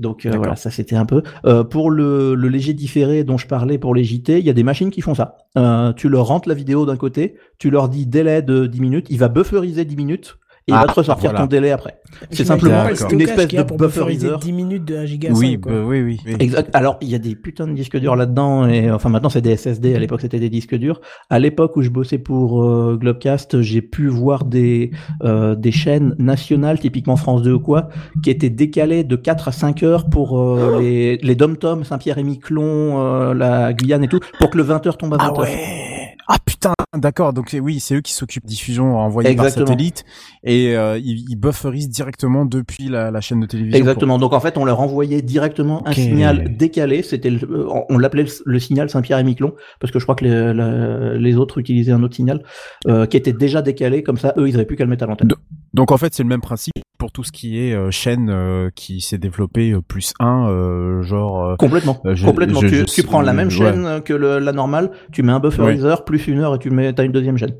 Donc 0.00 0.24
euh, 0.24 0.32
voilà, 0.34 0.56
ça 0.56 0.70
c'était 0.70 0.96
un 0.96 1.04
peu. 1.04 1.22
Euh, 1.44 1.62
pour 1.62 1.90
le, 1.90 2.34
le 2.34 2.48
léger 2.48 2.72
différé 2.72 3.22
dont 3.22 3.36
je 3.36 3.46
parlais 3.46 3.78
pour 3.78 3.94
les 3.94 4.02
JT, 4.02 4.38
il 4.38 4.44
y 4.44 4.50
a 4.50 4.54
des 4.54 4.62
machines 4.62 4.90
qui 4.90 5.02
font 5.02 5.14
ça. 5.14 5.36
Euh, 5.58 5.92
tu 5.92 6.08
leur 6.08 6.26
rentres 6.26 6.48
la 6.48 6.54
vidéo 6.54 6.86
d'un 6.86 6.96
côté, 6.96 7.36
tu 7.58 7.70
leur 7.70 7.88
dis 7.88 8.06
délai 8.06 8.42
de 8.42 8.66
10 8.66 8.80
minutes, 8.80 9.06
il 9.10 9.18
va 9.18 9.28
bufferiser 9.28 9.84
10 9.84 9.96
minutes 9.96 10.38
et 10.68 10.72
il 10.72 10.74
Ah, 10.74 10.82
va 10.86 10.92
te 10.92 10.98
ressortir 11.00 11.30
voilà. 11.30 11.44
ton 11.44 11.46
délai 11.48 11.70
après. 11.70 11.94
C'est 12.30 12.44
simplement 12.44 12.84
une 13.10 13.20
espèce 13.20 13.48
de 13.48 13.62
bufferizer. 13.76 14.38
10 14.38 14.52
minutes 14.52 14.84
de 14.84 14.96
1 14.96 15.04
giga 15.06 15.30
Oui, 15.32 15.52
5, 15.52 15.60
quoi. 15.60 15.72
bah, 15.72 15.78
oui, 15.84 16.02
oui. 16.02 16.20
oui. 16.26 16.36
Exact. 16.38 16.70
Alors, 16.74 16.98
il 17.00 17.08
y 17.08 17.14
a 17.14 17.18
des 17.18 17.34
putains 17.34 17.66
de 17.66 17.72
disques 17.72 17.96
durs 17.96 18.14
là-dedans, 18.16 18.66
et 18.68 18.90
enfin 18.90 19.08
maintenant 19.08 19.30
c'est 19.30 19.40
des 19.40 19.56
SSD. 19.56 19.94
À 19.94 19.98
l'époque, 19.98 20.20
c'était 20.20 20.38
des 20.40 20.50
disques 20.50 20.74
durs. 20.74 21.00
À 21.30 21.38
l'époque 21.38 21.76
où 21.76 21.82
je 21.82 21.88
bossais 21.90 22.18
pour 22.18 22.62
euh, 22.64 22.96
Globecast, 23.00 23.60
j'ai 23.62 23.82
pu 23.82 24.08
voir 24.08 24.44
des 24.44 24.90
euh, 25.24 25.54
des 25.54 25.72
chaînes 25.72 26.14
nationales, 26.18 26.78
typiquement 26.78 27.16
France 27.16 27.42
2 27.42 27.52
ou 27.54 27.60
quoi, 27.60 27.88
qui 28.22 28.30
étaient 28.30 28.50
décalées 28.50 29.04
de 29.04 29.16
4 29.16 29.48
à 29.48 29.52
5 29.52 29.82
heures 29.82 30.08
pour 30.10 30.38
euh, 30.40 30.78
les 30.80 31.16
les 31.18 31.34
dom-toms, 31.34 31.84
Saint-Pierre 31.84 32.18
et 32.18 32.22
Miquelon, 32.24 33.00
euh, 33.00 33.34
la 33.34 33.72
Guyane 33.72 34.04
et 34.04 34.08
tout, 34.08 34.20
pour 34.38 34.50
que 34.50 34.58
le 34.58 34.64
20 34.64 34.86
heures 34.86 34.98
tombe 34.98 35.14
à 35.14 35.16
20 35.18 35.24
Ah 35.36 35.40
ouais. 35.40 35.99
Ah 36.32 36.36
putain, 36.44 36.72
d'accord. 36.96 37.32
Donc 37.32 37.50
c'est- 37.50 37.58
oui, 37.58 37.80
c'est 37.80 37.96
eux 37.96 38.00
qui 38.02 38.12
s'occupent 38.12 38.44
de 38.44 38.48
diffusion 38.48 38.96
envoyée 38.98 39.30
par 39.34 39.46
satellite 39.66 40.04
et 40.44 40.76
euh, 40.76 40.96
ils, 40.96 41.26
ils 41.28 41.34
bufferisent 41.34 41.88
directement 41.88 42.44
depuis 42.44 42.88
la, 42.88 43.10
la 43.10 43.20
chaîne 43.20 43.40
de 43.40 43.46
télévision. 43.46 43.76
Exactement. 43.78 44.16
Donc 44.16 44.32
en 44.32 44.38
fait, 44.38 44.56
on 44.56 44.64
leur 44.64 44.78
envoyait 44.80 45.22
directement 45.22 45.82
un 45.88 45.92
signal 45.92 46.56
décalé. 46.56 47.02
C'était, 47.02 47.30
le- 47.30 47.66
on 47.88 47.98
l'appelait 47.98 48.22
le, 48.22 48.30
le 48.44 48.58
signal 48.60 48.88
Saint-Pierre 48.90 49.18
et 49.18 49.24
Miquelon 49.24 49.54
parce 49.80 49.92
que 49.92 49.98
je 49.98 50.04
crois 50.04 50.14
que 50.14 50.24
les, 50.24 50.54
la- 50.54 51.14
les 51.14 51.36
autres 51.36 51.58
utilisaient 51.58 51.90
un 51.92 52.02
autre 52.04 52.14
signal 52.14 52.44
euh, 52.86 53.06
qui 53.06 53.16
était 53.16 53.32
déjà 53.32 53.60
décalé. 53.60 54.04
Comme 54.04 54.18
ça, 54.18 54.32
eux, 54.36 54.48
ils 54.48 54.54
avaient 54.54 54.66
plus 54.66 54.76
qu'à 54.76 54.84
le 54.84 54.90
mettre 54.90 55.02
à 55.02 55.06
l'antenne. 55.08 55.30
Donc 55.74 55.90
en 55.90 55.96
fait, 55.98 56.14
c'est 56.14 56.22
le 56.22 56.28
même 56.28 56.40
principe 56.42 56.74
pour 57.00 57.10
tout 57.10 57.24
ce 57.24 57.32
qui 57.32 57.58
est 57.58 57.74
euh, 57.74 57.90
chaîne 57.90 58.30
euh, 58.30 58.70
qui 58.76 59.00
s'est 59.00 59.18
développée 59.18 59.72
euh, 59.72 59.80
plus 59.80 60.12
1, 60.20 61.00
genre 61.02 61.44
euh, 61.44 61.56
Complètement. 61.56 62.00
Euh, 62.06 62.14
je- 62.14 62.24
Complètement. 62.26 62.60
je- 62.60 62.68
tu, 62.68 62.74
je 62.76 62.84
tu 62.84 62.86
sais- 62.88 63.02
prends 63.02 63.22
la 63.22 63.32
même 63.32 63.48
ouais. 63.48 63.54
chaîne 63.54 64.00
que 64.02 64.12
le- 64.12 64.38
la 64.38 64.52
normale, 64.52 64.92
tu 65.10 65.24
mets 65.24 65.32
un 65.32 65.40
bufferizer 65.40 66.04
plus 66.04 66.28
une 66.28 66.38
heure 66.38 66.54
et 66.54 66.58
tu 66.60 66.70
mets, 66.70 66.92
t'as 66.92 67.04
une 67.04 67.10
deuxième 67.12 67.36
chaîne. 67.38 67.54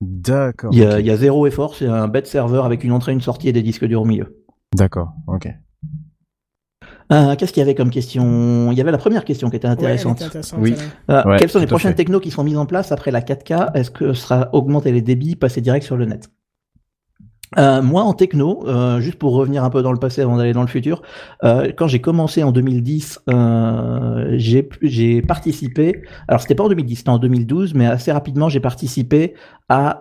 d'accord. 0.00 0.70
Il 0.72 0.78
y, 0.78 0.84
a, 0.86 1.00
y 1.00 1.16
zéro 1.16 1.46
effort. 1.46 1.74
C'est 1.74 1.86
un 1.88 2.08
bête 2.08 2.26
serveur 2.28 2.64
avec 2.64 2.84
une 2.84 2.92
entrée, 2.92 3.12
une 3.12 3.20
sortie 3.20 3.48
et 3.48 3.52
des 3.52 3.62
disques 3.62 3.84
durs 3.84 4.00
au 4.02 4.06
milieu. 4.06 4.36
D'accord. 4.74 5.12
Ok. 5.26 5.48
Euh, 7.10 7.34
Qu'est-ce 7.36 7.52
qu'il 7.52 7.60
y 7.60 7.64
avait 7.64 7.74
comme 7.74 7.90
question? 7.90 8.70
Il 8.70 8.76
y 8.78 8.80
avait 8.80 8.92
la 8.92 8.98
première 8.98 9.24
question 9.24 9.48
qui 9.50 9.56
était 9.56 9.66
Ouais, 9.66 9.72
intéressante. 9.72 10.18
était 10.18 10.26
intéressante, 10.26 10.60
Oui. 10.62 10.74
Euh, 11.10 11.22
Ouais, 11.24 11.36
quelles 11.38 11.48
sont 11.48 11.58
les 11.58 11.66
prochaines 11.66 11.92
fait. 11.92 11.96
technos 11.96 12.20
qui 12.20 12.30
sont 12.30 12.44
mises 12.44 12.58
en 12.58 12.66
place 12.66 12.92
après 12.92 13.10
la 13.10 13.22
4K 13.22 13.70
Est-ce 13.74 13.90
que 13.90 14.12
ce 14.12 14.20
sera 14.22 14.50
augmenter 14.52 14.92
les 14.92 15.00
débits, 15.00 15.34
passer 15.34 15.60
direct 15.62 15.84
sur 15.86 15.96
le 15.96 16.04
net? 16.04 16.28
Euh, 17.56 17.80
moi, 17.82 18.02
en 18.02 18.12
techno, 18.12 18.66
euh, 18.66 19.00
juste 19.00 19.18
pour 19.18 19.32
revenir 19.32 19.64
un 19.64 19.70
peu 19.70 19.82
dans 19.82 19.92
le 19.92 19.98
passé 19.98 20.20
avant 20.20 20.36
d'aller 20.36 20.52
dans 20.52 20.62
le 20.62 20.68
futur, 20.68 21.02
euh, 21.44 21.72
quand 21.76 21.86
j'ai 21.86 22.00
commencé 22.00 22.42
en 22.42 22.52
2010, 22.52 23.20
euh, 23.30 24.36
j'ai 24.36 25.22
participé. 25.22 26.02
Alors, 26.26 26.40
c'était 26.40 26.54
pas 26.54 26.64
en 26.64 26.68
2010, 26.68 26.96
c'était 26.96 27.08
en 27.08 27.18
2012, 27.18 27.74
mais 27.74 27.86
assez 27.86 28.12
rapidement, 28.12 28.48
j'ai 28.48 28.60
participé 28.60 29.34
à 29.68 30.00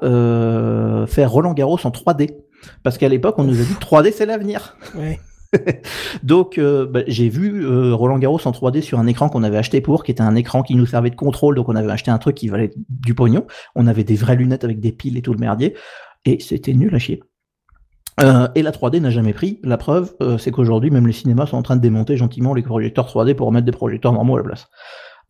faire 1.07 1.31
Roland 1.31 1.53
Garros 1.53 1.79
en 1.83 1.91
3D, 1.91 2.35
parce 2.83 2.97
qu'à 2.97 3.09
l'époque, 3.09 3.35
on 3.37 3.43
nous 3.43 3.61
a 3.61 3.63
dit 3.63 3.73
3D 3.79 4.11
c'est 4.11 4.25
l'avenir. 4.25 4.77
Ouais. 4.95 5.19
Donc 6.23 6.57
euh, 6.57 6.85
bah, 6.85 7.01
j'ai 7.07 7.29
vu 7.29 7.65
euh, 7.65 7.93
Roland 7.93 8.19
Garros 8.19 8.39
en 8.45 8.51
3D 8.51 8.81
sur 8.81 8.99
un 8.99 9.07
écran 9.07 9.29
qu'on 9.29 9.43
avait 9.43 9.57
acheté 9.57 9.81
pour, 9.81 10.03
qui 10.03 10.11
était 10.11 10.21
un 10.21 10.35
écran 10.35 10.63
qui 10.63 10.75
nous 10.75 10.85
servait 10.85 11.09
de 11.09 11.15
contrôle, 11.15 11.55
donc 11.55 11.69
on 11.69 11.75
avait 11.75 11.91
acheté 11.91 12.11
un 12.11 12.17
truc 12.17 12.35
qui 12.35 12.47
valait 12.47 12.71
du 12.89 13.13
pognon. 13.13 13.45
On 13.75 13.87
avait 13.87 14.03
des 14.03 14.15
vraies 14.15 14.35
lunettes 14.35 14.63
avec 14.63 14.79
des 14.79 14.91
piles 14.91 15.17
et 15.17 15.21
tout 15.21 15.33
le 15.33 15.39
merdier, 15.39 15.75
et 16.25 16.39
c'était 16.39 16.73
nul 16.73 16.93
à 16.93 16.99
chier. 16.99 17.23
Euh, 18.19 18.47
et 18.55 18.63
la 18.63 18.71
3D 18.71 18.99
n'a 18.99 19.09
jamais 19.11 19.33
pris. 19.33 19.59
La 19.63 19.77
preuve, 19.77 20.13
euh, 20.21 20.37
c'est 20.37 20.51
qu'aujourd'hui, 20.51 20.89
même 20.89 21.05
les 21.05 21.13
cinémas 21.13 21.45
sont 21.45 21.57
en 21.57 21.61
train 21.61 21.75
de 21.75 21.81
démonter 21.81 22.17
gentiment 22.17 22.53
les 22.53 22.63
projecteurs 22.63 23.07
3D 23.07 23.35
pour 23.35 23.47
remettre 23.47 23.65
des 23.65 23.71
projecteurs 23.71 24.13
normaux 24.13 24.35
à 24.35 24.39
la 24.39 24.43
place. 24.43 24.67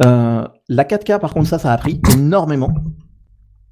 Euh, 0.05 0.47
la 0.69 0.83
4K, 0.83 1.19
par 1.19 1.33
contre, 1.33 1.47
ça, 1.47 1.59
ça 1.59 1.73
a 1.73 1.77
pris 1.77 2.01
énormément. 2.13 2.73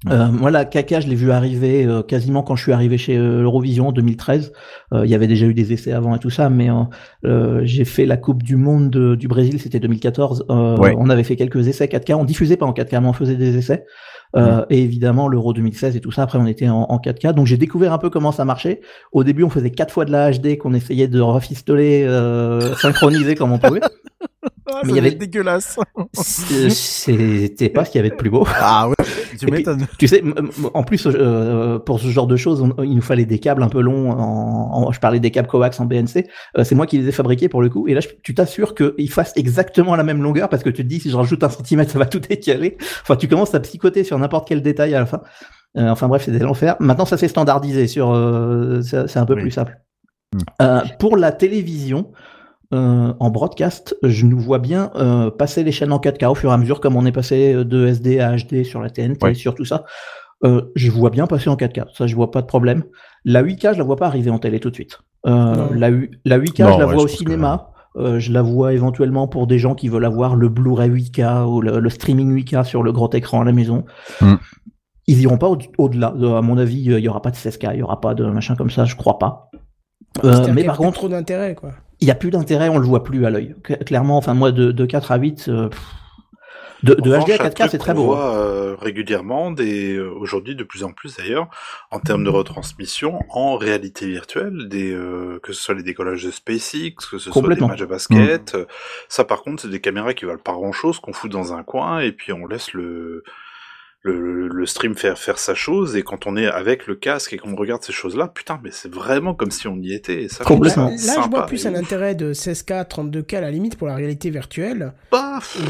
Euh, 0.08 0.28
moi, 0.30 0.50
la 0.50 0.64
4K, 0.64 1.02
je 1.02 1.08
l'ai 1.08 1.14
vu 1.14 1.30
arriver 1.32 1.84
euh, 1.84 2.02
quasiment 2.02 2.42
quand 2.42 2.54
je 2.56 2.62
suis 2.62 2.72
arrivé 2.72 2.96
chez 2.98 3.16
euh, 3.16 3.42
Eurovision 3.42 3.88
en 3.88 3.92
2013. 3.92 4.52
Euh, 4.92 5.04
Il 5.04 5.10
y 5.10 5.14
avait 5.14 5.26
déjà 5.26 5.46
eu 5.46 5.54
des 5.54 5.72
essais 5.72 5.92
avant 5.92 6.14
et 6.14 6.18
tout 6.18 6.30
ça, 6.30 6.48
mais 6.48 6.68
euh, 7.24 7.60
j'ai 7.64 7.84
fait 7.84 8.06
la 8.06 8.16
Coupe 8.16 8.42
du 8.42 8.56
Monde 8.56 8.90
de- 8.90 9.14
du 9.14 9.26
Brésil, 9.28 9.58
c'était 9.60 9.80
2014. 9.80 10.44
Euh, 10.50 10.76
Ouais. 10.76 10.94
On 10.98 11.08
avait 11.10 11.24
fait 11.24 11.36
quelques 11.36 11.66
essais 11.68 11.86
4K. 11.86 12.14
On 12.14 12.24
diffusait 12.24 12.56
pas 12.56 12.66
en 12.66 12.72
4K, 12.72 13.00
mais 13.00 13.08
on 13.08 13.12
faisait 13.12 13.36
des 13.36 13.56
essais. 13.56 13.84
Euh, 14.36 14.64
Et 14.70 14.82
évidemment, 14.82 15.28
l'Euro 15.28 15.52
2016 15.54 15.96
et 15.96 16.00
tout 16.00 16.10
ça. 16.10 16.22
Après, 16.22 16.38
on 16.38 16.46
était 16.46 16.68
en, 16.68 16.82
en 16.82 16.98
4K. 16.98 17.32
Donc, 17.32 17.46
j'ai 17.46 17.56
découvert 17.56 17.92
un 17.92 17.98
peu 17.98 18.10
comment 18.10 18.32
ça 18.32 18.44
marchait. 18.44 18.80
Au 19.12 19.24
début, 19.24 19.44
on 19.44 19.50
faisait 19.50 19.70
quatre 19.70 19.92
fois 19.92 20.04
de 20.04 20.12
la 20.12 20.30
HD 20.30 20.58
qu'on 20.58 20.74
essayait 20.74 21.08
de 21.08 21.20
refistoler, 21.20 22.04
euh, 22.06 22.74
synchroniser 22.76 23.34
comme 23.34 23.52
on 23.52 23.58
pouvait. 23.58 23.80
Ah, 24.78 24.80
Mais 24.84 24.92
il 24.92 24.96
y 24.96 24.98
avait- 24.98 25.12
dégueulasse. 25.12 25.78
C'est- 26.12 26.70
C'était 26.70 27.68
pas 27.70 27.84
ce 27.84 27.90
qu'il 27.90 27.98
y 27.98 28.00
avait 28.00 28.10
de 28.10 28.14
plus 28.16 28.30
beau. 28.30 28.46
Ah 28.60 28.88
ouais, 28.88 28.94
tu 29.38 29.46
m'étonnes. 29.46 29.86
Sais, 30.04 30.22
en 30.74 30.82
plus, 30.82 31.06
euh, 31.06 31.78
pour 31.78 31.98
ce 32.00 32.08
genre 32.08 32.26
de 32.26 32.36
choses, 32.36 32.60
on- 32.62 32.82
il 32.82 32.94
nous 32.94 33.02
fallait 33.02 33.24
des 33.24 33.38
câbles 33.38 33.62
un 33.62 33.68
peu 33.68 33.80
longs. 33.80 34.10
En, 34.12 34.86
en- 34.88 34.92
je 34.92 35.00
parlais 35.00 35.20
des 35.20 35.30
câbles 35.30 35.48
coax 35.48 35.80
en 35.80 35.86
BNC. 35.86 36.26
Euh, 36.58 36.64
c'est 36.64 36.74
moi 36.74 36.86
qui 36.86 36.98
les 36.98 37.08
ai 37.08 37.12
fabriqués 37.12 37.48
pour 37.48 37.62
le 37.62 37.68
coup. 37.70 37.88
Et 37.88 37.94
là, 37.94 38.00
je- 38.00 38.08
tu 38.22 38.34
t'assures 38.34 38.74
qu'ils 38.74 39.10
fassent 39.10 39.32
exactement 39.36 39.96
la 39.96 40.02
même 40.04 40.22
longueur 40.22 40.48
parce 40.48 40.62
que 40.62 40.70
tu 40.70 40.82
te 40.82 40.88
dis, 40.88 41.00
si 41.00 41.10
je 41.10 41.16
rajoute 41.16 41.42
un 41.42 41.48
centimètre, 41.48 41.90
ça 41.90 41.98
va 41.98 42.06
tout 42.06 42.18
décaler. 42.20 42.76
Enfin, 43.02 43.16
tu 43.16 43.28
commences 43.28 43.54
à 43.54 43.60
psychoter 43.60 44.04
sur 44.04 44.18
n'importe 44.18 44.46
quel 44.48 44.62
détail 44.62 44.94
à 44.94 45.00
la 45.00 45.06
fin. 45.06 45.22
Euh, 45.78 45.88
enfin 45.90 46.08
bref, 46.08 46.24
c'était 46.24 46.38
l'enfer. 46.38 46.76
Maintenant, 46.80 47.04
ça 47.06 47.16
s'est 47.16 47.28
standardisé 47.28 47.86
sur. 47.86 48.12
euh, 48.14 48.80
c'est 48.82 49.16
un 49.18 49.26
peu 49.26 49.34
Oui. 49.34 49.42
plus 49.42 49.50
simple. 49.50 49.78
Hmm. 50.34 50.38
Euh, 50.62 50.80
pour 50.98 51.16
la 51.16 51.32
télévision, 51.32 52.10
euh, 52.74 53.12
en 53.18 53.30
broadcast, 53.30 53.96
je 54.02 54.26
nous 54.26 54.38
vois 54.38 54.58
bien 54.58 54.90
euh, 54.96 55.30
passer 55.30 55.62
les 55.64 55.72
chaînes 55.72 55.92
en 55.92 55.98
4K 55.98 56.26
au 56.30 56.34
fur 56.34 56.50
et 56.50 56.54
à 56.54 56.56
mesure, 56.58 56.80
comme 56.80 56.96
on 56.96 57.06
est 57.06 57.12
passé 57.12 57.54
de 57.64 57.86
SD 57.86 58.20
à 58.20 58.36
HD 58.36 58.64
sur 58.64 58.80
la 58.80 58.90
TNT, 58.90 59.22
Ouais. 59.24 59.34
sur 59.34 59.54
tout 59.54 59.64
ça. 59.64 59.84
Euh, 60.44 60.62
je 60.74 60.90
vois 60.90 61.10
bien 61.10 61.26
passer 61.26 61.48
en 61.48 61.56
4K, 61.56 61.84
ça 61.96 62.06
je 62.06 62.14
vois 62.14 62.30
pas 62.30 62.42
de 62.42 62.46
problème. 62.46 62.84
La 63.24 63.42
8K, 63.42 63.72
je 63.72 63.78
la 63.78 63.84
vois 63.84 63.96
pas 63.96 64.06
arriver 64.06 64.30
en 64.30 64.38
télé 64.38 64.60
tout 64.60 64.68
de 64.70 64.74
suite. 64.74 64.98
Euh, 65.26 65.68
la, 65.74 65.90
la 66.24 66.38
8K, 66.38 66.62
Non, 66.64 66.72
je 66.74 66.78
la 66.78 66.86
ouais, 66.86 66.94
vois 66.94 66.94
je 66.94 66.98
au 66.98 67.04
que- 67.06 67.10
cinéma. 67.10 67.70
Euh, 67.96 68.18
je 68.20 68.30
la 68.30 68.42
vois 68.42 68.74
éventuellement 68.74 69.26
pour 69.26 69.46
des 69.46 69.58
gens 69.58 69.74
qui 69.74 69.88
veulent 69.88 70.04
avoir 70.04 70.36
le 70.36 70.50
Blu-ray 70.50 70.90
8K 70.90 71.46
ou 71.48 71.62
le, 71.62 71.80
le 71.80 71.88
streaming 71.88 72.30
8K 72.30 72.64
sur 72.64 72.82
le 72.82 72.92
gros 72.92 73.10
écran 73.14 73.40
à 73.40 73.44
la 73.44 73.52
maison. 73.52 73.84
Mm. 74.20 74.34
Ils 75.06 75.22
iront 75.22 75.38
pas 75.38 75.48
au- 75.48 75.56
au-delà. 75.78 76.12
Euh, 76.20 76.36
à 76.36 76.42
mon 76.42 76.58
avis, 76.58 76.76
il 76.78 76.98
y 76.98 77.08
aura 77.08 77.22
pas 77.22 77.30
de 77.30 77.36
16K, 77.36 77.70
il 77.72 77.78
y 77.78 77.82
aura 77.82 78.02
pas 78.02 78.12
de 78.14 78.26
machin 78.26 78.54
comme 78.54 78.68
ça, 78.70 78.84
je 78.84 78.96
crois 78.96 79.18
pas. 79.18 79.48
Euh, 80.24 80.48
mais 80.52 80.64
par 80.64 80.76
contre, 80.76 80.98
trop 80.98 81.08
d'intérêt, 81.08 81.54
quoi. 81.54 81.70
Il 82.00 82.08
y 82.08 82.10
a 82.10 82.14
plus 82.14 82.30
d'intérêt, 82.30 82.68
on 82.68 82.78
le 82.78 82.86
voit 82.86 83.02
plus 83.04 83.24
à 83.26 83.30
l'œil. 83.30 83.54
Cl- 83.64 83.84
Clairement, 83.84 84.16
enfin 84.18 84.34
moi 84.34 84.52
de, 84.52 84.72
de 84.72 84.86
4 84.86 85.12
à 85.12 85.16
8, 85.16 85.48
euh, 85.48 85.68
de, 86.82 86.92
HD 86.94 87.06
à 87.08 87.20
revanche, 87.20 87.30
un 87.40 87.48
4K, 87.48 87.54
truc 87.54 87.70
c'est 87.70 87.78
très 87.78 87.94
beau. 87.94 88.02
hein. 88.12 88.16
voit 88.16 88.36
euh, 88.36 88.76
régulièrement, 88.78 89.50
des 89.50 89.94
euh, 89.96 90.10
aujourd'hui 90.10 90.54
de 90.54 90.62
plus 90.62 90.84
en 90.84 90.92
plus 90.92 91.16
d'ailleurs, 91.16 91.48
en 91.90 91.98
termes 92.00 92.22
de 92.22 92.28
retransmission 92.28 93.18
en 93.30 93.56
réalité 93.56 94.06
virtuelle, 94.06 94.68
des 94.68 94.92
euh, 94.92 95.38
que 95.42 95.52
ce 95.54 95.62
soit 95.62 95.74
les 95.74 95.82
décollages 95.82 96.22
de 96.24 96.30
SpaceX, 96.30 96.94
que 97.10 97.18
ce 97.18 97.30
soit 97.30 97.42
des 97.54 97.60
matchs 97.68 97.80
de 97.80 97.86
basket, 97.86 98.54
euh, 98.54 98.66
ça 99.08 99.24
par 99.24 99.42
contre 99.42 99.62
c'est 99.62 99.68
des 99.70 99.80
caméras 99.80 100.12
qui 100.12 100.26
valent 100.26 100.38
pas 100.38 100.52
grand 100.52 100.72
chose, 100.72 100.98
qu'on 101.00 101.14
fout 101.14 101.30
dans 101.30 101.54
un 101.54 101.62
coin 101.62 102.00
et 102.00 102.12
puis 102.12 102.32
on 102.34 102.46
laisse 102.46 102.72
le 102.74 103.24
le, 104.12 104.48
le 104.48 104.66
stream 104.66 104.94
faire 104.94 105.18
faire 105.18 105.38
sa 105.38 105.54
chose 105.54 105.96
et 105.96 106.02
quand 106.02 106.26
on 106.26 106.36
est 106.36 106.46
avec 106.46 106.86
le 106.86 106.94
casque 106.94 107.32
et 107.32 107.38
qu'on 107.38 107.54
regarde 107.56 107.82
ces 107.82 107.92
choses-là, 107.92 108.28
putain 108.28 108.60
mais 108.62 108.70
c'est 108.72 108.92
vraiment 108.92 109.34
comme 109.34 109.50
si 109.50 109.68
on 109.68 109.76
y 109.76 109.92
était. 109.92 110.24
Et 110.24 110.28
ça, 110.28 110.44
Complètement. 110.44 110.90
Là, 110.90 111.20
je 111.24 111.28
vois 111.30 111.46
plus 111.46 111.64
et 111.64 111.68
un 111.68 111.72
ouf. 111.72 111.78
intérêt 111.78 112.14
de 112.14 112.32
16K, 112.32 112.88
32K 112.88 113.36
à 113.36 113.40
la 113.42 113.50
limite 113.50 113.76
pour 113.76 113.86
la 113.88 113.94
réalité 113.94 114.30
virtuelle. 114.30 114.92
Bah, 115.10 115.40
euh, 115.58 115.62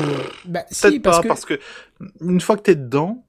bah, 0.45 0.65
si, 0.71 0.83
Peut-être 0.83 1.03
parce 1.03 1.17
pas, 1.17 1.23
que... 1.23 1.29
parce 1.29 1.45
que 1.45 1.55
une 2.21 2.41
fois 2.41 2.57
que 2.57 2.63
t'es 2.63 2.75
dedans, 2.75 3.25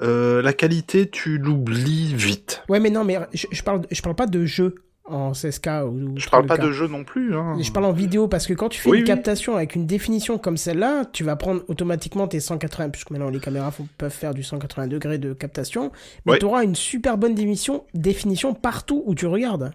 euh, 0.00 0.42
la 0.42 0.52
qualité, 0.52 1.08
tu 1.08 1.38
l'oublies 1.38 2.14
vite. 2.14 2.62
Ouais, 2.68 2.80
mais 2.80 2.90
non, 2.90 3.04
mais 3.04 3.18
je, 3.32 3.46
je 3.50 3.62
parle, 3.62 3.82
je 3.90 4.02
parle 4.02 4.16
pas 4.16 4.26
de 4.26 4.44
jeu 4.44 4.74
en 5.12 5.32
16K 5.32 5.84
ou, 5.84 5.88
ou 5.88 6.18
Je 6.18 6.28
parle 6.28 6.46
pas 6.46 6.56
32K. 6.56 6.66
de 6.66 6.72
jeu 6.72 6.88
non 6.88 7.04
plus. 7.04 7.36
Hein. 7.36 7.56
Je 7.60 7.70
parle 7.70 7.86
en 7.86 7.92
vidéo 7.92 8.28
parce 8.28 8.46
que 8.46 8.54
quand 8.54 8.68
tu 8.68 8.80
fais 8.80 8.90
Oui, 8.90 8.98
une 8.98 9.02
oui. 9.04 9.06
captation 9.08 9.56
avec 9.56 9.74
une 9.76 9.86
définition 9.86 10.38
comme 10.38 10.56
celle-là, 10.56 11.04
tu 11.12 11.22
vas 11.24 11.36
prendre 11.36 11.62
automatiquement 11.68 12.26
tes 12.28 12.40
180, 12.40 12.90
puisque 12.90 13.10
maintenant 13.10 13.30
les 13.30 13.40
caméras 13.40 13.70
font- 13.70 13.88
peuvent 13.98 14.10
faire 14.12 14.34
du 14.34 14.42
180 14.42 14.86
degrés 14.88 15.18
de 15.18 15.32
captation, 15.32 15.92
mais 16.26 16.32
Ouais. 16.32 16.38
tu 16.38 16.44
auras 16.46 16.64
une 16.64 16.74
super 16.74 17.18
bonne 17.18 17.34
définition, 17.34 17.84
définition 17.94 18.54
partout 18.54 19.02
où 19.06 19.14
tu 19.14 19.26
regardes. 19.26 19.72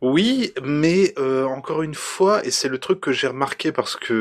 Oui, 0.00 0.52
mais 0.62 1.14
euh, 1.18 1.44
encore 1.44 1.82
une 1.82 1.94
fois, 1.94 2.44
et 2.44 2.50
c'est 2.50 2.68
le 2.68 2.78
truc 2.78 3.00
que 3.00 3.12
j'ai 3.12 3.26
remarqué 3.28 3.72
parce 3.72 3.96
que 3.96 4.12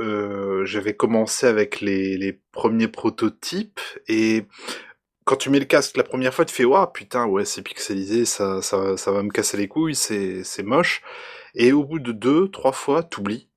euh, 0.00 0.64
j'avais 0.66 0.92
commencé 0.94 1.46
avec 1.46 1.80
les, 1.80 2.18
les 2.18 2.38
premiers 2.52 2.88
prototypes 2.88 3.80
et 4.08 4.44
quand 5.24 5.36
tu 5.36 5.50
mets 5.50 5.58
le 5.60 5.64
casque 5.66 5.96
la 5.96 6.02
première 6.04 6.34
fois, 6.34 6.44
tu 6.44 6.54
fais 6.54 6.64
waouh 6.64 6.86
putain 6.92 7.26
ouais 7.26 7.44
c'est 7.44 7.62
pixelisé, 7.62 8.24
ça, 8.24 8.62
ça 8.62 8.96
ça 8.96 9.12
va 9.12 9.22
me 9.22 9.30
casser 9.30 9.56
les 9.56 9.68
couilles, 9.68 9.94
c'est 9.94 10.44
c'est 10.44 10.62
moche. 10.62 11.02
Et 11.54 11.72
au 11.72 11.84
bout 11.84 11.98
de 11.98 12.12
deux 12.12 12.48
trois 12.48 12.72
fois, 12.72 13.02
t'oublies, 13.02 13.48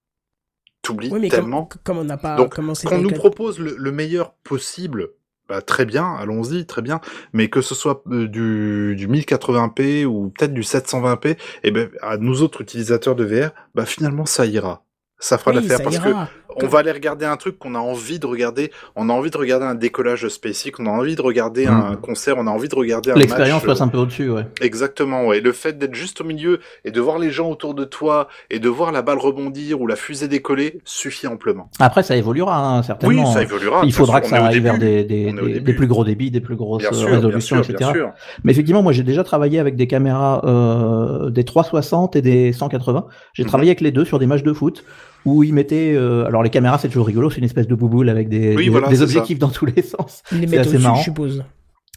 t'oublies 0.81 1.09
Oui, 1.11 1.29
tellement. 1.29 1.65
comme, 1.65 1.81
comme 1.83 1.97
on 1.99 2.03
n'a 2.03 2.17
pas 2.17 2.35
Donc, 2.37 2.55
commencé 2.55 2.87
Qu'on 2.87 2.97
nous 2.99 3.11
propose 3.11 3.59
le, 3.59 3.75
le 3.77 3.91
meilleur 3.91 4.33
possible, 4.43 5.09
bah, 5.47 5.61
très 5.61 5.85
bien, 5.85 6.13
allons-y, 6.15 6.65
très 6.65 6.81
bien. 6.81 6.99
Mais 7.33 7.49
que 7.49 7.61
ce 7.61 7.73
soit 7.75 8.03
euh, 8.11 8.27
du, 8.27 8.95
du 8.97 9.07
1080p 9.07 10.05
ou 10.05 10.29
peut-être 10.29 10.53
du 10.53 10.61
720p, 10.61 11.37
et 11.63 11.71
ben 11.71 11.89
à 12.01 12.17
nous 12.17 12.41
autres 12.41 12.61
utilisateurs 12.61 13.15
de 13.15 13.23
VR, 13.23 13.51
bah 13.75 13.85
finalement 13.85 14.25
ça 14.25 14.45
ira. 14.45 14.83
Ça 15.19 15.37
fera 15.37 15.51
Oui, 15.51 15.57
l'affaire 15.57 15.81
parce 15.81 15.95
ira. 15.95 16.25
que 16.44 16.44
on 16.61 16.67
va 16.67 16.79
aller 16.79 16.91
regarder 16.91 17.25
un 17.25 17.37
truc 17.37 17.57
qu'on 17.59 17.75
a 17.75 17.79
envie 17.79 18.19
de 18.19 18.25
regarder. 18.25 18.71
On 18.95 19.09
a 19.09 19.13
envie 19.13 19.29
de 19.31 19.37
regarder 19.37 19.65
un 19.65 19.75
décollage 19.75 20.23
de 20.23 20.29
SpaceX, 20.29 20.71
on 20.79 20.85
a 20.85 20.89
envie 20.89 21.15
de 21.15 21.21
regarder 21.21 21.65
Mm. 21.67 21.69
un 21.69 21.95
concert, 21.95 22.35
on 22.37 22.47
a 22.47 22.51
envie 22.51 22.67
de 22.69 22.75
regarder 22.75 23.11
un 23.11 23.15
L'expérience 23.15 23.63
passe 23.63 23.81
un 23.81 23.87
peu 23.87 23.97
au-dessus, 23.97 24.29
ouais. 24.29 24.45
Exactement, 24.61 25.25
ouais. 25.27 25.41
Le 25.41 25.51
fait 25.51 25.77
d'être 25.77 25.95
juste 25.95 26.21
au 26.21 26.23
milieu 26.23 26.59
et 26.83 26.91
de 26.91 26.99
voir 27.01 27.19
les 27.19 27.31
gens 27.31 27.49
autour 27.49 27.73
de 27.73 27.83
toi 27.85 28.27
et 28.49 28.59
de 28.59 28.69
voir 28.69 28.91
la 28.91 29.01
balle 29.01 29.17
rebondir 29.17 29.81
ou 29.81 29.87
la 29.87 29.95
fusée 29.95 30.27
décoller 30.27 30.79
suffit 30.85 31.27
amplement. 31.27 31.69
Après, 31.79 32.03
ça 32.03 32.15
évoluera, 32.15 32.57
hein, 32.57 32.77
Oui, 32.79 32.85
certainement. 32.85 33.33
ça 33.33 33.41
évoluera. 33.43 33.81
Il 33.83 33.93
faudra 33.93 34.17
sûr, 34.17 34.23
que 34.23 34.27
ça 34.29 34.45
aille 34.45 34.59
vers 34.59 34.77
des, 34.77 35.73
plus 35.75 35.87
gros 35.87 36.03
débits, 36.03 36.31
des 36.31 36.41
plus 36.41 36.55
grosses 36.55 36.81
Bien 36.83 36.91
sûr, 36.93 37.09
résolutions, 37.09 37.55
bien 37.57 37.63
sûr, 37.63 37.73
etc. 37.75 37.91
bien 37.91 37.93
sûr. 37.93 38.11
Mais 38.43 38.51
effectivement, 38.51 38.81
moi 38.83 38.91
j'ai 38.91 39.03
déjà 39.03 39.23
travaillé 39.23 39.59
avec 39.59 39.75
des 39.75 39.87
caméras 39.87 40.41
euh, 40.45 41.29
des 41.29 41.43
360 41.43 42.15
et 42.15 42.21
des 42.21 42.53
180. 42.53 43.05
J'ai 43.33 43.43
Mhm. 43.43 43.49
travaillé 43.49 43.69
avec 43.71 43.81
les 43.81 43.91
deux 43.91 44.05
sur 44.05 44.19
des 44.19 44.25
matchs 44.27 44.43
de 44.43 44.53
foot 44.53 44.83
où 45.25 45.43
ils 45.43 45.53
mettaient. 45.53 45.93
euh, 45.95 46.25
alors 46.25 46.43
les 46.43 46.49
caméras 46.49 46.77
c'est 46.77 46.87
toujours 46.87 47.07
rigolo, 47.07 47.29
c'est 47.29 47.39
une 47.39 47.43
espèce 47.45 47.67
de 47.67 47.75
bouboule 47.75 48.09
avec 48.09 48.29
des, 48.29 48.55
Oui, 48.55 48.65
des, 48.65 48.69
voilà, 48.69 48.87
des 48.89 48.97
c'est 48.97 49.01
objectifs 49.03 49.39
dans 49.39 49.49
tous 49.49 49.65
les 49.65 49.81
sens. 49.81 50.23
Ils 50.31 50.39
les 50.41 50.47
c'est 50.47 50.51
mettent 50.57 50.59
assez 50.61 50.69
au-dessus, 50.69 50.83
marrant. 50.83 50.95
je 50.97 51.03
suppose. 51.03 51.43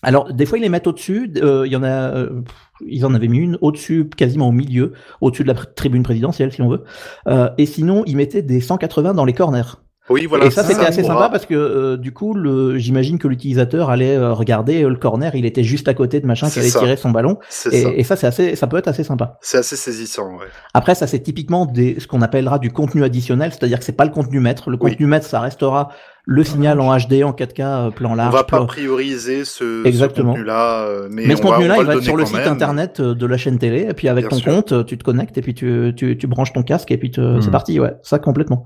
Alors 0.03 0.33
des 0.33 0.47
fois 0.47 0.59
ils 0.59 0.63
les 0.63 0.69
mettent 0.69 0.87
au-dessus. 0.87 1.33
euh, 1.43 1.67
Il 1.67 1.73
y 1.73 1.77
en 1.77 1.83
a, 1.83 1.89
euh, 2.15 2.41
ils 2.87 3.05
en 3.05 3.15
avaient 3.15 3.27
mis 3.29 3.39
une 3.39 3.59
au-dessus, 3.61 4.09
quasiment 4.17 4.49
au 4.49 4.53
milieu, 4.53 4.93
au-dessus 5.21 5.43
de 5.43 5.49
la 5.49 5.55
pr- 5.55 5.75
tribune 5.75 6.03
présidentielle 6.05 6.53
si 6.53 6.63
on 6.63 6.69
veut. 6.69 6.85
Euh, 7.27 7.51
et 7.59 7.67
sinon 7.67 8.05
ils 8.07 8.17
mettaient 8.17 8.43
des 8.43 8.61
180 8.61 9.15
dans 9.15 9.25
les 9.25 9.33
corners. 9.33 9.63
Oui, 10.11 10.27
voilà. 10.27 10.47
et 10.47 10.51
ça, 10.51 10.63
c'est 10.65 10.73
c'était 10.75 10.87
assez 10.87 11.03
sympa 11.03 11.29
parce 11.31 11.45
que 11.47 11.55
euh, 11.55 11.97
du 11.97 12.13
coup, 12.13 12.35
le, 12.35 12.79
j'imagine 12.79 13.19
que 13.19 13.29
l'utilisateur 13.29 13.91
allait 13.91 14.17
euh, 14.17 14.33
regarder 14.33 14.83
euh, 14.85 14.89
le 14.89 14.97
corner, 14.97 15.35
il 15.35 15.45
était 15.47 15.63
juste 15.65 15.89
à 15.89 15.95
côté 15.95 16.21
de 16.21 16.27
machin 16.27 16.49
qui 16.49 16.59
allait 16.59 16.69
ça. 16.69 16.79
tirer 16.81 16.97
son 16.97 17.11
ballon. 17.11 17.39
Et, 17.73 17.83
ça. 17.83 17.89
et 17.95 18.05
ça, 18.05 18.17
c'est 18.17 18.27
assez, 18.27 18.57
ça 18.57 18.67
peut 18.67 18.77
être 18.79 18.89
assez 18.89 19.05
sympa. 19.05 19.37
C'est 19.41 19.59
assez 19.59 19.77
saisissant, 19.77 20.33
ouais. 20.39 20.47
Après, 20.75 20.95
ça, 20.95 21.07
c'est 21.07 21.21
typiquement 21.21 21.67
des, 21.67 22.01
ce 22.01 22.07
qu'on 22.07 22.23
appellera 22.23 22.59
du 22.59 22.71
contenu 22.73 23.05
additionnel, 23.05 23.51
c'est-à-dire 23.53 23.79
que 23.79 23.85
c'est 23.85 23.93
pas 23.93 24.05
le 24.05 24.11
contenu 24.11 24.41
maître. 24.41 24.71
Le 24.71 24.79
Oui. 24.81 24.91
contenu 24.93 25.07
maître, 25.07 25.27
ça 25.27 25.41
restera 25.41 25.91
le 26.31 26.45
signal 26.45 26.79
en 26.81 26.95
HD, 26.95 27.23
en 27.25 27.33
4K, 27.33 27.61
euh, 27.61 27.91
plan 27.91 28.13
On 28.13 28.15
large. 28.15 28.35
va 28.35 28.45
pas 28.45 28.59
plan- 28.59 28.67
prioriser 28.67 29.47
ce, 29.47 29.87
Exactement. 29.87 30.33
ce 30.33 30.39
contenu-là, 30.39 30.81
euh, 30.83 31.09
mais, 31.11 31.25
Mais 31.27 31.37
ce 31.37 31.41
on 31.43 31.47
contenu-là, 31.47 31.77
on 31.79 31.81
il 31.81 31.87
va 31.87 31.95
être 31.95 32.03
sur 32.03 32.17
le 32.19 32.27
site 32.27 32.37
même. 32.37 32.49
internet 32.53 33.01
euh, 33.01 33.15
de 33.15 33.25
la 33.27 33.39
chaîne 33.39 33.59
télé, 33.59 33.87
et 33.89 33.95
puis 33.95 34.09
avec 34.09 34.25
Bien 34.25 34.31
ton 34.37 34.37
sûr. 34.43 34.53
compte, 34.53 34.73
euh, 34.73 34.85
tu 34.85 34.99
te 34.99 35.05
connectes 35.05 35.39
et 35.39 35.41
puis 35.41 35.55
tu, 35.55 35.95
tu, 35.97 36.19
tu 36.19 36.27
branches 36.27 36.53
ton 36.53 36.63
casque 36.63 36.91
et 36.91 36.99
puis 36.99 37.11
te- 37.11 37.41
c'est 37.41 37.51
parti, 37.51 37.81
ouais, 37.81 37.95
ça 38.03 38.19
complètement. 38.19 38.65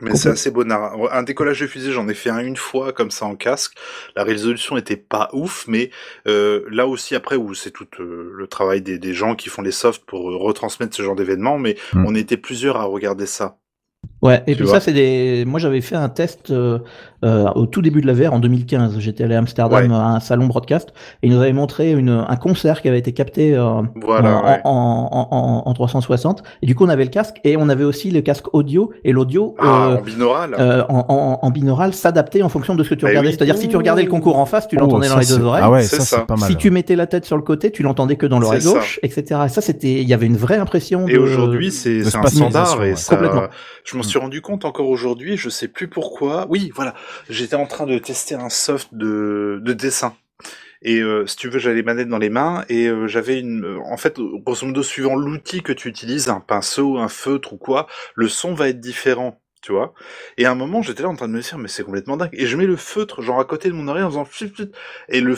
Mais 0.00 0.14
c'est 0.16 0.30
assez 0.30 0.50
bonnard. 0.50 0.94
Un 1.12 1.22
décollage 1.22 1.60
de 1.60 1.66
fusée, 1.66 1.92
j'en 1.92 2.08
ai 2.08 2.14
fait 2.14 2.30
un 2.30 2.38
une 2.40 2.56
fois 2.56 2.92
comme 2.92 3.10
ça 3.10 3.26
en 3.26 3.36
casque. 3.36 3.74
La 4.16 4.24
résolution 4.24 4.76
était 4.76 4.96
pas 4.96 5.28
ouf, 5.32 5.66
mais 5.68 5.90
euh, 6.26 6.64
là 6.70 6.86
aussi 6.86 7.14
après 7.14 7.36
où 7.36 7.54
c'est 7.54 7.70
tout 7.70 7.86
euh, 8.00 8.30
le 8.34 8.46
travail 8.46 8.82
des, 8.82 8.98
des 8.98 9.14
gens 9.14 9.34
qui 9.34 9.48
font 9.48 9.62
les 9.62 9.72
softs 9.72 10.04
pour 10.06 10.30
euh, 10.30 10.36
retransmettre 10.36 10.96
ce 10.96 11.02
genre 11.02 11.16
d'événement, 11.16 11.58
mais 11.58 11.76
Mm. 11.92 12.04
on 12.06 12.14
était 12.14 12.36
plusieurs 12.36 12.76
à 12.76 12.84
regarder 12.84 13.26
ça. 13.26 13.58
Ouais, 14.22 14.42
et 14.46 14.54
Tu 14.54 14.62
puis 14.62 14.68
ça, 14.68 14.80
c'est 14.80 14.92
des. 14.92 15.44
Moi, 15.46 15.60
j'avais 15.60 15.80
fait 15.80 15.96
un 15.96 16.08
test 16.08 16.52
euh, 17.24 17.30
euh, 17.46 17.50
au 17.54 17.66
tout 17.66 17.82
début 17.82 18.00
de 18.00 18.06
la 18.06 18.12
VR 18.12 18.32
en 18.32 18.38
2015. 18.38 18.98
J'étais 18.98 19.24
allé 19.24 19.34
à 19.34 19.38
Amsterdam 19.38 19.90
Ouais. 19.90 19.94
à 19.94 20.00
un 20.14 20.20
salon 20.20 20.46
broadcast 20.46 20.88
et 21.22 21.26
ils 21.28 21.32
nous 21.34 21.40
avaient 21.40 21.52
montré 21.52 21.92
une, 21.92 22.24
un 22.26 22.36
concert 22.36 22.80
qui 22.82 22.88
avait 22.88 22.98
été 22.98 23.12
capté 23.12 23.54
euh, 23.54 23.82
Voilà. 24.02 24.38
en, 24.38 24.44
ouais. 24.44 24.60
en, 24.64 25.08
en, 25.30 25.36
en, 25.36 25.62
en 25.70 25.74
360. 25.74 26.42
Et 26.62 26.66
du 26.66 26.74
coup, 26.74 26.84
on 26.84 26.88
avait 26.88 27.04
le 27.04 27.10
casque 27.10 27.36
et 27.44 27.56
on 27.56 27.68
avait 27.68 27.84
aussi 27.84 28.10
le 28.10 28.20
casque 28.22 28.46
audio 28.54 28.90
et 29.04 29.12
l'audio 29.12 29.54
Ah, 29.58 29.90
euh, 29.92 29.96
en 29.98 30.00
binaural. 30.02 30.54
euh, 30.58 30.82
en, 30.88 31.04
en, 31.08 31.38
en 31.42 31.50
binaural 31.50 31.94
s'adapter 31.94 32.42
en 32.42 32.48
fonction 32.48 32.74
de 32.74 32.82
ce 32.82 32.90
que 32.90 32.94
tu 32.94 33.02
Bah 33.04 33.08
regardais. 33.10 33.28
oui. 33.28 33.34
C'est-à-dire, 33.36 33.56
si 33.56 33.68
tu 33.68 33.76
regardais 33.76 34.02
le 34.02 34.10
concours 34.10 34.38
en 34.38 34.46
face, 34.46 34.66
tu 34.66 34.76
Oh, 34.78 34.80
l'entendais 34.80 35.08
dans 35.08 35.14
ça, 35.14 35.20
les 35.20 35.26
deux 35.38 35.44
oreilles. 35.44 35.62
Ah 35.64 35.70
ouais, 35.70 35.82
C'est 35.82 35.96
ça, 35.96 36.02
ça. 36.04 36.16
c'est 36.20 36.26
pas 36.26 36.36
mal. 36.36 36.48
Si 36.50 36.56
tu 36.56 36.70
mettais 36.70 36.96
la 36.96 37.06
tête 37.06 37.24
sur 37.26 37.36
le 37.36 37.42
côté, 37.42 37.70
tu 37.70 37.82
l'entendais 37.82 38.16
que 38.16 38.26
dans 38.26 38.38
l'oreille 38.38 38.62
ça. 38.62 38.72
gauche, 38.72 38.98
etc. 39.02 39.42
Et 39.46 39.48
ça, 39.48 39.60
c'était, 39.60 40.00
il 40.00 40.08
y 40.08 40.14
avait 40.14 40.26
une 40.26 40.36
vraie 40.36 40.56
impression. 40.58 41.06
Et 41.06 41.12
de- 41.14 41.18
aujourd'hui, 41.18 41.70
c'est 41.70 42.00
un 42.16 42.26
standard 42.26 42.82
et 42.82 42.90
ouais. 42.90 42.96
ça, 42.96 43.14
Complètement. 43.16 43.42
je 43.84 43.96
m'en 43.96 44.02
suis 44.02 44.18
rendu 44.18 44.40
compte 44.42 44.64
encore 44.64 44.88
aujourd'hui, 44.88 45.36
je 45.36 45.48
sais 45.48 45.68
plus 45.68 45.88
pourquoi. 45.88 46.46
Oui, 46.48 46.70
voilà, 46.74 46.94
j'étais 47.28 47.56
en 47.56 47.66
train 47.66 47.86
de 47.86 47.98
tester 47.98 48.34
un 48.34 48.48
soft 48.48 48.88
de, 48.92 49.60
de 49.62 49.72
dessin. 49.72 50.14
Et 50.82 51.00
euh, 51.00 51.26
si 51.26 51.36
tu 51.36 51.48
veux, 51.50 51.58
j'avais 51.58 51.76
les 51.76 51.82
manettes 51.82 52.08
dans 52.08 52.18
les 52.18 52.30
mains 52.30 52.64
et 52.68 52.86
euh, 52.88 53.06
j'avais 53.06 53.38
une... 53.38 53.64
euh, 53.64 53.78
En 53.84 53.98
fait, 53.98 54.18
grosso 54.18 54.66
modo, 54.66 54.82
suivant 54.82 55.14
l'outil 55.14 55.62
que 55.62 55.72
tu 55.72 55.88
utilises, 55.88 56.28
un 56.30 56.40
pinceau, 56.40 56.96
un 56.98 57.08
feutre 57.08 57.52
ou 57.52 57.58
quoi, 57.58 57.86
le 58.14 58.28
son 58.28 58.54
va 58.54 58.68
être 58.68 58.80
différent, 58.80 59.39
tu 59.62 59.72
vois. 59.72 59.94
Et 60.38 60.46
à 60.46 60.50
un 60.50 60.54
moment, 60.54 60.82
j'étais 60.82 61.02
là 61.02 61.08
en 61.08 61.14
train 61.14 61.28
de 61.28 61.32
me 61.32 61.40
dire, 61.40 61.58
mais 61.58 61.68
c'est 61.68 61.84
complètement 61.84 62.16
dingue. 62.16 62.30
Et 62.32 62.46
je 62.46 62.56
mets 62.56 62.66
le 62.66 62.76
feutre, 62.76 63.22
genre 63.22 63.38
à 63.38 63.44
côté 63.44 63.68
de 63.68 63.74
mon 63.74 63.86
oreille, 63.88 64.02
en 64.02 64.10
faisant... 64.10 64.24
flip, 64.24 64.54
flip, 64.54 64.74
Et 65.08 65.20
le, 65.20 65.36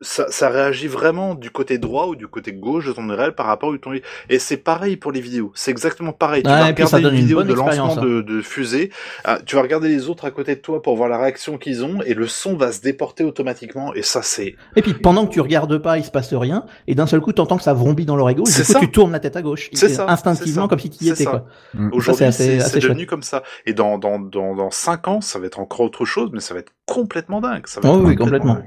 ça, 0.00 0.26
ça 0.30 0.48
réagit 0.48 0.88
vraiment 0.88 1.34
du 1.34 1.50
côté 1.50 1.78
droit 1.78 2.06
ou 2.06 2.16
du 2.16 2.26
côté 2.26 2.52
gauche 2.52 2.86
de 2.86 2.92
ton 2.92 3.08
oreille 3.08 3.32
par 3.32 3.46
rapport 3.46 3.72
à 3.72 3.78
ton... 3.78 3.92
Et 4.28 4.38
c'est 4.38 4.56
pareil 4.56 4.96
pour 4.96 5.12
les 5.12 5.20
vidéos. 5.20 5.52
C'est 5.54 5.70
exactement 5.70 6.12
pareil. 6.12 6.42
Tu 6.42 6.48
vas 6.48 6.68
et 6.68 6.72
regarder 6.72 7.02
donne 7.02 7.14
une 7.14 7.20
vidéo 7.20 7.42
de 7.42 7.54
lancement 7.54 7.98
hein. 7.98 8.02
de, 8.02 8.22
de 8.22 8.40
fusée. 8.40 8.90
ah, 9.24 9.38
tu 9.44 9.56
vas 9.56 9.62
regarder 9.62 9.88
les 9.88 10.08
autres 10.08 10.24
à 10.24 10.30
côté 10.30 10.56
de 10.56 10.60
toi 10.60 10.82
pour 10.82 10.96
voir 10.96 11.08
la 11.08 11.18
réaction 11.18 11.58
qu'ils 11.58 11.84
ont 11.84 12.02
et 12.02 12.14
le 12.14 12.26
son 12.26 12.56
va 12.56 12.72
se 12.72 12.80
déporter 12.80 13.24
automatiquement. 13.24 13.94
Et 13.94 14.02
ça, 14.02 14.22
c'est... 14.22 14.56
Et 14.76 14.82
puis 14.82 14.94
pendant 14.94 15.26
que 15.26 15.32
tu 15.32 15.40
regardes 15.40 15.78
pas, 15.78 15.98
il 15.98 16.04
se 16.04 16.10
passe 16.10 16.32
rien, 16.34 16.64
et 16.86 16.94
d'un 16.94 17.06
seul 17.06 17.20
coup, 17.20 17.32
t'entends 17.32 17.56
que 17.56 17.62
ça 17.62 17.74
vrombit 17.74 18.04
dans 18.04 18.16
l'oreille 18.16 18.36
gauche, 18.36 18.54
du 18.54 18.62
coup, 18.62 18.72
ça. 18.72 18.80
tu 18.80 18.90
tournes 18.90 19.12
la 19.12 19.20
tête 19.20 19.36
à 19.36 19.42
gauche. 19.42 19.70
C'est 19.72 19.90
Et 19.90 19.94
ça, 19.94 20.06
Instinctivement, 20.08 20.62
ça. 20.62 20.68
comme 20.68 20.78
si 20.78 20.90
tu 20.90 21.04
y 21.04 21.10
étais, 21.10 21.24
quoi. 21.24 21.46
Mm. 21.74 21.90
Aujourd'hui, 21.92 22.32
c'est 22.32 22.78
devenu 22.78 23.06
comme 23.06 23.22
ça. 23.22 23.41
Et 23.66 23.72
dans, 23.74 23.98
dans, 23.98 24.18
dans, 24.18 24.54
dans 24.54 24.70
5 24.70 25.08
ans, 25.08 25.20
ça 25.20 25.38
va 25.38 25.46
être 25.46 25.60
encore 25.60 25.80
autre 25.80 26.04
chose, 26.04 26.30
mais 26.32 26.40
ça 26.40 26.54
va 26.54 26.60
être 26.60 26.72
complètement 26.86 27.40
dingue. 27.40 27.66
Ça 27.66 27.80
va 27.80 27.88
Oh, 27.88 27.90
être 27.90 28.02
oui, 28.06 28.16
complètement. 28.16 28.58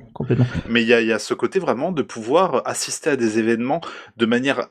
Mais 0.67 0.81
il 0.81 0.87
y 0.87 0.93
a, 0.93 1.01
il 1.01 1.07
y 1.07 1.13
a 1.13 1.19
ce 1.19 1.33
côté 1.33 1.59
vraiment 1.59 1.91
de 1.91 2.01
pouvoir 2.01 2.61
assister 2.65 3.11
à 3.11 3.15
des 3.15 3.39
événements 3.39 3.81
de 4.17 4.25
manière 4.25 4.67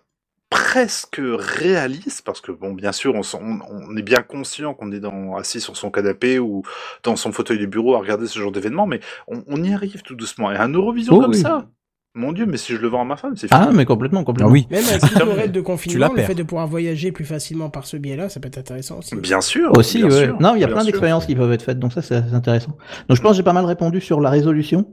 presque 0.51 1.21
réaliste, 1.21 2.23
parce 2.25 2.41
que 2.41 2.53
bon, 2.53 2.73
bien 2.75 2.93
sûr, 2.93 3.15
on, 3.15 3.23
s'en- 3.25 3.41
on, 3.43 3.61
on 3.69 3.97
est 3.97 4.03
bien 4.03 4.23
conscient 4.23 4.75
qu'on 4.75 4.93
est 4.93 5.01
dans, 5.01 5.37
assis 5.37 5.61
sur 5.61 5.77
son 5.77 5.91
canapé 5.91 6.39
ou 6.39 6.63
dans 7.03 7.17
son 7.17 7.33
fauteuil 7.33 7.59
de 7.59 7.67
bureau 7.67 7.95
à 7.97 7.99
regarder 7.99 8.27
ce 8.29 8.39
genre 8.39 8.53
d'événement, 8.53 8.87
mais 8.87 9.01
on, 9.27 9.43
on 9.49 9.63
y 9.65 9.73
arrive 9.75 10.03
tout 10.03 10.15
doucement. 10.15 10.53
Et 10.53 10.57
un 10.57 10.69
Eurovision 10.69 11.15
Oh, 11.15 11.19
comme 11.19 11.33
oui. 11.33 11.43
ça, 11.43 11.69
mon 12.15 12.33
dieu, 12.33 12.47
mais 12.47 12.57
si 12.57 12.73
je 12.73 12.79
le 12.79 12.87
vends 12.89 13.01
à 13.03 13.05
ma 13.05 13.17
femme, 13.17 13.37
c'est 13.37 13.49
fini. 13.49 13.61
Ah, 13.61 13.71
mais 13.73 13.85
complètement, 13.85 14.21
Ah 14.21 14.25
complètement. 14.25 14.53
oui. 14.53 14.67
Même 14.71 14.85
avec 14.89 15.15
le 15.19 15.33
règle 15.33 15.53
de 15.53 15.61
confinement, 15.61 16.09
le 16.09 16.15
perds. 16.15 16.27
fait 16.29 16.35
de 16.35 16.43
pouvoir 16.45 16.67
voyager 16.69 17.11
plus 17.11 17.25
facilement 17.25 17.71
par 17.71 17.87
ce 17.87 17.97
biais-là, 17.97 18.29
ça 18.29 18.39
peut 18.39 18.47
être 18.49 18.59
intéressant 18.59 18.99
aussi. 18.99 19.17
Bien 19.17 19.41
sûr. 19.41 19.73
Aussi, 19.77 19.99
bien 19.99 20.07
ouais. 20.09 20.25
sûr, 20.27 20.37
non, 20.41 20.55
il 20.55 20.61
y 20.61 20.65
a 20.65 20.69
plein 20.69 20.85
d'expériences 20.85 21.27
qui 21.27 21.35
peuvent 21.35 21.53
être 21.53 21.63
faites, 21.63 21.79
donc 21.81 21.93
ça, 21.93 22.03
c'est 22.03 22.15
intéressant. 22.33 22.77
Donc, 23.09 23.17
je 23.17 23.23
pense 23.23 23.33
que 23.33 23.37
j'ai 23.39 23.43
pas 23.43 23.53
mal 23.53 23.65
répondu 23.65 24.01
sur 24.01 24.21
la 24.21 24.31
résolution. 24.31 24.93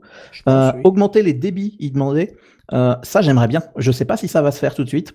Euh, 0.50 0.72
oui. 0.76 0.82
Augmenter 0.84 1.22
les 1.22 1.34
débits, 1.34 1.76
il 1.80 1.94
demandait. 1.94 2.36
Euh, 2.74 2.96
ça, 3.04 3.22
j'aimerais 3.22 3.48
bien. 3.48 3.62
Je 3.78 3.92
sais 3.92 4.06
pas 4.06 4.18
si 4.18 4.28
ça 4.28 4.42
va 4.42 4.52
se 4.52 4.60
faire 4.60 4.74
tout 4.74 4.84
de 4.84 4.90
suite. 4.90 5.14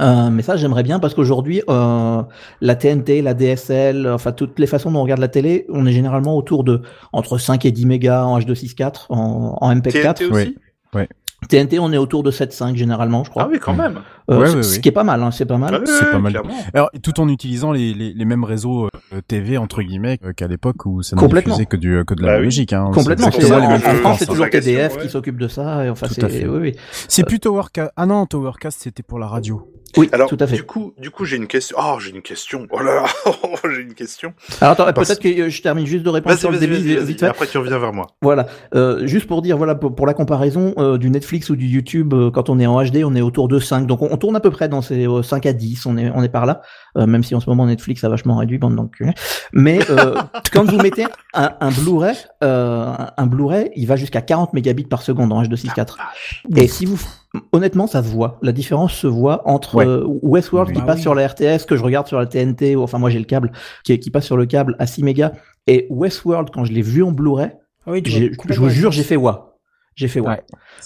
Euh, 0.00 0.30
mais 0.30 0.42
ça, 0.42 0.56
j'aimerais 0.56 0.82
bien 0.84 1.00
parce 1.00 1.14
qu'aujourd'hui, 1.14 1.62
euh, 1.68 2.22
la 2.60 2.74
TNT, 2.76 3.22
la 3.22 3.34
DSL, 3.34 4.08
enfin 4.08 4.30
toutes 4.30 4.58
les 4.60 4.68
façons 4.68 4.92
dont 4.92 5.00
on 5.00 5.02
regarde 5.02 5.20
la 5.20 5.26
télé, 5.28 5.66
on 5.68 5.84
est 5.84 5.92
généralement 5.92 6.36
autour 6.36 6.62
de 6.62 6.82
entre 7.12 7.38
5 7.38 7.64
et 7.64 7.72
10 7.72 7.86
mégas 7.86 8.22
en 8.24 8.38
H264, 8.38 9.06
en, 9.08 9.58
en 9.60 9.74
MP4. 9.74 10.14
TNT 10.14 10.24
aussi? 10.26 10.56
Oui. 10.94 11.02
TNT, 11.48 11.78
on 11.78 11.92
est 11.92 11.96
autour 11.96 12.22
de 12.22 12.30
7.5 12.30 12.76
généralement, 12.76 13.24
je 13.24 13.30
crois. 13.30 13.44
Ah 13.44 13.48
oui, 13.50 13.58
quand 13.58 13.74
même. 13.74 14.00
Euh, 14.30 14.38
Ouais, 14.40 14.46
ce- 14.46 14.56
ouais, 14.56 14.62
ce 14.62 14.74
ouais. 14.76 14.80
qui 14.80 14.88
est 14.88 14.92
pas 14.92 15.02
mal, 15.02 15.22
hein, 15.22 15.30
c'est 15.32 15.46
pas 15.46 15.56
mal. 15.58 15.74
Ouais, 15.74 15.80
c'est 15.86 16.10
pas 16.10 16.18
mal. 16.20 16.30
clairement. 16.32 16.54
Alors, 16.72 16.90
tout 17.02 17.18
en 17.18 17.28
utilisant 17.28 17.72
les, 17.72 17.92
les, 17.94 18.12
les 18.12 18.24
mêmes 18.24 18.44
réseaux 18.44 18.86
euh, 19.12 19.20
TV 19.26 19.58
entre 19.58 19.82
guillemets 19.82 20.18
euh, 20.24 20.32
qu'à 20.32 20.46
l'époque 20.46 20.86
où 20.86 21.02
ça 21.02 21.16
ne 21.16 21.26
diffusait 21.26 21.66
que 21.66 21.76
du 21.76 22.04
que 22.06 22.14
de 22.14 22.22
la 22.22 22.34
Bah 22.34 22.38
logique. 22.40 22.72
Hein, 22.72 22.90
Complètement. 22.94 23.30
C'est 23.32 23.50
en, 23.52 23.58
les 23.58 23.66
en 23.66 23.70
mêmes 23.70 23.80
France, 23.80 24.18
c'est 24.20 24.24
hein. 24.24 24.32
toujours 24.32 24.48
TDF 24.50 24.96
ouais. 24.96 25.02
qui 25.02 25.08
s'occupe 25.08 25.36
de 25.38 25.48
ça. 25.48 25.84
Et 25.84 25.90
enfin, 25.90 26.06
Tout 26.06 26.14
à 26.24 26.28
c'est 26.28 26.40
fait. 26.42 26.46
oui, 26.46 26.58
oui. 26.60 26.76
C'est 27.08 27.24
plus 27.24 27.40
Towercast. 27.40 27.90
Ah 27.96 28.06
non, 28.06 28.26
Towercast 28.26 28.80
c'était 28.82 29.02
pour 29.02 29.18
la 29.18 29.26
radio. 29.26 29.66
Oui, 29.96 30.08
Alors, 30.12 30.28
tout 30.28 30.36
à 30.38 30.46
fait. 30.46 30.56
du 30.56 30.62
coup, 30.62 30.94
du 30.98 31.10
coup, 31.10 31.24
j'ai 31.24 31.36
une 31.36 31.46
question. 31.48 31.76
Oh, 31.80 31.98
j'ai 31.98 32.10
une 32.10 32.22
question. 32.22 32.66
Oh 32.70 32.80
là 32.80 32.94
là, 33.02 33.04
j'ai 33.74 33.80
une 33.82 33.94
question. 33.94 34.32
Alors 34.60 34.72
attends, 34.72 34.92
Parce- 34.92 35.08
peut-être 35.08 35.20
que 35.20 35.40
euh, 35.42 35.50
je 35.50 35.62
termine 35.62 35.86
juste 35.86 36.04
de 36.04 36.10
répondre 36.10 36.36
sur 36.38 36.50
le 36.50 36.58
vas-y, 36.58 36.68
vas-y. 36.68 37.04
vite 37.04 37.16
Et 37.16 37.18
fait. 37.18 37.26
Après, 37.26 37.46
tu 37.46 37.58
reviens 37.58 37.78
vers 37.78 37.92
moi. 37.92 38.06
Voilà, 38.22 38.46
euh, 38.74 39.06
juste 39.06 39.26
pour 39.26 39.42
dire, 39.42 39.56
voilà, 39.56 39.74
pour, 39.74 39.94
pour 39.94 40.06
la 40.06 40.14
comparaison 40.14 40.74
euh, 40.78 40.96
du 40.98 41.10
Netflix 41.10 41.50
ou 41.50 41.56
du 41.56 41.66
YouTube, 41.66 42.14
euh, 42.14 42.30
quand 42.30 42.48
on 42.50 42.60
est 42.60 42.66
en 42.66 42.82
HD, 42.84 43.02
on 43.04 43.14
est 43.16 43.20
autour 43.20 43.48
de 43.48 43.58
5. 43.58 43.86
Donc 43.86 44.02
on, 44.02 44.08
on 44.12 44.16
tourne 44.16 44.36
à 44.36 44.40
peu 44.40 44.50
près 44.50 44.68
dans 44.68 44.82
ces 44.82 45.08
euh, 45.08 45.22
5 45.22 45.46
à 45.46 45.52
10, 45.52 45.86
on 45.86 45.96
est, 45.98 46.10
on 46.14 46.22
est 46.22 46.28
par 46.28 46.46
là, 46.46 46.60
euh, 46.96 47.06
même 47.06 47.22
si 47.24 47.34
en 47.34 47.40
ce 47.40 47.50
moment 47.50 47.66
Netflix 47.66 48.04
a 48.04 48.08
vachement 48.08 48.36
réduit, 48.36 48.58
bande 48.58 48.76
d'enculés. 48.76 49.12
Mais 49.52 49.80
euh, 49.90 50.14
quand 50.52 50.64
vous 50.70 50.78
mettez 50.78 51.06
un, 51.34 51.50
un 51.60 51.70
Blu-ray, 51.70 52.14
euh, 52.44 52.84
un, 52.86 53.10
un 53.16 53.26
Blu-ray, 53.26 53.70
il 53.74 53.86
va 53.86 53.96
jusqu'à 53.96 54.20
40 54.22 54.52
mégabits 54.52 54.84
par 54.84 55.02
seconde 55.02 55.32
en 55.32 55.42
H264. 55.42 55.96
Et 56.56 56.68
si 56.68 56.86
vous... 56.86 57.00
Honnêtement, 57.52 57.86
ça 57.86 58.02
se 58.02 58.08
voit. 58.08 58.38
La 58.42 58.52
différence 58.52 58.92
se 58.92 59.06
voit 59.06 59.48
entre 59.48 59.76
Ouais. 59.76 59.86
euh, 59.86 60.04
Westworld 60.22 60.70
Oui. 60.70 60.74
qui 60.76 60.80
Ah 60.82 60.86
passe 60.86 60.96
oui. 60.96 61.02
sur 61.02 61.14
la 61.14 61.26
RTS, 61.28 61.64
que 61.66 61.76
je 61.76 61.82
regarde 61.82 62.06
sur 62.08 62.18
la 62.18 62.26
TNT, 62.26 62.74
ou 62.76 62.82
enfin 62.82 62.98
moi 62.98 63.08
j'ai 63.10 63.18
le 63.20 63.24
câble, 63.24 63.52
qui, 63.84 63.98
qui 64.00 64.10
passe 64.10 64.24
sur 64.26 64.36
le 64.36 64.46
câble 64.46 64.74
à 64.80 64.86
6 64.86 65.04
mégas, 65.04 65.32
et 65.68 65.86
Westworld, 65.90 66.50
quand 66.52 66.64
je 66.64 66.72
l'ai 66.72 66.82
vu 66.82 67.02
en 67.04 67.12
Blu-ray, 67.12 67.50
Ah 67.86 67.92
oui, 67.92 68.02
je 68.04 68.58
vous 68.60 68.68
jure, 68.70 68.90
j'ai 68.92 69.04
fait 69.04 69.16
wa. 69.16 69.46
J'ai 69.96 70.08
fait. 70.08 70.20
Ouais. 70.20 70.40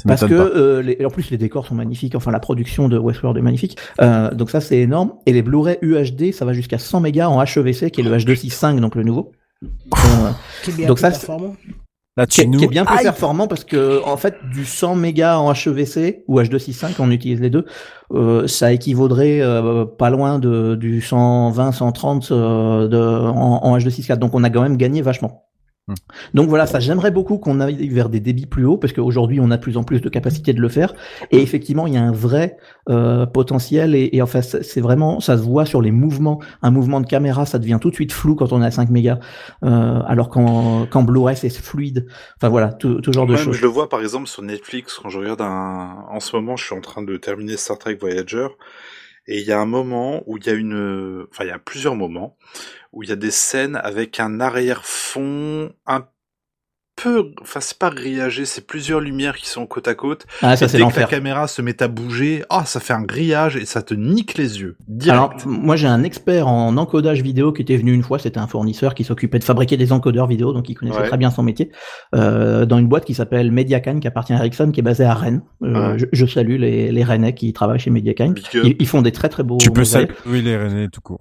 Parce 0.07 0.27
que 0.27 0.35
euh, 0.35 0.83
les- 0.83 1.05
en 1.05 1.11
plus 1.11 1.31
les 1.31 1.39
décors 1.39 1.67
sont 1.67 1.75
magnifiques, 1.75 2.15
enfin 2.17 2.31
la 2.33 2.41
production 2.41 2.89
de 2.89 2.99
Westworld 2.99 3.39
est 3.39 3.43
magnifique. 3.43 3.79
Euh, 4.01 4.31
donc 4.33 4.51
ça 4.51 4.61
c'est 4.61 4.79
énorme. 4.79 5.13
Et 5.27 5.33
les 5.33 5.43
Blu-ray 5.43 5.79
UHD, 5.83 6.33
ça 6.33 6.45
va 6.45 6.53
jusqu'à 6.53 6.79
100 6.79 7.01
mégas 7.01 7.29
en 7.29 7.41
HEVC, 7.43 7.91
qui 7.91 8.01
est 8.01 8.05
le 8.05 8.11
H265, 8.17 8.81
donc 8.81 8.97
le 8.97 9.03
nouveau. 9.05 9.31
Euh, 9.63 10.31
Donc 10.89 10.99
ça. 10.99 11.11
Là, 12.17 12.27
qui, 12.27 12.37
tu 12.37 12.41
est, 12.43 12.47
nous. 12.47 12.59
qui 12.59 12.65
est 12.65 12.69
bien 12.69 12.85
plus 12.85 12.97
Aïe 12.97 13.03
performant 13.03 13.49
parce 13.49 13.65
que 13.65 14.01
en 14.05 14.17
fait 14.17 14.37
du 14.53 14.65
100 14.65 14.95
mégas 14.95 15.39
en 15.39 15.53
HEVC 15.53 16.23
ou 16.29 16.41
H265 16.41 16.95
on 17.01 17.11
utilise 17.11 17.41
les 17.41 17.51
deux 17.51 17.67
euh, 18.13 18.47
ça 18.47 18.73
équivaudrait 18.73 19.41
euh, 19.41 19.85
pas 19.85 20.11
loin 20.11 20.39
de 20.39 20.77
du 20.77 21.01
120 21.01 21.73
130 21.73 22.31
euh, 22.31 22.87
de, 22.87 22.97
en, 22.97 23.65
en 23.65 23.79
H264 23.79 24.19
donc 24.19 24.31
on 24.35 24.45
a 24.45 24.51
quand 24.51 24.63
même 24.63 24.77
gagné 24.77 25.03
vachement. 25.03 25.44
Donc 26.33 26.49
voilà 26.49 26.67
ça 26.67 26.81
j'aimerais 26.81 27.11
beaucoup 27.11 27.39
qu'on 27.39 27.61
aille 27.61 27.89
vers 27.89 28.09
des 28.09 28.21
débits 28.21 28.47
plus 28.47 28.65
hauts 28.65 28.79
parce 28.79 28.93
qu'aujourd'hui 28.93 29.39
on 29.41 29.51
a 29.51 29.57
de 29.57 29.63
plus 29.63 29.77
en 29.77 29.85
plus 29.85 30.01
de 30.01 30.09
capacité 30.09 30.53
de 30.53 30.61
le 30.61 30.69
faire 30.69 30.95
et 31.31 31.43
effectivement 31.43 31.87
il 31.87 31.95
y 31.95 31.97
a 31.97 32.03
un 32.03 32.13
vrai 32.13 32.57
euh, 32.89 33.27
potentiel 33.27 33.95
et, 33.95 34.11
et 34.13 34.23
en 34.23 34.27
fait 34.27 34.43
c'est 34.43 34.81
vraiment 34.81 35.21
ça 35.21 35.37
se 35.37 35.43
voit 35.43 35.67
sur 35.67 35.83
les 35.83 35.91
mouvements 35.91 36.41
un 36.63 36.71
mouvement 36.71 37.01
de 37.01 37.07
caméra 37.07 37.45
ça 37.47 37.59
devient 37.59 37.79
tout 37.81 37.91
de 37.91 37.95
suite 37.95 38.13
flou 38.13 38.35
quand 38.35 38.53
on 38.53 38.63
est 38.63 38.67
à 38.67 38.71
5 38.71 38.91
mégas 38.91 39.19
euh, 39.63 40.01
alors 40.07 40.31
qu'en 40.31 40.87
qu'en 40.87 41.03
Blu-ray 41.03 41.37
c'est 41.37 41.51
fluide 41.51 42.07
Enfin 42.37 42.49
voilà, 42.49 42.73
tout, 42.73 43.01
tout 43.01 43.13
genre 43.13 43.27
de 43.27 43.37
choses. 43.37 43.57
je 43.57 43.63
le 43.63 43.69
vois 43.69 43.89
par 43.89 44.01
exemple 44.01 44.27
sur 44.27 44.43
Netflix 44.43 44.99
quand 45.03 45.09
je 45.09 45.19
regarde 45.19 45.41
un. 45.41 46.05
En 46.11 46.21
ce 46.21 46.35
moment, 46.37 46.57
je 46.57 46.65
suis 46.65 46.75
en 46.75 46.81
train 46.81 47.03
de 47.03 47.17
terminer 47.17 47.57
Star 47.57 47.79
Trek 47.79 47.97
Voyager. 48.01 48.49
Et 49.27 49.41
il 49.41 49.47
y 49.47 49.53
a 49.53 49.61
un 49.61 49.67
moment 49.67 50.23
où 50.27 50.37
il 50.37 50.47
y 50.47 50.51
a 50.51 50.53
une. 50.53 51.27
Enfin, 51.31 51.45
il 51.45 51.49
y 51.49 51.51
a 51.51 51.59
plusieurs 51.59 51.97
moments 51.97 52.37
où 52.93 53.03
il 53.03 53.09
y 53.09 53.13
a 53.13 53.17
des 53.17 53.31
scènes 53.31 53.77
avec 53.77 54.21
un 54.21 54.41
arrière-fond 54.41 55.73
un 55.87 56.09
peu, 56.97 57.31
enfin 57.43 57.61
c'est 57.61 57.77
pas 57.79 57.91
grillagé, 57.91 58.45
c'est 58.45 58.67
plusieurs 58.67 59.01
lumières 59.01 59.37
qui 59.37 59.49
sont 59.49 59.67
côte 59.67 59.89
à 59.89 59.95
côte. 59.95 60.27
Ah, 60.43 60.57
ça 60.57 60.67
Et 60.67 60.69
c'est 60.69 60.77
dès 60.77 60.79
que 60.79 60.79
la 60.79 60.85
l'enfer. 60.87 61.09
caméra 61.09 61.49
se 61.49 61.61
met 61.61 61.83
à 61.83 61.89
bouger, 61.89 62.45
ah 62.51 62.65
ça 62.65 62.79
fait 62.81 62.93
un 62.93 63.03
grillage 63.03 63.57
et 63.57 63.65
ça 63.65 63.83
te 63.83 63.95
nique 63.95 64.39
les 64.39 64.61
yeux. 64.61 64.77
Direct. 64.87 65.13
Alors, 65.13 65.35
moi 65.47 65.75
j'ai 65.77 65.89
un 65.89 66.03
expert 66.05 66.47
en 66.47 66.77
encodage 66.77 67.21
vidéo 67.23 67.53
qui 67.53 67.63
était 67.63 67.77
venu 67.77 67.93
une 67.93 68.03
fois, 68.05 68.19
c'était 68.19 68.39
un 68.39 68.47
fournisseur 68.47 68.95
qui 68.95 69.03
s'occupait 69.05 69.39
de 69.39 69.45
fabriquer 69.45 69.77
des 69.77 69.93
encodeurs 69.93 70.27
vidéo, 70.29 70.53
donc 70.53 70.69
il 70.69 70.75
connaissait 70.75 71.01
Ouais. 71.01 71.09
très 71.09 71.17
bien 71.17 71.31
son 71.33 71.43
métier, 71.43 71.73
euh, 72.15 72.65
dans 72.67 72.79
une 72.79 72.87
boîte 72.87 73.05
qui 73.05 73.15
s'appelle 73.15 73.51
Mediacan, 73.51 73.99
qui 73.99 74.07
appartient 74.07 74.33
à 74.33 74.37
Ericsson, 74.37 74.71
qui 74.71 74.81
est 74.81 74.85
basée 74.85 75.05
à 75.05 75.15
Rennes. 75.15 75.43
Euh, 75.63 75.93
Ouais. 75.93 75.99
je, 75.99 76.07
je 76.13 76.27
salue 76.27 76.59
les, 76.59 76.93
les 76.93 77.05
Rennais 77.05 77.35
qui 77.35 77.53
travaillent 77.53 77.81
chez 77.81 77.91
Mediacan. 77.91 78.35
Ils, 78.55 78.77
ils 78.79 78.87
font 78.87 79.03
des 79.03 79.11
très 79.13 79.29
très 79.29 79.43
beaux 79.43 79.57
Tu 79.59 79.71
peux 79.73 79.85
saluer 79.85 80.43
les 80.43 80.57
Rennais 80.57 80.89
tout 80.89 81.01
court. 81.01 81.21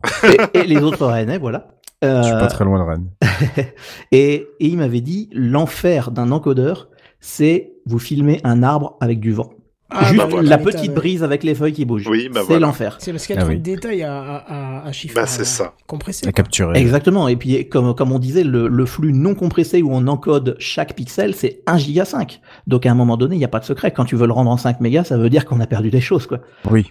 et, 0.54 0.60
et 0.60 0.64
les 0.66 0.78
autres 0.78 1.06
Rennais, 1.08 1.40
voilà. 1.40 1.68
Euh, 2.04 2.22
Je 2.22 2.28
suis 2.28 2.36
pas 2.38 2.48
très 2.48 2.66
loin 2.66 2.80
de 2.80 2.84
Rennes. 2.90 3.10
et, 4.12 4.48
et 4.60 4.68
il 4.68 4.78
m'avait 4.78 5.02
dit, 5.02 5.30
l'enfer 5.34 6.12
d'un 6.12 6.32
encodeur, 6.32 6.90
c'est 7.20 7.74
vous 7.86 8.00
filmez 8.00 8.40
un 8.44 8.64
arbre 8.64 8.98
avec 9.02 9.20
du 9.20 9.32
vent. 9.32 9.52
Ah, 9.96 10.06
Juste 10.06 10.18
bah 10.18 10.26
voilà. 10.28 10.50
la 10.50 10.58
petite 10.58 10.92
brise 10.94 11.24
avec 11.24 11.44
les 11.44 11.54
feuilles 11.54 11.74
qui 11.74 11.86
bougent. 11.86 12.08
Oui, 12.08 12.28
bah 12.28 12.40
c'est 12.42 12.48
voilà. 12.48 12.66
l'enfer. 12.66 12.98
C'est 13.00 13.12
parce 13.12 13.28
qu'il 13.28 13.36
y 13.36 13.38
a 13.38 13.42
Ah 13.42 13.44
trop 13.46 13.52
oui. 13.54 13.60
de 13.60 13.64
détails 13.64 14.02
à, 14.02 14.20
à, 14.24 14.80
à, 14.80 14.88
à 14.88 14.92
chiffrer. 14.92 15.22
Bah, 15.22 15.28
c'est 15.28 15.44
à 15.44 15.46
ça. 15.46 15.74
Compresser. 15.86 16.28
À 16.28 16.32
capturer. 16.32 16.80
Exactement. 16.80 17.28
Et 17.28 17.36
puis, 17.36 17.70
comme, 17.70 17.94
comme 17.94 18.12
on 18.12 18.18
disait, 18.18 18.44
le, 18.44 18.68
le 18.68 18.86
flux 18.88 19.14
non 19.14 19.36
compressé 19.36 19.84
où 19.84 19.90
on 19.94 20.08
encode 20.08 20.56
chaque 20.58 20.96
pixel, 20.96 21.36
c'est 21.36 21.62
1 21.68 21.78
giga 21.78 22.06
5. 22.06 22.42
Donc, 22.66 22.88
à 22.88 22.92
un 22.92 22.96
moment 22.96 23.18
donné, 23.18 23.36
il 23.36 23.40
n'y 23.40 23.46
a 23.46 23.50
pas 23.50 23.60
de 23.60 23.66
secret. 23.66 23.92
Quand 23.92 24.06
tu 24.06 24.16
veux 24.16 24.26
le 24.26 24.34
rendre 24.34 24.50
en 24.50 24.58
5 24.58 24.80
mégas, 24.82 25.04
ça 25.04 25.18
veut 25.18 25.30
dire 25.30 25.46
qu'on 25.46 25.60
a 25.60 25.68
perdu 25.68 25.92
des 25.92 26.02
choses, 26.02 26.26
quoi. 26.26 26.40
Oui. 26.72 26.90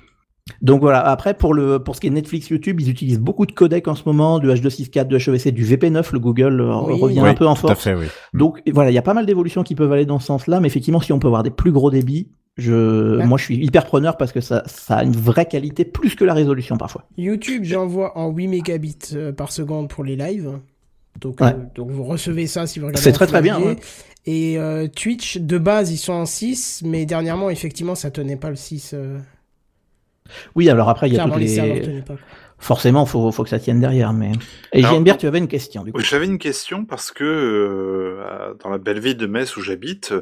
Donc 0.60 0.80
voilà. 0.80 1.00
Après, 1.00 1.34
pour 1.34 1.54
le, 1.54 1.78
pour 1.78 1.94
ce 1.96 2.00
qui 2.00 2.08
est 2.08 2.10
Netflix, 2.10 2.48
YouTube, 2.50 2.80
ils 2.80 2.90
utilisent 2.90 3.20
beaucoup 3.20 3.46
de 3.46 3.52
codecs 3.52 3.86
en 3.86 3.94
ce 3.94 4.02
moment, 4.06 4.38
du 4.40 4.48
H264, 4.48 5.06
du 5.06 5.14
HEVC, 5.16 5.52
du 5.52 5.64
VP9. 5.64 6.12
Le 6.12 6.18
Google 6.18 6.60
euh, 6.60 6.74
Oui. 6.82 7.00
revient 7.00 7.20
Oui, 7.22 7.28
un 7.28 7.34
peu 7.34 7.46
en 7.46 7.54
tout 7.54 7.66
à 7.68 7.74
force. 7.74 7.84
fait, 7.84 7.94
oui. 7.94 8.06
Donc 8.34 8.60
voilà, 8.72 8.90
il 8.90 8.94
y 8.94 8.98
a 8.98 9.02
pas 9.02 9.14
mal 9.14 9.24
d'évolutions 9.26 9.62
qui 9.62 9.74
peuvent 9.74 9.92
aller 9.92 10.06
dans 10.06 10.18
ce 10.18 10.26
sens-là, 10.26 10.58
mais 10.60 10.66
effectivement, 10.66 11.00
si 11.00 11.12
on 11.12 11.18
peut 11.20 11.28
avoir 11.28 11.42
des 11.44 11.50
plus 11.50 11.70
gros 11.72 11.90
débits, 11.90 12.28
je, 12.56 13.16
Ouais. 13.18 13.24
moi, 13.26 13.38
je 13.38 13.44
suis 13.44 13.56
hyper 13.64 13.86
preneur 13.86 14.16
parce 14.16 14.32
que 14.32 14.40
ça, 14.40 14.62
ça 14.66 14.96
a 14.96 15.04
une 15.04 15.16
vraie 15.16 15.46
qualité 15.46 15.84
plus 15.84 16.16
que 16.16 16.24
la 16.24 16.34
résolution 16.34 16.76
parfois. 16.76 17.04
YouTube, 17.16 17.62
j'envoie 17.64 18.18
en 18.18 18.30
8 18.30 18.48
mégabits 18.48 18.98
euh, 19.14 19.32
par 19.32 19.52
seconde 19.52 19.88
pour 19.88 20.02
les 20.04 20.16
lives. 20.16 20.50
Donc, 21.20 21.40
Ouais. 21.40 21.48
euh, 21.48 21.52
donc 21.74 21.90
vous 21.90 22.04
recevez 22.04 22.46
ça 22.48 22.66
si 22.66 22.78
vous 22.80 22.86
regardez. 22.86 23.02
C'est 23.02 23.12
très, 23.12 23.26
très 23.26 23.42
bien, 23.42 23.60
ouais. 23.60 23.76
Et 24.26 24.58
euh, 24.58 24.86
Twitch, 24.88 25.38
de 25.38 25.58
base, 25.58 25.90
ils 25.92 25.96
sont 25.98 26.12
en 26.12 26.26
6, 26.26 26.82
mais 26.84 27.06
dernièrement, 27.06 27.48
effectivement, 27.48 27.94
ça 27.94 28.10
tenait 28.10 28.36
pas 28.36 28.50
le 28.50 28.56
6. 28.56 28.92
euh, 28.94 29.18
Oui, 30.54 30.68
alors 30.70 30.88
après, 30.88 31.08
il 31.08 31.14
y 31.14 31.18
a 31.18 31.24
toutes 31.24 31.36
les 31.36 32.02
forcément, 32.62 33.04
faut, 33.06 33.32
faut 33.32 33.42
que 33.42 33.50
ça 33.50 33.58
tienne 33.58 33.80
derrière, 33.80 34.12
mais. 34.12 34.30
Et 34.72 34.84
Alors, 34.84 34.94
JNBR, 34.94 35.16
tu 35.18 35.26
avais 35.26 35.38
une 35.38 35.48
question, 35.48 35.82
du 35.82 35.92
coup. 35.92 35.98
Oui, 35.98 36.04
J'avais 36.08 36.26
une 36.26 36.38
question 36.38 36.84
parce 36.84 37.10
que 37.10 37.24
euh, 37.24 38.54
dans 38.62 38.70
la 38.70 38.78
belle 38.78 39.00
ville 39.00 39.16
de 39.16 39.26
Metz 39.26 39.56
où 39.56 39.62
j'habite, 39.62 40.14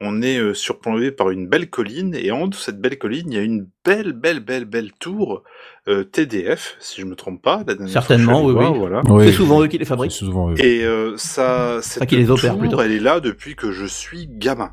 on 0.00 0.22
est 0.22 0.38
euh, 0.38 0.54
surplombé 0.54 1.10
par 1.10 1.30
une 1.30 1.48
belle 1.48 1.68
colline 1.68 2.14
et 2.14 2.30
en 2.30 2.42
haut 2.42 2.48
de 2.48 2.54
cette 2.54 2.80
belle 2.80 2.96
colline, 2.96 3.26
il 3.32 3.34
y 3.34 3.38
a 3.38 3.42
une 3.42 3.66
belle, 3.84 4.12
belle, 4.12 4.38
belle, 4.40 4.66
belle 4.66 4.92
tour 4.92 5.42
euh, 5.88 6.04
TDF, 6.04 6.76
si 6.78 7.00
je 7.00 7.06
me 7.06 7.16
trompe 7.16 7.42
pas. 7.42 7.64
La 7.66 7.74
dernière 7.74 7.88
Certainement, 7.92 8.44
oui, 8.44 8.52
voir, 8.52 8.72
oui. 8.72 8.78
Voilà. 8.78 9.02
Oui, 9.08 9.26
C'est 9.26 9.32
souvent 9.32 9.60
eux 9.60 9.66
qui 9.66 9.78
les 9.78 9.84
C'est 9.84 9.88
fabriquent. 9.88 10.12
souvent 10.12 10.50
eux. 10.52 10.60
Et 10.60 10.84
euh, 10.84 11.16
ça, 11.16 11.80
cette 11.82 12.06
qui 12.06 12.16
les 12.16 12.30
opèrent, 12.30 12.52
tour, 12.52 12.60
plutôt. 12.60 12.80
elle 12.80 12.92
est 12.92 13.00
là 13.00 13.18
depuis 13.18 13.56
que 13.56 13.72
je 13.72 13.84
suis 13.86 14.28
gamin. 14.28 14.70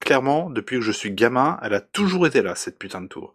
Clairement, 0.00 0.50
depuis 0.50 0.76
que 0.76 0.82
je 0.82 0.92
suis 0.92 1.10
gamin, 1.10 1.58
elle 1.62 1.74
a 1.74 1.80
toujours 1.80 2.26
été 2.26 2.42
là, 2.42 2.54
cette 2.54 2.78
putain 2.78 3.00
de 3.02 3.08
tour. 3.08 3.34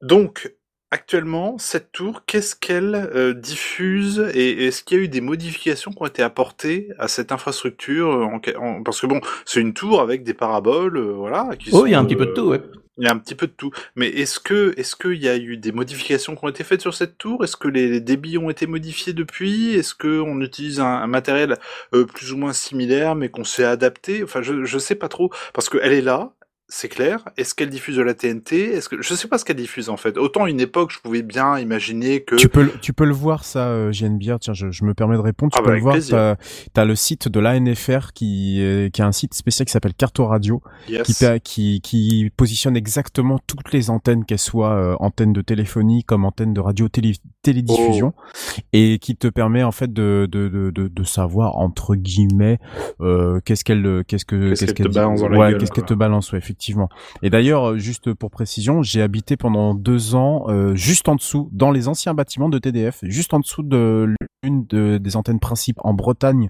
Donc, 0.00 0.54
actuellement, 0.90 1.58
cette 1.58 1.92
tour, 1.92 2.24
qu'est-ce 2.26 2.54
qu'elle 2.54 2.94
euh, 2.94 3.34
diffuse 3.34 4.30
et 4.34 4.66
est-ce 4.66 4.84
qu'il 4.84 4.96
y 4.98 5.00
a 5.00 5.04
eu 5.04 5.08
des 5.08 5.20
modifications 5.20 5.90
qui 5.90 6.02
ont 6.02 6.06
été 6.06 6.22
apportées 6.22 6.88
à 6.98 7.08
cette 7.08 7.32
infrastructure 7.32 8.08
en, 8.08 8.40
en- 8.58 8.82
Parce 8.82 9.00
que 9.00 9.06
bon, 9.06 9.20
c'est 9.44 9.60
une 9.60 9.74
tour 9.74 10.00
avec 10.00 10.22
des 10.22 10.34
paraboles, 10.34 10.96
euh, 10.98 11.12
voilà. 11.12 11.48
Qui 11.58 11.70
Oh, 11.72 11.86
il 11.86 11.90
y 11.92 11.94
a 11.94 12.00
un 12.00 12.04
petit 12.04 12.16
peu 12.16 12.26
de 12.26 12.30
euh, 12.30 12.34
tout, 12.34 12.48
ouais. 12.48 12.62
Il 12.98 13.04
y 13.04 13.08
a 13.08 13.12
un 13.12 13.18
petit 13.18 13.34
peu 13.34 13.46
de 13.46 13.52
tout. 13.52 13.70
Mais 13.96 14.08
est-ce 14.08 14.38
que 14.40 14.74
est-ce 14.76 14.96
qu'il 14.96 15.22
y 15.22 15.28
a 15.28 15.36
eu 15.36 15.56
des 15.56 15.72
modifications 15.72 16.36
qui 16.36 16.44
ont 16.44 16.48
été 16.48 16.64
faites 16.64 16.80
sur 16.80 16.94
cette 16.94 17.18
tour? 17.18 17.44
Est-ce 17.44 17.56
que 17.56 17.68
les, 17.68 18.00
débits 18.00 18.38
ont 18.38 18.50
été 18.50 18.66
modifiés 18.66 19.12
depuis? 19.12 19.74
Est-ce 19.74 19.94
que 19.94 20.20
on 20.20 20.40
utilise 20.40 20.80
un, 20.80 21.06
matériel 21.06 21.58
euh, 21.94 22.04
plus 22.06 22.32
ou 22.32 22.36
moins 22.36 22.52
similaire 22.52 23.14
mais 23.14 23.28
qu'on 23.28 23.44
s'est 23.44 23.64
adapté? 23.64 24.22
Enfin, 24.22 24.42
je 24.42 24.64
je 24.64 24.78
sais 24.78 24.94
pas 24.94 25.08
trop 25.08 25.30
parce 25.52 25.68
que 25.68 25.78
elle 25.82 25.92
est 25.92 26.02
là. 26.02 26.32
C'est 26.68 26.88
clair. 26.88 27.22
Est-ce 27.36 27.54
qu'elle 27.54 27.68
diffuse 27.68 27.96
de 27.96 28.02
la 28.02 28.14
TNT 28.14 28.72
Est-ce 28.72 28.88
que 28.88 29.00
je 29.02 29.14
sais 29.14 29.28
pas 29.28 29.36
ce 29.36 29.44
qu'elle 29.44 29.56
diffuse 29.56 29.90
en 29.90 29.98
fait. 29.98 30.16
Autant 30.16 30.46
une 30.46 30.60
époque, 30.60 30.92
je 30.92 30.98
pouvais 30.98 31.20
bien 31.22 31.58
imaginer 31.58 32.22
que 32.24 32.36
Tu 32.36 32.48
peux, 32.48 32.62
le- 32.62 32.72
tu 32.80 32.94
peux 32.94 33.04
le 33.04 33.12
voir 33.12 33.44
ça, 33.44 33.68
euh, 33.68 33.92
JNBR. 33.92 34.38
Tiens, 34.40 34.54
je, 34.54 34.70
je 34.70 34.84
me 34.84 34.94
permets 34.94 35.16
de 35.16 35.20
répondre. 35.20 35.52
Tu 35.52 35.58
Ah 35.58 35.62
peux 35.62 35.66
bah, 35.68 35.76
le 35.76 35.86
avec 35.90 36.02
voir. 36.10 36.36
T'as, 36.36 36.44
t'as 36.72 36.84
le 36.86 36.96
site 36.96 37.28
de 37.28 37.38
l'ANFR 37.38 38.12
qui, 38.14 38.62
euh, 38.62 38.88
qui 38.88 39.02
a 39.02 39.06
un 39.06 39.12
site 39.12 39.34
spécial 39.34 39.66
qui 39.66 39.72
s'appelle 39.72 39.94
Carto 39.94 40.24
Radio, 40.26 40.62
Yes. 40.88 41.02
qui, 41.06 41.40
qui, 41.42 41.80
qui 41.82 42.30
positionne 42.34 42.76
exactement 42.78 43.38
toutes 43.46 43.72
les 43.72 43.90
antennes, 43.90 44.24
qu'elles 44.24 44.38
soient 44.38 44.72
euh, 44.74 44.96
antennes 45.00 45.34
de 45.34 45.42
téléphonie 45.42 46.02
comme 46.02 46.24
antennes 46.24 46.54
de 46.54 46.60
radio 46.60 46.88
télé, 46.88 47.12
télédiffusion, 47.44 48.12
Oh. 48.16 48.60
et 48.72 48.98
qui 48.98 49.16
te 49.16 49.28
permet 49.28 49.62
en 49.62 49.70
fait 49.72 49.92
de, 49.92 50.28
de, 50.30 50.48
de, 50.48 50.70
de, 50.70 50.88
de 50.88 51.04
savoir 51.04 51.56
entre 51.56 51.94
guillemets 51.94 52.58
euh, 53.00 53.40
qu'est-ce 53.44 53.64
qu'elle, 53.64 54.02
qu'est-ce 54.06 54.24
que, 54.24 54.50
Qu'est-ce 54.50 54.72
qu'elle 54.74 54.88
te 54.88 54.92
balance 54.94 55.20
dans 55.20 55.28
la 55.28 55.38
ouais, 55.38 55.56
qu'est-ce 55.58 55.70
qu'elle 55.72 55.84
te 55.84 55.94
balance, 55.94 56.32
ouais, 56.32 56.38
effectivement. 56.38 56.88
Et 57.22 57.30
d'ailleurs, 57.30 57.70
euh, 57.70 57.78
juste 57.78 58.12
pour 58.14 58.30
précision, 58.30 58.82
j'ai 58.82 59.02
habité 59.02 59.36
pendant 59.36 59.74
deux 59.74 60.14
ans 60.14 60.46
euh, 60.48 60.74
juste 60.74 61.08
en 61.08 61.14
dessous, 61.14 61.48
dans 61.52 61.70
les 61.70 61.86
anciens 61.88 62.14
bâtiments 62.14 62.48
de 62.48 62.58
TDF, 62.58 63.00
juste 63.02 63.34
en 63.34 63.40
dessous 63.40 63.62
de 63.62 64.14
l'une 64.42 64.66
de- 64.66 64.98
des 64.98 65.16
antennes 65.16 65.40
principales 65.40 65.82
en 65.84 65.94
Bretagne 65.94 66.48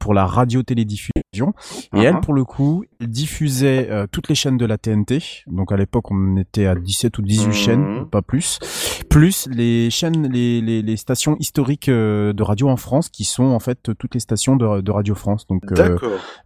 pour 0.00 0.14
la 0.14 0.26
radio-télédiffusion. 0.26 1.12
Et 1.94 2.00
elle, 2.00 2.14
Uh-huh. 2.16 2.20
pour 2.20 2.34
le 2.34 2.44
coup, 2.44 2.84
elle 3.00 3.08
diffusait 3.08 3.88
euh, 3.90 4.06
toutes 4.10 4.28
les 4.28 4.34
chaînes 4.34 4.56
de 4.56 4.64
la 4.66 4.78
TNT. 4.78 5.18
Donc 5.46 5.70
à 5.72 5.76
l'époque, 5.76 6.10
on 6.10 6.36
était 6.36 6.66
à 6.66 6.74
17 6.74 7.18
ou 7.18 7.22
18 7.22 7.46
Mhm. 7.48 7.52
chaînes, 7.52 8.06
pas 8.10 8.22
plus. 8.22 8.58
Plus 9.10 9.46
les 9.50 9.90
chaînes, 9.90 10.25
les, 10.28 10.60
les, 10.60 10.82
les 10.82 10.96
stations 10.96 11.36
historiques 11.38 11.88
euh, 11.88 12.32
de 12.32 12.42
radio 12.42 12.68
en 12.68 12.76
France, 12.76 13.08
qui 13.08 13.24
sont 13.24 13.44
en 13.44 13.60
fait 13.60 13.78
toutes 13.98 14.14
les 14.14 14.20
stations 14.20 14.56
de, 14.56 14.80
de 14.80 14.90
Radio 14.90 15.14
France. 15.14 15.46
Donc 15.48 15.62
euh, 15.72 15.96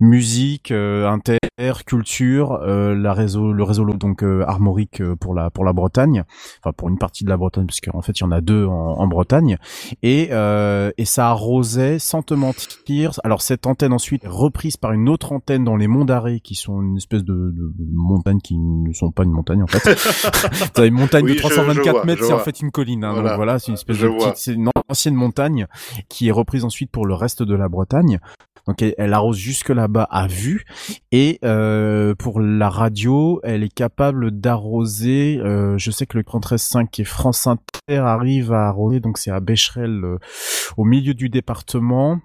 musique, 0.01 0.71
euh, 0.71 1.09
inter, 1.09 1.39
culture, 1.87 2.53
euh, 2.63 2.95
la 2.95 3.13
réseau, 3.13 3.53
le 3.53 3.63
réseau 3.63 3.85
donc 3.85 4.23
armorique 4.47 5.03
pour 5.21 5.35
la 5.35 5.51
pour 5.51 5.65
la 5.65 5.73
Bretagne, 5.73 6.25
enfin 6.63 6.73
pour 6.77 6.89
une 6.89 6.99
partie 6.99 7.25
de 7.25 7.29
la 7.31 7.37
Bretagne 7.37 7.67
parce 7.67 7.81
qu'en 7.81 8.03
fait 8.03 8.13
il 8.19 8.23
y 8.23 8.27
en 8.27 8.31
a 8.33 8.41
deux 8.41 8.67
en, 8.67 8.73
en 8.73 9.07
Bretagne 9.07 9.57
et 10.03 10.31
et 10.31 11.05
ça 11.05 11.29
arrosait 11.29 11.99
sans 11.99 12.23
te 12.23 12.35
mentir. 12.35 13.13
Alors 13.25 13.43
cette 13.43 13.67
antenne 13.67 13.93
ensuite 13.93 14.25
est 14.25 14.29
reprise 14.29 14.77
par 14.77 14.93
une 14.93 15.09
autre 15.09 15.33
antenne 15.33 15.65
dans 15.65 15.77
les 15.77 15.89
Monts 15.89 16.05
d'Arrée 16.05 16.41
qui 16.41 16.55
sont 16.55 16.81
une 16.83 16.97
espèce 16.97 17.25
de, 17.25 17.33
de 17.55 17.73
montagnes 17.95 18.41
qui 18.41 18.59
ne 18.59 18.93
sont 18.93 19.11
pas 19.11 19.25
une 19.25 19.33
montagne 19.33 19.63
en 19.63 19.67
fait. 19.67 19.81
T'as 20.75 20.87
une 20.87 20.95
montagne 20.95 21.25
Oui, 21.25 21.33
de 21.33 21.37
je- 21.37 21.43
324 21.43 21.85
je 21.85 21.91
vois, 21.91 22.05
mètres, 22.05 22.25
c'est 22.25 22.33
en 22.33 22.39
fait 22.39 22.61
une 22.61 22.71
colline. 22.71 23.05
Hein, 23.05 23.13
Voilà. 23.13 23.29
Donc 23.31 23.37
voilà, 23.37 23.59
une 23.71 23.75
espèce 23.75 23.97
Je 23.97 24.07
de 24.07 24.13
vois. 24.13 24.33
petite, 24.33 24.37
c'est 24.37 24.55
une 24.55 24.71
ancienne 24.89 25.15
montagne 25.15 25.67
qui 26.09 26.29
est 26.29 26.33
reprise 26.33 26.65
ensuite 26.65 26.91
pour 26.91 27.07
le 27.07 27.15
reste 27.15 27.43
de 27.43 27.55
la 27.55 27.69
Bretagne. 27.69 28.21
Donc 28.67 28.83
elle, 28.83 28.95
elle 28.99 29.15
arrose 29.15 29.37
jusque 29.37 29.71
là-bas 29.71 30.07
à 30.11 30.27
vue 30.27 30.65
et 31.13 31.39
euh, 31.45 32.15
pour 32.15 32.41
la 32.41 32.69
radio, 32.69 33.41
elle 33.43 33.63
est 33.63 33.73
capable 33.73 34.31
d'arroser. 34.31 35.39
euh, 35.39 35.79
je 35.79 35.91
sais 35.91 36.07
que 36.07 36.17
le 36.17 36.23
13.5 36.23 37.01
et 37.01 37.05
France 37.05 37.47
Inter 37.47 37.99
arrive 37.99 38.53
à 38.53 38.69
arroser, 38.69 39.01
donc 39.01 39.19
c'est 39.19 39.31
à 39.31 39.41
Becherel, 39.41 40.05
euh, 40.05 40.19
au 40.77 40.85
milieu 40.85 41.15
du 41.15 41.29
département. 41.29 42.21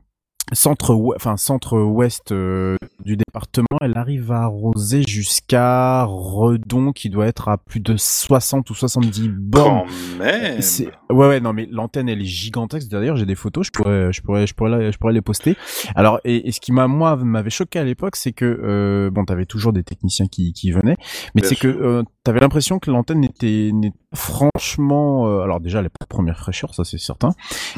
Centre, 0.53 0.95
enfin 1.15 1.38
centre 1.38 1.80
ouest 1.80 2.32
euh, 2.32 2.77
du 3.03 3.17
département, 3.17 3.65
elle 3.82 3.98
arrive 3.98 4.32
à 4.32 4.43
arroser 4.43 5.01
jusqu'à 5.07 6.03
Redon, 6.03 6.91
qui 6.91 7.09
doit 7.09 7.25
être 7.25 7.49
à 7.49 7.57
plus 7.57 7.80
de 7.80 7.95
60 7.98 8.69
ou 8.69 8.75
70 8.75 9.30
bornes. 9.30 9.85
Quand 10.19 10.24
même. 10.24 10.61
C'est- 10.61 10.90
Ouais 11.09 11.27
ouais 11.27 11.40
non 11.40 11.53
mais 11.53 11.67
l'antenne 11.72 12.09
elle 12.09 12.22
est 12.22 12.25
gigantesque 12.25 12.90
d'ailleurs 12.90 13.15
j'ai 13.15 13.27
des 13.27 13.35
photos 13.35 13.67
je 13.67 13.72
pourrais 13.72 14.11
je 14.11 14.22
pourrais 14.24 14.48
je 14.48 14.56
pourrais 14.56 14.72
la- 14.72 14.90
je 14.91 14.98
pourrais 14.98 15.14
les 15.14 15.22
poster 15.22 15.56
alors 15.95 16.19
et, 16.25 16.48
et 16.48 16.51
ce 16.51 16.59
qui 16.59 16.72
m'a 16.72 16.88
moi 16.88 17.15
m'avait 17.15 17.51
choqué 17.51 17.77
à 17.77 17.83
l'époque 17.83 18.15
c'est 18.15 18.32
que 18.32 18.43
euh, 18.45 19.11
bon 19.11 19.24
t'avais 19.24 19.45
toujours 19.45 19.72
des 19.72 19.83
techniciens 19.83 20.25
qui 20.27 20.51
qui 20.51 20.72
venaient 20.72 20.98
mais 21.35 21.43
c'est 21.43 21.56
que 21.56 21.67
euh, 21.67 22.01
t'avais 22.24 22.40
l'impression 22.40 22.80
que 22.80 22.90
l'antenne 22.90 23.19
n'était 23.19 23.69
n'était 23.72 23.95
franchement 24.15 25.27
euh, 25.27 25.41
alors 25.41 25.59
déjà 25.59 25.79
elle 25.79 25.85
est 25.85 25.89
pas 25.89 26.03
de 26.05 26.07
première 26.09 26.37
fraîcheur 26.37 26.73
ça 26.73 26.83
c'est 26.83 26.97
certain 26.97 27.31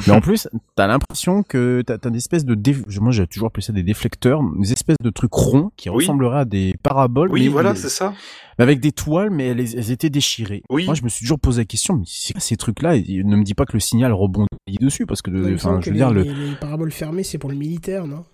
mais 0.06 0.12
en 0.12 0.20
plus 0.20 0.48
t'as 0.76 0.86
l'impression 0.86 1.42
que 1.42 1.82
t'as 1.86 1.98
t'as 1.98 2.10
des 2.10 2.18
espèces 2.18 2.44
de 2.44 2.54
dé... 2.54 2.76
moi 3.00 3.12
j'ai 3.12 3.26
toujours 3.26 3.48
appelé 3.48 3.62
ça 3.62 3.72
des 3.72 3.82
déflecteurs 3.82 4.40
des 4.58 4.72
espèces 4.72 4.96
de 5.02 5.10
trucs 5.10 5.32
ronds 5.32 5.70
qui 5.76 5.88
Oui. 5.90 6.04
ressembleraient 6.04 6.40
à 6.40 6.44
des 6.44 6.74
paraboles 6.82 7.30
Oui, 7.30 7.42
mais 7.42 7.48
voilà, 7.48 7.74
c'est 7.74 7.88
ça. 7.88 8.12
mais 8.58 8.62
avec 8.62 8.80
des 8.80 8.92
toiles, 8.92 9.30
mais 9.30 9.48
elles, 9.48 9.60
elles 9.60 9.90
étaient 9.90 10.10
déchirées. 10.10 10.62
Oui. 10.70 10.84
Moi, 10.84 10.94
je 10.94 11.02
me 11.02 11.08
suis 11.08 11.24
toujours 11.24 11.38
posé 11.38 11.62
la 11.62 11.64
question, 11.64 11.94
mais 11.96 12.04
c'est 12.06 12.32
quoi 12.34 12.40
ces 12.40 12.56
trucs-là? 12.56 12.96
Ne 12.98 13.36
me 13.36 13.42
dis 13.44 13.54
pas 13.54 13.64
que 13.64 13.72
le 13.74 13.80
signal 13.80 14.12
rebondit 14.12 14.46
dessus, 14.80 15.06
parce 15.06 15.22
que, 15.22 15.30
enfin, 15.54 15.80
je 15.82 15.90
veux 15.90 15.96
dire, 15.96 16.10
les, 16.10 16.24
le, 16.24 16.32
les- 16.32 16.50
les 16.50 16.56
paraboles 16.56 16.90
fermées, 16.92 17.22
c'est 17.22 17.38
pour 17.38 17.50
le 17.50 17.56
militaire, 17.56 18.06
non? 18.06 18.24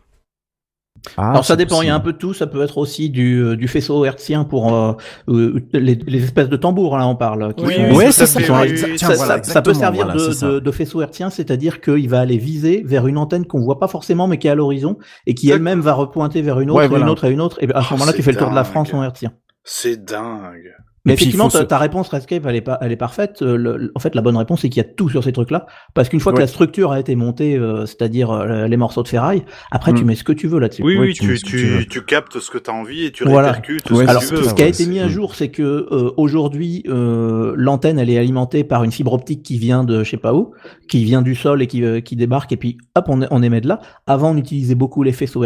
Ah, 1.19 1.31
Alors 1.31 1.45
ça 1.45 1.55
dépend, 1.55 1.83
il 1.83 1.89
y 1.89 1.91
a 1.91 1.95
un 1.95 2.01
peu 2.01 2.13
de 2.13 2.19
tout, 2.19 2.33
ça 2.33 2.47
peut 2.47 2.63
être 2.63 2.79
aussi 2.79 3.11
du, 3.11 3.37
euh, 3.43 3.57
du 3.57 3.69
faisceau 3.69 4.05
hertzien 4.05 4.45
pour 4.45 4.75
euh, 4.75 4.93
euh, 5.29 5.61
les, 5.75 5.97
les 5.97 6.25
espèces 6.25 6.49
de 6.49 6.57
tambours, 6.57 6.97
là 6.97 7.07
on 7.07 7.15
parle. 7.15 7.53
qui 7.55 7.65
Oui, 7.67 7.75
sont- 7.75 7.95
oui, 7.97 8.13
ça. 8.13 8.27
sont- 8.27 8.39
oui, 8.41 8.75
tiens, 8.97 9.09
ça, 9.11 9.15
voilà, 9.15 9.43
ça- 9.43 9.53
ça 9.53 9.63
peut 9.63 9.75
servir 9.75 10.07
voilà, 10.07 10.15
de, 10.19 10.33
ça. 10.33 10.49
de, 10.49 10.61
de 10.61 10.71
faisceau 10.71 11.03
hertzien, 11.03 11.29
c'est-à-dire 11.31 11.81
qu'il 11.83 12.09
va 12.09 12.21
aller 12.21 12.39
viser 12.39 12.83
vers 12.87 13.07
une 13.07 13.19
antenne 13.19 13.45
qu'on 13.47 13.61
voit 13.61 13.79
pas 13.79 13.89
forcément 13.89 14.27
mais 14.27 14.39
qui 14.39 14.47
est 14.47 14.51
à 14.51 14.55
l'horizon 14.55 14.97
et 15.27 15.35
qui 15.35 15.51
elle-même 15.51 15.81
va 15.81 15.93
repointer 15.93 16.41
vers 16.43 16.59
une 16.61 16.71
autre, 16.71 16.79
Ouais, 16.79 16.87
et 16.87 16.89
voilà. 16.89 17.05
une 17.05 17.11
autre 17.11 17.25
et 17.27 17.31
une 17.31 17.41
autre. 17.43 17.59
Et 17.63 17.69
à 17.75 17.83
ce 17.83 17.89
Oh, 17.91 17.95
moment-là, 17.95 18.13
tu 18.15 18.23
fais 18.23 18.33
le 18.33 18.39
tour 18.39 18.51
de 18.51 18.55
la. 18.55 18.65
France 18.65 18.93
en 18.95 19.03
hertzien. 19.03 19.33
C'est 19.63 20.05
dingue. 20.05 20.73
Mais 21.07 21.13
Et 21.13 21.15
effectivement, 21.15 21.49
ta, 21.49 21.59
se- 21.61 21.65
ta 21.65 21.77
réponse, 21.77 22.09
Redscape, 22.09 22.47
elle 22.47 22.57
est, 22.57 22.61
pas, 22.63 22.79
elle 22.81 22.91
est 22.91 22.97
parfaite. 22.97 23.43
Euh, 23.43 23.57
le- 23.57 23.77
le- 23.77 23.93
en 23.95 23.99
fait, 24.01 24.15
la 24.15 24.23
bonne 24.23 24.37
réponse, 24.39 24.63
c'est 24.63 24.71
qu'il 24.71 24.83
y 24.83 24.87
a 24.87 24.89
tout 24.89 25.11
sur 25.11 25.23
ces 25.23 25.33
trucs-là. 25.33 25.67
Parce 25.93 26.09
qu'une 26.09 26.21
fois 26.21 26.33
que 26.33 26.39
la 26.41 26.47
structure 26.47 26.93
a 26.93 26.99
été 27.01 27.15
montée, 27.15 27.57
euh, 27.57 27.85
c'est-à-dire 27.85 28.31
euh, 28.31 28.67
les 28.69 28.77
morceaux 28.79 29.03
de 29.03 29.09
ferraille, 29.09 29.45
après, 29.71 29.93
tu 29.93 30.03
Mm. 30.03 30.07
mets 30.07 30.15
ce 30.15 30.25
que 30.25 30.33
tu 30.33 30.47
veux 30.49 30.59
là-dessus. 30.59 30.83
Oui, 30.83 30.97
Ouais, 30.97 31.07
oui, 31.09 31.13
tu 31.13 31.23
tu, 31.25 31.37
ce 31.37 31.45
tu 31.45 31.57
tu, 31.81 31.87
tu 31.89 32.05
captes 32.07 32.39
ce 32.41 32.51
que 32.51 32.57
tu 32.57 32.71
as 32.71 32.75
envie 32.75 33.05
et 33.05 33.11
tu 33.13 33.25
Voilà. 33.25 33.49
répercutes 33.53 33.91
Ouais, 33.91 33.99
ce 33.99 34.03
que 34.05 34.09
Alors, 34.11 34.23
tu 34.23 34.35
veux. 34.35 34.43
ce 34.45 34.55
qui 34.55 34.63
a 34.63 34.67
été 34.67 34.87
mis 34.87 34.99
à 35.01 35.09
jour, 35.09 35.35
c'est 35.35 35.51
que 35.51 35.63
euh, 35.63 36.11
aujourd'hui, 36.17 36.83
euh, 36.89 37.53
l'antenne, 37.57 37.99
elle 37.99 38.09
est 38.09 38.19
alimentée 38.19 38.65
par 38.65 38.83
une 38.83 38.93
fibre 38.93 39.13
optique 39.13 39.43
qui 39.43 39.59
vient 39.59 39.85
de 39.85 40.05
je 40.05 40.11
sais 40.11 40.17
pas 40.17 40.33
où, 40.35 40.53
qui 40.89 41.05
vient 41.05 41.21
du 41.23 41.35
sol 41.35 41.61
et 41.63 41.67
qui, 41.67 41.85
euh, 41.85 42.01
qui 42.01 42.17
débarque, 42.17 42.53
et 42.53 42.57
puis 42.57 42.79
hop, 42.95 43.05
on, 43.09 43.21
on 43.31 43.43
émet 43.43 43.61
de 43.61 43.69
là. 43.69 43.81
Avant, 44.07 44.31
on 44.31 44.37
utilisait 44.39 44.75
beaucoup 44.75 45.03
les 45.03 45.13
faisceaux 45.13 45.43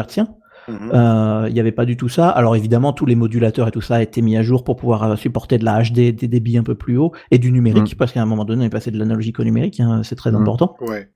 Mhm. 0.68 0.90
Euh, 0.94 1.44
Il 1.48 1.55
n'y 1.55 1.60
avait 1.60 1.72
pas 1.72 1.84
du 1.86 1.97
tout 1.97 2.08
ça. 2.08 2.28
Alors 2.28 2.55
évidemment, 2.56 2.92
tous 2.92 3.06
les 3.06 3.14
modulateurs 3.14 3.68
et 3.68 3.70
tout 3.70 3.80
ça 3.80 3.97
a 3.97 4.02
été 4.02 4.20
mis 4.22 4.36
à 4.36 4.42
jour 4.42 4.64
pour 4.64 4.76
pouvoir 4.76 5.02
euh, 5.05 5.16
supporter 5.16 5.58
de 5.58 5.64
la 5.64 5.82
HD, 5.82 6.12
des 6.14 6.28
débits 6.28 6.58
un 6.58 6.62
peu 6.62 6.74
plus 6.74 6.98
hauts 6.98 7.12
et 7.30 7.38
du 7.38 7.50
numérique, 7.52 7.97
parce 7.97 8.12
qu'à 8.12 8.20
un 8.22 8.26
moment 8.26 8.44
donné, 8.44 8.64
on 8.64 8.66
est 8.66 8.70
passé 8.70 8.90
de 8.90 8.98
l'analogique 8.98 9.40
au 9.40 9.44
numérique, 9.44 9.80
hein, 9.80 10.02
c'est 10.05 10.16
très 10.16 10.30
Mm. 10.32 10.36
important. 10.36 10.76
Ouais. 10.80 11.08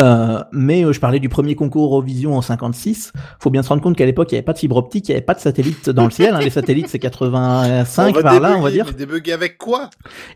Euh, 0.00 0.38
mais 0.52 0.82
euh, 0.82 0.92
je 0.94 1.00
parlais 1.00 1.20
du 1.20 1.28
premier 1.28 1.54
concours 1.54 1.84
Eurovision 1.84 2.34
en 2.36 2.40
56. 2.40 3.12
Faut 3.38 3.50
bien 3.50 3.62
se 3.62 3.68
rendre 3.68 3.82
compte 3.82 3.96
qu'à 3.96 4.06
l'époque, 4.06 4.32
il 4.32 4.34
n'y 4.34 4.38
avait 4.38 4.44
pas 4.46 4.54
de 4.54 4.58
fibre 4.58 4.76
optique, 4.78 5.08
il 5.08 5.12
n'y 5.12 5.16
avait 5.16 5.24
pas 5.26 5.34
de 5.34 5.40
satellite 5.40 5.90
dans 5.90 6.04
le 6.04 6.10
ciel. 6.10 6.34
hein. 6.34 6.40
Les 6.40 6.48
satellites, 6.48 6.88
c'est 6.88 6.98
85 6.98 8.22
par 8.22 8.40
là, 8.40 8.54
on 8.56 8.62
va 8.62 8.70
dire. 8.70 8.86
Débugger 8.94 9.32
avec 9.32 9.58
quoi? 9.58 9.90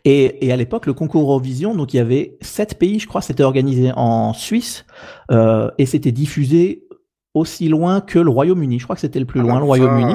Et, 0.04 0.46
et 0.46 0.52
à 0.52 0.56
l'époque, 0.56 0.84
le 0.86 0.92
concours 0.92 1.22
Eurovision, 1.22 1.74
donc 1.74 1.94
il 1.94 1.96
y 1.96 2.00
avait 2.00 2.36
sept 2.42 2.78
pays, 2.78 2.98
je 2.98 3.06
crois, 3.06 3.22
c'était 3.22 3.42
organisé 3.42 3.90
en 3.96 4.34
Suisse 4.34 4.84
euh, 5.30 5.70
et 5.78 5.86
c'était 5.86 6.12
diffusé 6.12 6.82
aussi 7.36 7.68
loin 7.68 8.00
que 8.00 8.18
le 8.18 8.30
Royaume-Uni. 8.30 8.78
Je 8.78 8.84
crois 8.84 8.96
que 8.96 9.00
c'était 9.00 9.18
le 9.20 9.24
plus 9.26 9.40
loin, 9.40 9.52
Ah, 9.52 9.56
le 9.56 9.60
la 9.60 9.66
Royaume-Uni. 9.66 10.14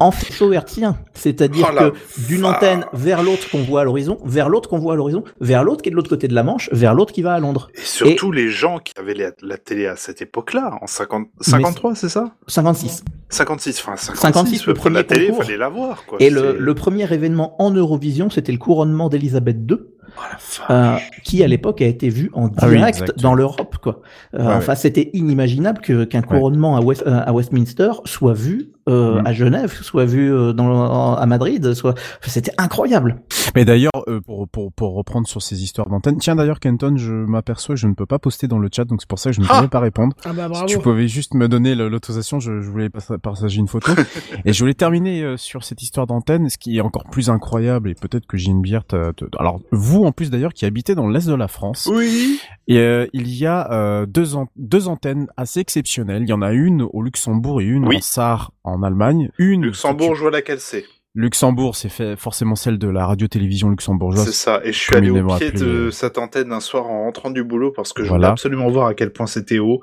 En 0.00 0.10
faisceau 0.10 0.52
hertzien, 0.52 0.96
c'est-à-dire 1.14 1.70
Oh 1.72 1.78
que 1.90 2.26
d'une 2.26 2.44
antenne 2.44 2.84
vers 2.92 3.22
l'autre 3.22 3.50
qu'on 3.50 3.62
voit 3.62 3.82
à 3.82 3.84
l'horizon, 3.84 4.18
vers 4.24 4.48
l'autre 4.48 4.68
qu'on 4.68 4.78
voit 4.78 4.94
à 4.94 4.96
l'horizon, 4.96 5.22
vers 5.40 5.64
l'autre 5.64 5.82
qui 5.82 5.88
est 5.88 5.92
de 5.92 5.96
l'autre 5.96 6.08
côté 6.10 6.28
de 6.28 6.34
la 6.34 6.42
Manche, 6.42 6.68
vers 6.72 6.94
l'autre 6.94 7.12
qui 7.12 7.22
va 7.22 7.34
à 7.34 7.38
Londres. 7.40 7.68
Et 7.74 7.80
surtout 7.80 8.32
les 8.32 8.48
gens 8.48 8.78
qui 8.78 8.92
avaient 8.98 9.14
la, 9.14 9.30
la 9.42 9.58
télé 9.58 9.86
à 9.86 9.96
cette 9.96 10.22
époque-là, 10.22 10.78
en 10.80 10.86
50, 10.86 11.28
53, 11.40 11.94
c'est 11.94 12.08
ça? 12.08 12.32
56. 12.46 13.04
56, 13.28 13.80
enfin 13.80 13.96
56, 13.96 14.20
56, 14.22 14.66
le 14.66 14.74
pour 14.74 14.88
la 14.90 15.02
premier 15.02 15.04
télé, 15.06 15.26
concours. 15.28 15.44
fallait 15.44 15.56
la 15.58 15.68
voir. 15.68 16.04
Quoi. 16.06 16.18
Et 16.20 16.30
le, 16.30 16.56
le 16.58 16.74
premier 16.74 17.12
événement 17.12 17.60
en 17.60 17.70
Eurovision, 17.72 18.30
c'était 18.30 18.52
le 18.52 18.58
couronnement 18.58 19.08
d'Elisabeth 19.08 19.56
II, 19.68 19.78
Oh 20.16 20.72
euh, 20.72 20.96
qui 21.22 21.42
à 21.44 21.48
l'époque 21.48 21.82
a 21.82 21.86
été 21.86 22.08
vu 22.08 22.30
en 22.32 22.48
Ah 22.56 22.66
oui, 22.68 22.76
direct 22.76 23.12
dans 23.20 23.34
l'Europe. 23.34 23.76
Quoi. 23.82 24.00
Euh, 24.34 24.46
Ouais, 24.46 24.52
enfin, 24.54 24.74
c'était 24.74 25.10
inimaginable 25.12 25.80
que 25.80 26.04
qu'un 26.04 26.22
couronnement 26.22 26.76
à, 26.76 26.80
West- 26.80 27.04
euh, 27.06 27.20
à 27.24 27.32
Westminster 27.32 27.90
soit 28.04 28.32
vu 28.34 28.70
euh, 28.88 29.20
Mm. 29.22 29.26
à 29.26 29.32
Genève, 29.32 29.72
soit 29.82 30.04
vu 30.04 30.32
euh, 30.32 30.52
dans, 30.52 31.14
à 31.14 31.26
Madrid, 31.26 31.74
soit. 31.74 31.92
enfin, 31.92 32.30
c'était 32.30 32.52
incroyable. 32.58 33.16
Mais 33.54 33.64
d'ailleurs, 33.64 33.90
euh, 34.08 34.20
pour, 34.20 34.48
pour, 34.48 34.72
pour 34.72 34.94
reprendre 34.94 35.26
sur 35.26 35.42
ces 35.42 35.62
histoires 35.62 35.88
d'antenne, 35.88 36.18
tiens 36.18 36.36
d'ailleurs 36.36 36.60
Kenton, 36.60 36.96
je 36.96 37.12
m'aperçois 37.12 37.74
que 37.74 37.80
je 37.80 37.86
ne 37.86 37.94
peux 37.94 38.06
pas 38.06 38.18
poster 38.18 38.46
dans 38.48 38.58
le 38.58 38.68
chat, 38.72 38.84
donc 38.84 39.00
c'est 39.00 39.08
pour 39.08 39.18
ça 39.18 39.30
que 39.30 39.36
je 39.36 39.40
ne 39.40 39.46
Ah 39.48 39.54
pourrais 39.56 39.68
pas 39.68 39.80
répondre. 39.80 40.14
Ah 40.24 40.32
bah 40.32 40.44
Si 40.44 40.50
bravo. 40.50 40.66
tu 40.66 40.78
pouvais 40.78 41.08
juste 41.08 41.34
me 41.34 41.48
donner 41.48 41.74
l'autorisation, 41.74 42.38
je, 42.40 42.60
je 42.60 42.68
voulais 42.70 42.88
pas- 42.90 43.18
partager 43.18 43.58
une 43.58 43.68
photo. 43.68 43.92
et 44.44 44.52
je 44.52 44.58
voulais 44.60 44.74
terminer 44.74 45.22
euh, 45.22 45.36
sur 45.36 45.64
cette 45.64 45.82
histoire 45.82 46.06
d'antenne, 46.06 46.48
ce 46.48 46.58
qui 46.58 46.76
est 46.76 46.80
encore 46.80 47.04
plus 47.04 47.30
incroyable, 47.30 47.90
et 47.90 47.94
peut-être 47.94 48.26
que 48.26 48.36
j'ai 48.36 48.50
une 48.50 48.62
bière... 48.62 48.84
te- 48.84 49.12
te- 49.12 49.24
Alors, 49.38 49.60
vous 49.72 50.04
en 50.04 50.12
plus 50.12 50.30
d'ailleurs, 50.30 50.52
qui 50.52 50.64
habitez 50.66 50.94
dans 50.94 51.08
l'est 51.08 51.26
de 51.26 51.34
la 51.34 51.48
France, 51.48 51.88
Oui. 51.92 52.38
et 52.68 52.78
euh, 52.78 53.06
il 53.12 53.28
y 53.34 53.46
a 53.46 53.70
euh, 53.72 54.06
deux, 54.06 54.34
an- 54.36 54.48
deux 54.56 54.88
antennes 54.88 55.26
assez 55.36 55.60
exceptionnelles. 55.60 56.22
Il 56.22 56.28
y 56.28 56.32
en 56.32 56.42
a 56.42 56.52
une 56.52 56.82
au 56.82 57.02
Luxembourg 57.02 57.60
et 57.60 57.64
une 57.64 57.86
Oui. 57.88 57.96
en 57.96 58.00
Sarre 58.00 58.52
en 58.66 58.82
Allemagne. 58.82 59.30
Une 59.38 59.62
Luxembourg, 59.62 60.14
je 60.14 60.22
vois 60.22 60.30
laquelle 60.30 60.60
c'est. 60.60 60.84
Luxembourg, 61.16 61.74
c'est 61.76 61.88
fait 61.88 62.14
forcément 62.14 62.54
celle 62.56 62.78
de 62.78 62.88
la 62.88 63.06
radio-télévision 63.06 63.70
luxembourgeoise. 63.70 64.26
C'est 64.26 64.32
ça. 64.32 64.60
Et 64.64 64.72
je 64.72 64.78
suis 64.78 64.94
allé 64.94 65.08
au 65.10 65.26
pied 65.36 65.50
de 65.50 65.64
euh, 65.64 65.90
cette 65.90 66.18
antenne 66.18 66.52
un 66.52 66.60
soir 66.60 66.86
en 66.86 67.04
rentrant 67.04 67.30
du 67.30 67.42
boulot 67.42 67.72
parce 67.74 67.92
que 67.94 68.02
je 68.02 68.08
Voilà. 68.08 68.26
voulais 68.28 68.32
absolument 68.32 68.68
voir 68.70 68.86
à 68.88 68.94
quel 68.94 69.12
point 69.12 69.26
c'était 69.26 69.58
haut. 69.58 69.80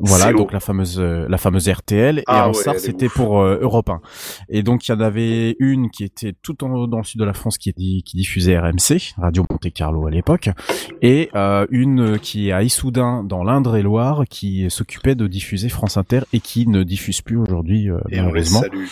Voilà, 0.00 0.26
C'est 0.28 0.32
donc 0.32 0.48
haut. 0.48 0.52
la 0.54 0.60
fameuse 0.60 0.98
euh, 0.98 1.26
la 1.28 1.36
fameuse 1.36 1.68
RTL 1.68 2.20
et 2.20 2.22
Ah 2.26 2.48
en 2.48 2.52
ouais, 2.52 2.78
c'était 2.78 3.10
pour 3.10 3.40
euh, 3.42 3.58
Europe 3.60 3.90
1. 3.90 4.00
Et 4.48 4.62
donc 4.62 4.88
il 4.88 4.92
y 4.92 4.94
en 4.94 5.00
avait 5.00 5.54
une 5.58 5.90
qui 5.90 6.02
était 6.04 6.32
tout 6.42 6.64
en 6.64 6.70
haut 6.72 6.86
dans 6.86 6.96
le 6.98 7.04
sud 7.04 7.20
de 7.20 7.26
la 7.26 7.34
France 7.34 7.58
qui, 7.58 7.72
qui 7.74 8.16
diffusait 8.16 8.58
RMC, 8.58 9.12
Radio 9.18 9.44
Monte 9.50 9.70
Carlo 9.74 10.06
à 10.06 10.10
l'époque, 10.10 10.48
et 11.02 11.28
euh, 11.34 11.66
une 11.70 12.18
qui 12.18 12.48
est 12.48 12.52
à 12.52 12.62
Issoudun 12.62 13.22
dans 13.22 13.44
l'Indre-et-Loire 13.44 14.22
qui 14.30 14.70
s'occupait 14.70 15.14
de 15.14 15.26
diffuser 15.26 15.68
France 15.68 15.98
Inter 15.98 16.20
et 16.32 16.40
qui 16.40 16.66
ne 16.66 16.82
diffuse 16.84 17.20
plus 17.20 17.36
aujourd'hui 17.36 17.90
euh, 17.90 17.98
Et 18.08 18.18
on 18.20 18.24
les 18.24 18.28
malheureusement. 18.28 18.60
salue. 18.62 18.84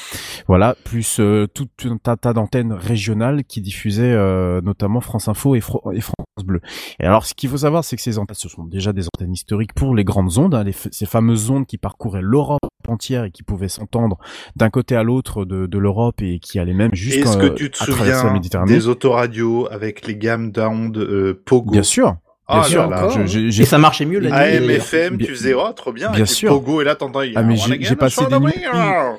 Voilà, 0.49 0.77
plus 0.85 1.19
euh, 1.21 1.47
tout 1.47 1.67
tas, 2.03 2.17
tas 2.17 2.33
d'antennes 2.33 2.73
régionales 2.73 3.45
qui 3.45 3.61
diffusaient 3.61 4.13
euh, 4.13 4.61
notamment 4.61 5.01
France 5.01 5.29
Info 5.29 5.55
et, 5.55 5.61
Fro- 5.61 5.95
et 5.95 6.01
France 6.01 6.15
Bleu. 6.45 6.61
Et 7.01 7.05
alors, 7.05 7.27
ce 7.27 7.35
qu'il 7.35 7.49
faut 7.51 7.59
savoir, 7.59 7.85
c'est 7.85 7.97
que 7.97 8.03
ces 8.03 8.19
antennes, 8.19 8.37
ce 8.37 8.49
sont 8.49 8.65
déjà 8.65 8.93
des 8.93 9.07
antennes 9.07 9.33
historiques 9.33 9.73
pour 9.75 9.95
les 9.95 10.05
grandes 10.05 10.39
ondes, 10.39 10.55
hein, 10.55 10.65
les 10.65 10.73
ces 10.73 11.07
fameuses 11.07 11.51
ondes 11.51 11.67
qui 11.67 11.79
parcouraient 11.79 12.23
l'Europe 12.23 12.61
entière 12.87 13.25
et 13.25 13.31
qui 13.31 13.43
pouvaient 13.43 13.69
s'entendre 13.69 14.19
d'un 14.57 14.71
côté 14.71 14.97
à 14.97 15.03
l'autre 15.03 15.45
de, 15.45 15.67
de 15.67 15.79
l'Europe 15.79 16.23
et 16.23 16.39
qui 16.39 16.59
allaient 16.59 16.73
même 16.73 16.95
jusqu'à 16.95 17.21
Est-ce 17.21 17.37
que 17.39 17.49
tu 17.49 17.71
te 17.71 17.83
à 17.83 17.87
travers 17.87 18.07
la 18.15 18.19
souviens 18.21 18.33
Méditerranée. 18.33 18.73
des 18.73 18.89
autoradios 18.89 19.69
avec 19.71 20.07
les 20.07 20.17
gammes 20.17 20.51
d'ondes 20.53 20.97
euh, 20.99 21.43
Pogo? 21.45 21.71
Bien 21.73 21.83
sûr, 21.83 22.17
bien 22.49 22.61
Ah 22.61 22.65
sûr. 22.65 22.89
là 22.89 23.09
Je- 23.11 23.27
j'ai- 23.27 23.51
j'ai- 23.51 23.63
Et 23.63 23.67
ça 23.67 23.79
marchait 23.79 24.05
mieux 24.07 24.19
la 24.21 24.31
nuit. 24.31 24.37
d'ailleurs. 24.37 24.63
AMFM, 24.71 25.19
tu 25.19 25.27
faisais 25.27 25.55
oh 25.55 25.71
trop 25.77 25.93
bien. 25.93 26.11
bien 26.11 26.25
sûr. 26.27 26.51
Pogo 26.51 26.81
et 26.81 26.85
là 26.85 26.95
t'entends. 26.95 27.21
Ah, 27.35 27.43
mais 27.43 27.57
j'ai- 27.57 27.83
j'ai 27.83 27.97
passé 27.97 28.25
des 28.27 28.39
nuits- 28.39 28.53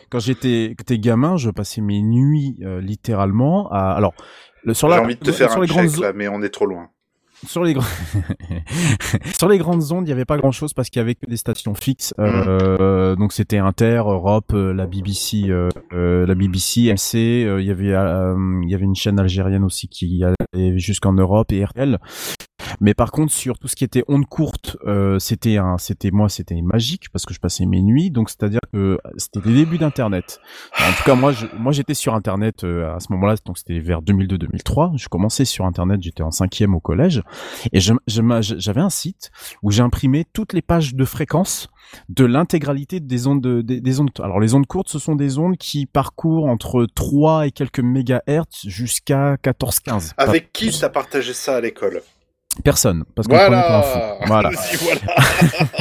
quand 0.09 0.19
j'étais 0.19 0.75
gamin, 0.99 1.37
je 1.37 1.49
passais 1.51 1.81
mes 1.81 2.01
nuits 2.01 2.57
euh, 2.63 2.81
littéralement 2.81 3.69
à 3.71 3.91
alors 3.91 4.13
le- 4.63 4.73
sur 4.73 4.89
J'ai 4.89 4.95
la 4.95 5.01
envie 5.03 5.15
de 5.15 5.19
te 5.23 5.31
faire 5.31 5.49
sur 5.51 5.59
un 5.59 5.61
les 5.61 5.67
grandes 5.67 5.89
check 5.89 5.99
là, 6.01 6.11
mais 6.13 6.27
on 6.27 6.41
est 6.41 6.49
trop 6.49 6.65
loin. 6.65 6.87
sur 7.47 7.63
les 7.63 7.73
grands 7.73 7.85
sur 9.39 9.47
les 9.47 9.57
grandes 9.57 9.91
ondes, 9.91 10.07
il 10.07 10.09
y 10.09 10.13
avait 10.13 10.25
pas 10.25 10.37
grand 10.37 10.51
chose 10.51 10.73
parce 10.73 10.89
qu'il 10.89 10.99
y 10.99 11.03
avait 11.03 11.15
que 11.15 11.25
des 11.25 11.37
stations 11.37 11.73
fixes. 11.75 12.13
Euh, 12.19 13.15
donc 13.15 13.31
c'était 13.33 13.57
Inter, 13.59 14.01
Europe, 14.05 14.51
euh, 14.53 14.73
la 14.73 14.85
BBC, 14.87 15.45
euh, 15.49 15.69
euh, 15.93 16.25
la 16.25 16.35
BBC, 16.35 16.89
MC. 16.89 17.45
euh, 17.45 17.61
il 17.61 17.67
y 17.67 17.71
avait 17.71 17.93
euh, 17.93 18.35
il 18.63 18.69
y 18.69 18.75
avait 18.75 18.85
une 18.85 18.95
chaîne 18.95 19.19
algérienne 19.19 19.63
aussi 19.63 19.87
qui 19.87 20.21
allait 20.23 20.77
jusqu'en 20.77 21.13
Europe 21.13 21.51
et 21.51 21.63
RTL. 21.63 21.99
Mais 22.81 22.93
par 22.93 23.11
contre, 23.11 23.31
sur 23.33 23.57
tout 23.59 23.67
ce 23.67 23.75
qui 23.75 23.83
était 23.83 24.03
ondes 24.07 24.25
courtes, 24.27 24.77
euh, 24.85 25.19
c'était 25.19 25.57
un, 25.57 25.77
c'était 25.77 26.11
moi, 26.11 26.29
c'était 26.29 26.61
magique 26.61 27.09
parce 27.11 27.25
que 27.25 27.33
je 27.33 27.39
passais 27.39 27.65
mes 27.65 27.81
nuits. 27.81 28.11
Donc 28.11 28.29
c'est-à-dire 28.29 28.59
que 28.73 28.99
c'était 29.17 29.39
les 29.45 29.53
débuts 29.55 29.77
d'Internet. 29.77 30.39
En 30.79 30.91
tout 30.97 31.03
cas, 31.03 31.15
moi, 31.15 31.33
moi, 31.57 31.71
j'étais 31.71 31.93
sur 31.93 32.13
Internet 32.15 32.63
euh, 32.63 32.95
à 32.95 32.99
ce 32.99 33.11
moment-là. 33.13 33.35
Donc 33.45 33.57
c'était 33.57 33.79
vers 33.79 34.01
2002-2003. 34.01 34.97
Je 34.97 35.07
commençais 35.09 35.45
sur 35.45 35.65
Internet. 35.65 36.01
J'étais 36.01 36.23
en 36.23 36.31
cinquième 36.31 36.75
au 36.75 36.79
collège 36.79 37.21
et 37.73 37.79
j'avais 37.79 38.81
un 38.81 38.89
site 38.89 39.31
où 39.63 39.71
j'ai 39.71 39.81
imprimé 39.81 40.25
toutes 40.33 40.53
les 40.53 40.61
pages 40.61 40.95
de 40.95 41.05
fréquence 41.05 41.69
de 42.07 42.23
l'intégralité 42.25 42.99
des 42.99 43.25
ondes 43.27 43.41
de- 43.41 43.61
des, 43.61 43.81
des 43.81 43.99
ondes. 43.99 44.11
Alors 44.19 44.39
les 44.39 44.53
ondes 44.53 44.67
courtes, 44.67 44.89
ce 44.89 44.99
sont 44.99 45.15
des 45.15 45.37
ondes 45.39 45.57
qui 45.57 45.85
parcourent 45.87 46.45
entre 46.45 46.85
3 46.93 47.47
et 47.47 47.51
quelques 47.51 47.79
mégahertz 47.79 48.67
jusqu'à 48.67 49.35
14-15. 49.37 50.13
Pas 50.15 50.23
Avec 50.23 50.51
qui 50.53 50.69
t'as 50.79 50.89
partagé 50.89 51.33
ça 51.33 51.55
à 51.55 51.61
l'école? 51.61 52.01
Personne, 52.63 53.05
parce 53.15 53.27
qu'on 53.27 53.35
me 53.35 53.39
prenait 53.45 53.61
pour 53.61 53.75
un 53.75 53.81
fou. 53.83 53.99
Voilà. 54.27 54.49
Voilà. 54.49 54.99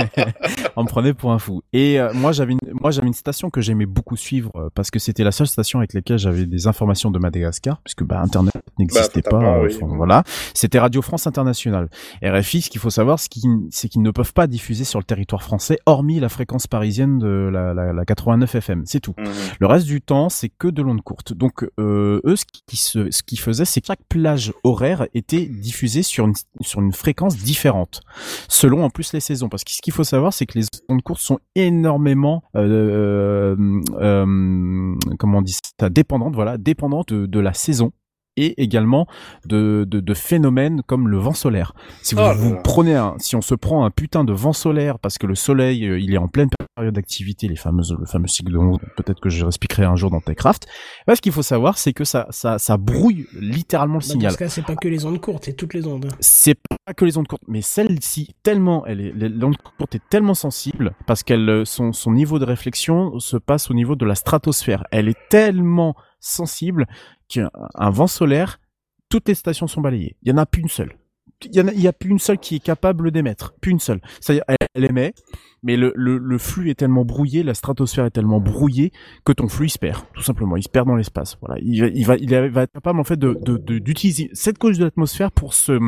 Voilà. 0.07 0.33
on 0.77 0.83
me 0.85 0.89
prenait 0.89 1.13
pour 1.13 1.33
un 1.33 1.39
fou. 1.39 1.63
Et 1.73 1.99
euh, 1.99 2.13
moi 2.15 2.31
j'avais 2.33 2.53
une, 2.53 2.59
moi 2.81 2.91
j'avais 2.93 3.09
une 3.09 3.15
station 3.15 3.51
que 3.51 3.61
j'aimais 3.61 3.85
beaucoup 3.87 4.17
suivre 4.17 4.53
euh, 4.55 4.69
parce 4.75 4.91
que 4.91 4.99
c'était 4.99 5.25
la 5.25 5.33
seule 5.33 5.49
station 5.49 5.81
avec 5.81 5.93
laquelle 5.93 6.19
j'avais 6.19 6.47
des 6.47 6.67
informations 6.67 7.11
de 7.11 7.19
Madagascar 7.19 7.81
puisque 7.83 8.05
bah 8.05 8.21
internet 8.21 8.55
n'existait 8.79 9.23
Bah, 9.23 9.31
pas. 9.31 9.57
euh, 9.59 9.67
oui. 9.67 9.75
enfin, 9.83 9.95
Voilà, 9.97 10.23
c'était 10.55 10.79
Radio 10.79 11.03
France 11.03 11.27
Internationale. 11.27 11.89
RFI, 12.23 12.63
ce 12.63 12.71
qu'il 12.71 12.81
faut 12.81 12.91
savoir, 12.91 13.19
c'est 13.19 13.29
qu'ils 13.29 13.43
c'est 13.71 13.89
qu'ils 13.89 14.03
ne 14.03 14.11
peuvent 14.11 14.33
pas 14.35 14.47
diffuser 14.47 14.85
sur 14.85 15.01
le 15.01 15.05
territoire 15.05 15.43
français 15.43 15.79
hormis 15.85 16.21
la 16.21 16.29
fréquence 16.29 16.67
parisienne 16.69 17.19
de 17.19 17.51
la, 17.53 17.75
la, 17.75 17.93
la 17.93 18.05
89 18.05 18.55
FM. 18.55 18.83
C'est 18.87 19.01
tout. 19.01 19.15
Mhm. 19.19 19.27
Le 19.59 19.67
reste 19.67 19.87
du 19.87 20.01
temps, 20.01 20.29
c'est 20.29 20.49
que 20.51 20.69
de 20.69 20.81
l'onde 20.83 21.03
courte. 21.03 21.33
Donc, 21.33 21.65
euh, 21.81 22.21
eux, 22.25 22.37
ce 22.37 22.45
qui 22.67 22.77
se, 22.77 23.11
ce 23.11 23.23
qu'ils 23.23 23.41
faisaient, 23.41 23.65
c'est 23.65 23.81
que 23.81 23.87
chaque 23.89 24.05
plage 24.09 24.53
horaire 24.65 25.07
était 25.15 25.45
diffusée 25.47 26.03
sur 26.03 26.27
une, 26.27 26.35
sur 26.61 26.81
une 26.81 26.93
fréquence 26.93 27.37
différente, 27.37 28.01
selon 28.49 28.85
en 28.85 28.91
plus 28.91 29.13
les 29.13 29.21
saisons. 29.21 29.49
Parce 29.49 29.65
que 29.65 29.71
ce 29.73 29.81
qu'il 29.83 29.93
faut 29.93 30.05
savoir, 30.05 30.33
c'est 30.33 30.47
que 30.47 30.59
les 30.59 30.67
ondes 30.89 31.03
courtes 31.03 31.21
sont 31.21 31.39
énormément, 31.55 32.43
euh, 32.57 33.57
euh, 34.01 34.95
comment 35.19 35.39
on 35.39 35.43
dit 35.43 35.57
ça, 35.81 35.91
dépendantes, 35.91 36.35
voilà, 36.35 36.59
dépendantes 36.59 37.13
de, 37.13 37.27
de 37.27 37.41
la 37.41 37.53
saison 37.55 37.93
et 38.37 38.63
également 38.63 39.09
de, 39.47 39.85
de, 39.89 39.99
de 39.99 40.15
phénomènes 40.15 40.83
comme 40.87 41.09
le 41.09 41.19
vent 41.19 41.33
solaire. 41.35 41.73
Si 42.03 42.15
vous, 42.15 42.21
Oh 42.21 42.25
là 42.25 42.35
vous 42.35 42.55
là. 42.55 42.61
prenez 42.63 42.95
un, 42.95 43.17
si 43.19 43.35
on 43.35 43.41
se 43.41 43.57
prend 43.57 43.85
un 43.85 43.91
putain 43.91 44.23
de 44.23 44.33
vent 44.33 44.53
solaire 44.53 45.01
parce 45.01 45.19
que 45.19 45.27
le 45.27 45.35
soleil, 45.35 45.85
euh, 45.87 45.99
il 45.99 46.15
est 46.15 46.19
en 46.19 46.29
pleine 46.29 46.49
période 46.79 46.95
d'activité, 46.95 47.49
les 47.49 47.57
fameuses, 47.57 47.95
le 47.99 48.07
fameux 48.07 48.29
cycle 48.29 48.53
de 48.53 48.59
peut-être 48.97 49.21
que 49.21 49.29
je 49.29 49.45
l'expliquerai 49.45 49.85
un 49.85 49.97
jour 49.97 50.11
dans 50.11 50.21
Techcraft. 50.21 50.67
Bah, 51.07 51.17
ce 51.17 51.21
qu'il 51.21 51.33
faut 51.33 51.43
savoir, 51.43 51.77
c'est 51.77 51.93
que 51.93 52.05
ça, 52.05 52.27
ça, 52.31 52.59
ça 52.59 52.77
brouille 52.77 53.27
littéralement 53.35 53.95
le 53.97 54.01
Bah, 54.01 54.07
dans 54.07 54.13
signal. 54.13 54.33
ce 54.33 54.37
cas, 54.39 54.49
c'est 54.49 54.65
pas 54.65 54.77
que 54.77 54.89
les 54.89 55.05
ondes 55.05 55.21
courtes, 55.21 55.45
c'est 55.47 55.55
toutes 55.55 55.75
les 55.75 55.87
ondes. 55.87 56.09
C'est 56.21 56.55
pas 56.87 56.95
que 56.95 57.05
les 57.05 57.19
ondes 57.19 57.27
courtes, 57.27 57.43
mais 57.49 57.63
celle-ci, 57.63 58.35
tellement, 58.43 58.87
elle 58.87 59.01
est, 59.01 59.13
l'onde 59.29 59.57
courte 59.57 59.95
est 59.97 60.03
tellement 60.09 60.35
sensible 60.35 60.95
parce 61.07 61.23
qu'elle, 61.23 61.49
euh, 61.49 61.65
son, 61.65 61.93
son 61.93 62.13
niveau 62.13 62.39
de 62.39 62.45
réflexion 62.45 63.19
se 63.19 63.37
passe 63.37 63.71
au 63.71 63.75
niveau 63.75 63.97
de 63.97 64.05
la 64.07 64.15
stratosphère. 64.15 64.85
Elle 64.93 65.09
est 65.09 65.19
tellement 65.29 65.95
sensible 66.21 66.87
qu'un 67.29 67.51
un 67.75 67.91
vent 67.91 68.07
solaire, 68.07 68.61
toutes 69.09 69.29
les 69.29 69.35
stations 69.35 69.67
sont 69.67 69.81
balayées. 69.81 70.17
Il 70.23 70.29
y 70.31 70.33
en 70.33 70.39
a 70.39 70.47
plus 70.47 70.63
une 70.63 70.69
seule. 70.69 70.97
Il 71.45 71.55
y 71.81 71.87
a, 71.87 71.93
plus 71.93 72.11
une 72.11 72.19
seule 72.19 72.39
qui 72.39 72.57
est 72.57 72.61
capable 72.61 73.13
d'émettre. 73.13 73.55
Plus 73.61 73.71
une 73.71 73.79
seule. 73.79 74.01
C'est-à-dire, 74.21 74.43
elle, 74.49 74.57
elle 74.75 74.85
émet, 74.85 75.15
mais 75.63 75.77
le, 75.77 75.93
le, 75.95 76.39
flux 76.39 76.69
est 76.71 76.75
tellement 76.75 77.05
brouillé, 77.05 77.45
la 77.45 77.55
stratosphère 77.55 78.07
est 78.07 78.11
tellement 78.11 78.41
brouillée 78.41 78.93
que 79.25 79.33
ton 79.33 79.47
flux 79.49 79.67
il 79.67 79.71
se 79.71 79.79
perd, 79.79 80.03
tout 80.15 80.23
simplement. 80.23 80.57
Il 80.57 80.65
se 80.65 80.69
perd 80.69 80.89
dans 80.89 80.97
l'espace. 80.97 81.37
Voilà. 81.41 81.61
Il, 81.63 81.81
va- 81.81 81.89
il 81.89 82.05
va, 82.07 82.17
il 82.17 82.51
va 82.51 82.63
être 82.63 82.73
capable 82.73 82.99
en 82.99 83.05
fait 83.05 83.17
de, 83.19 83.39
de, 83.41 83.57
de- 83.57 83.79
d'utiliser 83.79 84.31
cette 84.33 84.59
couche 84.59 84.79
de 84.79 84.85
l'atmosphère 84.85 85.31
pour 85.31 85.55
se 85.55 85.79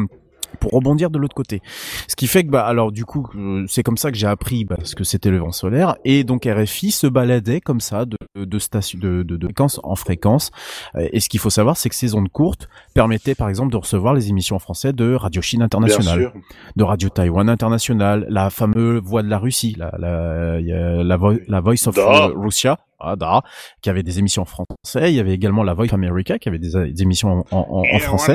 pour 0.59 0.73
rebondir 0.73 1.11
de 1.11 1.19
l'autre 1.19 1.35
côté. 1.35 1.63
Ce 2.09 2.17
qui 2.17 2.27
fait 2.27 2.45
que 2.45 2.51
bah 2.51 2.65
alors 2.65 2.93
du 2.93 3.05
coup 3.05 3.29
euh, 3.37 3.65
c'est 3.69 3.83
comme 3.83 3.97
ça 3.97 4.11
que 4.11 4.17
j'ai 4.17 4.27
appris 4.27 4.65
bah, 4.65 4.77
ce 4.83 4.95
que 4.95 5.05
c'était 5.05 5.31
le 5.31 5.39
vent 5.39 5.53
solaire. 5.53 5.97
Et 6.05 6.25
donc 6.25 6.47
RFI 6.47 6.91
se 6.91 7.07
baladait 7.07 7.61
comme 7.61 7.81
ça 7.81 8.05
de 8.05 8.17
de 8.37 8.59
station 8.59 8.99
de, 8.99 9.23
de, 9.23 9.37
de 9.37 9.47
fréquence 9.47 9.81
en 9.83 9.95
fréquence. 9.97 10.51
Euh, 10.95 11.09
et 11.13 11.21
ce 11.21 11.29
qu'il 11.29 11.41
faut 11.41 11.51
savoir 11.51 11.77
c'est 11.77 11.89
que 11.89 11.95
ces 11.95 12.15
ondes 12.15 12.31
courtes 12.31 12.69
permettaient 12.95 13.35
par 13.35 13.49
exemple 13.49 13.73
de 13.73 13.77
recevoir 13.77 14.15
les 14.15 14.29
émissions 14.29 14.57
en 14.57 14.61
français 14.61 14.93
de 14.93 15.15
Radio 15.15 15.43
Chine 15.43 15.63
Internationale 15.63 16.33
de 16.77 16.85
Radio 16.85 17.09
Taïwan 17.09 17.49
International, 17.49 18.27
la 18.29 18.51
fameuse 18.51 19.03
voix 19.03 19.23
de 19.23 19.29
la 19.29 19.39
Russie, 19.39 19.75
la, 19.79 19.93
la, 19.99 20.55
a 20.55 21.03
la, 21.03 21.19
la 21.49 21.61
Voice 21.61 21.87
of 21.87 21.99
euh, 21.99 22.33
Russia, 22.37 22.79
ah, 23.01 23.17
da, 23.17 23.43
qui 23.83 23.91
avait 23.91 24.03
des 24.03 24.19
émissions 24.19 24.43
en 24.43 24.47
français. 24.47 25.13
Il 25.13 25.15
y 25.15 25.21
avait 25.21 25.35
également 25.35 25.63
la 25.63 25.75
Voice 25.75 25.87
of 25.87 25.95
America, 25.95 26.39
qui 26.39 26.49
avait 26.49 26.59
des, 26.59 26.93
des 26.93 27.03
émissions 27.03 27.45
en, 27.51 27.57
en, 27.57 27.83
en 27.83 27.99
français. 27.99 28.33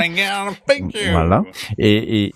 Voilà. 1.12 1.44
Et, 1.78 2.34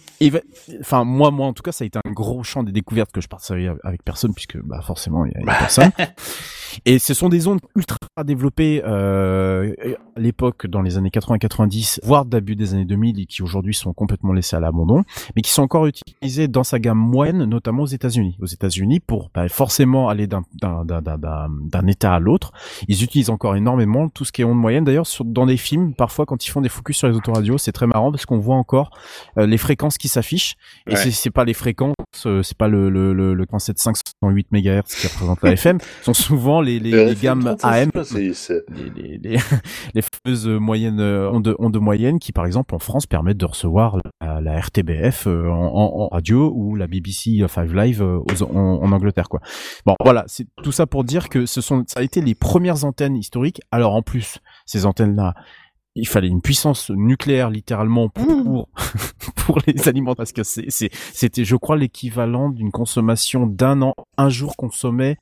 enfin, 0.79 1.03
moi, 1.03 1.31
moi, 1.31 1.47
en 1.47 1.53
tout 1.53 1.63
cas, 1.63 1.71
ça 1.71 1.83
a 1.83 1.87
été 1.87 1.99
un 2.03 2.11
gros 2.11 2.43
champ 2.43 2.63
des 2.63 2.71
découvertes 2.71 3.11
que 3.11 3.21
je 3.21 3.27
partageais 3.27 3.69
avec 3.83 4.03
personne, 4.03 4.33
puisque, 4.33 4.57
bah, 4.57 4.81
forcément, 4.81 5.25
il 5.25 5.31
y 5.31 5.35
a, 5.35 5.39
il 5.41 5.45
y 5.45 5.49
a 5.49 5.55
personne. 5.55 5.91
Et 6.85 6.99
ce 6.99 7.13
sont 7.13 7.29
des 7.29 7.47
ondes 7.47 7.59
ultra 7.75 7.97
développées 8.23 8.81
euh, 8.85 9.73
à 10.15 10.19
l'époque, 10.19 10.67
dans 10.67 10.81
les 10.81 10.97
années 10.97 11.09
80-90, 11.09 11.99
voire 12.03 12.25
début 12.25 12.55
des 12.55 12.73
années 12.73 12.85
2000, 12.85 13.19
et 13.19 13.25
qui 13.25 13.41
aujourd'hui 13.41 13.73
sont 13.73 13.93
complètement 13.93 14.33
laissées 14.33 14.55
à 14.55 14.59
l'abandon, 14.59 15.03
mais 15.35 15.41
qui 15.41 15.51
sont 15.51 15.63
encore 15.63 15.87
utilisées 15.87 16.47
dans 16.47 16.63
sa 16.63 16.79
gamme 16.79 16.97
moyenne, 16.97 17.45
notamment 17.45 17.83
aux 17.83 17.87
États-Unis. 17.87 18.37
Aux 18.41 18.45
États-Unis, 18.45 18.99
pour 18.99 19.29
bah, 19.33 19.47
forcément 19.49 20.09
aller 20.09 20.27
d'un 20.27 20.43
état 21.87 22.18
à 22.19 22.21
l'autre, 22.21 22.51
ils 22.87 23.03
utilisent 23.03 23.29
encore 23.29 23.55
énormément 23.55 24.09
tout 24.09 24.25
ce 24.25 24.31
qui 24.31 24.41
est 24.41 24.45
ondes 24.45 24.57
moyennes. 24.59 24.83
D'ailleurs, 24.83 25.05
dans 25.25 25.45
des 25.45 25.57
films, 25.57 25.93
parfois, 25.93 26.25
quand 26.25 26.45
ils 26.45 26.49
font 26.49 26.61
des 26.61 26.69
focus 26.69 26.97
sur 26.97 27.07
les 27.07 27.15
autoradios, 27.15 27.57
c'est 27.57 27.71
très 27.71 27.87
marrant 27.87 28.11
parce 28.11 28.25
qu'on 28.25 28.39
voit 28.39 28.55
encore 28.55 28.91
euh, 29.37 29.45
les 29.45 29.57
fréquences 29.57 29.97
qui 29.97 30.07
s'affichent. 30.07 30.55
Et 30.87 30.91
Ouais. 30.91 31.11
c'est- 31.11 31.29
pas 31.29 31.45
les 31.45 31.53
fréquences, 31.53 31.93
euh, 32.25 32.41
c'est 32.43 32.57
pas 32.57 32.67
le 32.67 32.89
le 32.89 33.13
le, 33.13 33.33
le 33.35 33.45
508 33.57 34.47
MHz 34.51 34.81
qui 34.99 35.07
représente 35.07 35.41
la 35.43 35.51
FM, 35.53 35.77
ce 35.99 36.05
sont 36.05 36.13
souvent 36.13 36.59
les 36.61 36.79
les, 36.79 37.05
les 37.05 37.15
gammes 37.15 37.55
AM, 37.63 37.91
les 38.15 38.33
les, 39.17 39.17
les, 39.93 40.01
fameuses 40.25 40.47
moyennes 40.47 40.99
euh, 40.99 41.29
ondes 41.31 41.55
ondes 41.59 41.79
moyennes 41.79 42.19
qui 42.19 42.31
par 42.31 42.45
exemple 42.45 42.73
en 42.75 42.79
France 42.79 43.05
permettent 43.05 43.37
de 43.37 43.45
recevoir 43.45 43.97
la, 44.21 44.41
la 44.41 44.59
RTBF 44.59 45.27
en, 45.27 45.31
en- 45.31 46.01
en 46.03 46.07
radio 46.07 46.51
ou 46.55 46.75
la 46.75 46.87
BBC 46.87 47.45
Five 47.47 47.75
Live 47.75 48.01
aux- 48.01 48.25
en, 48.43 48.79
en 48.83 48.91
Angleterre 48.91 49.29
quoi. 49.29 49.39
Bon 49.85 49.95
voilà, 50.03 50.23
c'est 50.27 50.47
tout 50.63 50.71
ça 50.71 50.85
pour 50.87 51.03
dire 51.03 51.29
que 51.29 51.45
ce 51.45 51.61
sont 51.61 51.83
ça 51.87 51.99
a 51.99 52.03
été 52.09 52.21
les 52.21 52.35
premières 52.35 52.83
antennes 52.85 53.15
historiques. 53.15 53.61
Alors 53.71 53.93
en 53.95 54.01
plus, 54.01 54.39
ces 54.65 54.85
antennes 54.85 55.15
là 55.15 55.33
il 55.95 56.07
fallait 56.07 56.27
une 56.27 56.41
puissance 56.41 56.91
nucléaire 56.91 57.49
littéralement 57.49 58.09
pour 58.09 58.69
pour 59.35 59.59
les 59.65 59.87
aliments 59.89 60.13
parce 60.15 60.31
que 60.31 60.43
c'est 60.43 60.65
c'est 60.69 60.91
c'était 61.13 61.43
je 61.43 61.55
crois 61.55 61.75
l'équivalent 61.77 62.49
d'une 62.51 62.71
consommation 62.71 63.47
d'un 63.47 63.81
an 63.81 63.93
un 64.17 64.29
jour 64.29 64.55
consommait 64.55 65.17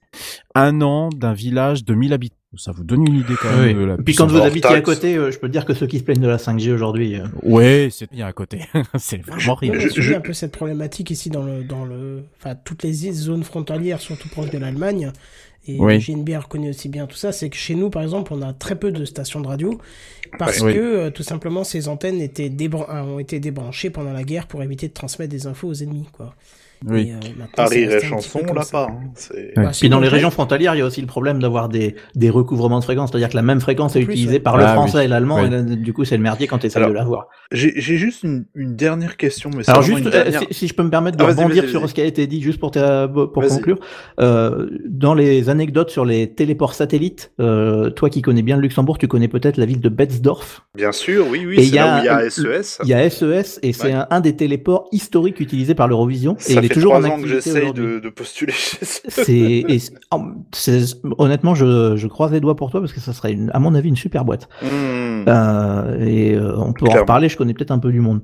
un 0.56 0.82
an 0.82 1.08
d'un 1.10 1.34
village 1.34 1.86
de 1.86 1.94
1000 1.96 2.12
habitants 2.14 2.36
ça 2.58 2.74
vous 2.74 2.84
donne 2.84 3.08
une 3.08 3.16
idée 3.16 3.36
quand 3.42 3.50
même 3.50 3.68
Oui. 3.68 3.74
de 3.76 3.80
la 3.86 3.94
Et 3.96 3.98
puis 3.98 4.16
quand 4.16 4.28
vous 4.28 4.38
habitez 4.38 4.68
à 4.68 4.82
côté, 4.82 5.16
euh, 5.16 5.32
je 5.32 5.38
peux 5.40 5.50
dire 5.50 5.66
que 5.66 5.74
ceux 5.74 5.86
qui 5.88 6.00
se 6.00 6.04
plaignent 6.04 6.22
de 6.22 6.28
la 6.28 6.38
5G 6.38 6.72
aujourd'hui, 6.74 7.16
euh, 7.16 7.26
ouais 7.44 7.88
c'est 7.92 8.10
bien 8.12 8.26
à 8.28 8.34
côté 8.34 8.62
c'est 8.98 9.22
vraiment 9.26 9.56
rien 9.56 9.74
Je- 9.74 10.02
je- 10.02 10.14
un 10.14 10.22
peu 10.22 10.34
cette 10.34 10.52
problématique 10.54 11.12
ici 11.12 11.30
dans 11.30 11.44
le, 11.44 11.64
dans 11.64 11.86
le, 11.86 12.24
enfin, 12.40 12.56
toutes 12.56 12.84
les 12.84 12.94
zones 13.14 13.44
frontalières, 13.44 14.00
surtout 14.02 14.28
proches 14.30 14.50
de 14.50 14.58
l'Allemagne. 14.58 15.12
Et 15.68 15.78
Oui. 15.80 15.96
le 15.96 16.00
GNBR 16.00 16.48
connaît 16.48 16.70
aussi 16.70 16.88
bien 16.90 17.08
tout 17.08 17.18
ça. 17.18 17.32
C'est 17.32 17.50
que 17.50 17.58
chez 17.58 17.76
nous, 17.76 17.90
par 17.90 18.02
exemple, 18.04 18.34
on 18.34 18.42
a 18.42 18.54
très 18.54 18.76
peu 18.80 18.92
de 18.92 19.04
stations 19.06 19.42
de 19.42 19.48
radio 19.48 19.80
parce 20.40 20.62
Oui. 20.62 20.74
que 20.74 20.80
euh, 20.80 21.10
tout 21.12 21.24
simplement 21.24 21.64
ces 21.64 21.88
antennes 21.90 22.22
étaient 22.22 22.50
débran- 22.50 22.86
euh, 22.90 23.02
ont 23.16 23.20
été 23.20 23.40
débranchées 23.40 23.90
pendant 23.90 24.14
la 24.14 24.24
guerre 24.24 24.48
pour 24.48 24.64
éviter 24.64 24.88
de 24.88 24.94
transmettre 24.94 25.32
des 25.32 25.46
infos 25.48 25.68
aux 25.68 25.74
ennemis, 25.84 26.08
quoi. 26.14 26.34
Oui 26.86 27.10
Et, 27.10 27.14
euh, 27.14 27.46
Paris 27.56 27.84
et 27.84 27.88
petit 27.88 28.06
chanson, 28.06 28.42
ça. 28.62 28.72
pas. 28.72 28.88
hein. 28.92 29.00
C'est- 29.16 29.34
Ouais. 29.58 29.64
Bah, 29.64 29.72
Puis 29.78 29.90
dans 29.90 30.00
les 30.00 30.08
régions 30.10 30.30
frontalières, 30.32 30.76
il 30.76 30.80
y 30.80 30.82
a 30.82 30.86
aussi 30.86 31.02
le 31.02 31.08
problème 31.08 31.40
d'avoir 31.42 31.70
des, 31.70 31.96
des 32.16 32.30
recouvrements 32.30 32.80
de 32.80 32.84
fréquences, 32.84 33.12
c'est-à-dire 33.12 33.30
que 33.30 33.36
la 33.36 33.42
même 33.42 33.60
fréquence 33.62 33.96
est 33.96 34.02
plus, 34.02 34.14
utilisée 34.14 34.34
ouais. 34.36 34.40
par 34.40 34.58
le 34.58 34.64
Ah, 34.66 34.74
français 34.74 35.00
oui. 35.00 35.04
et 35.06 35.08
l'allemand, 35.08 35.44
et 35.44 35.50
là, 35.50 35.62
du 35.62 35.94
coup 35.94 36.06
c'est 36.06 36.18
le 36.18 36.24
merdier 36.24 36.48
quand 36.48 36.60
tu 36.60 36.68
essaies 36.68 36.86
de 36.86 36.92
l'avoir. 36.92 37.28
J'ai 37.52 37.74
j'ai 37.78 37.98
juste 37.98 38.24
une, 38.24 38.46
une 38.56 38.76
dernière 38.76 39.18
question, 39.18 39.50
mais 39.56 39.68
Alors 39.70 39.82
juste, 39.82 40.00
une 40.00 40.08
euh, 40.08 40.12
dernière. 40.12 40.42
si, 40.42 40.48
si 40.54 40.68
je 40.68 40.74
peux 40.74 40.84
me 40.84 40.90
permettre 40.90 41.18
de 41.18 41.24
Ah, 41.24 41.28
rebondir 41.28 41.68
sur 41.70 41.88
ce 41.90 41.94
qui 41.94 42.02
a 42.02 42.06
été 42.06 42.28
dit, 42.28 42.42
juste 42.42 42.60
pour, 42.60 42.72
ta- 42.72 43.08
pour 43.08 43.32
conclure, 43.48 43.80
euh, 44.20 44.68
dans 44.88 45.14
les 45.14 45.50
anecdotes 45.50 45.90
sur 45.90 46.06
les 46.06 46.34
téléports 46.34 46.74
satellites, 46.74 47.32
euh, 47.40 47.90
toi 47.90 48.10
qui 48.10 48.22
connais 48.22 48.42
bien 48.42 48.56
le 48.56 48.62
Luxembourg, 48.62 48.98
tu 48.98 49.08
connais 49.08 49.28
peut-être 49.28 49.58
la 49.58 49.66
ville 49.66 49.80
de 49.82 49.90
Betzdorf. 49.90 50.66
Bien 50.76 50.92
sûr, 50.92 51.28
oui, 51.30 51.46
oui, 51.48 51.56
c'est 51.58 51.68
il 51.68 51.74
y 51.74 51.80
a 51.80 51.86
là 51.86 51.98
où 51.98 52.04
il 52.04 52.06
y 52.06 52.10
a 52.10 52.30
SES. 52.30 52.80
Il 52.84 52.90
y 52.90 52.94
a 52.94 53.10
SES 53.10 53.60
et 53.64 53.74
c'est 53.74 53.94
un 53.94 54.20
des 54.20 54.36
téléports 54.36 54.88
historiques 54.92 55.40
utilisés 55.40 55.76
par 55.76 55.88
l'Eurovision 55.88 56.36
est 56.68 56.74
toujours 56.76 56.94
en 56.94 57.00
trois 57.02 57.12
ans 57.16 57.22
que 57.22 57.28
j'essaye 57.28 57.74
de, 57.74 58.00
de 58.00 58.10
postuler 58.10 58.54
chez 58.56 58.78
SES. 58.86 59.02
C'est, 59.10 59.34
et 59.36 59.80
c'est- 59.80 59.94
oh, 60.12 60.22
c'est- 60.54 60.96
honnêtement, 61.18 61.56
je, 61.56 61.96
je 61.98 62.08
croise 62.08 62.32
les 62.32 62.40
doigts 62.40 62.56
pour 62.56 62.72
toi 62.72 62.80
parce 62.80 62.94
que 62.94 63.00
ça 63.00 63.14
serait, 63.14 63.34
une- 63.34 63.52
à 63.54 63.60
mon 63.60 63.74
avis, 63.76 63.90
une 63.90 63.96
super 63.96 64.24
boîte. 64.26 64.48
Hmm. 64.62 65.24
Euh, 65.28 66.06
et 66.06 66.36
euh, 66.36 66.56
on 66.58 66.74
peut 66.74 66.86
en 66.86 66.90
reparler. 67.02 67.30
Je 67.30 67.38
connais 67.38 67.54
peut-être 67.54 67.72
un 67.72 67.80
peu 67.80 67.92
du 67.92 68.00
monde. 68.00 68.22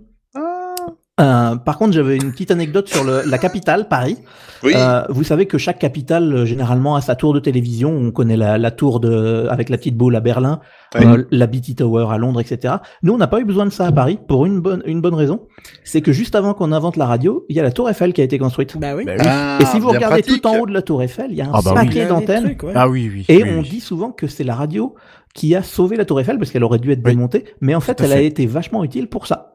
Euh, 1.21 1.55
par 1.57 1.77
contre, 1.77 1.93
j'avais 1.93 2.15
une 2.17 2.31
petite 2.31 2.49
anecdote 2.49 2.89
sur 2.89 3.03
le, 3.03 3.21
la 3.29 3.37
capitale, 3.37 3.87
Paris. 3.87 4.17
Oui, 4.63 4.73
Euh, 4.75 5.03
vous 5.09 5.23
savez 5.23 5.45
que 5.45 5.59
chaque 5.59 5.77
capitale, 5.77 6.33
euh, 6.33 6.45
généralement, 6.45 6.95
a 6.95 7.01
sa 7.01 7.15
tour 7.15 7.35
de 7.35 7.39
télévision. 7.39 7.91
On 7.95 8.09
connaît 8.09 8.35
la, 8.37 8.57
la 8.57 8.71
tour 8.71 8.99
de, 8.99 9.45
avec 9.51 9.69
la 9.69 9.77
petite 9.77 9.95
boule 9.95 10.15
à 10.15 10.21
Berlin, 10.21 10.59
Oui. 10.95 11.05
euh, 11.05 11.23
la 11.29 11.45
BT 11.45 11.75
Tower 11.75 12.07
à 12.09 12.17
Londres, 12.17 12.39
etc. 12.41 12.75
Nous, 13.03 13.13
on 13.13 13.17
n'a 13.17 13.27
pas 13.27 13.39
eu 13.41 13.45
besoin 13.45 13.65
de 13.65 13.69
ça 13.71 13.85
à 13.85 13.91
Paris 13.91 14.17
pour 14.27 14.47
une 14.47 14.59
bonne, 14.59 14.81
une 14.87 15.01
bonne 15.01 15.13
raison. 15.13 15.41
C'est 15.83 16.01
que 16.01 16.11
juste 16.11 16.33
avant 16.33 16.55
qu'on 16.55 16.71
invente 16.71 16.97
la 16.97 17.05
radio, 17.05 17.45
il 17.47 17.55
y 17.55 17.59
a 17.59 17.63
la 17.63 17.71
tour 17.71 17.87
Eiffel 17.91 18.11
qui 18.11 18.21
a 18.21 18.23
été 18.23 18.39
construite. 18.39 18.75
Bah 18.79 18.95
oui. 18.95 19.05
Bah 19.05 19.11
oui. 19.15 19.23
Ah, 19.27 19.59
Et 19.61 19.65
si 19.65 19.79
vous 19.79 19.89
bien 19.89 19.97
regardez 19.99 20.23
pratique. 20.23 20.41
tout 20.41 20.47
en 20.49 20.57
haut 20.57 20.65
de 20.65 20.73
la 20.73 20.81
tour 20.81 21.03
Eiffel, 21.03 21.27
il 21.29 21.35
y 21.37 21.41
a 21.41 21.45
un 21.45 21.51
Ah 21.53 21.59
bah 21.63 21.73
paquet 21.75 22.07
d'antennes. 22.07 22.55
ouais. 22.63 22.71
ah 22.73 22.89
oui 22.89 23.11
oui 23.13 23.25
Et 23.29 23.43
oui, 23.43 23.49
on 23.55 23.59
oui. 23.61 23.69
dit 23.69 23.81
souvent 23.81 24.09
que 24.11 24.25
c'est 24.25 24.43
la 24.43 24.55
radio 24.55 24.95
qui 25.35 25.53
a 25.55 25.61
sauvé 25.61 25.95
la 25.95 26.05
Tour 26.05 26.19
Eiffel 26.21 26.37
parce 26.39 26.49
qu'elle 26.51 26.63
aurait 26.63 26.77
dû 26.79 26.91
être 26.91 27.01
Oui. 27.05 27.11
démontée, 27.11 27.45
mais 27.61 27.75
en 27.75 27.79
fait, 27.81 28.01
elle 28.01 28.13
a 28.13 28.21
été 28.21 28.45
vachement 28.47 28.83
utile 28.83 29.07
pour 29.09 29.27
ça. 29.27 29.52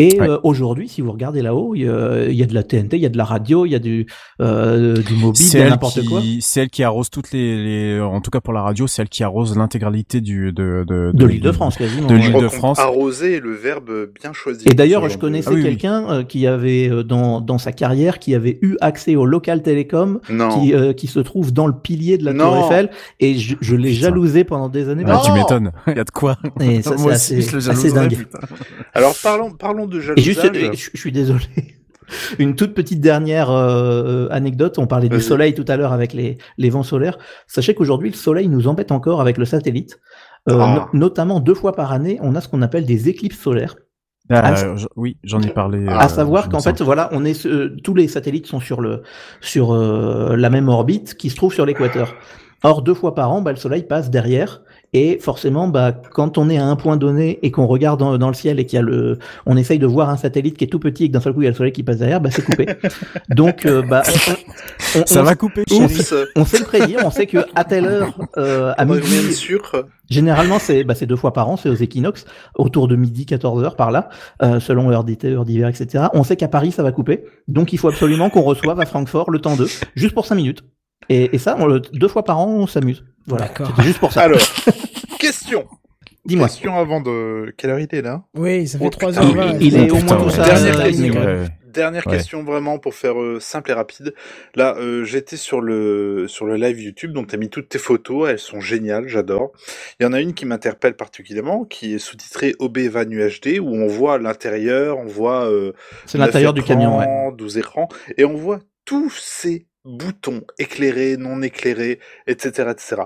Et 0.00 0.18
Ouais. 0.20 0.28
euh, 0.28 0.38
aujourd'hui, 0.44 0.88
si 0.88 1.00
vous 1.00 1.12
regardez 1.12 1.42
là-haut, 1.42 1.74
il 1.74 1.82
y, 1.82 1.88
a- 1.88 2.24
il 2.28 2.34
y 2.34 2.42
a 2.42 2.46
de 2.46 2.54
la 2.54 2.62
TNT, 2.62 2.96
il 2.96 3.02
y 3.02 3.06
a 3.06 3.08
de 3.10 3.18
la 3.18 3.24
radio, 3.24 3.66
il 3.66 3.70
y 3.70 3.74
a 3.74 3.78
du, 3.78 4.06
euh, 4.40 4.96
du 5.02 5.14
mobile, 5.14 5.42
elle 5.54 5.68
n'importe 5.68 6.00
qui, 6.00 6.06
quoi. 6.06 6.20
c'est 6.40 6.62
elle 6.62 6.70
qui 6.70 6.82
arrose 6.82 7.10
toutes 7.10 7.32
les, 7.32 7.62
les, 7.62 8.00
en 8.00 8.20
tout 8.20 8.30
cas 8.30 8.40
pour 8.40 8.52
la 8.52 8.62
radio, 8.62 8.86
c'est 8.86 9.02
elle 9.02 9.08
qui 9.08 9.22
arrose 9.24 9.56
l'intégralité 9.56 10.20
du 10.20 10.52
de 10.52 10.84
de, 10.88 11.10
De 11.14 11.26
l'île 11.26 11.40
de 11.42 11.52
France, 11.52 11.76
quasiment. 11.76 12.06
de 12.08 12.14
l'île 12.14 12.32
de 12.32 12.48
France. 12.48 12.78
Arroser 12.78 13.36
est 13.36 13.40
le 13.40 13.52
verbe 13.52 13.90
bien 14.20 14.32
choisi. 14.32 14.64
Et 14.68 14.74
d'ailleurs, 14.74 15.08
je 15.08 15.16
de- 15.16 15.20
connaissais 15.20 15.48
Ah 15.50 15.54
oui, 15.54 15.60
oui. 15.62 15.64
quelqu'un 15.68 16.10
euh, 16.10 16.22
qui 16.22 16.46
avait 16.46 16.88
euh, 16.88 17.02
dans, 17.02 17.40
dans 17.40 17.58
sa 17.58 17.72
carrière, 17.72 18.18
qui 18.18 18.34
avait 18.34 18.58
eu 18.62 18.76
accès 18.80 19.16
au 19.16 19.26
local 19.26 19.62
télécom, 19.62 20.20
qui, 20.26 20.74
euh, 20.74 20.92
qui 20.92 21.06
se 21.06 21.20
trouve 21.20 21.52
dans 21.52 21.66
le 21.66 21.74
pilier 21.74 22.16
de 22.18 22.24
la 22.24 22.32
Tour 22.32 22.54
Non. 22.54 22.64
Eiffel, 22.66 22.90
et 23.20 23.34
je, 23.34 23.56
je 23.60 23.76
l'ai 23.76 23.92
jalousé 23.92 24.44
pendant 24.44 24.68
des 24.68 24.88
années. 24.88 25.04
Ah, 25.06 25.20
tu 25.24 25.32
m'étonnes. 25.32 25.72
Il 25.88 25.96
y 25.96 26.00
a 26.00 26.04
de 26.04 26.10
quoi. 26.10 26.36
Et 26.60 26.82
ça, 26.82 26.96
c'est 26.96 27.10
assez- 27.10 27.38
aussi, 27.38 27.48
je 27.48 27.52
le 27.52 27.58
assez 27.58 27.88
jalouserais, 27.90 28.08
dingue. 28.08 28.18
putain. 28.18 28.38
Alors 28.94 29.14
parlons, 29.22 29.50
parlons 29.52 29.86
de 29.90 29.98
Et 30.16 30.22
juste, 30.22 30.50
je, 30.54 30.90
je 30.94 30.98
suis 30.98 31.12
désolé. 31.12 31.44
Une 32.40 32.56
toute 32.56 32.74
petite 32.74 33.00
dernière 33.00 33.50
euh, 33.50 34.26
anecdote. 34.30 34.78
On 34.78 34.86
parlait 34.86 35.08
du 35.08 35.20
soleil 35.20 35.54
tout 35.54 35.64
à 35.68 35.76
l'heure 35.76 35.92
avec 35.92 36.12
les, 36.12 36.38
les 36.58 36.70
vents 36.70 36.82
solaires. 36.82 37.18
Sachez 37.46 37.74
qu'aujourd'hui, 37.74 38.10
le 38.10 38.16
soleil 38.16 38.48
nous 38.48 38.66
embête 38.66 38.90
encore 38.90 39.20
avec 39.20 39.38
le 39.38 39.44
satellite. 39.44 40.00
Euh, 40.48 40.56
Ah. 40.58 40.88
no- 40.92 40.98
notamment 40.98 41.38
deux 41.38 41.54
fois 41.54 41.72
par 41.76 41.92
année, 41.92 42.18
on 42.22 42.34
a 42.34 42.40
ce 42.40 42.48
qu'on 42.48 42.62
appelle 42.62 42.84
des 42.86 43.08
éclipses 43.08 43.38
solaires. 43.38 43.76
Ah, 44.28 44.40
À- 44.40 44.64
euh, 44.64 44.76
oui, 44.96 45.18
j'en 45.22 45.40
ai 45.40 45.50
parlé. 45.50 45.86
À 45.86 45.98
à 46.00 46.04
euh, 46.06 46.08
savoir 46.08 46.48
qu'en 46.48 46.60
fait, 46.60 46.80
voilà, 46.82 47.08
on 47.12 47.24
est 47.24 47.46
euh, 47.46 47.76
tous 47.84 47.94
les 47.94 48.08
satellites 48.08 48.46
sont 48.46 48.60
sur 48.60 48.80
le 48.80 49.02
sur 49.40 49.72
euh, 49.72 50.34
la 50.36 50.50
même 50.50 50.68
orbite 50.68 51.14
qui 51.14 51.30
se 51.30 51.36
trouve 51.36 51.52
sur 51.52 51.66
l'équateur. 51.66 52.14
Or, 52.62 52.82
deux 52.82 52.94
fois 52.94 53.14
par 53.14 53.30
an, 53.32 53.40
bah, 53.40 53.52
le 53.52 53.56
soleil 53.56 53.82
passe 53.84 54.10
derrière 54.10 54.62
Et 54.92 55.18
forcément, 55.20 55.68
bah, 55.68 55.92
quand 55.92 56.36
on 56.36 56.48
est 56.50 56.58
à 56.58 56.66
un 56.66 56.74
point 56.74 56.96
donné 56.96 57.38
et 57.42 57.52
qu'on 57.52 57.66
regarde 57.66 58.00
dans, 58.00 58.18
dans 58.18 58.26
le 58.26 58.34
ciel 58.34 58.58
et 58.58 58.66
qu'il 58.66 58.76
y 58.76 58.80
a 58.80 58.82
le, 58.82 59.18
on 59.46 59.56
essaye 59.56 59.78
de 59.78 59.86
voir 59.86 60.10
un 60.10 60.16
satellite 60.16 60.56
qui 60.56 60.64
est 60.64 60.66
tout 60.66 60.80
petit 60.80 61.04
et 61.04 61.08
que 61.08 61.12
d'un 61.12 61.20
seul 61.20 61.32
coup 61.32 61.42
il 61.42 61.44
y 61.44 61.46
a 61.46 61.50
le 61.50 61.56
soleil 61.56 61.72
qui 61.72 61.84
passe 61.84 61.98
derrière, 61.98 62.20
bah, 62.20 62.30
c'est 62.32 62.42
coupé. 62.44 62.66
Donc, 63.28 63.66
euh, 63.66 63.82
bah, 63.82 64.02
on, 64.06 65.00
on- 65.00 65.06
Ça 65.06 65.20
on- 65.20 65.24
va 65.24 65.36
couper. 65.36 65.62
sait- 65.88 66.24
on 66.34 66.44
sait 66.44 66.58
le 66.58 66.64
prédire, 66.64 67.00
on 67.04 67.10
sait 67.12 67.26
que 67.26 67.38
à 67.54 67.62
telle 67.64 67.86
heure, 67.86 68.18
euh, 68.36 68.72
à 68.76 68.84
midi, 68.84 69.32
sur. 69.34 69.84
Généralement, 70.08 70.58
c'est 70.58 70.82
bah, 70.82 70.96
c'est 70.96 71.06
deux 71.06 71.14
fois 71.14 71.32
par 71.32 71.48
an, 71.48 71.56
c'est 71.56 71.68
aux 71.68 71.74
équinoxes, 71.74 72.24
autour 72.56 72.88
de 72.88 72.96
midi, 72.96 73.26
14 73.26 73.62
heures 73.62 73.76
par 73.76 73.92
là, 73.92 74.08
euh, 74.42 74.58
selon 74.58 74.90
heure 74.90 75.04
d'été, 75.04 75.28
heure 75.28 75.44
d'hiver, 75.44 75.68
etc. 75.68 76.06
On 76.14 76.24
sait 76.24 76.34
qu'à 76.34 76.48
Paris, 76.48 76.72
ça 76.72 76.82
va 76.82 76.90
couper, 76.90 77.24
donc 77.46 77.72
il 77.72 77.78
faut 77.78 77.86
absolument 77.88 78.28
qu'on 78.28 78.42
reçoive 78.42 78.80
à 78.80 78.86
Francfort 78.86 79.30
le 79.30 79.38
temps 79.38 79.54
d'eux, 79.54 79.68
juste 79.94 80.14
pour 80.14 80.26
5 80.26 80.34
minutes. 80.34 80.64
Et, 81.08 81.34
et 81.34 81.38
ça, 81.38 81.56
on 81.60 81.66
le- 81.66 81.80
deux 81.80 82.08
fois 82.08 82.24
par 82.24 82.38
an, 82.38 82.48
on 82.48 82.66
s'amuse. 82.66 83.04
Voilà, 83.30 83.46
D'accord. 83.46 83.68
c'était 83.68 83.82
juste 83.82 83.98
pour 84.00 84.12
ça. 84.12 84.22
Alors, 84.22 84.40
question. 85.18 85.66
Dis-moi. 86.26 86.48
Question 86.48 86.76
avant 86.76 87.00
de. 87.00 87.52
Quelle 87.56 87.70
heure 87.70 87.80
il 87.80 87.88
est 87.90 88.02
là? 88.02 88.22
Oui, 88.34 88.68
ça 88.68 88.78
fait 88.78 88.84
Oh, 88.84 88.88
3h20. 88.90 89.56
Il 89.60 89.76
est 89.76 89.90
au 89.90 89.96
moins 89.96 90.16
tout 90.22 90.30
ça. 90.30 90.44
Dernière 90.44 90.78
euh, 90.80 90.84
question. 90.84 91.14
Ouais. 91.14 91.46
Dernière 91.64 92.06
Ouais. 92.08 92.16
question 92.16 92.42
vraiment 92.42 92.78
pour 92.80 92.94
faire 92.94 93.20
euh, 93.20 93.38
simple 93.38 93.70
et 93.70 93.74
rapide. 93.74 94.12
Là, 94.56 94.74
euh, 94.78 95.04
j'étais 95.04 95.36
sur 95.36 95.60
le 95.60 96.26
sur 96.26 96.44
le 96.44 96.56
live 96.56 96.80
YouTube, 96.80 97.12
donc 97.12 97.28
t'as 97.28 97.36
mis 97.36 97.48
toutes 97.48 97.68
tes 97.68 97.78
photos, 97.78 98.28
elles 98.28 98.40
sont 98.40 98.60
géniales, 98.60 99.06
j'adore. 99.06 99.52
Il 100.00 100.02
y 100.02 100.06
en 100.06 100.12
a 100.12 100.20
une 100.20 100.34
qui 100.34 100.46
m'interpelle 100.46 100.94
particulièrement, 100.94 101.64
qui 101.64 101.94
est 101.94 101.98
sous-titrée 101.98 102.54
OB 102.58 102.78
Van 102.88 103.04
UHD, 103.08 103.60
où 103.60 103.68
on 103.72 103.86
voit 103.86 104.18
l'intérieur, 104.18 104.98
on 104.98 105.06
voit 105.06 105.48
euh, 105.48 105.72
C'est 106.06 106.18
l'intérieur 106.18 106.52
du 106.54 106.62
camion, 106.64 106.98
ouais. 106.98 107.04
écrans, 107.04 107.30
12 107.32 107.58
écrans, 107.58 107.88
et 108.18 108.24
on 108.24 108.34
voit 108.34 108.58
tous 108.84 109.10
ces 109.16 109.68
boutons 109.84 110.42
éclairés, 110.58 111.16
non 111.16 111.40
éclairés, 111.40 112.00
etc., 112.26 112.68
etc. 112.72 113.02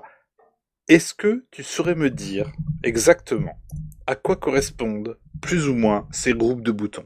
Est-ce 0.88 1.14
que 1.14 1.44
tu 1.50 1.62
saurais 1.62 1.94
me 1.94 2.10
dire 2.10 2.52
exactement 2.82 3.52
à 4.06 4.14
quoi 4.16 4.36
correspondent 4.36 5.16
plus 5.40 5.66
ou 5.68 5.74
moins 5.74 6.06
ces 6.10 6.34
groupes 6.34 6.62
de 6.62 6.72
boutons? 6.72 7.04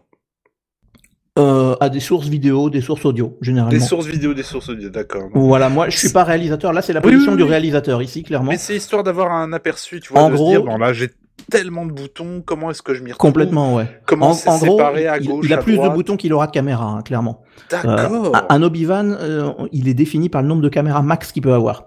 Euh, 1.39 1.77
à 1.79 1.89
des 1.89 2.01
sources 2.01 2.27
vidéo, 2.27 2.69
des 2.69 2.81
sources 2.81 3.05
audio, 3.05 3.39
généralement. 3.41 3.71
Des 3.71 3.79
sources 3.85 4.07
vidéo, 4.07 4.35
des 4.35 4.43
sources 4.43 4.69
audio, 4.71 4.89
d'accord. 4.89 5.29
Voilà, 5.35 5.69
moi, 5.69 5.89
je 5.89 5.97
suis 5.97 6.09
pas 6.11 6.25
réalisateur. 6.25 6.73
Là, 6.73 6.83
c'est 6.83 6.93
la 6.93 6.99
Oui, 7.01 7.13
position 7.13 7.33
oui, 7.33 7.39
du 7.39 7.45
réalisateur 7.45 8.03
ici, 8.03 8.25
clairement. 8.25 8.51
Mais 8.51 8.59
c'est 8.59 8.75
histoire 8.75 9.05
d'avoir 9.05 9.31
un 9.31 9.53
aperçu, 9.53 10.01
tu 10.01 10.13
vois, 10.13 10.23
En 10.23 10.31
de 10.31 10.35
gros- 10.35 10.47
se 10.47 10.51
dire, 10.51 10.65
bon 10.65 10.77
là 10.79 10.93
j'ai 10.93 11.11
tellement 11.49 11.87
de 11.87 11.93
boutons, 11.93 12.43
comment 12.45 12.73
est-ce 12.73 12.83
que 12.83 12.93
je 12.95 13.05
m'y 13.05 13.13
retrouve? 13.13 13.31
Complètement, 13.31 13.77
ouais. 13.77 13.87
Comment 14.05 14.31
en, 14.33 14.51
en 14.51 14.59
gros, 14.59 14.81
à 14.81 15.19
il, 15.21 15.29
gauche, 15.29 15.47
il 15.47 15.53
a 15.53 15.59
à 15.59 15.63
plus 15.63 15.77
droite? 15.77 15.91
de 15.93 15.95
boutons 15.95 16.17
qu'il 16.17 16.33
aura 16.33 16.49
de 16.49 16.53
caméras, 16.53 16.87
hein, 16.87 17.03
clairement. 17.03 17.43
D'accord. 17.71 18.35
Euh, 18.35 18.41
un 18.49 18.63
Obi-Wan, 18.65 19.17
euh, 19.21 19.53
il 19.71 19.87
est 19.87 19.95
défini 19.95 20.29
par 20.29 20.43
le 20.43 20.49
nombre 20.49 20.63
de 20.63 20.69
caméras 20.69 21.03
max 21.03 21.31
qu'il 21.31 21.43
peut 21.43 21.55
avoir. 21.55 21.85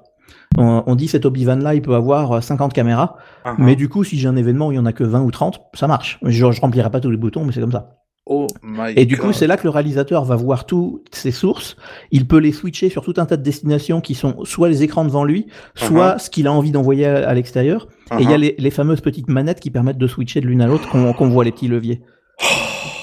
On, 0.58 0.84
on 0.86 0.96
dit 0.96 1.08
cet 1.08 1.26
Obi-Wan 1.26 1.64
là, 1.64 1.74
il 1.76 1.82
peut 1.82 1.96
avoir 1.96 2.32
euh, 2.34 2.42
50 2.42 2.74
caméras, 2.74 3.16
Uh-huh. 3.46 3.56
mais 3.58 3.76
du 3.76 3.90
coup, 3.90 4.04
si 4.04 4.20
j'ai 4.20 4.28
un 4.28 4.36
événement 4.36 4.68
où 4.68 4.72
il 4.72 4.76
y 4.76 4.80
en 4.80 4.86
a 4.86 4.94
que 4.94 5.04
20 5.04 5.22
ou 5.24 5.32
30, 5.32 5.62
ça 5.74 5.88
marche. 5.88 6.20
Je, 6.24 6.52
je 6.52 6.62
remplirai 6.62 6.90
pas 6.92 7.00
tous 7.00 7.10
les 7.10 7.18
boutons, 7.18 7.44
mais 7.46 7.52
c'est 7.54 7.62
comme 7.62 7.72
ça. 7.72 7.98
Oh 8.28 8.46
my 8.62 8.94
Et 8.96 9.06
du 9.06 9.18
coup, 9.18 9.34
c'est 9.34 9.48
là 9.48 9.58
que 9.58 9.64
le 9.64 9.72
réalisateur 9.72 10.24
va 10.26 10.36
voir 10.36 10.66
toutes 10.68 11.16
ses 11.16 11.32
sources. 11.32 11.76
Il 12.12 12.28
peut 12.28 12.38
les 12.38 12.52
switcher 12.52 12.90
sur 12.90 13.04
tout 13.04 13.16
un 13.18 13.26
tas 13.26 13.36
de 13.36 13.42
destinations 13.42 14.00
qui 14.00 14.14
sont 14.14 14.46
soit 14.46 14.70
les 14.70 14.84
écrans 14.84 15.04
devant 15.06 15.24
lui, 15.24 15.48
soit 15.74 16.20
ce 16.20 16.30
qu'il 16.30 16.46
a 16.46 16.52
envie 16.54 16.70
d'envoyer 16.72 17.08
à, 17.08 17.28
à 17.28 17.34
l'extérieur. 17.34 17.88
Et 18.20 18.22
il 18.24 18.30
y 18.30 18.34
a 18.34 18.38
Uh-huh. 18.38 18.40
les, 18.40 18.56
les 18.60 18.70
fameuses 18.72 19.02
petites 19.02 19.28
manettes 19.28 19.60
qui 19.60 19.72
permettent 19.72 19.98
de 19.98 20.08
switcher 20.08 20.40
de 20.40 20.46
l'une 20.46 20.62
à 20.62 20.68
l'autre, 20.68 20.88
qu'on 20.90 21.14
qu'on 21.14 21.30
voit 21.30 21.44
les 21.44 21.52
petits 21.52 21.68
leviers. 21.68 22.02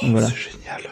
Donc 0.03 0.13
voilà. 0.13 0.29
C'est 0.29 0.37
génial. 0.53 0.83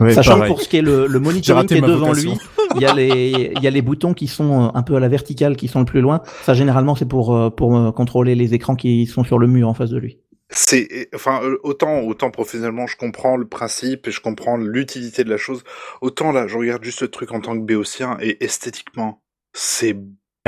Ouais, 0.00 0.12
Sachant 0.14 0.40
que 0.40 0.46
pour 0.46 0.60
ce 0.62 0.68
qui 0.68 0.76
est 0.76 0.82
le, 0.82 1.06
le 1.06 1.18
monitoring 1.20 1.66
qui 1.66 1.74
est 1.74 1.80
devant 1.80 2.08
vocation. 2.08 2.32
lui, 2.32 2.38
il 2.76 2.80
y 2.82 2.86
a 2.86 2.94
les 2.94 3.52
il 3.56 3.62
y 3.62 3.66
a 3.66 3.70
les 3.70 3.82
boutons 3.82 4.14
qui 4.14 4.26
sont 4.28 4.66
euh, 4.66 4.70
un 4.74 4.82
peu 4.82 4.94
à 4.96 5.00
la 5.00 5.08
verticale 5.08 5.56
qui 5.56 5.66
sont 5.68 5.80
le 5.80 5.84
plus 5.86 6.00
loin. 6.00 6.22
Ça 6.42 6.54
généralement 6.54 6.94
c'est 6.94 7.08
pour 7.08 7.34
euh, 7.34 7.50
pour 7.50 7.76
euh, 7.76 7.90
contrôler 7.90 8.34
les 8.34 8.54
écrans 8.54 8.76
qui 8.76 9.06
sont 9.06 9.24
sur 9.24 9.38
le 9.38 9.46
mur 9.48 9.68
en 9.68 9.74
face 9.74 9.90
de 9.90 9.98
lui. 9.98 10.18
C'est, 10.50 11.10
enfin, 11.14 11.40
autant, 11.62 12.00
autant 12.00 12.30
professionnellement, 12.30 12.86
je 12.86 12.96
comprends 12.96 13.36
le 13.36 13.46
principe 13.46 14.08
et 14.08 14.10
je 14.10 14.20
comprends 14.22 14.56
l'utilité 14.56 15.22
de 15.22 15.28
la 15.28 15.36
chose. 15.36 15.62
Autant 16.00 16.32
là, 16.32 16.46
je 16.46 16.56
regarde 16.56 16.82
juste 16.82 17.02
le 17.02 17.08
truc 17.08 17.32
en 17.32 17.40
tant 17.40 17.52
que 17.54 17.62
béotien 17.64 18.16
et 18.22 18.42
esthétiquement, 18.42 19.20
c'est 19.52 19.94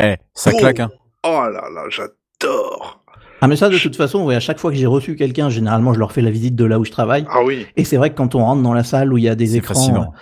Eh, 0.01 0.15
ça 0.33 0.53
beau. 0.53 0.57
claque, 0.59 0.81
hein. 0.81 0.91
Oh 1.23 1.43
là 1.53 1.69
là, 1.71 1.85
j'adore. 1.91 3.00
Ah 3.43 3.49
mais 3.49 3.57
ça 3.57 3.69
de 3.69 3.79
toute 3.79 3.97
façon, 3.97 4.25
ouais, 4.25 4.35
à 4.35 4.41
chaque 4.41 4.59
fois 4.59 4.71
que 4.71 4.77
j'ai 4.77 4.87
reçu 4.87 5.17
quelqu'un, 5.17 5.49
généralement 5.49 5.95
je 5.95 5.99
leur 5.99 6.13
fais 6.13 6.21
la 6.23 6.31
visite 6.31 6.55
de 6.57 6.65
là 6.65 6.79
où 6.79 6.85
je 6.85 6.91
travaille. 6.91 7.25
Ah 7.31 7.43
oui. 7.45 7.67
Et 7.77 7.85
c'est 7.85 7.97
vrai 7.97 8.11
que 8.11 8.17
quand 8.17 8.35
on 8.35 8.45
rentre 8.45 8.63
dans 8.63 8.75
la 8.75 8.85
salle 8.85 9.13
où 9.13 9.19
il 9.19 9.25
y 9.25 9.29
a 9.29 9.35
des 9.35 9.57
écrans, 9.57 10.13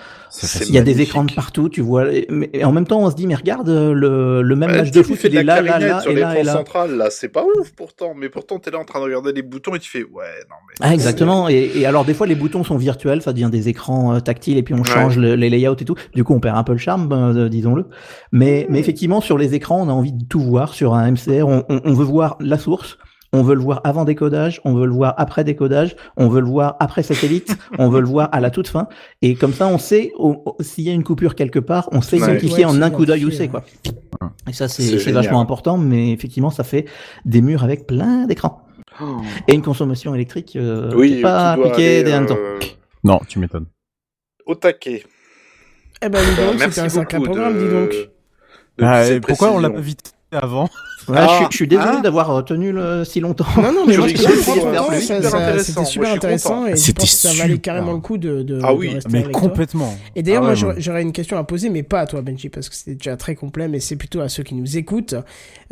il 0.68 0.74
y 0.74 0.78
a 0.78 0.82
des 0.82 1.00
écrans 1.00 1.24
de 1.24 1.32
partout, 1.32 1.68
tu 1.68 1.80
vois. 1.80 2.12
et- 2.12 2.26
Mais 2.30 2.48
et 2.52 2.64
en 2.64 2.70
même 2.72 2.86
temps, 2.86 3.00
on 3.00 3.10
se 3.10 3.16
dit 3.16 3.26
mais 3.26 3.34
regarde 3.34 3.68
le 3.68 4.42
le 4.42 4.56
même 4.56 4.70
Ouais, 4.70 4.78
match 4.78 4.90
de 4.92 5.02
foot, 5.02 5.18
il 5.24 5.30
de 5.30 5.36
est 5.38 5.42
là, 5.42 5.60
là, 5.62 5.78
là 5.78 6.00
sur 6.00 6.10
et 6.12 6.14
là 6.14 6.38
et 6.38 6.42
là. 6.44 6.52
central, 6.52 6.96
là, 6.96 7.08
c'est 7.10 7.28
pas 7.30 7.44
ouf 7.58 7.72
pourtant, 7.74 8.12
mais 8.16 8.28
pourtant 8.28 8.58
t'es 8.60 8.70
là 8.70 8.78
en 8.78 8.84
train 8.84 9.00
de 9.00 9.04
regarder 9.06 9.32
les 9.32 9.42
boutons 9.42 9.74
et 9.74 9.78
tu 9.80 9.90
fais, 9.90 10.02
ouais, 10.04 10.44
non 10.48 10.56
mais. 10.68 10.74
Ah, 10.80 10.94
exactement. 10.94 11.48
Et, 11.48 11.72
et 11.74 11.86
alors 11.86 12.04
des 12.04 12.14
fois 12.14 12.26
les 12.28 12.34
boutons 12.36 12.62
sont 12.62 12.76
virtuels, 12.76 13.22
ça 13.22 13.32
devient 13.32 13.48
des 13.50 13.68
écrans 13.68 14.14
euh, 14.14 14.20
tactiles 14.20 14.58
et 14.58 14.62
puis 14.62 14.74
on 14.74 14.78
Ouais. 14.78 14.84
change 14.84 15.18
le- 15.18 15.34
les 15.34 15.50
layouts 15.50 15.72
et 15.80 15.84
tout. 15.84 15.96
Du 16.14 16.22
coup 16.24 16.34
on 16.34 16.40
perd 16.40 16.56
un 16.56 16.62
peu 16.64 16.72
le 16.72 16.78
charme, 16.78 17.08
ben, 17.08 17.34
euh, 17.36 17.48
disons-le. 17.48 17.86
Mais, 18.30 18.66
mais 18.70 18.78
effectivement 18.78 19.20
sur 19.20 19.38
les 19.38 19.54
écrans 19.54 19.80
on 19.82 19.88
a 19.88 19.92
envie 19.92 20.12
de 20.12 20.24
tout 20.24 20.40
voir. 20.40 20.72
Sur 20.74 20.94
un 20.94 21.10
MCR 21.10 21.48
on, 21.48 21.64
on- 21.68 21.80
on 21.84 21.92
veut 21.94 22.04
voir 22.04 22.36
la 22.40 22.58
source. 22.58 22.96
On 23.32 23.42
veut 23.42 23.54
le 23.54 23.60
voir 23.60 23.80
avant 23.84 24.04
décodage, 24.04 24.60
on 24.64 24.72
veut 24.74 24.86
le 24.86 24.92
voir 24.92 25.14
après 25.18 25.44
décodage, 25.44 25.96
on 26.16 26.28
veut 26.28 26.40
le 26.40 26.46
voir 26.46 26.76
après 26.80 27.02
satellite, 27.02 27.56
on 27.78 27.90
veut 27.90 28.00
le 28.00 28.06
voir 28.06 28.28
à 28.32 28.40
la 28.40 28.50
toute 28.50 28.68
fin. 28.68 28.88
Et 29.20 29.34
comme 29.34 29.52
ça, 29.52 29.66
on 29.68 29.76
sait 29.78 30.12
s'il 30.60 30.84
y 30.84 30.90
a 30.90 30.94
une 30.94 31.04
coupure 31.04 31.34
quelque 31.34 31.58
part, 31.58 31.88
on 31.92 32.00
sait 32.00 32.16
identifier 32.16 32.64
Ouais, 32.64 32.70
en 32.70 32.80
un 32.80 32.90
coup 32.90 33.04
d'œil 33.04 33.24
où 33.26 33.30
c'est 33.30 33.48
quoi. 33.48 33.64
Et 34.48 34.52
ça 34.54 34.66
c'est 34.68 35.12
vachement 35.12 35.40
important, 35.40 35.76
mais 35.76 36.10
effectivement 36.12 36.50
ça 36.50 36.64
fait 36.64 36.86
des 37.26 37.42
murs 37.42 37.64
avec 37.64 37.86
plein 37.86 38.26
d'écrans 38.26 38.62
Oh. 39.00 39.18
et 39.46 39.54
une 39.54 39.62
consommation 39.62 40.12
électrique 40.14 40.56
euh, 40.56 40.90
Oui, 40.96 41.20
pas 41.20 41.50
aller, 41.52 42.02
des 42.02 42.10
hannetons. 42.10 42.36
euh, 42.36 42.58
Non, 43.04 43.20
tu 43.28 43.38
m'étonnes. 43.38 43.66
au 44.46 44.54
taquet. 44.56 45.04
Eh 46.02 46.08
ben, 46.08 46.18
dis 46.20 46.26
Bah, 46.36 46.46
donc, 46.46 46.58
merci 46.58 46.70
c'était 46.70 46.80
un 46.80 46.88
sacré 46.88 47.18
beaucoup 47.18 47.30
programme, 47.32 47.54
de- 47.54 47.64
dis 47.64 47.72
donc. 47.72 48.10
Ah, 48.80 49.06
et 49.06 49.20
pourquoi 49.20 49.52
on 49.52 49.60
l'a 49.60 49.70
pas 49.70 49.80
vite 49.80 50.14
avant 50.32 50.68
Ouais, 51.08 51.16
Ah, 51.18 51.26
je, 51.30 51.34
suis- 51.36 51.46
je 51.52 51.56
suis 51.56 51.68
désolé 51.68 51.88
ah. 51.98 52.00
d'avoir 52.02 52.26
retenu 52.26 52.70
le, 52.70 53.02
si 53.04 53.20
longtemps. 53.20 53.46
Non, 53.56 53.72
non, 53.72 53.86
mais 53.86 53.92
Je 53.94 53.98
moi, 53.98 54.08
je 54.08 54.16
C'était 54.16 54.30
je 55.80 55.84
super 55.86 56.12
intéressant 56.12 56.66
et 56.66 56.72
je 56.72 56.76
C'était 56.76 57.00
pense 57.00 57.10
que 57.12 57.16
ça 57.16 57.32
valait 57.32 57.58
carrément 57.58 57.92
le 57.94 58.00
coup 58.00 58.18
de, 58.18 58.42
de, 58.42 58.60
Ah 58.62 58.72
de 58.74 58.78
oui, 58.78 58.90
rester 58.90 59.08
Mais 59.10 59.20
avec 59.20 59.32
toi. 59.32 59.40
complètement. 59.40 59.96
Et 60.16 60.22
d'ailleurs, 60.22 60.42
Ah 60.42 60.46
moi, 60.46 60.50
ouais, 60.50 60.56
j'aurais 60.56 60.72
moi. 60.74 60.80
j'aurais 60.82 61.02
une 61.02 61.12
question 61.12 61.38
à 61.38 61.44
poser, 61.44 61.70
mais 61.70 61.82
pas 61.82 62.00
à 62.00 62.06
toi, 62.06 62.20
Benji, 62.20 62.50
parce 62.50 62.68
que 62.68 62.74
c'est 62.74 62.96
déjà 62.96 63.16
très 63.16 63.36
complet, 63.36 63.68
mais 63.68 63.80
c'est 63.80 63.96
plutôt 63.96 64.20
à 64.20 64.28
ceux 64.28 64.42
qui 64.42 64.54
nous 64.54 64.76
écoutent. 64.76 65.14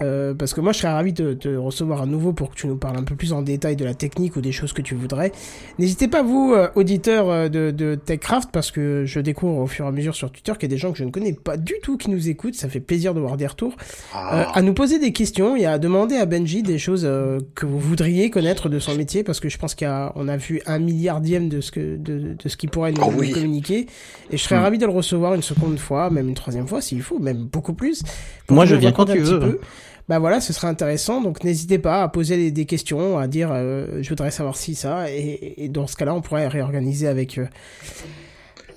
Euh, 0.00 0.32
parce 0.32 0.54
que 0.54 0.62
moi, 0.62 0.72
je 0.72 0.78
serais 0.78 0.92
ravi 0.92 1.12
de 1.12 1.34
te 1.34 1.54
recevoir 1.54 2.00
à 2.02 2.06
nouveau 2.06 2.32
pour 2.32 2.50
que 2.50 2.54
tu 2.54 2.66
nous 2.66 2.76
parles 2.76 2.96
un 2.96 3.02
peu 3.04 3.14
plus 3.16 3.34
en 3.34 3.42
détail 3.42 3.76
de 3.76 3.84
la 3.84 3.92
technique 3.94 4.36
ou 4.36 4.40
des 4.40 4.52
choses 4.52 4.72
que 4.72 4.80
tu 4.82 4.94
voudrais. 4.94 5.32
N'hésitez 5.78 6.08
pas, 6.08 6.22
vous, 6.22 6.54
euh, 6.56 6.68
auditeurs 6.76 7.28
euh, 7.28 7.48
de, 7.50 7.72
de 7.72 7.94
TechCraft, 7.94 8.50
parce 8.52 8.70
que 8.70 9.02
je 9.04 9.20
découvre 9.20 9.58
au 9.58 9.66
fur 9.66 9.84
et 9.84 9.88
à 9.88 9.92
mesure 9.92 10.14
sur 10.14 10.30
Twitter 10.30 10.52
qu'il 10.52 10.62
y 10.62 10.72
a 10.72 10.74
des 10.74 10.78
gens 10.78 10.92
que 10.92 10.98
je 10.98 11.04
ne 11.04 11.10
connais 11.10 11.34
pas 11.34 11.58
du 11.58 11.74
tout 11.82 11.98
qui 11.98 12.08
nous 12.10 12.30
écoutent. 12.30 12.54
Ça 12.54 12.68
fait 12.70 12.80
plaisir 12.80 13.12
de 13.12 13.20
voir 13.20 13.36
des 13.36 13.46
retours. 13.46 13.74
Euh, 14.14 14.14
Ah. 14.14 14.45
À 14.54 14.62
nous 14.62 14.72
poser 14.74 14.98
des 14.98 15.12
questions 15.12 15.56
et 15.56 15.66
à 15.66 15.78
demander 15.78 16.16
à 16.16 16.26
Benji 16.26 16.62
des 16.62 16.78
choses 16.78 17.02
euh, 17.04 17.40
que 17.54 17.66
vous 17.66 17.78
voudriez 17.78 18.30
connaître 18.30 18.68
de 18.68 18.78
son 18.78 18.94
métier 18.94 19.22
parce 19.22 19.40
que 19.40 19.48
je 19.48 19.58
pense 19.58 19.74
qu'on 19.74 19.86
a, 19.86 20.12
on 20.16 20.28
a 20.28 20.36
vu 20.36 20.60
un 20.66 20.78
milliardième 20.78 21.48
de 21.48 21.60
ce 21.60 21.70
que 21.70 21.96
de, 21.96 22.34
de 22.42 22.48
ce 22.48 22.56
qu'il 22.56 22.70
pourrait 22.70 22.92
nous, 22.92 23.02
Oh 23.04 23.12
oui. 23.16 23.28
nous 23.28 23.34
communiquer 23.34 23.86
et 24.30 24.36
je 24.36 24.42
serais 24.42 24.56
Hmm. 24.58 24.62
ravi 24.62 24.78
de 24.78 24.86
le 24.86 24.92
recevoir 24.92 25.34
une 25.34 25.42
seconde 25.42 25.78
fois 25.78 26.10
même 26.10 26.28
une 26.28 26.34
troisième 26.34 26.66
fois 26.66 26.80
s'il 26.80 27.02
faut 27.02 27.18
même 27.18 27.44
beaucoup 27.44 27.74
plus 27.74 28.02
Moi, 28.48 28.64
je 28.66 28.74
viens 28.76 28.92
quand 28.92 29.04
tu 29.06 29.18
veux. 29.18 29.40
peu. 29.40 29.60
bah 30.08 30.18
voilà 30.18 30.40
ce 30.40 30.52
serait 30.52 30.68
intéressant 30.68 31.20
donc 31.20 31.42
n'hésitez 31.44 31.78
pas 31.78 32.02
à 32.02 32.08
poser 32.08 32.36
des, 32.36 32.50
des 32.50 32.64
questions 32.64 33.18
à 33.18 33.26
dire 33.28 33.50
euh, 33.52 33.98
je 34.02 34.08
voudrais 34.08 34.30
savoir 34.30 34.56
si 34.56 34.74
ça 34.74 35.10
et, 35.10 35.54
et 35.64 35.68
dans 35.68 35.86
ce 35.86 35.96
cas-là 35.96 36.14
on 36.14 36.20
pourrait 36.22 36.48
réorganiser 36.48 37.08
avec 37.08 37.38
euh, 37.38 37.46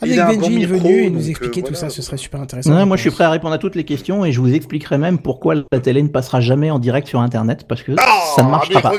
avec 0.02 0.14
Il 0.16 0.20
a 0.20 0.26
un 0.26 0.30
Benji 0.30 0.40
bon 0.40 0.48
une 0.50 0.56
micro, 0.58 0.74
venue 0.78 1.04
et 1.04 1.10
nous 1.10 1.20
donc, 1.20 1.30
expliquer 1.30 1.62
euh, 1.62 1.68
tout 1.68 1.74
ça 1.76 1.90
ce 1.90 2.02
serait 2.02 2.18
super 2.18 2.42
intéressant 2.42 2.86
moi, 2.86 2.96
je 2.98 3.02
suis 3.02 3.12
prêt 3.12 3.24
à 3.24 3.30
répondre 3.30 3.54
à 3.54 3.58
toutes 3.58 3.76
les 3.76 3.84
questions 3.84 4.24
et 4.26 4.32
je 4.32 4.40
vous 4.40 4.54
expliquerai 4.54 4.98
même 4.98 5.20
pourquoi 5.20 5.56
la 5.72 5.80
télé 5.80 6.02
ne 6.04 6.08
passera 6.08 6.42
jamais 6.42 6.72
en 6.72 6.80
direct 6.80 7.08
sur 7.08 7.20
Internet 7.20 7.66
parce 7.68 7.84
que 7.84 7.94
Ah, 7.98 8.04
ça 8.36 8.44
ne 8.44 8.50
marchera 8.50 8.82
pas. 8.82 8.92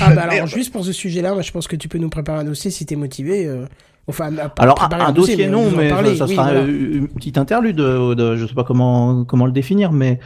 Ah 0.00 0.14
bah 0.14 0.22
alors 0.30 0.46
juste 0.46 0.72
pour 0.72 0.84
ce 0.84 0.92
sujet-là, 0.92 1.32
moi 1.34 1.42
je 1.42 1.50
pense 1.52 1.66
que 1.68 1.76
tu 1.76 1.88
peux 1.88 1.98
nous 1.98 2.10
préparer 2.10 2.38
un 2.40 2.44
dossier 2.44 2.70
si 2.70 2.86
t'es 2.86 2.96
motivé. 2.96 3.46
euh, 3.46 3.64
Enfin, 4.08 4.30
Alors 4.58 4.74
préparer 4.74 5.02
un, 5.02 5.12
dossier, 5.12 5.46
non, 5.46 5.70
mais 5.70 5.88
parler, 5.88 6.16
ça 6.16 6.24
oui, 6.24 6.34
sera 6.34 6.44
voilà. 6.50 6.60
euh, 6.62 6.66
une 6.98 7.06
petite 7.08 7.38
interlude. 7.38 7.76
De, 7.76 8.14
de- 8.14 8.34
je 8.34 8.44
sais 8.46 8.54
pas 8.54 8.64
comment 8.64 9.24
comment 9.24 9.46
le 9.46 9.52
définir, 9.52 9.92
mais 9.92 10.18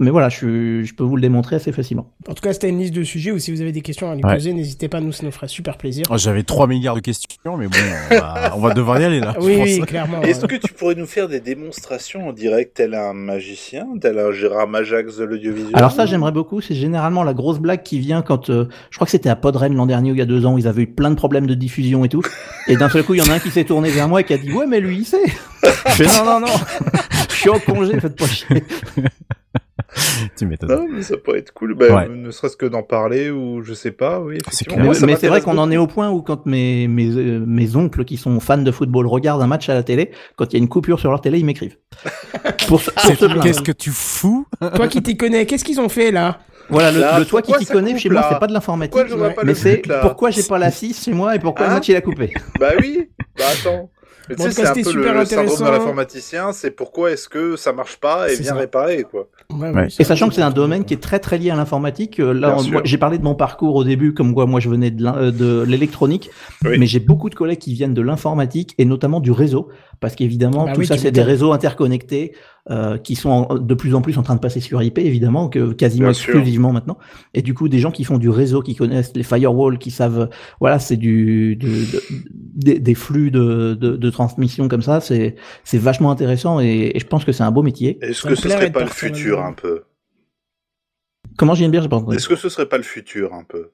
mais 0.00 0.10
voilà, 0.10 0.28
je, 0.28 0.36
suis- 0.36 0.86
je 0.86 0.94
peux 0.94 1.02
vous 1.04 1.16
le 1.16 1.22
démontrer 1.22 1.56
assez 1.56 1.72
facilement. 1.72 2.12
En 2.28 2.34
tout 2.34 2.42
cas, 2.42 2.52
c'était 2.52 2.68
une 2.68 2.78
liste 2.78 2.94
de 2.94 3.02
sujets 3.02 3.32
ou 3.32 3.38
si 3.38 3.50
vous 3.52 3.60
avez 3.60 3.72
des 3.72 3.80
questions 3.80 4.10
à 4.10 4.14
lui 4.14 4.22
Ouais. 4.24 4.34
poser, 4.34 4.52
n'hésitez 4.52 4.88
pas, 4.88 5.00
nous 5.00 5.10
ça 5.12 5.24
nous 5.24 5.32
ferait 5.32 5.48
super 5.48 5.76
plaisir. 5.76 6.06
Oh, 6.10 6.16
J'avais 6.16 6.42
3 6.44 6.66
milliards 6.66 6.94
de 6.94 7.00
questions, 7.00 7.56
mais 7.56 7.66
bon, 7.66 7.76
on 8.10 8.14
va, 8.16 8.52
on 8.56 8.60
va 8.60 8.74
devoir 8.74 9.00
y 9.00 9.04
aller 9.04 9.20
là. 9.20 9.34
oui, 9.40 9.58
oui, 9.60 9.80
clairement. 9.80 10.22
Est-ce 10.22 10.42
ouais. 10.42 10.48
que 10.48 10.66
tu 10.66 10.72
pourrais 10.72 10.94
nous 10.94 11.06
faire 11.06 11.28
des 11.28 11.40
démonstrations 11.40 12.28
en 12.28 12.32
direct, 12.32 12.76
tel 12.76 12.94
un 12.94 13.12
magicien, 13.12 13.86
tel 14.00 14.18
un 14.18 14.30
Gérard 14.32 14.68
Majax 14.68 15.16
de 15.16 15.24
l'audiovisuel 15.24 15.72
Alors 15.74 15.92
ça, 15.92 16.06
j'aimerais 16.06 16.32
beaucoup. 16.32 16.60
C'est 16.60 16.74
généralement 16.74 17.24
la 17.24 17.34
grosse 17.34 17.58
blague 17.58 17.82
qui 17.82 17.98
vient 17.98 18.22
quand, 18.22 18.50
euh, 18.50 18.68
je 18.90 18.96
crois 18.96 19.06
que 19.06 19.10
c'était 19.10 19.28
à 19.30 19.36
Podren 19.36 19.74
l'an 19.74 19.86
dernier 19.86 20.10
ou 20.12 20.14
il 20.14 20.18
y 20.18 20.22
a 20.22 20.26
deux 20.26 20.46
ans, 20.46 20.54
où 20.54 20.58
ils 20.58 20.68
avaient 20.68 20.82
eu 20.82 20.86
plein 20.86 21.10
de 21.10 21.16
problèmes 21.16 21.46
de 21.46 21.54
diffusion 21.54 22.04
et 22.04 22.08
tout. 22.08 22.22
Et 22.68 22.76
d'un 22.76 22.88
seul 22.88 23.02
coup, 23.04 23.14
il 23.14 23.18
y 23.18 23.22
en 23.22 23.30
a 23.30 23.34
un 23.34 23.38
qui 23.40 23.50
s'est 23.50 23.64
tourné 23.64 23.90
vers 23.90 24.08
moi 24.08 24.20
et 24.20 24.24
qui 24.24 24.32
a 24.34 24.38
dit 24.38 24.52
ouais, 24.52 24.66
mais 24.66 24.80
lui, 24.80 24.98
il 24.98 25.04
sait. 25.04 25.16
Je 25.64 26.04
fais 26.04 26.06
non, 26.06 26.24
non, 26.24 26.40
non. 26.40 26.46
Je 27.30 27.34
suis 27.34 27.50
en 27.50 27.58
congé, 27.58 27.98
faites 28.00 28.16
pas 28.16 28.26
chier. 28.26 28.64
tu 30.36 30.46
m'étonnes. 30.46 30.70
Non, 30.70 30.86
mais 30.90 31.02
ça 31.02 31.16
pourrait 31.16 31.38
être 31.38 31.52
cool. 31.52 31.74
Bah, 31.74 31.86
Ouais. 31.88 32.08
Ne 32.08 32.30
serait-ce 32.30 32.56
que 32.56 32.66
d'en 32.66 32.82
parler 32.82 33.30
ou 33.30 33.62
je 33.62 33.72
sais 33.74 33.90
pas, 33.90 34.20
oui. 34.20 34.38
effectivement. 34.46 34.84
Moi, 34.84 34.94
Mais, 35.06 35.16
c'est 35.16 35.28
vrai 35.28 35.40
qu'on 35.40 35.58
en 35.58 35.70
est 35.70 35.76
au 35.76 35.86
point 35.86 36.10
où 36.10 36.22
quand 36.22 36.46
mes, 36.46 36.86
mes, 36.88 37.08
euh, 37.08 37.42
mes 37.46 37.76
oncles 37.76 38.04
qui 38.04 38.16
sont 38.16 38.38
fans 38.40 38.58
de 38.58 38.70
football 38.70 39.06
regardent 39.06 39.42
un 39.42 39.46
match 39.46 39.68
à 39.68 39.74
la 39.74 39.82
télé, 39.82 40.10
quand 40.36 40.52
il 40.52 40.56
y 40.56 40.56
a 40.56 40.62
une 40.62 40.68
coupure 40.68 41.00
sur 41.00 41.10
leur 41.10 41.20
télé, 41.20 41.38
ils 41.38 41.44
m'écrivent. 41.46 41.76
pour, 42.68 42.80
se. 42.80 42.90
Qu'est-ce 43.42 43.62
que 43.62 43.72
tu 43.72 43.90
fous 43.90 44.46
Toi 44.74 44.88
qui 44.88 45.02
t'y 45.02 45.16
connais, 45.16 45.46
qu'est-ce 45.46 45.64
qu'ils 45.64 45.80
ont 45.80 45.88
fait 45.88 46.10
là? 46.10 46.38
Voilà, 46.70 46.92
le, 46.92 47.00
Là, 47.00 47.18
le 47.18 47.24
toit 47.24 47.40
qui 47.40 47.52
t'y 47.54 47.64
coupe, 47.64 47.96
chez 47.96 48.10
moi, 48.10 48.26
c'est 48.30 48.38
pas 48.38 48.46
de 48.46 48.52
l'informatique. 48.52 49.00
Mais 49.44 49.54
c'est 49.54 49.82
pourquoi 50.02 50.30
j'ai 50.30 50.42
pas 50.42 50.58
la 50.58 50.70
6 50.70 51.04
chez 51.04 51.12
moi 51.12 51.34
et 51.34 51.38
pourquoi 51.38 51.64
Hein? 51.66 51.68
le 51.70 51.74
match 51.76 51.88
il 51.88 51.96
a 51.96 52.00
coupé? 52.02 52.34
Bah 52.60 52.72
oui, 52.78 53.08
bah 53.38 53.44
attends. 53.50 53.90
Mais 54.28 54.34
tu 54.34 54.42
Bon, 54.42 54.48
en 54.48 54.50
sais, 54.50 54.62
c'est 54.62 54.68
un 54.68 54.74
peu 54.74 54.82
super 54.84 55.14
le 55.14 55.24
syndrome 55.24 55.46
de 55.46 55.52
intéressant. 55.52 55.70
l'informaticien, 55.70 56.52
c'est 56.52 56.70
pourquoi 56.70 57.10
est-ce 57.12 57.28
que 57.28 57.56
ça 57.56 57.72
marche 57.72 57.96
pas 57.98 58.30
et 58.30 58.36
viens 58.36 58.52
ça. 58.52 58.54
réparer, 58.54 59.04
quoi. 59.04 59.28
Ouais, 59.50 59.70
Ouais. 59.70 59.88
ça- 59.90 59.96
Et 60.00 60.04
sachant 60.04 60.28
que 60.28 60.34
c'est 60.34 60.42
un 60.42 60.50
domaine 60.50 60.84
qui 60.84 60.94
est 60.94 60.98
très 61.02 61.18
très 61.18 61.38
lié 61.38 61.50
à 61.50 61.56
l'informatique, 61.56 62.20
euh, 62.20 62.32
là 62.32 62.56
Bien 62.62 62.80
j'ai 62.84 62.98
parlé 62.98 63.18
de 63.18 63.24
mon 63.24 63.34
parcours 63.34 63.74
au 63.76 63.84
début, 63.84 64.12
comme 64.14 64.34
quoi 64.34 64.46
moi 64.46 64.60
je 64.60 64.68
venais 64.68 64.90
de 64.90 65.06
euh, 65.06 65.30
de 65.30 65.62
l'électronique, 65.66 66.30
Oui. 66.64 66.78
mais 66.78 66.86
j'ai 66.86 67.00
beaucoup 67.00 67.30
de 67.30 67.34
collègues 67.34 67.58
qui 67.58 67.72
viennent 67.74 67.94
de 67.94 68.02
l'informatique 68.02 68.74
et 68.78 68.84
notamment 68.84 69.20
du 69.20 69.30
réseau, 69.32 69.68
parce 70.00 70.14
qu'évidemment 70.14 70.66
Bah 70.66 70.72
tout 70.72 70.80
oui, 70.80 70.86
ça 70.86 70.96
c'est 70.96 71.10
des 71.10 71.22
réseaux 71.22 71.52
interconnectés 71.52 72.34
euh, 72.70 72.98
qui 72.98 73.14
sont 73.16 73.30
en- 73.30 73.54
de 73.58 73.74
plus 73.74 73.94
en 73.94 74.02
plus 74.02 74.18
en 74.18 74.22
train 74.22 74.34
de 74.34 74.40
passer 74.40 74.60
sur 74.60 74.82
IP 74.82 74.98
évidemment, 74.98 75.48
que 75.48 75.72
quasiment 75.72 76.06
Bien 76.08 76.12
sûr. 76.14 76.34
exclusivement 76.34 76.72
maintenant, 76.72 76.98
et 77.34 77.42
du 77.42 77.54
coup 77.54 77.68
des 77.68 77.78
gens 77.78 77.90
qui 77.90 78.04
font 78.04 78.18
du 78.18 78.28
réseau, 78.28 78.60
qui 78.62 78.74
connaissent 78.74 79.12
les 79.14 79.22
firewalls, 79.22 79.78
qui 79.78 79.90
savent, 79.90 80.28
voilà 80.60 80.78
c'est 80.78 80.96
du, 80.96 81.56
du- 81.56 81.66
de- 81.66 82.02
des, 82.54 82.78
des 82.78 82.94
flux 82.94 83.30
de, 83.30 83.74
de, 83.74 83.96
de 83.96 84.10
transmission 84.10 84.68
comme 84.68 84.82
ça, 84.82 85.00
c'est 85.00 85.36
c'est 85.64 85.78
vachement 85.78 86.10
intéressant 86.10 86.60
et, 86.60 86.92
et 86.94 86.98
je 86.98 87.06
pense 87.06 87.24
que 87.24 87.32
c'est 87.32 87.42
un 87.44 87.50
beau 87.50 87.62
métier. 87.62 87.98
Est-ce 88.02 88.22
que 88.22 88.34
ce 88.34 88.48
serait 88.48 88.70
pas 88.70 88.80
le 88.84 88.90
futur, 88.90 89.40
un 89.42 89.52
peu? 89.52 89.84
Comment 91.36 91.54
j'aime 91.54 91.70
bien, 91.70 91.80
j'ai 91.82 91.88
pas 91.88 91.96
entendu. 91.96 92.16
Est-ce 92.16 92.28
que 92.28 92.36
ce 92.36 92.48
serait 92.48 92.68
pas 92.68 92.78
le 92.78 92.82
futur, 92.82 93.32
un 93.32 93.44
peu? 93.44 93.70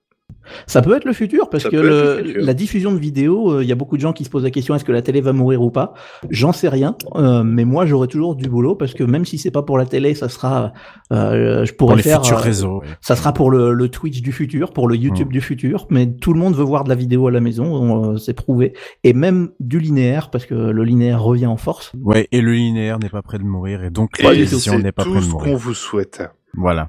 Ça 0.66 0.82
peut 0.82 0.94
être 0.94 1.04
le 1.06 1.12
futur 1.14 1.48
parce 1.50 1.62
Ça 1.64 1.70
que 1.70 1.76
peut 1.76 1.82
être 1.86 1.88
le- 1.90 2.20
le 2.22 2.26
futur. 2.28 2.42
la 2.46 2.54
diffusion 2.54 2.92
de 2.92 2.98
vidéos, 2.98 3.50
euh, 3.52 3.62
il 3.62 3.68
y 3.68 3.72
a 3.72 3.74
beaucoup 3.74 3.96
de 3.96 4.02
gens 4.02 4.12
qui 4.12 4.24
se 4.24 4.30
posent 4.30 4.42
la 4.44 4.50
question 4.50 4.74
est-ce 4.74 4.84
que 4.84 4.92
la 4.92 5.00
télé 5.02 5.20
va 5.22 5.32
mourir 5.32 5.62
ou 5.62 5.70
pas? 5.70 5.94
J'en 6.30 6.52
sais 6.52 6.68
rien, 6.68 6.96
euh, 7.16 7.42
mais 7.42 7.64
moi 7.64 7.86
j'aurai 7.86 8.08
toujours 8.08 8.34
du 8.36 8.48
boulot 8.48 8.74
parce 8.74 8.92
que 8.94 9.04
même 9.04 9.24
si 9.24 9.38
c'est 9.38 9.50
pas 9.50 9.62
pour 9.62 9.78
la 9.78 9.86
télé, 9.86 10.14
ça 10.14 10.28
sera, 10.28 10.72
euh, 11.12 11.64
je 11.64 11.72
Pour 11.72 11.88
pourrais 11.88 11.96
les 11.96 12.02
faire, 12.02 12.22
futurs 12.22 12.38
euh, 12.38 12.42
réseaux. 12.42 12.80
ouais. 12.80 12.86
ça 13.00 13.16
sera 13.16 13.32
pour 13.32 13.50
le, 13.50 13.72
le 13.72 13.88
Twitch 13.88 14.20
du 14.22 14.32
futur, 14.32 14.72
pour 14.72 14.86
le 14.88 14.96
YouTube 14.96 15.28
Mm. 15.28 15.32
du 15.32 15.40
futur, 15.40 15.86
mais 15.90 16.10
tout 16.14 16.32
le 16.34 16.40
monde 16.40 16.54
veut 16.54 16.64
voir 16.64 16.84
de 16.84 16.88
la 16.90 16.94
vidéo 16.94 17.26
à 17.26 17.30
la 17.30 17.40
maison, 17.40 17.64
on, 17.74 18.12
euh, 18.12 18.16
c'est 18.18 18.34
prouvé, 18.34 18.74
et 19.02 19.12
même 19.14 19.50
du 19.60 19.78
linéaire 19.78 20.30
parce 20.30 20.44
que 20.46 20.54
le 20.54 20.84
linéaire 20.84 21.22
revient 21.22 21.46
en 21.46 21.56
force. 21.56 21.92
Ouais, 22.02 22.28
et 22.32 22.40
le 22.42 22.52
linéaire 22.52 22.98
n'est 22.98 23.08
pas 23.08 23.22
près 23.22 23.38
de 23.38 23.44
mourir, 23.44 23.82
et 23.82 23.90
donc 23.90 24.18
la 24.22 24.30
télévision 24.30 24.72
c'est 24.76 24.82
n'est 24.82 24.92
pas 24.92 25.04
près 25.04 25.12
tout 25.12 25.18
de 25.20 25.24
ce 25.24 25.30
qu'on 25.32 25.56
vous 25.56 25.74
souhaite. 25.74 26.22
Voilà. 26.54 26.88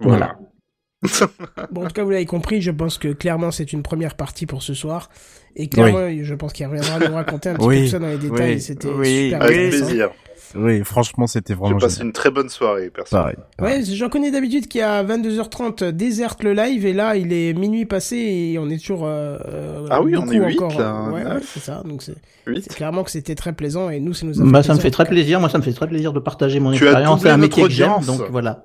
Voilà. 0.00 0.36
Bon, 1.70 1.82
en 1.84 1.86
tout 1.86 1.92
cas, 1.92 2.04
vous 2.04 2.10
l'avez 2.10 2.26
compris, 2.26 2.60
je 2.62 2.70
pense 2.70 2.98
que 2.98 3.08
clairement 3.12 3.50
c'est 3.50 3.72
une 3.72 3.82
première 3.82 4.14
partie 4.14 4.46
pour 4.46 4.62
ce 4.62 4.74
soir. 4.74 5.08
Et 5.54 5.68
clairement, 5.68 6.08
je 6.22 6.34
pense 6.34 6.52
qu'il 6.52 6.66
reviendra 6.66 6.98
nous 7.08 7.14
raconter 7.14 7.50
un 7.50 7.54
petit 7.54 7.66
Oui, 7.66 7.78
peu 7.80 7.84
tout 7.84 7.90
ça 7.92 7.98
dans 7.98 8.08
les 8.08 8.18
détails. 8.18 8.54
oui, 8.54 8.60
C'était 8.60 8.88
oui. 8.88 9.24
super 9.30 9.42
Avec 9.42 9.70
plaisir. 9.70 10.10
Oui, 10.54 10.84
franchement, 10.84 11.26
c'était 11.26 11.54
J'ai 11.54 11.58
vraiment 11.58 11.78
passé 11.78 11.94
génial. 11.96 12.06
une 12.08 12.12
très 12.12 12.30
bonne 12.30 12.48
soirée, 12.48 12.88
personne. 12.90 13.18
Pareil. 13.20 13.36
Ouais, 13.60 13.82
j'en 13.84 14.08
connais 14.08 14.30
d'habitude 14.30 14.68
qui 14.68 14.80
à 14.80 15.02
22h30 15.02 15.90
déserte 15.90 16.42
le 16.44 16.52
live 16.54 16.86
et 16.86 16.92
là 16.92 17.16
il 17.16 17.32
est 17.32 17.52
minuit 17.52 17.84
passé 17.84 18.16
et 18.16 18.58
on 18.58 18.68
est 18.70 18.78
toujours 18.78 19.04
euh, 19.06 19.38
euh, 19.48 19.86
Ah 19.90 20.00
oui, 20.02 20.14
on 20.16 20.30
est 20.30 20.36
huit, 20.38 20.58
encore. 20.60 20.78
là, 20.78 21.08
euh, 21.08 21.12
ouais, 21.34 21.40
c'est 21.42 21.60
ça. 21.60 21.82
Donc 21.84 22.02
c'est 22.02 22.74
clairement 22.74 23.02
que 23.02 23.10
c'était 23.10 23.34
très 23.34 23.52
plaisant 23.54 23.90
et 23.90 23.98
nous 23.98 24.14
ça 24.14 24.24
nous 24.24 24.40
a 24.40 24.44
fait 24.44 24.50
Bah, 24.50 24.62
ça 24.62 24.68
me 24.72 24.78
plaisir, 24.78 24.82
fait 24.82 24.90
très 24.92 25.04
plaisir, 25.06 25.40
moi 25.40 25.48
ça 25.50 25.58
me 25.58 25.62
fait 25.62 25.72
très 25.72 25.88
plaisir 25.88 26.12
de 26.12 26.20
partager 26.20 26.60
mon 26.60 26.70
Tu 26.72 26.84
as 26.86 26.90
expérience, 26.92 27.22
c'est 27.22 27.28
doublé 27.28 27.34
un 27.34 27.36
métier 27.48 27.62
que 27.64 27.70
j'aime, 27.70 28.04
donc 28.06 28.20
voilà. 28.30 28.64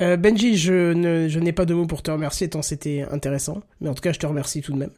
Euh, 0.00 0.16
Benji, 0.16 0.56
je 0.56 0.92
ne 0.92 1.28
je 1.28 1.38
n'ai 1.38 1.52
pas 1.52 1.64
de 1.66 1.74
mots 1.74 1.86
pour 1.86 2.02
te 2.02 2.10
remercier 2.10 2.48
tant 2.48 2.62
c'était 2.62 3.06
intéressant, 3.10 3.62
mais 3.80 3.88
en 3.88 3.94
tout 3.94 4.00
cas 4.02 4.12
je 4.12 4.18
te 4.18 4.26
remercie 4.26 4.60
tout 4.60 4.72
de 4.72 4.78
même. 4.78 4.90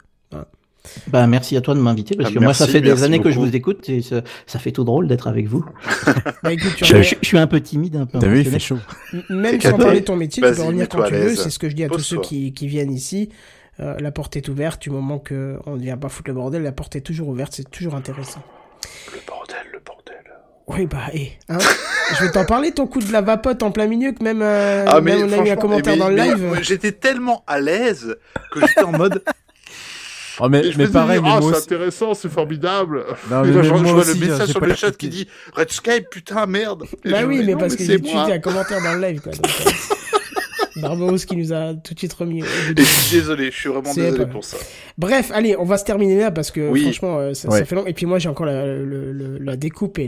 Bah, 1.09 1.27
merci 1.27 1.57
à 1.57 1.61
toi 1.61 1.75
de 1.75 1.81
m'inviter 1.81 2.15
parce 2.17 2.31
Ah, 2.31 2.35
que 2.35 2.39
moi 2.39 2.55
ça 2.55 2.69
fait 2.69 2.81
des 2.81 3.03
années 3.03 3.19
que 3.21 3.33
je 3.33 3.41
vous 3.41 3.57
écoute 3.57 3.89
et 3.89 4.03
ça, 4.03 4.23
ça 4.47 4.61
fait 4.61 4.71
tout 4.71 4.85
drôle 4.85 5.09
d'être 5.09 5.27
avec 5.27 5.49
vous. 5.49 5.65
Bah 6.45 6.53
écoute, 6.53 6.75
Je, 6.79 6.85
reviens- 6.85 7.03
je- 7.03 7.17
je 7.21 7.27
suis 7.27 7.39
un 7.39 7.49
peu 7.49 7.61
timide, 7.61 7.97
un 7.97 8.07
peu. 8.07 8.21
T'as 8.21 8.29
vu, 8.29 8.41
il 8.43 8.47
émotionnel. 8.47 8.53
fait 8.53 9.19
chaud. 9.19 9.23
M- 9.31 9.41
Même 9.41 9.61
sans 9.61 9.77
parler 9.79 9.99
de 10.01 10.05
ton 10.05 10.15
métier, 10.15 10.43
tu 10.45 10.49
peux 10.55 10.63
revenir 10.63 10.89
quand 10.89 11.03
à 11.03 11.09
tu 11.09 11.15
veux. 11.15 11.35
C'est 11.35 11.51
ce 11.51 11.59
que 11.59 11.69
je 11.69 11.75
dis 11.75 11.83
à 11.83 11.89
tous 11.89 11.99
ceux 11.99 12.21
qui, 12.21 12.53
qui 12.53 12.69
viennent 12.69 12.93
ici. 12.93 13.31
Euh, 13.81 13.97
la 13.99 14.13
porte 14.13 14.37
est 14.37 14.49
ouverte 14.49 14.81
du 14.81 14.91
moment 14.91 15.19
que 15.19 15.59
on 15.67 15.75
ne 15.75 15.81
vient 15.83 15.97
pas 15.97 16.09
foutre 16.09 16.31
le 16.31 16.35
bordel. 16.35 16.63
La 16.63 16.71
porte 16.73 16.95
est 16.95 17.01
toujours 17.01 17.29
ouverte, 17.29 17.53
c'est 17.55 17.69
toujours 17.69 17.97
intéressant. 17.97 18.43
Le. 19.13 19.19
Oui 20.69 20.87
bah 20.87 20.99
et 21.15 21.31
hein, 21.49 21.59
je 22.19 22.25
vais 22.25 22.31
t'en 22.33 22.45
parler 22.45 22.73
ton 22.73 22.87
coup 22.89 23.01
de 23.01 23.13
la 23.13 23.21
vapote 23.21 23.63
en 23.63 23.71
plein 23.71 23.87
milieu 23.87 24.11
que 24.13 24.23
même, 24.25 24.43
euh, 24.43 24.85
Ah, 24.89 25.01
mais 25.01 25.17
même 25.17 25.33
on 25.33 25.43
a 25.43 25.47
eu 25.47 25.51
un 25.51 25.57
commentaire 25.57 25.93
mais- 25.95 25.99
dans 26.01 26.09
le 26.09 26.17
mais 26.17 26.25
live. 26.29 26.43
moi, 26.45 26.57
J'étais 26.61 26.91
tellement 26.93 27.45
à 27.47 27.61
l'aise 27.61 28.17
que 28.53 28.61
j'étais 28.67 28.83
en 28.83 28.91
mode. 28.91 29.23
Oh, 30.41 30.49
mais, 30.51 30.63
mais 30.77 30.87
me 30.87 30.91
pareil, 30.91 31.21
mais 31.23 31.29
ah, 31.33 31.41
moi 31.41 31.51
c'est 31.53 31.57
aussi. 31.59 31.65
intéressant, 31.67 32.15
c'est 32.15 32.29
formidable. 32.31 33.05
Non, 33.31 33.43
mais 33.43 33.51
là, 33.53 33.55
même 33.55 33.63
je, 33.63 33.69
vois 33.93 34.01
aussi, 34.03 34.19
le 34.19 34.27
message 34.27 34.49
sur 34.49 34.61
pas 34.61 34.67
le 34.67 34.75
chat 34.75 34.91
qui 34.97 35.09
dit 35.09 35.29
Redscape, 35.55 36.11
putain, 36.11 36.47
merde. 36.47 36.83
Et 37.05 37.11
Bah 37.13 37.19
oui, 37.27 37.43
mais 37.47 37.53
non, 37.53 37.59
parce 37.59 37.77
que 37.77 37.85
c'est 37.85 37.93
j'ai 37.93 38.01
tu 38.01 38.11
dis 38.11 38.33
un 38.33 38.39
commentaire 38.41 38.83
dans 38.83 38.95
le 38.95 39.01
live 39.07 39.21
quoi. 39.21 39.33
Donc, 39.33 39.47
euh, 39.47 39.71
Barbaros 40.77 41.17
qui 41.17 41.37
nous 41.37 41.53
a 41.53 41.75
tout 41.75 41.95
de 41.95 41.99
suite 41.99 42.13
remis. 42.13 42.43
au 42.43 42.47
désolé, 43.11 43.51
je 43.51 43.57
suis 43.59 43.69
vraiment 43.69 43.93
désolé 43.95 44.25
pas- 44.25 44.31
pour 44.31 44.45
ça. 44.45 44.57
Bref, 44.99 45.31
allez, 45.35 45.57
on 45.59 45.65
va 45.65 45.79
se 45.79 45.85
terminer 45.85 46.19
là 46.19 46.31
parce 46.31 46.51
que 46.51 46.69
Oui. 46.71 46.83
franchement, 46.83 47.19
euh, 47.19 47.35
ça, 47.35 47.49
Ouais. 47.49 47.59
ça 47.61 47.65
fait 47.65 47.75
long. 47.75 47.87
Et 47.87 47.93
puis 47.93 48.07
moi, 48.07 48.19
j'ai 48.19 48.29
encore 48.29 48.47
la, 48.47 48.67
le- 48.67 49.13
le- 49.13 49.39
la 49.39 49.57
découpe 49.57 49.99
et 49.99 50.07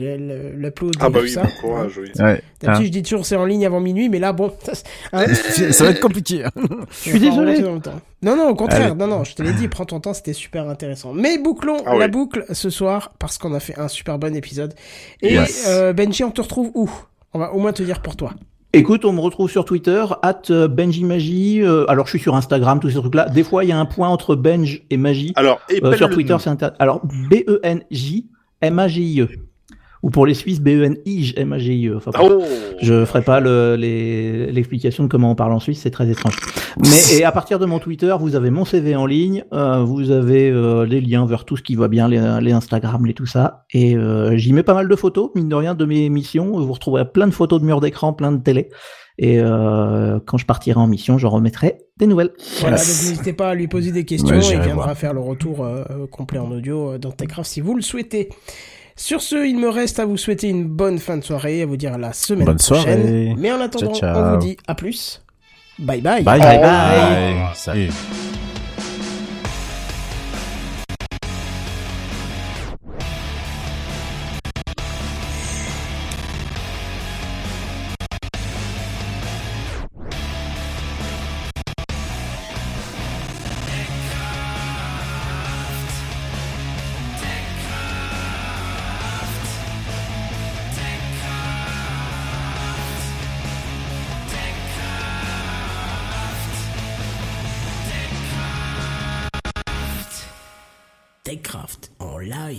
l'upload. 0.57 0.95
Ah 1.01 1.09
bah 1.11 1.19
tout 1.21 1.25
oui, 1.25 1.31
ça. 1.31 1.43
bon 1.43 1.49
courage, 1.61 1.99
oui. 1.99 2.09
Ouais. 2.19 2.43
D'habitude, 2.61 2.69
Hein. 2.69 2.83
je 2.85 2.89
dis 2.89 3.03
toujours 3.03 3.25
c'est 3.27 3.37
en 3.37 3.45
ligne 3.45 3.65
avant 3.67 3.81
minuit, 3.81 4.09
mais 4.09 4.19
là, 4.19 4.33
bon, 4.33 4.53
ça, 4.65 4.73
hein, 5.13 5.27
Ça 5.35 5.85
va 5.85 5.91
être 5.91 6.01
compliqué. 6.01 6.45
hein. 6.45 6.51
Je 7.03 7.11
suis 7.11 7.21
désolé. 7.21 7.61
Non, 8.21 8.37
non, 8.37 8.49
au 8.49 8.55
contraire, 8.55 8.87
Allez. 8.87 8.95
non, 8.97 9.07
non, 9.07 9.25
je 9.25 9.35
te 9.35 9.43
l'ai 9.43 9.53
dit, 9.53 9.69
prends 9.69 9.85
ton 9.85 10.01
temps, 10.01 10.13
c'était 10.13 10.33
super 10.33 10.69
intéressant. 10.69 11.13
Mais 11.13 11.39
bouclons 11.39 11.77
Ah 11.87 11.95
la 11.97 12.07
oui. 12.07 12.11
boucle 12.11 12.45
ce 12.53 12.69
soir 12.71 13.13
parce 13.19 13.39
qu'on 13.39 13.55
a 13.55 13.61
fait 13.61 13.79
un 13.79 13.87
super 13.89 14.19
bon 14.19 14.35
épisode. 14.35 14.75
Et 15.23 15.35
Yes. 15.35 15.67
euh, 15.69 15.93
Benji, 15.93 16.25
on 16.25 16.31
te 16.33 16.41
retrouve 16.41 16.71
où? 16.75 16.91
On 17.35 17.39
va 17.39 17.53
au 17.53 17.59
moins 17.61 17.73
te 17.73 17.83
dire 17.83 18.01
pour 18.03 18.17
toi. 18.17 18.33
Écoute, 18.75 19.07
on 19.07 19.13
me 19.15 19.21
retrouve 19.21 19.51
sur 19.51 19.65
Twitter, 19.65 20.05
at 20.23 20.43
euh, 20.51 20.69
Benji 20.69 21.03
Magie. 21.05 21.63
euh, 21.63 21.87
alors, 21.89 22.05
je 22.07 22.11
suis 22.11 22.19
sur 22.21 22.35
Instagram, 22.37 22.81
tous 22.81 22.91
ces 22.91 22.97
trucs-là. 22.97 23.29
Des 23.31 23.43
fois, 23.43 23.65
il 23.65 23.69
y 23.71 23.73
a 23.73 23.79
un 23.79 23.87
point 23.87 24.09
entre 24.09 24.37
Benj 24.37 24.83
et 24.91 24.99
Magie. 24.99 25.33
Alors, 25.37 25.59
Euh, 25.71 25.77
épelle 25.77 25.97
sur 25.97 26.11
Twitter, 26.11 26.37
c'est 26.39 26.51
inter... 26.51 26.69
Alors, 26.79 27.01
B-E-N-J-M-A-G-I-E. 27.31 29.29
Ou 30.03 30.11
pour 30.11 30.27
les 30.27 30.35
Suisses, 30.35 30.61
B-E-N-I-J-M-A-G-I-E. 30.61 31.97
Enfin, 31.97 32.11
Oh 32.23 32.43
je 32.81 33.05
ferai 33.05 33.23
pas 33.23 33.41
le- 33.41 33.75
l'explication 33.77 35.03
de 35.05 35.09
comment 35.09 35.33
on 35.33 35.35
parle 35.35 35.53
en 35.53 35.59
Suisse, 35.59 35.81
c'est 35.83 35.91
très 35.91 36.09
étrange. 36.09 36.37
Mais 36.79 37.17
et 37.19 37.25
à 37.25 37.33
partir 37.33 37.59
de 37.59 37.67
mon 37.67 37.81
Twitter, 37.81 38.15
vous 38.21 38.37
avez 38.37 38.51
mon 38.51 38.65
CV 38.65 38.95
en 38.95 39.07
ligne, 39.07 39.45
euh, 39.53 39.83
vous 39.83 40.11
avez 40.13 40.51
euh, 40.51 40.87
les 40.87 41.01
liens 41.01 41.27
vers 41.27 41.45
tout 41.45 41.57
ce 41.57 41.63
qui 41.63 41.75
va 41.75 41.89
bien, 41.89 42.07
les, 42.09 42.39
les 42.41 42.53
Instagram, 42.53 43.05
les 43.07 43.15
tout 43.15 43.27
ça. 43.27 43.65
Et 43.73 43.97
euh, 43.97 44.37
j'y 44.37 44.53
mets 44.53 44.63
pas 44.63 44.75
mal 44.75 44.89
de 44.89 44.95
photos, 44.97 45.31
mine 45.35 45.49
de 45.49 45.55
rien, 45.57 45.75
de 45.75 45.85
mes 45.85 46.09
missions. 46.09 46.53
Vous 46.61 46.73
retrouverez 46.73 47.11
plein 47.11 47.27
de 47.27 47.33
photos 47.35 47.61
de 47.61 47.67
murs 47.67 47.81
d'écran, 47.81 48.13
plein 48.13 48.31
de 48.31 48.41
télé. 48.43 48.69
Et 49.21 49.41
euh, 49.41 50.21
quand 50.25 50.39
je 50.39 50.47
partirai 50.47 50.79
en 50.79 50.87
mission, 50.87 51.19
je 51.19 51.27
remettrai 51.27 51.79
des 51.97 52.07
nouvelles. 52.07 52.31
Voilà, 52.61 52.77
Yes. 52.77 52.87
donc 53.03 53.11
n'hésitez 53.11 53.33
pas 53.33 53.49
à 53.49 53.55
lui 53.57 53.67
poser 53.67 53.91
des 53.91 54.05
questions 54.05 54.29
Ouais, 54.29 54.39
et 54.39 54.43
j'irai 54.43 54.57
il 54.59 54.63
viendra 54.63 54.85
voir. 54.85 54.97
faire 54.97 55.13
le 55.13 55.19
retour 55.21 55.65
euh, 55.65 55.83
complet 56.13 56.39
en 56.39 56.53
audio 56.53 56.93
euh, 56.93 56.99
dans 56.99 57.11
Techcraft 57.11 57.51
si 57.51 57.61
vous 57.61 57.75
le 57.75 57.83
souhaitez. 57.83 58.29
Sur 58.99 59.23
ce, 59.23 59.47
il 59.47 59.57
me 59.59 59.69
reste 59.69 60.01
à 60.01 60.05
vous 60.05 60.17
souhaiter 60.17 60.49
une 60.49 60.65
bonne 60.65 60.99
fin 60.99 61.17
de 61.17 61.23
soirée, 61.25 61.63
à 61.63 61.67
vous 61.67 61.77
dire 61.77 61.95
à 61.95 61.99
la 61.99 62.13
semaine 62.13 62.45
Bonne 62.47 62.57
prochaine. 62.57 62.83
soirée. 63.03 63.35
Mais 63.39 63.53
en 63.53 63.61
attendant, 63.61 63.95
Ciao, 63.95 64.17
on 64.19 64.31
vous 64.33 64.37
dit 64.39 64.57
à 64.67 64.75
plus. 64.75 65.23
Bye 65.79 66.01
bye. 66.01 66.23
Bye 66.25 66.41
Bye 66.41 66.59
bye. 66.59 66.61
bye. 66.61 67.37
Salut. 67.55 67.91